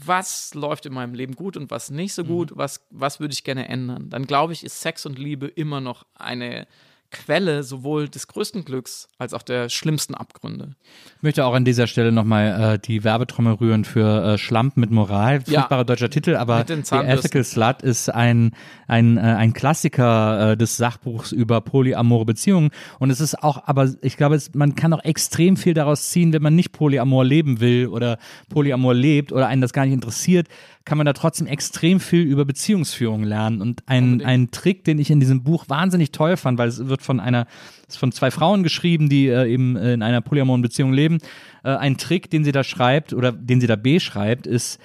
was 0.05 0.53
läuft 0.53 0.85
in 0.85 0.93
meinem 0.93 1.13
Leben 1.13 1.35
gut 1.35 1.57
und 1.57 1.69
was 1.71 1.89
nicht 1.89 2.13
so 2.13 2.23
gut, 2.23 2.51
was, 2.55 2.85
was 2.91 3.19
würde 3.19 3.33
ich 3.33 3.43
gerne 3.43 3.67
ändern, 3.67 4.09
dann 4.09 4.25
glaube 4.25 4.53
ich, 4.53 4.63
ist 4.63 4.81
Sex 4.81 5.05
und 5.05 5.19
Liebe 5.19 5.47
immer 5.47 5.81
noch 5.81 6.05
eine 6.15 6.67
Quelle 7.09 7.63
sowohl 7.63 8.09
des 8.09 8.27
größten 8.27 8.65
Glücks 8.65 9.07
als 9.17 9.33
auch 9.33 9.41
der 9.41 9.69
schlimmsten 9.69 10.13
Abgründe. 10.13 10.75
Ich 11.17 11.23
möchte 11.23 11.45
auch 11.45 11.53
an 11.53 11.63
dieser 11.63 11.87
Stelle 11.87 12.11
nochmal 12.11 12.75
äh, 12.75 12.79
die 12.79 13.03
Werbetrommel 13.03 13.53
rühren 13.53 13.85
für 13.85 14.33
äh, 14.33 14.37
Schlamp 14.37 14.75
mit 14.75 14.91
Moral. 14.91 15.41
Ja. 15.47 15.61
Furchtbarer 15.61 15.85
deutscher 15.85 16.09
Titel, 16.09 16.35
aber 16.35 16.65
The. 16.67 16.95
Ethical 16.95 17.43
Slut 17.43 17.81
ist 17.81 18.09
ein, 18.09 18.51
ein, 18.87 19.17
äh, 19.17 19.21
ein 19.21 19.53
Klassiker 19.53 20.51
äh, 20.51 20.57
des 20.57 20.75
Sachbuchs 20.75 21.31
über 21.31 21.61
polyamore 21.61 22.25
Beziehungen. 22.25 22.71
Und 22.99 23.09
es 23.09 23.21
ist 23.21 23.41
auch, 23.41 23.63
aber 23.67 23.93
ich 24.01 24.17
glaube, 24.17 24.35
es, 24.35 24.53
man 24.53 24.75
kann 24.75 24.93
auch 24.93 25.03
extrem 25.03 25.55
viel 25.55 25.73
daraus 25.73 26.09
ziehen, 26.09 26.33
wenn 26.33 26.41
man 26.41 26.55
nicht 26.55 26.73
Polyamor 26.73 27.23
leben 27.23 27.61
will 27.61 27.87
oder 27.87 28.17
Polyamor 28.49 28.93
lebt 28.93 29.31
oder 29.31 29.47
einen 29.47 29.61
das 29.61 29.71
gar 29.71 29.85
nicht 29.85 29.93
interessiert, 29.93 30.47
kann 30.87 30.97
man 30.97 31.05
da 31.05 31.11
trotzdem 31.11 31.47
extrem 31.47 31.99
viel 31.99 32.21
über 32.21 32.45
Beziehungsführung 32.45 33.23
lernen. 33.23 33.61
Und 33.61 33.83
ein, 33.87 34.23
ein 34.23 34.51
Trick, 34.51 34.85
den 34.85 34.99
ich 34.99 35.11
in 35.11 35.19
diesem 35.19 35.43
Buch 35.43 35.65
wahnsinnig 35.67 36.11
toll 36.11 36.37
fand, 36.37 36.57
weil 36.57 36.69
es 36.69 36.87
wird 36.87 37.01
von 37.01 37.19
einer, 37.19 37.45
es 37.89 37.95
ist 37.95 37.97
von 37.97 38.13
zwei 38.13 38.31
Frauen 38.31 38.63
geschrieben, 38.63 39.09
die 39.09 39.27
äh, 39.27 39.51
eben 39.51 39.75
äh, 39.75 39.93
in 39.93 40.01
einer 40.01 40.21
polyamoren 40.21 40.61
Beziehung 40.61 40.93
leben. 40.93 41.17
Äh, 41.65 41.75
ein 41.75 41.97
Trick, 41.97 42.29
den 42.29 42.45
sie 42.45 42.53
da 42.53 42.63
schreibt 42.63 43.11
oder 43.11 43.33
den 43.33 43.59
sie 43.59 43.67
da 43.67 43.75
beschreibt, 43.75 44.47
ist, 44.47 44.79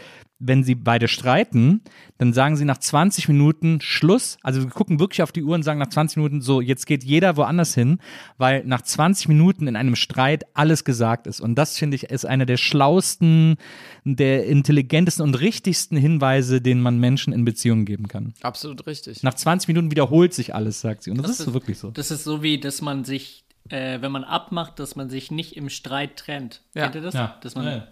wenn 0.45 0.65
sie 0.65 0.75
beide 0.75 1.07
streiten, 1.07 1.83
dann 2.19 2.33
sagen 2.33 2.57
sie 2.57 2.65
nach 2.65 2.79
20 2.79 3.29
Minuten 3.29 3.81
Schluss. 3.81 4.39
Also 4.43 4.63
wir 4.63 4.71
gucken 4.71 4.99
wirklich 4.99 5.23
auf 5.23 5.31
die 5.31 5.45
Uhr 5.45 5.55
und 5.55 5.63
sagen 5.63 5.79
nach 5.79 5.89
20 5.89 6.17
Minuten 6.17 6.41
so, 6.41 6.61
jetzt 6.61 6.87
geht 6.87 7.05
jeder 7.05 7.37
woanders 7.37 7.75
hin, 7.75 7.99
weil 8.39 8.65
nach 8.65 8.83
20 8.83 9.29
Minuten 9.29 9.69
in 9.69 9.77
einem 9.77 9.95
Streit 9.95 10.45
alles 10.55 10.85
gesagt 10.85 11.27
ist. 11.29 11.41
Und 11.41 11.55
das 11.55 11.79
finde 11.79 11.95
ich 11.95 12.05
ist 12.05 12.27
einer 12.27 12.45
der 12.45 12.57
schlausten, 12.57 13.57
der 14.05 14.47
intelligentesten 14.47 15.23
und 15.23 15.39
richtigsten 15.41 15.97
Hinweise, 15.97 16.61
den 16.61 16.81
man 16.81 16.99
Menschen 16.99 17.33
in 17.33 17.45
Beziehungen 17.45 17.85
geben 17.85 18.09
kann. 18.09 18.35
Absolut 18.43 18.87
richtig. 18.87 19.23
Nach 19.23 19.35
20 19.35 19.69
Minuten 19.69 19.91
wiederholt 19.93 20.35
sich 20.35 20.55
alles, 20.55 20.81
sagt 20.81 21.05
sie. 21.05 21.11
Und 21.13 21.23
das, 21.23 21.31
ist 21.31 21.39
so 21.39 21.55
wirklich 21.55 21.79
so. 21.79 21.91
Das 21.93 22.11
ist 22.11 22.25
so 22.25 22.43
wie, 22.43 22.59
dass 22.59 22.83
man 22.83 23.05
sich, 23.05 23.45
äh, 23.69 24.01
wenn 24.01 24.11
man 24.11 24.25
abmacht, 24.25 24.81
dass 24.81 24.97
man 24.97 25.09
sich 25.09 25.31
nicht 25.31 25.57
im 25.57 25.69
Streit 25.69 26.17
trennt. 26.17 26.63
Ja. 26.75 26.85
Kennt 26.85 26.97
ihr 26.97 27.03
das? 27.03 27.15
Ja. 27.15 27.39
Dass 27.43 27.55
man, 27.55 27.67
Ja. 27.67 27.87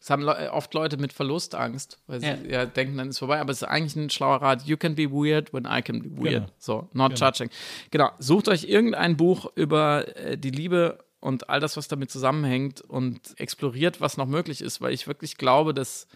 Das 0.00 0.08
haben 0.08 0.22
Le 0.22 0.50
oft 0.52 0.72
Leute 0.72 0.96
mit 0.96 1.12
Verlustangst, 1.12 1.98
weil 2.06 2.20
sie 2.20 2.34
ja. 2.48 2.64
Denken, 2.64 2.96
dann 2.96 3.10
ist 3.10 3.18
vorbei. 3.18 3.38
Aber 3.38 3.52
es 3.52 3.60
ist 3.60 3.68
eigentlich 3.68 3.96
ein 3.96 4.08
schlauer 4.08 4.40
Rat. 4.40 4.62
You 4.62 4.78
can 4.78 4.94
be 4.94 5.10
weird 5.10 5.52
when 5.52 5.66
I 5.66 5.82
can 5.82 6.02
be 6.02 6.10
weird. 6.10 6.46
Genau. 6.46 6.52
So, 6.58 6.88
not 6.94 7.18
judging. 7.18 7.50
Genau. 7.90 8.10
Sucht 8.18 8.48
euch 8.48 8.64
irgendein 8.64 9.18
Buch 9.18 9.52
über 9.56 10.16
äh, 10.16 10.38
die 10.38 10.50
Liebe 10.50 10.98
und 11.20 11.50
all 11.50 11.60
das, 11.60 11.76
was 11.76 11.86
damit 11.86 12.10
zusammenhängt 12.10 12.80
und 12.80 13.38
exploriert, 13.38 14.00
was 14.00 14.16
noch 14.16 14.26
möglich 14.26 14.62
ist, 14.62 14.80
weil 14.80 14.94
ich 14.94 15.06
wirklich 15.06 15.36
glaube, 15.36 15.74
dass 15.74 16.08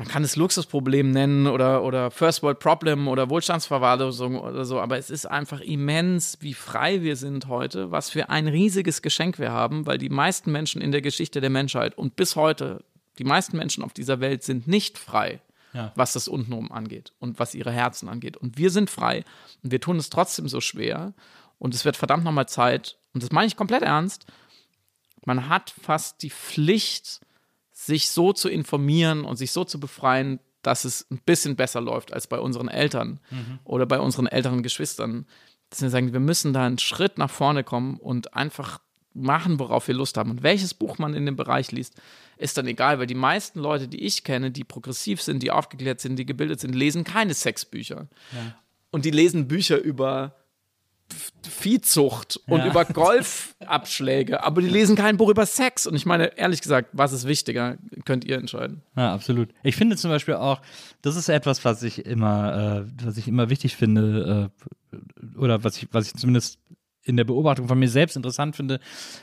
man 0.00 0.08
kann 0.08 0.24
es 0.24 0.34
Luxusproblem 0.34 1.10
nennen 1.10 1.46
oder, 1.46 1.84
oder 1.84 2.10
First 2.10 2.42
World 2.42 2.58
Problem 2.58 3.06
oder 3.06 3.28
Wohlstandsverwahrlosung 3.28 4.40
oder 4.40 4.64
so, 4.64 4.80
aber 4.80 4.96
es 4.96 5.10
ist 5.10 5.26
einfach 5.26 5.60
immens, 5.60 6.38
wie 6.40 6.54
frei 6.54 7.02
wir 7.02 7.16
sind 7.16 7.48
heute, 7.48 7.90
was 7.90 8.08
für 8.08 8.30
ein 8.30 8.48
riesiges 8.48 9.02
Geschenk 9.02 9.38
wir 9.38 9.52
haben, 9.52 9.84
weil 9.84 9.98
die 9.98 10.08
meisten 10.08 10.52
Menschen 10.52 10.80
in 10.80 10.90
der 10.90 11.02
Geschichte 11.02 11.42
der 11.42 11.50
Menschheit 11.50 11.98
und 11.98 12.16
bis 12.16 12.34
heute, 12.34 12.82
die 13.18 13.24
meisten 13.24 13.58
Menschen 13.58 13.84
auf 13.84 13.92
dieser 13.92 14.20
Welt 14.20 14.42
sind 14.42 14.66
nicht 14.66 14.96
frei, 14.96 15.42
Ja. 15.74 15.92
was 15.96 16.14
das 16.14 16.28
Untenrum 16.28 16.72
angeht 16.72 17.12
und 17.18 17.38
was 17.38 17.54
ihre 17.54 17.70
Herzen 17.70 18.08
angeht. 18.08 18.38
Und 18.38 18.56
wir 18.56 18.70
sind 18.70 18.88
frei 18.88 19.22
und 19.62 19.70
wir 19.70 19.82
tun 19.82 19.98
es 19.98 20.08
trotzdem 20.08 20.48
so 20.48 20.62
schwer 20.62 21.12
und 21.58 21.74
es 21.74 21.84
wird 21.84 21.98
verdammt 21.98 22.24
nochmal 22.24 22.48
Zeit, 22.48 22.96
und 23.12 23.22
das 23.22 23.32
meine 23.32 23.48
ich 23.48 23.56
komplett 23.56 23.82
ernst, 23.82 24.24
man 25.26 25.50
hat 25.50 25.74
fast 25.82 26.22
die 26.22 26.30
Pflicht, 26.30 27.20
sich 27.86 28.10
so 28.10 28.34
zu 28.34 28.50
informieren 28.50 29.24
und 29.24 29.36
sich 29.36 29.52
so 29.52 29.64
zu 29.64 29.80
befreien, 29.80 30.38
dass 30.60 30.84
es 30.84 31.06
ein 31.10 31.20
bisschen 31.24 31.56
besser 31.56 31.80
läuft 31.80 32.12
als 32.12 32.26
bei 32.26 32.38
unseren 32.38 32.68
Eltern 32.68 33.20
oder 33.64 33.86
bei 33.86 33.98
unseren 33.98 34.26
älteren 34.26 34.62
Geschwistern. 34.62 35.26
Dass 35.70 35.80
wir 35.80 35.88
sagen, 35.88 36.12
wir 36.12 36.20
müssen 36.20 36.52
da 36.52 36.66
einen 36.66 36.78
Schritt 36.78 37.16
nach 37.16 37.30
vorne 37.30 37.64
kommen 37.64 37.96
und 37.96 38.34
einfach 38.34 38.80
machen, 39.14 39.58
worauf 39.58 39.88
wir 39.88 39.94
Lust 39.94 40.18
haben. 40.18 40.30
Und 40.30 40.42
welches 40.42 40.74
Buch 40.74 40.98
man 40.98 41.14
in 41.14 41.24
dem 41.24 41.36
Bereich 41.36 41.72
liest, 41.72 41.94
ist 42.36 42.58
dann 42.58 42.66
egal, 42.66 42.98
weil 42.98 43.06
die 43.06 43.14
meisten 43.14 43.60
Leute, 43.60 43.88
die 43.88 44.04
ich 44.04 44.24
kenne, 44.24 44.50
die 44.50 44.64
progressiv 44.64 45.22
sind, 45.22 45.42
die 45.42 45.50
aufgeklärt 45.50 46.00
sind, 46.00 46.16
die 46.16 46.26
gebildet 46.26 46.60
sind, 46.60 46.74
lesen 46.74 47.04
keine 47.04 47.32
Sexbücher. 47.32 48.08
Und 48.90 49.06
die 49.06 49.10
lesen 49.10 49.48
Bücher 49.48 49.78
über 49.78 50.36
Viehzucht 51.48 52.40
und 52.46 52.58
Ja. 52.60 52.66
über 52.68 52.84
Golfabschläge, 52.84 54.42
aber 54.44 54.60
die 54.62 54.68
lesen 54.68 54.96
kein 54.96 55.16
Buch 55.16 55.28
über 55.28 55.46
Sex. 55.46 55.86
Und 55.86 55.94
ich 55.94 56.06
meine, 56.06 56.36
ehrlich 56.38 56.60
gesagt, 56.60 56.88
was 56.92 57.12
ist 57.12 57.26
wichtiger, 57.26 57.76
könnt 58.04 58.24
ihr 58.24 58.36
entscheiden. 58.38 58.82
Ja, 58.96 59.12
absolut. 59.14 59.50
Ich 59.62 59.76
finde 59.76 59.96
zum 59.96 60.10
Beispiel 60.10 60.34
auch, 60.34 60.60
das 61.02 61.16
ist 61.16 61.28
etwas, 61.28 61.64
was 61.64 61.82
ich 61.82 62.04
immer, 62.06 62.84
äh, 62.86 63.04
was 63.04 63.16
ich 63.16 63.28
immer 63.28 63.50
wichtig 63.50 63.76
finde, 63.76 64.50
äh, 64.92 64.96
oder 65.38 65.62
was 65.64 65.76
ich, 65.78 65.88
was 65.92 66.06
ich 66.08 66.14
zumindest 66.14 66.58
in 67.02 67.16
der 67.16 67.24
Beobachtung 67.24 67.66
von 67.66 67.78
mir 67.78 67.88
selbst 67.88 68.16
interessant 68.16 68.56
finde, 68.56 68.78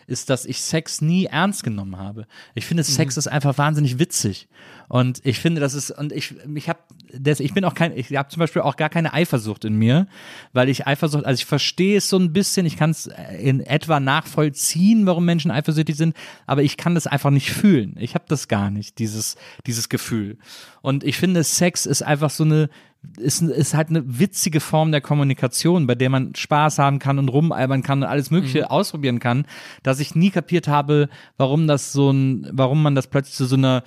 ist, 0.07 0.29
dass 0.29 0.45
ich 0.45 0.61
Sex 0.61 1.01
nie 1.01 1.25
ernst 1.25 1.63
genommen 1.63 1.97
habe. 1.97 2.25
Ich 2.55 2.65
finde, 2.65 2.83
Sex 2.83 3.17
ist 3.17 3.27
einfach 3.27 3.57
wahnsinnig 3.57 3.99
witzig. 3.99 4.47
Und 4.89 5.23
ich 5.25 5.39
finde, 5.39 5.61
das 5.61 5.73
ist, 5.73 5.91
und 5.91 6.11
ich, 6.11 6.33
ich 6.55 6.69
habe, 6.69 6.79
ich 7.11 7.53
bin 7.53 7.65
auch 7.65 7.75
kein, 7.75 7.95
ich 7.95 8.15
habe 8.15 8.29
zum 8.29 8.39
Beispiel 8.39 8.63
auch 8.63 8.77
gar 8.77 8.89
keine 8.89 9.13
Eifersucht 9.13 9.63
in 9.65 9.75
mir, 9.75 10.07
weil 10.53 10.69
ich 10.69 10.87
Eifersucht, 10.87 11.25
also 11.25 11.39
ich 11.39 11.45
verstehe 11.45 11.97
es 11.97 12.09
so 12.09 12.17
ein 12.17 12.33
bisschen, 12.33 12.65
ich 12.65 12.77
kann 12.77 12.91
es 12.91 13.09
in 13.39 13.59
etwa 13.59 13.99
nachvollziehen, 13.99 15.05
warum 15.05 15.25
Menschen 15.25 15.51
eifersüchtig 15.51 15.97
sind, 15.97 16.15
aber 16.45 16.63
ich 16.63 16.77
kann 16.77 16.95
das 16.95 17.05
einfach 17.05 17.31
nicht 17.31 17.51
fühlen. 17.51 17.95
Ich 17.99 18.15
habe 18.15 18.25
das 18.27 18.47
gar 18.47 18.71
nicht, 18.71 18.97
dieses, 18.97 19.35
dieses 19.67 19.89
Gefühl. 19.89 20.37
Und 20.81 21.03
ich 21.03 21.17
finde, 21.17 21.43
Sex 21.43 21.85
ist 21.85 22.01
einfach 22.01 22.29
so 22.29 22.43
eine, 22.43 22.69
ist, 23.17 23.41
ist 23.41 23.73
halt 23.73 23.89
eine 23.89 24.19
witzige 24.19 24.59
Form 24.59 24.91
der 24.91 25.01
Kommunikation, 25.01 25.88
bei 25.88 25.95
der 25.95 26.09
man 26.09 26.35
Spaß 26.35 26.79
haben 26.79 26.99
kann 26.99 27.19
und 27.19 27.29
rumalbern 27.29 27.84
kann 27.84 28.03
und 28.03 28.09
alles 28.09 28.31
Mögliche 28.31 28.71
ausprobieren 28.71 29.19
kann, 29.19 29.45
dass 29.84 29.99
ich 29.99 30.15
nie 30.15 30.29
kapiert 30.29 30.67
habe, 30.67 31.09
warum 31.38 31.67
das 31.67 31.91
so 31.91 32.11
ein, 32.11 32.47
warum 32.51 32.84
man 32.84 32.95
das 32.95 33.07
plötzlich 33.07 33.35
zu 33.35 33.45
so 33.45 33.55
einer 33.55 33.84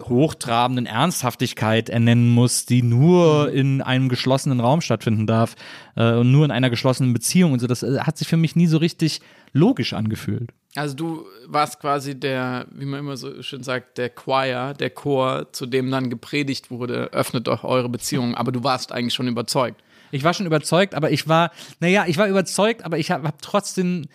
hochtrabenden 0.00 0.86
Ernsthaftigkeit 0.86 1.88
ernennen 1.88 2.28
muss, 2.28 2.66
die 2.66 2.82
nur 2.82 3.52
in 3.52 3.80
einem 3.80 4.08
geschlossenen 4.08 4.60
Raum 4.60 4.80
stattfinden 4.80 5.26
darf 5.26 5.54
äh, 5.96 6.14
und 6.14 6.32
nur 6.32 6.44
in 6.44 6.50
einer 6.50 6.70
geschlossenen 6.70 7.12
Beziehung 7.12 7.52
und 7.52 7.60
so. 7.60 7.66
Das 7.66 7.82
äh, 7.82 8.00
hat 8.00 8.18
sich 8.18 8.28
für 8.28 8.36
mich 8.36 8.56
nie 8.56 8.66
so 8.66 8.78
richtig 8.78 9.20
logisch 9.52 9.92
angefühlt. 9.92 10.50
Also 10.76 10.96
du 10.96 11.26
warst 11.46 11.80
quasi 11.80 12.18
der, 12.18 12.66
wie 12.72 12.84
man 12.84 13.00
immer 13.00 13.16
so 13.16 13.42
schön 13.42 13.62
sagt, 13.62 13.96
der 13.96 14.10
Choir, 14.10 14.74
der 14.74 14.90
Chor, 14.90 15.52
zu 15.52 15.66
dem 15.66 15.90
dann 15.90 16.10
gepredigt 16.10 16.70
wurde, 16.70 17.12
öffnet 17.12 17.46
doch 17.46 17.62
eure 17.62 17.88
Beziehung, 17.88 18.34
aber 18.34 18.50
du 18.50 18.64
warst 18.64 18.90
eigentlich 18.90 19.14
schon 19.14 19.28
überzeugt. 19.28 19.80
Ich 20.10 20.24
war 20.24 20.34
schon 20.34 20.46
überzeugt, 20.46 20.94
aber 20.94 21.10
ich 21.10 21.28
war, 21.28 21.52
naja, 21.80 22.04
ich 22.06 22.18
war 22.18 22.26
überzeugt, 22.26 22.84
aber 22.84 22.98
ich 22.98 23.10
habe 23.10 23.28
hab 23.28 23.40
trotzdem 23.40 24.06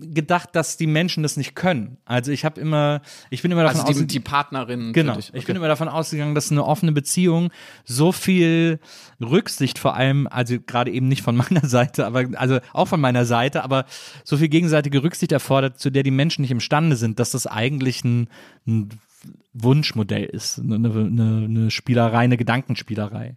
gedacht, 0.00 0.50
dass 0.54 0.76
die 0.76 0.86
Menschen 0.86 1.22
das 1.22 1.36
nicht 1.36 1.54
können. 1.54 1.98
Also 2.04 2.32
ich 2.32 2.44
habe 2.44 2.60
immer, 2.60 3.02
ich 3.30 3.42
bin 3.42 3.50
immer 3.50 3.62
davon 3.62 3.80
Also 3.80 3.86
die, 3.86 3.90
ausgegangen, 3.90 4.08
die 4.08 4.20
Partnerin. 4.20 4.92
Genau. 4.92 5.16
dich. 5.16 5.30
Ich 5.34 5.46
bin 5.46 5.56
immer 5.56 5.68
davon 5.68 5.88
ausgegangen, 5.88 6.34
dass 6.34 6.50
eine 6.50 6.64
offene 6.64 6.92
Beziehung 6.92 7.50
so 7.84 8.12
viel 8.12 8.80
Rücksicht 9.20 9.78
vor 9.78 9.94
allem, 9.94 10.26
also 10.26 10.58
gerade 10.60 10.90
eben 10.90 11.08
nicht 11.08 11.22
von 11.22 11.36
meiner 11.50 11.66
Seite, 11.66 12.06
aber 12.06 12.26
also 12.34 12.58
auch 12.72 12.86
von 12.86 13.00
meiner 13.00 13.24
Seite, 13.24 13.64
aber 13.64 13.84
so 14.24 14.36
viel 14.36 14.48
gegenseitige 14.48 15.02
Rücksicht 15.02 15.32
erfordert, 15.32 15.78
zu 15.78 15.90
der 15.90 16.02
die 16.02 16.10
Menschen 16.10 16.42
nicht 16.42 16.50
imstande 16.50 16.96
sind, 16.96 17.18
dass 17.18 17.30
das 17.30 17.46
eigentlich 17.46 18.04
ein, 18.04 18.28
ein 18.66 18.90
Wunschmodell 19.52 20.24
ist, 20.24 20.58
eine, 20.58 20.76
eine, 20.76 21.44
eine 21.44 21.70
Spielerei, 21.70 22.24
eine 22.24 22.36
Gedankenspielerei. 22.36 23.36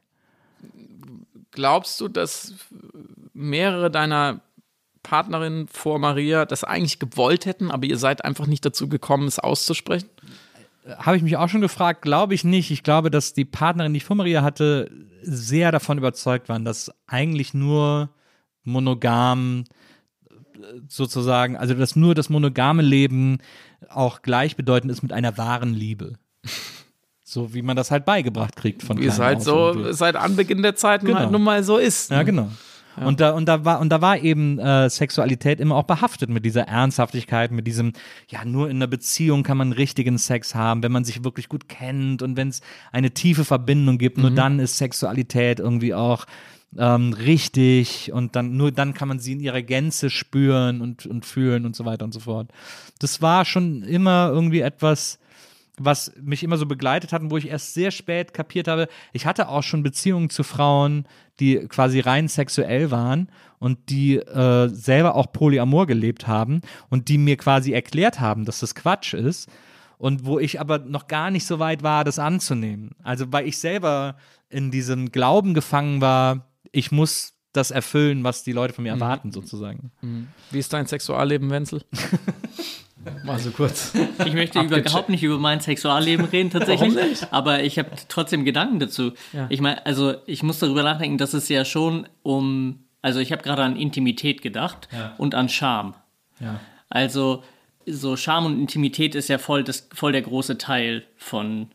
Glaubst 1.51 1.99
du, 1.99 2.07
dass 2.07 2.53
mehrere 3.33 3.91
deiner 3.91 4.41
Partnerinnen 5.03 5.67
vor 5.67 5.99
Maria 5.99 6.45
das 6.45 6.63
eigentlich 6.63 6.99
gewollt 6.99 7.45
hätten, 7.45 7.71
aber 7.71 7.85
ihr 7.85 7.97
seid 7.97 8.23
einfach 8.23 8.47
nicht 8.47 8.65
dazu 8.65 8.87
gekommen, 8.87 9.27
es 9.27 9.39
auszusprechen? 9.39 10.09
Habe 10.97 11.17
ich 11.17 11.23
mich 11.23 11.37
auch 11.37 11.49
schon 11.49 11.61
gefragt, 11.61 12.01
glaube 12.01 12.33
ich 12.33 12.43
nicht. 12.43 12.71
Ich 12.71 12.83
glaube, 12.83 13.11
dass 13.11 13.33
die 13.33 13.45
Partnerin, 13.45 13.93
die 13.93 13.97
ich 13.97 14.03
vor 14.05 14.15
Maria 14.15 14.41
hatte, 14.41 14.89
sehr 15.21 15.71
davon 15.71 15.97
überzeugt 15.97 16.49
waren, 16.49 16.65
dass 16.65 16.91
eigentlich 17.07 17.53
nur 17.53 18.09
monogam 18.63 19.65
äh, 20.29 20.33
sozusagen, 20.87 21.55
also 21.57 21.73
dass 21.73 21.95
nur 21.95 22.15
das 22.15 22.29
monogame 22.29 22.81
Leben 22.81 23.39
auch 23.89 24.21
gleichbedeutend 24.21 24.91
ist 24.91 25.03
mit 25.03 25.13
einer 25.13 25.37
wahren 25.37 25.73
Liebe. 25.73 26.13
So 27.23 27.53
wie 27.53 27.61
man 27.61 27.75
das 27.77 27.91
halt 27.91 28.03
beigebracht 28.05 28.55
kriegt 28.55 28.83
von 28.83 28.97
Wie 28.97 29.05
es 29.05 29.19
halt 29.19 29.41
so 29.41 29.91
seit 29.93 30.15
Anbeginn 30.15 30.63
der 30.63 30.75
Zeiten 30.75 31.05
Genau. 31.05 31.19
halt 31.19 31.31
nun 31.31 31.43
mal 31.43 31.63
so 31.63 31.77
ist. 31.77 32.11
Ja, 32.11 32.23
genau. 32.23 32.49
Und 32.97 33.19
da, 33.19 33.31
und 33.31 33.45
da 33.45 33.63
war, 33.63 33.79
und 33.79 33.89
da 33.89 34.01
war 34.01 34.17
eben 34.17 34.59
äh, 34.59 34.89
Sexualität 34.89 35.59
immer 35.59 35.75
auch 35.75 35.83
behaftet 35.83 36.29
mit 36.29 36.45
dieser 36.45 36.63
Ernsthaftigkeit, 36.63 37.51
mit 37.51 37.65
diesem, 37.65 37.93
ja, 38.27 38.43
nur 38.43 38.69
in 38.69 38.77
einer 38.77 38.87
Beziehung 38.87 39.43
kann 39.43 39.57
man 39.57 39.71
richtigen 39.71 40.17
Sex 40.17 40.55
haben, 40.55 40.83
wenn 40.83 40.91
man 40.91 41.05
sich 41.05 41.23
wirklich 41.23 41.47
gut 41.47 41.69
kennt 41.69 42.21
und 42.21 42.35
wenn 42.35 42.49
es 42.49 42.61
eine 42.91 43.11
tiefe 43.11 43.45
Verbindung 43.45 43.97
gibt, 43.97 44.17
nur 44.17 44.31
dann 44.31 44.59
ist 44.59 44.77
Sexualität 44.77 45.59
irgendwie 45.59 45.93
auch 45.93 46.25
ähm, 46.77 47.13
richtig 47.13 48.11
und 48.13 48.35
dann, 48.35 48.55
nur 48.55 48.71
dann 48.71 48.93
kann 48.93 49.07
man 49.07 49.19
sie 49.19 49.33
in 49.33 49.39
ihrer 49.39 49.61
Gänze 49.61 50.09
spüren 50.09 50.81
und, 50.81 51.05
und 51.05 51.25
fühlen 51.25 51.65
und 51.65 51.75
so 51.75 51.85
weiter 51.85 52.05
und 52.05 52.13
so 52.13 52.19
fort. 52.19 52.49
Das 52.99 53.21
war 53.21 53.45
schon 53.45 53.83
immer 53.83 54.29
irgendwie 54.31 54.61
etwas, 54.61 55.19
was 55.77 56.11
mich 56.21 56.43
immer 56.43 56.57
so 56.57 56.65
begleitet 56.65 57.13
hat 57.13 57.21
und 57.21 57.31
wo 57.31 57.37
ich 57.37 57.47
erst 57.47 57.73
sehr 57.73 57.91
spät 57.91 58.33
kapiert 58.33 58.67
habe, 58.67 58.87
ich 59.13 59.25
hatte 59.25 59.47
auch 59.47 59.63
schon 59.63 59.83
Beziehungen 59.83 60.29
zu 60.29 60.43
Frauen, 60.43 61.05
die 61.39 61.67
quasi 61.67 61.99
rein 61.99 62.27
sexuell 62.27 62.91
waren 62.91 63.29
und 63.59 63.89
die 63.89 64.17
äh, 64.17 64.67
selber 64.69 65.15
auch 65.15 65.31
Polyamor 65.31 65.87
gelebt 65.87 66.27
haben 66.27 66.61
und 66.89 67.07
die 67.07 67.17
mir 67.17 67.37
quasi 67.37 67.71
erklärt 67.71 68.19
haben, 68.19 68.45
dass 68.45 68.59
das 68.59 68.75
Quatsch 68.75 69.13
ist 69.13 69.49
und 69.97 70.25
wo 70.25 70.39
ich 70.39 70.59
aber 70.59 70.79
noch 70.79 71.07
gar 71.07 71.31
nicht 71.31 71.45
so 71.45 71.59
weit 71.59 71.83
war, 71.83 72.03
das 72.03 72.19
anzunehmen. 72.19 72.91
Also 73.03 73.31
weil 73.31 73.47
ich 73.47 73.57
selber 73.57 74.17
in 74.49 74.71
diesem 74.71 75.11
Glauben 75.11 75.53
gefangen 75.53 76.01
war, 76.01 76.47
ich 76.71 76.91
muss 76.91 77.30
das 77.53 77.71
erfüllen, 77.71 78.23
was 78.23 78.43
die 78.43 78.51
Leute 78.53 78.73
von 78.73 78.83
mir 78.83 78.91
erwarten, 78.91 79.31
sozusagen. 79.31 79.91
Wie 80.51 80.59
ist 80.59 80.71
dein 80.73 80.87
Sexualleben, 80.87 81.49
Wenzel? 81.49 81.83
Mal 83.25 83.39
so 83.39 83.49
kurz. 83.49 83.93
Ich 84.25 84.33
möchte 84.33 84.61
über, 84.61 84.77
überhaupt 84.77 85.09
nicht 85.09 85.23
über 85.23 85.39
mein 85.39 85.59
Sexualleben 85.59 86.25
reden 86.25 86.51
tatsächlich, 86.51 86.93
Warum 86.95 87.09
nicht? 87.09 87.33
aber 87.33 87.63
ich 87.63 87.79
habe 87.79 87.89
trotzdem 88.07 88.45
Gedanken 88.45 88.79
dazu. 88.79 89.13
Ich 89.49 89.59
meine, 89.59 89.85
also 89.85 90.15
ich 90.27 90.43
muss 90.43 90.59
darüber 90.59 90.83
nachdenken, 90.83 91.17
dass 91.17 91.33
es 91.33 91.49
ja 91.49 91.65
schon 91.65 92.07
um, 92.21 92.83
also 93.01 93.19
ich 93.19 93.31
habe 93.31 93.41
gerade 93.41 93.63
an 93.63 93.75
Intimität 93.75 94.41
gedacht 94.41 94.87
und 95.17 95.33
an 95.35 95.49
Scham. 95.49 95.95
Also 96.89 97.43
so 97.87 98.15
Scham 98.15 98.45
und 98.45 98.59
Intimität 98.59 99.15
ist 99.15 99.29
ja 99.29 99.39
voll, 99.39 99.63
das, 99.63 99.87
voll 99.93 100.11
der 100.11 100.21
große 100.21 100.59
Teil 100.59 101.03
von, 101.17 101.71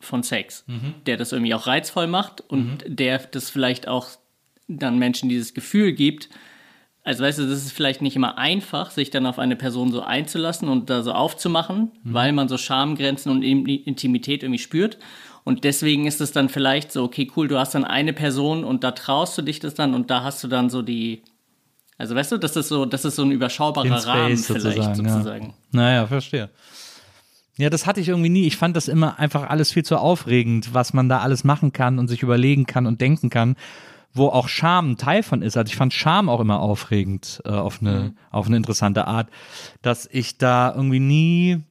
von 0.00 0.22
Sex, 0.22 0.66
der 1.06 1.16
das 1.16 1.32
irgendwie 1.32 1.54
auch 1.54 1.66
reizvoll 1.66 2.06
macht 2.06 2.42
und 2.42 2.84
der 2.86 3.18
das 3.18 3.48
vielleicht 3.48 3.88
auch 3.88 4.08
dann 4.68 4.98
Menschen 4.98 5.28
dieses 5.28 5.54
Gefühl 5.54 5.92
gibt, 5.92 6.28
also 7.06 7.22
weißt 7.22 7.38
du, 7.38 7.46
das 7.46 7.64
ist 7.64 7.70
vielleicht 7.70 8.02
nicht 8.02 8.16
immer 8.16 8.36
einfach, 8.36 8.90
sich 8.90 9.10
dann 9.10 9.26
auf 9.26 9.38
eine 9.38 9.54
Person 9.54 9.92
so 9.92 10.02
einzulassen 10.02 10.68
und 10.68 10.90
da 10.90 11.04
so 11.04 11.12
aufzumachen, 11.12 11.92
weil 12.02 12.32
man 12.32 12.48
so 12.48 12.58
Schamgrenzen 12.58 13.30
und 13.30 13.42
In- 13.42 13.64
Intimität 13.64 14.42
irgendwie 14.42 14.58
spürt. 14.58 14.98
Und 15.44 15.62
deswegen 15.62 16.08
ist 16.08 16.20
es 16.20 16.32
dann 16.32 16.48
vielleicht 16.48 16.90
so, 16.90 17.04
okay, 17.04 17.30
cool, 17.36 17.46
du 17.46 17.60
hast 17.60 17.76
dann 17.76 17.84
eine 17.84 18.12
Person 18.12 18.64
und 18.64 18.82
da 18.82 18.90
traust 18.90 19.38
du 19.38 19.42
dich 19.42 19.60
das 19.60 19.74
dann 19.74 19.94
und 19.94 20.10
da 20.10 20.24
hast 20.24 20.42
du 20.42 20.48
dann 20.48 20.68
so 20.68 20.82
die, 20.82 21.22
also 21.96 22.16
weißt 22.16 22.32
du, 22.32 22.38
das 22.38 22.56
ist 22.56 22.66
so, 22.66 22.84
das 22.84 23.04
ist 23.04 23.14
so 23.14 23.22
ein 23.22 23.30
überschaubarer 23.30 24.04
Rahmen 24.04 24.36
vielleicht 24.36 24.44
sozusagen, 24.44 25.06
ja. 25.06 25.12
sozusagen. 25.12 25.54
Naja, 25.70 26.08
verstehe. 26.08 26.50
Ja, 27.56 27.70
das 27.70 27.86
hatte 27.86 28.00
ich 28.00 28.08
irgendwie 28.08 28.30
nie. 28.30 28.48
Ich 28.48 28.56
fand 28.56 28.74
das 28.74 28.88
immer 28.88 29.20
einfach 29.20 29.48
alles 29.48 29.70
viel 29.72 29.84
zu 29.84 29.96
aufregend, 29.96 30.74
was 30.74 30.92
man 30.92 31.08
da 31.08 31.20
alles 31.20 31.44
machen 31.44 31.72
kann 31.72 32.00
und 32.00 32.08
sich 32.08 32.24
überlegen 32.24 32.66
kann 32.66 32.84
und 32.86 33.00
denken 33.00 33.30
kann, 33.30 33.54
wo 34.16 34.28
auch 34.28 34.48
Scham 34.48 34.92
ein 34.92 34.96
Teil 34.96 35.22
von 35.22 35.42
ist. 35.42 35.56
Also 35.56 35.70
ich 35.70 35.76
fand 35.76 35.92
Scham 35.92 36.28
auch 36.28 36.40
immer 36.40 36.60
aufregend 36.60 37.42
äh, 37.44 37.50
auf, 37.50 37.80
eine, 37.80 38.14
auf 38.30 38.46
eine 38.46 38.56
interessante 38.56 39.06
Art, 39.06 39.28
dass 39.82 40.08
ich 40.10 40.38
da 40.38 40.72
irgendwie 40.74 41.00
nie 41.00 41.62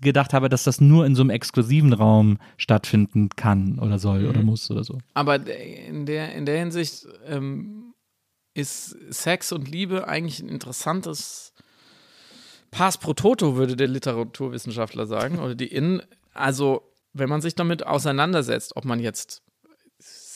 gedacht 0.00 0.32
habe, 0.32 0.48
dass 0.48 0.64
das 0.64 0.80
nur 0.80 1.06
in 1.06 1.14
so 1.14 1.22
einem 1.22 1.30
exklusiven 1.30 1.92
Raum 1.92 2.38
stattfinden 2.56 3.30
kann 3.30 3.78
oder 3.78 3.98
soll 3.98 4.26
oder 4.26 4.42
muss 4.42 4.70
oder 4.70 4.84
so. 4.84 4.98
Aber 5.14 5.36
in 5.46 6.06
der, 6.06 6.34
in 6.34 6.46
der 6.46 6.58
Hinsicht 6.58 7.06
ähm, 7.26 7.94
ist 8.54 8.96
Sex 9.10 9.52
und 9.52 9.68
Liebe 9.68 10.06
eigentlich 10.06 10.40
ein 10.40 10.48
interessantes 10.48 11.52
Pass 12.70 12.98
pro 12.98 13.14
Toto, 13.14 13.56
würde 13.56 13.76
der 13.76 13.86
Literaturwissenschaftler 13.86 15.06
sagen, 15.06 15.38
oder 15.38 15.54
die 15.54 15.68
In. 15.68 16.02
Also, 16.32 16.90
wenn 17.12 17.28
man 17.28 17.40
sich 17.40 17.54
damit 17.54 17.86
auseinandersetzt, 17.86 18.74
ob 18.74 18.84
man 18.84 18.98
jetzt 18.98 19.43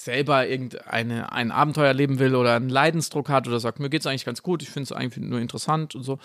selber 0.09 0.48
irgendeine 0.48 1.32
ein 1.32 1.51
Abenteuer 1.51 1.93
leben 1.93 2.18
will 2.18 2.35
oder 2.35 2.56
einen 2.56 2.70
Leidensdruck 2.70 3.28
hat 3.28 3.47
oder 3.47 3.60
sagt, 3.60 3.78
mir 3.78 3.90
geht 3.90 4.01
es 4.01 4.06
eigentlich 4.06 4.24
ganz 4.24 4.43
gut, 4.43 4.62
ich 4.62 4.70
finde 4.70 4.85
es 4.85 4.93
eigentlich 4.93 5.22
nur 5.22 5.39
interessant 5.39 5.94
und 5.94 6.02
so, 6.02 6.18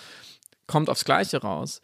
kommt 0.67 0.89
aufs 0.89 1.03
Gleiche 1.03 1.41
raus. 1.41 1.81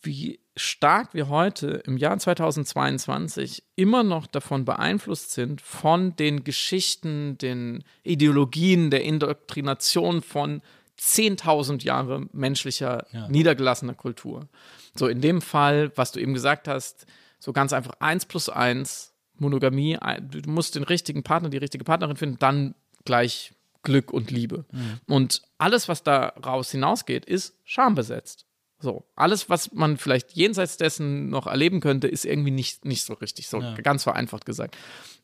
Wie 0.00 0.40
stark 0.56 1.12
wir 1.12 1.28
heute 1.28 1.82
im 1.84 1.98
Jahr 1.98 2.18
2022 2.18 3.64
immer 3.76 4.02
noch 4.02 4.26
davon 4.26 4.64
beeinflusst 4.64 5.32
sind, 5.32 5.60
von 5.60 6.16
den 6.16 6.42
Geschichten, 6.42 7.36
den 7.36 7.84
Ideologien, 8.02 8.90
der 8.90 9.04
Indoktrination 9.04 10.22
von 10.22 10.62
10.000 10.98 11.84
Jahre 11.84 12.28
menschlicher, 12.32 13.06
niedergelassener 13.28 13.94
Kultur. 13.94 14.48
So 14.94 15.06
in 15.06 15.20
dem 15.20 15.42
Fall, 15.42 15.92
was 15.96 16.12
du 16.12 16.20
eben 16.20 16.32
gesagt 16.32 16.66
hast, 16.66 17.04
so 17.38 17.52
ganz 17.52 17.74
einfach 17.74 17.92
eins 18.00 18.24
plus 18.24 18.48
eins, 18.48 19.11
Monogamie, 19.42 19.98
du 20.20 20.48
musst 20.50 20.74
den 20.74 20.82
richtigen 20.84 21.22
Partner, 21.22 21.50
die 21.50 21.58
richtige 21.58 21.84
Partnerin 21.84 22.16
finden, 22.16 22.38
dann 22.38 22.74
gleich 23.04 23.52
Glück 23.82 24.12
und 24.12 24.30
Liebe. 24.30 24.64
Und 25.06 25.42
alles, 25.58 25.88
was 25.88 26.02
daraus 26.02 26.70
hinausgeht, 26.70 27.24
ist 27.26 27.54
schambesetzt. 27.64 28.46
So, 28.78 29.04
alles, 29.14 29.48
was 29.50 29.72
man 29.72 29.96
vielleicht 29.96 30.32
jenseits 30.32 30.76
dessen 30.76 31.28
noch 31.28 31.46
erleben 31.46 31.80
könnte, 31.80 32.08
ist 32.08 32.24
irgendwie 32.24 32.50
nicht, 32.50 32.84
nicht 32.84 33.04
so 33.04 33.12
richtig, 33.14 33.46
so 33.48 33.60
ganz 33.82 34.02
vereinfacht 34.02 34.44
gesagt. 34.46 34.76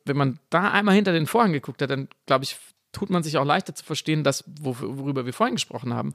Wenn 0.05 0.17
man 0.17 0.39
da 0.51 0.71
einmal 0.71 0.95
hinter 0.95 1.13
den 1.13 1.27
Vorhang 1.27 1.53
geguckt 1.53 1.83
hat, 1.83 1.91
dann 1.91 2.09
glaube 2.27 2.45
ich, 2.45 2.57
tut 2.93 3.11
man 3.11 3.23
sich 3.23 3.37
auch 3.37 3.45
leichter 3.45 3.75
zu 3.75 3.85
verstehen, 3.85 4.23
dass, 4.25 4.45
wo- 4.61 4.77
worüber 4.81 5.27
wir 5.27 5.33
vorhin 5.33 5.57
gesprochen 5.57 5.93
haben, 5.93 6.15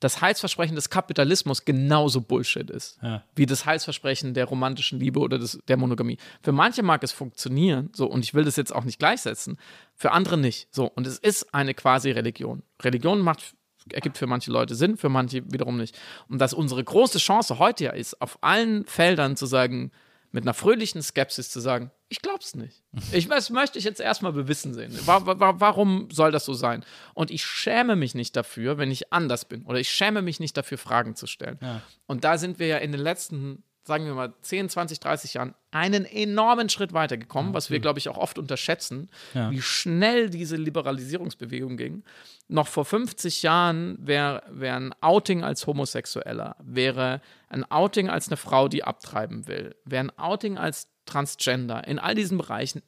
das 0.00 0.20
Heilsversprechen 0.20 0.74
des 0.74 0.90
Kapitalismus 0.90 1.64
genauso 1.64 2.22
Bullshit 2.22 2.68
ist, 2.70 2.98
wie 3.36 3.46
das 3.46 3.66
Heilsversprechen 3.66 4.34
der 4.34 4.46
romantischen 4.46 4.98
Liebe 4.98 5.20
oder 5.20 5.38
des, 5.38 5.60
der 5.68 5.76
Monogamie. 5.76 6.16
Für 6.42 6.52
manche 6.52 6.82
mag 6.82 7.04
es 7.04 7.12
funktionieren, 7.12 7.90
so, 7.92 8.06
und 8.06 8.24
ich 8.24 8.34
will 8.34 8.44
das 8.44 8.56
jetzt 8.56 8.74
auch 8.74 8.84
nicht 8.84 8.98
gleichsetzen, 8.98 9.58
für 9.94 10.12
andere 10.12 10.38
nicht. 10.38 10.68
So, 10.74 10.86
und 10.86 11.06
es 11.06 11.18
ist 11.18 11.54
eine 11.54 11.74
quasi 11.74 12.10
Religion. 12.10 12.62
Religion 12.82 13.20
macht 13.20 13.54
ergibt 13.92 14.18
für 14.18 14.26
manche 14.26 14.50
Leute 14.50 14.74
Sinn, 14.74 14.96
für 14.96 15.08
manche 15.08 15.42
wiederum 15.52 15.76
nicht. 15.76 15.98
Und 16.28 16.38
dass 16.40 16.52
unsere 16.52 16.82
große 16.82 17.18
Chance 17.18 17.58
heute 17.58 17.84
ja 17.84 17.90
ist, 17.92 18.20
auf 18.20 18.38
allen 18.42 18.84
Feldern 18.86 19.36
zu 19.36 19.46
sagen, 19.46 19.90
mit 20.32 20.44
einer 20.44 20.54
fröhlichen 20.54 21.02
Skepsis 21.02 21.50
zu 21.50 21.60
sagen, 21.60 21.90
ich 22.08 22.22
glaub's 22.22 22.54
nicht. 22.54 22.82
Ich, 23.12 23.28
das 23.28 23.50
möchte 23.50 23.78
ich 23.78 23.84
jetzt 23.84 24.00
erstmal 24.00 24.32
bewissen 24.32 24.74
sehen. 24.74 24.96
Wa- 25.06 25.24
wa- 25.26 25.38
wa- 25.40 25.54
Warum 25.58 26.08
soll 26.10 26.30
das 26.32 26.44
so 26.44 26.54
sein? 26.54 26.84
Und 27.14 27.30
ich 27.30 27.44
schäme 27.44 27.96
mich 27.96 28.14
nicht 28.14 28.36
dafür, 28.36 28.78
wenn 28.78 28.90
ich 28.90 29.12
anders 29.12 29.44
bin. 29.44 29.64
Oder 29.64 29.78
ich 29.80 29.88
schäme 29.90 30.22
mich 30.22 30.38
nicht 30.40 30.56
dafür, 30.56 30.78
Fragen 30.78 31.16
zu 31.16 31.26
stellen. 31.26 31.58
Und 32.06 32.24
da 32.24 32.38
sind 32.38 32.58
wir 32.58 32.66
ja 32.68 32.78
in 32.78 32.92
den 32.92 33.00
letzten, 33.00 33.62
sagen 33.90 34.06
wir 34.06 34.14
mal, 34.14 34.32
10, 34.42 34.68
20, 34.68 35.00
30 35.00 35.34
Jahren 35.34 35.54
einen 35.72 36.04
enormen 36.04 36.68
Schritt 36.68 36.92
weitergekommen, 36.92 37.54
was 37.54 37.70
wir, 37.70 37.80
glaube 37.80 37.98
ich, 37.98 38.08
auch 38.08 38.16
oft 38.16 38.38
unterschätzen, 38.38 39.10
wie 39.34 39.60
schnell 39.60 40.30
diese 40.30 40.54
Liberalisierungsbewegung 40.54 41.76
ging. 41.76 42.04
Noch 42.46 42.68
vor 42.68 42.84
50 42.84 43.42
Jahren 43.42 43.98
wäre 44.00 44.44
wär 44.48 44.76
ein 44.76 44.94
Outing 45.00 45.42
als 45.42 45.66
Homosexueller, 45.66 46.54
wäre 46.60 47.20
ein 47.48 47.68
Outing 47.68 48.08
als 48.08 48.28
eine 48.28 48.36
Frau, 48.36 48.68
die 48.68 48.84
abtreiben 48.84 49.48
will, 49.48 49.74
wäre 49.84 50.04
ein 50.04 50.18
Outing 50.18 50.56
als 50.56 50.88
Transgender 51.04 51.84
in 51.88 51.98
all 51.98 52.14
diesen 52.14 52.38
Bereichen 52.38 52.82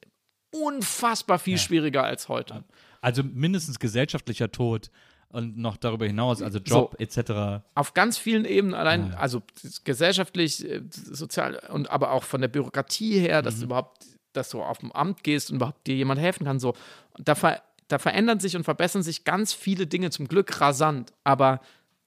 unfassbar 0.51 1.37
viel 1.37 1.57
schwieriger 1.57 2.05
als 2.05 2.29
heute. 2.29 2.63
Also 3.01 3.23
mindestens 3.23 3.79
gesellschaftlicher 3.79 4.51
Tod 4.51 4.89
und 5.33 5.57
noch 5.57 5.77
darüber 5.77 6.05
hinaus, 6.05 6.41
also 6.41 6.59
Job 6.59 6.95
etc. 6.99 7.63
Auf 7.75 7.93
ganz 7.93 8.17
vielen 8.17 8.45
Ebenen, 8.45 8.75
allein, 8.75 9.13
also 9.15 9.41
gesellschaftlich, 9.83 10.63
äh, 10.69 10.81
sozial 10.89 11.59
und 11.69 11.89
aber 11.89 12.11
auch 12.11 12.23
von 12.23 12.39
der 12.39 12.47
Bürokratie 12.47 13.19
her, 13.19 13.41
dass 13.41 13.57
du 13.59 13.65
überhaupt, 13.65 14.05
dass 14.31 14.49
du 14.51 14.61
auf 14.61 14.77
dem 14.77 14.91
Amt 14.91 15.23
gehst 15.23 15.49
und 15.49 15.57
überhaupt 15.57 15.85
dir 15.87 15.95
jemand 15.95 16.21
helfen 16.21 16.45
kann. 16.45 16.59
So. 16.59 16.75
Da, 17.17 17.35
ver 17.35 17.61
da 17.87 17.97
verändern 17.99 18.39
sich 18.39 18.55
und 18.55 18.63
verbessern 18.63 19.03
sich 19.03 19.23
ganz 19.23 19.53
viele 19.53 19.87
Dinge, 19.87 20.11
zum 20.11 20.27
Glück 20.27 20.61
rasant. 20.61 21.11
Aber 21.23 21.59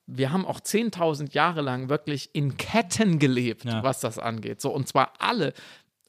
wir 0.06 0.32
haben 0.32 0.46
auch 0.46 0.60
10.000 0.60 1.34
Jahre 1.34 1.62
lang 1.62 1.88
wirklich 1.88 2.30
in 2.32 2.56
Ketten 2.56 3.18
gelebt, 3.18 3.64
Ja. 3.64 3.82
was 3.82 4.00
das 4.00 4.18
angeht. 4.20 4.60
So, 4.60 4.72
und 4.72 4.86
zwar 4.86 5.12
alle, 5.18 5.52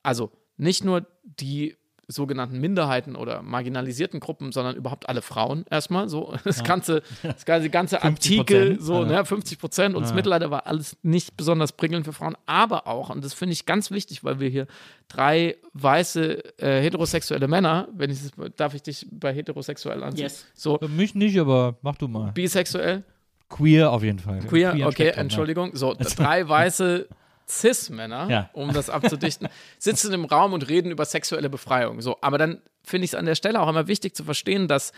also 0.03 0.31
nicht 0.57 0.83
nur 0.83 1.05
die 1.23 1.75
sogenannten 2.07 2.59
Minderheiten 2.59 3.15
oder 3.15 3.41
marginalisierten 3.41 4.19
Gruppen, 4.19 4.51
sondern 4.51 4.75
überhaupt 4.75 5.09
alle 5.09 5.21
Frauen 5.21 5.65
erstmal. 5.69 6.07
So 6.07 6.33
das 6.43 6.63
ganze, 6.63 7.01
das 7.21 7.45
ganze, 7.45 7.63
die 7.63 7.71
ganze 7.71 7.97
50%, 7.97 8.01
Antike, 8.01 8.77
so 8.79 9.03
ja. 9.03 9.05
ne, 9.05 9.25
50 9.25 9.59
Prozent 9.59 9.95
und 9.95 10.03
das 10.03 10.13
Mittelalter 10.13 10.49
war 10.49 10.67
alles 10.67 10.97
nicht 11.03 11.35
besonders 11.35 11.73
prickelnd 11.73 12.05
für 12.05 12.13
Frauen, 12.13 12.37
aber 12.45 12.87
auch, 12.87 13.09
und 13.09 13.23
das 13.23 13.33
finde 13.33 13.53
ich 13.53 13.65
ganz 13.65 13.91
wichtig, 13.91 14.23
weil 14.23 14.39
wir 14.39 14.49
hier 14.49 14.67
drei 15.09 15.57
weiße 15.73 16.59
äh, 16.59 16.81
heterosexuelle 16.81 17.47
Männer, 17.47 17.87
wenn 17.93 18.09
ich 18.09 18.19
darf 18.55 18.73
ich 18.73 18.83
dich 18.83 19.07
bei 19.11 19.33
heterosexuell 19.33 20.03
ansehen? 20.03 20.23
Yes. 20.23 20.45
So 20.53 20.79
Mich 20.87 21.15
nicht, 21.15 21.37
aber 21.39 21.77
mach 21.81 21.97
du 21.97 22.07
mal. 22.07 22.31
bisexuell, 22.31 23.03
Queer 23.49 23.91
auf 23.91 24.03
jeden 24.03 24.19
Fall. 24.19 24.39
queer, 24.39 24.73
im 24.73 24.81
okay, 24.81 24.91
Spektrum, 24.91 25.05
ja. 25.05 25.21
Entschuldigung, 25.21 25.71
so 25.73 25.95
drei 26.17 26.47
weiße 26.47 27.07
Cis-Männer, 27.49 28.29
Ja. 28.29 28.49
um 28.53 28.73
das 28.73 28.89
abzudichten, 28.89 29.47
sitzen 29.79 30.13
im 30.13 30.25
Raum 30.25 30.53
und 30.53 30.67
reden 30.67 30.91
über 30.91 31.05
sexuelle 31.05 31.49
Befreiung. 31.49 32.01
So, 32.01 32.17
aber 32.21 32.37
dann 32.37 32.61
finde 32.83 33.05
ich 33.05 33.11
es 33.11 33.15
an 33.15 33.25
der 33.25 33.35
Stelle 33.35 33.61
auch 33.61 33.69
immer 33.69 33.87
wichtig 33.87 34.15
zu 34.15 34.23
verstehen, 34.23 34.67
dass 34.67 34.91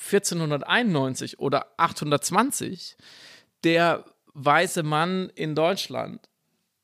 1491 0.00 1.38
oder 1.38 1.66
820 1.76 2.96
der 3.64 4.04
weiße 4.34 4.82
Mann 4.82 5.30
in 5.34 5.54
Deutschland 5.54 6.28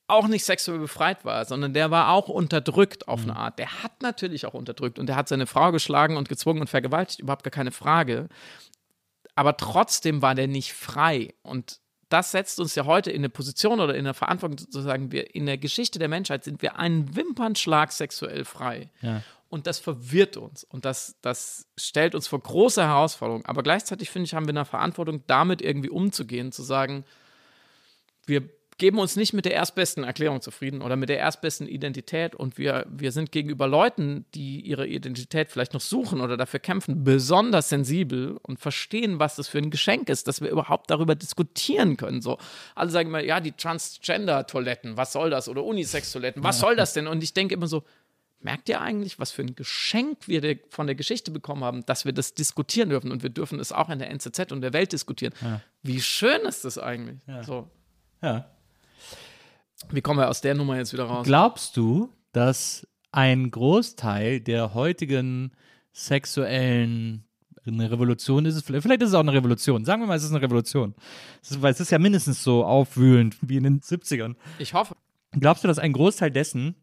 auch 0.07 0.27
nicht 0.27 0.45
sexuell 0.45 0.79
befreit 0.79 1.25
war, 1.25 1.45
sondern 1.45 1.73
der 1.73 1.91
war 1.91 2.11
auch 2.11 2.29
unterdrückt 2.29 3.09
auf 3.09 3.23
eine 3.23 3.37
Art. 3.37 3.59
Der 3.59 3.83
hat 3.83 4.03
natürlich 4.03 4.45
auch 4.45 4.53
unterdrückt 4.55 4.99
und 4.99 5.07
der 5.07 5.17
hat 5.17 5.29
seine 5.29 5.47
Frau 5.47 5.73
geschlagen 5.73 6.17
und 6.17 6.29
gezwungen 6.29 6.61
und 6.61 6.69
vergewaltigt, 6.69 7.21
überhaupt 7.21 7.45
gar 7.45 7.51
keine 7.51 7.71
Frage. 7.71 8.29
Aber 9.35 9.57
trotzdem 9.57 10.21
war 10.21 10.35
der 10.35 10.47
nicht 10.47 10.75
frei. 10.75 11.35
Und 11.43 11.81
das 12.15 12.31
setzt 12.31 12.61
uns 12.61 12.77
ja 12.77 12.85
heute 12.85 13.11
in 13.11 13.23
eine 13.23 13.29
Position 13.29 13.81
oder 13.81 13.95
in 13.95 14.07
eine 14.07 14.15
Verantwortung 14.15 14.57
zu 14.57 14.81
sagen, 14.81 15.11
wir 15.11 15.35
in 15.35 15.47
der 15.47 15.59
Geschichte 15.59 15.99
der 15.99 16.07
Menschheit 16.07 16.45
sind 16.45 16.63
wir 16.63 16.79
einen 16.79 17.17
Wimpernschlag 17.17 17.91
sexuell 17.91 18.45
frei. 18.45 18.89
Ja. 19.03 19.25
Und 19.49 19.67
das 19.67 19.81
verwirrt 19.81 20.37
uns 20.37 20.63
und 20.63 20.85
das, 20.85 21.17
das 21.23 21.67
stellt 21.77 22.15
uns 22.15 22.29
vor 22.29 22.41
große 22.41 22.85
Herausforderungen. 22.85 23.45
Aber 23.47 23.65
gleichzeitig 23.65 24.11
finde 24.11 24.27
ich, 24.27 24.35
haben 24.35 24.47
wir 24.47 24.53
eine 24.53 24.65
Verantwortung, 24.65 25.25
damit 25.27 25.61
irgendwie 25.61 25.91
umzugehen, 25.91 26.53
zu 26.53 26.63
sagen, 26.63 27.05
wir 28.27 28.49
geben 28.79 28.99
uns 28.99 29.17
nicht 29.17 29.33
mit 29.33 29.45
der 29.45 29.55
erstbesten 29.55 30.05
Erklärung 30.05 30.41
zufrieden 30.41 30.83
oder 30.83 30.97
mit 30.97 31.09
der 31.09 31.19
erstbesten 31.19 31.69
Identität 31.69 32.35
und 32.35 32.59
wir, 32.59 32.87
wir 32.91 33.13
sind 33.13 33.31
gegenüber 33.33 33.69
Leuten, 33.69 34.25
die 34.35 34.61
ihre 34.61 34.87
Identität 34.87 35.51
vielleicht 35.51 35.75
noch 35.75 35.81
suchen 35.81 36.21
oder 36.21 36.37
dafür 36.37 36.61
kämpfen, 36.61 37.05
besonders 37.05 37.69
sensibel 37.69 38.39
und 38.43 38.59
verstehen, 38.59 39.19
was 39.19 39.37
das 39.37 39.49
für 39.49 39.59
ein 39.59 39.71
Geschenk 39.71 40.09
ist, 40.09 40.27
dass 40.27 40.41
wir 40.41 40.51
überhaupt 40.51 40.91
darüber 40.91 41.15
diskutieren 41.15 41.97
können. 41.97 42.21
So, 42.21 42.39
alle 42.75 42.91
sagen 42.91 43.09
immer, 43.09 43.23
ja, 43.23 43.41
die 43.41 43.53
Transgender-Toiletten, 43.53 44.97
was 44.97 45.13
soll 45.13 45.31
das? 45.31 45.49
Oder 45.49 45.65
Unisex-Toiletten, 45.65 46.43
was 46.43 46.59
soll 46.59 46.75
das 46.75 46.95
denn? 46.95 47.07
Und 47.07 47.23
ich 47.23 47.33
denke 47.33 47.55
immer 47.55 47.69
so, 47.69 47.85
merkt 48.41 48.69
ihr 48.69 48.81
eigentlich, 48.81 49.19
was 49.19 49.31
für 49.31 49.43
ein 49.43 49.55
Geschenk 49.55 50.29
wir 50.29 50.59
von 50.69 50.87
der 50.87 50.97
Geschichte 50.97 51.31
bekommen 51.31 51.65
haben, 51.65 51.87
dass 51.87 52.05
wir 52.05 52.13
das 52.13 52.35
diskutieren 52.35 52.91
dürfen 52.91 53.11
und 53.11 53.23
wir 53.23 53.31
dürfen 53.31 53.59
es 53.59 53.73
auch 53.73 53.89
in 53.89 53.99
der 53.99 54.11
NZZ 54.11 54.53
und 54.53 54.61
der 54.61 54.73
Welt 54.73 54.93
diskutieren. 54.93 55.33
Wie 55.83 56.01
schön 56.01 56.43
ist 56.43 56.65
das 56.65 56.77
eigentlich? 56.77 57.21
So. 57.43 57.71
Ja. 58.23 58.51
Wie 59.91 60.01
kommen 60.01 60.19
wir 60.19 60.29
aus 60.29 60.41
der 60.41 60.55
Nummer 60.55 60.77
jetzt 60.77 60.93
wieder 60.93 61.05
raus? 61.05 61.27
Glaubst 61.27 61.77
du, 61.77 62.11
dass 62.33 62.87
ein 63.13 63.51
Großteil 63.51 64.41
der 64.41 64.75
heutigen 64.75 65.53
sexuellen 65.93 67.25
eine 67.67 67.91
Revolution 67.91 68.45
ist 68.45 68.57
es, 68.57 68.63
vielleicht 68.63 68.83
vielleicht 68.83 69.03
ist 69.03 69.11
es 69.11 69.15
auch 69.15 69.21
eine 69.21 69.33
Revolution. 69.33 69.85
Sagen 69.85 70.03
wir 70.03 70.07
mal, 70.07 70.17
es 70.17 70.25
ist 70.25 70.31
eine 70.31 70.43
Revolution. 70.43 70.95
Ist, 71.43 71.63
weil 71.63 71.73
es 71.73 71.81
ist 71.81 71.91
ja 71.91 71.99
mindestens 71.99 72.43
so 72.43 72.65
aufwühlend 72.65 73.37
wie 73.41 73.57
in 73.57 73.65
den 73.65 73.81
70ern. 73.81 74.35
Ich 74.59 74.75
hoffe. 74.75 74.97
Glaubst 75.33 75.65
du, 75.65 75.69
dass 75.69 75.79
ein 75.79 75.93
Großteil 75.93 76.31
dessen 76.31 76.75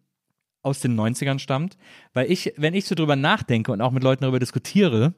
aus 0.61 0.79
den 0.79 0.99
90ern 0.99 1.39
stammt? 1.39 1.77
Weil 2.13 2.31
ich, 2.31 2.53
wenn 2.57 2.73
ich 2.73 2.85
so 2.85 2.95
drüber 2.95 3.15
nachdenke 3.15 3.71
und 3.71 3.81
auch 3.81 3.91
mit 3.91 4.03
Leuten 4.03 4.23
darüber 4.23 4.39
diskutiere, 4.39 5.13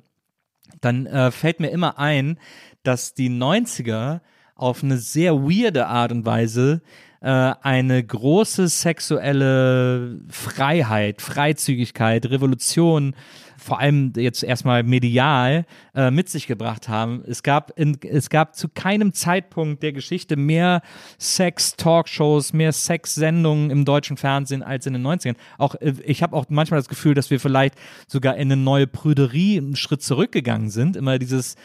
dann 0.81 1.05
äh, 1.05 1.31
fällt 1.31 1.59
mir 1.59 1.69
immer 1.69 1.97
ein, 1.97 2.39
dass 2.83 3.13
die 3.13 3.29
90er 3.29 4.21
auf 4.55 4.83
eine 4.83 4.97
sehr 4.97 5.35
weirde 5.43 5.87
Art 5.87 6.11
und 6.11 6.25
Weise 6.25 6.81
äh, 7.23 7.53
eine 7.61 8.03
große 8.03 8.67
sexuelle 8.67 10.19
Freiheit, 10.29 11.21
Freizügigkeit, 11.21 12.25
Revolution, 12.25 13.15
vor 13.63 13.79
allem 13.79 14.13
jetzt 14.15 14.43
erstmal 14.43 14.83
medial, 14.83 15.65
äh, 15.95 16.11
mit 16.11 16.29
sich 16.29 16.47
gebracht 16.47 16.89
haben. 16.89 17.23
Es 17.25 17.43
gab, 17.43 17.77
in, 17.79 17.97
es 18.01 18.29
gab 18.29 18.55
zu 18.55 18.67
keinem 18.67 19.13
Zeitpunkt 19.13 19.81
der 19.83 19.93
Geschichte 19.93 20.35
mehr 20.35 20.81
Sex-Talkshows, 21.17 22.53
mehr 22.53 22.73
Sex-Sendungen 22.73 23.71
im 23.71 23.85
deutschen 23.85 24.17
Fernsehen 24.17 24.63
als 24.63 24.85
in 24.85 24.93
den 24.93 25.05
90ern. 25.05 25.35
Auch, 25.57 25.75
äh, 25.75 25.93
ich 26.03 26.21
habe 26.21 26.35
auch 26.35 26.45
manchmal 26.49 26.79
das 26.79 26.89
Gefühl, 26.89 27.13
dass 27.13 27.29
wir 27.29 27.39
vielleicht 27.39 27.75
sogar 28.07 28.35
in 28.35 28.51
eine 28.51 28.61
neue 28.61 28.85
Prüderie 28.85 29.57
einen 29.57 29.75
Schritt 29.75 30.03
zurückgegangen 30.03 30.69
sind. 30.69 30.97
Immer 30.97 31.17
dieses 31.17 31.55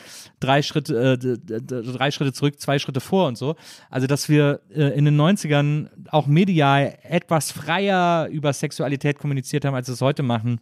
drei 0.40 0.62
Schritte, 0.62 1.18
äh, 1.20 1.62
drei 1.66 2.10
Schritte 2.10 2.32
zurück, 2.32 2.60
zwei 2.60 2.78
Schritte 2.78 3.00
vor 3.00 3.26
und 3.26 3.36
so. 3.36 3.56
Also, 3.90 4.06
dass 4.06 4.28
wir 4.28 4.60
äh, 4.70 4.96
in 4.96 5.04
den 5.04 5.20
90ern 5.20 5.88
auch 6.10 6.26
medial 6.26 6.96
etwas 7.02 7.50
freier 7.50 8.28
über 8.28 8.52
Sexualität 8.52 9.18
kommuniziert 9.18 9.64
haben, 9.64 9.74
als 9.74 9.88
wir 9.88 9.94
es 9.94 10.00
heute 10.00 10.22
machen. 10.22 10.60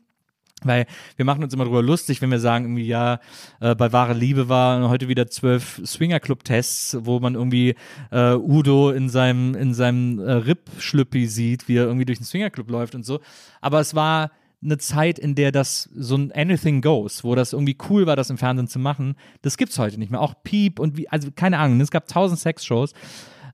Weil 0.62 0.86
wir 1.16 1.24
machen 1.26 1.44
uns 1.44 1.52
immer 1.52 1.64
drüber 1.64 1.82
lustig, 1.82 2.22
wenn 2.22 2.30
wir 2.30 2.40
sagen, 2.40 2.64
irgendwie, 2.64 2.86
ja, 2.86 3.20
äh, 3.60 3.74
bei 3.74 3.92
wahre 3.92 4.14
Liebe 4.14 4.48
war 4.48 4.88
heute 4.88 5.06
wieder 5.06 5.26
zwölf 5.26 5.82
Swingerclub-Tests, 5.84 6.98
wo 7.02 7.20
man 7.20 7.34
irgendwie 7.34 7.74
äh, 8.10 8.34
Udo 8.34 8.90
in 8.90 9.10
seinem, 9.10 9.54
in 9.54 9.74
seinem 9.74 10.18
äh, 10.18 10.32
Ripp-Schlüppi 10.32 11.26
sieht, 11.26 11.68
wie 11.68 11.76
er 11.76 11.84
irgendwie 11.84 12.06
durch 12.06 12.18
den 12.18 12.24
Swingerclub 12.24 12.70
läuft 12.70 12.94
und 12.94 13.04
so. 13.04 13.20
Aber 13.60 13.80
es 13.80 13.94
war 13.94 14.30
eine 14.62 14.78
Zeit, 14.78 15.18
in 15.18 15.34
der 15.34 15.52
das 15.52 15.90
so 15.94 16.16
ein 16.16 16.32
Anything 16.32 16.80
Goes, 16.80 17.22
wo 17.22 17.34
das 17.34 17.52
irgendwie 17.52 17.76
cool 17.90 18.06
war, 18.06 18.16
das 18.16 18.30
im 18.30 18.38
Fernsehen 18.38 18.68
zu 18.68 18.78
machen. 18.78 19.16
Das 19.42 19.58
gibt's 19.58 19.78
heute 19.78 19.98
nicht 19.98 20.10
mehr. 20.10 20.20
Auch 20.22 20.34
Piep 20.42 20.78
und 20.78 20.96
wie, 20.96 21.08
also 21.10 21.28
keine 21.34 21.58
Ahnung, 21.58 21.80
es 21.80 21.90
gab 21.90 22.08
tausend 22.08 22.40
Sexshows. 22.40 22.94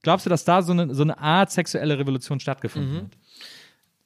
Glaubst 0.03 0.27
du, 0.27 0.31
dass 0.31 0.45
da 0.45 0.63
so 0.63 0.73
eine, 0.73 0.95
so 0.95 1.03
eine 1.03 1.19
Art 1.19 1.51
sexuelle 1.51 1.99
Revolution 1.99 2.41
stattgefunden 2.41 2.93
hat? 3.03 3.19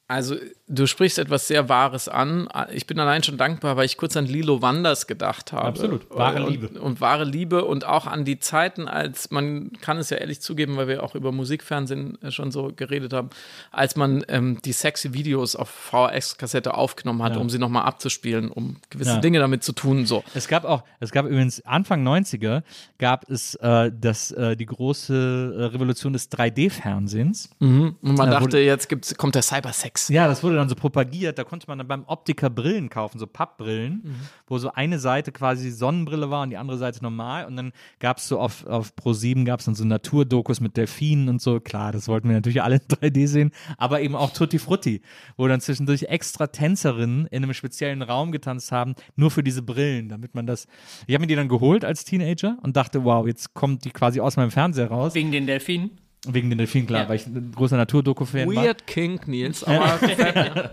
Also, 0.09 0.37
du 0.69 0.87
sprichst 0.87 1.19
etwas 1.19 1.49
sehr 1.49 1.69
Wahres 1.69 2.09
an. 2.09 2.49
Ich 2.73 2.87
bin 2.87 3.01
allein 3.01 3.25
schon 3.25 3.39
dankbar, 3.39 3.77
weil 3.77 3.87
ich 3.87 3.97
kurz 3.97 4.17
an 4.17 4.25
Lilo 4.27 4.63
Wanders 4.63 5.09
gedacht 5.09 5.53
habe. 5.53 5.67
Absolut. 5.67 6.09
Wahre 6.11 6.45
und, 6.45 6.51
Liebe. 6.53 6.81
Und 6.81 7.01
wahre 7.01 7.25
Liebe 7.25 7.65
und 7.65 7.85
auch 7.85 8.07
an 8.07 8.25
die 8.25 8.39
Zeiten, 8.39 8.87
als 8.87 9.33
man 9.33 9.73
kann 9.81 9.99
es 9.99 10.11
ja 10.11 10.19
ehrlich 10.19 10.41
zugeben, 10.41 10.77
weil 10.77 10.87
wir 10.87 11.03
auch 11.03 11.17
über 11.17 11.33
Musikfernsehen 11.33 12.23
äh, 12.23 12.31
schon 12.31 12.53
so 12.53 12.71
geredet 12.77 13.13
haben, 13.13 13.31
als 13.73 13.97
man 13.97 14.25
ähm, 14.29 14.59
die 14.65 14.71
sexy 14.71 15.13
Videos 15.13 15.57
auf 15.57 15.69
VHS-Kassette 15.71 16.75
aufgenommen 16.75 17.25
hat, 17.25 17.35
Ja. 17.35 17.41
um 17.41 17.51
sie 17.51 17.59
nochmal 17.59 17.83
abzuspielen, 17.85 18.53
um 18.53 18.77
gewisse 18.91 19.11
Ja. 19.11 19.19
Dinge 19.19 19.41
damit 19.41 19.65
zu 19.65 19.73
tun. 19.73 20.07
So. 20.07 20.23
Es 20.35 20.47
gab 20.47 20.65
auch, 20.65 20.85
es 21.01 21.11
gab 21.11 21.27
übrigens 21.27 21.65
Anfang 21.67 22.07
90er 22.07 22.63
gab 22.99 23.29
es 23.29 23.57
äh, 23.57 23.91
das, 23.93 24.31
äh, 24.31 24.57
die 24.57 24.67
große 24.67 25.57
äh, 25.59 25.65
Revolution 25.65 26.13
des 26.13 26.31
3D-Fernsehens. 26.31 27.51
Und 27.59 27.97
man 28.03 28.31
Ja, 28.31 28.39
dachte, 28.39 28.59
jetzt 28.59 28.89
gibt's, 28.89 29.13
kommt 29.17 29.35
der 29.35 29.43
Cybersex. 29.43 29.96
Ja, 30.09 30.29
das 30.29 30.43
wurde 30.43 30.57
dann 30.57 30.69
so 30.69 30.75
propagiert. 30.75 31.39
Da 31.39 31.45
konnte 31.45 31.67
man 31.69 31.79
dann 31.79 31.89
beim 31.89 32.05
Optiker 32.07 32.51
Brillen 32.51 32.89
kaufen, 32.89 33.19
so 33.19 33.27
Pappbrillen, 33.27 34.17
wo 34.47 34.59
so 34.59 34.73
eine 34.73 34.99
Seite 34.99 35.33
quasi 35.33 35.71
Sonnenbrille 35.71 36.31
war 36.31 36.43
und 36.43 36.51
die 36.51 36.57
andere 36.57 36.79
Seite 36.79 37.03
normal. 37.03 37.47
Und 37.47 37.57
dann 37.57 37.73
gab 37.99 38.19
es 38.19 38.29
so 38.29 38.39
auf, 38.39 38.67
auf 38.67 38.93
Pro7 38.95 39.45
gab 39.45 39.61
es 39.61 39.67
dann 39.67 39.75
so 39.75 39.85
Naturdokus 39.85 40.61
mit 40.61 40.77
Delfinen 40.77 41.29
und 41.29 41.41
so. 41.41 41.61
Klar, 41.61 41.93
das 41.93 42.09
wollten 42.09 42.29
wir 42.29 42.37
natürlich 42.37 42.63
alle 42.63 42.77
in 42.77 42.83
3D 42.83 43.27
sehen, 43.27 43.53
aber 43.79 44.01
eben 44.01 44.15
auch 44.15 44.33
Tutti 44.33 44.59
Frutti, 44.59 45.03
wo 45.37 45.49
dann 45.49 45.61
zwischendurch 45.61 46.05
extra 46.05 46.47
Tänzerinnen 46.47 47.27
in 47.27 47.43
einem 47.43 47.55
speziellen 47.55 48.03
Raum 48.03 48.33
getanzt 48.33 48.73
haben, 48.73 48.95
nur 49.17 49.31
für 49.31 49.43
diese 49.43 49.63
Brillen, 49.63 50.09
damit 50.09 50.35
man 50.35 50.47
das. 50.47 50.67
Ich 51.07 51.15
habe 51.15 51.23
mir 51.23 51.27
die 51.29 51.37
dann 51.37 51.49
geholt 51.49 51.85
als 51.85 52.05
Teenager 52.05 52.59
und 52.63 52.77
dachte, 52.77 53.05
wow, 53.05 53.27
jetzt 53.27 53.55
kommt 53.55 53.85
die 53.85 53.91
quasi 53.91 54.21
aus 54.21 54.37
meinem 54.37 54.51
Fernseher 54.51 54.89
raus. 54.89 55.15
Wegen 55.15 55.33
den 55.33 55.47
Delfinen. 55.47 56.06
Wegen 56.33 56.49
den 56.51 56.59
Delfinen, 56.59 56.87
klar, 56.87 57.03
Ja. 57.05 57.09
weil 57.09 57.17
ich 57.17 57.27
ein 57.27 57.53
großer 57.55 57.77
Naturdoku-Fan 57.77 58.49
war. 58.55 58.65
Weird 58.65 58.87
Kink, 58.87 59.29
Nils. 59.29 59.65
Aber 59.65 59.99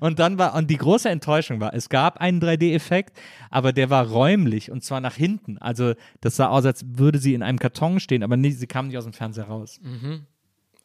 Und 0.00 0.18
dann 0.18 0.38
war, 0.38 0.54
und 0.54 0.68
die 0.68 0.76
große 0.76 1.08
Enttäuschung 1.08 1.60
war, 1.60 1.74
es 1.74 1.88
gab 1.88 2.18
einen 2.20 2.40
3D-Effekt, 2.40 3.18
aber 3.50 3.72
der 3.72 3.90
war 3.90 4.06
räumlich 4.08 4.70
und 4.70 4.82
zwar 4.84 5.00
nach 5.00 5.14
hinten. 5.14 5.58
Also 5.58 5.94
das 6.20 6.36
sah 6.36 6.48
aus, 6.48 6.64
als 6.64 6.84
würde 6.86 7.18
sie 7.18 7.34
in 7.34 7.42
einem 7.42 7.58
Karton 7.58 8.00
stehen, 8.00 8.22
aber 8.22 8.36
nicht, 8.36 8.58
sie 8.58 8.66
kam 8.66 8.88
nicht 8.88 8.98
aus 8.98 9.04
dem 9.04 9.12
Fernseher 9.12 9.44
raus. 9.44 9.80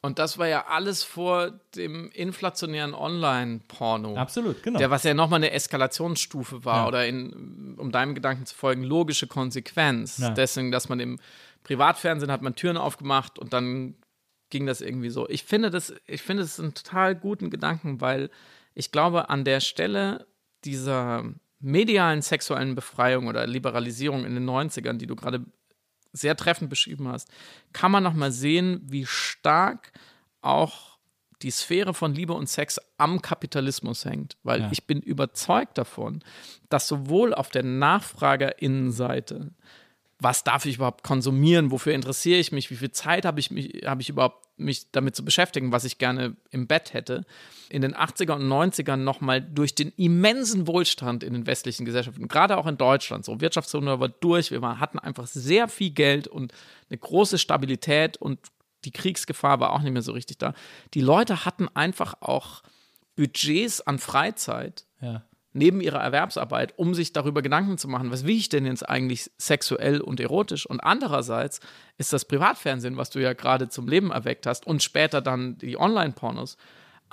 Und 0.01 0.19
das 0.19 0.37
war 0.37 0.47
ja 0.47 0.65
alles 0.67 1.03
vor 1.03 1.53
dem 1.75 2.11
inflationären 2.11 2.93
Online-Porno. 2.93 4.15
Absolut, 4.17 4.61
genau. 4.61 4.77
Der, 4.77 4.91
was 4.91 5.03
ja 5.03 5.13
nochmal 5.13 5.37
eine 5.37 5.51
Eskalationsstufe 5.51 6.65
war 6.65 6.81
Ja. 6.83 6.87
oder 6.87 7.07
in, 7.07 7.75
um 7.77 7.91
deinem 7.91 8.13
Gedanken 8.13 8.45
zu 8.45 8.53
folgen, 8.55 8.83
logische 8.83 9.27
Konsequenz. 9.27 10.17
Ja. 10.17 10.31
Deswegen, 10.31 10.71
dass 10.71 10.89
man 10.89 10.99
im 10.99 11.19
Privatfernsehen 11.63 12.29
hat 12.31 12.41
man 12.41 12.55
Türen 12.55 12.75
aufgemacht 12.75 13.39
und 13.39 13.53
dann 13.53 13.95
ging 14.53 14.65
das 14.67 14.81
irgendwie 14.81 15.09
so. 15.09 15.27
Ich 15.29 15.43
finde 15.43 15.69
das, 15.71 15.93
ich 16.05 16.21
finde 16.21 16.43
es 16.43 16.59
einen 16.59 16.75
total 16.75 17.15
guten 17.15 17.49
Gedanken, 17.49 17.99
weil 18.01 18.29
ich 18.75 18.91
glaube, 18.91 19.29
an 19.29 19.43
der 19.43 19.59
Stelle 19.59 20.27
dieser 20.63 21.25
medialen 21.59 22.21
sexuellen 22.21 22.75
Befreiung 22.75 23.27
oder 23.27 23.47
Liberalisierung 23.47 24.25
in 24.25 24.35
den 24.35 24.47
90ern, 24.47 24.97
die 24.97 25.07
du 25.07 25.15
gerade 25.15 25.43
sehr 26.11 26.37
treffend 26.37 26.69
beschrieben 26.69 27.07
hast, 27.07 27.29
kann 27.73 27.91
man 27.91 28.03
noch 28.03 28.13
mal 28.13 28.31
sehen, 28.31 28.79
wie 28.83 29.05
stark 29.07 29.91
auch 30.41 30.99
die 31.41 31.49
Sphäre 31.51 31.93
von 31.95 32.13
Liebe 32.13 32.33
und 32.33 32.47
Sex 32.47 32.79
am 32.97 33.21
Kapitalismus 33.21 34.05
hängt. 34.05 34.37
Weil 34.43 34.61
Ja. 34.61 34.69
ich 34.71 34.85
bin 34.85 35.01
überzeugt 35.01 35.77
davon, 35.79 36.23
dass 36.69 36.87
sowohl 36.87 37.33
auf 37.33 37.49
der 37.49 37.63
Nachfragerinnenseite, 37.63 39.51
was 40.19 40.43
darf 40.43 40.65
ich 40.65 40.75
überhaupt 40.75 41.03
konsumieren, 41.03 41.71
wofür 41.71 41.93
interessiere 41.93 42.39
ich 42.39 42.51
mich, 42.51 42.69
wie 42.71 42.75
viel 42.75 42.91
Zeit 42.91 43.25
habe 43.25 43.39
ich, 43.39 43.51
mich, 43.51 43.83
habe 43.85 44.01
ich 44.01 44.09
überhaupt, 44.09 44.47
mich 44.57 44.91
damit 44.91 45.15
zu 45.15 45.25
beschäftigen, 45.25 45.71
was 45.71 45.83
ich 45.83 45.97
gerne 45.97 46.35
im 46.51 46.67
Bett 46.67 46.93
hätte, 46.93 47.25
in 47.69 47.81
den 47.81 47.95
80er 47.95 48.33
und 48.33 48.43
90ern 48.43 48.97
nochmal 48.97 49.41
durch 49.41 49.75
den 49.75 49.91
immensen 49.97 50.67
Wohlstand 50.67 51.23
in 51.23 51.33
den 51.33 51.47
westlichen 51.47 51.85
Gesellschaften, 51.85 52.27
gerade 52.27 52.57
auch 52.57 52.67
in 52.67 52.77
Deutschland, 52.77 53.25
so 53.25 53.41
Wirtschaftswunder 53.41 53.99
war 53.99 54.09
durch, 54.09 54.51
wir 54.51 54.61
hatten 54.79 54.99
einfach 54.99 55.27
sehr 55.27 55.67
viel 55.67 55.89
Geld 55.89 56.27
und 56.27 56.53
eine 56.89 56.99
große 56.99 57.39
Stabilität 57.39 58.17
und 58.17 58.39
die 58.85 58.91
Kriegsgefahr 58.91 59.59
war 59.59 59.71
auch 59.73 59.81
nicht 59.81 59.93
mehr 59.93 60.01
so 60.01 60.11
richtig 60.11 60.37
da. 60.37 60.53
Die 60.93 61.01
Leute 61.01 61.45
hatten 61.45 61.67
einfach 61.73 62.15
auch 62.21 62.61
Budgets 63.15 63.81
an 63.81 63.99
Freizeit, 63.99 64.85
Ja. 65.01 65.23
Neben 65.53 65.81
ihrer 65.81 66.01
Erwerbsarbeit, 66.01 66.73
um 66.77 66.93
sich 66.93 67.13
darüber 67.13 67.41
Gedanken 67.41 67.77
zu 67.77 67.87
machen, 67.87 68.11
was 68.11 68.25
will 68.25 68.35
ich 68.35 68.49
denn 68.49 68.65
jetzt 68.65 68.87
eigentlich 68.87 69.31
sexuell 69.37 70.01
und 70.01 70.19
erotisch? 70.19 70.65
Und 70.65 70.81
andererseits 70.81 71.59
ist 71.97 72.11
das 72.11 72.25
Privatfernsehen, 72.25 72.97
was 72.97 73.11
du 73.11 73.19
ja 73.19 73.33
gerade 73.33 73.69
zum 73.69 73.87
Leben 73.87 74.11
erweckt 74.11 74.45
hast, 74.47 74.67
und 74.67 74.83
später 74.83 75.21
dann 75.21 75.57
die 75.59 75.79
Online-Pornos, 75.79 76.57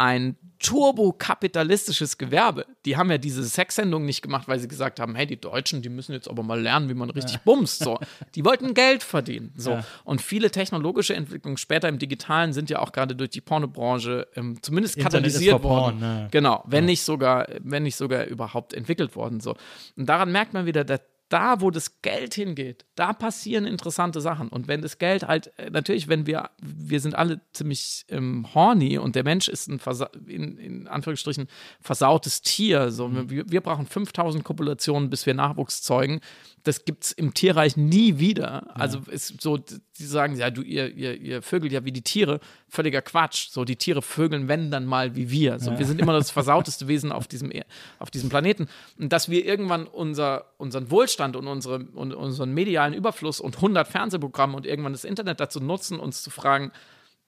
ein 0.01 0.39
turbokapitalistisches 0.61 2.17
Gewerbe. 2.17 2.65
Die 2.87 2.97
haben 2.97 3.11
ja 3.11 3.19
diese 3.19 3.45
Sexsendung 3.45 4.07
nicht 4.07 4.23
gemacht, 4.23 4.49
weil 4.49 4.59
sie 4.59 4.67
gesagt 4.67 4.99
haben, 4.99 5.15
hey, 5.15 5.27
die 5.27 5.39
Deutschen, 5.39 5.83
die 5.83 5.91
müssen 5.91 6.15
jetzt 6.15 6.27
aber 6.27 6.43
mal 6.43 6.59
lernen, 6.59 6.89
wie 6.89 6.95
man 6.95 7.11
richtig 7.11 7.41
bumst. 7.41 7.85
So. 7.85 7.99
Die 8.35 8.43
wollten 8.43 8.73
Geld 8.73 9.03
verdienen. 9.03 9.53
So. 9.57 9.73
Ja. 9.73 9.85
Und 10.05 10.23
viele 10.23 10.51
technologische 10.51 11.15
Entwicklungen 11.15 11.59
später 11.59 11.87
im 11.89 11.99
Digitalen 11.99 12.55
sind 12.55 12.71
ja 12.71 12.79
auch 12.79 12.93
gerade 12.93 13.15
durch 13.15 13.29
die 13.29 13.43
Pornobranche 13.43 14.27
ähm, 14.37 14.57
zumindest 14.63 14.97
Internet 14.97 15.25
katalysiert 15.25 15.63
worden. 15.63 15.99
porn, 15.99 16.01
ne? 16.01 16.29
Genau, 16.31 16.65
wenn 16.67 16.87
nicht 16.87 17.03
sogar, 17.03 17.47
wenn 17.61 17.83
nicht 17.83 17.97
sogar 17.97 18.25
überhaupt 18.25 18.73
entwickelt 18.73 19.17
worden. 19.17 19.41
So. 19.41 19.55
Und 19.97 20.07
daran 20.07 20.33
merkt 20.33 20.55
man 20.55 20.65
wieder, 20.65 20.85
dass 20.85 21.01
da, 21.31 21.61
wo 21.63 21.71
das 21.71 22.03
Geld 22.03 22.35
hingeht, 22.35 22.85
da 22.97 23.13
passieren 23.15 23.65
interessante 23.65 24.21
Sachen. 24.21 24.49
Und 24.49 24.69
wenn 24.69 24.83
das 24.83 24.99
Geld 24.99 25.27
halt, 25.27 25.53
äh, 25.59 25.71
natürlich, 25.71 26.09
wenn 26.09 26.27
wir, 26.27 26.51
wir 26.61 27.01
sind 27.01 27.15
alle 27.15 27.41
ziemlich 27.53 28.05
ähm, 28.09 28.47
horny 28.55 28.99
und 28.99 29.15
der 29.15 29.25
Mensch 29.25 29.49
ist 29.49 29.69
ein, 29.69 29.79
versa 29.79 30.11
in, 30.27 30.59
in 30.59 30.89
Anführungsstrichen, 30.89 31.47
versautes 31.81 32.43
Tier. 32.43 32.91
So, 32.91 33.11
wir, 33.31 33.49
wir 33.49 33.61
brauchen 33.61 33.87
5000 33.87 34.45
Kopulationen, 34.45 35.09
bis 35.09 35.25
wir 35.25 35.35
Nachwuchs 35.35 35.83
zeugen. 35.83 36.21
Das 36.65 36.85
gibt 36.85 37.05
es 37.05 37.13
im 37.13 37.33
Tierreich 37.33 37.77
nie 37.79 38.19
wieder. 38.19 38.77
Also 38.77 38.99
ist 39.11 39.41
so, 39.41 39.57
die 39.57 40.05
sagen, 40.05 40.37
ja, 40.37 40.51
du, 40.51 40.61
ihr, 40.63 40.93
ihr, 40.95 41.19
ihr 41.19 41.43
vögelt 41.43 41.73
ja 41.73 41.85
wie 41.85 41.93
die 41.93 42.03
Tiere. 42.03 42.41
Völliger 42.69 43.01
Quatsch. 43.03 43.49
So, 43.51 43.65
die 43.65 43.77
Tiere 43.77 44.03
vögeln, 44.03 44.47
wenn 44.49 44.71
dann 44.71 44.85
mal 44.85 45.15
wie 45.17 45.31
wir. 45.31 45.59
So, 45.59 45.79
Wir 45.79 45.87
sind 45.87 46.01
immer 46.01 46.13
das 46.19 46.31
versauteste 46.31 46.87
Wesen 46.89 47.13
auf 47.13 47.29
diesem, 47.29 47.51
Er- 47.51 47.65
auf 47.99 48.11
diesem 48.11 48.29
Planeten. 48.29 48.69
Und 48.99 49.11
dass 49.13 49.31
wir 49.31 49.45
irgendwann 49.47 49.87
unser, 49.87 50.47
unseren 50.59 50.91
Wohlstand 50.91 51.20
und, 51.21 51.47
unsere, 51.47 51.79
und 51.79 52.15
unseren 52.15 52.53
medialen 52.53 52.95
Überfluss 52.95 53.41
und 53.41 53.57
100 53.57 53.87
Fernsehprogramme 53.87 54.57
und 54.57 54.67
irgendwann 54.67 54.93
das 54.93 55.05
Internet 55.05 55.41
dazu 55.41 55.61
nutzen, 55.61 56.01
uns 56.01 56.23
zu 56.23 56.31
fragen, 56.31 56.73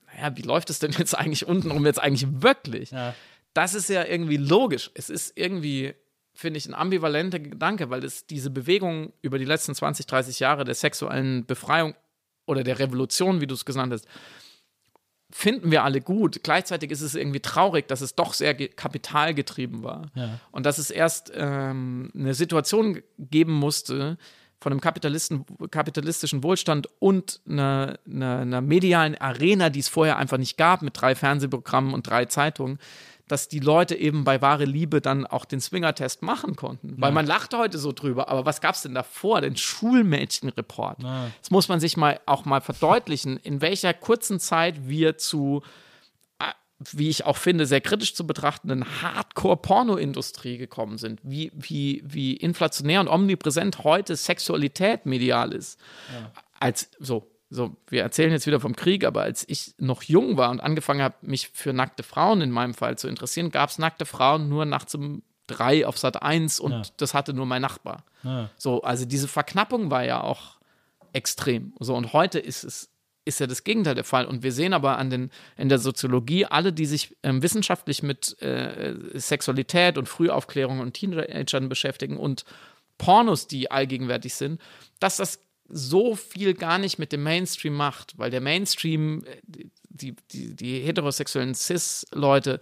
naja, 0.07 0.35
wie 0.37 0.41
läuft 0.41 0.69
es 0.69 0.79
denn 0.79 0.91
jetzt 0.91 1.17
eigentlich 1.17 1.47
untenrum 1.47 1.85
jetzt 1.85 2.01
eigentlich 2.01 2.41
wirklich? 2.41 2.91
Das 3.53 3.73
ist 3.73 3.89
ja 3.89 4.03
irgendwie 4.03 4.37
logisch. 4.37 4.91
Es 4.95 5.09
ist 5.09 5.37
irgendwie, 5.37 5.93
finde 6.33 6.57
ich, 6.57 6.65
ein 6.65 6.73
ambivalenter 6.73 7.39
Gedanke, 7.39 7.89
weil 7.89 8.03
es 8.03 8.25
diese 8.25 8.49
Bewegung 8.49 9.13
über 9.21 9.37
die 9.37 9.45
letzten 9.45 9.75
20, 9.75 10.07
30 10.07 10.39
Jahre 10.39 10.63
der 10.63 10.75
sexuellen 10.75 11.45
Befreiung 11.45 11.95
oder 12.45 12.63
der 12.63 12.79
Revolution, 12.79 13.41
wie 13.41 13.47
du 13.47 13.53
es 13.53 13.65
genannt 13.65 13.93
hast, 13.93 14.07
finden 15.35 15.71
wir 15.71 15.83
alle 15.83 15.99
gut. 15.99 16.43
Gleichzeitig 16.43 16.91
ist 16.91 17.01
es 17.01 17.15
irgendwie 17.15 17.39
traurig, 17.39 17.87
dass 17.87 18.01
es 18.01 18.13
doch 18.15 18.33
sehr 18.33 18.53
ge- 18.53 18.67
kapitalgetrieben 18.67 19.81
war. 19.83 20.11
Und 20.51 20.65
dass 20.65 20.77
es 20.77 20.91
erst 20.91 21.31
ähm, 21.35 22.11
eine 22.15 22.33
Situation 22.35 22.93
ge- 22.93 23.03
geben 23.17 23.53
musste 23.53 24.17
von 24.61 24.71
einem 24.71 24.79
Kapitalisten, 24.79 25.43
kapitalistischen 25.71 26.43
Wohlstand 26.43 26.87
und 26.99 27.41
einer, 27.49 27.99
einer, 28.05 28.39
einer 28.39 28.61
medialen 28.61 29.15
Arena, 29.15 29.69
die 29.69 29.79
es 29.79 29.89
vorher 29.89 30.17
einfach 30.17 30.37
nicht 30.37 30.55
gab, 30.57 30.81
mit 30.83 31.01
drei 31.01 31.15
Fernsehprogrammen 31.15 31.93
und 31.93 32.07
drei 32.07 32.25
Zeitungen, 32.25 32.77
dass 33.27 33.47
die 33.47 33.59
Leute 33.59 33.95
eben 33.95 34.23
bei 34.23 34.41
wahre 34.41 34.65
Liebe 34.65 35.01
dann 35.01 35.25
auch 35.25 35.45
den 35.45 35.61
Swinger-Test 35.61 36.21
machen 36.21 36.55
konnten. 36.55 36.95
Weil 36.97 37.11
man 37.11 37.25
lacht 37.25 37.53
heute 37.53 37.77
so 37.77 37.91
drüber, 37.91 38.27
aber 38.29 38.45
was 38.45 38.59
gab 38.59 38.75
es 38.75 38.81
denn 38.81 38.93
davor? 38.93 39.41
Den 39.41 39.55
Schulmädchenreport. 39.55 41.03
Das 41.39 41.51
muss 41.51 41.69
man 41.69 41.79
sich 41.79 41.95
mal 41.97 42.19
auch 42.25 42.45
mal 42.45 42.61
verdeutlichen, 42.61 43.37
in 43.37 43.61
welcher 43.61 43.93
kurzen 43.93 44.39
Zeit 44.39 44.87
wir 44.87 45.17
zu 45.17 45.63
äh, 46.39 46.45
wie 46.91 47.09
ich 47.09 47.25
auch 47.25 47.37
finde, 47.37 47.65
sehr 47.65 47.81
kritisch 47.81 48.13
zu 48.13 48.27
betrachtenden 48.27 49.01
Hardcore-Porno-Industrie 49.01 50.57
gekommen 50.57 50.97
sind, 50.97 51.21
wie, 51.23 51.51
wie, 51.55 52.03
wie 52.05 52.35
inflationär 52.35 52.99
und 52.99 53.07
omnipräsent 53.07 53.83
heute 53.85 54.15
Sexualität 54.15 55.05
medial 55.05 55.53
ist. 55.53 55.79
Als 56.59 56.89
so, 56.99 57.32
so, 57.53 57.75
wir 57.87 58.01
erzählen 58.01 58.31
jetzt 58.31 58.47
wieder 58.47 58.59
vom 58.59 58.75
Krieg, 58.75 59.05
aber 59.05 59.21
als 59.21 59.45
ich 59.47 59.75
noch 59.77 60.03
jung 60.03 60.37
war 60.37 60.49
und 60.49 60.59
angefangen 60.59 61.01
habe, 61.01 61.15
mich 61.21 61.49
für 61.53 61.71
nackte 61.71 62.01
Frauen 62.01 62.41
in 62.41 62.49
meinem 62.49 62.73
Fall 62.73 62.97
zu 62.97 63.07
interessieren, 63.07 63.51
gab 63.51 63.69
es 63.69 63.77
nackte 63.77 64.05
Frauen 64.05 64.49
nur 64.49 64.65
nachts 64.65 64.95
um 64.95 65.21
drei 65.45 65.85
auf 65.85 65.97
Sat 65.97 66.21
1 66.21 66.59
und 66.59 66.93
das 66.97 67.13
hatte 67.13 67.33
nur 67.33 67.45
mein 67.45 67.61
Nachbar. 67.61 68.03
So, 68.57 68.81
also 68.81 69.05
diese 69.05 69.27
Verknappung 69.27 69.91
war 69.91 70.03
ja 70.03 70.21
auch 70.21 70.57
extrem. 71.11 71.73
So, 71.79 71.95
und 71.95 72.13
heute 72.13 72.39
ist 72.39 72.63
es 72.63 72.89
ist 73.25 73.39
ja 73.39 73.47
das 73.47 73.63
Gegenteil 73.63 73.95
der 73.95 74.03
Fall. 74.03 74.25
Und 74.25 74.43
wir 74.43 74.51
sehen 74.51 74.73
aber 74.73 74.97
an 74.97 75.09
den, 75.09 75.31
in 75.55 75.69
der 75.69 75.79
Soziologie, 75.79 76.45
alle, 76.45 76.73
die 76.73 76.85
sich 76.85 77.15
ähm, 77.23 77.41
wissenschaftlich 77.41 78.03
mit 78.03 78.41
äh, 78.41 78.95
Sexualität 79.13 79.97
und 79.97 80.09
Frühaufklärung 80.09 80.81
und 80.81 80.93
Teenagern 80.93 81.69
beschäftigen 81.69 82.17
und 82.17 82.43
Pornos, 82.97 83.47
die 83.47 83.71
allgegenwärtig 83.71 84.33
sind, 84.35 84.59
dass 84.99 85.17
das 85.17 85.39
so 85.73 86.15
viel 86.15 86.53
gar 86.53 86.77
nicht 86.77 86.99
mit 86.99 87.11
dem 87.11 87.23
Mainstream 87.23 87.73
macht, 87.73 88.17
weil 88.17 88.29
der 88.29 88.41
Mainstream, 88.41 89.23
äh, 89.25 89.65
die, 89.89 90.15
die, 90.31 90.55
die 90.55 90.79
heterosexuellen 90.79 91.55
Cis-Leute, 91.55 92.59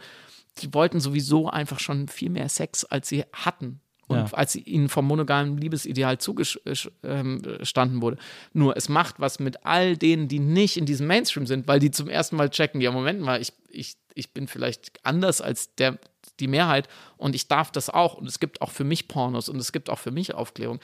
die 0.60 0.74
wollten 0.74 1.00
sowieso 1.00 1.50
einfach 1.50 1.80
schon 1.80 2.08
viel 2.08 2.30
mehr 2.30 2.50
Sex, 2.50 2.84
als 2.86 3.08
sie 3.10 3.24
hatten. 3.34 3.80
Und 4.08 4.18
Ja. 4.18 4.26
als 4.34 4.56
ihnen 4.58 4.90
vom 4.90 5.06
monogamen 5.06 5.58
Liebesideal 5.58 6.18
zugestanden 6.18 8.02
wurde. 8.02 8.18
Nur 8.54 8.76
es 8.76 8.90
macht 8.90 9.20
was 9.20 9.40
mit 9.40 9.66
all 9.66 9.96
denen, 9.96 10.28
die 10.28 10.40
nicht 10.40 10.76
in 10.78 10.86
diesem 10.86 11.08
Mainstream 11.08 11.48
sind, 11.48 11.68
weil 11.68 11.80
die 11.80 11.92
zum 11.92 12.10
ersten 12.10 12.36
Mal 12.36 12.50
checken, 12.50 12.82
ja, 12.82 12.92
Moment 12.92 13.22
mal, 13.22 13.42
ich, 13.42 13.54
ich, 13.70 13.96
ich 14.14 14.34
bin 14.34 14.48
vielleicht 14.48 15.00
anders 15.06 15.40
als 15.40 15.74
der, 15.76 15.98
die 16.42 16.48
Mehrheit 16.48 16.90
und 17.16 17.36
ich 17.36 17.48
darf 17.48 17.72
das 17.72 17.90
auch. 17.90 18.16
Und 18.16 18.28
es 18.28 18.40
gibt 18.40 18.62
auch 18.62 18.72
für 18.72 18.84
mich 18.84 19.08
Pornos 19.08 19.48
und 19.50 19.58
es 19.58 19.72
gibt 19.72 19.90
auch 19.90 20.00
für 20.00 20.12
mich 20.12 20.34
Aufklärung. 20.34 20.80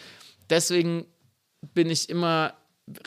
Deswegen 0.50 1.06
bin 1.74 1.90
ich 1.90 2.10
immer, 2.10 2.54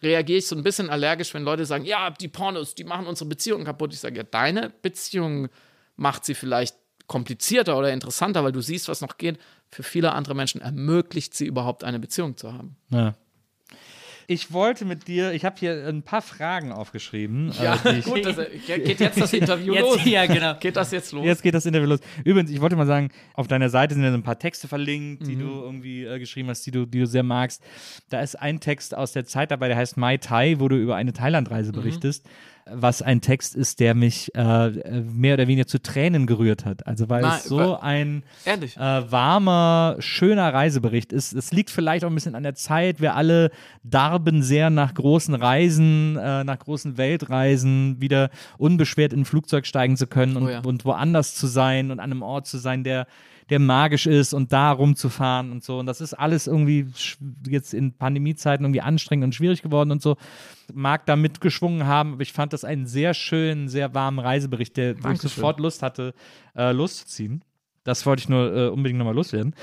reagiere 0.03 0.39
ich 0.39 0.47
so 0.47 0.57
ein 0.57 0.63
bisschen 0.63 0.91
allergisch, 0.91 1.33
wenn 1.35 1.45
Leute 1.45 1.65
sagen, 1.67 1.85
ja, 1.85 2.11
die 2.11 2.29
Pornos, 2.29 2.75
die 2.75 2.85
machen 2.85 3.07
unsere 3.07 3.29
Beziehungen 3.29 3.65
kaputt. 3.65 3.93
Ich 3.93 4.01
sage, 4.01 4.17
ja, 4.17 4.23
deine 4.23 4.71
Beziehung 4.83 5.49
macht 5.97 6.25
sie 6.25 6.35
vielleicht 6.35 6.77
komplizierter 7.07 7.77
oder 7.77 7.93
interessanter, 7.93 8.45
weil 8.45 8.53
du 8.53 8.61
siehst, 8.61 8.89
was 8.89 9.01
noch 9.01 9.19
geht. 9.19 9.39
Für 9.69 9.83
viele 9.83 10.13
andere 10.13 10.35
Menschen 10.35 10.61
ermöglicht 10.61 11.35
sie 11.35 11.47
überhaupt 11.47 11.85
eine 11.85 11.99
Beziehung 11.99 12.37
zu 12.37 12.53
haben. 12.53 12.77
Ja. 12.91 13.15
Ich 14.33 14.53
wollte 14.53 14.85
mit 14.85 15.09
dir, 15.09 15.33
ich 15.33 15.45
habe 15.45 15.57
hier 15.59 15.89
ein 15.89 16.05
paar 16.05 16.23
Fragen 16.23 16.71
aufgeschrieben. 16.71 17.51
äh, 17.61 17.77
die 17.93 17.99
ich, 17.99 18.05
gut, 18.05 18.25
das, 18.25 18.37
geht 18.67 19.01
jetzt 19.01 19.21
das 19.21 19.33
Interview 19.33 19.75
Jetzt, 19.75 19.83
los? 19.83 20.05
ja, 20.05 20.25
genau. 20.27 20.55
Geht 20.61 20.77
das 20.77 20.93
jetzt 20.93 21.11
los? 21.11 21.25
Jetzt 21.25 21.43
geht 21.43 21.53
das 21.53 21.67
Interview 21.67 21.89
los. 21.89 21.99
Übrigens, 22.25 22.49
ich 22.53 22.61
wollte 22.61 22.77
mal 22.77 22.87
sagen, 22.87 23.09
auf 23.35 23.49
deiner 23.49 23.69
Seite 23.71 23.95
sind 23.95 24.05
ja 24.05 24.11
so 24.13 24.17
ein 24.17 24.23
paar 24.23 24.39
Texte 24.39 24.69
verlinkt, 24.69 25.23
Mhm. 25.23 25.27
die 25.27 25.35
du 25.37 25.49
irgendwie 25.49 26.05
äh, 26.05 26.21
geschrieben 26.21 26.49
hast, 26.49 26.65
die 26.65 26.71
du, 26.71 26.87
die 26.87 27.01
du 27.01 27.07
sehr 27.07 27.25
magst. 27.25 27.61
Da 28.09 28.21
ist 28.21 28.37
ein 28.37 28.61
Text 28.61 28.97
aus 28.97 29.11
der 29.11 29.25
Zeit 29.25 29.51
dabei, 29.51 29.67
der 29.67 29.77
heißt 29.77 29.97
Mai 29.97 30.17
Tai, 30.19 30.61
wo 30.61 30.69
du 30.69 30.77
über 30.77 30.95
eine 30.95 31.13
Thailandreise 31.13 31.73
Mhm. 31.73 31.75
Was 32.67 33.03
ein 33.03 33.21
Text 33.21 33.55
ist, 33.57 33.81
der 33.81 33.95
mich 33.95 34.35
äh, 34.35 34.71
mehr 35.03 35.35
oder 35.35 35.47
weniger 35.49 35.67
zu 35.67 35.81
Tränen 35.81 36.27
gerührt 36.27 36.65
hat. 36.65 36.87
Also 36.87 37.09
weil 37.09 37.23
Na, 37.23 37.37
es 37.37 37.45
so 37.45 37.79
ein 37.79 38.23
äh, 38.45 38.59
warmer, 38.77 39.97
schöner 39.99 40.53
Reisebericht 40.53 41.13
ist. 41.13 41.33
Es 41.33 41.53
liegt 41.53 41.71
vielleicht 41.71 42.05
auch 42.05 42.09
ein 42.09 42.15
bisschen 42.15 42.35
an 42.35 42.43
der 42.43 42.55
Zeit. 42.55 43.01
Wir 43.01 43.17
alle 43.17 43.51
darben 43.83 44.43
sehr 44.43 44.71
nach 44.71 44.95
großen 44.95 45.35
Reisen, 45.35 46.17
äh, 46.17 46.45
nach 46.45 46.59
großen 46.59 46.97
Weltreisen, 46.97 48.01
wieder 48.01 48.31
unbeschwert 48.59 49.13
in 49.13 49.21
ein 49.21 49.25
Flugzeug 49.25 49.67
steigen 49.67 49.97
zu 49.97 50.07
können 50.07 50.37
und, 50.37 50.45
Oh 50.45 50.49
ja. 50.49 50.61
und 50.61 50.85
woanders 50.85 51.35
zu 51.35 51.47
sein 51.47 51.91
und 51.91 52.01
an 52.01 52.11
einem 52.11 52.23
Ort 52.23 52.47
zu 52.47 52.59
sein, 52.59 52.85
der 52.85 53.07
der 53.51 53.59
magisch 53.59 54.07
ist 54.07 54.33
und 54.33 54.53
da 54.53 54.71
rumzufahren 54.71 55.51
und 55.51 55.65
so. 55.65 55.79
Und 55.79 55.87
das 55.87 56.01
ist 56.01 56.15
alles 56.15 56.47
irgendwie 56.47 56.87
jetzt 57.47 57.75
in 57.75 57.93
Pandemiezeiten 57.93 58.65
irgendwie 58.65 58.81
anstrengend 58.81 59.25
und 59.25 59.35
schwierig 59.35 59.63
geworden 59.63 59.91
und 59.91 60.01
so. 60.01 60.17
Mag 60.73 61.05
da 61.07 61.17
mitgeschwungen 61.17 61.87
haben, 61.87 62.15
aber 62.15 62.23
ich 62.23 62.33
fand 62.33 62.53
das 62.53 62.65
einen 62.65 62.87
sehr 62.87 63.13
schönen, 63.13 63.69
sehr 63.69 63.93
warmen 63.93 64.21
Reisebericht, 64.21 64.77
der 64.77 65.03
wo 65.03 65.09
ich 65.11 65.21
sofort 65.21 65.59
Lust 65.59 65.83
hatte, 65.83 66.15
äh, 66.57 66.71
loszuziehen. 66.71 67.43
Das 67.85 68.05
wollte 68.05 68.21
ich 68.21 68.29
nur 68.29 68.55
äh, 68.55 68.69
unbedingt 68.69 68.99
nochmal 68.99 69.15
loswerden. 69.15 69.55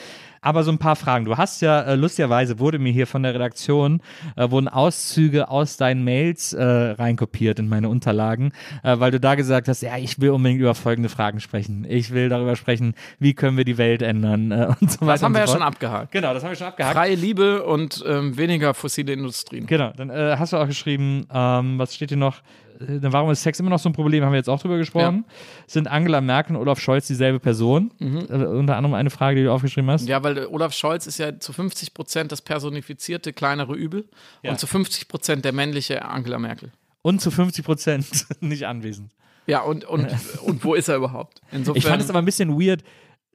Aber 0.41 0.63
so 0.63 0.71
ein 0.71 0.77
paar 0.77 0.95
Fragen. 0.95 1.25
Du 1.25 1.37
hast 1.37 1.61
ja, 1.61 1.81
äh, 1.81 1.95
lustigerweise 1.95 2.57
wurde 2.57 2.79
mir 2.79 2.91
hier 2.91 3.05
von 3.05 3.21
der 3.21 3.33
Redaktion, 3.33 4.01
äh, 4.35 4.49
wurden 4.49 4.67
Auszüge 4.67 5.49
aus 5.49 5.77
deinen 5.77 6.03
Mails 6.03 6.53
äh, 6.53 6.63
reinkopiert 6.63 7.59
in 7.59 7.67
meine 7.67 7.89
Unterlagen, 7.89 8.53
äh, 8.83 8.99
weil 8.99 9.11
du 9.11 9.19
da 9.19 9.35
gesagt 9.35 9.67
hast, 9.67 9.81
ja, 9.81 9.97
ich 9.97 10.19
will 10.19 10.31
unbedingt 10.31 10.61
über 10.61 10.73
folgende 10.73 11.09
Fragen 11.09 11.39
sprechen. 11.39 11.85
Ich 11.87 12.11
will 12.11 12.29
darüber 12.29 12.55
sprechen, 12.55 12.95
wie 13.19 13.33
können 13.33 13.57
wir 13.57 13.65
die 13.65 13.77
Welt 13.77 14.01
ändern 14.01 14.51
äh, 14.51 14.73
und 14.79 14.91
so 14.91 15.01
weiter. 15.01 15.13
Das 15.13 15.23
haben 15.23 15.33
wir 15.33 15.41
ja 15.41 15.47
so 15.47 15.53
schon 15.53 15.61
fort. 15.61 15.73
abgehakt. 15.73 16.11
Genau, 16.11 16.33
das 16.33 16.43
haben 16.43 16.51
wir 16.51 16.55
schon 16.55 16.67
abgehakt. 16.67 16.95
Freie 16.95 17.15
Liebe 17.15 17.63
und 17.63 18.03
ähm, 18.07 18.37
weniger 18.37 18.73
fossile 18.73 19.13
Industrien. 19.13 19.67
Genau, 19.67 19.91
dann 19.95 20.09
äh, 20.09 20.37
hast 20.39 20.53
du 20.53 20.57
auch 20.57 20.67
geschrieben, 20.67 21.27
ähm, 21.31 21.77
was 21.77 21.93
steht 21.93 22.09
hier 22.09 22.17
noch? 22.17 22.41
Äh, 22.79 22.99
Warum 23.01 23.31
ist 23.31 23.43
Sex 23.43 23.59
immer 23.59 23.69
noch 23.69 23.79
so 23.79 23.89
ein 23.89 23.93
Problem? 23.93 24.23
Haben 24.23 24.31
wir 24.31 24.37
jetzt 24.37 24.49
auch 24.49 24.59
drüber 24.61 24.77
gesprochen. 24.77 25.25
Sind 25.67 25.87
Angela 25.87 26.21
Merkel 26.21 26.55
und 26.55 26.61
Olaf 26.61 26.79
Scholz 26.79 27.07
dieselbe 27.07 27.39
Person? 27.39 27.91
Äh, 27.99 28.05
unter 28.05 28.75
anderem 28.77 28.93
eine 28.93 29.09
Frage, 29.09 29.37
die 29.37 29.43
du 29.43 29.51
aufgeschrieben 29.51 29.89
hast. 29.89 30.03
Mhm. 30.03 30.07
Ja, 30.09 30.23
weil 30.23 30.37
äh, 30.37 30.45
Olaf 30.45 30.73
Scholz 30.73 31.07
ist 31.07 31.17
ja 31.17 31.39
zu 31.39 31.53
50 31.53 31.93
Prozent 31.93 32.31
das 32.31 32.41
personifizierte 32.41 33.33
kleinere 33.33 33.75
Übel 33.75 34.05
Ja. 34.43 34.51
und 34.51 34.59
zu 34.59 34.67
50 34.67 35.07
Prozent 35.07 35.45
der 35.45 35.53
männliche 35.53 36.03
Angela 36.05 36.39
Merkel. 36.39 36.71
Und 37.01 37.21
zu 37.21 37.31
50 37.31 37.63
Prozent 37.65 38.05
nicht 38.41 38.65
anwesend. 38.67 39.11
Ja, 39.45 39.61
und, 39.61 39.85
und, 39.85 40.07
und 40.43 40.63
wo 40.65 40.73
ist 40.73 40.89
er 40.89 40.97
überhaupt? 40.97 41.41
Insofern, 41.51 41.77
Ich 41.77 41.85
fand 41.85 42.01
es 42.01 42.09
aber 42.09 42.19
ein 42.19 42.25
bisschen 42.25 42.59
weird. 42.59 42.83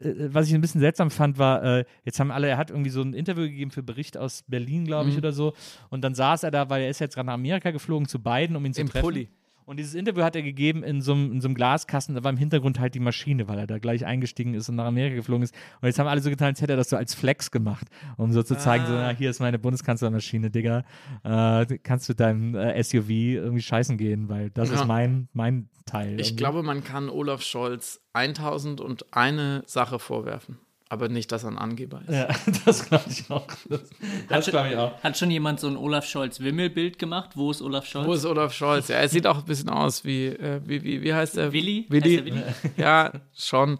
Äh, 0.05 0.35
Was 0.35 0.49
ich 0.49 0.55
ein 0.55 0.61
bisschen 0.61 0.81
seltsam 0.81 1.11
fand, 1.11 1.39
war, 1.39 1.63
äh, 1.63 1.85
jetzt 2.05 2.19
haben 2.21 2.31
alle, 2.31 2.49
er 2.49 2.57
hat 2.59 2.71
irgendwie 2.71 2.91
so 2.91 3.03
ein 3.03 3.15
Interview 3.15 3.43
gegeben 3.45 3.71
für 3.71 3.83
Bericht 3.83 4.17
aus 4.17 4.43
Berlin, 4.47 4.85
glaube 4.85 5.05
Mhm. 5.07 5.11
ich, 5.13 5.19
oder 5.19 5.33
so. 5.33 5.53
Und 5.91 6.03
dann 6.03 6.15
saß 6.15 6.43
er 6.43 6.51
da, 6.51 6.69
weil 6.71 6.83
er 6.83 6.91
ist 6.91 6.99
jetzt 7.01 7.15
gerade 7.15 7.27
nach 7.27 7.35
Amerika 7.35 7.71
geflogen 7.71 8.07
zu 8.09 8.19
beiden, 8.21 8.57
um 8.57 8.65
ihn 8.65 8.75
zu 8.75 8.81
Im 8.83 8.89
treffen. 8.89 9.03
Pulli. 9.05 9.29
Und 9.73 9.79
dieses 9.79 9.95
Interview 9.95 10.23
hat 10.23 10.37
er 10.37 10.43
gegeben 10.43 10.83
in 10.83 11.01
so, 11.01 11.15
einem- 11.15 11.33
in 11.33 11.41
so 11.41 11.49
einem 11.49 11.55
Glaskasten, 11.55 12.15
da 12.15 12.23
war 12.23 12.31
im 12.31 12.37
Hintergrund 12.37 12.79
halt 12.79 12.95
die 12.95 13.01
Maschine, 13.01 13.49
weil 13.49 13.59
er 13.59 13.67
da 13.67 13.79
gleich 13.79 14.05
eingestiegen 14.05 14.53
ist 14.53 14.69
und 14.69 14.77
nach 14.77 14.85
Amerika 14.85 15.17
geflogen 15.17 15.43
ist. 15.45 15.55
Und 15.81 15.87
jetzt 15.89 15.99
haben 15.99 16.07
alle 16.09 16.21
so 16.21 16.29
getan, 16.29 16.49
als 16.49 16.61
hätte 16.61 16.75
er 16.75 16.77
das 16.77 16.91
so 16.91 16.97
als 16.97 17.15
Flex 17.15 17.51
gemacht, 17.51 17.87
um 18.19 18.31
so 18.33 18.43
zu 18.43 18.57
zeigen, 18.59 18.85
Ah. 18.85 18.87
so, 18.89 18.93
na, 18.93 19.11
hier 19.11 19.31
ist 19.31 19.41
meine 19.41 19.59
Bundeskanzlermaschine, 19.59 20.51
Digga. 20.51 20.85
Äh, 21.25 21.79
kannst 21.83 22.07
du 22.11 22.15
deinem 22.15 22.55
äh, 22.55 22.79
SUV 22.83 23.09
irgendwie 23.09 23.63
scheißen 23.63 23.97
gehen, 23.97 24.29
weil 24.29 24.51
das 24.51 24.69
Ja. 24.69 24.75
ist 24.77 24.87
mein, 24.87 25.29
mein 25.33 25.71
Teil. 25.87 26.21
ich 26.21 26.29
irgendwie. 26.29 26.37
glaube, 26.37 26.63
man 26.63 26.85
kann 26.85 27.09
Olaf 27.09 27.41
Scholz 27.43 28.01
1000 28.13 28.81
und 28.83 29.07
eine 29.15 29.63
Sache 29.67 29.99
vorwerfen, 29.99 30.59
aber 30.93 31.09
nicht, 31.09 31.33
dass 31.33 31.43
er 31.43 31.49
ein 31.53 31.59
Angeber 31.59 32.03
ist. 32.07 32.13
Ja, 32.13 32.29
das 32.67 32.87
glaube 32.87 33.05
ich 33.09 33.31
auch. 33.31 33.47
Das, 33.67 33.81
das 34.29 34.47
glaube 34.49 34.69
ich 34.69 34.77
auch. 34.77 35.03
Hat 35.03 35.17
schon 35.17 35.31
jemand 35.31 35.59
so 35.59 35.67
ein 35.69 35.79
Olaf 35.79 36.05
Scholz-Wimmelbild 36.05 36.99
gemacht? 36.99 37.31
Wo 37.35 37.51
ist 37.51 37.63
Olaf 37.63 37.87
Scholz? 37.87 38.07
Wo 38.07 38.13
ist 38.13 38.27
Olaf 38.27 38.53
Scholz? 38.53 38.89
Ja, 38.89 38.97
er 38.97 39.09
sieht 39.09 39.27
auch 39.27 39.39
ein 39.39 39.45
bisschen 39.47 39.71
aus 39.71 40.05
wie, 40.05 40.27
äh, 40.27 40.61
wie, 40.67 40.85
wie, 40.85 41.03
wie 41.03 41.15
heißt 41.15 41.39
er? 41.39 41.51
Willi? 41.51 41.87
Willi. 41.89 42.19
Heißt 42.19 42.19
er 42.19 42.25
Willi? 42.27 42.43
Ja, 42.77 43.13
schon. 43.35 43.79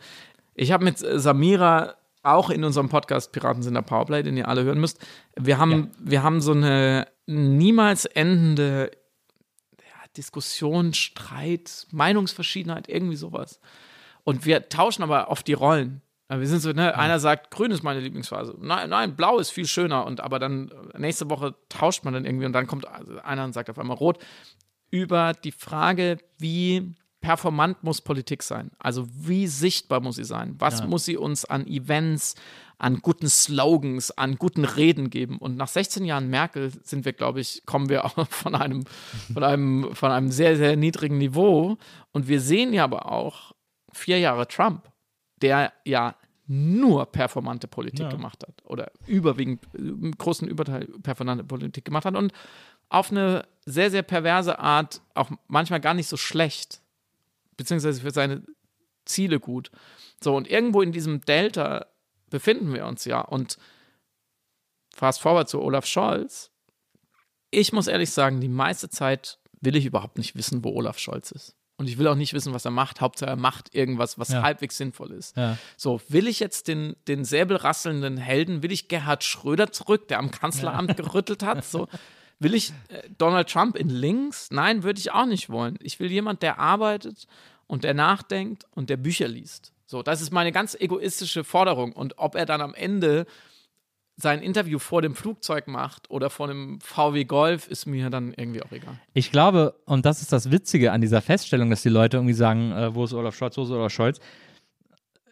Ich 0.55 0.73
habe 0.73 0.85
mit 0.85 0.99
Samira 0.99 1.97
auch 2.23 2.49
in 2.49 2.65
unserem 2.65 2.89
Podcast 2.89 3.31
Piraten 3.31 3.63
sind 3.63 3.75
der 3.75 3.83
Powerplay, 3.83 4.23
den 4.23 4.39
ihr 4.39 4.49
alle 4.49 4.65
hören 4.65 4.81
müsst. 4.81 4.99
Wir 5.37 5.59
haben, 5.59 5.91
wir 5.99 6.23
haben 6.23 6.41
so 6.41 6.53
eine 6.53 7.09
niemals 7.27 8.07
endende 8.07 8.91
ja, 9.81 10.09
Diskussion, 10.17 10.95
Streit, 10.95 11.87
Meinungsverschiedenheit, 11.91 12.89
irgendwie 12.89 13.17
sowas. 13.17 13.61
Und 14.25 14.47
wir 14.47 14.71
tauschen 14.71 15.03
aber 15.03 15.29
oft 15.29 15.47
die 15.47 15.53
Rollen. 15.53 16.01
Ja, 16.33 16.41
Wir 16.41 16.49
sind 16.49 16.61
so, 16.61 16.73
ne, 16.73 16.97
einer 16.97 17.21
sagt, 17.21 17.51
grün 17.51 17.71
ist 17.73 17.83
meine 17.83 18.01
Lieblingsphase. 18.01 18.57
Nein, 18.59 18.89
nein, 18.89 19.17
blau 19.17 19.39
ist 19.39 19.51
viel 19.51 19.67
schöner. 19.67 20.07
Und 20.07 20.21
aber 20.21 20.39
dann 20.39 20.73
nächste 20.97 21.29
Woche 21.29 21.55
tauscht 21.69 22.05
man 22.05 22.15
dann 22.15 22.25
irgendwie 22.25 22.47
und 22.47 22.55
dann 22.55 22.67
kommt 22.67 22.87
einer 22.87 23.45
und 23.45 23.53
sagt 23.53 23.69
auf 23.69 23.79
einmal 23.79 23.99
rot. 23.99 24.19
Über 24.91 25.35
die 25.35 25.53
Frage, 25.53 26.17
wie 26.39 26.95
performant 27.21 27.85
muss 27.85 28.01
Politik 28.01 28.43
sein? 28.43 28.71
Also 28.79 29.07
wie 29.11 29.47
sichtbar 29.47 30.01
muss 30.01 30.17
sie 30.17 30.25
sein? 30.25 30.55
Was 30.59 30.87
muss 30.87 31.05
sie 31.05 31.19
uns 31.19 31.45
an 31.45 31.67
Events, 31.67 32.35
an 32.79 33.01
guten 33.03 33.29
Slogans, 33.29 34.11
an 34.11 34.37
guten 34.37 34.65
Reden 34.65 35.11
geben? 35.11 35.37
Und 35.37 35.57
nach 35.57 35.69
16 35.69 36.07
Jahren 36.07 36.29
Merkel 36.29 36.73
sind 36.83 37.05
wir, 37.05 37.13
glaube 37.13 37.41
ich, 37.41 37.63
kommen 37.67 37.91
wir 37.91 38.07
auch 38.07 38.27
von 38.31 38.55
einem, 38.55 38.85
von 39.35 39.45
einem, 39.45 39.95
von 39.95 40.11
einem 40.11 40.31
sehr, 40.31 40.57
sehr 40.57 40.77
niedrigen 40.77 41.19
Niveau. 41.19 41.77
Und 42.11 42.27
wir 42.27 42.41
sehen 42.41 42.73
ja 42.73 42.85
aber 42.85 43.13
auch 43.13 43.53
vier 43.93 44.19
Jahre 44.19 44.49
Trump, 44.49 44.91
der 45.43 45.75
ja 45.85 46.17
nur 46.53 47.07
performante 47.07 47.67
Politik 47.67 48.11
gemacht 48.11 48.45
hat 48.47 48.63
oder 48.67 48.93
überwiegend 49.07 49.65
äh, 49.75 49.79
im 49.79 50.13
großen 50.13 50.47
Überteil 50.47 50.87
performante 51.03 51.45
Politik 51.45 51.87
gemacht 51.87 52.05
hat 52.05 52.15
und 52.15 52.33
auf 52.91 53.11
eine 53.11 53.47
sehr, 53.65 53.91
sehr 53.91 54.03
perverse 54.03 54.59
Art 54.59 55.01
auch 55.15 55.31
manchmal 55.49 55.81
gar 55.81 55.95
nicht 55.95 56.09
so 56.09 56.19
schlecht, 56.19 56.83
beziehungsweise 57.57 58.03
für 58.03 58.11
seine 58.11 58.43
Ziele 59.07 59.41
gut. 59.41 59.71
So, 60.23 60.37
und 60.37 60.47
irgendwo 60.47 60.83
in 60.83 60.93
diesem 60.93 61.23
Delta 61.23 61.87
befinden 62.29 62.75
wir 62.75 62.87
uns 62.87 63.07
ja. 63.07 63.23
Und 63.23 63.57
fast 64.95 65.23
forward 65.23 65.49
zu 65.49 65.63
Olaf 65.63 65.87
Scholz. 65.87 66.51
Ich 67.51 67.73
muss 67.73 67.87
ehrlich 67.87 68.11
sagen, 68.11 68.41
die 68.43 68.49
meiste 68.49 68.91
Zeit 68.91 69.39
will 69.61 69.77
ich 69.77 69.87
überhaupt 69.87 70.19
nicht 70.19 70.37
wissen, 70.37 70.63
wo 70.63 70.71
Olaf 70.71 70.99
Scholz 70.99 71.31
ist. 71.31 71.57
Und 71.79 71.89
ich 71.89 71.99
will 71.99 72.07
auch 72.07 72.15
nicht 72.15 72.33
wissen, 72.35 72.53
was 72.53 72.65
er 72.65 72.71
macht. 72.71 73.01
Hauptsache, 73.01 73.31
er 73.31 73.37
macht 73.37 73.75
irgendwas, 73.75 74.19
was 74.19 74.29
Ja. 74.29 74.43
halbwegs 74.43 74.77
sinnvoll 74.77 75.11
ist. 75.13 75.37
Ja. 75.37 75.57
So, 75.77 76.01
will 76.09 76.29
ich 76.29 76.39
jetzt 76.39 76.69
den, 76.69 76.95
den 77.09 77.25
säbelrasselnden 77.25 78.19
Helden, 78.19 78.63
will 78.63 78.71
ich 78.73 78.89
Gerhard 78.89 79.25
Schröder 79.25 79.73
zurück, 79.73 80.07
der 80.09 80.19
am 80.19 80.31
Kanzleramt 80.31 80.97
gerüttelt 80.97 81.43
hat? 81.43 81.65
So, 81.65 81.89
will 82.39 82.55
ich 82.55 82.71
äh, 82.89 83.03
Donald 83.19 83.49
Trump 83.51 83.77
in 83.77 83.89
links? 83.89 84.49
Nein, 84.51 84.83
würde 84.83 85.01
ich 85.01 85.13
auch 85.13 85.27
nicht 85.27 85.49
wollen. 85.51 85.77
Ich 85.81 85.99
will 85.99 86.11
jemand, 86.11 86.43
der 86.43 86.59
arbeitet 86.59 87.27
und 87.67 87.85
der 87.85 87.95
nachdenkt 87.95 88.65
und 88.75 88.91
der 88.91 88.97
Bücher 88.99 89.27
liest. 89.29 89.73
So, 89.87 90.03
das 90.03 90.21
ist 90.21 90.31
meine 90.31 90.53
ganz 90.53 90.75
egoistische 90.75 91.43
Forderung. 91.43 91.93
Und 91.93 92.19
ob 92.19 92.35
er 92.35 92.47
dann 92.47 92.61
am 92.61 92.75
Ende 92.75 93.27
sein 94.17 94.43
Interview 94.43 94.79
vor 94.79 95.03
dem 95.03 95.15
Flugzeug 95.15 95.69
macht 95.69 96.11
oder 96.11 96.31
vor 96.31 96.49
dem 96.49 96.81
VW 96.81 97.25
Golf, 97.25 97.67
ist 97.69 97.87
mir 97.87 98.11
dann 98.11 98.35
irgendwie 98.37 98.63
auch 98.63 98.73
egal. 98.73 98.99
Ich 99.15 99.31
glaube, 99.33 99.75
und 99.87 100.05
das 100.07 100.21
ist 100.21 100.33
das 100.33 100.51
Witzige 100.51 100.93
an 100.93 101.01
dieser 101.01 101.23
Feststellung, 101.23 101.71
dass 101.71 101.83
die 101.83 101.89
Leute 101.89 102.19
irgendwie 102.19 102.35
sagen, 102.35 102.73
äh, 102.73 102.95
wo 102.95 103.05
ist 103.05 103.15
Olaf 103.15 103.35
Scholz, 103.35 103.57
wo 103.57 103.63
ist 103.63 103.71
Olaf 103.71 103.93
Scholz. 103.93 104.21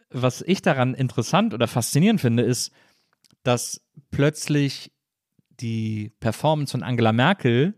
Was 0.09 0.41
ich 0.41 0.61
daran 0.61 0.93
interessant 0.93 1.53
oder 1.53 1.67
faszinierend 1.67 2.19
finde, 2.19 2.43
ist, 2.43 2.71
dass 3.43 3.81
plötzlich 4.09 4.91
die 5.61 6.11
Performance 6.19 6.71
von 6.71 6.83
Angela 6.83 7.13
Merkel 7.13 7.75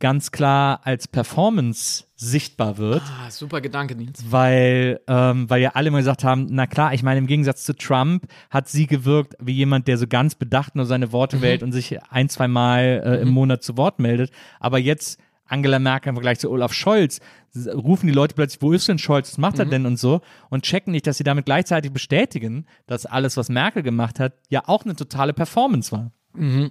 ganz 0.00 0.30
klar 0.30 0.80
als 0.84 1.08
Performance 1.08 2.04
sichtbar 2.16 2.78
wird. 2.78 3.02
Ah, 3.02 3.30
super 3.30 3.60
Gedanke, 3.60 3.94
Nils. 3.94 4.24
weil, 4.30 5.00
ähm, 5.06 5.48
weil 5.48 5.62
ja 5.62 5.70
alle 5.74 5.88
immer 5.88 5.98
gesagt 5.98 6.24
haben, 6.24 6.46
na 6.50 6.66
klar, 6.66 6.92
ich 6.94 7.02
meine, 7.02 7.18
im 7.18 7.26
Gegensatz 7.26 7.64
zu 7.64 7.74
Trump 7.74 8.26
hat 8.50 8.68
sie 8.68 8.86
gewirkt 8.86 9.34
wie 9.40 9.52
jemand, 9.52 9.86
der 9.88 9.98
so 9.98 10.06
ganz 10.06 10.34
bedacht 10.34 10.74
nur 10.74 10.86
seine 10.86 11.12
Worte 11.12 11.40
wählt 11.42 11.62
und 11.62 11.72
sich 11.72 12.02
ein, 12.10 12.28
zwei 12.28 12.48
Mal 12.48 13.02
äh, 13.04 13.22
im 13.22 13.28
Monat 13.28 13.62
zu 13.62 13.76
Wort 13.76 13.98
meldet. 14.00 14.30
Aber 14.58 14.78
jetzt 14.78 15.20
Angela 15.46 15.78
Merkel 15.78 16.10
im 16.10 16.16
Vergleich 16.16 16.38
zu 16.38 16.50
Olaf 16.50 16.72
Scholz 16.72 17.20
rufen 17.72 18.06
die 18.06 18.12
Leute 18.12 18.34
plötzlich, 18.34 18.62
wo 18.62 18.72
ist 18.72 18.86
denn 18.88 18.98
Scholz, 18.98 19.30
was 19.30 19.38
macht 19.38 19.58
er 19.58 19.64
denn 19.64 19.86
und 19.86 19.98
so 19.98 20.20
und 20.50 20.64
checken 20.64 20.92
nicht, 20.92 21.06
dass 21.06 21.16
sie 21.18 21.24
damit 21.24 21.46
gleichzeitig 21.46 21.92
bestätigen, 21.92 22.66
dass 22.86 23.06
alles, 23.06 23.36
was 23.36 23.48
Merkel 23.48 23.82
gemacht 23.82 24.20
hat, 24.20 24.34
ja 24.48 24.62
auch 24.66 24.84
eine 24.84 24.94
totale 24.94 25.32
Performance 25.32 25.90
war. 25.92 26.12
Ja, 26.38 26.68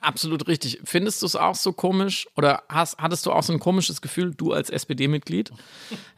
Absolut 0.00 0.48
richtig. 0.48 0.80
Findest 0.84 1.22
du 1.22 1.26
es 1.26 1.36
auch 1.36 1.54
so 1.54 1.72
komisch 1.72 2.26
oder 2.36 2.62
hast, 2.68 2.98
hattest 2.98 3.26
du 3.26 3.32
auch 3.32 3.42
so 3.42 3.52
ein 3.52 3.60
komisches 3.60 4.00
Gefühl, 4.00 4.34
du 4.34 4.52
als 4.52 4.68
SPD-Mitglied, 4.70 5.52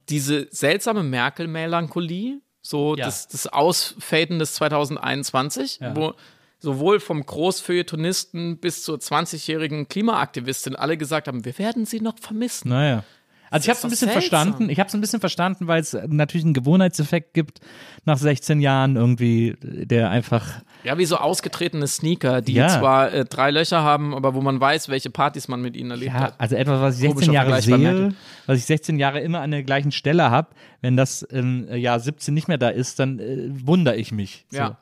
diese 0.09 0.49
seltsame 0.51 1.03
Merkel-Melancholie, 1.03 2.41
so 2.63 2.97
Ja. 2.97 3.05
das, 3.07 3.29
das 3.29 3.47
Ausfaden 3.47 4.39
des 4.39 4.55
2021, 4.55 5.81
wo 5.95 6.15
sowohl 6.61 7.01
vom 7.01 7.27
Großfeuilletonisten 7.27 8.59
bis 8.59 8.85
zur 8.85 8.99
20-jährigen 8.99 9.89
Klimaaktivistin 9.89 10.77
alle 10.77 10.97
gesagt 10.97 11.27
haben, 11.29 11.45
wir 11.45 11.59
werden 11.59 11.87
sie 11.87 12.01
noch 12.01 12.19
vermissen. 12.19 12.69
Naja. 12.69 13.05
Also 13.51 13.65
ich 13.67 13.69
habe 13.69 13.79
es 13.79 13.85
ein 13.85 13.91
bisschen 13.91 14.09
seltsam. 14.09 14.31
verstanden. 14.31 14.71
Ich 14.71 14.79
habe 14.79 14.89
es 14.89 14.95
ein 14.95 15.01
bisschen 15.03 15.21
verstanden, 15.21 15.67
weil 15.67 15.81
es 15.83 15.93
natürlich 16.07 16.45
einen 16.45 16.55
Gewohnheitseffekt 16.55 17.35
gibt 17.35 17.61
nach 18.07 18.17
16 18.17 18.61
Jahren 18.61 18.97
irgendwie, 18.97 19.57
der 19.61 20.09
einfach 20.09 20.63
Ja, 20.85 20.99
wie 20.99 21.05
so 21.05 21.17
ausgetretene 21.17 21.87
Sneaker, 21.87 22.41
die 22.43 22.55
Ja. 22.55 22.69
zwar 22.69 23.13
äh, 23.13 23.25
drei 23.25 23.51
Löcher 23.51 23.83
haben, 23.83 24.15
aber 24.15 24.35
wo 24.35 24.41
man 24.41 24.61
weiß, 24.61 24.89
welche 24.89 25.11
Partys 25.11 25.47
man 25.49 25.61
mit 25.63 25.77
ihnen 25.77 25.91
erlebt 25.93 26.13
Ja, 26.15 26.21
hat. 26.21 26.35
also 26.41 26.57
etwas, 26.57 26.81
was 26.81 26.95
ich 26.97 27.01
16 27.03 27.15
Komischer 27.15 27.33
Jahre 27.33 27.63
sehe, 27.63 28.15
was 28.47 28.59
ich 28.59 28.65
16 28.65 28.99
Jahre 28.99 29.21
immer 29.21 29.41
an 29.41 29.51
der 29.53 29.63
gleichen 29.63 29.93
Stelle 29.93 30.31
habe, 30.31 30.49
wenn 30.81 30.97
das 30.97 31.23
im 31.23 31.69
äh, 31.69 31.77
Jahr 31.77 32.01
17 32.01 32.35
nicht 32.35 32.49
mehr 32.49 32.59
da 32.59 32.69
ist, 32.69 32.99
dann 32.99 33.19
äh, 33.21 33.49
wundere 33.65 33.97
ich 33.97 34.11
mich. 34.13 34.45
So. 34.51 34.59
Ja. 34.59 34.79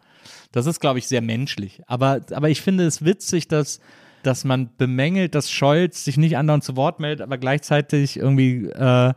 Das 0.53 0.67
ist, 0.67 0.81
glaube 0.81 0.99
ich, 0.99 1.07
sehr 1.07 1.21
menschlich. 1.21 1.83
Aber, 1.87 2.21
aber 2.33 2.49
ich 2.49 2.61
finde 2.63 2.85
es 2.85 3.05
witzig, 3.05 3.47
dass, 3.49 3.81
dass 4.23 4.45
man 4.45 4.71
bemängelt, 4.79 5.35
dass 5.35 5.51
Scholz 5.51 6.05
sich 6.05 6.17
nicht 6.17 6.37
andauernd 6.37 6.65
zu 6.65 6.77
Wort 6.77 6.99
meldet, 6.99 7.21
aber 7.23 7.39
gleichzeitig 7.39 8.17
irgendwie 8.17 8.67
äh, 8.67 9.13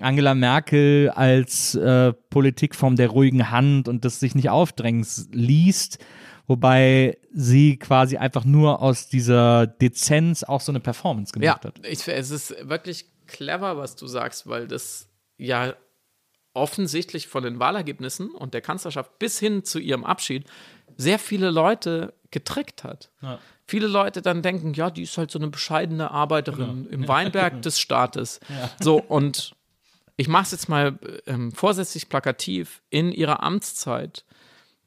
Angela 0.00 0.34
Merkel 0.34 1.10
als 1.10 1.74
äh, 1.74 2.12
Politikform 2.30 2.96
der 2.96 3.08
ruhigen 3.08 3.50
Hand 3.50 3.88
und 3.88 4.04
das 4.04 4.20
sich 4.20 4.34
nicht 4.34 4.50
aufdrängen 4.50 5.06
liest, 5.32 5.98
wobei 6.46 7.18
sie 7.32 7.78
quasi 7.78 8.16
einfach 8.16 8.44
nur 8.44 8.82
aus 8.82 9.08
dieser 9.08 9.66
Dezenz 9.66 10.42
auch 10.44 10.60
so 10.60 10.72
eine 10.72 10.80
Performance 10.80 11.32
Ja, 11.36 11.54
gemacht 11.54 11.64
hat. 11.64 11.86
ich, 11.86 12.06
es 12.08 12.30
ist 12.30 12.68
wirklich 12.68 13.06
clever, 13.26 13.76
was 13.76 13.96
du 13.96 14.06
sagst, 14.06 14.46
weil 14.46 14.68
das 14.68 15.08
ja 15.38 15.74
offensichtlich 16.52 17.26
von 17.26 17.42
den 17.42 17.58
Wahlergebnissen 17.58 18.30
und 18.30 18.54
der 18.54 18.60
Kanzlerschaft 18.60 19.18
bis 19.18 19.40
hin 19.40 19.64
zu 19.64 19.78
ihrem 19.80 20.04
Abschied 20.04 20.44
sehr 20.96 21.18
viele 21.18 21.50
Leute 21.50 22.14
getrickt 22.30 22.84
hat. 22.84 23.10
Viele 23.66 23.86
Leute 23.88 24.22
dann 24.22 24.42
denken, 24.42 24.72
ja, 24.74 24.90
die 24.90 25.02
ist 25.02 25.18
halt 25.18 25.30
so 25.32 25.38
eine 25.40 25.48
bescheidene 25.48 26.10
Arbeiterin 26.12 26.86
im 26.90 27.08
Weinberg 27.08 27.60
des 27.62 27.80
Staates. 27.80 28.38
So, 28.80 29.00
und 29.00 29.56
ich 30.16 30.28
mache 30.28 30.44
es 30.44 30.50
jetzt 30.52 30.68
mal 30.68 30.98
ähm, 31.26 31.52
vorsätzlich 31.52 32.08
plakativ. 32.08 32.82
In 32.90 33.12
ihrer 33.12 33.42
Amtszeit 33.42 34.24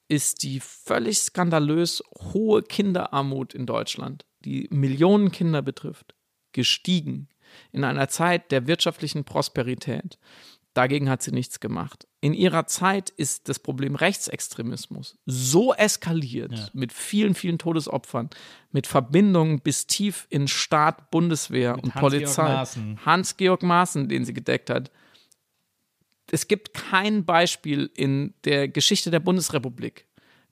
ist 0.07 0.43
die 0.43 0.59
völlig 0.59 1.19
skandalös 1.19 2.01
hohe 2.33 2.63
Kinderarmut 2.63 3.53
in 3.53 3.65
Deutschland, 3.65 4.25
die 4.45 4.67
Millionen 4.71 5.31
Kinder 5.31 5.61
betrifft, 5.61 6.15
gestiegen 6.53 7.27
in 7.71 7.83
einer 7.83 8.07
Zeit 8.07 8.51
der 8.51 8.67
wirtschaftlichen 8.67 9.23
Prosperität. 9.23 10.17
Dagegen 10.73 11.09
hat 11.09 11.23
sie 11.23 11.31
nichts 11.31 11.59
gemacht. 11.59 12.07
In 12.21 12.33
ihrer 12.35 12.67
Zeit 12.67 13.09
ist 13.09 13.49
das 13.49 13.57
Problem 13.57 13.95
Rechtsextremismus 13.95 15.17
so 15.25 15.73
eskaliert 15.73 16.71
mit 16.73 16.93
vielen, 16.93 17.33
vielen 17.33 17.57
Todesopfern, 17.57 18.29
mit 18.71 18.85
Verbindungen 18.85 19.59
bis 19.59 19.87
tief 19.87 20.27
in 20.29 20.47
Staat, 20.47 21.09
Bundeswehr 21.09 21.73
und 21.75 21.95
Hans-Georg 21.95 22.01
Polizei. 22.01 22.65
Hans-Georg 23.05 23.63
Maaßen, 23.63 24.07
den 24.07 24.23
sie 24.23 24.33
gedeckt 24.33 24.69
hat. 24.69 24.91
Es 26.31 26.47
gibt 26.47 26.73
kein 26.73 27.25
Beispiel 27.25 27.89
in 27.95 28.33
der 28.43 28.67
Geschichte 28.67 29.11
der 29.11 29.19
Bundesrepublik, 29.19 30.05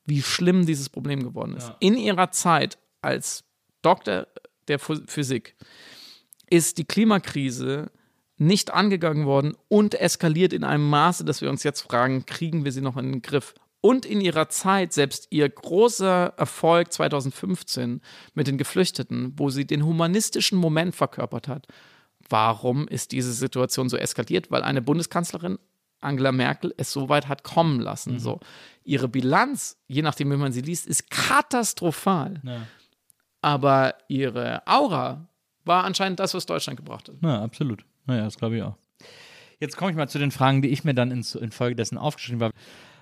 wie 0.06 0.22
schlimm 0.22 0.66
dieses 0.66 0.90
Problem 0.90 1.24
geworden 1.24 1.56
ist. 1.58 1.72
In 1.80 1.98
ihrer 1.98 2.32
Zeit 2.32 2.78
als 3.02 3.44
Doktor 3.82 4.28
der 4.68 4.80
Ph- 4.80 5.04
Physik 5.08 5.56
ist 6.50 6.78
die 6.78 6.86
Klimakrise 6.86 7.92
nicht 8.38 8.74
angegangen 8.74 9.26
worden 9.26 9.56
und 9.68 9.96
eskaliert 9.96 10.54
in 10.54 10.64
einem 10.64 10.90
Maße, 10.90 11.24
dass 11.26 11.42
wir 11.42 11.50
uns 11.50 11.64
jetzt 11.64 11.82
fragen, 11.82 12.26
kriegen 12.26 12.66
wir 12.66 12.72
sie 12.72 12.82
noch 12.82 12.98
in 12.98 13.12
den 13.12 13.22
Griff? 13.22 13.54
Und 13.82 14.06
in 14.06 14.20
ihrer 14.20 14.50
Zeit, 14.50 14.94
selbst 14.94 15.28
ihr 15.30 15.48
großer 15.48 16.34
Erfolg 16.38 16.92
2015 16.92 18.02
mit 18.34 18.48
den 18.48 18.58
Geflüchteten, 18.58 19.34
wo 19.38 19.50
sie 19.50 19.66
den 19.66 19.86
humanistischen 19.86 20.58
Moment 20.58 20.96
verkörpert 20.96 21.48
hat, 21.48 21.68
warum 22.30 22.88
ist 22.88 23.12
diese 23.12 23.34
Situation 23.34 23.90
so 23.90 23.98
eskaliert? 23.98 24.52
Weil 24.52 24.64
eine 24.64 24.82
Bundeskanzlerin, 24.82 25.60
Angela 26.02 26.32
Merkel, 26.32 26.74
es 26.78 26.92
so 26.92 27.10
weit 27.10 27.28
hat 27.28 27.44
kommen 27.44 27.80
lassen. 27.80 28.20
So. 28.20 28.40
Ihre 28.84 29.08
Bilanz, 29.08 29.78
je 29.88 30.02
nachdem, 30.02 30.32
wie 30.32 30.38
man 30.38 30.52
sie 30.52 30.62
liest, 30.62 30.88
ist 30.88 31.10
katastrophal. 31.10 32.42
Aber 33.42 33.96
ihre 34.08 34.64
Aura 34.66 35.28
war 35.64 35.84
anscheinend 35.84 36.20
das, 36.20 36.34
was 36.34 36.46
Deutschland 36.46 36.78
gebracht 36.78 37.10
hat. 37.10 37.16
Ja, 37.22 37.44
absolut. 37.44 37.86
Naja, 38.06 38.26
das 38.26 38.38
glaube 38.38 38.58
ich 38.58 38.64
auch. 38.64 38.78
Jetzt 39.60 39.78
komme 39.78 39.92
ich 39.92 39.98
mal 39.98 40.10
zu 40.10 40.20
den 40.20 40.32
Fragen, 40.32 40.62
die 40.62 40.70
ich 40.70 40.84
mir 40.84 40.94
dann 40.94 41.12
in, 41.12 41.26
infolgedessen 41.40 41.98
aufgeschrieben 41.98 42.44
habe. 42.44 42.54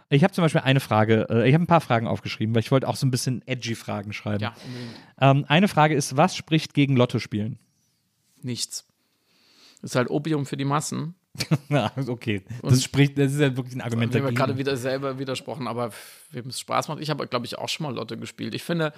Ich 0.10 0.24
habe 0.24 0.34
zum 0.34 0.44
Beispiel 0.44 0.62
eine 0.62 0.80
Frage, 0.80 1.28
äh, 1.30 1.48
ich 1.48 1.54
habe 1.56 1.64
ein 1.64 1.68
paar 1.68 1.82
Fragen 1.82 2.08
aufgeschrieben, 2.08 2.54
weil 2.54 2.62
ich 2.62 2.72
wollte 2.72 2.88
auch 2.88 2.96
so 2.96 3.08
ein 3.08 3.12
bisschen 3.12 3.42
edgy 3.48 3.74
Fragen 3.74 4.14
schreiben. 4.14 4.44
Ja. 4.44 4.54
Ähm, 5.20 5.46
eine 5.48 5.68
Frage 5.68 5.96
ist, 5.96 6.16
was 6.16 6.36
spricht 6.36 6.74
gegen 6.74 6.96
Lotto 6.96 7.20
spielen? 7.20 7.58
nichts. 8.44 8.86
Ist 9.84 9.96
halt 9.96 10.10
Opium 10.10 10.46
für 10.46 10.58
die 10.58 10.66
Massen. 10.66 11.16
Okay. 12.08 12.44
Das 12.62 12.84
spricht, 12.84 13.18
das 13.18 13.34
ist 13.34 13.40
ja 13.40 13.56
wirklich 13.56 13.76
ein 13.76 13.82
Argument 13.82 14.14
Wir 14.14 14.22
haben 14.22 14.28
ja 14.28 14.34
gerade 14.34 14.58
wieder 14.58 14.78
selber 14.78 15.18
widersprochen, 15.18 15.68
aber 15.68 15.92
wem 16.32 16.48
es 16.48 16.60
Spaß 16.60 16.88
macht. 16.88 17.02
Ich 17.02 17.10
habe, 17.10 17.28
glaube 17.28 17.46
ich, 17.46 17.58
auch 17.58 17.70
schon 17.70 17.86
mal 17.86 17.96
Lotto 17.96 18.16
gespielt. 18.18 18.54
Ich 18.54 18.64
finde, 18.64 18.94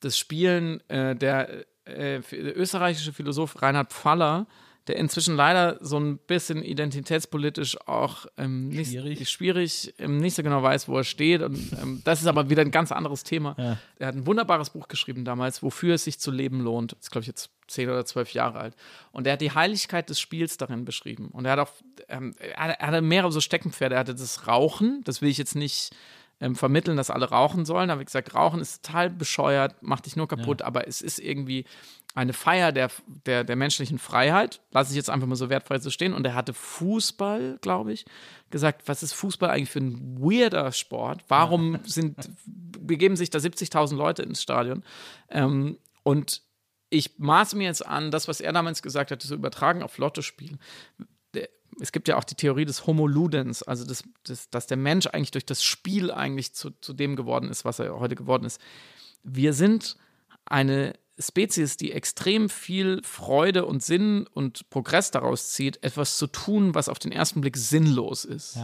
das 0.00 0.18
Spielen, 0.18 0.80
äh, 0.88 1.14
der, 1.14 1.66
äh, 1.84 2.20
der 2.20 2.58
österreichische 2.58 3.12
Philosoph 3.12 3.60
Reinhard 3.60 3.92
Pfaller, 3.92 4.46
der 4.86 4.96
inzwischen 4.96 5.34
leider 5.36 5.78
so 5.80 5.98
ein 5.98 6.18
bisschen 6.18 6.62
identitätspolitisch 6.62 7.76
auch 7.86 8.26
ähm, 8.36 8.68
nicht, 8.68 8.90
Schwierig. 8.90 9.30
schwierig 9.30 9.94
ähm, 9.98 10.18
nicht 10.18 10.34
so 10.34 10.42
genau 10.42 10.62
weiß, 10.62 10.88
wo 10.88 10.96
er 10.98 11.04
steht. 11.04 11.42
Und 11.42 11.72
ähm, 11.80 12.02
das 12.04 12.20
ist 12.20 12.26
aber 12.26 12.50
wieder 12.50 12.62
ein 12.62 12.70
ganz 12.70 12.92
anderes 12.92 13.24
Thema. 13.24 13.54
Er 13.98 14.06
hat 14.08 14.14
ein 14.14 14.26
wunderbares 14.26 14.70
Buch 14.70 14.88
geschrieben 14.88 15.24
damals, 15.24 15.62
wofür 15.62 15.94
es 15.94 16.04
sich 16.04 16.18
zu 16.18 16.30
leben 16.30 16.60
lohnt. 16.60 16.92
Das 16.92 17.00
ist, 17.00 17.10
glaube 17.10 17.22
ich, 17.22 17.28
jetzt 17.28 17.50
zehn 17.66 17.88
oder 17.88 18.04
zwölf 18.04 18.32
Jahre 18.34 18.58
alt. 18.58 18.76
Und 19.12 19.26
er 19.26 19.34
hat 19.34 19.40
die 19.40 19.52
Heiligkeit 19.52 20.10
des 20.10 20.20
Spiels 20.20 20.58
darin 20.58 20.84
beschrieben. 20.84 21.28
Und 21.28 21.46
er 21.46 21.52
hat 21.52 21.58
auch, 21.60 21.72
ähm, 22.08 22.34
er 22.38 22.56
hatte- 22.78 22.96
er 22.96 23.00
mehrere 23.02 23.32
so 23.32 23.40
Steckenpferde. 23.40 23.94
Er 23.94 24.00
hatte 24.00 24.14
das 24.14 24.46
Rauchen, 24.46 25.00
das 25.04 25.22
will 25.22 25.30
ich 25.30 25.38
jetzt 25.38 25.54
nicht 25.56 25.94
ähm, 26.40 26.56
vermitteln, 26.56 26.96
dass 26.96 27.10
alle 27.10 27.30
rauchen 27.30 27.64
sollen. 27.64 27.90
Habe 27.90 28.02
ich 28.02 28.06
gesagt, 28.06 28.34
Rauchen 28.34 28.60
ist 28.60 28.84
total 28.84 29.08
bescheuert, 29.08 29.82
macht 29.82 30.04
dich 30.06 30.16
nur 30.16 30.26
kaputt, 30.28 30.62
aber 30.62 30.88
es 30.88 31.00
ist 31.00 31.20
irgendwie 31.20 31.64
eine 32.14 32.32
Feier 32.32 32.70
der, 32.72 32.90
der, 33.26 33.42
der 33.44 33.56
menschlichen 33.56 33.98
Freiheit. 33.98 34.60
Lasse 34.70 34.90
ich 34.92 34.96
jetzt 34.96 35.10
einfach 35.10 35.26
mal 35.26 35.34
so 35.36 35.50
wertfrei 35.50 35.78
so 35.80 35.90
stehen. 35.90 36.12
Und 36.14 36.24
er 36.24 36.34
hatte 36.34 36.54
Fußball, 36.54 37.58
glaube 37.60 37.92
ich, 37.92 38.04
gesagt, 38.50 38.86
was 38.86 39.02
ist 39.02 39.12
Fußball 39.14 39.50
eigentlich 39.50 39.70
für 39.70 39.80
ein 39.80 40.16
weirder 40.20 40.70
Sport? 40.72 41.24
Warum 41.28 41.80
sind, 41.84 42.16
begeben 42.46 43.16
sich 43.16 43.30
da 43.30 43.38
70.000 43.38 43.96
Leute 43.96 44.22
ins 44.22 44.40
Stadion? 44.42 44.84
Ähm, 45.28 45.78
und 46.04 46.42
ich 46.90 47.18
maße 47.18 47.56
mir 47.56 47.64
jetzt 47.64 47.84
an, 47.84 48.12
das, 48.12 48.28
was 48.28 48.40
er 48.40 48.52
damals 48.52 48.80
gesagt 48.82 49.10
hat, 49.10 49.20
zu 49.20 49.34
übertragen 49.34 49.82
auf 49.82 49.98
Lottospielen. 49.98 50.60
Der- 51.34 51.48
Es 51.80 51.90
gibt 51.90 52.06
ja 52.06 52.16
auch 52.16 52.22
die 52.22 52.36
Theorie 52.36 52.64
des 52.64 52.86
Homo 52.86 53.08
Ludens, 53.08 53.64
also 53.64 53.84
das, 53.84 54.04
das, 54.22 54.48
dass 54.50 54.68
der 54.68 54.76
Mensch 54.76 55.08
eigentlich 55.08 55.32
durch 55.32 55.46
das 55.46 55.64
Spiel 55.64 56.12
eigentlich 56.12 56.54
zu, 56.54 56.70
zu 56.80 56.92
dem 56.92 57.16
geworden 57.16 57.48
ist, 57.50 57.64
was 57.64 57.80
er 57.80 57.98
heute 57.98 58.14
geworden 58.14 58.44
ist. 58.44 58.60
Wir 59.24 59.52
sind 59.52 59.96
eine 60.44 60.92
Spezies, 61.18 61.76
die 61.76 61.92
extrem 61.92 62.48
viel 62.48 63.00
Freude 63.04 63.66
und 63.66 63.82
Sinn 63.82 64.26
und 64.32 64.68
Progress 64.70 65.10
daraus 65.10 65.50
zieht, 65.50 65.82
etwas 65.82 66.18
zu 66.18 66.26
tun, 66.26 66.74
was 66.74 66.88
auf 66.88 66.98
den 66.98 67.12
ersten 67.12 67.40
Blick 67.40 67.56
sinnlos 67.56 68.24
ist. 68.24 68.56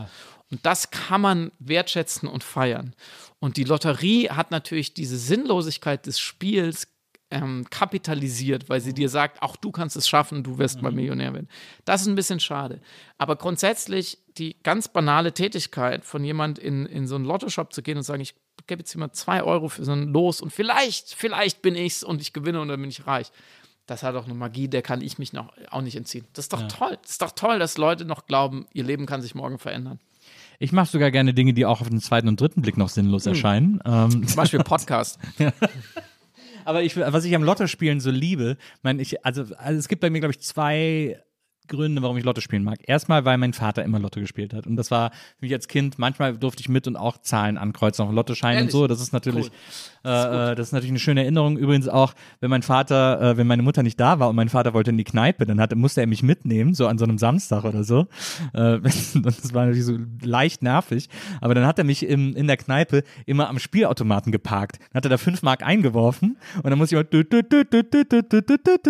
Und 0.50 0.66
das 0.66 0.90
kann 0.90 1.20
man 1.20 1.52
wertschätzen 1.60 2.28
und 2.28 2.42
feiern. 2.42 2.94
Und 3.38 3.56
die 3.56 3.64
Lotterie 3.64 4.30
hat 4.30 4.50
natürlich 4.50 4.94
diese 4.94 5.16
Sinnlosigkeit 5.16 6.06
des 6.06 6.18
Spiels 6.18 6.88
ähm, 7.30 7.66
kapitalisiert, 7.70 8.68
weil 8.68 8.80
sie 8.80 8.92
dir 8.92 9.08
sagt, 9.08 9.42
auch 9.42 9.54
du 9.56 9.70
kannst 9.70 9.96
es 9.96 10.08
schaffen, 10.08 10.42
du 10.42 10.58
wirst 10.58 10.82
mal 10.82 10.90
Millionär 10.90 11.32
werden. 11.32 11.48
Das 11.84 12.02
ist 12.02 12.08
ein 12.08 12.16
bisschen 12.16 12.40
schade. 12.40 12.80
Aber 13.18 13.36
grundsätzlich 13.36 14.18
die 14.36 14.56
ganz 14.62 14.88
banale 14.88 15.32
Tätigkeit 15.32 16.04
von 16.04 16.24
jemand 16.24 16.58
in, 16.58 16.86
in 16.86 17.06
so 17.06 17.14
einen 17.14 17.24
Lottoshop 17.24 17.72
zu 17.72 17.82
gehen 17.82 17.98
und 17.98 18.02
sagen, 18.02 18.22
ich 18.22 18.34
gebe 18.66 18.80
jetzt 18.80 18.94
mal 18.96 19.12
zwei 19.12 19.42
Euro 19.42 19.68
für 19.68 19.84
so 19.84 19.92
ein 19.92 20.08
Los 20.08 20.40
und 20.40 20.52
vielleicht, 20.52 21.14
vielleicht 21.14 21.62
bin 21.62 21.74
ich's 21.74 22.02
und 22.02 22.20
ich 22.20 22.32
gewinne 22.32 22.60
und 22.60 22.68
dann 22.68 22.80
bin 22.80 22.90
ich 22.90 23.06
reich. 23.06 23.30
Das 23.86 24.02
hat 24.02 24.14
auch 24.14 24.26
eine 24.26 24.34
Magie, 24.34 24.68
der 24.68 24.82
kann 24.82 25.00
ich 25.00 25.18
mich 25.18 25.32
noch, 25.32 25.52
auch 25.70 25.82
nicht 25.82 25.96
entziehen. 25.96 26.24
Das 26.32 26.44
ist 26.44 26.52
doch 26.52 26.68
toll. 26.68 26.96
Das 27.02 27.12
ist 27.12 27.22
doch 27.22 27.32
toll, 27.32 27.58
dass 27.58 27.76
Leute 27.76 28.04
noch 28.04 28.26
glauben, 28.26 28.66
ihr 28.72 28.84
Leben 28.84 29.06
kann 29.06 29.20
sich 29.20 29.34
morgen 29.34 29.58
verändern. 29.58 29.98
Ich 30.60 30.72
mache 30.72 30.90
sogar 30.90 31.10
gerne 31.10 31.34
Dinge, 31.34 31.54
die 31.54 31.66
auch 31.66 31.80
auf 31.80 31.88
den 31.88 32.00
zweiten 32.00 32.28
und 32.28 32.40
dritten 32.40 32.62
Blick 32.62 32.76
noch 32.76 32.90
sinnlos 32.90 33.26
erscheinen. 33.26 33.80
Ähm, 33.84 34.26
Zum 34.26 34.36
Beispiel 34.36 34.60
Podcast. 34.60 35.18
Aber 36.64 36.82
ich, 36.82 36.96
was 36.96 37.24
ich 37.24 37.34
am 37.34 37.42
Lottospielen 37.42 38.00
so 38.00 38.10
liebe, 38.10 38.58
mein, 38.82 39.00
ich, 39.00 39.24
also, 39.24 39.42
also 39.56 39.78
es 39.78 39.88
gibt 39.88 40.02
bei 40.02 40.10
mir, 40.10 40.20
glaube 40.20 40.34
ich, 40.34 40.40
zwei 40.40 41.20
Gründe, 41.70 42.02
warum 42.02 42.18
ich 42.18 42.24
Lotto 42.24 42.42
spielen 42.42 42.64
mag. 42.64 42.80
Erstmal, 42.86 43.24
weil 43.24 43.38
mein 43.38 43.54
Vater 43.54 43.82
immer 43.82 43.98
Lotto 43.98 44.20
gespielt 44.20 44.52
hat. 44.52 44.66
Und 44.66 44.76
das 44.76 44.90
war 44.90 45.10
für 45.10 45.46
mich 45.46 45.54
als 45.54 45.68
Kind, 45.68 45.98
manchmal 45.98 46.36
durfte 46.36 46.60
ich 46.60 46.68
mit 46.68 46.86
und 46.86 46.96
auch 46.96 47.18
Zahlen 47.18 47.56
ankreuzen, 47.56 48.04
auch 48.04 48.12
Lottoscheine 48.12 48.62
und 48.62 48.70
so. 48.70 48.86
Das 48.86 49.00
ist 49.00 49.12
natürlich, 49.12 49.46
cool. 49.46 49.52
das, 50.02 50.24
ist 50.24 50.30
äh, 50.30 50.54
das 50.54 50.66
ist 50.66 50.72
natürlich 50.72 50.90
eine 50.90 50.98
schöne 50.98 51.22
Erinnerung. 51.22 51.56
Übrigens 51.56 51.88
auch, 51.88 52.12
wenn 52.40 52.50
mein 52.50 52.62
Vater, 52.62 53.22
äh, 53.22 53.36
wenn 53.38 53.46
meine 53.46 53.62
Mutter 53.62 53.82
nicht 53.82 53.98
da 53.98 54.18
war 54.18 54.28
und 54.28 54.36
mein 54.36 54.50
Vater 54.50 54.74
wollte 54.74 54.90
in 54.90 54.98
die 54.98 55.04
Kneipe, 55.04 55.46
dann 55.46 55.60
hatte, 55.60 55.76
musste 55.76 56.02
er 56.02 56.06
mich 56.06 56.22
mitnehmen, 56.22 56.74
so 56.74 56.86
an 56.86 56.98
so 56.98 57.04
einem 57.04 57.16
Samstag 57.16 57.64
oder 57.64 57.84
so. 57.84 58.06
Äh, 58.52 58.80
das 59.14 59.54
war 59.54 59.64
natürlich 59.64 59.86
so 59.86 59.96
leicht 60.22 60.62
nervig. 60.62 61.08
Aber 61.40 61.54
dann 61.54 61.66
hat 61.66 61.78
er 61.78 61.84
mich 61.84 62.04
im, 62.04 62.34
in 62.36 62.46
der 62.46 62.56
Kneipe 62.56 63.04
immer 63.24 63.48
am 63.48 63.58
Spielautomaten 63.58 64.32
geparkt. 64.32 64.78
Dann 64.78 64.98
hat 64.98 65.06
er 65.06 65.10
da 65.10 65.18
fünf 65.18 65.42
Mark 65.42 65.62
eingeworfen 65.62 66.36
und 66.56 66.68
dann 66.68 66.78
muss 66.78 66.92
ich 66.92 66.98
immer, 66.98 67.06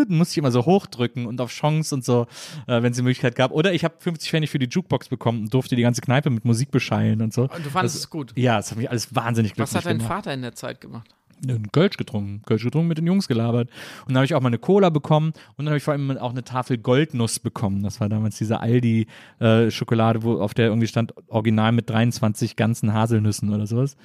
musste 0.08 0.32
ich 0.32 0.38
immer 0.38 0.50
so 0.50 0.64
hochdrücken 0.64 1.26
und 1.26 1.40
auf 1.40 1.52
Chance 1.52 1.94
und 1.94 2.04
so 2.04 2.26
äh, 2.70 2.82
wenn 2.82 2.92
es 2.92 2.96
die 2.96 3.02
Möglichkeit 3.02 3.34
gab. 3.34 3.50
Oder 3.50 3.72
ich 3.72 3.84
habe 3.84 3.94
50 3.98 4.30
Pfennig 4.30 4.50
für 4.50 4.58
die 4.58 4.68
Jukebox 4.68 5.08
bekommen 5.08 5.42
und 5.42 5.54
durfte 5.54 5.74
die 5.74 5.82
ganze 5.82 6.00
Kneipe 6.00 6.30
mit 6.30 6.44
Musik 6.44 6.70
beschallen 6.70 7.20
und 7.20 7.32
so. 7.32 7.42
Und 7.42 7.66
du 7.66 7.70
fandest 7.70 7.96
das, 7.96 8.02
es 8.02 8.10
gut? 8.10 8.32
Ja, 8.36 8.56
das 8.56 8.70
hat 8.70 8.78
mich 8.78 8.88
alles 8.88 9.14
wahnsinnig 9.14 9.54
glücklich 9.54 9.74
Was 9.74 9.78
hat 9.78 9.86
dein 9.86 9.98
gemacht. 9.98 10.12
Vater 10.12 10.32
in 10.32 10.42
der 10.42 10.54
Zeit 10.54 10.80
gemacht? 10.80 11.14
einen 11.48 11.72
Kölsch 11.72 11.96
getrunken, 11.96 12.42
Kölsch 12.44 12.64
getrunken, 12.64 12.88
mit 12.88 12.98
den 12.98 13.06
Jungs 13.06 13.28
gelabert. 13.28 13.70
Und 14.00 14.08
dann 14.08 14.16
habe 14.16 14.24
ich 14.26 14.34
auch 14.34 14.40
mal 14.40 14.48
eine 14.48 14.58
Cola 14.58 14.90
bekommen 14.90 15.32
und 15.56 15.64
dann 15.64 15.68
habe 15.68 15.78
ich 15.78 15.82
vor 15.82 15.92
allem 15.92 16.16
auch 16.18 16.30
eine 16.30 16.44
Tafel 16.44 16.78
Goldnuss 16.78 17.38
bekommen. 17.38 17.82
Das 17.82 18.00
war 18.00 18.08
damals 18.08 18.36
diese 18.36 18.60
Aldi-Schokolade, 18.60 20.22
wo 20.22 20.40
auf 20.40 20.54
der 20.54 20.66
irgendwie 20.66 20.86
stand, 20.86 21.14
original 21.28 21.72
mit 21.72 21.88
23 21.88 22.56
ganzen 22.56 22.92
Haselnüssen 22.92 23.52
oder 23.54 23.66
sowas. 23.66 23.96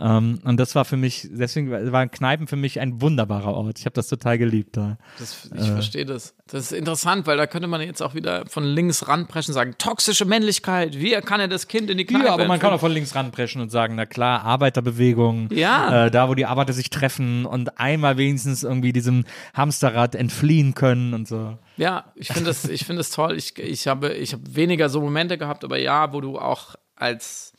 Ähm, 0.00 0.38
und 0.44 0.58
das 0.58 0.74
war 0.74 0.84
für 0.84 0.96
mich, 0.96 1.28
deswegen 1.30 1.70
waren 1.70 2.10
Kneipen 2.10 2.46
für 2.46 2.56
mich 2.56 2.80
ein 2.80 3.00
wunderbarer 3.00 3.54
Ort. 3.54 3.78
Ich 3.78 3.84
habe 3.84 3.94
das 3.94 4.08
total 4.08 4.38
geliebt 4.38 4.76
da. 4.76 4.96
Das, 5.18 5.50
ich 5.54 5.66
verstehe 5.70 6.06
das. 6.06 6.34
Das 6.46 6.64
ist 6.64 6.72
interessant, 6.72 7.26
weil 7.26 7.36
da 7.36 7.46
könnte 7.46 7.68
man 7.68 7.80
jetzt 7.82 8.02
auch 8.02 8.14
wieder 8.14 8.44
von 8.46 8.64
links 8.64 9.06
ranpreschen 9.08 9.52
und 9.52 9.54
sagen, 9.54 9.74
toxische 9.78 10.24
Männlichkeit, 10.24 10.98
wie 10.98 11.12
kann 11.20 11.40
er 11.40 11.48
das 11.48 11.68
Kind 11.68 11.90
in 11.90 11.98
die 11.98 12.04
Kneipe 12.04 12.26
Ja, 12.26 12.32
aber 12.34 12.46
man 12.46 12.58
kann 12.58 12.72
auch 12.72 12.80
von 12.80 12.92
links 12.92 13.14
ranpreschen 13.14 13.60
und 13.60 13.70
sagen, 13.70 13.94
na 13.94 14.06
klar, 14.06 14.42
Arbeiterbewegung, 14.44 15.48
Ja. 15.52 16.06
äh, 16.06 16.10
da 16.10 16.28
wo 16.28 16.34
die 16.34 16.46
Arbeiter 16.46 16.72
sich 16.72 16.90
treffen 16.90 17.44
und 17.46 17.78
einmal 17.78 18.16
wenigstens 18.16 18.62
irgendwie 18.62 18.92
diesem 18.92 19.24
Hamsterrad 19.54 20.14
entfliehen 20.14 20.74
können 20.74 21.14
und 21.14 21.28
so. 21.28 21.58
Ja, 21.76 22.12
ich 22.14 22.28
finde 22.28 22.44
das, 22.44 22.64
ich 22.64 22.84
finde 22.84 23.00
das 23.00 23.10
toll. 23.10 23.36
Ich, 23.36 23.58
ich 23.58 23.86
habe, 23.88 24.12
ich 24.14 24.32
habe 24.32 24.42
weniger 24.54 24.88
so 24.88 25.00
Momente 25.00 25.38
gehabt, 25.38 25.64
aber 25.64 25.78
ja, 25.78 26.12
wo 26.12 26.20
du 26.20 26.38
auch 26.38 26.74
als, 26.96 27.52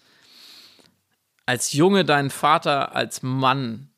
als 1.46 1.74
Junge 1.74 2.06
deinen 2.06 2.30
Vater 2.30 2.96
als 2.96 3.22
Mann 3.24 3.90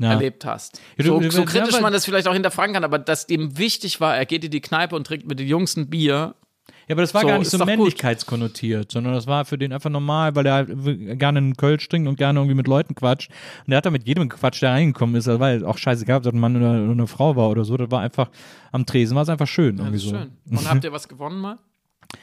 Ja. 0.00 0.10
erlebt 0.12 0.44
hast. 0.44 0.80
So, 0.98 1.20
so 1.30 1.44
kritisch 1.44 1.80
man 1.80 1.92
das 1.92 2.04
vielleicht 2.04 2.26
auch 2.28 2.32
hinterfragen 2.32 2.74
kann, 2.74 2.84
aber 2.84 2.98
dass 2.98 3.26
dem 3.26 3.58
wichtig 3.58 4.00
war, 4.00 4.16
er 4.16 4.26
geht 4.26 4.44
in 4.44 4.50
die 4.50 4.60
Kneipe 4.60 4.96
und 4.96 5.06
trinkt 5.06 5.26
mit 5.28 5.38
den 5.38 5.46
Jungs 5.46 5.76
ein 5.76 5.88
Bier. 5.88 6.34
Ja, 6.88 6.94
aber 6.94 7.02
das 7.02 7.14
war 7.14 7.22
So, 7.22 7.28
gar 7.28 7.38
nicht 7.38 7.50
so 7.50 7.64
männlichkeitskonnotiert, 7.64 8.92
sondern 8.92 9.14
das 9.14 9.26
war 9.26 9.44
für 9.44 9.56
den 9.56 9.72
einfach 9.72 9.90
normal, 9.90 10.34
weil 10.34 10.46
er 10.46 10.54
halt 10.54 11.18
gerne 11.18 11.38
einen 11.38 11.56
Kölsch 11.56 11.88
trinkt 11.88 12.08
und 12.08 12.16
gerne 12.16 12.38
irgendwie 12.40 12.54
mit 12.56 12.66
Leuten 12.66 12.94
quatscht. 12.94 13.30
Und 13.60 13.70
der 13.70 13.78
hat 13.78 13.86
da 13.86 13.90
mit 13.90 14.06
jedem 14.06 14.28
Quatsch, 14.28 14.60
der 14.62 14.70
reingekommen 14.72 15.14
ist, 15.16 15.26
das 15.26 15.40
war 15.40 15.52
ja 15.52 15.66
auch 15.66 15.78
scheißegal, 15.78 16.18
ob 16.18 16.22
das 16.24 16.32
ein 16.34 16.40
Mann 16.40 16.56
oder, 16.56 16.72
eine 16.72 17.06
Frau 17.06 17.36
war 17.36 17.48
oder 17.50 17.64
so, 17.64 17.76
das 17.76 17.90
war 17.90 18.00
einfach, 18.00 18.30
am 18.72 18.84
Tresen 18.86 19.14
war 19.14 19.22
es 19.22 19.28
einfach 19.28 19.46
schön. 19.46 19.76
Ja, 19.78 19.84
irgendwie 19.84 19.98
das 19.98 20.04
ist 20.04 20.10
so. 20.10 20.16
schön. 20.16 20.32
Und 20.58 20.68
habt 20.70 20.84
ihr 20.84 20.92
was 20.92 21.08
gewonnen 21.08 21.40
mal? 21.40 21.58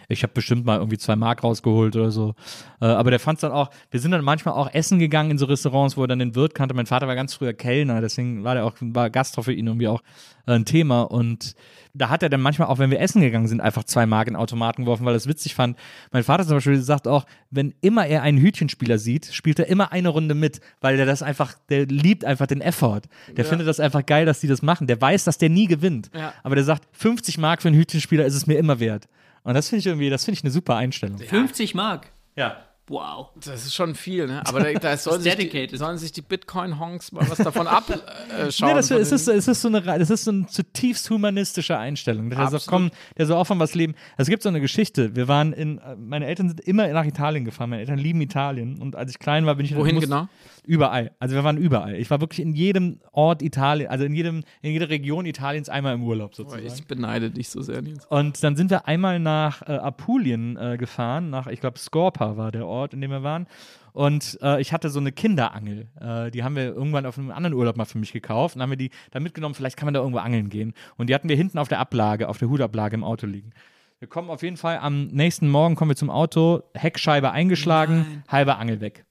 Ich 0.08 0.24
habe 0.24 0.34
bestimmt 0.34 0.66
mal 0.66 0.78
irgendwie 0.78 0.98
zwei 0.98 1.16
Mark 1.16 1.44
rausgeholt 1.44 1.96
oder 1.96 2.12
so. 2.12 2.36
Äh, 2.82 2.86
aber 2.86 3.12
der 3.12 3.20
fand 3.20 3.38
es 3.38 3.42
dann 3.42 3.52
auch, 3.52 3.70
wir 3.90 4.00
sind 4.00 4.12
dann 4.12 4.24
manchmal 4.24 4.56
auch 4.56 4.74
essen 4.74 5.00
gegangen 5.00 5.32
in 5.32 5.38
so 5.38 5.46
Restaurants, 5.46 5.98
wo 5.98 6.04
er 6.04 6.08
dann 6.08 6.20
den 6.20 6.36
Wirt 6.36 6.56
kannte. 6.56 6.76
Mein 6.76 6.86
Vater 6.86 7.08
war 7.08 7.16
ganz 7.16 7.34
früher 7.34 7.54
Kellner, 7.54 8.02
deswegen 8.02 8.44
war 8.44 8.56
der 8.56 8.66
auch, 8.66 8.74
war 8.80 9.10
Gastro 9.10 9.42
für 9.42 9.54
ihn 9.54 9.68
irgendwie 9.68 9.88
auch 9.88 10.02
äh, 10.48 10.54
ein 10.54 10.66
Thema. 10.66 11.04
Und 11.04 11.56
da 11.94 12.10
hat 12.10 12.24
er 12.24 12.30
dann 12.30 12.42
manchmal 12.42 12.68
auch, 12.68 12.80
wenn 12.80 12.92
wir 12.92 13.00
essen 13.00 13.22
gegangen 13.22 13.48
sind, 13.48 13.62
einfach 13.62 13.84
zwei 13.84 14.06
Mark 14.06 14.28
in 14.28 14.36
Automaten 14.36 14.84
geworfen, 14.84 15.06
weil 15.06 15.14
er 15.14 15.18
es 15.18 15.28
witzig 15.28 15.56
fand. 15.56 15.78
Mein 16.12 16.24
Vater 16.24 16.46
zum 16.46 16.58
Beispiel 16.58 16.82
sagt 16.82 17.08
auch, 17.08 17.26
wenn 17.50 17.74
immer 17.82 18.08
er 18.08 18.22
einen 18.22 18.38
Hütchenspieler 18.38 18.98
sieht, 18.98 19.28
spielt 19.34 19.60
er 19.60 19.68
immer 19.68 19.92
eine 19.92 20.10
Runde 20.10 20.36
mit, 20.36 20.62
weil 20.80 20.98
der 20.98 21.06
das 21.06 21.22
einfach, 21.22 21.56
der 21.70 21.86
liebt 21.86 22.24
einfach 22.26 22.48
den 22.48 22.62
Effort. 22.62 23.02
Der 23.36 23.46
findet 23.46 23.68
das 23.68 23.80
einfach 23.80 24.06
geil, 24.06 24.26
dass 24.26 24.40
die 24.40 24.48
das 24.48 24.62
machen. 24.62 24.88
Der 24.88 25.02
weiß, 25.02 25.26
dass 25.26 25.38
der 25.38 25.50
nie 25.50 25.68
gewinnt. 25.68 26.10
Ja. 26.16 26.34
Aber 26.44 26.56
der 26.56 26.64
sagt, 26.64 26.86
50 26.94 27.38
Mark 27.38 27.62
für 27.62 27.68
einen 27.68 27.78
Hütchenspieler 27.78 28.26
ist 28.26 28.36
es 28.36 28.48
mir 28.48 28.58
immer 28.58 28.80
wert. 28.80 29.08
Und 29.44 29.54
das 29.54 29.70
finde 29.70 29.80
ich 29.80 29.86
irgendwie, 29.88 30.10
das 30.10 30.26
finde 30.26 30.38
ich 30.40 30.44
eine 30.44 30.52
super 30.52 30.76
Einstellung. 30.76 31.18
50 31.18 31.74
Mark. 31.76 32.08
Ja. 32.36 32.58
Wow. 32.88 33.30
Das 33.46 33.66
ist 33.66 33.74
schon 33.74 33.96
viel, 33.96 34.28
ne? 34.28 34.42
Aber 34.46 34.60
da, 34.60 34.74
da 34.78 34.98
sollen, 34.98 35.22
sich 35.22 35.32
die, 35.32 35.38
dedicated. 35.38 35.80
sollen 35.80 35.98
sich 35.98 36.12
die 36.12 36.22
Bitcoin-Honks 36.22 37.14
mal 37.14 37.30
was 37.30 37.38
davon 37.38 37.66
abschauen. 37.68 38.02
Äh, 38.38 38.50
Nee, 38.62 38.74
das, 38.74 38.92
es, 38.92 39.12
ist, 39.14 39.28
es 39.30 39.48
ist 39.48 39.62
so 39.62 39.70
eine, 39.70 39.82
das 39.82 40.10
ist 40.10 40.26
so 40.26 40.32
eine 40.32 40.46
zutiefst 40.48 41.10
humanistische 41.10 41.78
Einstellung. 41.78 42.30
Der 42.30 42.50
sagt, 42.50 42.68
komm, 42.68 42.92
der 43.18 43.28
soll 43.28 43.38
auch 43.38 43.46
von 43.48 43.60
was 43.60 43.76
leben. 43.76 43.96
Es 44.18 44.28
gibt 44.28 44.44
so 44.44 44.50
eine 44.50 44.60
Geschichte. 44.60 45.16
Wir 45.16 45.30
waren 45.30 45.54
in, 45.54 45.80
meine 45.98 46.26
Eltern 46.26 46.50
sind 46.50 46.60
immer 46.62 46.88
nach 46.90 47.06
Italien 47.06 47.46
gefahren. 47.46 47.70
Meine 47.70 47.82
Eltern 47.82 47.98
lieben 48.00 48.20
Italien. 48.20 48.82
Und 48.82 48.98
als 48.98 49.12
ich 49.12 49.20
klein 49.20 49.46
war, 49.46 49.56
bin 49.56 49.66
ich 49.66 49.74
Wohin 49.76 49.96
musste- 49.96 50.10
genau? 50.10 50.28
Überall. 50.64 51.12
Also 51.20 51.36
wir 51.36 51.44
waren 51.44 51.58
überall. 51.58 51.96
Ich 51.96 52.12
war 52.12 52.22
wirklich 52.22 52.40
in 52.40 52.54
jedem 52.54 53.00
Ort 53.12 53.42
Italien, 53.42 53.90
also 53.90 54.06
in 54.06 54.14
jedem, 54.14 54.44
in 54.62 54.72
jeder 54.72 54.90
Region 54.90 55.26
Italiens 55.26 55.70
einmal 55.70 55.96
im 55.96 56.04
Urlaub 56.04 56.36
sozusagen. 56.36 56.66
Ich 56.66 56.86
beneide 56.86 57.32
dich 57.32 57.50
so 57.50 57.62
sehr, 57.62 57.82
Nils. 57.82 58.06
Und 58.08 58.44
dann 58.44 58.56
sind 58.56 58.70
wir 58.70 58.88
einmal 58.88 59.20
nach 59.20 59.64
äh, 59.64 59.72
Apulien 59.72 60.58
äh, 60.58 60.78
gefahren, 60.78 61.32
nach, 61.32 61.48
ich 61.48 61.62
glaube, 61.62 61.80
Skorpa 61.80 62.38
war 62.38 62.52
der 62.52 62.68
Ort, 62.68 62.94
in 62.94 63.02
dem 63.02 63.10
wir 63.10 63.24
waren. 63.24 63.48
Und 63.94 64.38
äh, 64.42 64.62
ich 64.62 64.72
hatte 64.72 64.90
so 64.90 65.00
eine 65.00 65.12
Kinderangel. 65.12 65.88
Äh, 66.00 66.32
die 66.32 66.44
haben 66.44 66.56
wir 66.56 66.66
irgendwann 66.66 67.06
auf 67.06 67.18
einem 67.18 67.32
anderen 67.32 67.54
Urlaub 67.56 67.76
mal 67.76 67.86
für 67.86 67.98
mich 67.98 68.14
gekauft. 68.14 68.56
Und 68.56 68.62
haben 68.62 68.70
wir 68.70 68.78
die 68.78 68.92
da 69.10 69.20
mitgenommen, 69.20 69.56
vielleicht 69.56 69.78
kann 69.78 69.88
man 69.88 69.94
da 69.94 70.00
irgendwo 70.00 70.20
angeln 70.20 70.50
gehen. 70.50 70.74
Und 70.98 71.10
die 71.10 71.16
hatten 71.16 71.28
wir 71.28 71.36
hinten 71.36 71.58
auf 71.58 71.68
der 71.68 71.80
Ablage, 71.80 72.30
auf 72.30 72.38
der 72.38 72.50
Hutablage 72.50 72.96
im 72.96 73.04
Auto 73.04 73.26
liegen. 73.26 73.52
Wir 74.00 74.08
kommen 74.08 74.30
auf 74.30 74.42
jeden 74.42 74.58
Fall 74.58 74.80
am 74.80 75.08
nächsten 75.08 75.48
Morgen 75.48 75.76
kommen 75.76 75.92
wir 75.92 75.96
zum 75.96 76.10
Auto, 76.10 76.64
Heckscheibe 76.74 77.32
eingeschlagen, 77.32 78.24
halbe 78.28 78.56
Angel 78.56 78.82
weg. 78.82 79.06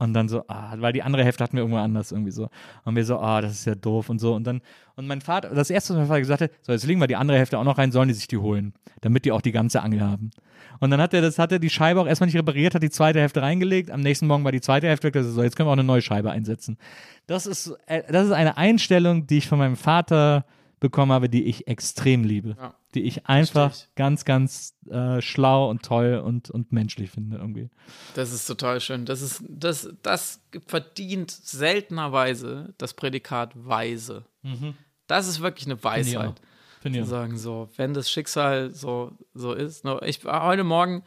Und 0.00 0.14
dann 0.14 0.30
so, 0.30 0.44
ah, 0.48 0.74
weil 0.78 0.94
die 0.94 1.02
andere 1.02 1.22
Hälfte 1.24 1.44
hatten 1.44 1.56
wir 1.56 1.60
irgendwo 1.60 1.78
anders 1.78 2.10
irgendwie 2.10 2.30
so. 2.30 2.48
Und 2.84 2.96
wir 2.96 3.04
so, 3.04 3.18
ah, 3.18 3.42
das 3.42 3.52
ist 3.52 3.66
ja 3.66 3.74
doof 3.74 4.08
und 4.08 4.18
so. 4.18 4.34
Und 4.34 4.44
dann, 4.46 4.62
und 4.96 5.06
mein 5.06 5.20
Vater, 5.20 5.50
das 5.54 5.68
erste, 5.68 5.92
was 5.92 5.98
mein 5.98 6.06
Vater 6.06 6.20
gesagt 6.20 6.40
hat, 6.40 6.50
so, 6.62 6.72
jetzt 6.72 6.86
legen 6.86 7.00
wir 7.00 7.06
die 7.06 7.16
andere 7.16 7.36
Hälfte 7.36 7.58
auch 7.58 7.64
noch 7.64 7.76
rein, 7.76 7.92
sollen 7.92 8.08
die 8.08 8.14
sich 8.14 8.26
die 8.26 8.38
holen, 8.38 8.72
damit 9.02 9.26
die 9.26 9.32
auch 9.32 9.42
die 9.42 9.52
ganze 9.52 9.82
Angel 9.82 10.00
haben. 10.00 10.30
Und 10.80 10.90
dann 10.90 11.02
hat 11.02 11.12
er 11.12 11.20
das, 11.20 11.38
hat 11.38 11.52
er 11.52 11.58
die 11.58 11.68
Scheibe 11.68 12.00
auch 12.00 12.06
erstmal 12.06 12.28
nicht 12.28 12.38
repariert, 12.38 12.74
hat 12.74 12.82
die 12.82 12.88
zweite 12.88 13.20
Hälfte 13.20 13.42
reingelegt. 13.42 13.90
Am 13.90 14.00
nächsten 14.00 14.26
Morgen 14.26 14.42
war 14.42 14.52
die 14.52 14.62
zweite 14.62 14.86
Hälfte 14.86 15.08
weg. 15.08 15.16
Ist 15.16 15.34
so, 15.34 15.42
jetzt 15.42 15.54
können 15.54 15.66
wir 15.66 15.70
auch 15.70 15.74
eine 15.74 15.84
neue 15.84 16.00
Scheibe 16.00 16.30
einsetzen. 16.30 16.78
Das 17.26 17.44
ist, 17.44 17.76
äh, 17.86 18.02
das 18.10 18.24
ist 18.24 18.32
eine 18.32 18.56
Einstellung, 18.56 19.26
die 19.26 19.36
ich 19.36 19.48
von 19.48 19.58
meinem 19.58 19.76
Vater 19.76 20.46
bekommen 20.80 21.12
habe, 21.12 21.28
die 21.28 21.44
ich 21.44 21.68
extrem 21.68 22.24
liebe. 22.24 22.56
Ja. 22.58 22.74
Die 22.94 23.02
ich 23.02 23.26
einfach 23.26 23.70
Versteh 23.70 23.88
ganz, 23.94 24.24
ganz 24.24 24.76
äh, 24.90 25.20
schlau 25.22 25.70
und 25.70 25.82
toll 25.82 26.20
und, 26.24 26.50
und 26.50 26.72
menschlich 26.72 27.10
finde 27.10 27.36
irgendwie. 27.36 27.70
Das 28.14 28.32
ist 28.32 28.46
total 28.46 28.80
schön. 28.80 29.04
Das, 29.04 29.22
ist, 29.22 29.44
das, 29.48 29.88
das 30.02 30.40
verdient 30.66 31.30
seltenerweise 31.30 32.74
das 32.78 32.94
Prädikat 32.94 33.52
weise. 33.54 34.24
Das 35.06 35.28
ist 35.28 35.40
wirklich 35.40 35.66
eine 35.66 35.76
Mhm. 35.76 35.80
Finde 35.80 36.08
ich 36.08 36.16
auch. 36.16 36.22
Weisheit. 36.22 36.40
Finde 36.80 36.98
ich 36.98 37.04
zu 37.04 37.08
auch. 37.08 37.10
sagen, 37.10 37.36
so, 37.36 37.68
wenn 37.76 37.94
das 37.94 38.10
Schicksal 38.10 38.70
so, 38.70 39.12
so 39.34 39.52
ist. 39.52 39.84
No, 39.84 40.00
Ich 40.02 40.24
war 40.24 40.44
heute 40.44 40.64
Morgen, 40.64 41.02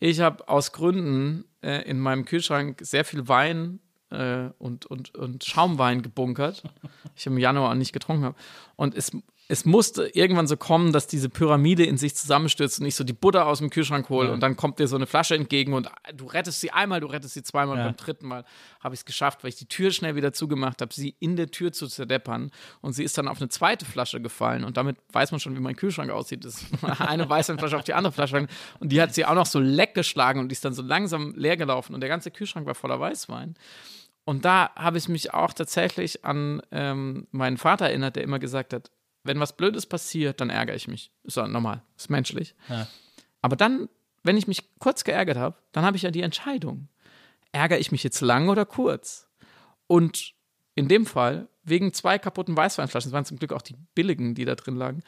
ich 0.00 0.20
habe 0.20 0.48
aus 0.48 0.72
Gründen 0.72 1.44
äh, 1.62 1.82
in 1.88 2.00
meinem 2.00 2.24
Kühlschrank 2.24 2.80
sehr 2.82 3.04
viel 3.04 3.28
Wein 3.28 3.78
äh, 4.10 4.48
und, 4.58 4.86
und, 4.86 5.14
und 5.14 5.44
Schaumwein 5.44 6.02
gebunkert. 6.02 6.62
Ich 7.14 7.26
im 7.26 7.36
Januar 7.36 7.74
nicht 7.74 7.92
getrunken 7.92 8.24
habe. 8.24 8.36
Und 8.74 8.94
es, 8.96 9.12
es 9.52 9.66
musste 9.66 10.08
irgendwann 10.14 10.46
so 10.46 10.56
kommen, 10.56 10.94
dass 10.94 11.06
diese 11.06 11.28
Pyramide 11.28 11.84
in 11.84 11.98
sich 11.98 12.14
zusammenstürzt 12.14 12.80
und 12.80 12.86
ich 12.86 12.94
so 12.94 13.04
die 13.04 13.12
Butter 13.12 13.46
aus 13.46 13.58
dem 13.58 13.68
Kühlschrank 13.68 14.08
hole 14.08 14.32
und 14.32 14.40
dann 14.40 14.56
kommt 14.56 14.78
dir 14.78 14.88
so 14.88 14.96
eine 14.96 15.06
Flasche 15.06 15.34
entgegen 15.34 15.74
und 15.74 15.90
du 16.14 16.24
rettest 16.24 16.62
sie 16.62 16.70
einmal, 16.70 17.00
du 17.00 17.06
rettest 17.06 17.34
sie 17.34 17.42
zweimal 17.42 17.76
Ja. 17.76 17.82
und 17.86 17.88
beim 17.94 17.96
dritten 18.02 18.26
Mal 18.28 18.46
habe 18.80 18.94
ich 18.94 19.00
es 19.02 19.04
geschafft, 19.04 19.44
weil 19.44 19.50
ich 19.50 19.56
die 19.56 19.66
Tür 19.68 19.90
schnell 19.90 20.16
wieder 20.16 20.32
zugemacht 20.32 20.80
habe, 20.80 20.94
sie 20.94 21.16
in 21.20 21.36
der 21.36 21.50
Tür 21.50 21.70
zu 21.70 21.86
zerdeppern 21.86 22.50
und 22.80 22.94
sie 22.94 23.04
ist 23.04 23.18
dann 23.18 23.28
auf 23.28 23.42
eine 23.42 23.50
zweite 23.50 23.84
Flasche 23.84 24.22
gefallen 24.22 24.64
und 24.64 24.78
damit 24.78 24.96
weiß 25.12 25.32
man 25.32 25.38
schon, 25.40 25.54
wie 25.54 25.60
mein 25.60 25.76
Kühlschrank 25.76 26.10
aussieht. 26.10 26.46
Das 26.46 26.62
ist 26.62 26.84
eine 27.00 27.28
Weißweinflasche 27.28 27.76
auf 27.76 27.84
die 27.84 27.92
andere 27.92 28.12
Flasche 28.14 28.46
und 28.80 28.90
die 28.90 29.02
hat 29.02 29.12
sie 29.14 29.26
auch 29.26 29.34
noch 29.34 29.44
so 29.44 29.60
leck 29.60 29.92
geschlagen 29.92 30.40
und 30.40 30.48
die 30.48 30.54
ist 30.54 30.64
dann 30.64 30.72
so 30.72 30.80
langsam 30.80 31.34
leer 31.36 31.58
gelaufen 31.58 31.94
und 31.94 32.00
der 32.00 32.08
ganze 32.08 32.30
Kühlschrank 32.30 32.66
war 32.66 32.74
voller 32.74 32.98
Weißwein. 32.98 33.54
Und 34.24 34.46
da 34.46 34.70
habe 34.76 34.96
ich 34.96 35.08
mich 35.10 35.34
auch 35.34 35.52
tatsächlich 35.52 36.24
an 36.24 36.62
ähm, 36.70 37.26
meinen 37.32 37.58
Vater 37.58 37.86
erinnert, 37.86 38.16
der 38.16 38.22
immer 38.22 38.38
gesagt 38.38 38.72
hat, 38.72 38.90
wenn 39.24 39.40
was 39.40 39.56
Blödes 39.56 39.86
passiert, 39.86 40.40
dann 40.40 40.50
ärgere 40.50 40.74
ich 40.74 40.88
mich. 40.88 41.10
Ist 41.24 41.36
ja 41.36 41.46
normal, 41.46 41.82
ist 41.96 42.10
menschlich. 42.10 42.54
Aber 43.40 43.56
dann, 43.56 43.88
wenn 44.22 44.36
ich 44.36 44.46
mich 44.46 44.68
kurz 44.78 45.04
geärgert 45.04 45.36
habe, 45.36 45.56
dann 45.72 45.84
habe 45.84 45.96
ich 45.96 46.02
ja 46.02 46.10
die 46.10 46.22
Entscheidung. 46.22 46.88
Ärgere 47.52 47.78
ich 47.78 47.92
mich 47.92 48.02
jetzt 48.02 48.20
lang 48.20 48.48
oder 48.48 48.64
kurz? 48.64 49.28
Und 49.86 50.34
in 50.74 50.88
dem 50.88 51.06
Fall, 51.06 51.48
wegen 51.64 51.92
zwei 51.92 52.18
kaputten 52.18 52.56
Weißweinflaschen, 52.56 53.10
das 53.10 53.14
waren 53.14 53.24
zum 53.24 53.38
Glück 53.38 53.52
auch 53.52 53.62
die 53.62 53.76
billigen, 53.94 54.34
die 54.34 54.44
da 54.44 54.54
drin 54.54 54.76
lagen, 54.76 55.02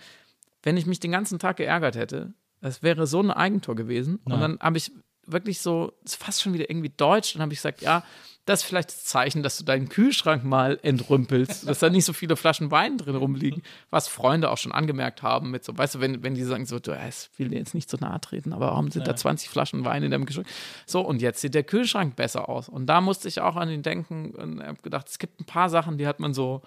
wenn 0.63 0.77
ich 0.77 0.87
mich 0.87 1.01
den 1.01 1.13
ganzen 1.13 1.39
Tag 1.39 1.57
geärgert 1.57 1.97
hätte, 1.97 2.35
das 2.61 2.83
wäre 2.83 3.07
so 3.07 3.21
ein 3.21 3.31
Eigentor 3.31 3.75
gewesen. 3.75 4.17
Und 4.25 4.41
dann 4.41 4.59
habe 4.61 4.79
ich 4.79 4.93
wirklich 5.27 5.61
so, 5.61 5.93
ist 6.05 6.17
fast 6.17 6.43
schon 6.43 6.53
wieder 6.55 6.71
irgendwie 6.71 6.93
deutsch, 6.95 7.33
dann 7.33 7.43
habe 7.43 7.53
ich 7.53 7.59
gesagt, 7.59 7.83
ja, 7.83 8.05
das 8.47 8.61
ist 8.61 8.67
vielleicht 8.67 8.89
das 8.91 9.05
Zeichen, 9.05 9.43
dass 9.43 9.57
du 9.57 9.65
deinen 9.65 9.89
Kühlschrank 9.89 10.45
mal 10.45 10.79
entrümpelst, 10.83 11.67
dass 11.67 11.79
da 11.79 11.89
nicht 11.89 12.05
so 12.05 12.13
viele 12.13 12.37
Flaschen 12.37 12.71
Wein 12.71 12.99
drin 12.99 13.17
rumliegen, 13.17 13.63
was 13.91 14.07
Freunde 14.09 14.51
auch 14.51 14.59
schon 14.59 14.73
angemerkt 14.73 15.23
haben 15.23 15.51
mit 15.51 15.65
so, 15.65 15.77
weißt 15.79 15.95
du, 15.95 16.01
wenn, 16.01 16.23
wenn 16.23 16.35
die 16.35 16.43
sagen 16.43 16.67
so, 16.67 16.79
du, 16.79 16.93
es 16.93 17.31
will 17.39 17.49
dir 17.49 17.59
jetzt 17.59 17.75
nicht 17.75 17.89
so 17.89 17.97
nahe 17.99 18.21
treten, 18.21 18.53
aber 18.53 18.67
warum 18.67 18.91
sind 18.91 19.07
da 19.07 19.17
20 19.17 19.49
Flaschen 19.49 19.85
Wein 19.87 20.03
in 20.03 20.11
deinem 20.11 20.27
Kühlschrank? 20.27 20.47
So, 20.85 21.01
und 21.01 21.23
jetzt 21.23 21.41
sieht 21.41 21.55
der 21.55 21.65
Kühlschrank 21.65 22.17
besser 22.17 22.49
aus. 22.51 22.69
Und 22.69 22.87
da 22.87 23.01
musste 23.01 23.29
ich 23.29 23.41
auch 23.41 23.57
an 23.57 23.71
ihn 23.71 23.83
denken 23.83 24.33
und 24.35 24.63
habe 24.63 24.83
gedacht, 24.83 25.09
es 25.09 25.19
gibt 25.19 25.41
ein 25.41 25.47
paar 25.47 25.71
Sachen, 25.71 25.97
die 25.97 26.07
hat 26.07 26.21
man 26.21 26.35
so, 26.35 26.61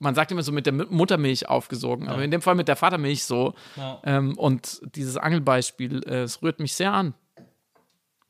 man 0.00 0.14
sagt 0.16 0.32
immer 0.32 0.42
so 0.42 0.50
mit 0.50 0.66
der 0.66 0.72
Mu- 0.72 0.86
Muttermilch 0.90 1.48
aufgesogen, 1.48 2.08
aber 2.08 2.24
in 2.24 2.30
dem 2.32 2.42
Fall 2.42 2.56
mit 2.56 2.66
der 2.66 2.74
Vatermilch 2.76 3.24
so. 3.24 3.54
Ähm, 4.02 4.36
und 4.38 4.80
dieses 4.96 5.16
Angelbeispiel, 5.16 6.02
äh, 6.08 6.22
es 6.22 6.42
rührt 6.42 6.58
mich 6.58 6.74
sehr 6.74 6.92
an. 6.92 7.14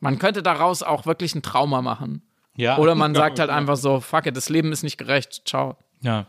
Man 0.00 0.18
könnte 0.18 0.42
daraus 0.42 0.82
auch 0.82 1.06
wirklich 1.06 1.34
ein 1.34 1.42
Trauma 1.42 1.80
machen. 1.80 2.22
Ja. 2.60 2.78
Oder 2.78 2.94
man 2.94 3.14
sagt 3.16 3.38
halt 3.38 3.50
einfach 3.50 3.76
so, 3.76 4.00
fuck 4.00 4.26
it, 4.26 4.36
das 4.36 4.48
Leben 4.48 4.72
ist 4.72 4.82
nicht 4.82 4.98
gerecht, 4.98 5.42
ciao. 5.46 5.76
Ja. 6.02 6.26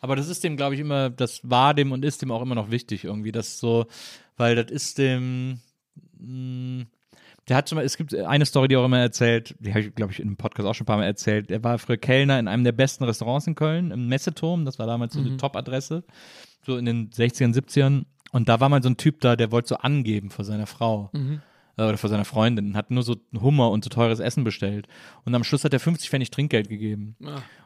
Aber 0.00 0.16
das 0.16 0.28
ist 0.28 0.44
dem, 0.44 0.56
glaube 0.56 0.74
ich, 0.74 0.80
immer, 0.80 1.10
das 1.10 1.40
war 1.48 1.74
dem 1.74 1.92
und 1.92 2.04
ist 2.04 2.20
dem 2.22 2.30
auch 2.30 2.42
immer 2.42 2.54
noch 2.54 2.70
wichtig 2.70 3.04
irgendwie, 3.04 3.32
dass 3.32 3.58
so, 3.58 3.86
weil 4.36 4.56
das 4.56 4.70
ist 4.70 4.98
dem. 4.98 5.60
Mh, 6.18 6.86
der 7.48 7.56
hat 7.56 7.68
schon 7.68 7.76
mal, 7.76 7.84
es 7.84 7.98
gibt 7.98 8.14
eine 8.14 8.46
Story, 8.46 8.68
die 8.68 8.74
er 8.74 8.80
auch 8.80 8.86
immer 8.86 9.00
erzählt, 9.00 9.54
die 9.58 9.70
habe 9.70 9.80
ich, 9.80 9.94
glaube 9.94 10.12
ich, 10.12 10.20
im 10.20 10.36
Podcast 10.36 10.66
auch 10.66 10.74
schon 10.74 10.84
ein 10.84 10.86
paar 10.86 10.96
Mal 10.96 11.04
erzählt. 11.04 11.50
Er 11.50 11.62
war 11.62 11.78
früher 11.78 11.98
Kellner 11.98 12.38
in 12.38 12.48
einem 12.48 12.64
der 12.64 12.72
besten 12.72 13.04
Restaurants 13.04 13.46
in 13.46 13.54
Köln, 13.54 13.90
im 13.90 14.08
Messeturm. 14.08 14.64
Das 14.64 14.78
war 14.78 14.86
damals 14.86 15.12
so 15.12 15.20
eine 15.20 15.36
Top-Adresse, 15.36 16.04
so 16.64 16.78
in 16.78 16.86
den 16.86 17.10
60ern, 17.10 17.54
70ern. 17.54 18.04
Und 18.32 18.48
da 18.48 18.60
war 18.60 18.70
mal 18.70 18.82
so 18.82 18.88
ein 18.88 18.96
Typ 18.96 19.20
da, 19.20 19.36
der 19.36 19.52
wollte 19.52 19.68
so 19.68 19.76
angeben 19.76 20.30
vor 20.30 20.44
seiner 20.44 20.66
Frau. 20.66 21.10
Äh, 21.12 21.38
Oder 21.76 21.96
vor 21.96 22.08
seiner 22.10 22.24
Freundin, 22.24 22.66
und 22.68 22.76
hat 22.76 22.90
nur 22.90 23.02
so 23.02 23.16
Hummer 23.40 23.70
und 23.70 23.82
so 23.82 23.90
teures 23.90 24.20
Essen 24.20 24.44
bestellt. 24.44 24.86
Und 25.24 25.34
am 25.34 25.42
Schluss 25.42 25.64
hat 25.64 25.72
er 25.72 25.80
50 25.80 26.08
Pfennig 26.08 26.30
Trinkgeld 26.30 26.68
gegeben. 26.68 27.16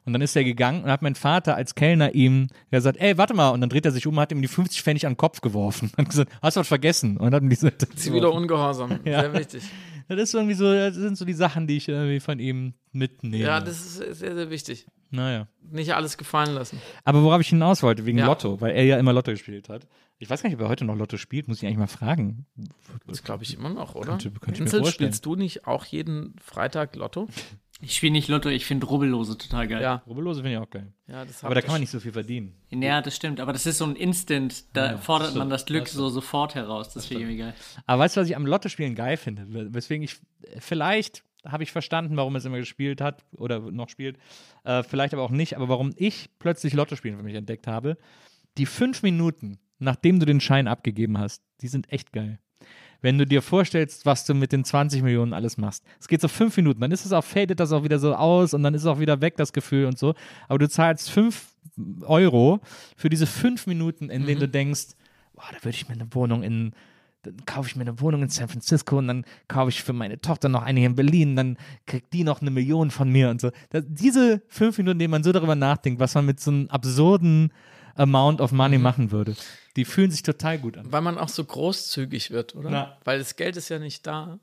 Und 0.05 0.13
dann 0.15 0.23
ist 0.23 0.35
er 0.35 0.45
gegangen 0.45 0.83
und 0.85 0.91
hat 0.91 1.03
mein 1.03 1.15
Vater 1.15 1.55
als 1.57 1.75
Kellner 1.75 2.15
ihm 2.15 2.49
gesagt, 2.71 2.99
ey, 3.01 3.19
warte 3.19 3.35
mal. 3.35 3.51
Und 3.51 3.61
dann 3.61 3.69
dreht 3.69 3.85
er 3.85 3.93
sich 3.93 4.07
um 4.07 4.15
und 4.15 4.21
hat 4.21 4.33
ihm 4.33 4.41
die 4.41 4.49
50 4.49 4.83
Pfennig 4.83 5.05
an 5.07 5.13
den 5.13 5.19
Kopf 5.19 5.41
geworfen. 5.43 5.91
Und 5.97 5.99
hat 6.05 6.09
gesagt, 6.11 6.33
hast 6.41 6.57
du 6.57 6.61
was 6.61 6.69
vergessen? 6.69 7.17
Und 7.19 7.35
hat 7.35 7.43
ihm 7.43 7.51
diese 7.51 7.77
Ziviler 7.97 8.33
Ungehorsam, 8.33 9.01
sehr 9.05 9.33
wichtig. 9.35 9.63
Das 10.09 10.19
ist 10.21 10.35
irgendwie 10.35 10.55
so, 10.55 10.73
das 10.73 10.95
sind 10.95 11.19
so 11.19 11.27
die 11.27 11.35
Sachen, 11.35 11.67
die 11.67 11.77
ich 11.77 11.89
irgendwie 11.89 12.21
von 12.21 12.39
ihm 12.39 12.73
mitnehme. 12.93 13.45
Ja, 13.45 13.61
das 13.61 13.79
ist 13.79 13.97
sehr, 14.19 14.35
sehr 14.35 14.49
wichtig. 14.49 14.87
naja. 15.11 15.49
Nicht 15.71 15.93
alles 15.95 16.17
gefallen 16.17 16.55
lassen. 16.55 16.81
Aber 17.05 17.23
worauf 17.23 17.43
ich 17.43 17.49
hinaus 17.49 17.83
wollte, 17.83 18.07
wegen 18.07 18.17
Ja. 18.17 18.25
Lotto, 18.25 18.59
weil 18.63 18.75
er 18.75 18.85
ja 18.85 18.97
immer 18.99 19.13
Lotto 19.13 19.33
gespielt 19.33 19.69
hat. 19.69 19.87
Ich 20.19 20.29
weiß 20.29 20.43
gar 20.43 20.49
nicht, 20.51 20.57
ob 20.59 20.63
er 20.63 20.69
heute 20.69 20.85
noch 20.85 20.97
Lotto 20.97 21.17
spielt, 21.17 21.47
muss 21.49 21.59
ich 21.63 21.67
eigentlich 21.67 21.79
mal 21.79 21.87
fragen. 21.87 22.47
Das 23.07 23.23
glaube 23.23 23.45
ich 23.45 23.55
immer 23.55 23.69
noch, 23.71 23.95
oder? 23.95 24.19
Könnte- 24.19 24.31
könnte 24.33 24.67
vorstellen. 24.67 24.91
spielst 24.93 25.25
du 25.27 25.37
nicht 25.37 25.67
auch 25.67 25.85
jeden 25.85 26.35
Freitag 26.43 26.97
Lotto? 26.97 27.29
Ich 27.81 27.95
spiele 27.95 28.11
nicht 28.13 28.27
Lotto, 28.27 28.49
ich 28.49 28.67
finde 28.67 28.87
Rubbellose 28.87 29.39
total 29.39 29.69
geil. 29.69 29.81
Ja. 29.81 30.03
Rubbellose 30.09 30.43
finde 30.43 30.57
ich 30.57 30.59
auch 30.59 30.69
geil. 30.71 30.93
ja 31.07 31.25
das 31.25 31.45
Aber 31.45 31.55
da 31.55 31.61
kann 31.61 31.71
man 31.71 31.81
nicht 31.81 31.91
so 31.91 32.01
viel 32.01 32.11
verdienen. 32.13 32.55
Ja, 32.71 33.01
das 33.01 33.15
stimmt. 33.15 33.39
Aber 33.39 33.53
das 33.53 33.67
ist 33.67 33.79
so 33.79 33.85
ein 33.85 33.95
Instant, 33.95 34.65
da 34.77 34.99
fordert 34.99 35.37
man 35.37 35.49
das 35.49 35.65
Glück 35.65 35.87
so 35.87 36.09
sofort 36.09 36.57
heraus. 36.57 36.93
Das 36.93 37.07
finde 37.07 37.23
ich 37.23 37.29
irgendwie 37.29 37.43
geil. 37.45 37.55
Aber 37.87 38.03
weißt 38.03 38.17
du, 38.17 38.21
was 38.23 38.29
ich 38.29 38.35
am 38.35 38.47
Lottospielen 38.47 38.97
geil 38.97 39.17
finde? 39.17 39.73
Weswegen 39.73 40.03
ich, 40.03 40.17
vielleicht 40.59 41.23
habe 41.45 41.63
ich 41.63 41.71
verstanden, 41.71 42.17
warum 42.17 42.35
er 42.35 42.39
es 42.39 42.45
immer 42.45 42.59
gespielt 42.59 43.01
hat 43.01 43.25
oder 43.37 43.61
noch 43.61 43.89
spielt. 43.89 44.19
Äh, 44.65 44.83
vielleicht 44.83 45.15
aber 45.15 45.23
auch 45.23 45.31
nicht. 45.31 45.55
Aber 45.57 45.69
warum 45.69 45.93
ich 45.97 46.31
plötzlich 46.41 46.73
Lottospielen 46.73 47.17
für 47.17 47.23
mich 47.23 47.37
entdeckt 47.37 47.69
habe. 47.69 47.97
Die 48.59 48.67
fünf 48.67 49.05
Minuten, 49.05 49.57
nachdem 49.79 50.21
du 50.21 50.27
den 50.27 50.41
Schein 50.41 50.69
abgegeben 50.69 51.19
hast, 51.19 51.43
die 51.61 51.69
sind 51.69 51.93
echt 51.93 52.13
geil. 52.13 52.39
Wenn 53.01 53.17
du 53.17 53.27
dir 53.27 53.43
vorstellst, 53.43 54.07
was 54.07 54.25
du 54.25 54.35
mit 54.35 54.51
den 54.51 54.65
20 54.65 55.03
Millionen 55.03 55.33
alles 55.33 55.57
machst. 55.57 55.85
Es 56.01 56.09
geht 56.09 56.21
so 56.21 56.27
fünf 56.27 56.57
Minuten, 56.57 56.81
dann 56.81 56.91
ist 56.91 57.07
es 57.07 57.13
auch, 57.13 57.23
fadet 57.23 57.61
das 57.61 57.71
auch 57.71 57.85
wieder 57.85 58.01
so 58.01 58.15
aus 58.15 58.55
und 58.55 58.65
dann 58.65 58.75
ist 58.75 58.83
es 58.83 58.87
auch 58.89 58.99
wieder 58.99 59.21
weg, 59.21 59.37
das 59.37 59.53
Gefühl 59.53 59.87
und 59.87 59.99
so. 59.99 60.15
Aber 60.49 60.59
du 60.59 60.69
zahlst 60.69 61.11
fünf 61.11 61.55
Euro 62.03 62.61
für 62.97 63.09
diese 63.09 63.27
fünf 63.27 63.69
Minuten, 63.69 64.11
in 64.11 64.27
denen 64.27 64.41
du 64.41 64.49
denkst, 64.49 64.97
boah, 65.35 65.45
da 65.53 65.65
würde 65.65 65.77
ich 65.77 65.89
mir 65.89 65.95
eine 65.95 66.13
Wohnung 66.13 66.43
in, 66.43 66.73
dann 67.23 67.37
kaufe 67.47 67.69
ich 67.69 67.77
mir 67.77 67.83
eine 67.83 68.01
Wohnung 68.01 68.23
in 68.23 68.29
San 68.29 68.49
Francisco 68.49 68.99
und 68.99 69.07
dann 69.07 69.25
kaufe 69.47 69.69
ich 69.69 69.83
für 69.83 69.93
meine 69.93 70.21
Tochter 70.21 70.49
noch 70.49 70.63
eine 70.63 70.81
hier 70.81 70.89
in 70.89 70.97
Berlin, 70.97 71.37
dann 71.37 71.57
kriegt 71.87 72.13
die 72.13 72.25
noch 72.25 72.41
eine 72.41 72.51
Million 72.51 72.91
von 72.91 73.11
mir 73.11 73.31
und 73.31 73.41
so. 73.41 73.51
Das, 73.71 73.85
diese 73.87 74.43
fünf 74.49 74.77
Minuten, 74.79 74.97
in 74.97 74.99
denen 75.01 75.11
man 75.13 75.23
so 75.23 75.31
darüber 75.31 75.55
nachdenkt, 75.55 76.01
was 76.01 76.15
man 76.15 76.27
mit 76.27 76.41
so 76.41 76.51
einem 76.51 76.69
absurden 76.69 77.53
Amount 77.95 78.41
of 78.41 78.53
Money 78.53 78.79
machen 78.79 79.11
würde, 79.11 79.35
die 79.79 79.85
fühlen 79.85 80.11
sich 80.11 80.25
total 80.25 80.59
gut 80.59 80.77
an. 80.77 80.91
Weil 80.91 81.03
man 81.03 81.19
auch 81.19 81.29
so 81.29 81.45
großzügig 81.45 82.33
wird, 82.33 82.57
oder? 82.57 82.69
Na. 82.69 82.99
Weil 83.05 83.21
das 83.21 83.37
Geld 83.37 83.57
ist 83.57 83.69
ja 83.69 83.79
nicht 83.79 84.05
da. 84.09 84.41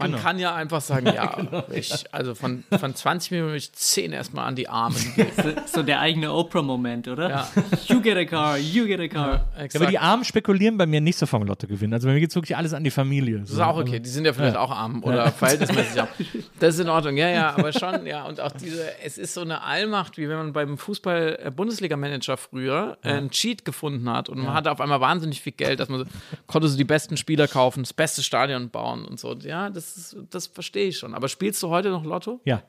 Man 0.00 0.10
Genau. 0.12 0.22
kann 0.22 0.38
ja 0.38 0.54
einfach 0.54 0.80
sagen, 0.80 1.06
ja, 1.14 1.64
ich, 1.72 2.04
also 2.12 2.34
von, 2.34 2.64
von 2.78 2.94
20 2.94 3.30
Millionen 3.30 3.52
will 3.52 3.58
ich 3.58 3.72
10 3.72 4.12
erstmal 4.12 4.46
an 4.46 4.56
die 4.56 4.68
Armen 4.68 4.96
geben. 5.14 5.30
So 5.66 5.82
der 5.82 6.00
eigene 6.00 6.32
Oprah-Moment, 6.32 7.08
oder? 7.08 7.30
Ja. 7.30 7.48
You 7.86 8.00
get 8.00 8.16
a 8.16 8.24
car, 8.24 8.58
you 8.58 8.86
get 8.86 9.00
a 9.00 9.08
car. 9.08 9.46
Ja, 9.58 9.66
aber 9.80 9.86
die 9.86 9.98
Armen 9.98 10.24
spekulieren 10.24 10.76
bei 10.76 10.86
mir 10.86 11.00
nicht 11.00 11.18
so 11.18 11.26
vom 11.26 11.44
Lottogewinn. 11.44 11.92
Also 11.94 12.08
bei 12.08 12.14
mir 12.14 12.20
geht 12.20 12.30
es 12.30 12.34
wirklich 12.36 12.56
alles 12.56 12.74
an 12.74 12.82
die 12.84 12.90
Familie. 12.90 13.38
Das 13.40 13.50
ist 13.50 13.60
auch 13.60 13.76
okay, 13.78 14.00
die 14.00 14.08
sind 14.08 14.24
ja 14.24 14.32
vielleicht 14.32 14.56
auch 14.56 14.70
arm 14.70 15.02
oder 15.04 15.30
verhältnismäßig 15.30 16.00
arm. 16.00 16.08
Das 16.58 16.74
ist 16.74 16.80
in 16.80 16.90
Ordnung, 16.90 17.16
ja, 17.16 17.28
ja, 17.30 17.54
aber 17.56 17.72
schon, 17.72 18.04
ja. 18.06 18.24
Und 18.24 18.38
auch 18.38 18.52
diese, 18.52 18.84
es 19.02 19.16
ist 19.16 19.32
so 19.32 19.40
eine 19.40 19.62
Allmacht, 19.62 20.18
wie 20.18 20.28
wenn 20.28 20.36
man 20.36 20.52
beim 20.52 20.76
Fußball-Bundesliga-Manager 20.76 22.36
früher 22.36 22.98
äh, 23.02 23.12
einen 23.12 23.30
Cheat 23.30 23.64
gefunden 23.64 24.08
hat 24.10 24.28
und 24.28 24.38
man 24.38 24.52
hatte 24.54 24.70
auf 24.70 24.80
einmal 24.80 25.00
wahnsinnig 25.00 25.40
viel 25.40 25.52
Geld, 25.52 25.80
dass 25.80 25.88
man 25.88 26.00
so, 26.00 26.06
konnte 26.46 26.68
so 26.68 26.76
die 26.76 26.84
besten 26.84 27.16
Spieler 27.16 27.48
kaufen, 27.48 27.82
das 27.82 27.92
beste 27.92 28.22
Stadion 28.22 28.70
bauen 28.70 29.04
und 29.04 29.18
so. 29.18 29.34
Ja, 29.40 29.70
das, 29.70 29.89
ist, 29.96 30.16
das 30.30 30.46
verstehe 30.46 30.88
ich 30.88 30.98
schon. 30.98 31.14
Aber 31.14 31.28
spielst 31.28 31.62
du 31.62 31.68
heute 31.68 31.90
noch 31.90 32.04
Lotto? 32.04 32.40
Ja. 32.44 32.62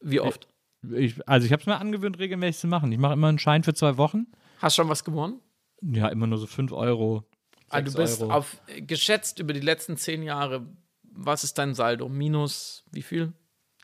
Wie 0.00 0.20
oft? 0.20 0.48
Ich, 0.92 1.26
also 1.28 1.44
ich 1.44 1.52
habe 1.52 1.60
es 1.60 1.66
mir 1.66 1.78
angewöhnt, 1.78 2.18
regelmäßig 2.18 2.60
zu 2.60 2.66
machen. 2.68 2.92
Ich 2.92 2.98
mache 2.98 3.14
immer 3.14 3.28
einen 3.28 3.38
Schein 3.38 3.64
für 3.64 3.74
zwei 3.74 3.96
Wochen. 3.96 4.26
Hast 4.58 4.76
schon 4.76 4.88
was 4.88 5.04
gewonnen? 5.04 5.40
Ja, 5.82 6.08
immer 6.08 6.26
nur 6.26 6.38
so 6.38 6.46
fünf 6.46 6.72
Euro. 6.72 7.24
Ah, 7.68 7.82
du 7.82 7.92
bist 7.92 8.22
Euro. 8.22 8.32
auf, 8.32 8.60
geschätzt 8.78 9.38
über 9.40 9.52
die 9.52 9.60
letzten 9.60 9.96
zehn 9.96 10.22
Jahre, 10.22 10.66
was 11.02 11.44
ist 11.44 11.58
dein 11.58 11.74
Saldo? 11.74 12.08
Minus 12.08 12.84
wie 12.90 13.02
viel? 13.02 13.32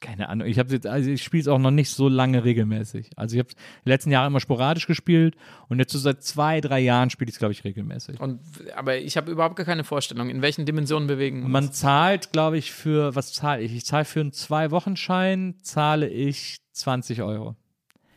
Keine 0.01 0.29
Ahnung. 0.29 0.47
Ich 0.47 0.59
habe 0.59 0.73
jetzt, 0.73 0.87
also 0.87 1.11
ich 1.11 1.23
spiele 1.23 1.41
es 1.41 1.49
auch 1.49 1.59
noch 1.59 1.71
nicht 1.71 1.91
so 1.91 2.09
lange 2.09 2.45
regelmäßig. 2.45 3.11
Also 3.17 3.37
ich 3.37 3.39
habe 3.39 3.49
die 3.85 3.89
letzten 3.89 4.11
Jahre 4.11 4.27
immer 4.27 4.41
sporadisch 4.41 4.87
gespielt 4.87 5.37
und 5.69 5.79
jetzt 5.79 5.93
so 5.93 5.99
seit 5.99 6.23
zwei, 6.23 6.61
drei 6.61 6.81
Jahren 6.81 7.11
spiele 7.11 7.29
ich 7.29 7.37
es, 7.37 7.39
glaube 7.39 7.53
ich, 7.53 7.65
regelmäßig. 7.65 8.21
Und, 8.21 8.41
aber 8.77 8.99
ich 8.99 9.17
habe 9.17 9.31
überhaupt 9.31 9.57
gar 9.57 9.65
keine 9.65 9.85
Vorstellung, 9.85 10.29
in 10.29 10.43
welchen 10.43 10.67
Dimensionen 10.67 11.07
bewegen 11.07 11.39
wir 11.39 11.45
uns. 11.45 11.53
Man 11.53 11.73
zahlt, 11.73 12.33
glaube 12.33 12.59
ich, 12.59 12.73
für, 12.73 13.15
was 13.15 13.33
zahle 13.33 13.63
ich? 13.63 13.75
Ich 13.75 13.85
zahle 13.87 14.05
für 14.05 14.21
einen 14.21 14.33
Zwei-Wochen-Schein, 14.33 15.57
zahle 15.63 16.09
ich 16.09 16.59
20 16.73 17.23
Euro. 17.23 17.57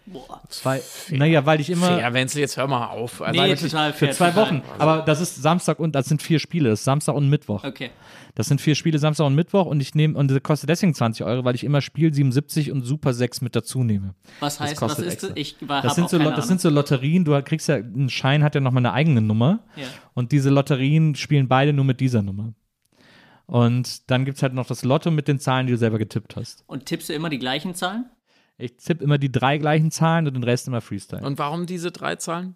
Boah. 0.09 0.41
Zwei, 0.47 0.81
naja, 1.09 1.45
weil 1.45 1.59
ich 1.59 1.69
immer. 1.69 1.99
Ja, 1.99 2.13
Wenzel, 2.13 2.39
jetzt 2.39 2.55
hör 2.55 2.65
mal 2.67 2.87
auf. 2.87 3.21
Also, 3.21 3.41
Nee, 3.41 3.55
total 3.55 3.91
Für 3.91 4.05
fair, 4.05 4.11
zwei 4.13 4.29
total. 4.31 4.45
Wochen. 4.45 4.61
Aber 4.79 5.01
das 5.01 5.19
ist 5.19 5.35
Samstag 5.41 5.79
und 5.79 5.95
das 5.95 6.05
sind 6.07 6.21
vier 6.21 6.39
Spiele. 6.39 6.69
Das 6.69 6.79
ist 6.79 6.85
Samstag 6.85 7.13
und 7.15 7.29
Mittwoch. 7.29 7.65
Okay. 7.65 7.89
Das 8.33 8.47
sind 8.47 8.61
vier 8.61 8.75
Spiele 8.75 8.99
Samstag 8.99 9.25
und 9.25 9.35
Mittwoch 9.35 9.65
und 9.65 9.81
ich 9.81 9.95
nehme, 9.95 10.17
und 10.17 10.31
das 10.31 10.41
kostet 10.43 10.69
deswegen 10.69 10.93
20 10.93 11.25
Euro, 11.25 11.43
weil 11.43 11.55
ich 11.55 11.63
immer 11.65 11.81
Spiel 11.81 12.13
77 12.13 12.71
und 12.71 12.83
Super 12.83 13.13
6 13.13 13.41
mit 13.41 13.55
dazu 13.55 13.83
nehme. 13.83 14.13
Was 14.39 14.59
heißt, 14.59 14.73
was 14.73 14.79
kostet 14.79 15.05
ist 15.07 15.13
extra. 15.13 15.27
das? 15.29 15.37
Ich 15.37 15.55
war, 15.67 15.81
Das 15.81 15.95
sind, 15.95 16.05
auch 16.05 16.09
so, 16.09 16.17
das 16.19 16.27
Ahnung. 16.27 16.41
sind 16.45 16.61
so 16.61 16.69
Lotterien, 16.69 17.25
du 17.25 17.41
kriegst 17.41 17.67
ja, 17.67 17.75
ein 17.75 18.09
Schein 18.09 18.43
hat 18.43 18.55
ja 18.55 18.61
nochmal 18.61 18.81
eine 18.81 18.93
eigene 18.93 19.21
Nummer. 19.21 19.59
Ja. 19.75 19.85
Und 20.13 20.31
diese 20.31 20.49
Lotterien 20.51 21.15
spielen 21.15 21.47
beide 21.49 21.73
nur 21.73 21.83
mit 21.83 21.99
dieser 21.99 22.21
Nummer. 22.21 22.53
Und 23.45 24.09
dann 24.11 24.23
gibt 24.25 24.37
es 24.37 24.43
halt 24.43 24.53
noch 24.53 24.67
das 24.67 24.83
Lotto 24.83 25.09
mit 25.09 25.27
den 25.27 25.39
Zahlen, 25.39 25.67
die 25.67 25.73
du 25.73 25.77
selber 25.77 25.97
getippt 25.97 26.35
hast. 26.35 26.63
Und 26.67 26.85
tippst 26.85 27.09
du 27.09 27.13
immer 27.13 27.29
die 27.29 27.39
gleichen 27.39 27.73
Zahlen? 27.75 28.05
Ich 28.57 28.75
tippe 28.77 29.03
immer 29.03 29.17
die 29.17 29.31
drei 29.31 29.57
gleichen 29.57 29.91
Zahlen 29.91 30.27
und 30.27 30.33
den 30.33 30.43
Rest 30.43 30.67
immer 30.67 30.81
Freestyle. 30.81 31.25
Und 31.25 31.37
warum 31.37 31.65
diese 31.65 31.91
drei 31.91 32.15
Zahlen? 32.15 32.55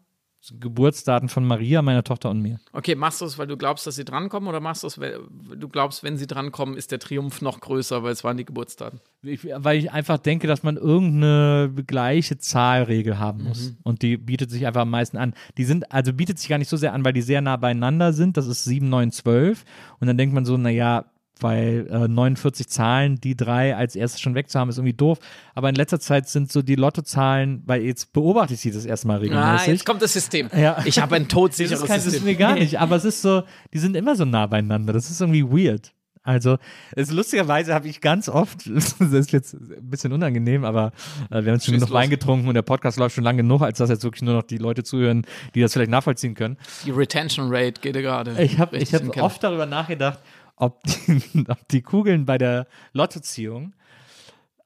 Geburtsdaten 0.59 1.29
von 1.29 1.45
Maria, 1.45 1.83
meiner 1.83 2.03
Tochter 2.03 2.31
und 2.31 2.41
mir. 2.41 2.59
Okay, 2.73 2.95
machst 2.95 3.21
du 3.21 3.25
es, 3.25 3.37
weil 3.37 3.45
du 3.45 3.57
glaubst, 3.57 3.85
dass 3.85 3.95
sie 3.95 4.05
drankommen 4.05 4.49
oder 4.49 4.59
machst 4.59 4.81
du 4.81 4.87
es, 4.87 4.99
weil 4.99 5.19
du 5.55 5.69
glaubst, 5.69 6.01
wenn 6.01 6.17
sie 6.17 6.25
drankommen, 6.25 6.75
ist 6.75 6.91
der 6.91 6.97
Triumph 6.97 7.43
noch 7.43 7.59
größer, 7.59 8.01
weil 8.01 8.11
es 8.11 8.23
waren 8.23 8.37
die 8.37 8.45
Geburtsdaten? 8.45 9.01
Ich, 9.21 9.45
weil 9.45 9.77
ich 9.77 9.91
einfach 9.91 10.17
denke, 10.17 10.47
dass 10.47 10.63
man 10.63 10.77
irgendeine 10.77 11.71
gleiche 11.85 12.39
Zahlregel 12.39 13.19
haben 13.19 13.43
muss. 13.43 13.69
Mhm. 13.69 13.77
Und 13.83 14.01
die 14.01 14.17
bietet 14.17 14.49
sich 14.49 14.65
einfach 14.65 14.81
am 14.81 14.89
meisten 14.89 15.17
an. 15.17 15.35
Die 15.57 15.63
sind, 15.63 15.91
also 15.91 16.11
bietet 16.11 16.39
sich 16.39 16.49
gar 16.49 16.57
nicht 16.57 16.69
so 16.69 16.77
sehr 16.77 16.93
an, 16.93 17.05
weil 17.05 17.13
die 17.13 17.21
sehr 17.21 17.41
nah 17.41 17.57
beieinander 17.57 18.11
sind. 18.11 18.35
Das 18.35 18.47
ist 18.47 18.63
7, 18.63 18.89
9, 18.89 19.11
12. 19.11 19.63
Und 19.99 20.07
dann 20.07 20.17
denkt 20.17 20.33
man 20.33 20.45
so, 20.45 20.57
naja, 20.57 21.05
weil 21.41 21.87
äh, 21.89 22.07
49 22.07 22.67
Zahlen, 22.69 23.19
die 23.19 23.35
drei 23.35 23.75
als 23.75 23.95
erstes 23.95 24.21
schon 24.21 24.35
wegzuhaben, 24.35 24.69
ist 24.69 24.77
irgendwie 24.77 24.93
doof. 24.93 25.19
Aber 25.55 25.69
in 25.69 25.75
letzter 25.75 25.99
Zeit 25.99 26.29
sind 26.29 26.51
so 26.51 26.61
die 26.61 26.75
Lottozahlen, 26.75 27.63
weil 27.65 27.81
jetzt 27.83 28.13
beobachte 28.13 28.53
ich 28.53 28.61
sie 28.61 28.71
das 28.71 28.85
erste 28.85 29.07
Mal 29.07 29.15
Ah, 29.15 29.19
regelmäßig. 29.19 29.67
jetzt 29.67 29.85
kommt 29.85 30.01
das 30.01 30.13
System. 30.13 30.49
Ja. 30.55 30.77
Ich 30.85 30.99
habe 31.01 31.15
ein 31.15 31.23
das 31.23 31.33
todsicheres 31.33 31.81
ist, 31.81 31.87
kein, 31.87 31.97
das 31.97 32.05
ist 32.05 32.11
System. 32.13 32.27
mir 32.29 32.35
gar 32.35 32.53
nicht, 32.55 32.79
aber 32.79 32.95
es 32.95 33.05
ist 33.05 33.21
so, 33.21 33.43
die 33.73 33.79
sind 33.79 33.95
immer 33.95 34.15
so 34.15 34.25
nah 34.25 34.45
beieinander. 34.47 34.93
Das 34.93 35.09
ist 35.09 35.19
irgendwie 35.21 35.43
weird. 35.43 35.93
Also, 36.23 36.57
es 36.95 37.09
ist 37.09 37.15
lustigerweise 37.15 37.73
habe 37.73 37.87
ich 37.87 37.99
ganz 37.99 38.29
oft, 38.29 38.69
das 38.75 38.93
ist 38.99 39.31
jetzt 39.31 39.55
ein 39.55 39.89
bisschen 39.89 40.13
unangenehm, 40.13 40.63
aber 40.65 40.91
äh, 41.31 41.31
wir 41.31 41.37
haben 41.37 41.45
jetzt 41.55 41.65
schon 41.65 41.73
Schieß 41.73 41.81
genug 41.81 41.89
los. 41.89 41.91
Wein 41.99 42.09
getrunken 42.11 42.47
und 42.47 42.53
der 42.53 42.61
Podcast 42.61 42.99
läuft 42.99 43.15
schon 43.15 43.23
lange 43.23 43.37
genug, 43.41 43.63
als 43.63 43.79
dass 43.79 43.89
jetzt 43.89 44.03
wirklich 44.03 44.21
nur 44.21 44.35
noch 44.35 44.43
die 44.43 44.59
Leute 44.59 44.83
zuhören, 44.83 45.25
die 45.55 45.61
das 45.61 45.73
vielleicht 45.73 45.89
nachvollziehen 45.89 46.35
können. 46.35 46.57
Die 46.85 46.91
Retention 46.91 47.47
Rate 47.49 47.81
geht 47.81 47.95
ja 47.95 48.01
gerade. 48.03 48.39
Ich 48.43 48.59
habe 48.59 48.77
hab 48.79 49.17
oft 49.17 49.43
darüber 49.43 49.65
nachgedacht, 49.65 50.19
ob 50.61 50.83
die, 50.83 51.45
ob 51.47 51.67
die 51.69 51.81
Kugeln 51.81 52.25
bei 52.25 52.37
der 52.37 52.67
Lottoziehung 52.93 53.73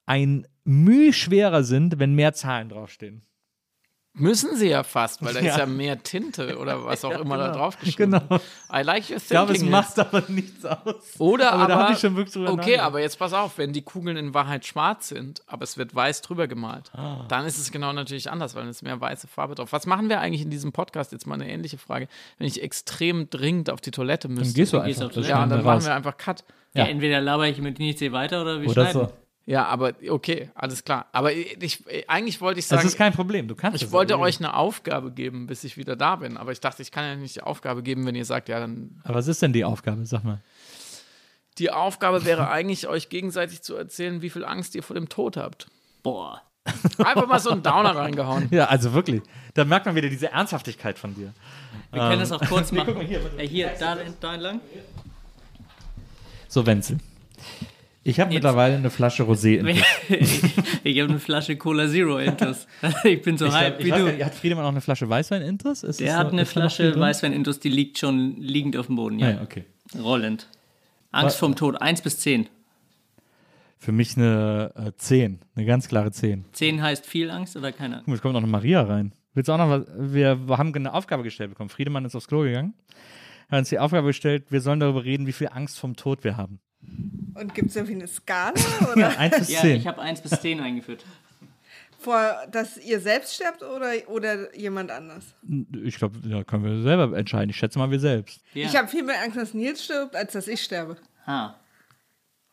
ein 0.06 0.48
Mühe 0.64 1.14
schwerer 1.14 1.64
sind, 1.64 2.00
wenn 2.00 2.14
mehr 2.14 2.34
Zahlen 2.34 2.70
draufstehen. 2.70 3.24
Müssen 4.18 4.56
sie 4.56 4.70
ja 4.70 4.84
fast, 4.84 5.22
weil 5.24 5.34
da 5.34 5.40
ist 5.40 5.46
Ja. 5.46 5.58
ja 5.60 5.66
mehr 5.66 6.02
Tinte 6.02 6.58
oder 6.58 6.86
was 6.86 7.04
auch 7.04 7.12
immer 7.20 7.38
da 7.38 7.48
genau. 7.48 7.58
drauf 7.58 7.78
geschrieben. 7.80 8.12
Genau. 8.12 8.40
I 8.74 8.82
like 8.82 9.10
your 9.10 9.18
Ich 9.18 9.28
glaube, 9.28 9.52
es 9.52 9.58
thinking. 9.60 9.72
macht 9.72 10.00
aber 10.00 10.24
nichts 10.30 10.64
aus. 10.66 10.96
Oder 11.20 11.52
aber, 11.52 11.64
aber, 11.64 11.74
da 11.88 11.92
ich 11.92 12.00
schon 12.00 12.16
wirklich 12.16 12.34
drüber 12.34 12.54
okay, 12.54 12.78
aber 12.78 13.02
jetzt 13.02 13.20
pass 13.20 13.34
auf, 13.34 13.58
wenn 13.58 13.74
die 13.74 13.82
Kugeln 13.82 14.16
in 14.16 14.34
Wahrheit 14.34 14.66
schwarz 14.66 15.10
sind, 15.10 15.42
aber 15.48 15.64
es 15.64 15.78
wird 15.78 15.94
weiß 15.94 16.22
drüber 16.22 16.48
gemalt, 16.48 16.92
Ah. 16.96 17.26
dann 17.28 17.46
ist 17.46 17.58
es 17.58 17.72
genau 17.72 17.92
natürlich 17.92 18.32
anders, 18.32 18.56
weil 18.56 18.66
es 18.70 18.82
mehr 18.82 19.02
weiße 19.02 19.28
Farbe 19.28 19.54
drauf. 19.56 19.74
Was 19.74 19.86
machen 19.86 20.08
wir 20.08 20.22
eigentlich 20.22 20.44
in 20.44 20.50
diesem 20.50 20.72
Podcast? 20.72 21.12
Jetzt 21.12 21.28
mal 21.28 21.36
eine 21.36 21.50
ähnliche 21.50 21.78
Frage. 21.78 22.08
Wenn 22.38 22.48
ich 22.48 22.64
extrem 22.64 23.30
dringend 23.30 23.70
auf 23.70 23.82
die 23.82 23.92
Toilette 23.92 24.30
müsste. 24.30 24.46
Dann 24.46 24.54
gehst 24.54 24.74
du 24.74 24.82
gehst 24.84 25.02
einfach. 25.02 25.14
Toilette. 25.14 25.32
ja, 25.32 25.46
dann 25.46 25.64
machen 25.64 25.84
wir 25.86 25.94
einfach 25.94 26.16
Cut. 26.18 26.46
Ja, 26.74 26.84
Ja. 26.86 26.90
entweder 26.90 27.20
laber 27.22 27.48
ich 27.48 27.58
mit 27.60 27.80
Nils 27.80 28.00
weit 28.12 28.32
oder 28.34 28.62
wir 28.62 28.70
Oder 28.70 28.84
schneiden. 28.90 29.08
so. 29.08 29.14
Ja, 29.48 29.66
aber 29.66 29.94
okay, 30.10 30.50
alles 30.56 30.84
klar. 30.84 31.06
Aber 31.12 31.32
ich, 31.32 31.84
eigentlich 32.08 32.42
wollte 32.42 32.60
ich 32.60 32.66
sagen, 32.66 32.82
Das 32.82 32.92
ist 32.92 32.98
kein 32.98 33.14
Problem, 33.14 33.48
du 33.48 33.54
kannst 33.56 33.82
ich 33.82 33.92
wollte 33.92 34.14
erledigen. 34.14 34.28
euch 34.28 34.40
eine 34.40 34.56
Aufgabe 34.56 35.12
geben, 35.12 35.46
bis 35.46 35.64
ich 35.64 35.78
wieder 35.78 35.96
da 35.96 36.16
bin. 36.16 36.36
Aber 36.38 36.52
ich 36.52 36.60
dachte, 36.62 36.82
ich 36.82 36.92
kann 36.92 37.06
ja 37.06 37.16
nicht 37.16 37.36
die 37.36 37.42
Aufgabe 37.42 37.84
geben, 37.84 38.08
wenn 38.08 38.16
ihr 38.16 38.26
sagt, 38.26 38.50
ja, 38.50 38.60
dann. 38.60 39.00
Aber 39.04 39.16
was 39.16 39.28
ist 39.28 39.42
denn 39.44 39.54
die 39.54 39.64
Aufgabe? 39.64 40.06
Sag 40.08 40.24
mal. 40.24 40.42
Die 41.60 41.70
Aufgabe 41.72 42.26
wäre 42.26 42.50
eigentlich, 42.50 42.88
euch 42.88 43.10
gegenseitig 43.10 43.62
zu 43.62 43.76
erzählen, 43.76 44.22
wie 44.24 44.30
viel 44.32 44.44
Angst 44.44 44.74
ihr 44.76 44.82
vor 44.84 44.96
dem 44.96 45.10
Tod 45.10 45.38
habt. 45.38 45.68
Boah. 46.02 46.42
Einfach 46.98 47.28
mal 47.28 47.40
so 47.40 47.52
einen 47.52 47.62
Downer 47.62 47.96
reingehauen. 47.96 48.48
Ja, 48.50 48.66
also 48.66 48.94
wirklich. 48.94 49.22
Da 49.54 49.64
merkt 49.64 49.86
man 49.86 49.94
wieder 49.94 50.10
diese 50.10 50.32
Ernsthaftigkeit 50.32 50.98
von 50.98 51.14
dir. 51.14 51.32
Wir 51.92 52.02
können 52.02 52.20
das 52.20 52.32
auch 52.32 52.42
kurz 52.42 52.72
machen. 52.74 52.88
guck 52.88 52.96
mal 52.98 53.06
hier. 53.06 53.22
Äh, 53.38 53.48
hier, 53.48 53.72
da, 53.80 53.96
da 54.20 54.32
entlang. 54.32 54.60
So, 56.48 56.66
Wenzel. 56.66 56.98
Ich 58.08 58.20
habe 58.20 58.32
mittlerweile 58.32 58.76
eine 58.76 58.92
Flasche 58.92 59.24
Rosé 59.24 59.58
in 59.60 59.68
ich 60.84 61.00
habe 61.02 61.10
eine 61.10 61.20
Flasche 61.20 61.58
Cola 61.58 61.88
Zero 61.88 62.20
Intus. 62.20 62.68
Ich 63.04 63.22
bin 63.24 63.36
so 63.36 63.48
Ich 63.48 63.52
hype 63.52 63.80
glaub, 63.80 63.80
ich 63.80 63.86
wie 63.86 64.00
du. 64.00 64.12
nicht, 64.12 64.24
hat 64.24 64.36
Friedemann 64.36 64.64
auch 64.66 64.70
eine 64.70 64.82
Flasche 64.82 65.10
Weißwein 65.10 65.42
Intus? 65.42 65.82
Ist 65.82 66.00
Der 66.00 66.10
es 66.12 66.16
hat 66.16 66.28
eine 66.32 66.44
noch 66.44 66.48
viel 66.48 66.62
Flasche? 66.62 67.00
Weißwein 67.00 67.34
Intus, 67.34 67.60
die 67.60 67.70
liegt 67.70 67.98
schon 67.98 68.38
liegend 68.38 68.78
auf 68.78 68.86
dem 68.86 68.96
Boden. 68.96 69.18
Ah, 69.24 69.30
Ja, 69.30 69.36
ja, 69.38 69.42
okay. 69.42 69.66
rollend. 70.00 70.48
Angst 71.12 71.38
vorm 71.38 71.56
Tod, 71.56 71.82
1 71.82 72.04
bis 72.04 72.20
10. 72.20 72.48
Für 73.80 73.92
mich 73.92 74.16
eine 74.18 74.72
äh, 74.76 74.92
10, 74.96 75.40
eine 75.56 75.66
ganz 75.66 75.88
klare 75.88 76.12
10. 76.12 76.46
10 76.52 76.82
heißt 76.84 77.08
viel 77.08 77.32
Angst 77.32 77.58
oder 77.58 77.72
keine 77.72 77.96
Angst? 77.96 78.06
Guck 78.06 78.08
mal, 78.10 78.14
jetzt 78.16 78.22
kommt 78.22 78.34
noch 78.34 78.42
eine 78.42 78.52
Maria 78.52 78.84
rein. 78.84 79.14
Willst 79.34 79.50
du 79.50 79.54
auch 79.54 79.58
noch 79.58 79.70
was? 79.70 79.86
Wir 79.98 80.40
haben 80.48 80.76
eine 80.76 80.94
Aufgabe 80.94 81.24
gestellt 81.24 81.50
bekommen. 81.50 81.70
Friedemann 81.70 82.06
ist 82.06 82.16
aufs 82.16 82.28
Klo 82.28 82.42
gegangen. 82.42 82.76
Hat 83.50 83.60
uns 83.60 83.70
die 83.70 83.80
Aufgabe 83.80 84.08
gestellt, 84.08 84.46
wir 84.50 84.62
sollen 84.62 84.80
darüber 84.80 85.04
reden, 85.04 85.26
wie 85.28 85.32
viel 85.34 85.50
Angst 85.52 85.80
vom 85.80 85.96
Tod 85.96 86.24
wir 86.24 86.38
haben. 86.38 86.60
Und 87.34 87.54
gibt 87.54 87.70
es 87.70 87.76
irgendwie 87.76 87.96
eine 87.96 88.08
Skala? 88.08 88.54
Oder 88.94 89.18
1 89.20 89.40
bis 89.40 89.50
Ja, 89.52 89.62
10. 89.62 89.76
ich 89.78 89.88
habe 89.88 90.02
1 90.02 90.22
bis 90.22 90.32
10 90.42 90.60
eingeführt. 90.62 91.04
vor, 92.00 92.34
dass 92.52 92.78
ihr 92.78 93.00
selbst 93.00 93.34
sterbt 93.36 93.64
oder, 93.64 93.92
oder 94.08 94.56
jemand 94.56 94.92
anders? 94.92 95.24
Ich 95.84 95.98
glaube, 95.98 96.20
da 96.24 96.44
können 96.44 96.64
wir 96.64 96.82
selber 96.84 97.18
entscheiden. 97.18 97.50
Ich 97.50 97.58
schätze 97.58 97.80
mal, 97.80 97.90
wir 97.92 98.00
selbst. 98.00 98.42
Ja. 98.54 98.68
Ich 98.68 98.76
habe 98.76 98.88
viel 98.88 99.04
mehr 99.04 99.22
Angst, 99.24 99.38
dass 99.38 99.54
Nils 99.54 99.84
stirbt, 99.84 100.16
als 100.16 100.34
dass 100.34 100.48
ich 100.48 100.62
sterbe. 100.62 100.98
ah. 101.26 101.56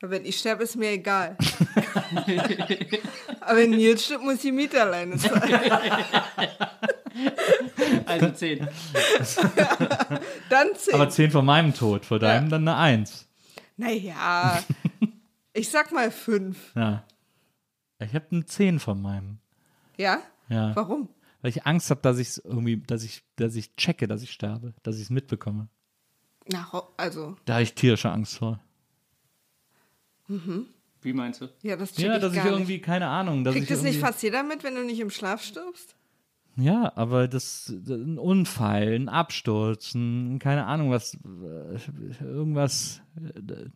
Weil 0.00 0.10
wenn 0.10 0.24
ich 0.24 0.36
sterbe, 0.38 0.64
ist 0.64 0.74
mir 0.74 0.90
egal. 0.90 1.36
Aber 3.40 3.56
wenn 3.56 3.70
Nils 3.70 4.04
stirbt, 4.06 4.24
muss 4.24 4.38
die 4.38 4.50
Miete 4.50 4.80
alleine 4.82 5.16
zahlen. 5.16 5.42
Also 8.06 8.30
10. 8.30 8.66
Dann 10.48 10.68
zehn. 10.76 10.94
Aber 10.94 11.08
10 11.10 11.30
von 11.30 11.44
meinem 11.44 11.74
Tod, 11.74 12.06
vor 12.06 12.18
deinem 12.18 12.44
Ja. 12.44 12.50
dann 12.50 12.66
eine 12.68 12.76
1. 12.76 13.28
naja, 13.76 14.62
ich 15.52 15.68
sag 15.70 15.92
mal 15.92 16.10
fünf. 16.10 16.74
Ja. 16.74 17.04
Ich 17.98 18.14
habe 18.14 18.26
eine 18.30 18.44
10 18.44 18.80
von 18.80 19.00
meinem. 19.00 19.38
Ja? 19.96 20.20
Ja. 20.48 20.74
Warum? 20.74 21.08
Weil 21.40 21.50
ich 21.50 21.66
Angst 21.66 21.90
habe, 21.90 22.00
dass 22.02 22.18
ich 22.18 22.44
irgendwie, 22.44 22.76
dass 22.78 23.02
ich, 23.04 23.22
dass 23.36 23.54
ich 23.54 23.74
checke, 23.76 24.06
dass 24.08 24.22
ich 24.22 24.30
sterbe, 24.32 24.74
dass 24.82 24.96
ich 24.96 25.02
es 25.02 25.10
mitbekomme. 25.10 25.68
Na, 26.50 26.68
also, 26.96 27.36
Da 27.44 27.54
habe 27.54 27.62
ich 27.62 27.74
tierische 27.74 28.10
Angst 28.10 28.38
vor. 28.38 28.60
Wie 31.02 31.12
meinst 31.12 31.40
du? 31.40 31.48
ja, 31.62 31.76
das 31.76 31.92
check 31.92 32.06
Ja, 32.06 32.16
ich 32.16 32.20
dass 32.22 32.32
ich 32.34 32.44
irgendwie, 32.44 32.72
nicht. 32.74 32.84
keine 32.84 33.08
Ahnung. 33.08 33.44
Dass 33.44 33.54
Kriegt 33.54 33.64
ich 33.64 33.68
das 33.76 33.82
nicht 33.82 33.98
fast 34.00 34.22
jeder 34.22 34.42
mit, 34.42 34.64
wenn 34.64 34.74
du 34.74 34.84
nicht 34.84 35.00
im 35.00 35.10
Schlaf 35.10 35.42
stirbst? 35.42 35.94
Ja, 36.56 36.92
aber 36.96 37.28
das, 37.28 37.72
ein 37.88 38.18
Unfall, 38.18 38.94
ein 38.94 39.08
Absturz, 39.08 39.94
ein, 39.94 40.38
keine 40.38 40.66
Ahnung, 40.66 40.90
was, 40.90 41.16
irgendwas, 42.20 43.00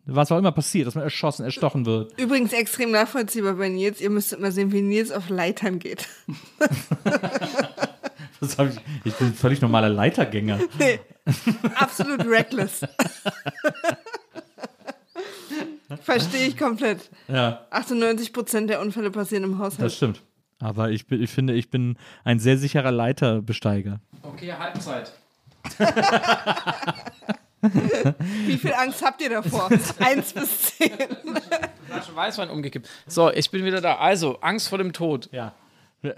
was 0.05 0.31
auch 0.31 0.39
immer 0.39 0.53
passiert, 0.53 0.87
dass 0.87 0.95
man 0.95 1.05
erschossen, 1.05 1.45
erstochen 1.45 1.87
wird. 1.87 2.19
Übrigens 2.21 2.53
extrem 2.53 2.91
nachvollziehbar 2.91 3.55
bei 3.55 3.71
Nils. 3.71 4.01
Ihr 4.01 4.11
müsstet 4.11 4.41
mal 4.41 4.53
sehen, 4.53 4.73
wie 4.73 4.83
Nils 4.83 5.11
auf 5.11 5.31
Leitern 5.31 5.79
geht. 5.79 6.07
Ich, 8.41 8.51
ich 9.05 9.15
bin 9.15 9.29
ein 9.29 9.35
völlig 9.35 9.61
normaler 9.63 9.89
Leitergänger. 9.89 10.59
Nee, 10.79 11.01
absolut 11.75 12.25
reckless. 12.27 12.81
Verstehe 16.03 16.49
ich 16.49 16.57
komplett. 16.57 17.11
Ja, 17.29 17.67
98 17.71 18.33
Prozent 18.33 18.71
der 18.71 18.81
Unfälle 18.81 19.11
passieren 19.11 19.45
im 19.45 19.59
Haushalt. 19.59 19.87
das 19.87 19.97
stimmt. 19.97 20.23
Aber 20.59 20.91
ich, 20.91 21.07
bin, 21.07 21.23
ich 21.23 21.31
finde, 21.31 21.55
ich 21.55 21.71
bin 21.71 21.99
ein 22.25 22.39
sehr 22.39 22.57
sicherer 22.59 22.91
Leiterbesteiger. 22.91 24.01
Okay, 24.23 24.53
Halbzeit. 24.53 25.13
Wie 28.47 28.57
viel 28.59 28.73
Angst 28.75 29.05
habt 29.05 29.21
ihr 29.21 29.31
davor? 29.31 29.69
Eins 29.99 30.33
bis 30.33 30.77
zehn. 30.77 30.93
Flasche 31.87 32.15
Weißwein 32.15 32.51
umgekippt. 32.51 32.89
So, 33.07 33.31
ich 33.33 33.51
bin 33.51 33.65
wieder 33.65 33.81
da. 33.81 33.97
Also, 33.97 34.41
Angst 34.41 34.69
vor 34.69 34.79
dem 34.79 34.93
Tod. 34.93 35.29
Ja. 35.33 35.55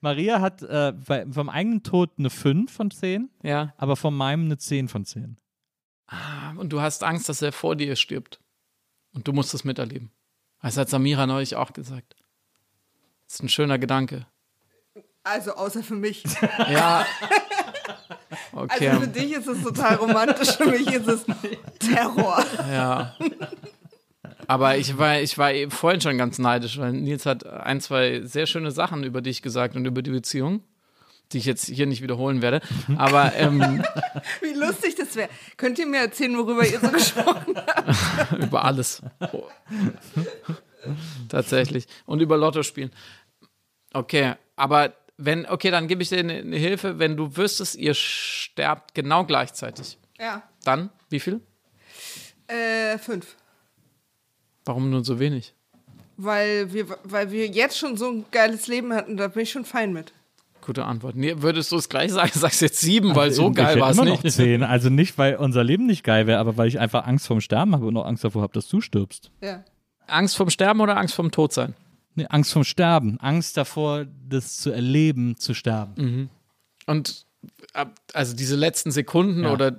Maria 0.00 0.40
hat 0.40 0.62
äh, 0.62 0.92
bei, 1.06 1.26
vom 1.30 1.48
eigenen 1.48 1.82
Tod 1.82 2.10
eine 2.18 2.30
5 2.30 2.72
von 2.72 2.90
10, 2.90 3.30
Ja. 3.42 3.72
aber 3.78 3.96
von 3.96 4.14
meinem 4.14 4.44
eine 4.44 4.58
10 4.58 4.88
von 4.88 5.04
10. 5.04 5.38
Und 6.56 6.72
du 6.72 6.80
hast 6.80 7.02
Angst, 7.02 7.28
dass 7.28 7.42
er 7.42 7.50
vor 7.52 7.74
dir 7.74 7.96
stirbt. 7.96 8.38
Und 9.14 9.26
du 9.26 9.32
musst 9.32 9.54
es 9.54 9.64
miterleben. 9.64 10.10
Das 10.62 10.76
hat 10.76 10.88
Samira 10.88 11.26
neulich 11.26 11.56
auch 11.56 11.72
gesagt. 11.72 12.14
Das 13.26 13.34
ist 13.36 13.42
ein 13.42 13.48
schöner 13.48 13.78
Gedanke. 13.78 14.26
Also 15.22 15.52
außer 15.54 15.82
für 15.82 15.94
mich. 15.96 16.24
Ja. 16.70 17.06
Also 18.52 18.64
Okay. 18.74 18.90
für 19.00 19.08
dich 19.08 19.32
ist 19.32 19.46
es 19.46 19.62
total 19.62 19.96
romantisch, 19.96 20.52
für 20.56 20.66
mich 20.66 20.86
ist 20.92 21.06
es 21.08 21.24
Terror. 21.78 22.44
Ja. 22.70 23.14
Aber 24.46 24.76
ich 24.76 24.96
war, 24.98 25.20
ich 25.20 25.38
war 25.38 25.52
eben 25.52 25.70
vorhin 25.70 26.00
schon 26.00 26.18
ganz 26.18 26.38
neidisch, 26.38 26.78
weil 26.78 26.92
Nils 26.92 27.26
hat 27.26 27.46
ein, 27.46 27.80
zwei 27.80 28.22
sehr 28.22 28.46
schöne 28.46 28.70
Sachen 28.70 29.04
über 29.04 29.22
dich 29.22 29.42
gesagt 29.42 29.76
und 29.76 29.84
über 29.86 30.02
die 30.02 30.10
Beziehung, 30.10 30.62
die 31.32 31.38
ich 31.38 31.44
jetzt 31.46 31.66
hier 31.66 31.86
nicht 31.86 32.02
wiederholen 32.02 32.42
werde. 32.42 32.60
Aber 32.96 33.32
ähm, 33.34 33.84
Wie 34.40 34.52
lustig 34.58 34.94
das 34.96 35.14
wäre. 35.16 35.28
Könnt 35.56 35.78
ihr 35.78 35.86
mir 35.86 36.00
erzählen, 36.00 36.36
worüber 36.36 36.66
ihr 36.66 36.80
so 36.80 36.88
gesprochen 36.88 37.54
habt? 37.56 38.32
über 38.38 38.64
alles. 38.64 39.02
Oh. 39.32 39.44
Tatsächlich. 41.28 41.86
Und 42.06 42.20
über 42.20 42.36
Lotto 42.36 42.62
spielen. 42.62 42.90
Okay, 43.92 44.34
aber 44.56 44.94
wenn, 45.16 45.46
okay, 45.46 45.70
dann 45.70 45.86
gebe 45.88 46.02
ich 46.02 46.08
dir 46.08 46.18
eine, 46.18 46.34
eine 46.34 46.56
Hilfe. 46.56 46.98
Wenn 46.98 47.16
du 47.16 47.36
wüsstest, 47.36 47.76
ihr 47.76 47.94
sterbt 47.94 48.94
genau 48.94 49.24
gleichzeitig, 49.24 49.98
Ja. 50.18 50.42
dann 50.64 50.90
wie 51.10 51.20
viel? 51.20 51.40
Äh, 52.48 52.98
fünf. 52.98 53.36
Warum 54.64 54.90
nur 54.90 55.04
so 55.04 55.18
wenig? 55.18 55.54
Weil 56.16 56.72
wir, 56.72 56.86
weil 57.04 57.30
wir 57.30 57.46
jetzt 57.46 57.78
schon 57.78 57.96
so 57.96 58.08
ein 58.10 58.24
geiles 58.30 58.66
Leben 58.66 58.92
hatten, 58.92 59.16
da 59.16 59.28
bin 59.28 59.42
ich 59.42 59.50
schon 59.50 59.64
fein 59.64 59.92
mit. 59.92 60.12
Gute 60.60 60.84
Antwort. 60.84 61.14
Nee, 61.14 61.34
würdest 61.42 61.70
du 61.72 61.76
es 61.76 61.88
gleich 61.88 62.12
sagen? 62.12 62.30
Sagst 62.34 62.62
jetzt 62.62 62.80
sieben, 62.80 63.14
weil 63.14 63.30
so 63.32 63.50
geil 63.52 63.78
war 63.80 63.90
es 63.90 63.96
immer 63.98 64.06
noch 64.06 64.22
nicht. 64.22 64.34
10. 64.34 64.62
Also 64.64 64.88
nicht, 64.90 65.18
weil 65.18 65.36
unser 65.36 65.62
Leben 65.62 65.86
nicht 65.86 66.04
geil 66.04 66.26
wäre, 66.26 66.38
aber 66.38 66.56
weil 66.56 66.68
ich 66.68 66.78
einfach 66.80 67.06
Angst 67.06 67.26
vorm 67.26 67.40
Sterben 67.40 67.74
habe 67.74 67.86
und 67.86 67.96
auch 67.96 68.06
Angst 68.06 68.24
davor 68.24 68.42
habe, 68.42 68.52
dass 68.54 68.68
du 68.68 68.80
stirbst. 68.80 69.30
Ja. 69.42 69.62
Angst 70.06 70.36
vom 70.36 70.50
Sterben 70.50 70.80
oder 70.80 70.96
Angst 70.96 71.14
vom 71.14 71.30
Todsein? 71.30 71.74
Nee, 72.14 72.26
Angst 72.28 72.52
vorm 72.52 72.64
Sterben. 72.64 73.18
Angst 73.20 73.56
davor, 73.56 74.06
das 74.28 74.58
zu 74.58 74.70
erleben, 74.70 75.36
zu 75.36 75.52
sterben. 75.54 76.30
Und 76.86 77.26
ab- 77.72 77.98
also 78.12 78.36
diese 78.36 78.54
letzten 78.56 78.92
Sekunden 78.92 79.42
Ja. 79.44 79.52
oder 79.52 79.78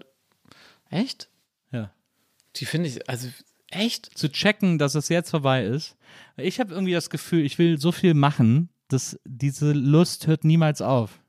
echt? 0.89 1.29
Ja. 1.71 1.91
Die 2.57 2.65
finde 2.65 2.89
ich, 2.89 3.07
also 3.09 3.29
echt? 3.71 4.17
Zu 4.17 4.29
checken, 4.29 4.77
dass 4.77 4.95
es 4.95 5.07
jetzt 5.09 5.29
vorbei 5.29 5.63
ist. 5.63 5.95
Ich 6.37 6.59
habe 6.59 6.73
irgendwie 6.73 6.91
das 6.93 7.09
Gefühl, 7.09 7.45
ich 7.45 7.57
will 7.57 7.79
so 7.79 7.91
viel 7.93 8.13
machen, 8.13 8.69
dass 8.89 9.17
diese 9.23 9.71
Lust 9.71 10.27
hört 10.27 10.43
niemals 10.43 10.81
auf. 10.81 11.19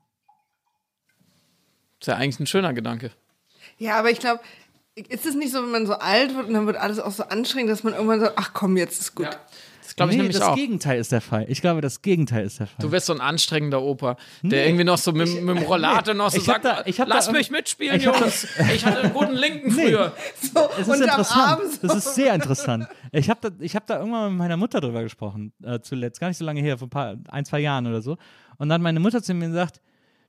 Ist 2.01 2.07
ja 2.09 2.17
eigentlich 2.17 2.41
ein 2.41 2.47
schöner 2.47 2.75
Gedanke. 2.75 3.11
Ja, 3.79 3.99
aber 3.99 4.11
ich 4.11 4.19
glaube, 4.19 4.41
ist 4.97 5.27
es 5.27 5.35
nicht 5.35 5.53
so, 5.53 5.63
wenn 5.63 5.71
man 5.71 5.87
so 5.87 5.95
alt 5.95 6.35
wird 6.35 6.49
und 6.49 6.55
dann 6.55 6.67
wird 6.67 6.77
alles 6.79 6.99
auch 6.99 7.13
so 7.13 7.25
anstrengend, 7.25 7.71
dass 7.71 7.85
man 7.85 7.93
irgendwann 7.95 8.21
sagt, 8.21 8.35
ach 8.37 8.51
komm, 8.55 8.77
jetzt 8.77 9.01
ist 9.01 9.15
gut. 9.15 9.29
Das 9.83 9.95
glaube 9.95 10.11
ich 10.13 10.17
nee, 10.17 10.23
nämlich 10.25 10.39
das 10.39 10.49
auch. 10.49 10.57
Gegenteil 10.57 10.99
ist 10.99 11.13
der 11.13 11.21
Fall. 11.21 11.45
Ich 11.49 11.61
glaube, 11.61 11.81
das 11.81 12.03
Gegenteil 12.03 12.45
ist 12.45 12.59
der 12.59 12.67
Fall. 12.67 12.77
Du 12.81 12.91
wirst 12.91 13.07
so 13.07 13.13
ein 13.13 13.21
anstrengender 13.21 13.81
Opa, 13.83 14.17
der 14.43 14.67
irgendwie 14.67 14.83
noch 14.85 14.99
so 14.99 15.13
mit, 15.13 15.29
mit 15.43 15.57
dem 15.57 15.63
Rollator 15.65 16.13
noch 16.15 16.31
so 16.31 16.39
Ich 16.39 16.45
sagt, 16.45 16.65
da- 16.65 16.83
ich 16.87 16.97
da 16.97 17.05
lass 17.05 17.27
irgendwie- 17.27 17.39
mich 17.41 17.51
mitspielen, 17.53 17.97
ich 17.97 18.05
da- 18.05 18.19
Jungs. 18.19 18.49
ich 18.75 18.85
hatte 18.85 18.99
einen 19.03 19.13
guten 19.13 19.35
Linken 19.35 19.71
früher. 19.71 20.13
So, 20.43 20.69
es 20.81 20.89
ist 20.89 21.01
interessant. 21.01 21.61
So. 21.81 21.87
Das 21.87 21.97
ist 21.99 22.15
sehr 22.17 22.35
interessant. 22.35 22.89
Ich 23.13 23.31
habe 23.31 23.51
da, 23.51 23.57
ich 23.61 23.77
hab 23.77 23.87
da 23.87 23.99
irgendwann 23.99 24.31
mit 24.31 24.39
meiner 24.39 24.57
Mutter 24.57 24.81
drüber 24.81 25.03
gesprochen, 25.03 25.53
äh, 25.63 25.79
zuletzt, 25.81 26.19
gar 26.21 26.29
nicht 26.29 26.39
so 26.39 26.45
lange 26.45 26.61
her, 26.63 26.79
vor 26.79 26.87
ein, 26.89 26.91
paar, 26.91 27.17
ein, 27.29 27.45
zwei 27.45 27.61
Jahren 27.61 27.87
oder 27.87 28.03
so. 28.03 28.13
Und 28.59 28.69
dann 28.69 28.73
hat 28.73 28.81
meine 28.83 28.99
Mutter 29.01 29.23
zu 29.23 29.35
mir 29.35 29.47
gesagt, 29.49 29.81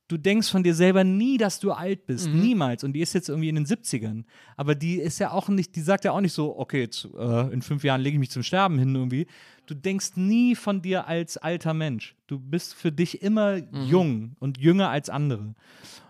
du 0.07 0.17
denkst 0.17 0.49
von 0.49 0.63
dir 0.63 0.73
selber 0.73 1.03
nie, 1.03 1.37
dass 1.37 1.59
du 1.59 1.71
alt 1.71 2.05
bist. 2.05 2.27
Niemals. 2.29 2.83
Und 2.83 2.93
die 2.93 3.01
ist 3.01 3.13
jetzt 3.13 3.29
irgendwie 3.29 3.49
in 3.49 3.55
den 3.55 3.65
70ern. 3.65 4.23
Aber 4.55 4.75
die 4.75 4.95
ist 4.95 5.19
ja 5.19 5.31
auch 5.31 5.49
nicht, 5.49 5.75
die 5.75 5.81
sagt 5.81 6.05
ja 6.05 6.11
auch 6.11 6.21
nicht 6.21 6.33
so, 6.33 6.57
okay, 6.57 6.81
jetzt, 6.81 7.07
äh, 7.17 7.53
in 7.53 7.61
fünf 7.61 7.83
Jahren 7.83 8.01
lege 8.01 8.15
ich 8.15 8.19
mich 8.19 8.31
zum 8.31 8.43
Sterben 8.43 8.79
hin 8.79 8.95
irgendwie. 8.95 9.27
Du 9.65 9.75
denkst 9.75 10.11
nie 10.15 10.55
von 10.55 10.81
dir 10.81 11.07
als 11.07 11.37
alter 11.37 11.73
Mensch. 11.73 12.15
Du 12.27 12.39
bist 12.39 12.73
für 12.73 12.91
dich 12.91 13.21
immer 13.21 13.57
jung 13.57 14.35
und 14.39 14.57
jünger 14.57 14.89
als 14.89 15.09
andere. 15.09 15.55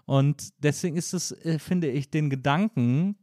Und 0.06 0.50
deswegen 0.64 0.96
ist 0.96 1.14
es, 1.14 1.32
äh, 1.32 1.60
finde 1.60 1.90
ich, 1.90 2.10
den 2.10 2.30
Gedanken, 2.30 3.16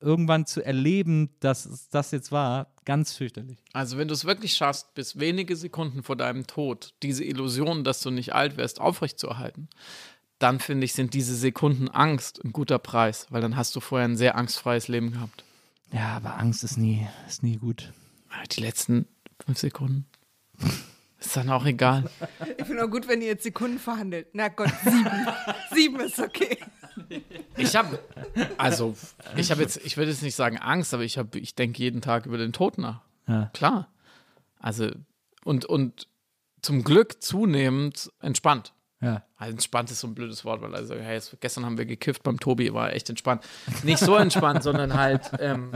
irgendwann 0.00 0.46
zu 0.46 0.64
erleben, 0.64 1.30
dass 1.40 1.66
es 1.66 1.88
das 1.88 2.10
jetzt 2.10 2.32
war, 2.32 2.74
ganz 2.84 3.12
fürchterlich. 3.12 3.58
Also 3.72 3.98
wenn 3.98 4.08
du 4.08 4.14
es 4.14 4.24
wirklich 4.24 4.54
schaffst, 4.54 4.94
bis 4.94 5.18
wenige 5.18 5.56
Sekunden 5.56 6.02
vor 6.02 6.16
deinem 6.16 6.46
Tod 6.46 6.94
diese 7.02 7.24
Illusion, 7.24 7.84
dass 7.84 8.00
du 8.00 8.10
nicht 8.10 8.34
alt 8.34 8.56
wärst, 8.56 8.80
aufrechtzuerhalten, 8.80 9.68
dann 10.38 10.58
finde 10.58 10.86
ich, 10.86 10.94
sind 10.94 11.12
diese 11.12 11.36
Sekunden 11.36 11.88
Angst 11.88 12.42
ein 12.42 12.52
guter 12.52 12.78
Preis, 12.78 13.26
weil 13.30 13.42
dann 13.42 13.56
hast 13.56 13.76
du 13.76 13.80
vorher 13.80 14.08
ein 14.08 14.16
sehr 14.16 14.36
angstfreies 14.36 14.88
Leben 14.88 15.12
gehabt. 15.12 15.44
Ja, 15.92 16.16
aber 16.16 16.38
Angst 16.38 16.64
ist 16.64 16.78
nie, 16.78 17.06
ist 17.28 17.42
nie 17.42 17.56
gut. 17.56 17.92
Die 18.52 18.60
letzten 18.60 19.06
fünf 19.44 19.58
Sekunden. 19.58 20.06
Ist 21.20 21.36
dann 21.36 21.50
auch 21.50 21.66
egal. 21.66 22.08
Ich 22.56 22.64
finde 22.64 22.82
auch 22.82 22.88
gut, 22.88 23.06
wenn 23.06 23.20
ihr 23.20 23.28
jetzt 23.28 23.42
Sekunden 23.42 23.78
verhandelt. 23.78 24.28
Na 24.32 24.48
Gott, 24.48 24.72
sieben. 24.82 25.10
sieben 25.70 26.00
ist 26.00 26.18
okay. 26.18 26.56
Ich 27.56 27.76
habe, 27.76 27.98
also, 28.58 28.96
ich 29.36 29.50
habe 29.50 29.62
jetzt, 29.62 29.78
ich 29.84 29.96
würde 29.96 30.10
jetzt 30.10 30.22
nicht 30.22 30.34
sagen 30.34 30.58
Angst, 30.58 30.94
aber 30.94 31.02
ich 31.02 31.18
habe, 31.18 31.38
ich 31.38 31.54
denke 31.54 31.78
jeden 31.82 32.00
Tag 32.00 32.26
über 32.26 32.38
den 32.38 32.52
Tod 32.52 32.78
nach. 32.78 33.00
Ja. 33.26 33.50
Klar. 33.52 33.88
Also, 34.58 34.90
und, 35.44 35.64
und 35.64 36.06
zum 36.62 36.84
Glück 36.84 37.22
zunehmend 37.22 38.10
entspannt. 38.20 38.74
Ja. 39.00 39.24
Also 39.36 39.52
entspannt 39.52 39.90
ist 39.90 40.00
so 40.00 40.06
ein 40.06 40.14
blödes 40.14 40.44
Wort, 40.44 40.60
weil 40.60 40.74
also, 40.74 40.94
hey, 40.94 41.14
jetzt, 41.14 41.36
gestern 41.40 41.64
haben 41.64 41.78
wir 41.78 41.86
gekifft 41.86 42.22
beim 42.22 42.38
Tobi, 42.38 42.72
war 42.74 42.92
echt 42.92 43.08
entspannt. 43.08 43.42
Nicht 43.82 43.98
so 43.98 44.14
entspannt, 44.16 44.62
sondern 44.62 44.94
halt 44.94 45.30
ähm, 45.38 45.72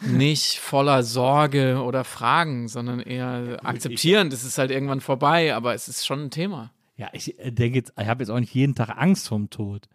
nicht 0.00 0.58
voller 0.58 1.02
Sorge 1.02 1.82
oder 1.82 2.04
Fragen, 2.04 2.68
sondern 2.68 3.00
eher 3.00 3.58
akzeptierend. 3.62 4.32
Es 4.32 4.44
ist 4.44 4.56
halt 4.56 4.70
irgendwann 4.70 5.02
vorbei, 5.02 5.54
aber 5.54 5.74
es 5.74 5.88
ist 5.88 6.06
schon 6.06 6.24
ein 6.24 6.30
Thema. 6.30 6.72
Ja, 6.96 7.08
ich 7.12 7.38
äh, 7.38 7.50
denke 7.50 7.78
jetzt, 7.78 7.92
ich 7.98 8.06
habe 8.06 8.22
jetzt 8.22 8.30
auch 8.30 8.40
nicht 8.40 8.54
jeden 8.54 8.74
Tag 8.74 8.90
Angst 8.96 9.28
vorm 9.28 9.50
Tod. 9.50 9.88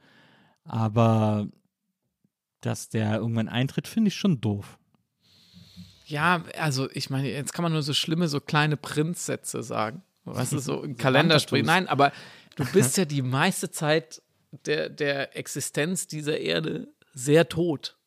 Aber 0.66 1.48
dass 2.62 2.90
der 2.90 3.18
irgendwann 3.18 3.48
eintritt, 3.48 3.88
finde 3.88 4.10
ich 4.10 4.16
schon 4.16 4.42
doof. 4.42 4.78
Ja, 6.06 6.44
also 6.58 6.90
ich 6.92 7.10
meine, 7.10 7.32
jetzt 7.32 7.54
kann 7.54 7.64
man 7.64 7.72
nur 7.72 7.82
so 7.84 7.94
schlimme, 7.94 8.28
so 8.28 8.40
kleine 8.40 8.78
Prinzsätze 8.78 9.64
sagen. 9.64 10.04
Was 10.24 10.54
ist 10.54 10.66
so 10.66 10.82
ein 10.84 10.98
Kalenderspray? 10.98 11.64
Nein, 11.64 11.88
aber 11.88 12.12
du 12.56 12.66
bist 12.74 12.98
ja 12.98 13.06
die 13.06 13.22
meiste 13.22 13.72
Zeit 13.72 14.22
der, 14.66 14.90
der 14.90 15.38
Existenz 15.38 16.08
dieser 16.08 16.40
Erde 16.40 16.88
sehr 17.14 17.50
tot. 17.50 17.98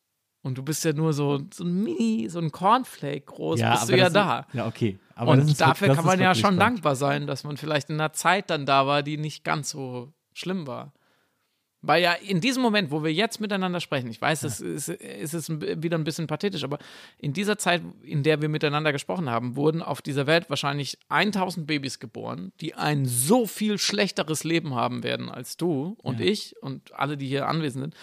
Und 0.41 0.57
du 0.57 0.63
bist 0.63 0.85
ja 0.85 0.93
nur 0.93 1.11
so, 1.11 1.41
so 1.53 1.65
ein 1.65 1.83
Mini, 1.83 2.29
so 2.29 2.39
ein 2.39 2.51
Cornflake 2.51 3.21
groß, 3.21 3.59
Ja, 3.59 3.75
bist 3.75 3.89
du 3.89 3.97
ja 3.97 4.09
da. 4.09 4.39
Ist, 4.39 4.53
ja, 4.53 4.67
okay. 4.67 4.97
Aber 5.15 5.31
Und 5.33 5.39
ist, 5.39 5.59
dafür 5.59 5.93
kann 5.93 6.05
man 6.05 6.19
ja 6.19 6.33
schon 6.33 6.55
Quatsch. 6.55 6.59
dankbar 6.59 6.95
sein, 6.95 7.27
dass 7.27 7.43
man 7.43 7.57
vielleicht 7.57 7.89
in 7.89 7.95
einer 7.95 8.13
Zeit 8.13 8.49
dann 8.49 8.65
da 8.65 8.87
war, 8.87 9.03
die 9.03 9.17
nicht 9.17 9.43
ganz 9.43 9.69
so 9.69 10.13
schlimm 10.33 10.65
war. 10.65 10.93
Weil 11.81 12.03
ja 12.03 12.11
in 12.13 12.41
diesem 12.41 12.61
Moment, 12.61 12.91
wo 12.91 13.03
wir 13.03 13.13
jetzt 13.13 13.39
miteinander 13.39 13.79
sprechen, 13.79 14.09
ich 14.09 14.21
weiß, 14.21 14.43
es 14.43 14.59
ist, 14.59 14.89
ist 14.89 15.47
ein- 15.49 15.81
wieder 15.81 15.97
ein 15.97 16.03
bisschen 16.03 16.27
pathetisch, 16.27 16.63
aber 16.65 16.77
in 17.17 17.31
dieser 17.31 17.57
Zeit, 17.57 17.81
in 18.03 18.21
der 18.23 18.41
wir 18.41 18.49
miteinander 18.49 18.91
gesprochen 18.91 19.29
haben, 19.29 19.55
wurden 19.55 19.81
auf 19.81 20.01
dieser 20.01 20.27
Welt 20.27 20.49
wahrscheinlich 20.49 20.97
1000 21.07 21.65
Babys 21.67 21.99
geboren, 21.99 22.51
die 22.59 22.75
ein 22.75 23.05
so 23.05 23.45
viel 23.47 23.77
schlechteres 23.77 24.43
Leben 24.43 24.75
haben 24.75 25.03
werden 25.03 25.29
als 25.29 25.55
du 25.55 25.95
und 26.03 26.19
ich 26.19 26.55
und 26.61 26.93
alle, 26.93 27.15
die 27.15 27.27
hier 27.27 27.47
anwesend 27.47 27.83
sind, 27.85 27.95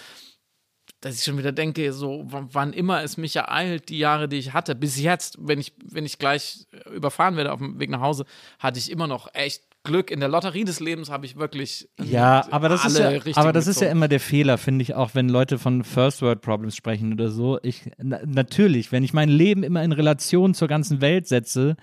dass 1.02 1.18
ich 1.18 1.24
schon 1.24 1.36
wieder 1.36 1.52
denke, 1.52 1.92
so 1.92 2.22
wann 2.26 2.72
immer 2.72 3.02
es 3.02 3.18
mich 3.18 3.36
ereilt, 3.36 3.90
die 3.90 3.98
Jahre, 3.98 4.26
die 4.28 4.38
ich 4.38 4.54
hatte, 4.54 4.74
bis 4.74 4.98
jetzt, 4.98 5.36
wenn 5.38 5.60
ich, 5.60 5.74
wenn 5.84 6.06
ich 6.06 6.18
gleich 6.18 6.66
überfahren 6.94 7.36
werde 7.36 7.52
auf 7.52 7.58
dem 7.58 7.78
Weg 7.78 7.90
nach 7.90 8.00
Hause, 8.00 8.24
hatte 8.58 8.78
ich 8.78 8.90
immer 8.90 9.06
noch 9.06 9.28
echt 9.34 9.62
Glück. 9.86 10.10
In 10.10 10.20
der 10.20 10.28
Lotterie 10.28 10.64
des 10.64 10.80
Lebens 10.80 11.08
habe 11.10 11.24
ich 11.24 11.36
wirklich 11.36 11.88
Ja, 12.02 12.46
aber 12.50 12.68
das, 12.68 12.84
ist 12.84 12.98
ja, 12.98 13.10
aber 13.36 13.52
das 13.52 13.66
ist 13.66 13.80
ja 13.80 13.88
immer 13.88 14.08
der 14.08 14.20
Fehler, 14.20 14.58
finde 14.58 14.82
ich, 14.82 14.94
auch 14.94 15.14
wenn 15.14 15.28
Leute 15.30 15.58
von 15.58 15.84
First 15.84 16.20
World 16.20 16.42
Problems 16.42 16.76
sprechen 16.76 17.12
oder 17.14 17.30
so. 17.30 17.58
Ich, 17.62 17.90
na, 17.96 18.20
natürlich, 18.26 18.92
wenn 18.92 19.02
ich 19.02 19.14
mein 19.14 19.30
Leben 19.30 19.62
immer 19.62 19.82
in 19.82 19.92
Relation 19.92 20.52
zur 20.52 20.68
ganzen 20.68 21.00
Welt 21.00 21.26
setze, 21.26 21.76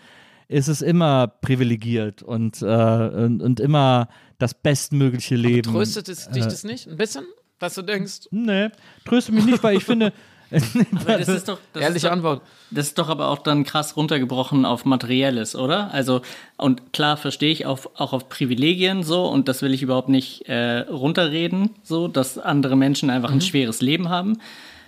ist 0.48 0.68
es 0.68 0.82
immer 0.82 1.28
privilegiert 1.28 2.22
und, 2.22 2.62
äh, 2.62 2.66
und, 2.66 3.42
und 3.42 3.60
immer 3.60 4.10
das 4.38 4.54
bestmögliche 4.54 5.36
Leben. 5.36 5.72
Tröstet 5.72 6.10
es 6.10 6.30
dich 6.30 6.44
äh, 6.44 6.48
das 6.48 6.64
nicht 6.64 6.88
ein 6.88 6.98
bisschen, 6.98 7.26
dass 7.60 7.76
du 7.76 7.82
denkst, 7.82 8.28
Nee, 8.32 8.70
tröste 9.06 9.32
mich 9.32 9.46
nicht, 9.46 9.64
weil 9.64 9.78
ich 9.78 9.86
finde, 9.86 10.14
Aber 10.96 11.18
das 11.18 11.28
ist 11.28 11.48
doch, 11.50 11.60
das 11.74 11.82
ehrliche 11.84 11.98
ist 11.98 12.04
doch, 12.06 12.12
Antwort. 12.12 12.42
Das 12.72 12.88
ist 12.88 12.98
doch 12.98 13.10
aber 13.10 13.28
auch 13.30 13.40
dann 13.40 13.64
krass 13.64 13.96
runtergebrochen 13.98 14.66
auf 14.66 14.86
Materielles, 14.86 15.56
oder? 15.56 15.92
Also, 15.94 16.22
und 16.58 16.94
klar 16.94 17.18
verstehe 17.18 17.52
ich 17.52 17.66
auf, 17.66 17.90
auch 18.00 18.14
auf 18.14 18.30
Privilegien 18.30 19.04
so, 19.04 19.26
und 19.28 19.48
das 19.48 19.62
will 19.62 19.74
ich 19.74 19.82
überhaupt 19.84 20.10
nicht 20.10 20.48
äh, 20.50 20.80
runterreden, 20.80 21.72
so, 21.84 22.08
dass 22.08 22.38
andere 22.38 22.76
Menschen 22.76 23.10
einfach 23.10 23.30
Mhm. 23.30 23.38
ein 23.38 23.42
schweres 23.42 23.82
Leben 23.82 24.10
haben. 24.10 24.38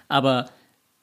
Aber 0.07 0.49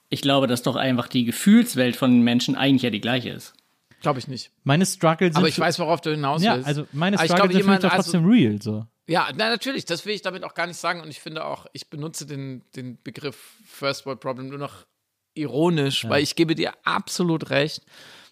ich 0.09 0.23
glaube, 0.23 0.47
dass 0.47 0.63
doch 0.63 0.77
einfach 0.77 1.09
die 1.09 1.25
Gefühlswelt 1.25 1.97
von 1.97 2.11
den 2.11 2.23
Menschen 2.23 2.55
eigentlich 2.57 2.83
ja 2.83 2.91
die 2.91 3.01
gleiche 3.01 3.31
ist. 3.31 3.55
Glaube 4.03 4.19
ich 4.19 4.27
nicht. 4.27 4.51
meine 4.65 4.85
Struggles 4.85 5.35
sind. 5.35 5.37
Aber 5.39 5.47
ich 5.49 5.59
weiß, 5.59 5.79
worauf 5.79 6.01
du 6.01 6.11
hinaus 6.11 6.43
Ja, 6.43 6.57
willst. 6.57 6.67
also 6.67 6.87
meine 6.93 7.17
Struggles 7.19 7.37
glaube, 7.39 7.53
sind 7.53 7.63
jemand, 7.63 7.85
doch 7.85 7.91
also- 7.93 8.03
trotzdem 8.03 8.29
real. 8.29 8.61
So. 8.61 8.85
Ja, 9.07 9.29
na, 9.35 9.49
natürlich, 9.49 9.85
das 9.85 10.07
will 10.07 10.15
ich 10.15 10.23
damit 10.23 10.45
auch 10.45 10.55
gar 10.55 10.67
nicht 10.67 10.79
sagen. 10.79 11.01
Und 11.01 11.09
ich 11.09 11.21
finde 11.21 11.45
auch, 11.45 11.67
ich 11.73 11.91
benutze 11.91 12.27
den, 12.27 12.63
den 12.77 12.99
Begriff 13.03 13.57
First 13.67 14.07
World 14.07 14.21
Problem 14.21 14.49
nur 14.49 14.59
noch 14.59 14.87
ironisch, 15.35 16.09
weil 16.09 16.23
ich 16.23 16.37
gebe 16.37 16.55
dir 16.55 16.73
absolut 16.85 17.51
recht. 17.51 17.83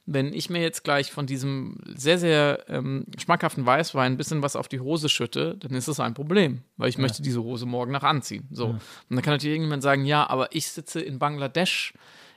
Wenn 0.06 0.32
ich 0.32 0.50
mir 0.50 0.60
jetzt 0.60 0.82
gleich 0.82 1.12
von 1.12 1.26
diesem 1.26 1.78
sehr, 1.94 2.18
sehr 2.18 2.64
ähm, 2.68 3.06
schmackhaften 3.18 3.64
Weißwein 3.64 4.12
ein 4.12 4.16
bisschen 4.16 4.42
was 4.42 4.56
auf 4.56 4.66
die 4.66 4.80
Hose 4.80 5.08
schütte, 5.08 5.56
dann 5.58 5.72
ist 5.72 5.88
das 5.88 6.00
ein 6.00 6.14
Problem, 6.14 6.62
weil 6.76 6.88
ich 6.88 6.98
möchte 6.98 7.22
diese 7.22 7.42
Hose 7.42 7.66
morgen 7.66 7.92
noch 7.92 8.02
anziehen. 8.02 8.48
So. 8.50 8.66
Und 8.66 8.80
dann 9.08 9.22
kann 9.22 9.34
natürlich 9.34 9.54
irgendjemand 9.54 9.82
sagen, 9.82 10.04
ja, 10.04 10.28
aber 10.28 10.54
ich 10.54 10.68
sitze 10.68 11.00
in 11.00 11.18
Bangladesch 11.18 11.94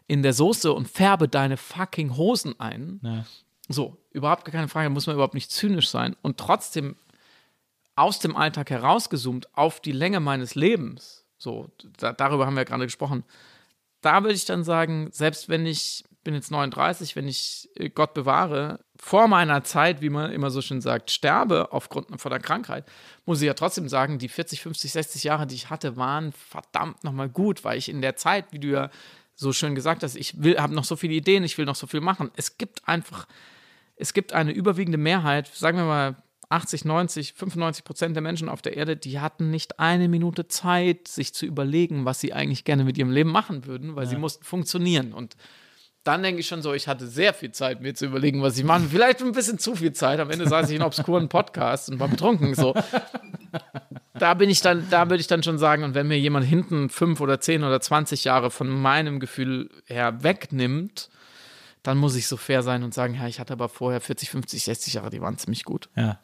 in 0.08 0.22
der 0.22 0.34
Soße 0.34 0.72
und 0.72 0.88
färbe 0.88 1.28
deine 1.28 1.58
fucking 1.58 2.16
Hosen 2.18 2.60
ein. 2.60 3.00
Ja. 3.02 3.26
So, 3.70 3.98
überhaupt 4.12 4.46
gar 4.46 4.52
keine 4.52 4.68
Frage, 4.68 4.90
muss 4.90 5.08
man 5.08 5.16
überhaupt 5.16 5.34
nicht 5.34 5.50
zynisch 5.50 5.88
sein 5.88 6.16
und 6.22 6.38
trotzdem 6.38 6.96
aus 7.96 8.20
dem 8.20 8.36
Alltag 8.36 8.70
herausgezoomt 8.70 9.56
auf 9.56 9.80
die 9.80 9.92
Länge 9.92 10.20
meines 10.20 10.56
Lebens, 10.56 11.26
so, 11.38 11.70
da, 11.98 12.14
darüber 12.14 12.46
haben 12.46 12.56
wir 12.56 12.66
gerade 12.66 12.86
gesprochen, 12.86 13.24
da 14.02 14.24
würde 14.24 14.36
ich 14.36 14.46
dann 14.46 14.64
sagen, 14.64 15.10
selbst 15.12 15.50
wenn 15.50 15.66
ich, 15.66 16.04
bin 16.24 16.34
jetzt 16.34 16.52
39, 16.52 17.16
wenn 17.16 17.28
ich 17.28 17.70
äh, 17.76 17.90
Gott 17.90 18.14
bewahre, 18.14 18.80
vor 18.96 19.28
meiner 19.28 19.64
Zeit, 19.64 20.02
wie 20.02 20.10
man 20.10 20.32
immer 20.32 20.50
so 20.50 20.62
schön 20.62 20.80
sagt, 20.80 21.12
sterbe 21.12 21.74
aufgrund 21.74 22.22
von 22.22 22.30
der 22.30 22.40
Krankheit, 22.40 22.86
muss 23.26 23.42
ich 23.42 23.48
ja 23.48 23.54
trotzdem 23.54 23.90
sagen, 23.90 24.20
die 24.20 24.30
40, 24.30 24.62
50, 24.62 24.92
60 24.92 25.24
Jahre, 25.26 25.46
die 25.48 25.56
ich 25.56 25.70
hatte, 25.70 25.98
waren 25.98 26.32
verdammt 26.32 27.04
nochmal 27.04 27.30
gut, 27.30 27.64
weil 27.64 27.78
ich 27.78 27.90
in 27.90 28.02
der 28.02 28.16
Zeit, 28.16 28.46
wie 28.52 28.60
du 28.60 28.70
ja 28.70 28.90
so 29.36 29.52
schön 29.52 29.76
gesagt 29.76 30.04
hast, 30.04 30.16
ich 30.16 30.36
habe 30.58 30.74
noch 30.74 30.86
so 30.86 30.96
viele 30.96 31.14
Ideen, 31.14 31.44
ich 31.44 31.58
will 31.58 31.66
noch 31.66 31.76
so 31.76 31.88
viel 31.88 32.02
machen. 32.02 32.32
Es 32.36 32.58
gibt 32.58 32.88
einfach 32.88 33.28
es 33.96 34.14
gibt 34.14 34.34
eine 34.34 34.52
überwiegende 34.52 34.98
Mehrheit, 34.98 35.48
sagen 35.48 35.78
wir 35.78 35.86
mal 35.86 36.16
80, 36.54 36.86
90, 36.86 37.34
95 37.34 37.84
Prozent 37.84 38.16
der 38.16 38.22
Menschen 38.22 38.48
auf 38.48 38.62
der 38.62 38.78
Erde, 38.78 38.96
die 38.96 39.20
hatten 39.20 39.50
nicht 39.50 39.80
eine 39.80 40.08
Minute 40.08 40.48
Zeit, 40.48 41.08
sich 41.08 41.34
zu 41.34 41.46
überlegen, 41.46 42.06
was 42.06 42.20
sie 42.20 42.34
eigentlich 42.34 42.64
gerne 42.64 42.84
mit 42.84 42.98
ihrem 42.98 43.12
Leben 43.12 43.32
machen 43.32 43.66
würden, 43.66 43.96
weil 43.96 44.06
sie 44.06 44.18
mussten 44.18 44.44
funktionieren. 44.44 45.14
Und 45.14 45.36
dann 46.04 46.22
denke 46.22 46.42
ich 46.42 46.48
schon 46.48 46.62
so, 46.62 46.74
ich 46.74 46.88
hatte 46.88 47.08
sehr 47.08 47.34
viel 47.34 47.52
Zeit, 47.52 47.82
mir 47.82 47.96
zu 47.96 48.06
überlegen, 48.06 48.42
was 48.42 48.58
ich 48.58 48.66
mache. 48.66 48.84
Vielleicht 48.90 49.22
ein 49.22 49.32
bisschen 49.32 49.58
zu 49.58 49.76
viel 49.76 49.94
Zeit. 49.94 50.20
Am 50.20 50.30
Ende 50.30 50.48
saß 50.48 50.70
ich 50.70 50.76
in 50.76 50.82
einem 50.82 50.88
obskuren 50.88 51.30
Podcast 51.30 51.90
und 51.90 52.00
war 52.00 52.10
betrunken. 52.10 52.54
So. 52.56 52.76
Da 54.14 54.34
bin 54.36 54.50
ich 54.50 54.62
dann, 54.62 54.88
da 54.90 55.10
würde 55.10 55.22
ich 55.22 55.28
dann 55.28 55.44
schon 55.44 55.58
sagen, 55.58 55.84
und 55.84 55.96
wenn 55.96 56.08
mir 56.08 56.20
jemand 56.20 56.46
hinten 56.46 56.90
fünf 56.90 57.20
oder 57.20 57.40
zehn 57.40 57.64
oder 57.64 57.82
20 57.82 58.26
Jahre 58.26 58.52
von 58.52 58.70
meinem 58.70 59.20
Gefühl 59.20 59.70
her 59.86 60.24
wegnimmt, 60.24 61.10
dann 61.84 61.98
muss 61.98 62.16
ich 62.16 62.28
so 62.28 62.38
fair 62.38 62.64
sein 62.64 62.84
und 62.84 62.94
sagen, 62.94 63.16
ja, 63.16 63.28
ich 63.28 63.40
hatte 63.40 63.54
aber 63.54 63.70
vorher 63.70 64.02
40, 64.02 64.30
50, 64.30 64.64
60 64.64 64.94
Jahre, 64.96 65.10
die 65.10 65.22
waren 65.22 65.38
ziemlich 65.38 65.64
gut. 65.64 65.90
Ja. 65.96 66.20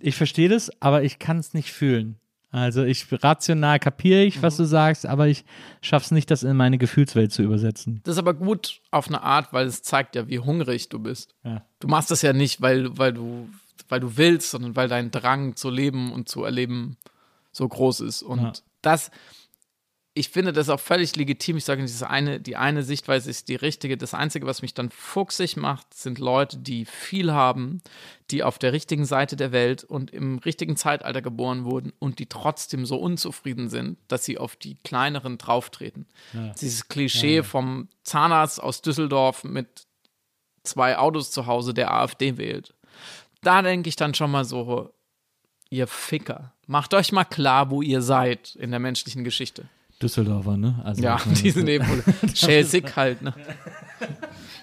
Ich 0.00 0.16
verstehe 0.16 0.48
das, 0.48 0.70
aber 0.80 1.02
ich 1.02 1.18
kann 1.18 1.38
es 1.38 1.54
nicht 1.54 1.72
fühlen. 1.72 2.16
Also 2.50 2.84
ich 2.84 3.06
rational 3.10 3.80
kapiere 3.80 4.22
ich, 4.22 4.36
Mhm. 4.38 4.42
was 4.42 4.56
du 4.56 4.64
sagst, 4.64 5.06
aber 5.06 5.26
ich 5.26 5.44
schaff's 5.80 6.12
nicht, 6.12 6.30
das 6.30 6.44
in 6.44 6.56
meine 6.56 6.78
Gefühlswelt 6.78 7.32
zu 7.32 7.42
übersetzen. 7.42 8.00
Das 8.04 8.12
ist 8.14 8.18
aber 8.18 8.34
gut 8.34 8.80
auf 8.92 9.08
eine 9.08 9.22
Art, 9.22 9.52
weil 9.52 9.66
es 9.66 9.82
zeigt 9.82 10.14
ja, 10.14 10.28
wie 10.28 10.38
hungrig 10.38 10.88
du 10.88 11.00
bist. 11.00 11.34
Ja. 11.42 11.64
Du 11.80 11.88
machst 11.88 12.10
das 12.12 12.22
ja 12.22 12.32
nicht, 12.32 12.60
weil, 12.60 12.96
weil, 12.96 13.12
du, 13.12 13.48
weil 13.88 13.98
du 13.98 14.16
willst, 14.16 14.50
sondern 14.52 14.76
weil 14.76 14.88
dein 14.88 15.10
Drang 15.10 15.56
zu 15.56 15.68
leben 15.68 16.12
und 16.12 16.28
zu 16.28 16.44
erleben 16.44 16.96
so 17.50 17.66
groß 17.66 18.00
ist. 18.00 18.22
Und 18.22 18.40
Ja. 18.42 18.52
das, 18.82 19.10
ich 20.16 20.28
finde 20.28 20.52
das 20.52 20.68
auch 20.68 20.78
völlig 20.78 21.16
legitim. 21.16 21.56
Ich 21.56 21.64
sage 21.64 21.82
nicht, 21.82 21.92
das 21.92 22.04
eine, 22.04 22.38
die 22.38 22.54
eine 22.54 22.84
Sichtweise 22.84 23.28
ist 23.28 23.48
die 23.48 23.56
richtige. 23.56 23.96
Das 23.96 24.14
Einzige, 24.14 24.46
was 24.46 24.62
mich 24.62 24.72
dann 24.72 24.90
fuchsig 24.90 25.56
macht, 25.56 25.92
sind 25.92 26.20
Leute, 26.20 26.58
die 26.58 26.84
viel 26.84 27.32
haben, 27.32 27.82
die 28.30 28.44
auf 28.44 28.60
der 28.60 28.72
richtigen 28.72 29.06
Seite 29.06 29.34
der 29.34 29.50
Welt 29.50 29.82
und 29.82 30.12
im 30.12 30.38
richtigen 30.38 30.76
Zeitalter 30.76 31.20
geboren 31.20 31.64
wurden 31.64 31.92
und 31.98 32.20
die 32.20 32.26
trotzdem 32.26 32.86
so 32.86 32.96
unzufrieden 32.96 33.68
sind, 33.68 33.98
dass 34.06 34.24
sie 34.24 34.38
auf 34.38 34.54
die 34.54 34.76
kleineren 34.76 35.36
drauftreten. 35.36 36.06
Dieses 36.60 36.86
Klischee 36.86 37.42
vom 37.42 37.88
Zahnarzt 38.04 38.62
aus 38.62 38.82
Düsseldorf 38.82 39.42
mit 39.42 39.88
zwei 40.62 40.96
Autos 40.96 41.32
zu 41.32 41.46
Hause, 41.46 41.74
der 41.74 41.92
AfD 41.92 42.36
wählt. 42.36 42.72
Da 43.42 43.62
denke 43.62 43.88
ich 43.88 43.96
dann 43.96 44.14
schon 44.14 44.30
mal 44.30 44.44
so, 44.44 44.94
ihr 45.70 45.88
Ficker, 45.88 46.52
macht 46.68 46.94
euch 46.94 47.10
mal 47.10 47.24
klar, 47.24 47.70
wo 47.70 47.82
ihr 47.82 48.00
seid 48.00 48.54
in 48.54 48.70
der 48.70 48.80
menschlichen 48.80 49.24
Geschichte. 49.24 49.68
Düsseldorfer, 50.04 50.56
ne? 50.56 50.74
Also, 50.84 51.02
Ja, 51.02 51.18
die 51.42 51.50
sind 51.50 51.68
eben 51.76 51.84
schälzig 52.34 52.94
halt. 52.94 53.22
Ne? 53.22 53.32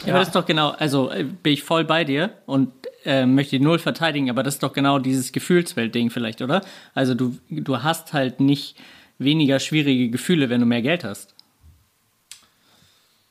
Ja, 0.05 0.13
aber 0.13 0.19
das 0.19 0.29
ist 0.29 0.35
doch 0.35 0.45
genau, 0.45 0.69
also 0.69 1.09
äh, 1.11 1.23
bin 1.23 1.53
ich 1.53 1.63
voll 1.63 1.83
bei 1.83 2.03
dir 2.03 2.31
und 2.45 2.71
äh, 3.05 3.25
möchte 3.25 3.57
die 3.57 3.63
Null 3.63 3.79
verteidigen, 3.79 4.29
aber 4.29 4.43
das 4.43 4.55
ist 4.55 4.63
doch 4.63 4.73
genau 4.73 4.99
dieses 4.99 5.31
Gefühlswelt-Ding 5.31 6.09
vielleicht, 6.11 6.41
oder? 6.41 6.61
Also 6.93 7.13
du, 7.15 7.37
du 7.49 7.81
hast 7.83 8.13
halt 8.13 8.39
nicht 8.39 8.75
weniger 9.17 9.59
schwierige 9.59 10.09
Gefühle, 10.09 10.49
wenn 10.49 10.59
du 10.61 10.65
mehr 10.67 10.81
Geld 10.81 11.03
hast. 11.03 11.33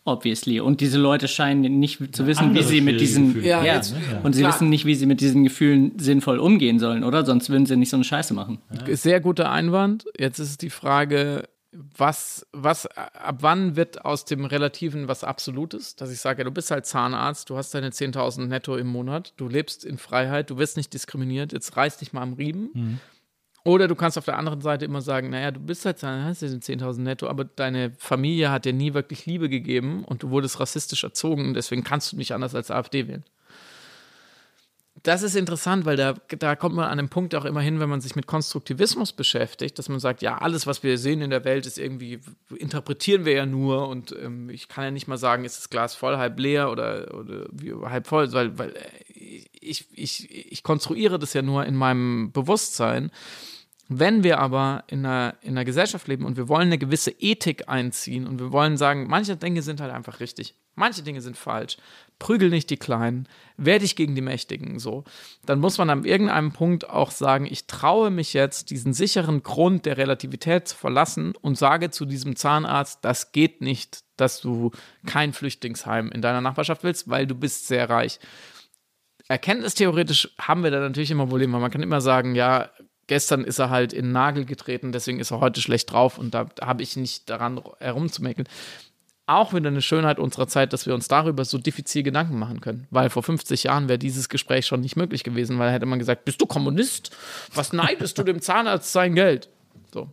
Obviously. 0.05 0.60
Und 0.60 0.80
diese 0.80 0.98
Leute 0.98 1.28
scheinen 1.28 1.78
nicht 1.78 2.16
zu 2.16 2.26
wissen, 2.26 2.55
wie 2.55 2.62
sie 2.62 2.80
mit 2.80 3.00
diesen. 3.00 3.44
Ja, 3.44 3.62
Ja, 3.62 3.74
jetzt- 3.76 3.94
und 4.22 4.32
sie 4.32 4.40
klar. 4.40 4.55
wissen 4.55 4.70
nicht, 4.70 4.86
wie 4.86 4.94
sie 4.94 5.06
mit 5.06 5.20
diesen 5.20 5.44
Gefühlen 5.44 5.92
sinnvoll 5.98 6.39
umgehen 6.39 6.78
sollen, 6.78 7.05
oder? 7.05 7.24
Sonst 7.26 7.50
würden 7.50 7.66
sie 7.66 7.76
nicht 7.76 7.90
so 7.90 7.97
eine 7.97 8.05
Scheiße 8.05 8.32
machen. 8.32 8.58
Sehr 8.92 9.20
guter 9.20 9.50
Einwand. 9.52 10.06
Jetzt 10.18 10.39
ist 10.39 10.62
die 10.62 10.70
Frage, 10.70 11.44
was, 11.73 12.47
was, 12.52 12.86
ab 12.86 13.39
wann 13.40 13.76
wird 13.76 14.05
aus 14.05 14.24
dem 14.24 14.44
Relativen 14.44 15.07
was 15.08 15.23
Absolutes? 15.23 15.94
Dass 15.97 16.10
ich 16.10 16.20
sage, 16.20 16.42
du 16.44 16.50
bist 16.50 16.70
halt 16.70 16.86
Zahnarzt, 16.86 17.49
du 17.49 17.57
hast 17.57 17.73
deine 17.74 17.90
10.000 17.90 18.47
netto 18.47 18.76
im 18.76 18.89
Monat, 18.89 19.34
du 19.36 19.49
lebst 19.49 19.84
in 19.84 19.99
Freiheit, 19.99 20.50
du 20.50 20.58
wirst 20.58 20.76
nicht 20.76 20.92
diskriminiert, 20.92 21.52
jetzt 21.52 21.76
reiß 21.76 21.99
dich 21.99 22.12
mal 22.12 22.23
am 22.23 22.32
Riemen. 22.32 22.70
Oder 23.62 23.89
du 23.89 23.94
kannst 23.94 24.16
auf 24.16 24.24
der 24.24 24.39
anderen 24.39 24.62
Seite 24.62 24.86
immer 24.86 25.02
sagen, 25.02 25.31
naja, 25.31 25.50
du 25.50 25.60
bist 25.60 25.84
halt 25.84 25.99
Zahnarzt, 25.99 26.42
hast 26.42 26.42
diese 26.42 26.57
10.000 26.57 27.00
netto, 27.02 27.28
aber 27.28 27.44
deine 27.44 27.92
Familie 27.99 28.50
hat 28.50 28.65
dir 28.65 28.73
nie 28.73 28.94
wirklich 28.94 29.26
Liebe 29.26 29.49
gegeben 29.49 30.05
und 30.05 30.23
du 30.23 30.31
wurdest 30.31 30.58
rassistisch 30.60 31.05
erzogen 31.05 31.49
und 31.49 31.55
deswegen 31.55 31.84
kannst 31.84 32.12
du 32.12 32.16
nicht 32.16 32.32
anders 32.32 32.55
als 32.55 32.70
AfD 32.70 33.07
wählen. 33.07 33.24
Das 35.03 35.23
ist 35.23 35.35
interessant, 35.35 35.87
weil 35.87 35.97
da, 35.97 36.15
da 36.39 36.57
kommt 36.57 36.75
man 36.75 36.85
an 36.87 36.99
einem 36.99 37.09
Punkt 37.09 37.35
auch 37.35 37.47
immer 37.47 37.61
hin, 37.61 37.81
wenn 37.81 37.89
man 37.89 38.01
sich 38.01 38.17
mit 38.17 38.27
Konstruktivismus 38.27 39.12
beschäftigt, 39.12 39.79
dass 39.79 39.89
man 39.89 39.99
sagt, 39.99 40.20
ja, 40.20 40.39
alles, 40.39 40.67
was 40.67 40.83
wir 40.83 40.99
sehen 40.99 41.23
in 41.23 41.31
der 41.31 41.45
Welt, 41.45 41.65
ist 41.65 41.79
irgendwie, 41.79 42.20
interpretieren 42.55 43.25
wir 43.25 43.33
ja 43.33 43.47
nur 43.47 43.89
und 43.89 44.12
ähm, 44.12 44.51
ich 44.51 44.69
kann 44.69 44.85
ja 44.85 44.91
nicht 44.91 45.09
mal 45.09 45.17
sagen, 45.17 45.45
ist 45.45 45.59
das 45.59 45.70
Glas 45.70 45.95
voll, 45.95 46.19
halb 46.19 46.39
leer 46.39 46.70
oder, 46.70 47.15
oder 47.15 47.47
wie, 47.51 47.73
halb 47.73 48.07
voll, 48.07 48.31
weil, 48.33 48.59
weil 48.59 48.70
äh, 48.70 49.45
ich, 49.61 49.87
ich, 49.93 50.53
ich 50.53 50.62
konstruiere 50.62 51.19
das 51.19 51.33
ja 51.33 51.43
nur 51.43 51.65
in 51.65 51.77
meinem 51.77 52.33
Bewusstsein. 52.33 53.11
Wenn 53.93 54.23
wir 54.23 54.39
aber 54.39 54.85
in 54.87 55.05
einer, 55.05 55.35
in 55.43 55.51
einer 55.51 55.65
Gesellschaft 55.65 56.07
leben 56.07 56.25
und 56.25 56.37
wir 56.37 56.49
wollen 56.49 56.69
eine 56.69 56.79
gewisse 56.79 57.11
Ethik 57.11 57.69
einziehen 57.69 58.27
und 58.27 58.39
wir 58.39 58.53
wollen 58.53 58.77
sagen, 58.77 59.09
manche 59.09 59.37
Dinge 59.37 59.62
sind 59.62 59.81
halt 59.81 59.93
einfach 59.93 60.20
richtig, 60.20 60.55
manche 60.81 61.02
Dinge 61.02 61.20
sind 61.20 61.36
falsch, 61.36 61.76
prügel 62.18 62.50
nicht 62.50 62.68
die 62.70 62.76
Kleinen, 62.76 63.28
wehr 63.57 63.78
dich 63.78 63.94
gegen 63.94 64.17
die 64.17 64.20
Mächtigen, 64.20 64.81
so, 64.81 65.05
dann 65.47 65.60
muss 65.60 65.78
man 65.78 65.89
an 65.91 66.05
irgendeinem 66.05 66.52
Punkt 66.52 66.91
auch 66.91 67.12
sagen, 67.12 67.47
ich 67.47 67.68
traue 67.68 68.10
mich 68.10 68.33
jetzt, 68.33 68.70
diesen 68.70 68.92
sicheren 68.92 69.44
Grund 69.44 69.86
der 69.86 69.97
Relativität 69.97 70.67
zu 70.67 70.76
verlassen 70.76 71.34
und 71.41 71.57
sage 71.57 71.91
zu 71.91 72.05
diesem 72.05 72.34
Zahnarzt, 72.34 72.99
das 73.02 73.31
geht 73.31 73.60
nicht, 73.60 74.00
dass 74.17 74.41
du 74.41 74.73
kein 75.07 75.33
Flüchtlingsheim 75.33 76.10
in 76.10 76.20
deiner 76.20 76.41
Nachbarschaft 76.41 76.83
willst, 76.83 77.09
weil 77.09 77.26
du 77.28 77.36
bist 77.36 77.68
sehr 77.68 77.89
reich 77.89 78.18
erkenntnistheoretisch 79.31 80.34
haben 80.41 80.65
wir 80.65 80.73
da 80.73 80.81
natürlich 80.81 81.12
immer 81.12 81.28
Probleme. 81.28 81.60
Man 81.60 81.70
kann 81.70 81.84
immer 81.84 82.00
sagen, 82.00 82.34
ja, 82.34 82.68
gestern 83.07 83.44
ist 83.44 83.60
er 83.60 83.70
halt 83.70 83.92
in 83.92 84.07
den 84.07 84.12
Nagel 84.12 84.44
getreten, 84.44 84.92
deswegen 84.92 85.20
ist 85.20 85.31
er 85.31 85.41
heute 85.41 85.60
schlecht 85.60 85.92
drauf 85.92 86.18
und 86.18 86.34
da, 86.34 86.49
habe 86.60 86.83
ich 86.83 86.97
nicht 86.97 87.31
daran 87.31 87.60
herumzumäkeln. 87.78 88.49
Auch 89.31 89.55
wieder 89.55 89.68
eine 89.68 89.81
Schönheit 89.83 90.18
unserer 90.18 90.49
Zeit, 90.49 90.73
dass 90.73 90.86
wir 90.86 90.94
uns 90.94 91.07
darüber 91.09 91.44
so 91.44 91.57
diffizil 91.59 92.02
Gedanken 92.02 92.39
machen 92.39 92.60
können. 92.60 92.86
Weil 92.91 93.10
vor 93.10 93.23
50 93.23 93.65
Jahren 93.65 93.89
wäre 93.89 93.99
dieses 93.99 94.28
Gespräch 94.28 94.67
schon 94.67 94.81
nicht 94.81 94.97
möglich 94.97 95.23
gewesen, 95.23 95.59
weil 95.59 95.70
hätte 95.73 95.86
man 95.86 95.99
gesagt, 95.99 96.25
bist 96.25 96.41
du 96.41 96.47
Kommunist? 96.47 97.10
Was 97.55 97.73
neidest 97.73 98.18
du 98.18 98.23
dem 98.25 98.41
Zahnarzt 98.41 98.92
sein 98.92 99.15
Geld? 99.15 99.49
So. 99.92 100.09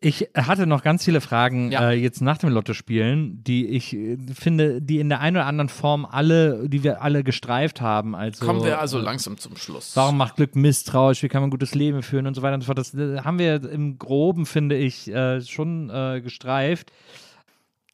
Ich 0.00 0.28
hatte 0.34 0.66
noch 0.66 0.82
ganz 0.82 1.04
viele 1.04 1.22
Fragen 1.22 1.72
Ja. 1.72 1.90
äh, 1.90 1.94
jetzt 1.94 2.20
nach 2.20 2.36
dem 2.36 2.50
Lotto-Spielen, 2.50 3.42
die 3.42 3.66
ich 3.68 3.94
äh, 3.94 4.18
finde, 4.38 4.82
die 4.82 4.98
in 5.00 5.08
der 5.08 5.20
einen 5.20 5.36
oder 5.36 5.46
anderen 5.46 5.70
Form 5.70 6.04
alle, 6.04 6.68
die 6.68 6.84
wir 6.84 7.00
alle 7.02 7.24
gestreift 7.24 7.80
haben. 7.80 8.14
Also, 8.14 8.44
Kommen 8.44 8.62
wir 8.62 8.78
also 8.78 8.98
langsam 8.98 9.38
zum 9.38 9.56
Schluss. 9.56 9.92
Warum 9.96 10.18
macht 10.18 10.36
Glück 10.36 10.54
misstrauisch? 10.54 11.22
Wie 11.22 11.28
kann 11.28 11.40
man 11.40 11.48
ein 11.48 11.50
gutes 11.50 11.74
Leben 11.74 12.02
führen 12.02 12.26
und 12.26 12.34
so 12.34 12.42
weiter 12.42 12.54
und 12.56 12.60
so 12.60 12.66
fort? 12.66 12.78
Das 12.78 12.92
äh, 12.92 13.20
haben 13.22 13.38
wir 13.38 13.68
im 13.70 13.98
Groben, 13.98 14.44
finde 14.44 14.76
ich, 14.76 15.08
äh, 15.08 15.40
schon 15.40 15.88
äh, 15.88 16.20
gestreift. 16.20 16.92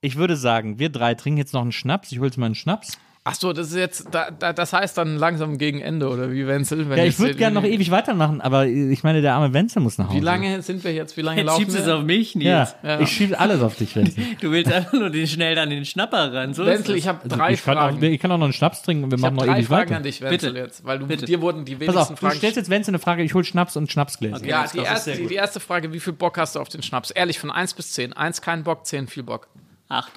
Ich 0.05 0.17
würde 0.17 0.37
sagen, 0.37 0.79
wir 0.79 0.89
drei 0.91 1.15
trinken 1.15 1.39
jetzt 1.39 1.55
noch 1.55 1.63
einen 1.63 1.73
Schnaps. 1.73 2.11
Ich 2.13 2.19
hole 2.19 2.27
jetzt 2.29 2.37
mal 2.37 2.47
einen 2.47 2.55
Schnaps. 2.57 2.99
Ach 3.25 3.37
so, 3.37 3.53
das 3.53 3.69
ist 3.69 3.77
jetzt, 3.77 4.09
da, 4.11 4.33
da, 4.33 4.53
das 4.53 4.73
heißt 4.73 4.99
dann 4.99 5.17
langsam 5.17 5.57
gegen 5.57 5.79
Ende, 5.81 6.09
oder 6.09 6.33
wie, 6.33 6.45
Wenzel? 6.45 6.91
Wenn 6.91 6.99
Ja, 6.99 7.05
ich 7.05 7.21
würde 7.21 7.37
gerne 7.37 7.55
noch 7.55 7.63
ewig 7.63 7.93
weitermachen, 7.93 8.41
aber 8.41 8.67
ich 8.67 9.05
meine, 9.05 9.23
der 9.23 9.35
arme 9.35 9.53
Wenzel 9.55 9.79
muss 9.81 9.97
nach 9.97 10.09
Hause. 10.09 10.17
Wie 10.17 10.21
lange 10.25 10.61
sind 10.61 10.83
wir 10.83 10.93
jetzt? 10.93 11.17
Wie 11.17 11.21
lange 11.21 11.37
Jetzt 11.43 11.47
laufen 11.47 11.61
schiebst 11.61 11.77
du 11.77 11.83
es 11.83 11.89
auf 11.89 12.03
mich, 12.03 12.35
Nils. 12.35 12.47
Ja, 12.49 12.69
Ja. 12.83 12.99
ich 13.01 13.11
schiebe 13.13 13.39
alles 13.39 13.63
auf 13.63 13.77
dich, 13.77 13.95
Wenzel. 13.95 14.25
Du 14.41 14.51
willst 14.51 14.73
einfach 14.73 14.95
nur 14.95 15.09
den 15.09 15.29
schnell 15.29 15.57
an 15.57 15.71
den 15.71 15.85
Schnapper 15.85 16.33
ran. 16.33 16.53
So 16.53 16.67
Wenzel, 16.67 16.97
ich 16.97 17.07
habe 17.07 17.21
Also 17.23 17.37
drei 17.37 17.53
ich, 17.53 17.63
kann 17.63 17.77
Fragen. 17.77 17.99
auch, 17.99 18.03
ich 18.03 18.19
kann 18.21 18.33
auch 18.33 18.39
noch 18.39 18.45
einen 18.47 18.53
Schnaps 18.55 18.83
trinken 18.83 19.05
und 19.05 19.13
wir 19.13 19.19
ich 19.19 19.23
machen 19.23 19.37
noch 19.37 19.45
ewig 19.47 19.67
Fragen 19.69 19.91
weiter. 19.91 19.97
an 19.99 20.03
dich, 20.03 20.21
Wenzel, 20.21 20.51
Bitte. 20.55 20.65
jetzt, 20.65 20.85
weil 20.85 20.99
du, 20.99 21.07
Bitte. 21.07 21.25
dir 21.27 21.41
wurden 21.41 21.65
die 21.65 21.77
Pass 21.77 21.81
wenigsten 21.83 21.99
auf, 22.01 22.09
du 22.09 22.17
Fragen. 22.17 22.39
stellst 22.39 22.57
jetzt 22.57 22.71
Wenzel 22.71 22.91
eine 22.91 22.99
Frage, 22.99 23.23
ich 23.23 23.35
hole 23.35 23.45
Schnaps 23.45 23.77
und 23.77 23.89
Schnapsgläser. 23.93 24.45
ja, 24.45 24.63
let's 24.63 24.73
die 24.73 24.79
erste, 24.81 25.13
die, 25.13 25.27
die 25.29 25.35
erste 25.37 25.61
Frage, 25.61 25.93
wie 25.93 26.01
viel 26.01 26.13
Bock 26.13 26.39
hast 26.39 26.57
du 26.57 26.59
auf 26.59 26.69
den 26.71 26.83
Schnaps? 26.83 27.13
Ehrlich, 27.13 27.39
von 27.39 27.53
1 27.53 27.75
bis 27.75 27.93
10. 27.93 28.15
1 28.15 28.41
kein 28.43 28.65
Bock, 28.65 28.85
10 28.85 29.07
viel 29.07 29.23
Bock. 29.23 29.47
Acht. 29.93 30.13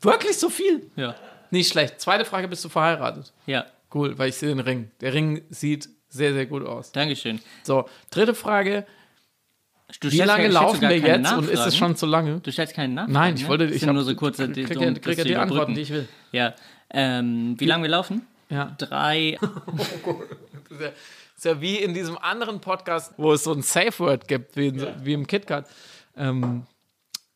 Wirklich 0.00 0.36
so 0.38 0.48
viel? 0.50 0.90
Ja. 0.96 1.14
Nicht 1.50 1.70
schlecht. 1.72 2.00
Zweite 2.00 2.24
Frage, 2.24 2.48
bist 2.48 2.64
du 2.64 2.68
verheiratet? 2.68 3.32
Ja. 3.46 3.66
Cool, 3.94 4.18
weil 4.18 4.28
ich 4.30 4.34
sehe 4.36 4.48
den 4.48 4.60
Ring. 4.60 4.90
Der 5.00 5.14
Ring 5.14 5.42
sieht 5.50 5.88
sehr, 6.08 6.32
sehr 6.32 6.46
gut 6.46 6.66
aus. 6.66 6.92
Dankeschön. 6.92 7.40
So, 7.62 7.88
dritte 8.10 8.34
Frage, 8.34 8.86
Du 10.00 10.10
wie 10.10 10.18
lange 10.18 10.44
ja- 10.44 10.50
laufen 10.50 10.82
wir 10.82 10.98
jetzt 10.98 11.32
und 11.32 11.44
ist 11.44 11.50
es 11.50 11.54
Nachfragen? 11.54 11.72
schon 11.76 11.96
zu 11.96 12.06
lange? 12.06 12.40
Du 12.40 12.52
stellst 12.52 12.74
keine 12.74 12.92
Nachfragen. 12.92 13.12
Nein, 13.12 13.34
ich 13.36 13.42
ne? 13.44 13.48
wollte, 13.48 13.66
Das 13.68 13.76
ich 13.76 13.86
hab- 13.86 13.94
nur 13.94 14.02
so 14.04 14.14
kurze, 14.14 14.50
krieg, 14.52 14.66
krieg, 14.66 14.76
um 14.78 14.94
krieg 14.94 15.02
das 15.04 15.16
ja 15.18 15.24
die 15.24 15.36
Antworten, 15.36 15.74
die 15.74 15.80
ich 15.80 15.90
will. 15.90 16.06
Ja. 16.32 16.54
Ähm, 16.90 17.54
wie 17.58 17.64
lange 17.64 17.84
wir 17.84 17.90
laufen? 17.90 18.26
Ja. 18.50 18.74
Drei. 18.78 19.38
Das 19.40 20.70
ist 20.70 20.80
ja- 20.82 20.88
ist 21.36 21.44
ja 21.44 21.60
wie 21.62 21.76
in 21.76 21.94
diesem 21.94 22.18
anderen 22.18 22.60
Podcast, 22.60 23.14
wo 23.16 23.32
es 23.32 23.44
so 23.44 23.52
ein 23.52 23.62
Safe 23.62 23.96
Word 24.00 24.28
gibt, 24.28 24.56
wie, 24.56 24.66
in, 24.68 24.86
wie 25.04 25.12
im 25.14 25.26
KitKat. 25.26 25.66
Ähm, 26.16 26.66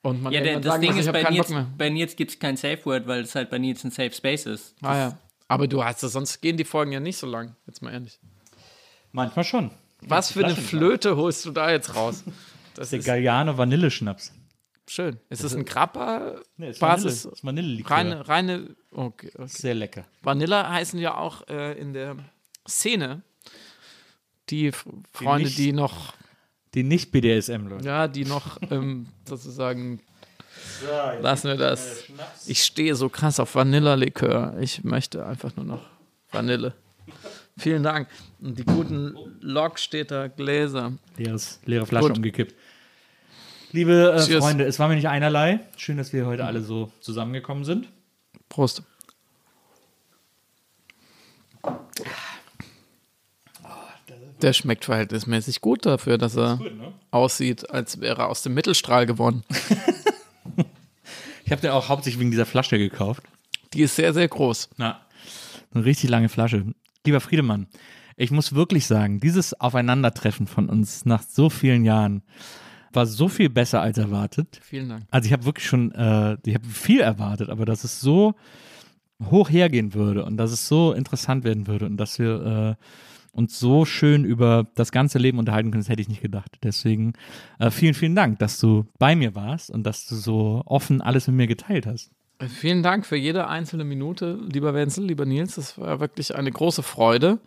und 0.02 0.22
man 0.22 0.32
Ja, 0.32 0.40
der, 0.40 0.56
das 0.60 0.72
sagen 0.72 0.82
Ding 0.82 0.94
muss, 0.96 1.06
ist, 1.06 1.12
bei 1.12 1.22
Nils, 1.30 1.54
bei 1.78 1.88
Nils 1.90 2.16
gibt 2.16 2.30
es 2.32 2.38
kein 2.38 2.56
Safe 2.56 2.84
Word, 2.84 3.06
weil 3.06 3.22
es 3.22 3.34
halt 3.34 3.50
bei 3.50 3.58
Nils 3.58 3.82
ein 3.84 3.90
Safe 3.90 4.12
Space 4.12 4.46
ist. 4.46 4.74
Ah 4.82 4.96
ja. 4.96 5.18
Aber 5.48 5.66
du 5.68 5.84
hast 5.84 6.02
es, 6.02 6.12
sonst 6.12 6.40
gehen 6.40 6.56
die 6.56 6.64
Folgen 6.64 6.92
ja 6.92 7.00
nicht 7.00 7.16
so 7.16 7.26
lang, 7.26 7.56
jetzt 7.66 7.82
mal 7.82 7.92
ehrlich. 7.92 8.18
Manchmal 9.12 9.44
schon. 9.44 9.70
Was 10.00 10.32
für 10.32 10.44
eine 10.44 10.56
Flöte 10.56 11.16
holst 11.16 11.44
du 11.46 11.50
da 11.50 11.70
jetzt 11.70 11.94
raus? 11.94 12.24
Das 12.74 12.88
Der 12.88 13.00
ist 13.00 13.04
Galliano 13.04 13.58
Vanilleschnaps. 13.58 14.32
schön. 14.88 15.20
Ist 15.28 15.44
es 15.44 15.54
ein 15.54 15.66
Grappa? 15.66 16.36
Nee, 16.56 16.70
ist 16.70 16.80
Basis? 16.80 17.28
Vanille, 17.42 17.80
ist. 17.82 17.90
Reine, 17.90 18.26
reine, 18.26 18.74
okay, 18.90 19.30
okay. 19.34 19.46
Sehr 19.46 19.74
lecker. 19.74 20.06
Vanilla 20.22 20.70
heißen 20.70 20.98
ja 20.98 21.18
auch 21.18 21.46
äh, 21.48 21.78
in 21.78 21.92
der 21.92 22.16
Szene 22.66 23.20
die 24.48 24.72
Freunde, 25.12 25.44
nicht- 25.48 25.58
die 25.58 25.74
noch, 25.74 26.14
Die 26.74 26.82
nicht 26.82 27.12
BDSM-Leute. 27.12 27.84
ja, 27.84 28.08
die 28.08 28.24
noch 28.24 28.58
ähm, 28.70 29.06
sozusagen. 29.28 30.00
Lassen 31.20 31.48
wir 31.48 31.56
das. 31.56 32.04
Ich 32.46 32.64
stehe 32.64 32.94
so 32.94 33.08
krass 33.08 33.38
auf 33.40 33.54
Vanilla-Likör. 33.54 34.56
Ich 34.60 34.84
möchte 34.84 35.26
einfach 35.26 35.54
nur 35.56 35.64
noch 35.64 35.82
Vanille. 36.30 36.74
Vielen 37.56 37.82
Dank. 37.82 38.08
Und 38.40 38.58
die 38.58 38.64
guten 38.64 39.14
Lokstädter 39.40 40.28
Gläser. 40.28 40.92
Leeres, 41.16 41.60
leere 41.66 41.86
Flasche 41.86 42.08
Gut. 42.08 42.16
umgekippt. 42.16 42.54
Liebe 43.72 44.14
äh. 44.16 44.40
Freunde, 44.40 44.64
es 44.64 44.78
war 44.78 44.88
mir 44.88 44.94
nicht 44.94 45.08
einerlei. 45.08 45.60
Schön, 45.76 45.96
dass 45.96 46.12
wir 46.12 46.26
heute 46.26 46.44
alle 46.44 46.60
so 46.60 46.90
zusammengekommen 47.00 47.64
sind. 47.64 47.88
Prost. 48.48 48.82
Der 54.42 54.52
schmeckt 54.52 54.84
verhältnismäßig 54.84 55.60
gut 55.60 55.86
dafür, 55.86 56.18
dass 56.18 56.36
er 56.36 56.60
aussieht, 57.10 57.70
als 57.70 58.00
wäre 58.00 58.22
er 58.22 58.28
aus 58.28 58.42
dem 58.42 58.54
Mittelstrahl 58.54 59.06
gewonnen. 59.06 59.44
Ich 61.44 61.50
habe 61.50 61.60
den 61.60 61.72
auch 61.72 61.90
hauptsächlich 61.90 62.18
wegen 62.18 62.30
dieser 62.30 62.46
Flasche 62.46 62.78
gekauft. 62.78 63.24
Die 63.74 63.82
ist 63.82 63.96
sehr, 63.96 64.14
sehr 64.14 64.26
groß. 64.26 64.70
Na, 64.78 65.02
eine 65.74 65.84
richtig 65.84 66.08
lange 66.08 66.30
Flasche. 66.30 66.64
Lieber 67.04 67.20
Friedemann, 67.20 67.66
ich 68.16 68.30
muss 68.30 68.54
wirklich 68.54 68.86
sagen, 68.86 69.20
dieses 69.20 69.60
Aufeinandertreffen 69.60 70.46
von 70.46 70.70
uns 70.70 71.04
nach 71.04 71.22
so 71.22 71.50
vielen 71.50 71.84
Jahren 71.84 72.22
war 72.92 73.04
so 73.06 73.28
viel 73.28 73.50
besser 73.50 73.82
als 73.82 73.98
erwartet. 73.98 74.60
Vielen 74.62 74.88
Dank. 74.88 75.04
Also 75.10 75.26
ich 75.26 75.32
habe 75.32 75.44
wirklich 75.44 75.66
schon, 75.66 75.92
äh, 75.92 76.36
ich 76.44 76.54
habe 76.54 76.66
viel 76.66 77.00
erwartet, 77.00 77.50
aber 77.50 77.66
dass 77.66 77.84
es 77.84 78.00
so 78.00 78.34
hoch 79.30 79.50
hergehen 79.50 79.94
würde 79.94 80.24
und 80.24 80.36
dass 80.36 80.52
es 80.52 80.68
so 80.68 80.92
interessant 80.92 81.44
werden 81.44 81.66
würde 81.66 81.86
und 81.86 81.96
dass 81.96 82.18
wir 82.18 82.76
äh, 82.80 82.84
uns 83.32 83.58
so 83.58 83.84
schön 83.84 84.24
über 84.24 84.66
das 84.74 84.92
ganze 84.92 85.18
Leben 85.18 85.38
unterhalten 85.38 85.70
können, 85.70 85.82
das 85.82 85.88
hätte 85.88 86.02
ich 86.02 86.08
nicht 86.08 86.22
gedacht. 86.22 86.58
Deswegen 86.62 87.14
äh, 87.58 87.70
vielen, 87.70 87.94
vielen 87.94 88.14
Dank, 88.14 88.38
dass 88.38 88.60
du 88.60 88.86
bei 88.98 89.16
mir 89.16 89.34
warst 89.34 89.70
und 89.70 89.84
dass 89.84 90.06
du 90.06 90.14
so 90.14 90.62
offen 90.66 91.00
alles 91.00 91.26
mit 91.26 91.36
mir 91.36 91.46
geteilt 91.46 91.86
hast. 91.86 92.10
Vielen 92.48 92.82
Dank 92.82 93.06
für 93.06 93.16
jede 93.16 93.48
einzelne 93.48 93.84
Minute, 93.84 94.38
lieber 94.52 94.74
Wenzel, 94.74 95.04
lieber 95.04 95.24
Nils. 95.24 95.54
Das 95.54 95.78
war 95.78 96.00
wirklich 96.00 96.34
eine 96.34 96.50
große 96.50 96.82
Freude. 96.82 97.38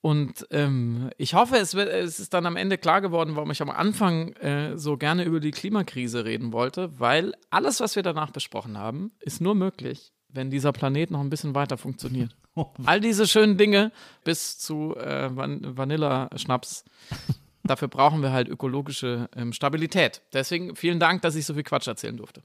Und 0.00 0.46
ähm, 0.50 1.10
ich 1.16 1.32
hoffe, 1.32 1.56
es, 1.56 1.74
wird, 1.74 1.88
es 1.88 2.20
ist 2.20 2.34
dann 2.34 2.44
am 2.44 2.56
Ende 2.56 2.76
klar 2.76 3.00
geworden, 3.00 3.36
warum 3.36 3.50
ich 3.50 3.62
am 3.62 3.70
Anfang 3.70 4.32
äh, 4.34 4.76
so 4.76 4.98
gerne 4.98 5.24
über 5.24 5.40
die 5.40 5.50
Klimakrise 5.50 6.26
reden 6.26 6.52
wollte, 6.52 6.98
weil 7.00 7.32
alles, 7.48 7.80
was 7.80 7.96
wir 7.96 8.02
danach 8.02 8.30
besprochen 8.30 8.76
haben, 8.76 9.12
ist 9.20 9.40
nur 9.40 9.54
möglich, 9.54 10.12
wenn 10.34 10.50
dieser 10.50 10.72
Planet 10.72 11.10
noch 11.10 11.20
ein 11.20 11.30
bisschen 11.30 11.54
weiter 11.54 11.78
funktioniert. 11.78 12.36
All 12.84 13.00
diese 13.00 13.26
schönen 13.26 13.56
Dinge 13.56 13.92
bis 14.24 14.58
zu 14.58 14.94
äh, 14.96 15.34
Van 15.34 15.76
Vanilla-Schnaps. 15.76 16.84
Dafür 17.66 17.88
brauchen 17.88 18.20
wir 18.22 18.30
halt 18.32 18.48
ökologische 18.48 19.28
ähm, 19.34 19.52
Stabilität. 19.54 20.20
Deswegen 20.34 20.76
vielen 20.76 21.00
Dank, 21.00 21.22
dass 21.22 21.34
ich 21.34 21.46
so 21.46 21.54
viel 21.54 21.62
Quatsch 21.62 21.86
erzählen 21.88 22.16
durfte. 22.16 22.42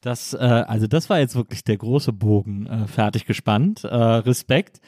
Das, 0.00 0.32
äh, 0.32 0.36
also 0.38 0.86
das 0.86 1.10
war 1.10 1.18
jetzt 1.18 1.36
wirklich 1.36 1.62
der 1.64 1.76
große 1.76 2.12
Bogen 2.12 2.66
äh, 2.66 2.86
fertig 2.86 3.26
gespannt. 3.26 3.84
Äh, 3.84 3.94
Respekt. 3.94 4.80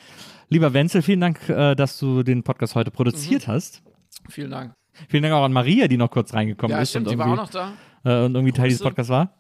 Lieber 0.49 0.73
Wenzel, 0.73 1.03
vielen 1.03 1.21
Dank, 1.21 1.47
äh, 1.51 1.75
dass 1.75 1.99
du 1.99 2.23
den 2.23 2.43
Podcast 2.45 2.75
heute 2.75 2.91
produziert 2.91 3.47
Mhm. 3.47 3.53
hast. 3.53 3.83
Vielen 4.31 4.51
Dank. 4.51 4.75
Vielen 5.09 5.23
Dank 5.23 5.35
auch 5.35 5.45
an 5.45 5.53
Maria, 5.53 5.87
die 5.89 5.97
noch 5.99 6.11
kurz 6.11 6.33
reingekommen 6.35 6.75
Ja, 6.75 6.83
ist 6.83 6.91
stimmt, 6.91 7.07
und 7.09 7.13
die 7.13 7.19
war 7.19 7.27
auch 7.31 7.37
noch 7.37 7.51
äh, 7.51 7.53
da. 8.05 8.25
und 8.27 8.35
irgendwie 8.35 8.53
Teil 8.53 8.69
dieses 8.69 8.81
Grüße. 8.81 8.89
Podcasts 8.91 9.11
war. 9.11 9.35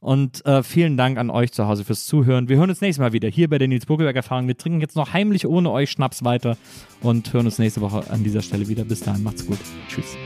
Und 0.00 0.44
äh, 0.46 0.62
vielen 0.62 0.96
Dank 0.96 1.18
an 1.18 1.30
euch 1.30 1.52
zu 1.52 1.66
Hause 1.66 1.84
fürs 1.84 2.06
Zuhören. 2.06 2.48
Wir 2.48 2.56
hören 2.56 2.70
uns 2.70 2.80
nächstes 2.80 3.00
Mal 3.00 3.12
wieder 3.12 3.28
hier 3.28 3.48
bei 3.48 3.58
der 3.58 3.68
Nils 3.68 3.86
Buckelberg 3.86 4.16
Erfahrung. 4.16 4.46
Wir 4.46 4.56
trinken 4.56 4.80
jetzt 4.80 4.96
noch 4.96 5.12
heimlich 5.12 5.46
ohne 5.46 5.70
euch 5.70 5.90
Schnaps 5.90 6.24
weiter 6.24 6.56
und 7.00 7.32
hören 7.32 7.46
uns 7.46 7.58
nächste 7.58 7.80
Woche 7.80 8.04
an 8.10 8.22
dieser 8.22 8.42
Stelle 8.42 8.68
wieder. 8.68 8.84
Bis 8.84 9.00
dahin, 9.00 9.22
macht's 9.22 9.44
gut. 9.44 9.58
Tschüss. 9.88 10.16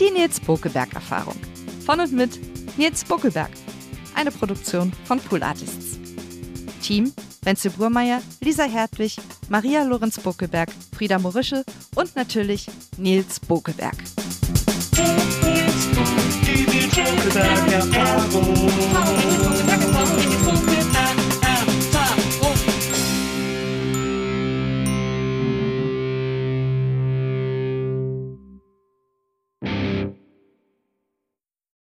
Die 0.00 0.10
Nils 0.10 0.40
Bokelberg 0.40 0.92
Erfahrung. 0.94 1.36
Von 1.86 2.00
und 2.00 2.12
mit 2.12 2.40
Nils 2.76 3.04
Bokelberg. 3.04 3.50
Eine 4.16 4.30
Produktion 4.30 4.92
von 5.04 5.20
Pool 5.20 5.42
Artists. 5.42 5.98
Team 6.82 7.12
Wenzel 7.44 7.70
Burmeier, 7.72 8.22
Lisa 8.40 8.64
Hertwig, 8.64 9.16
Maria 9.48 9.84
Lorenz 9.84 10.18
Bokelberg, 10.18 10.70
Frieda 10.96 11.18
Morische 11.18 11.64
und 11.94 12.16
natürlich 12.16 12.66
Nils 12.96 13.38
Bokelberg. 14.96 16.44
Die 16.44 16.66
Nils 16.66 16.96
Bokelberg 16.96 17.72
Erfahrung. 17.72 18.70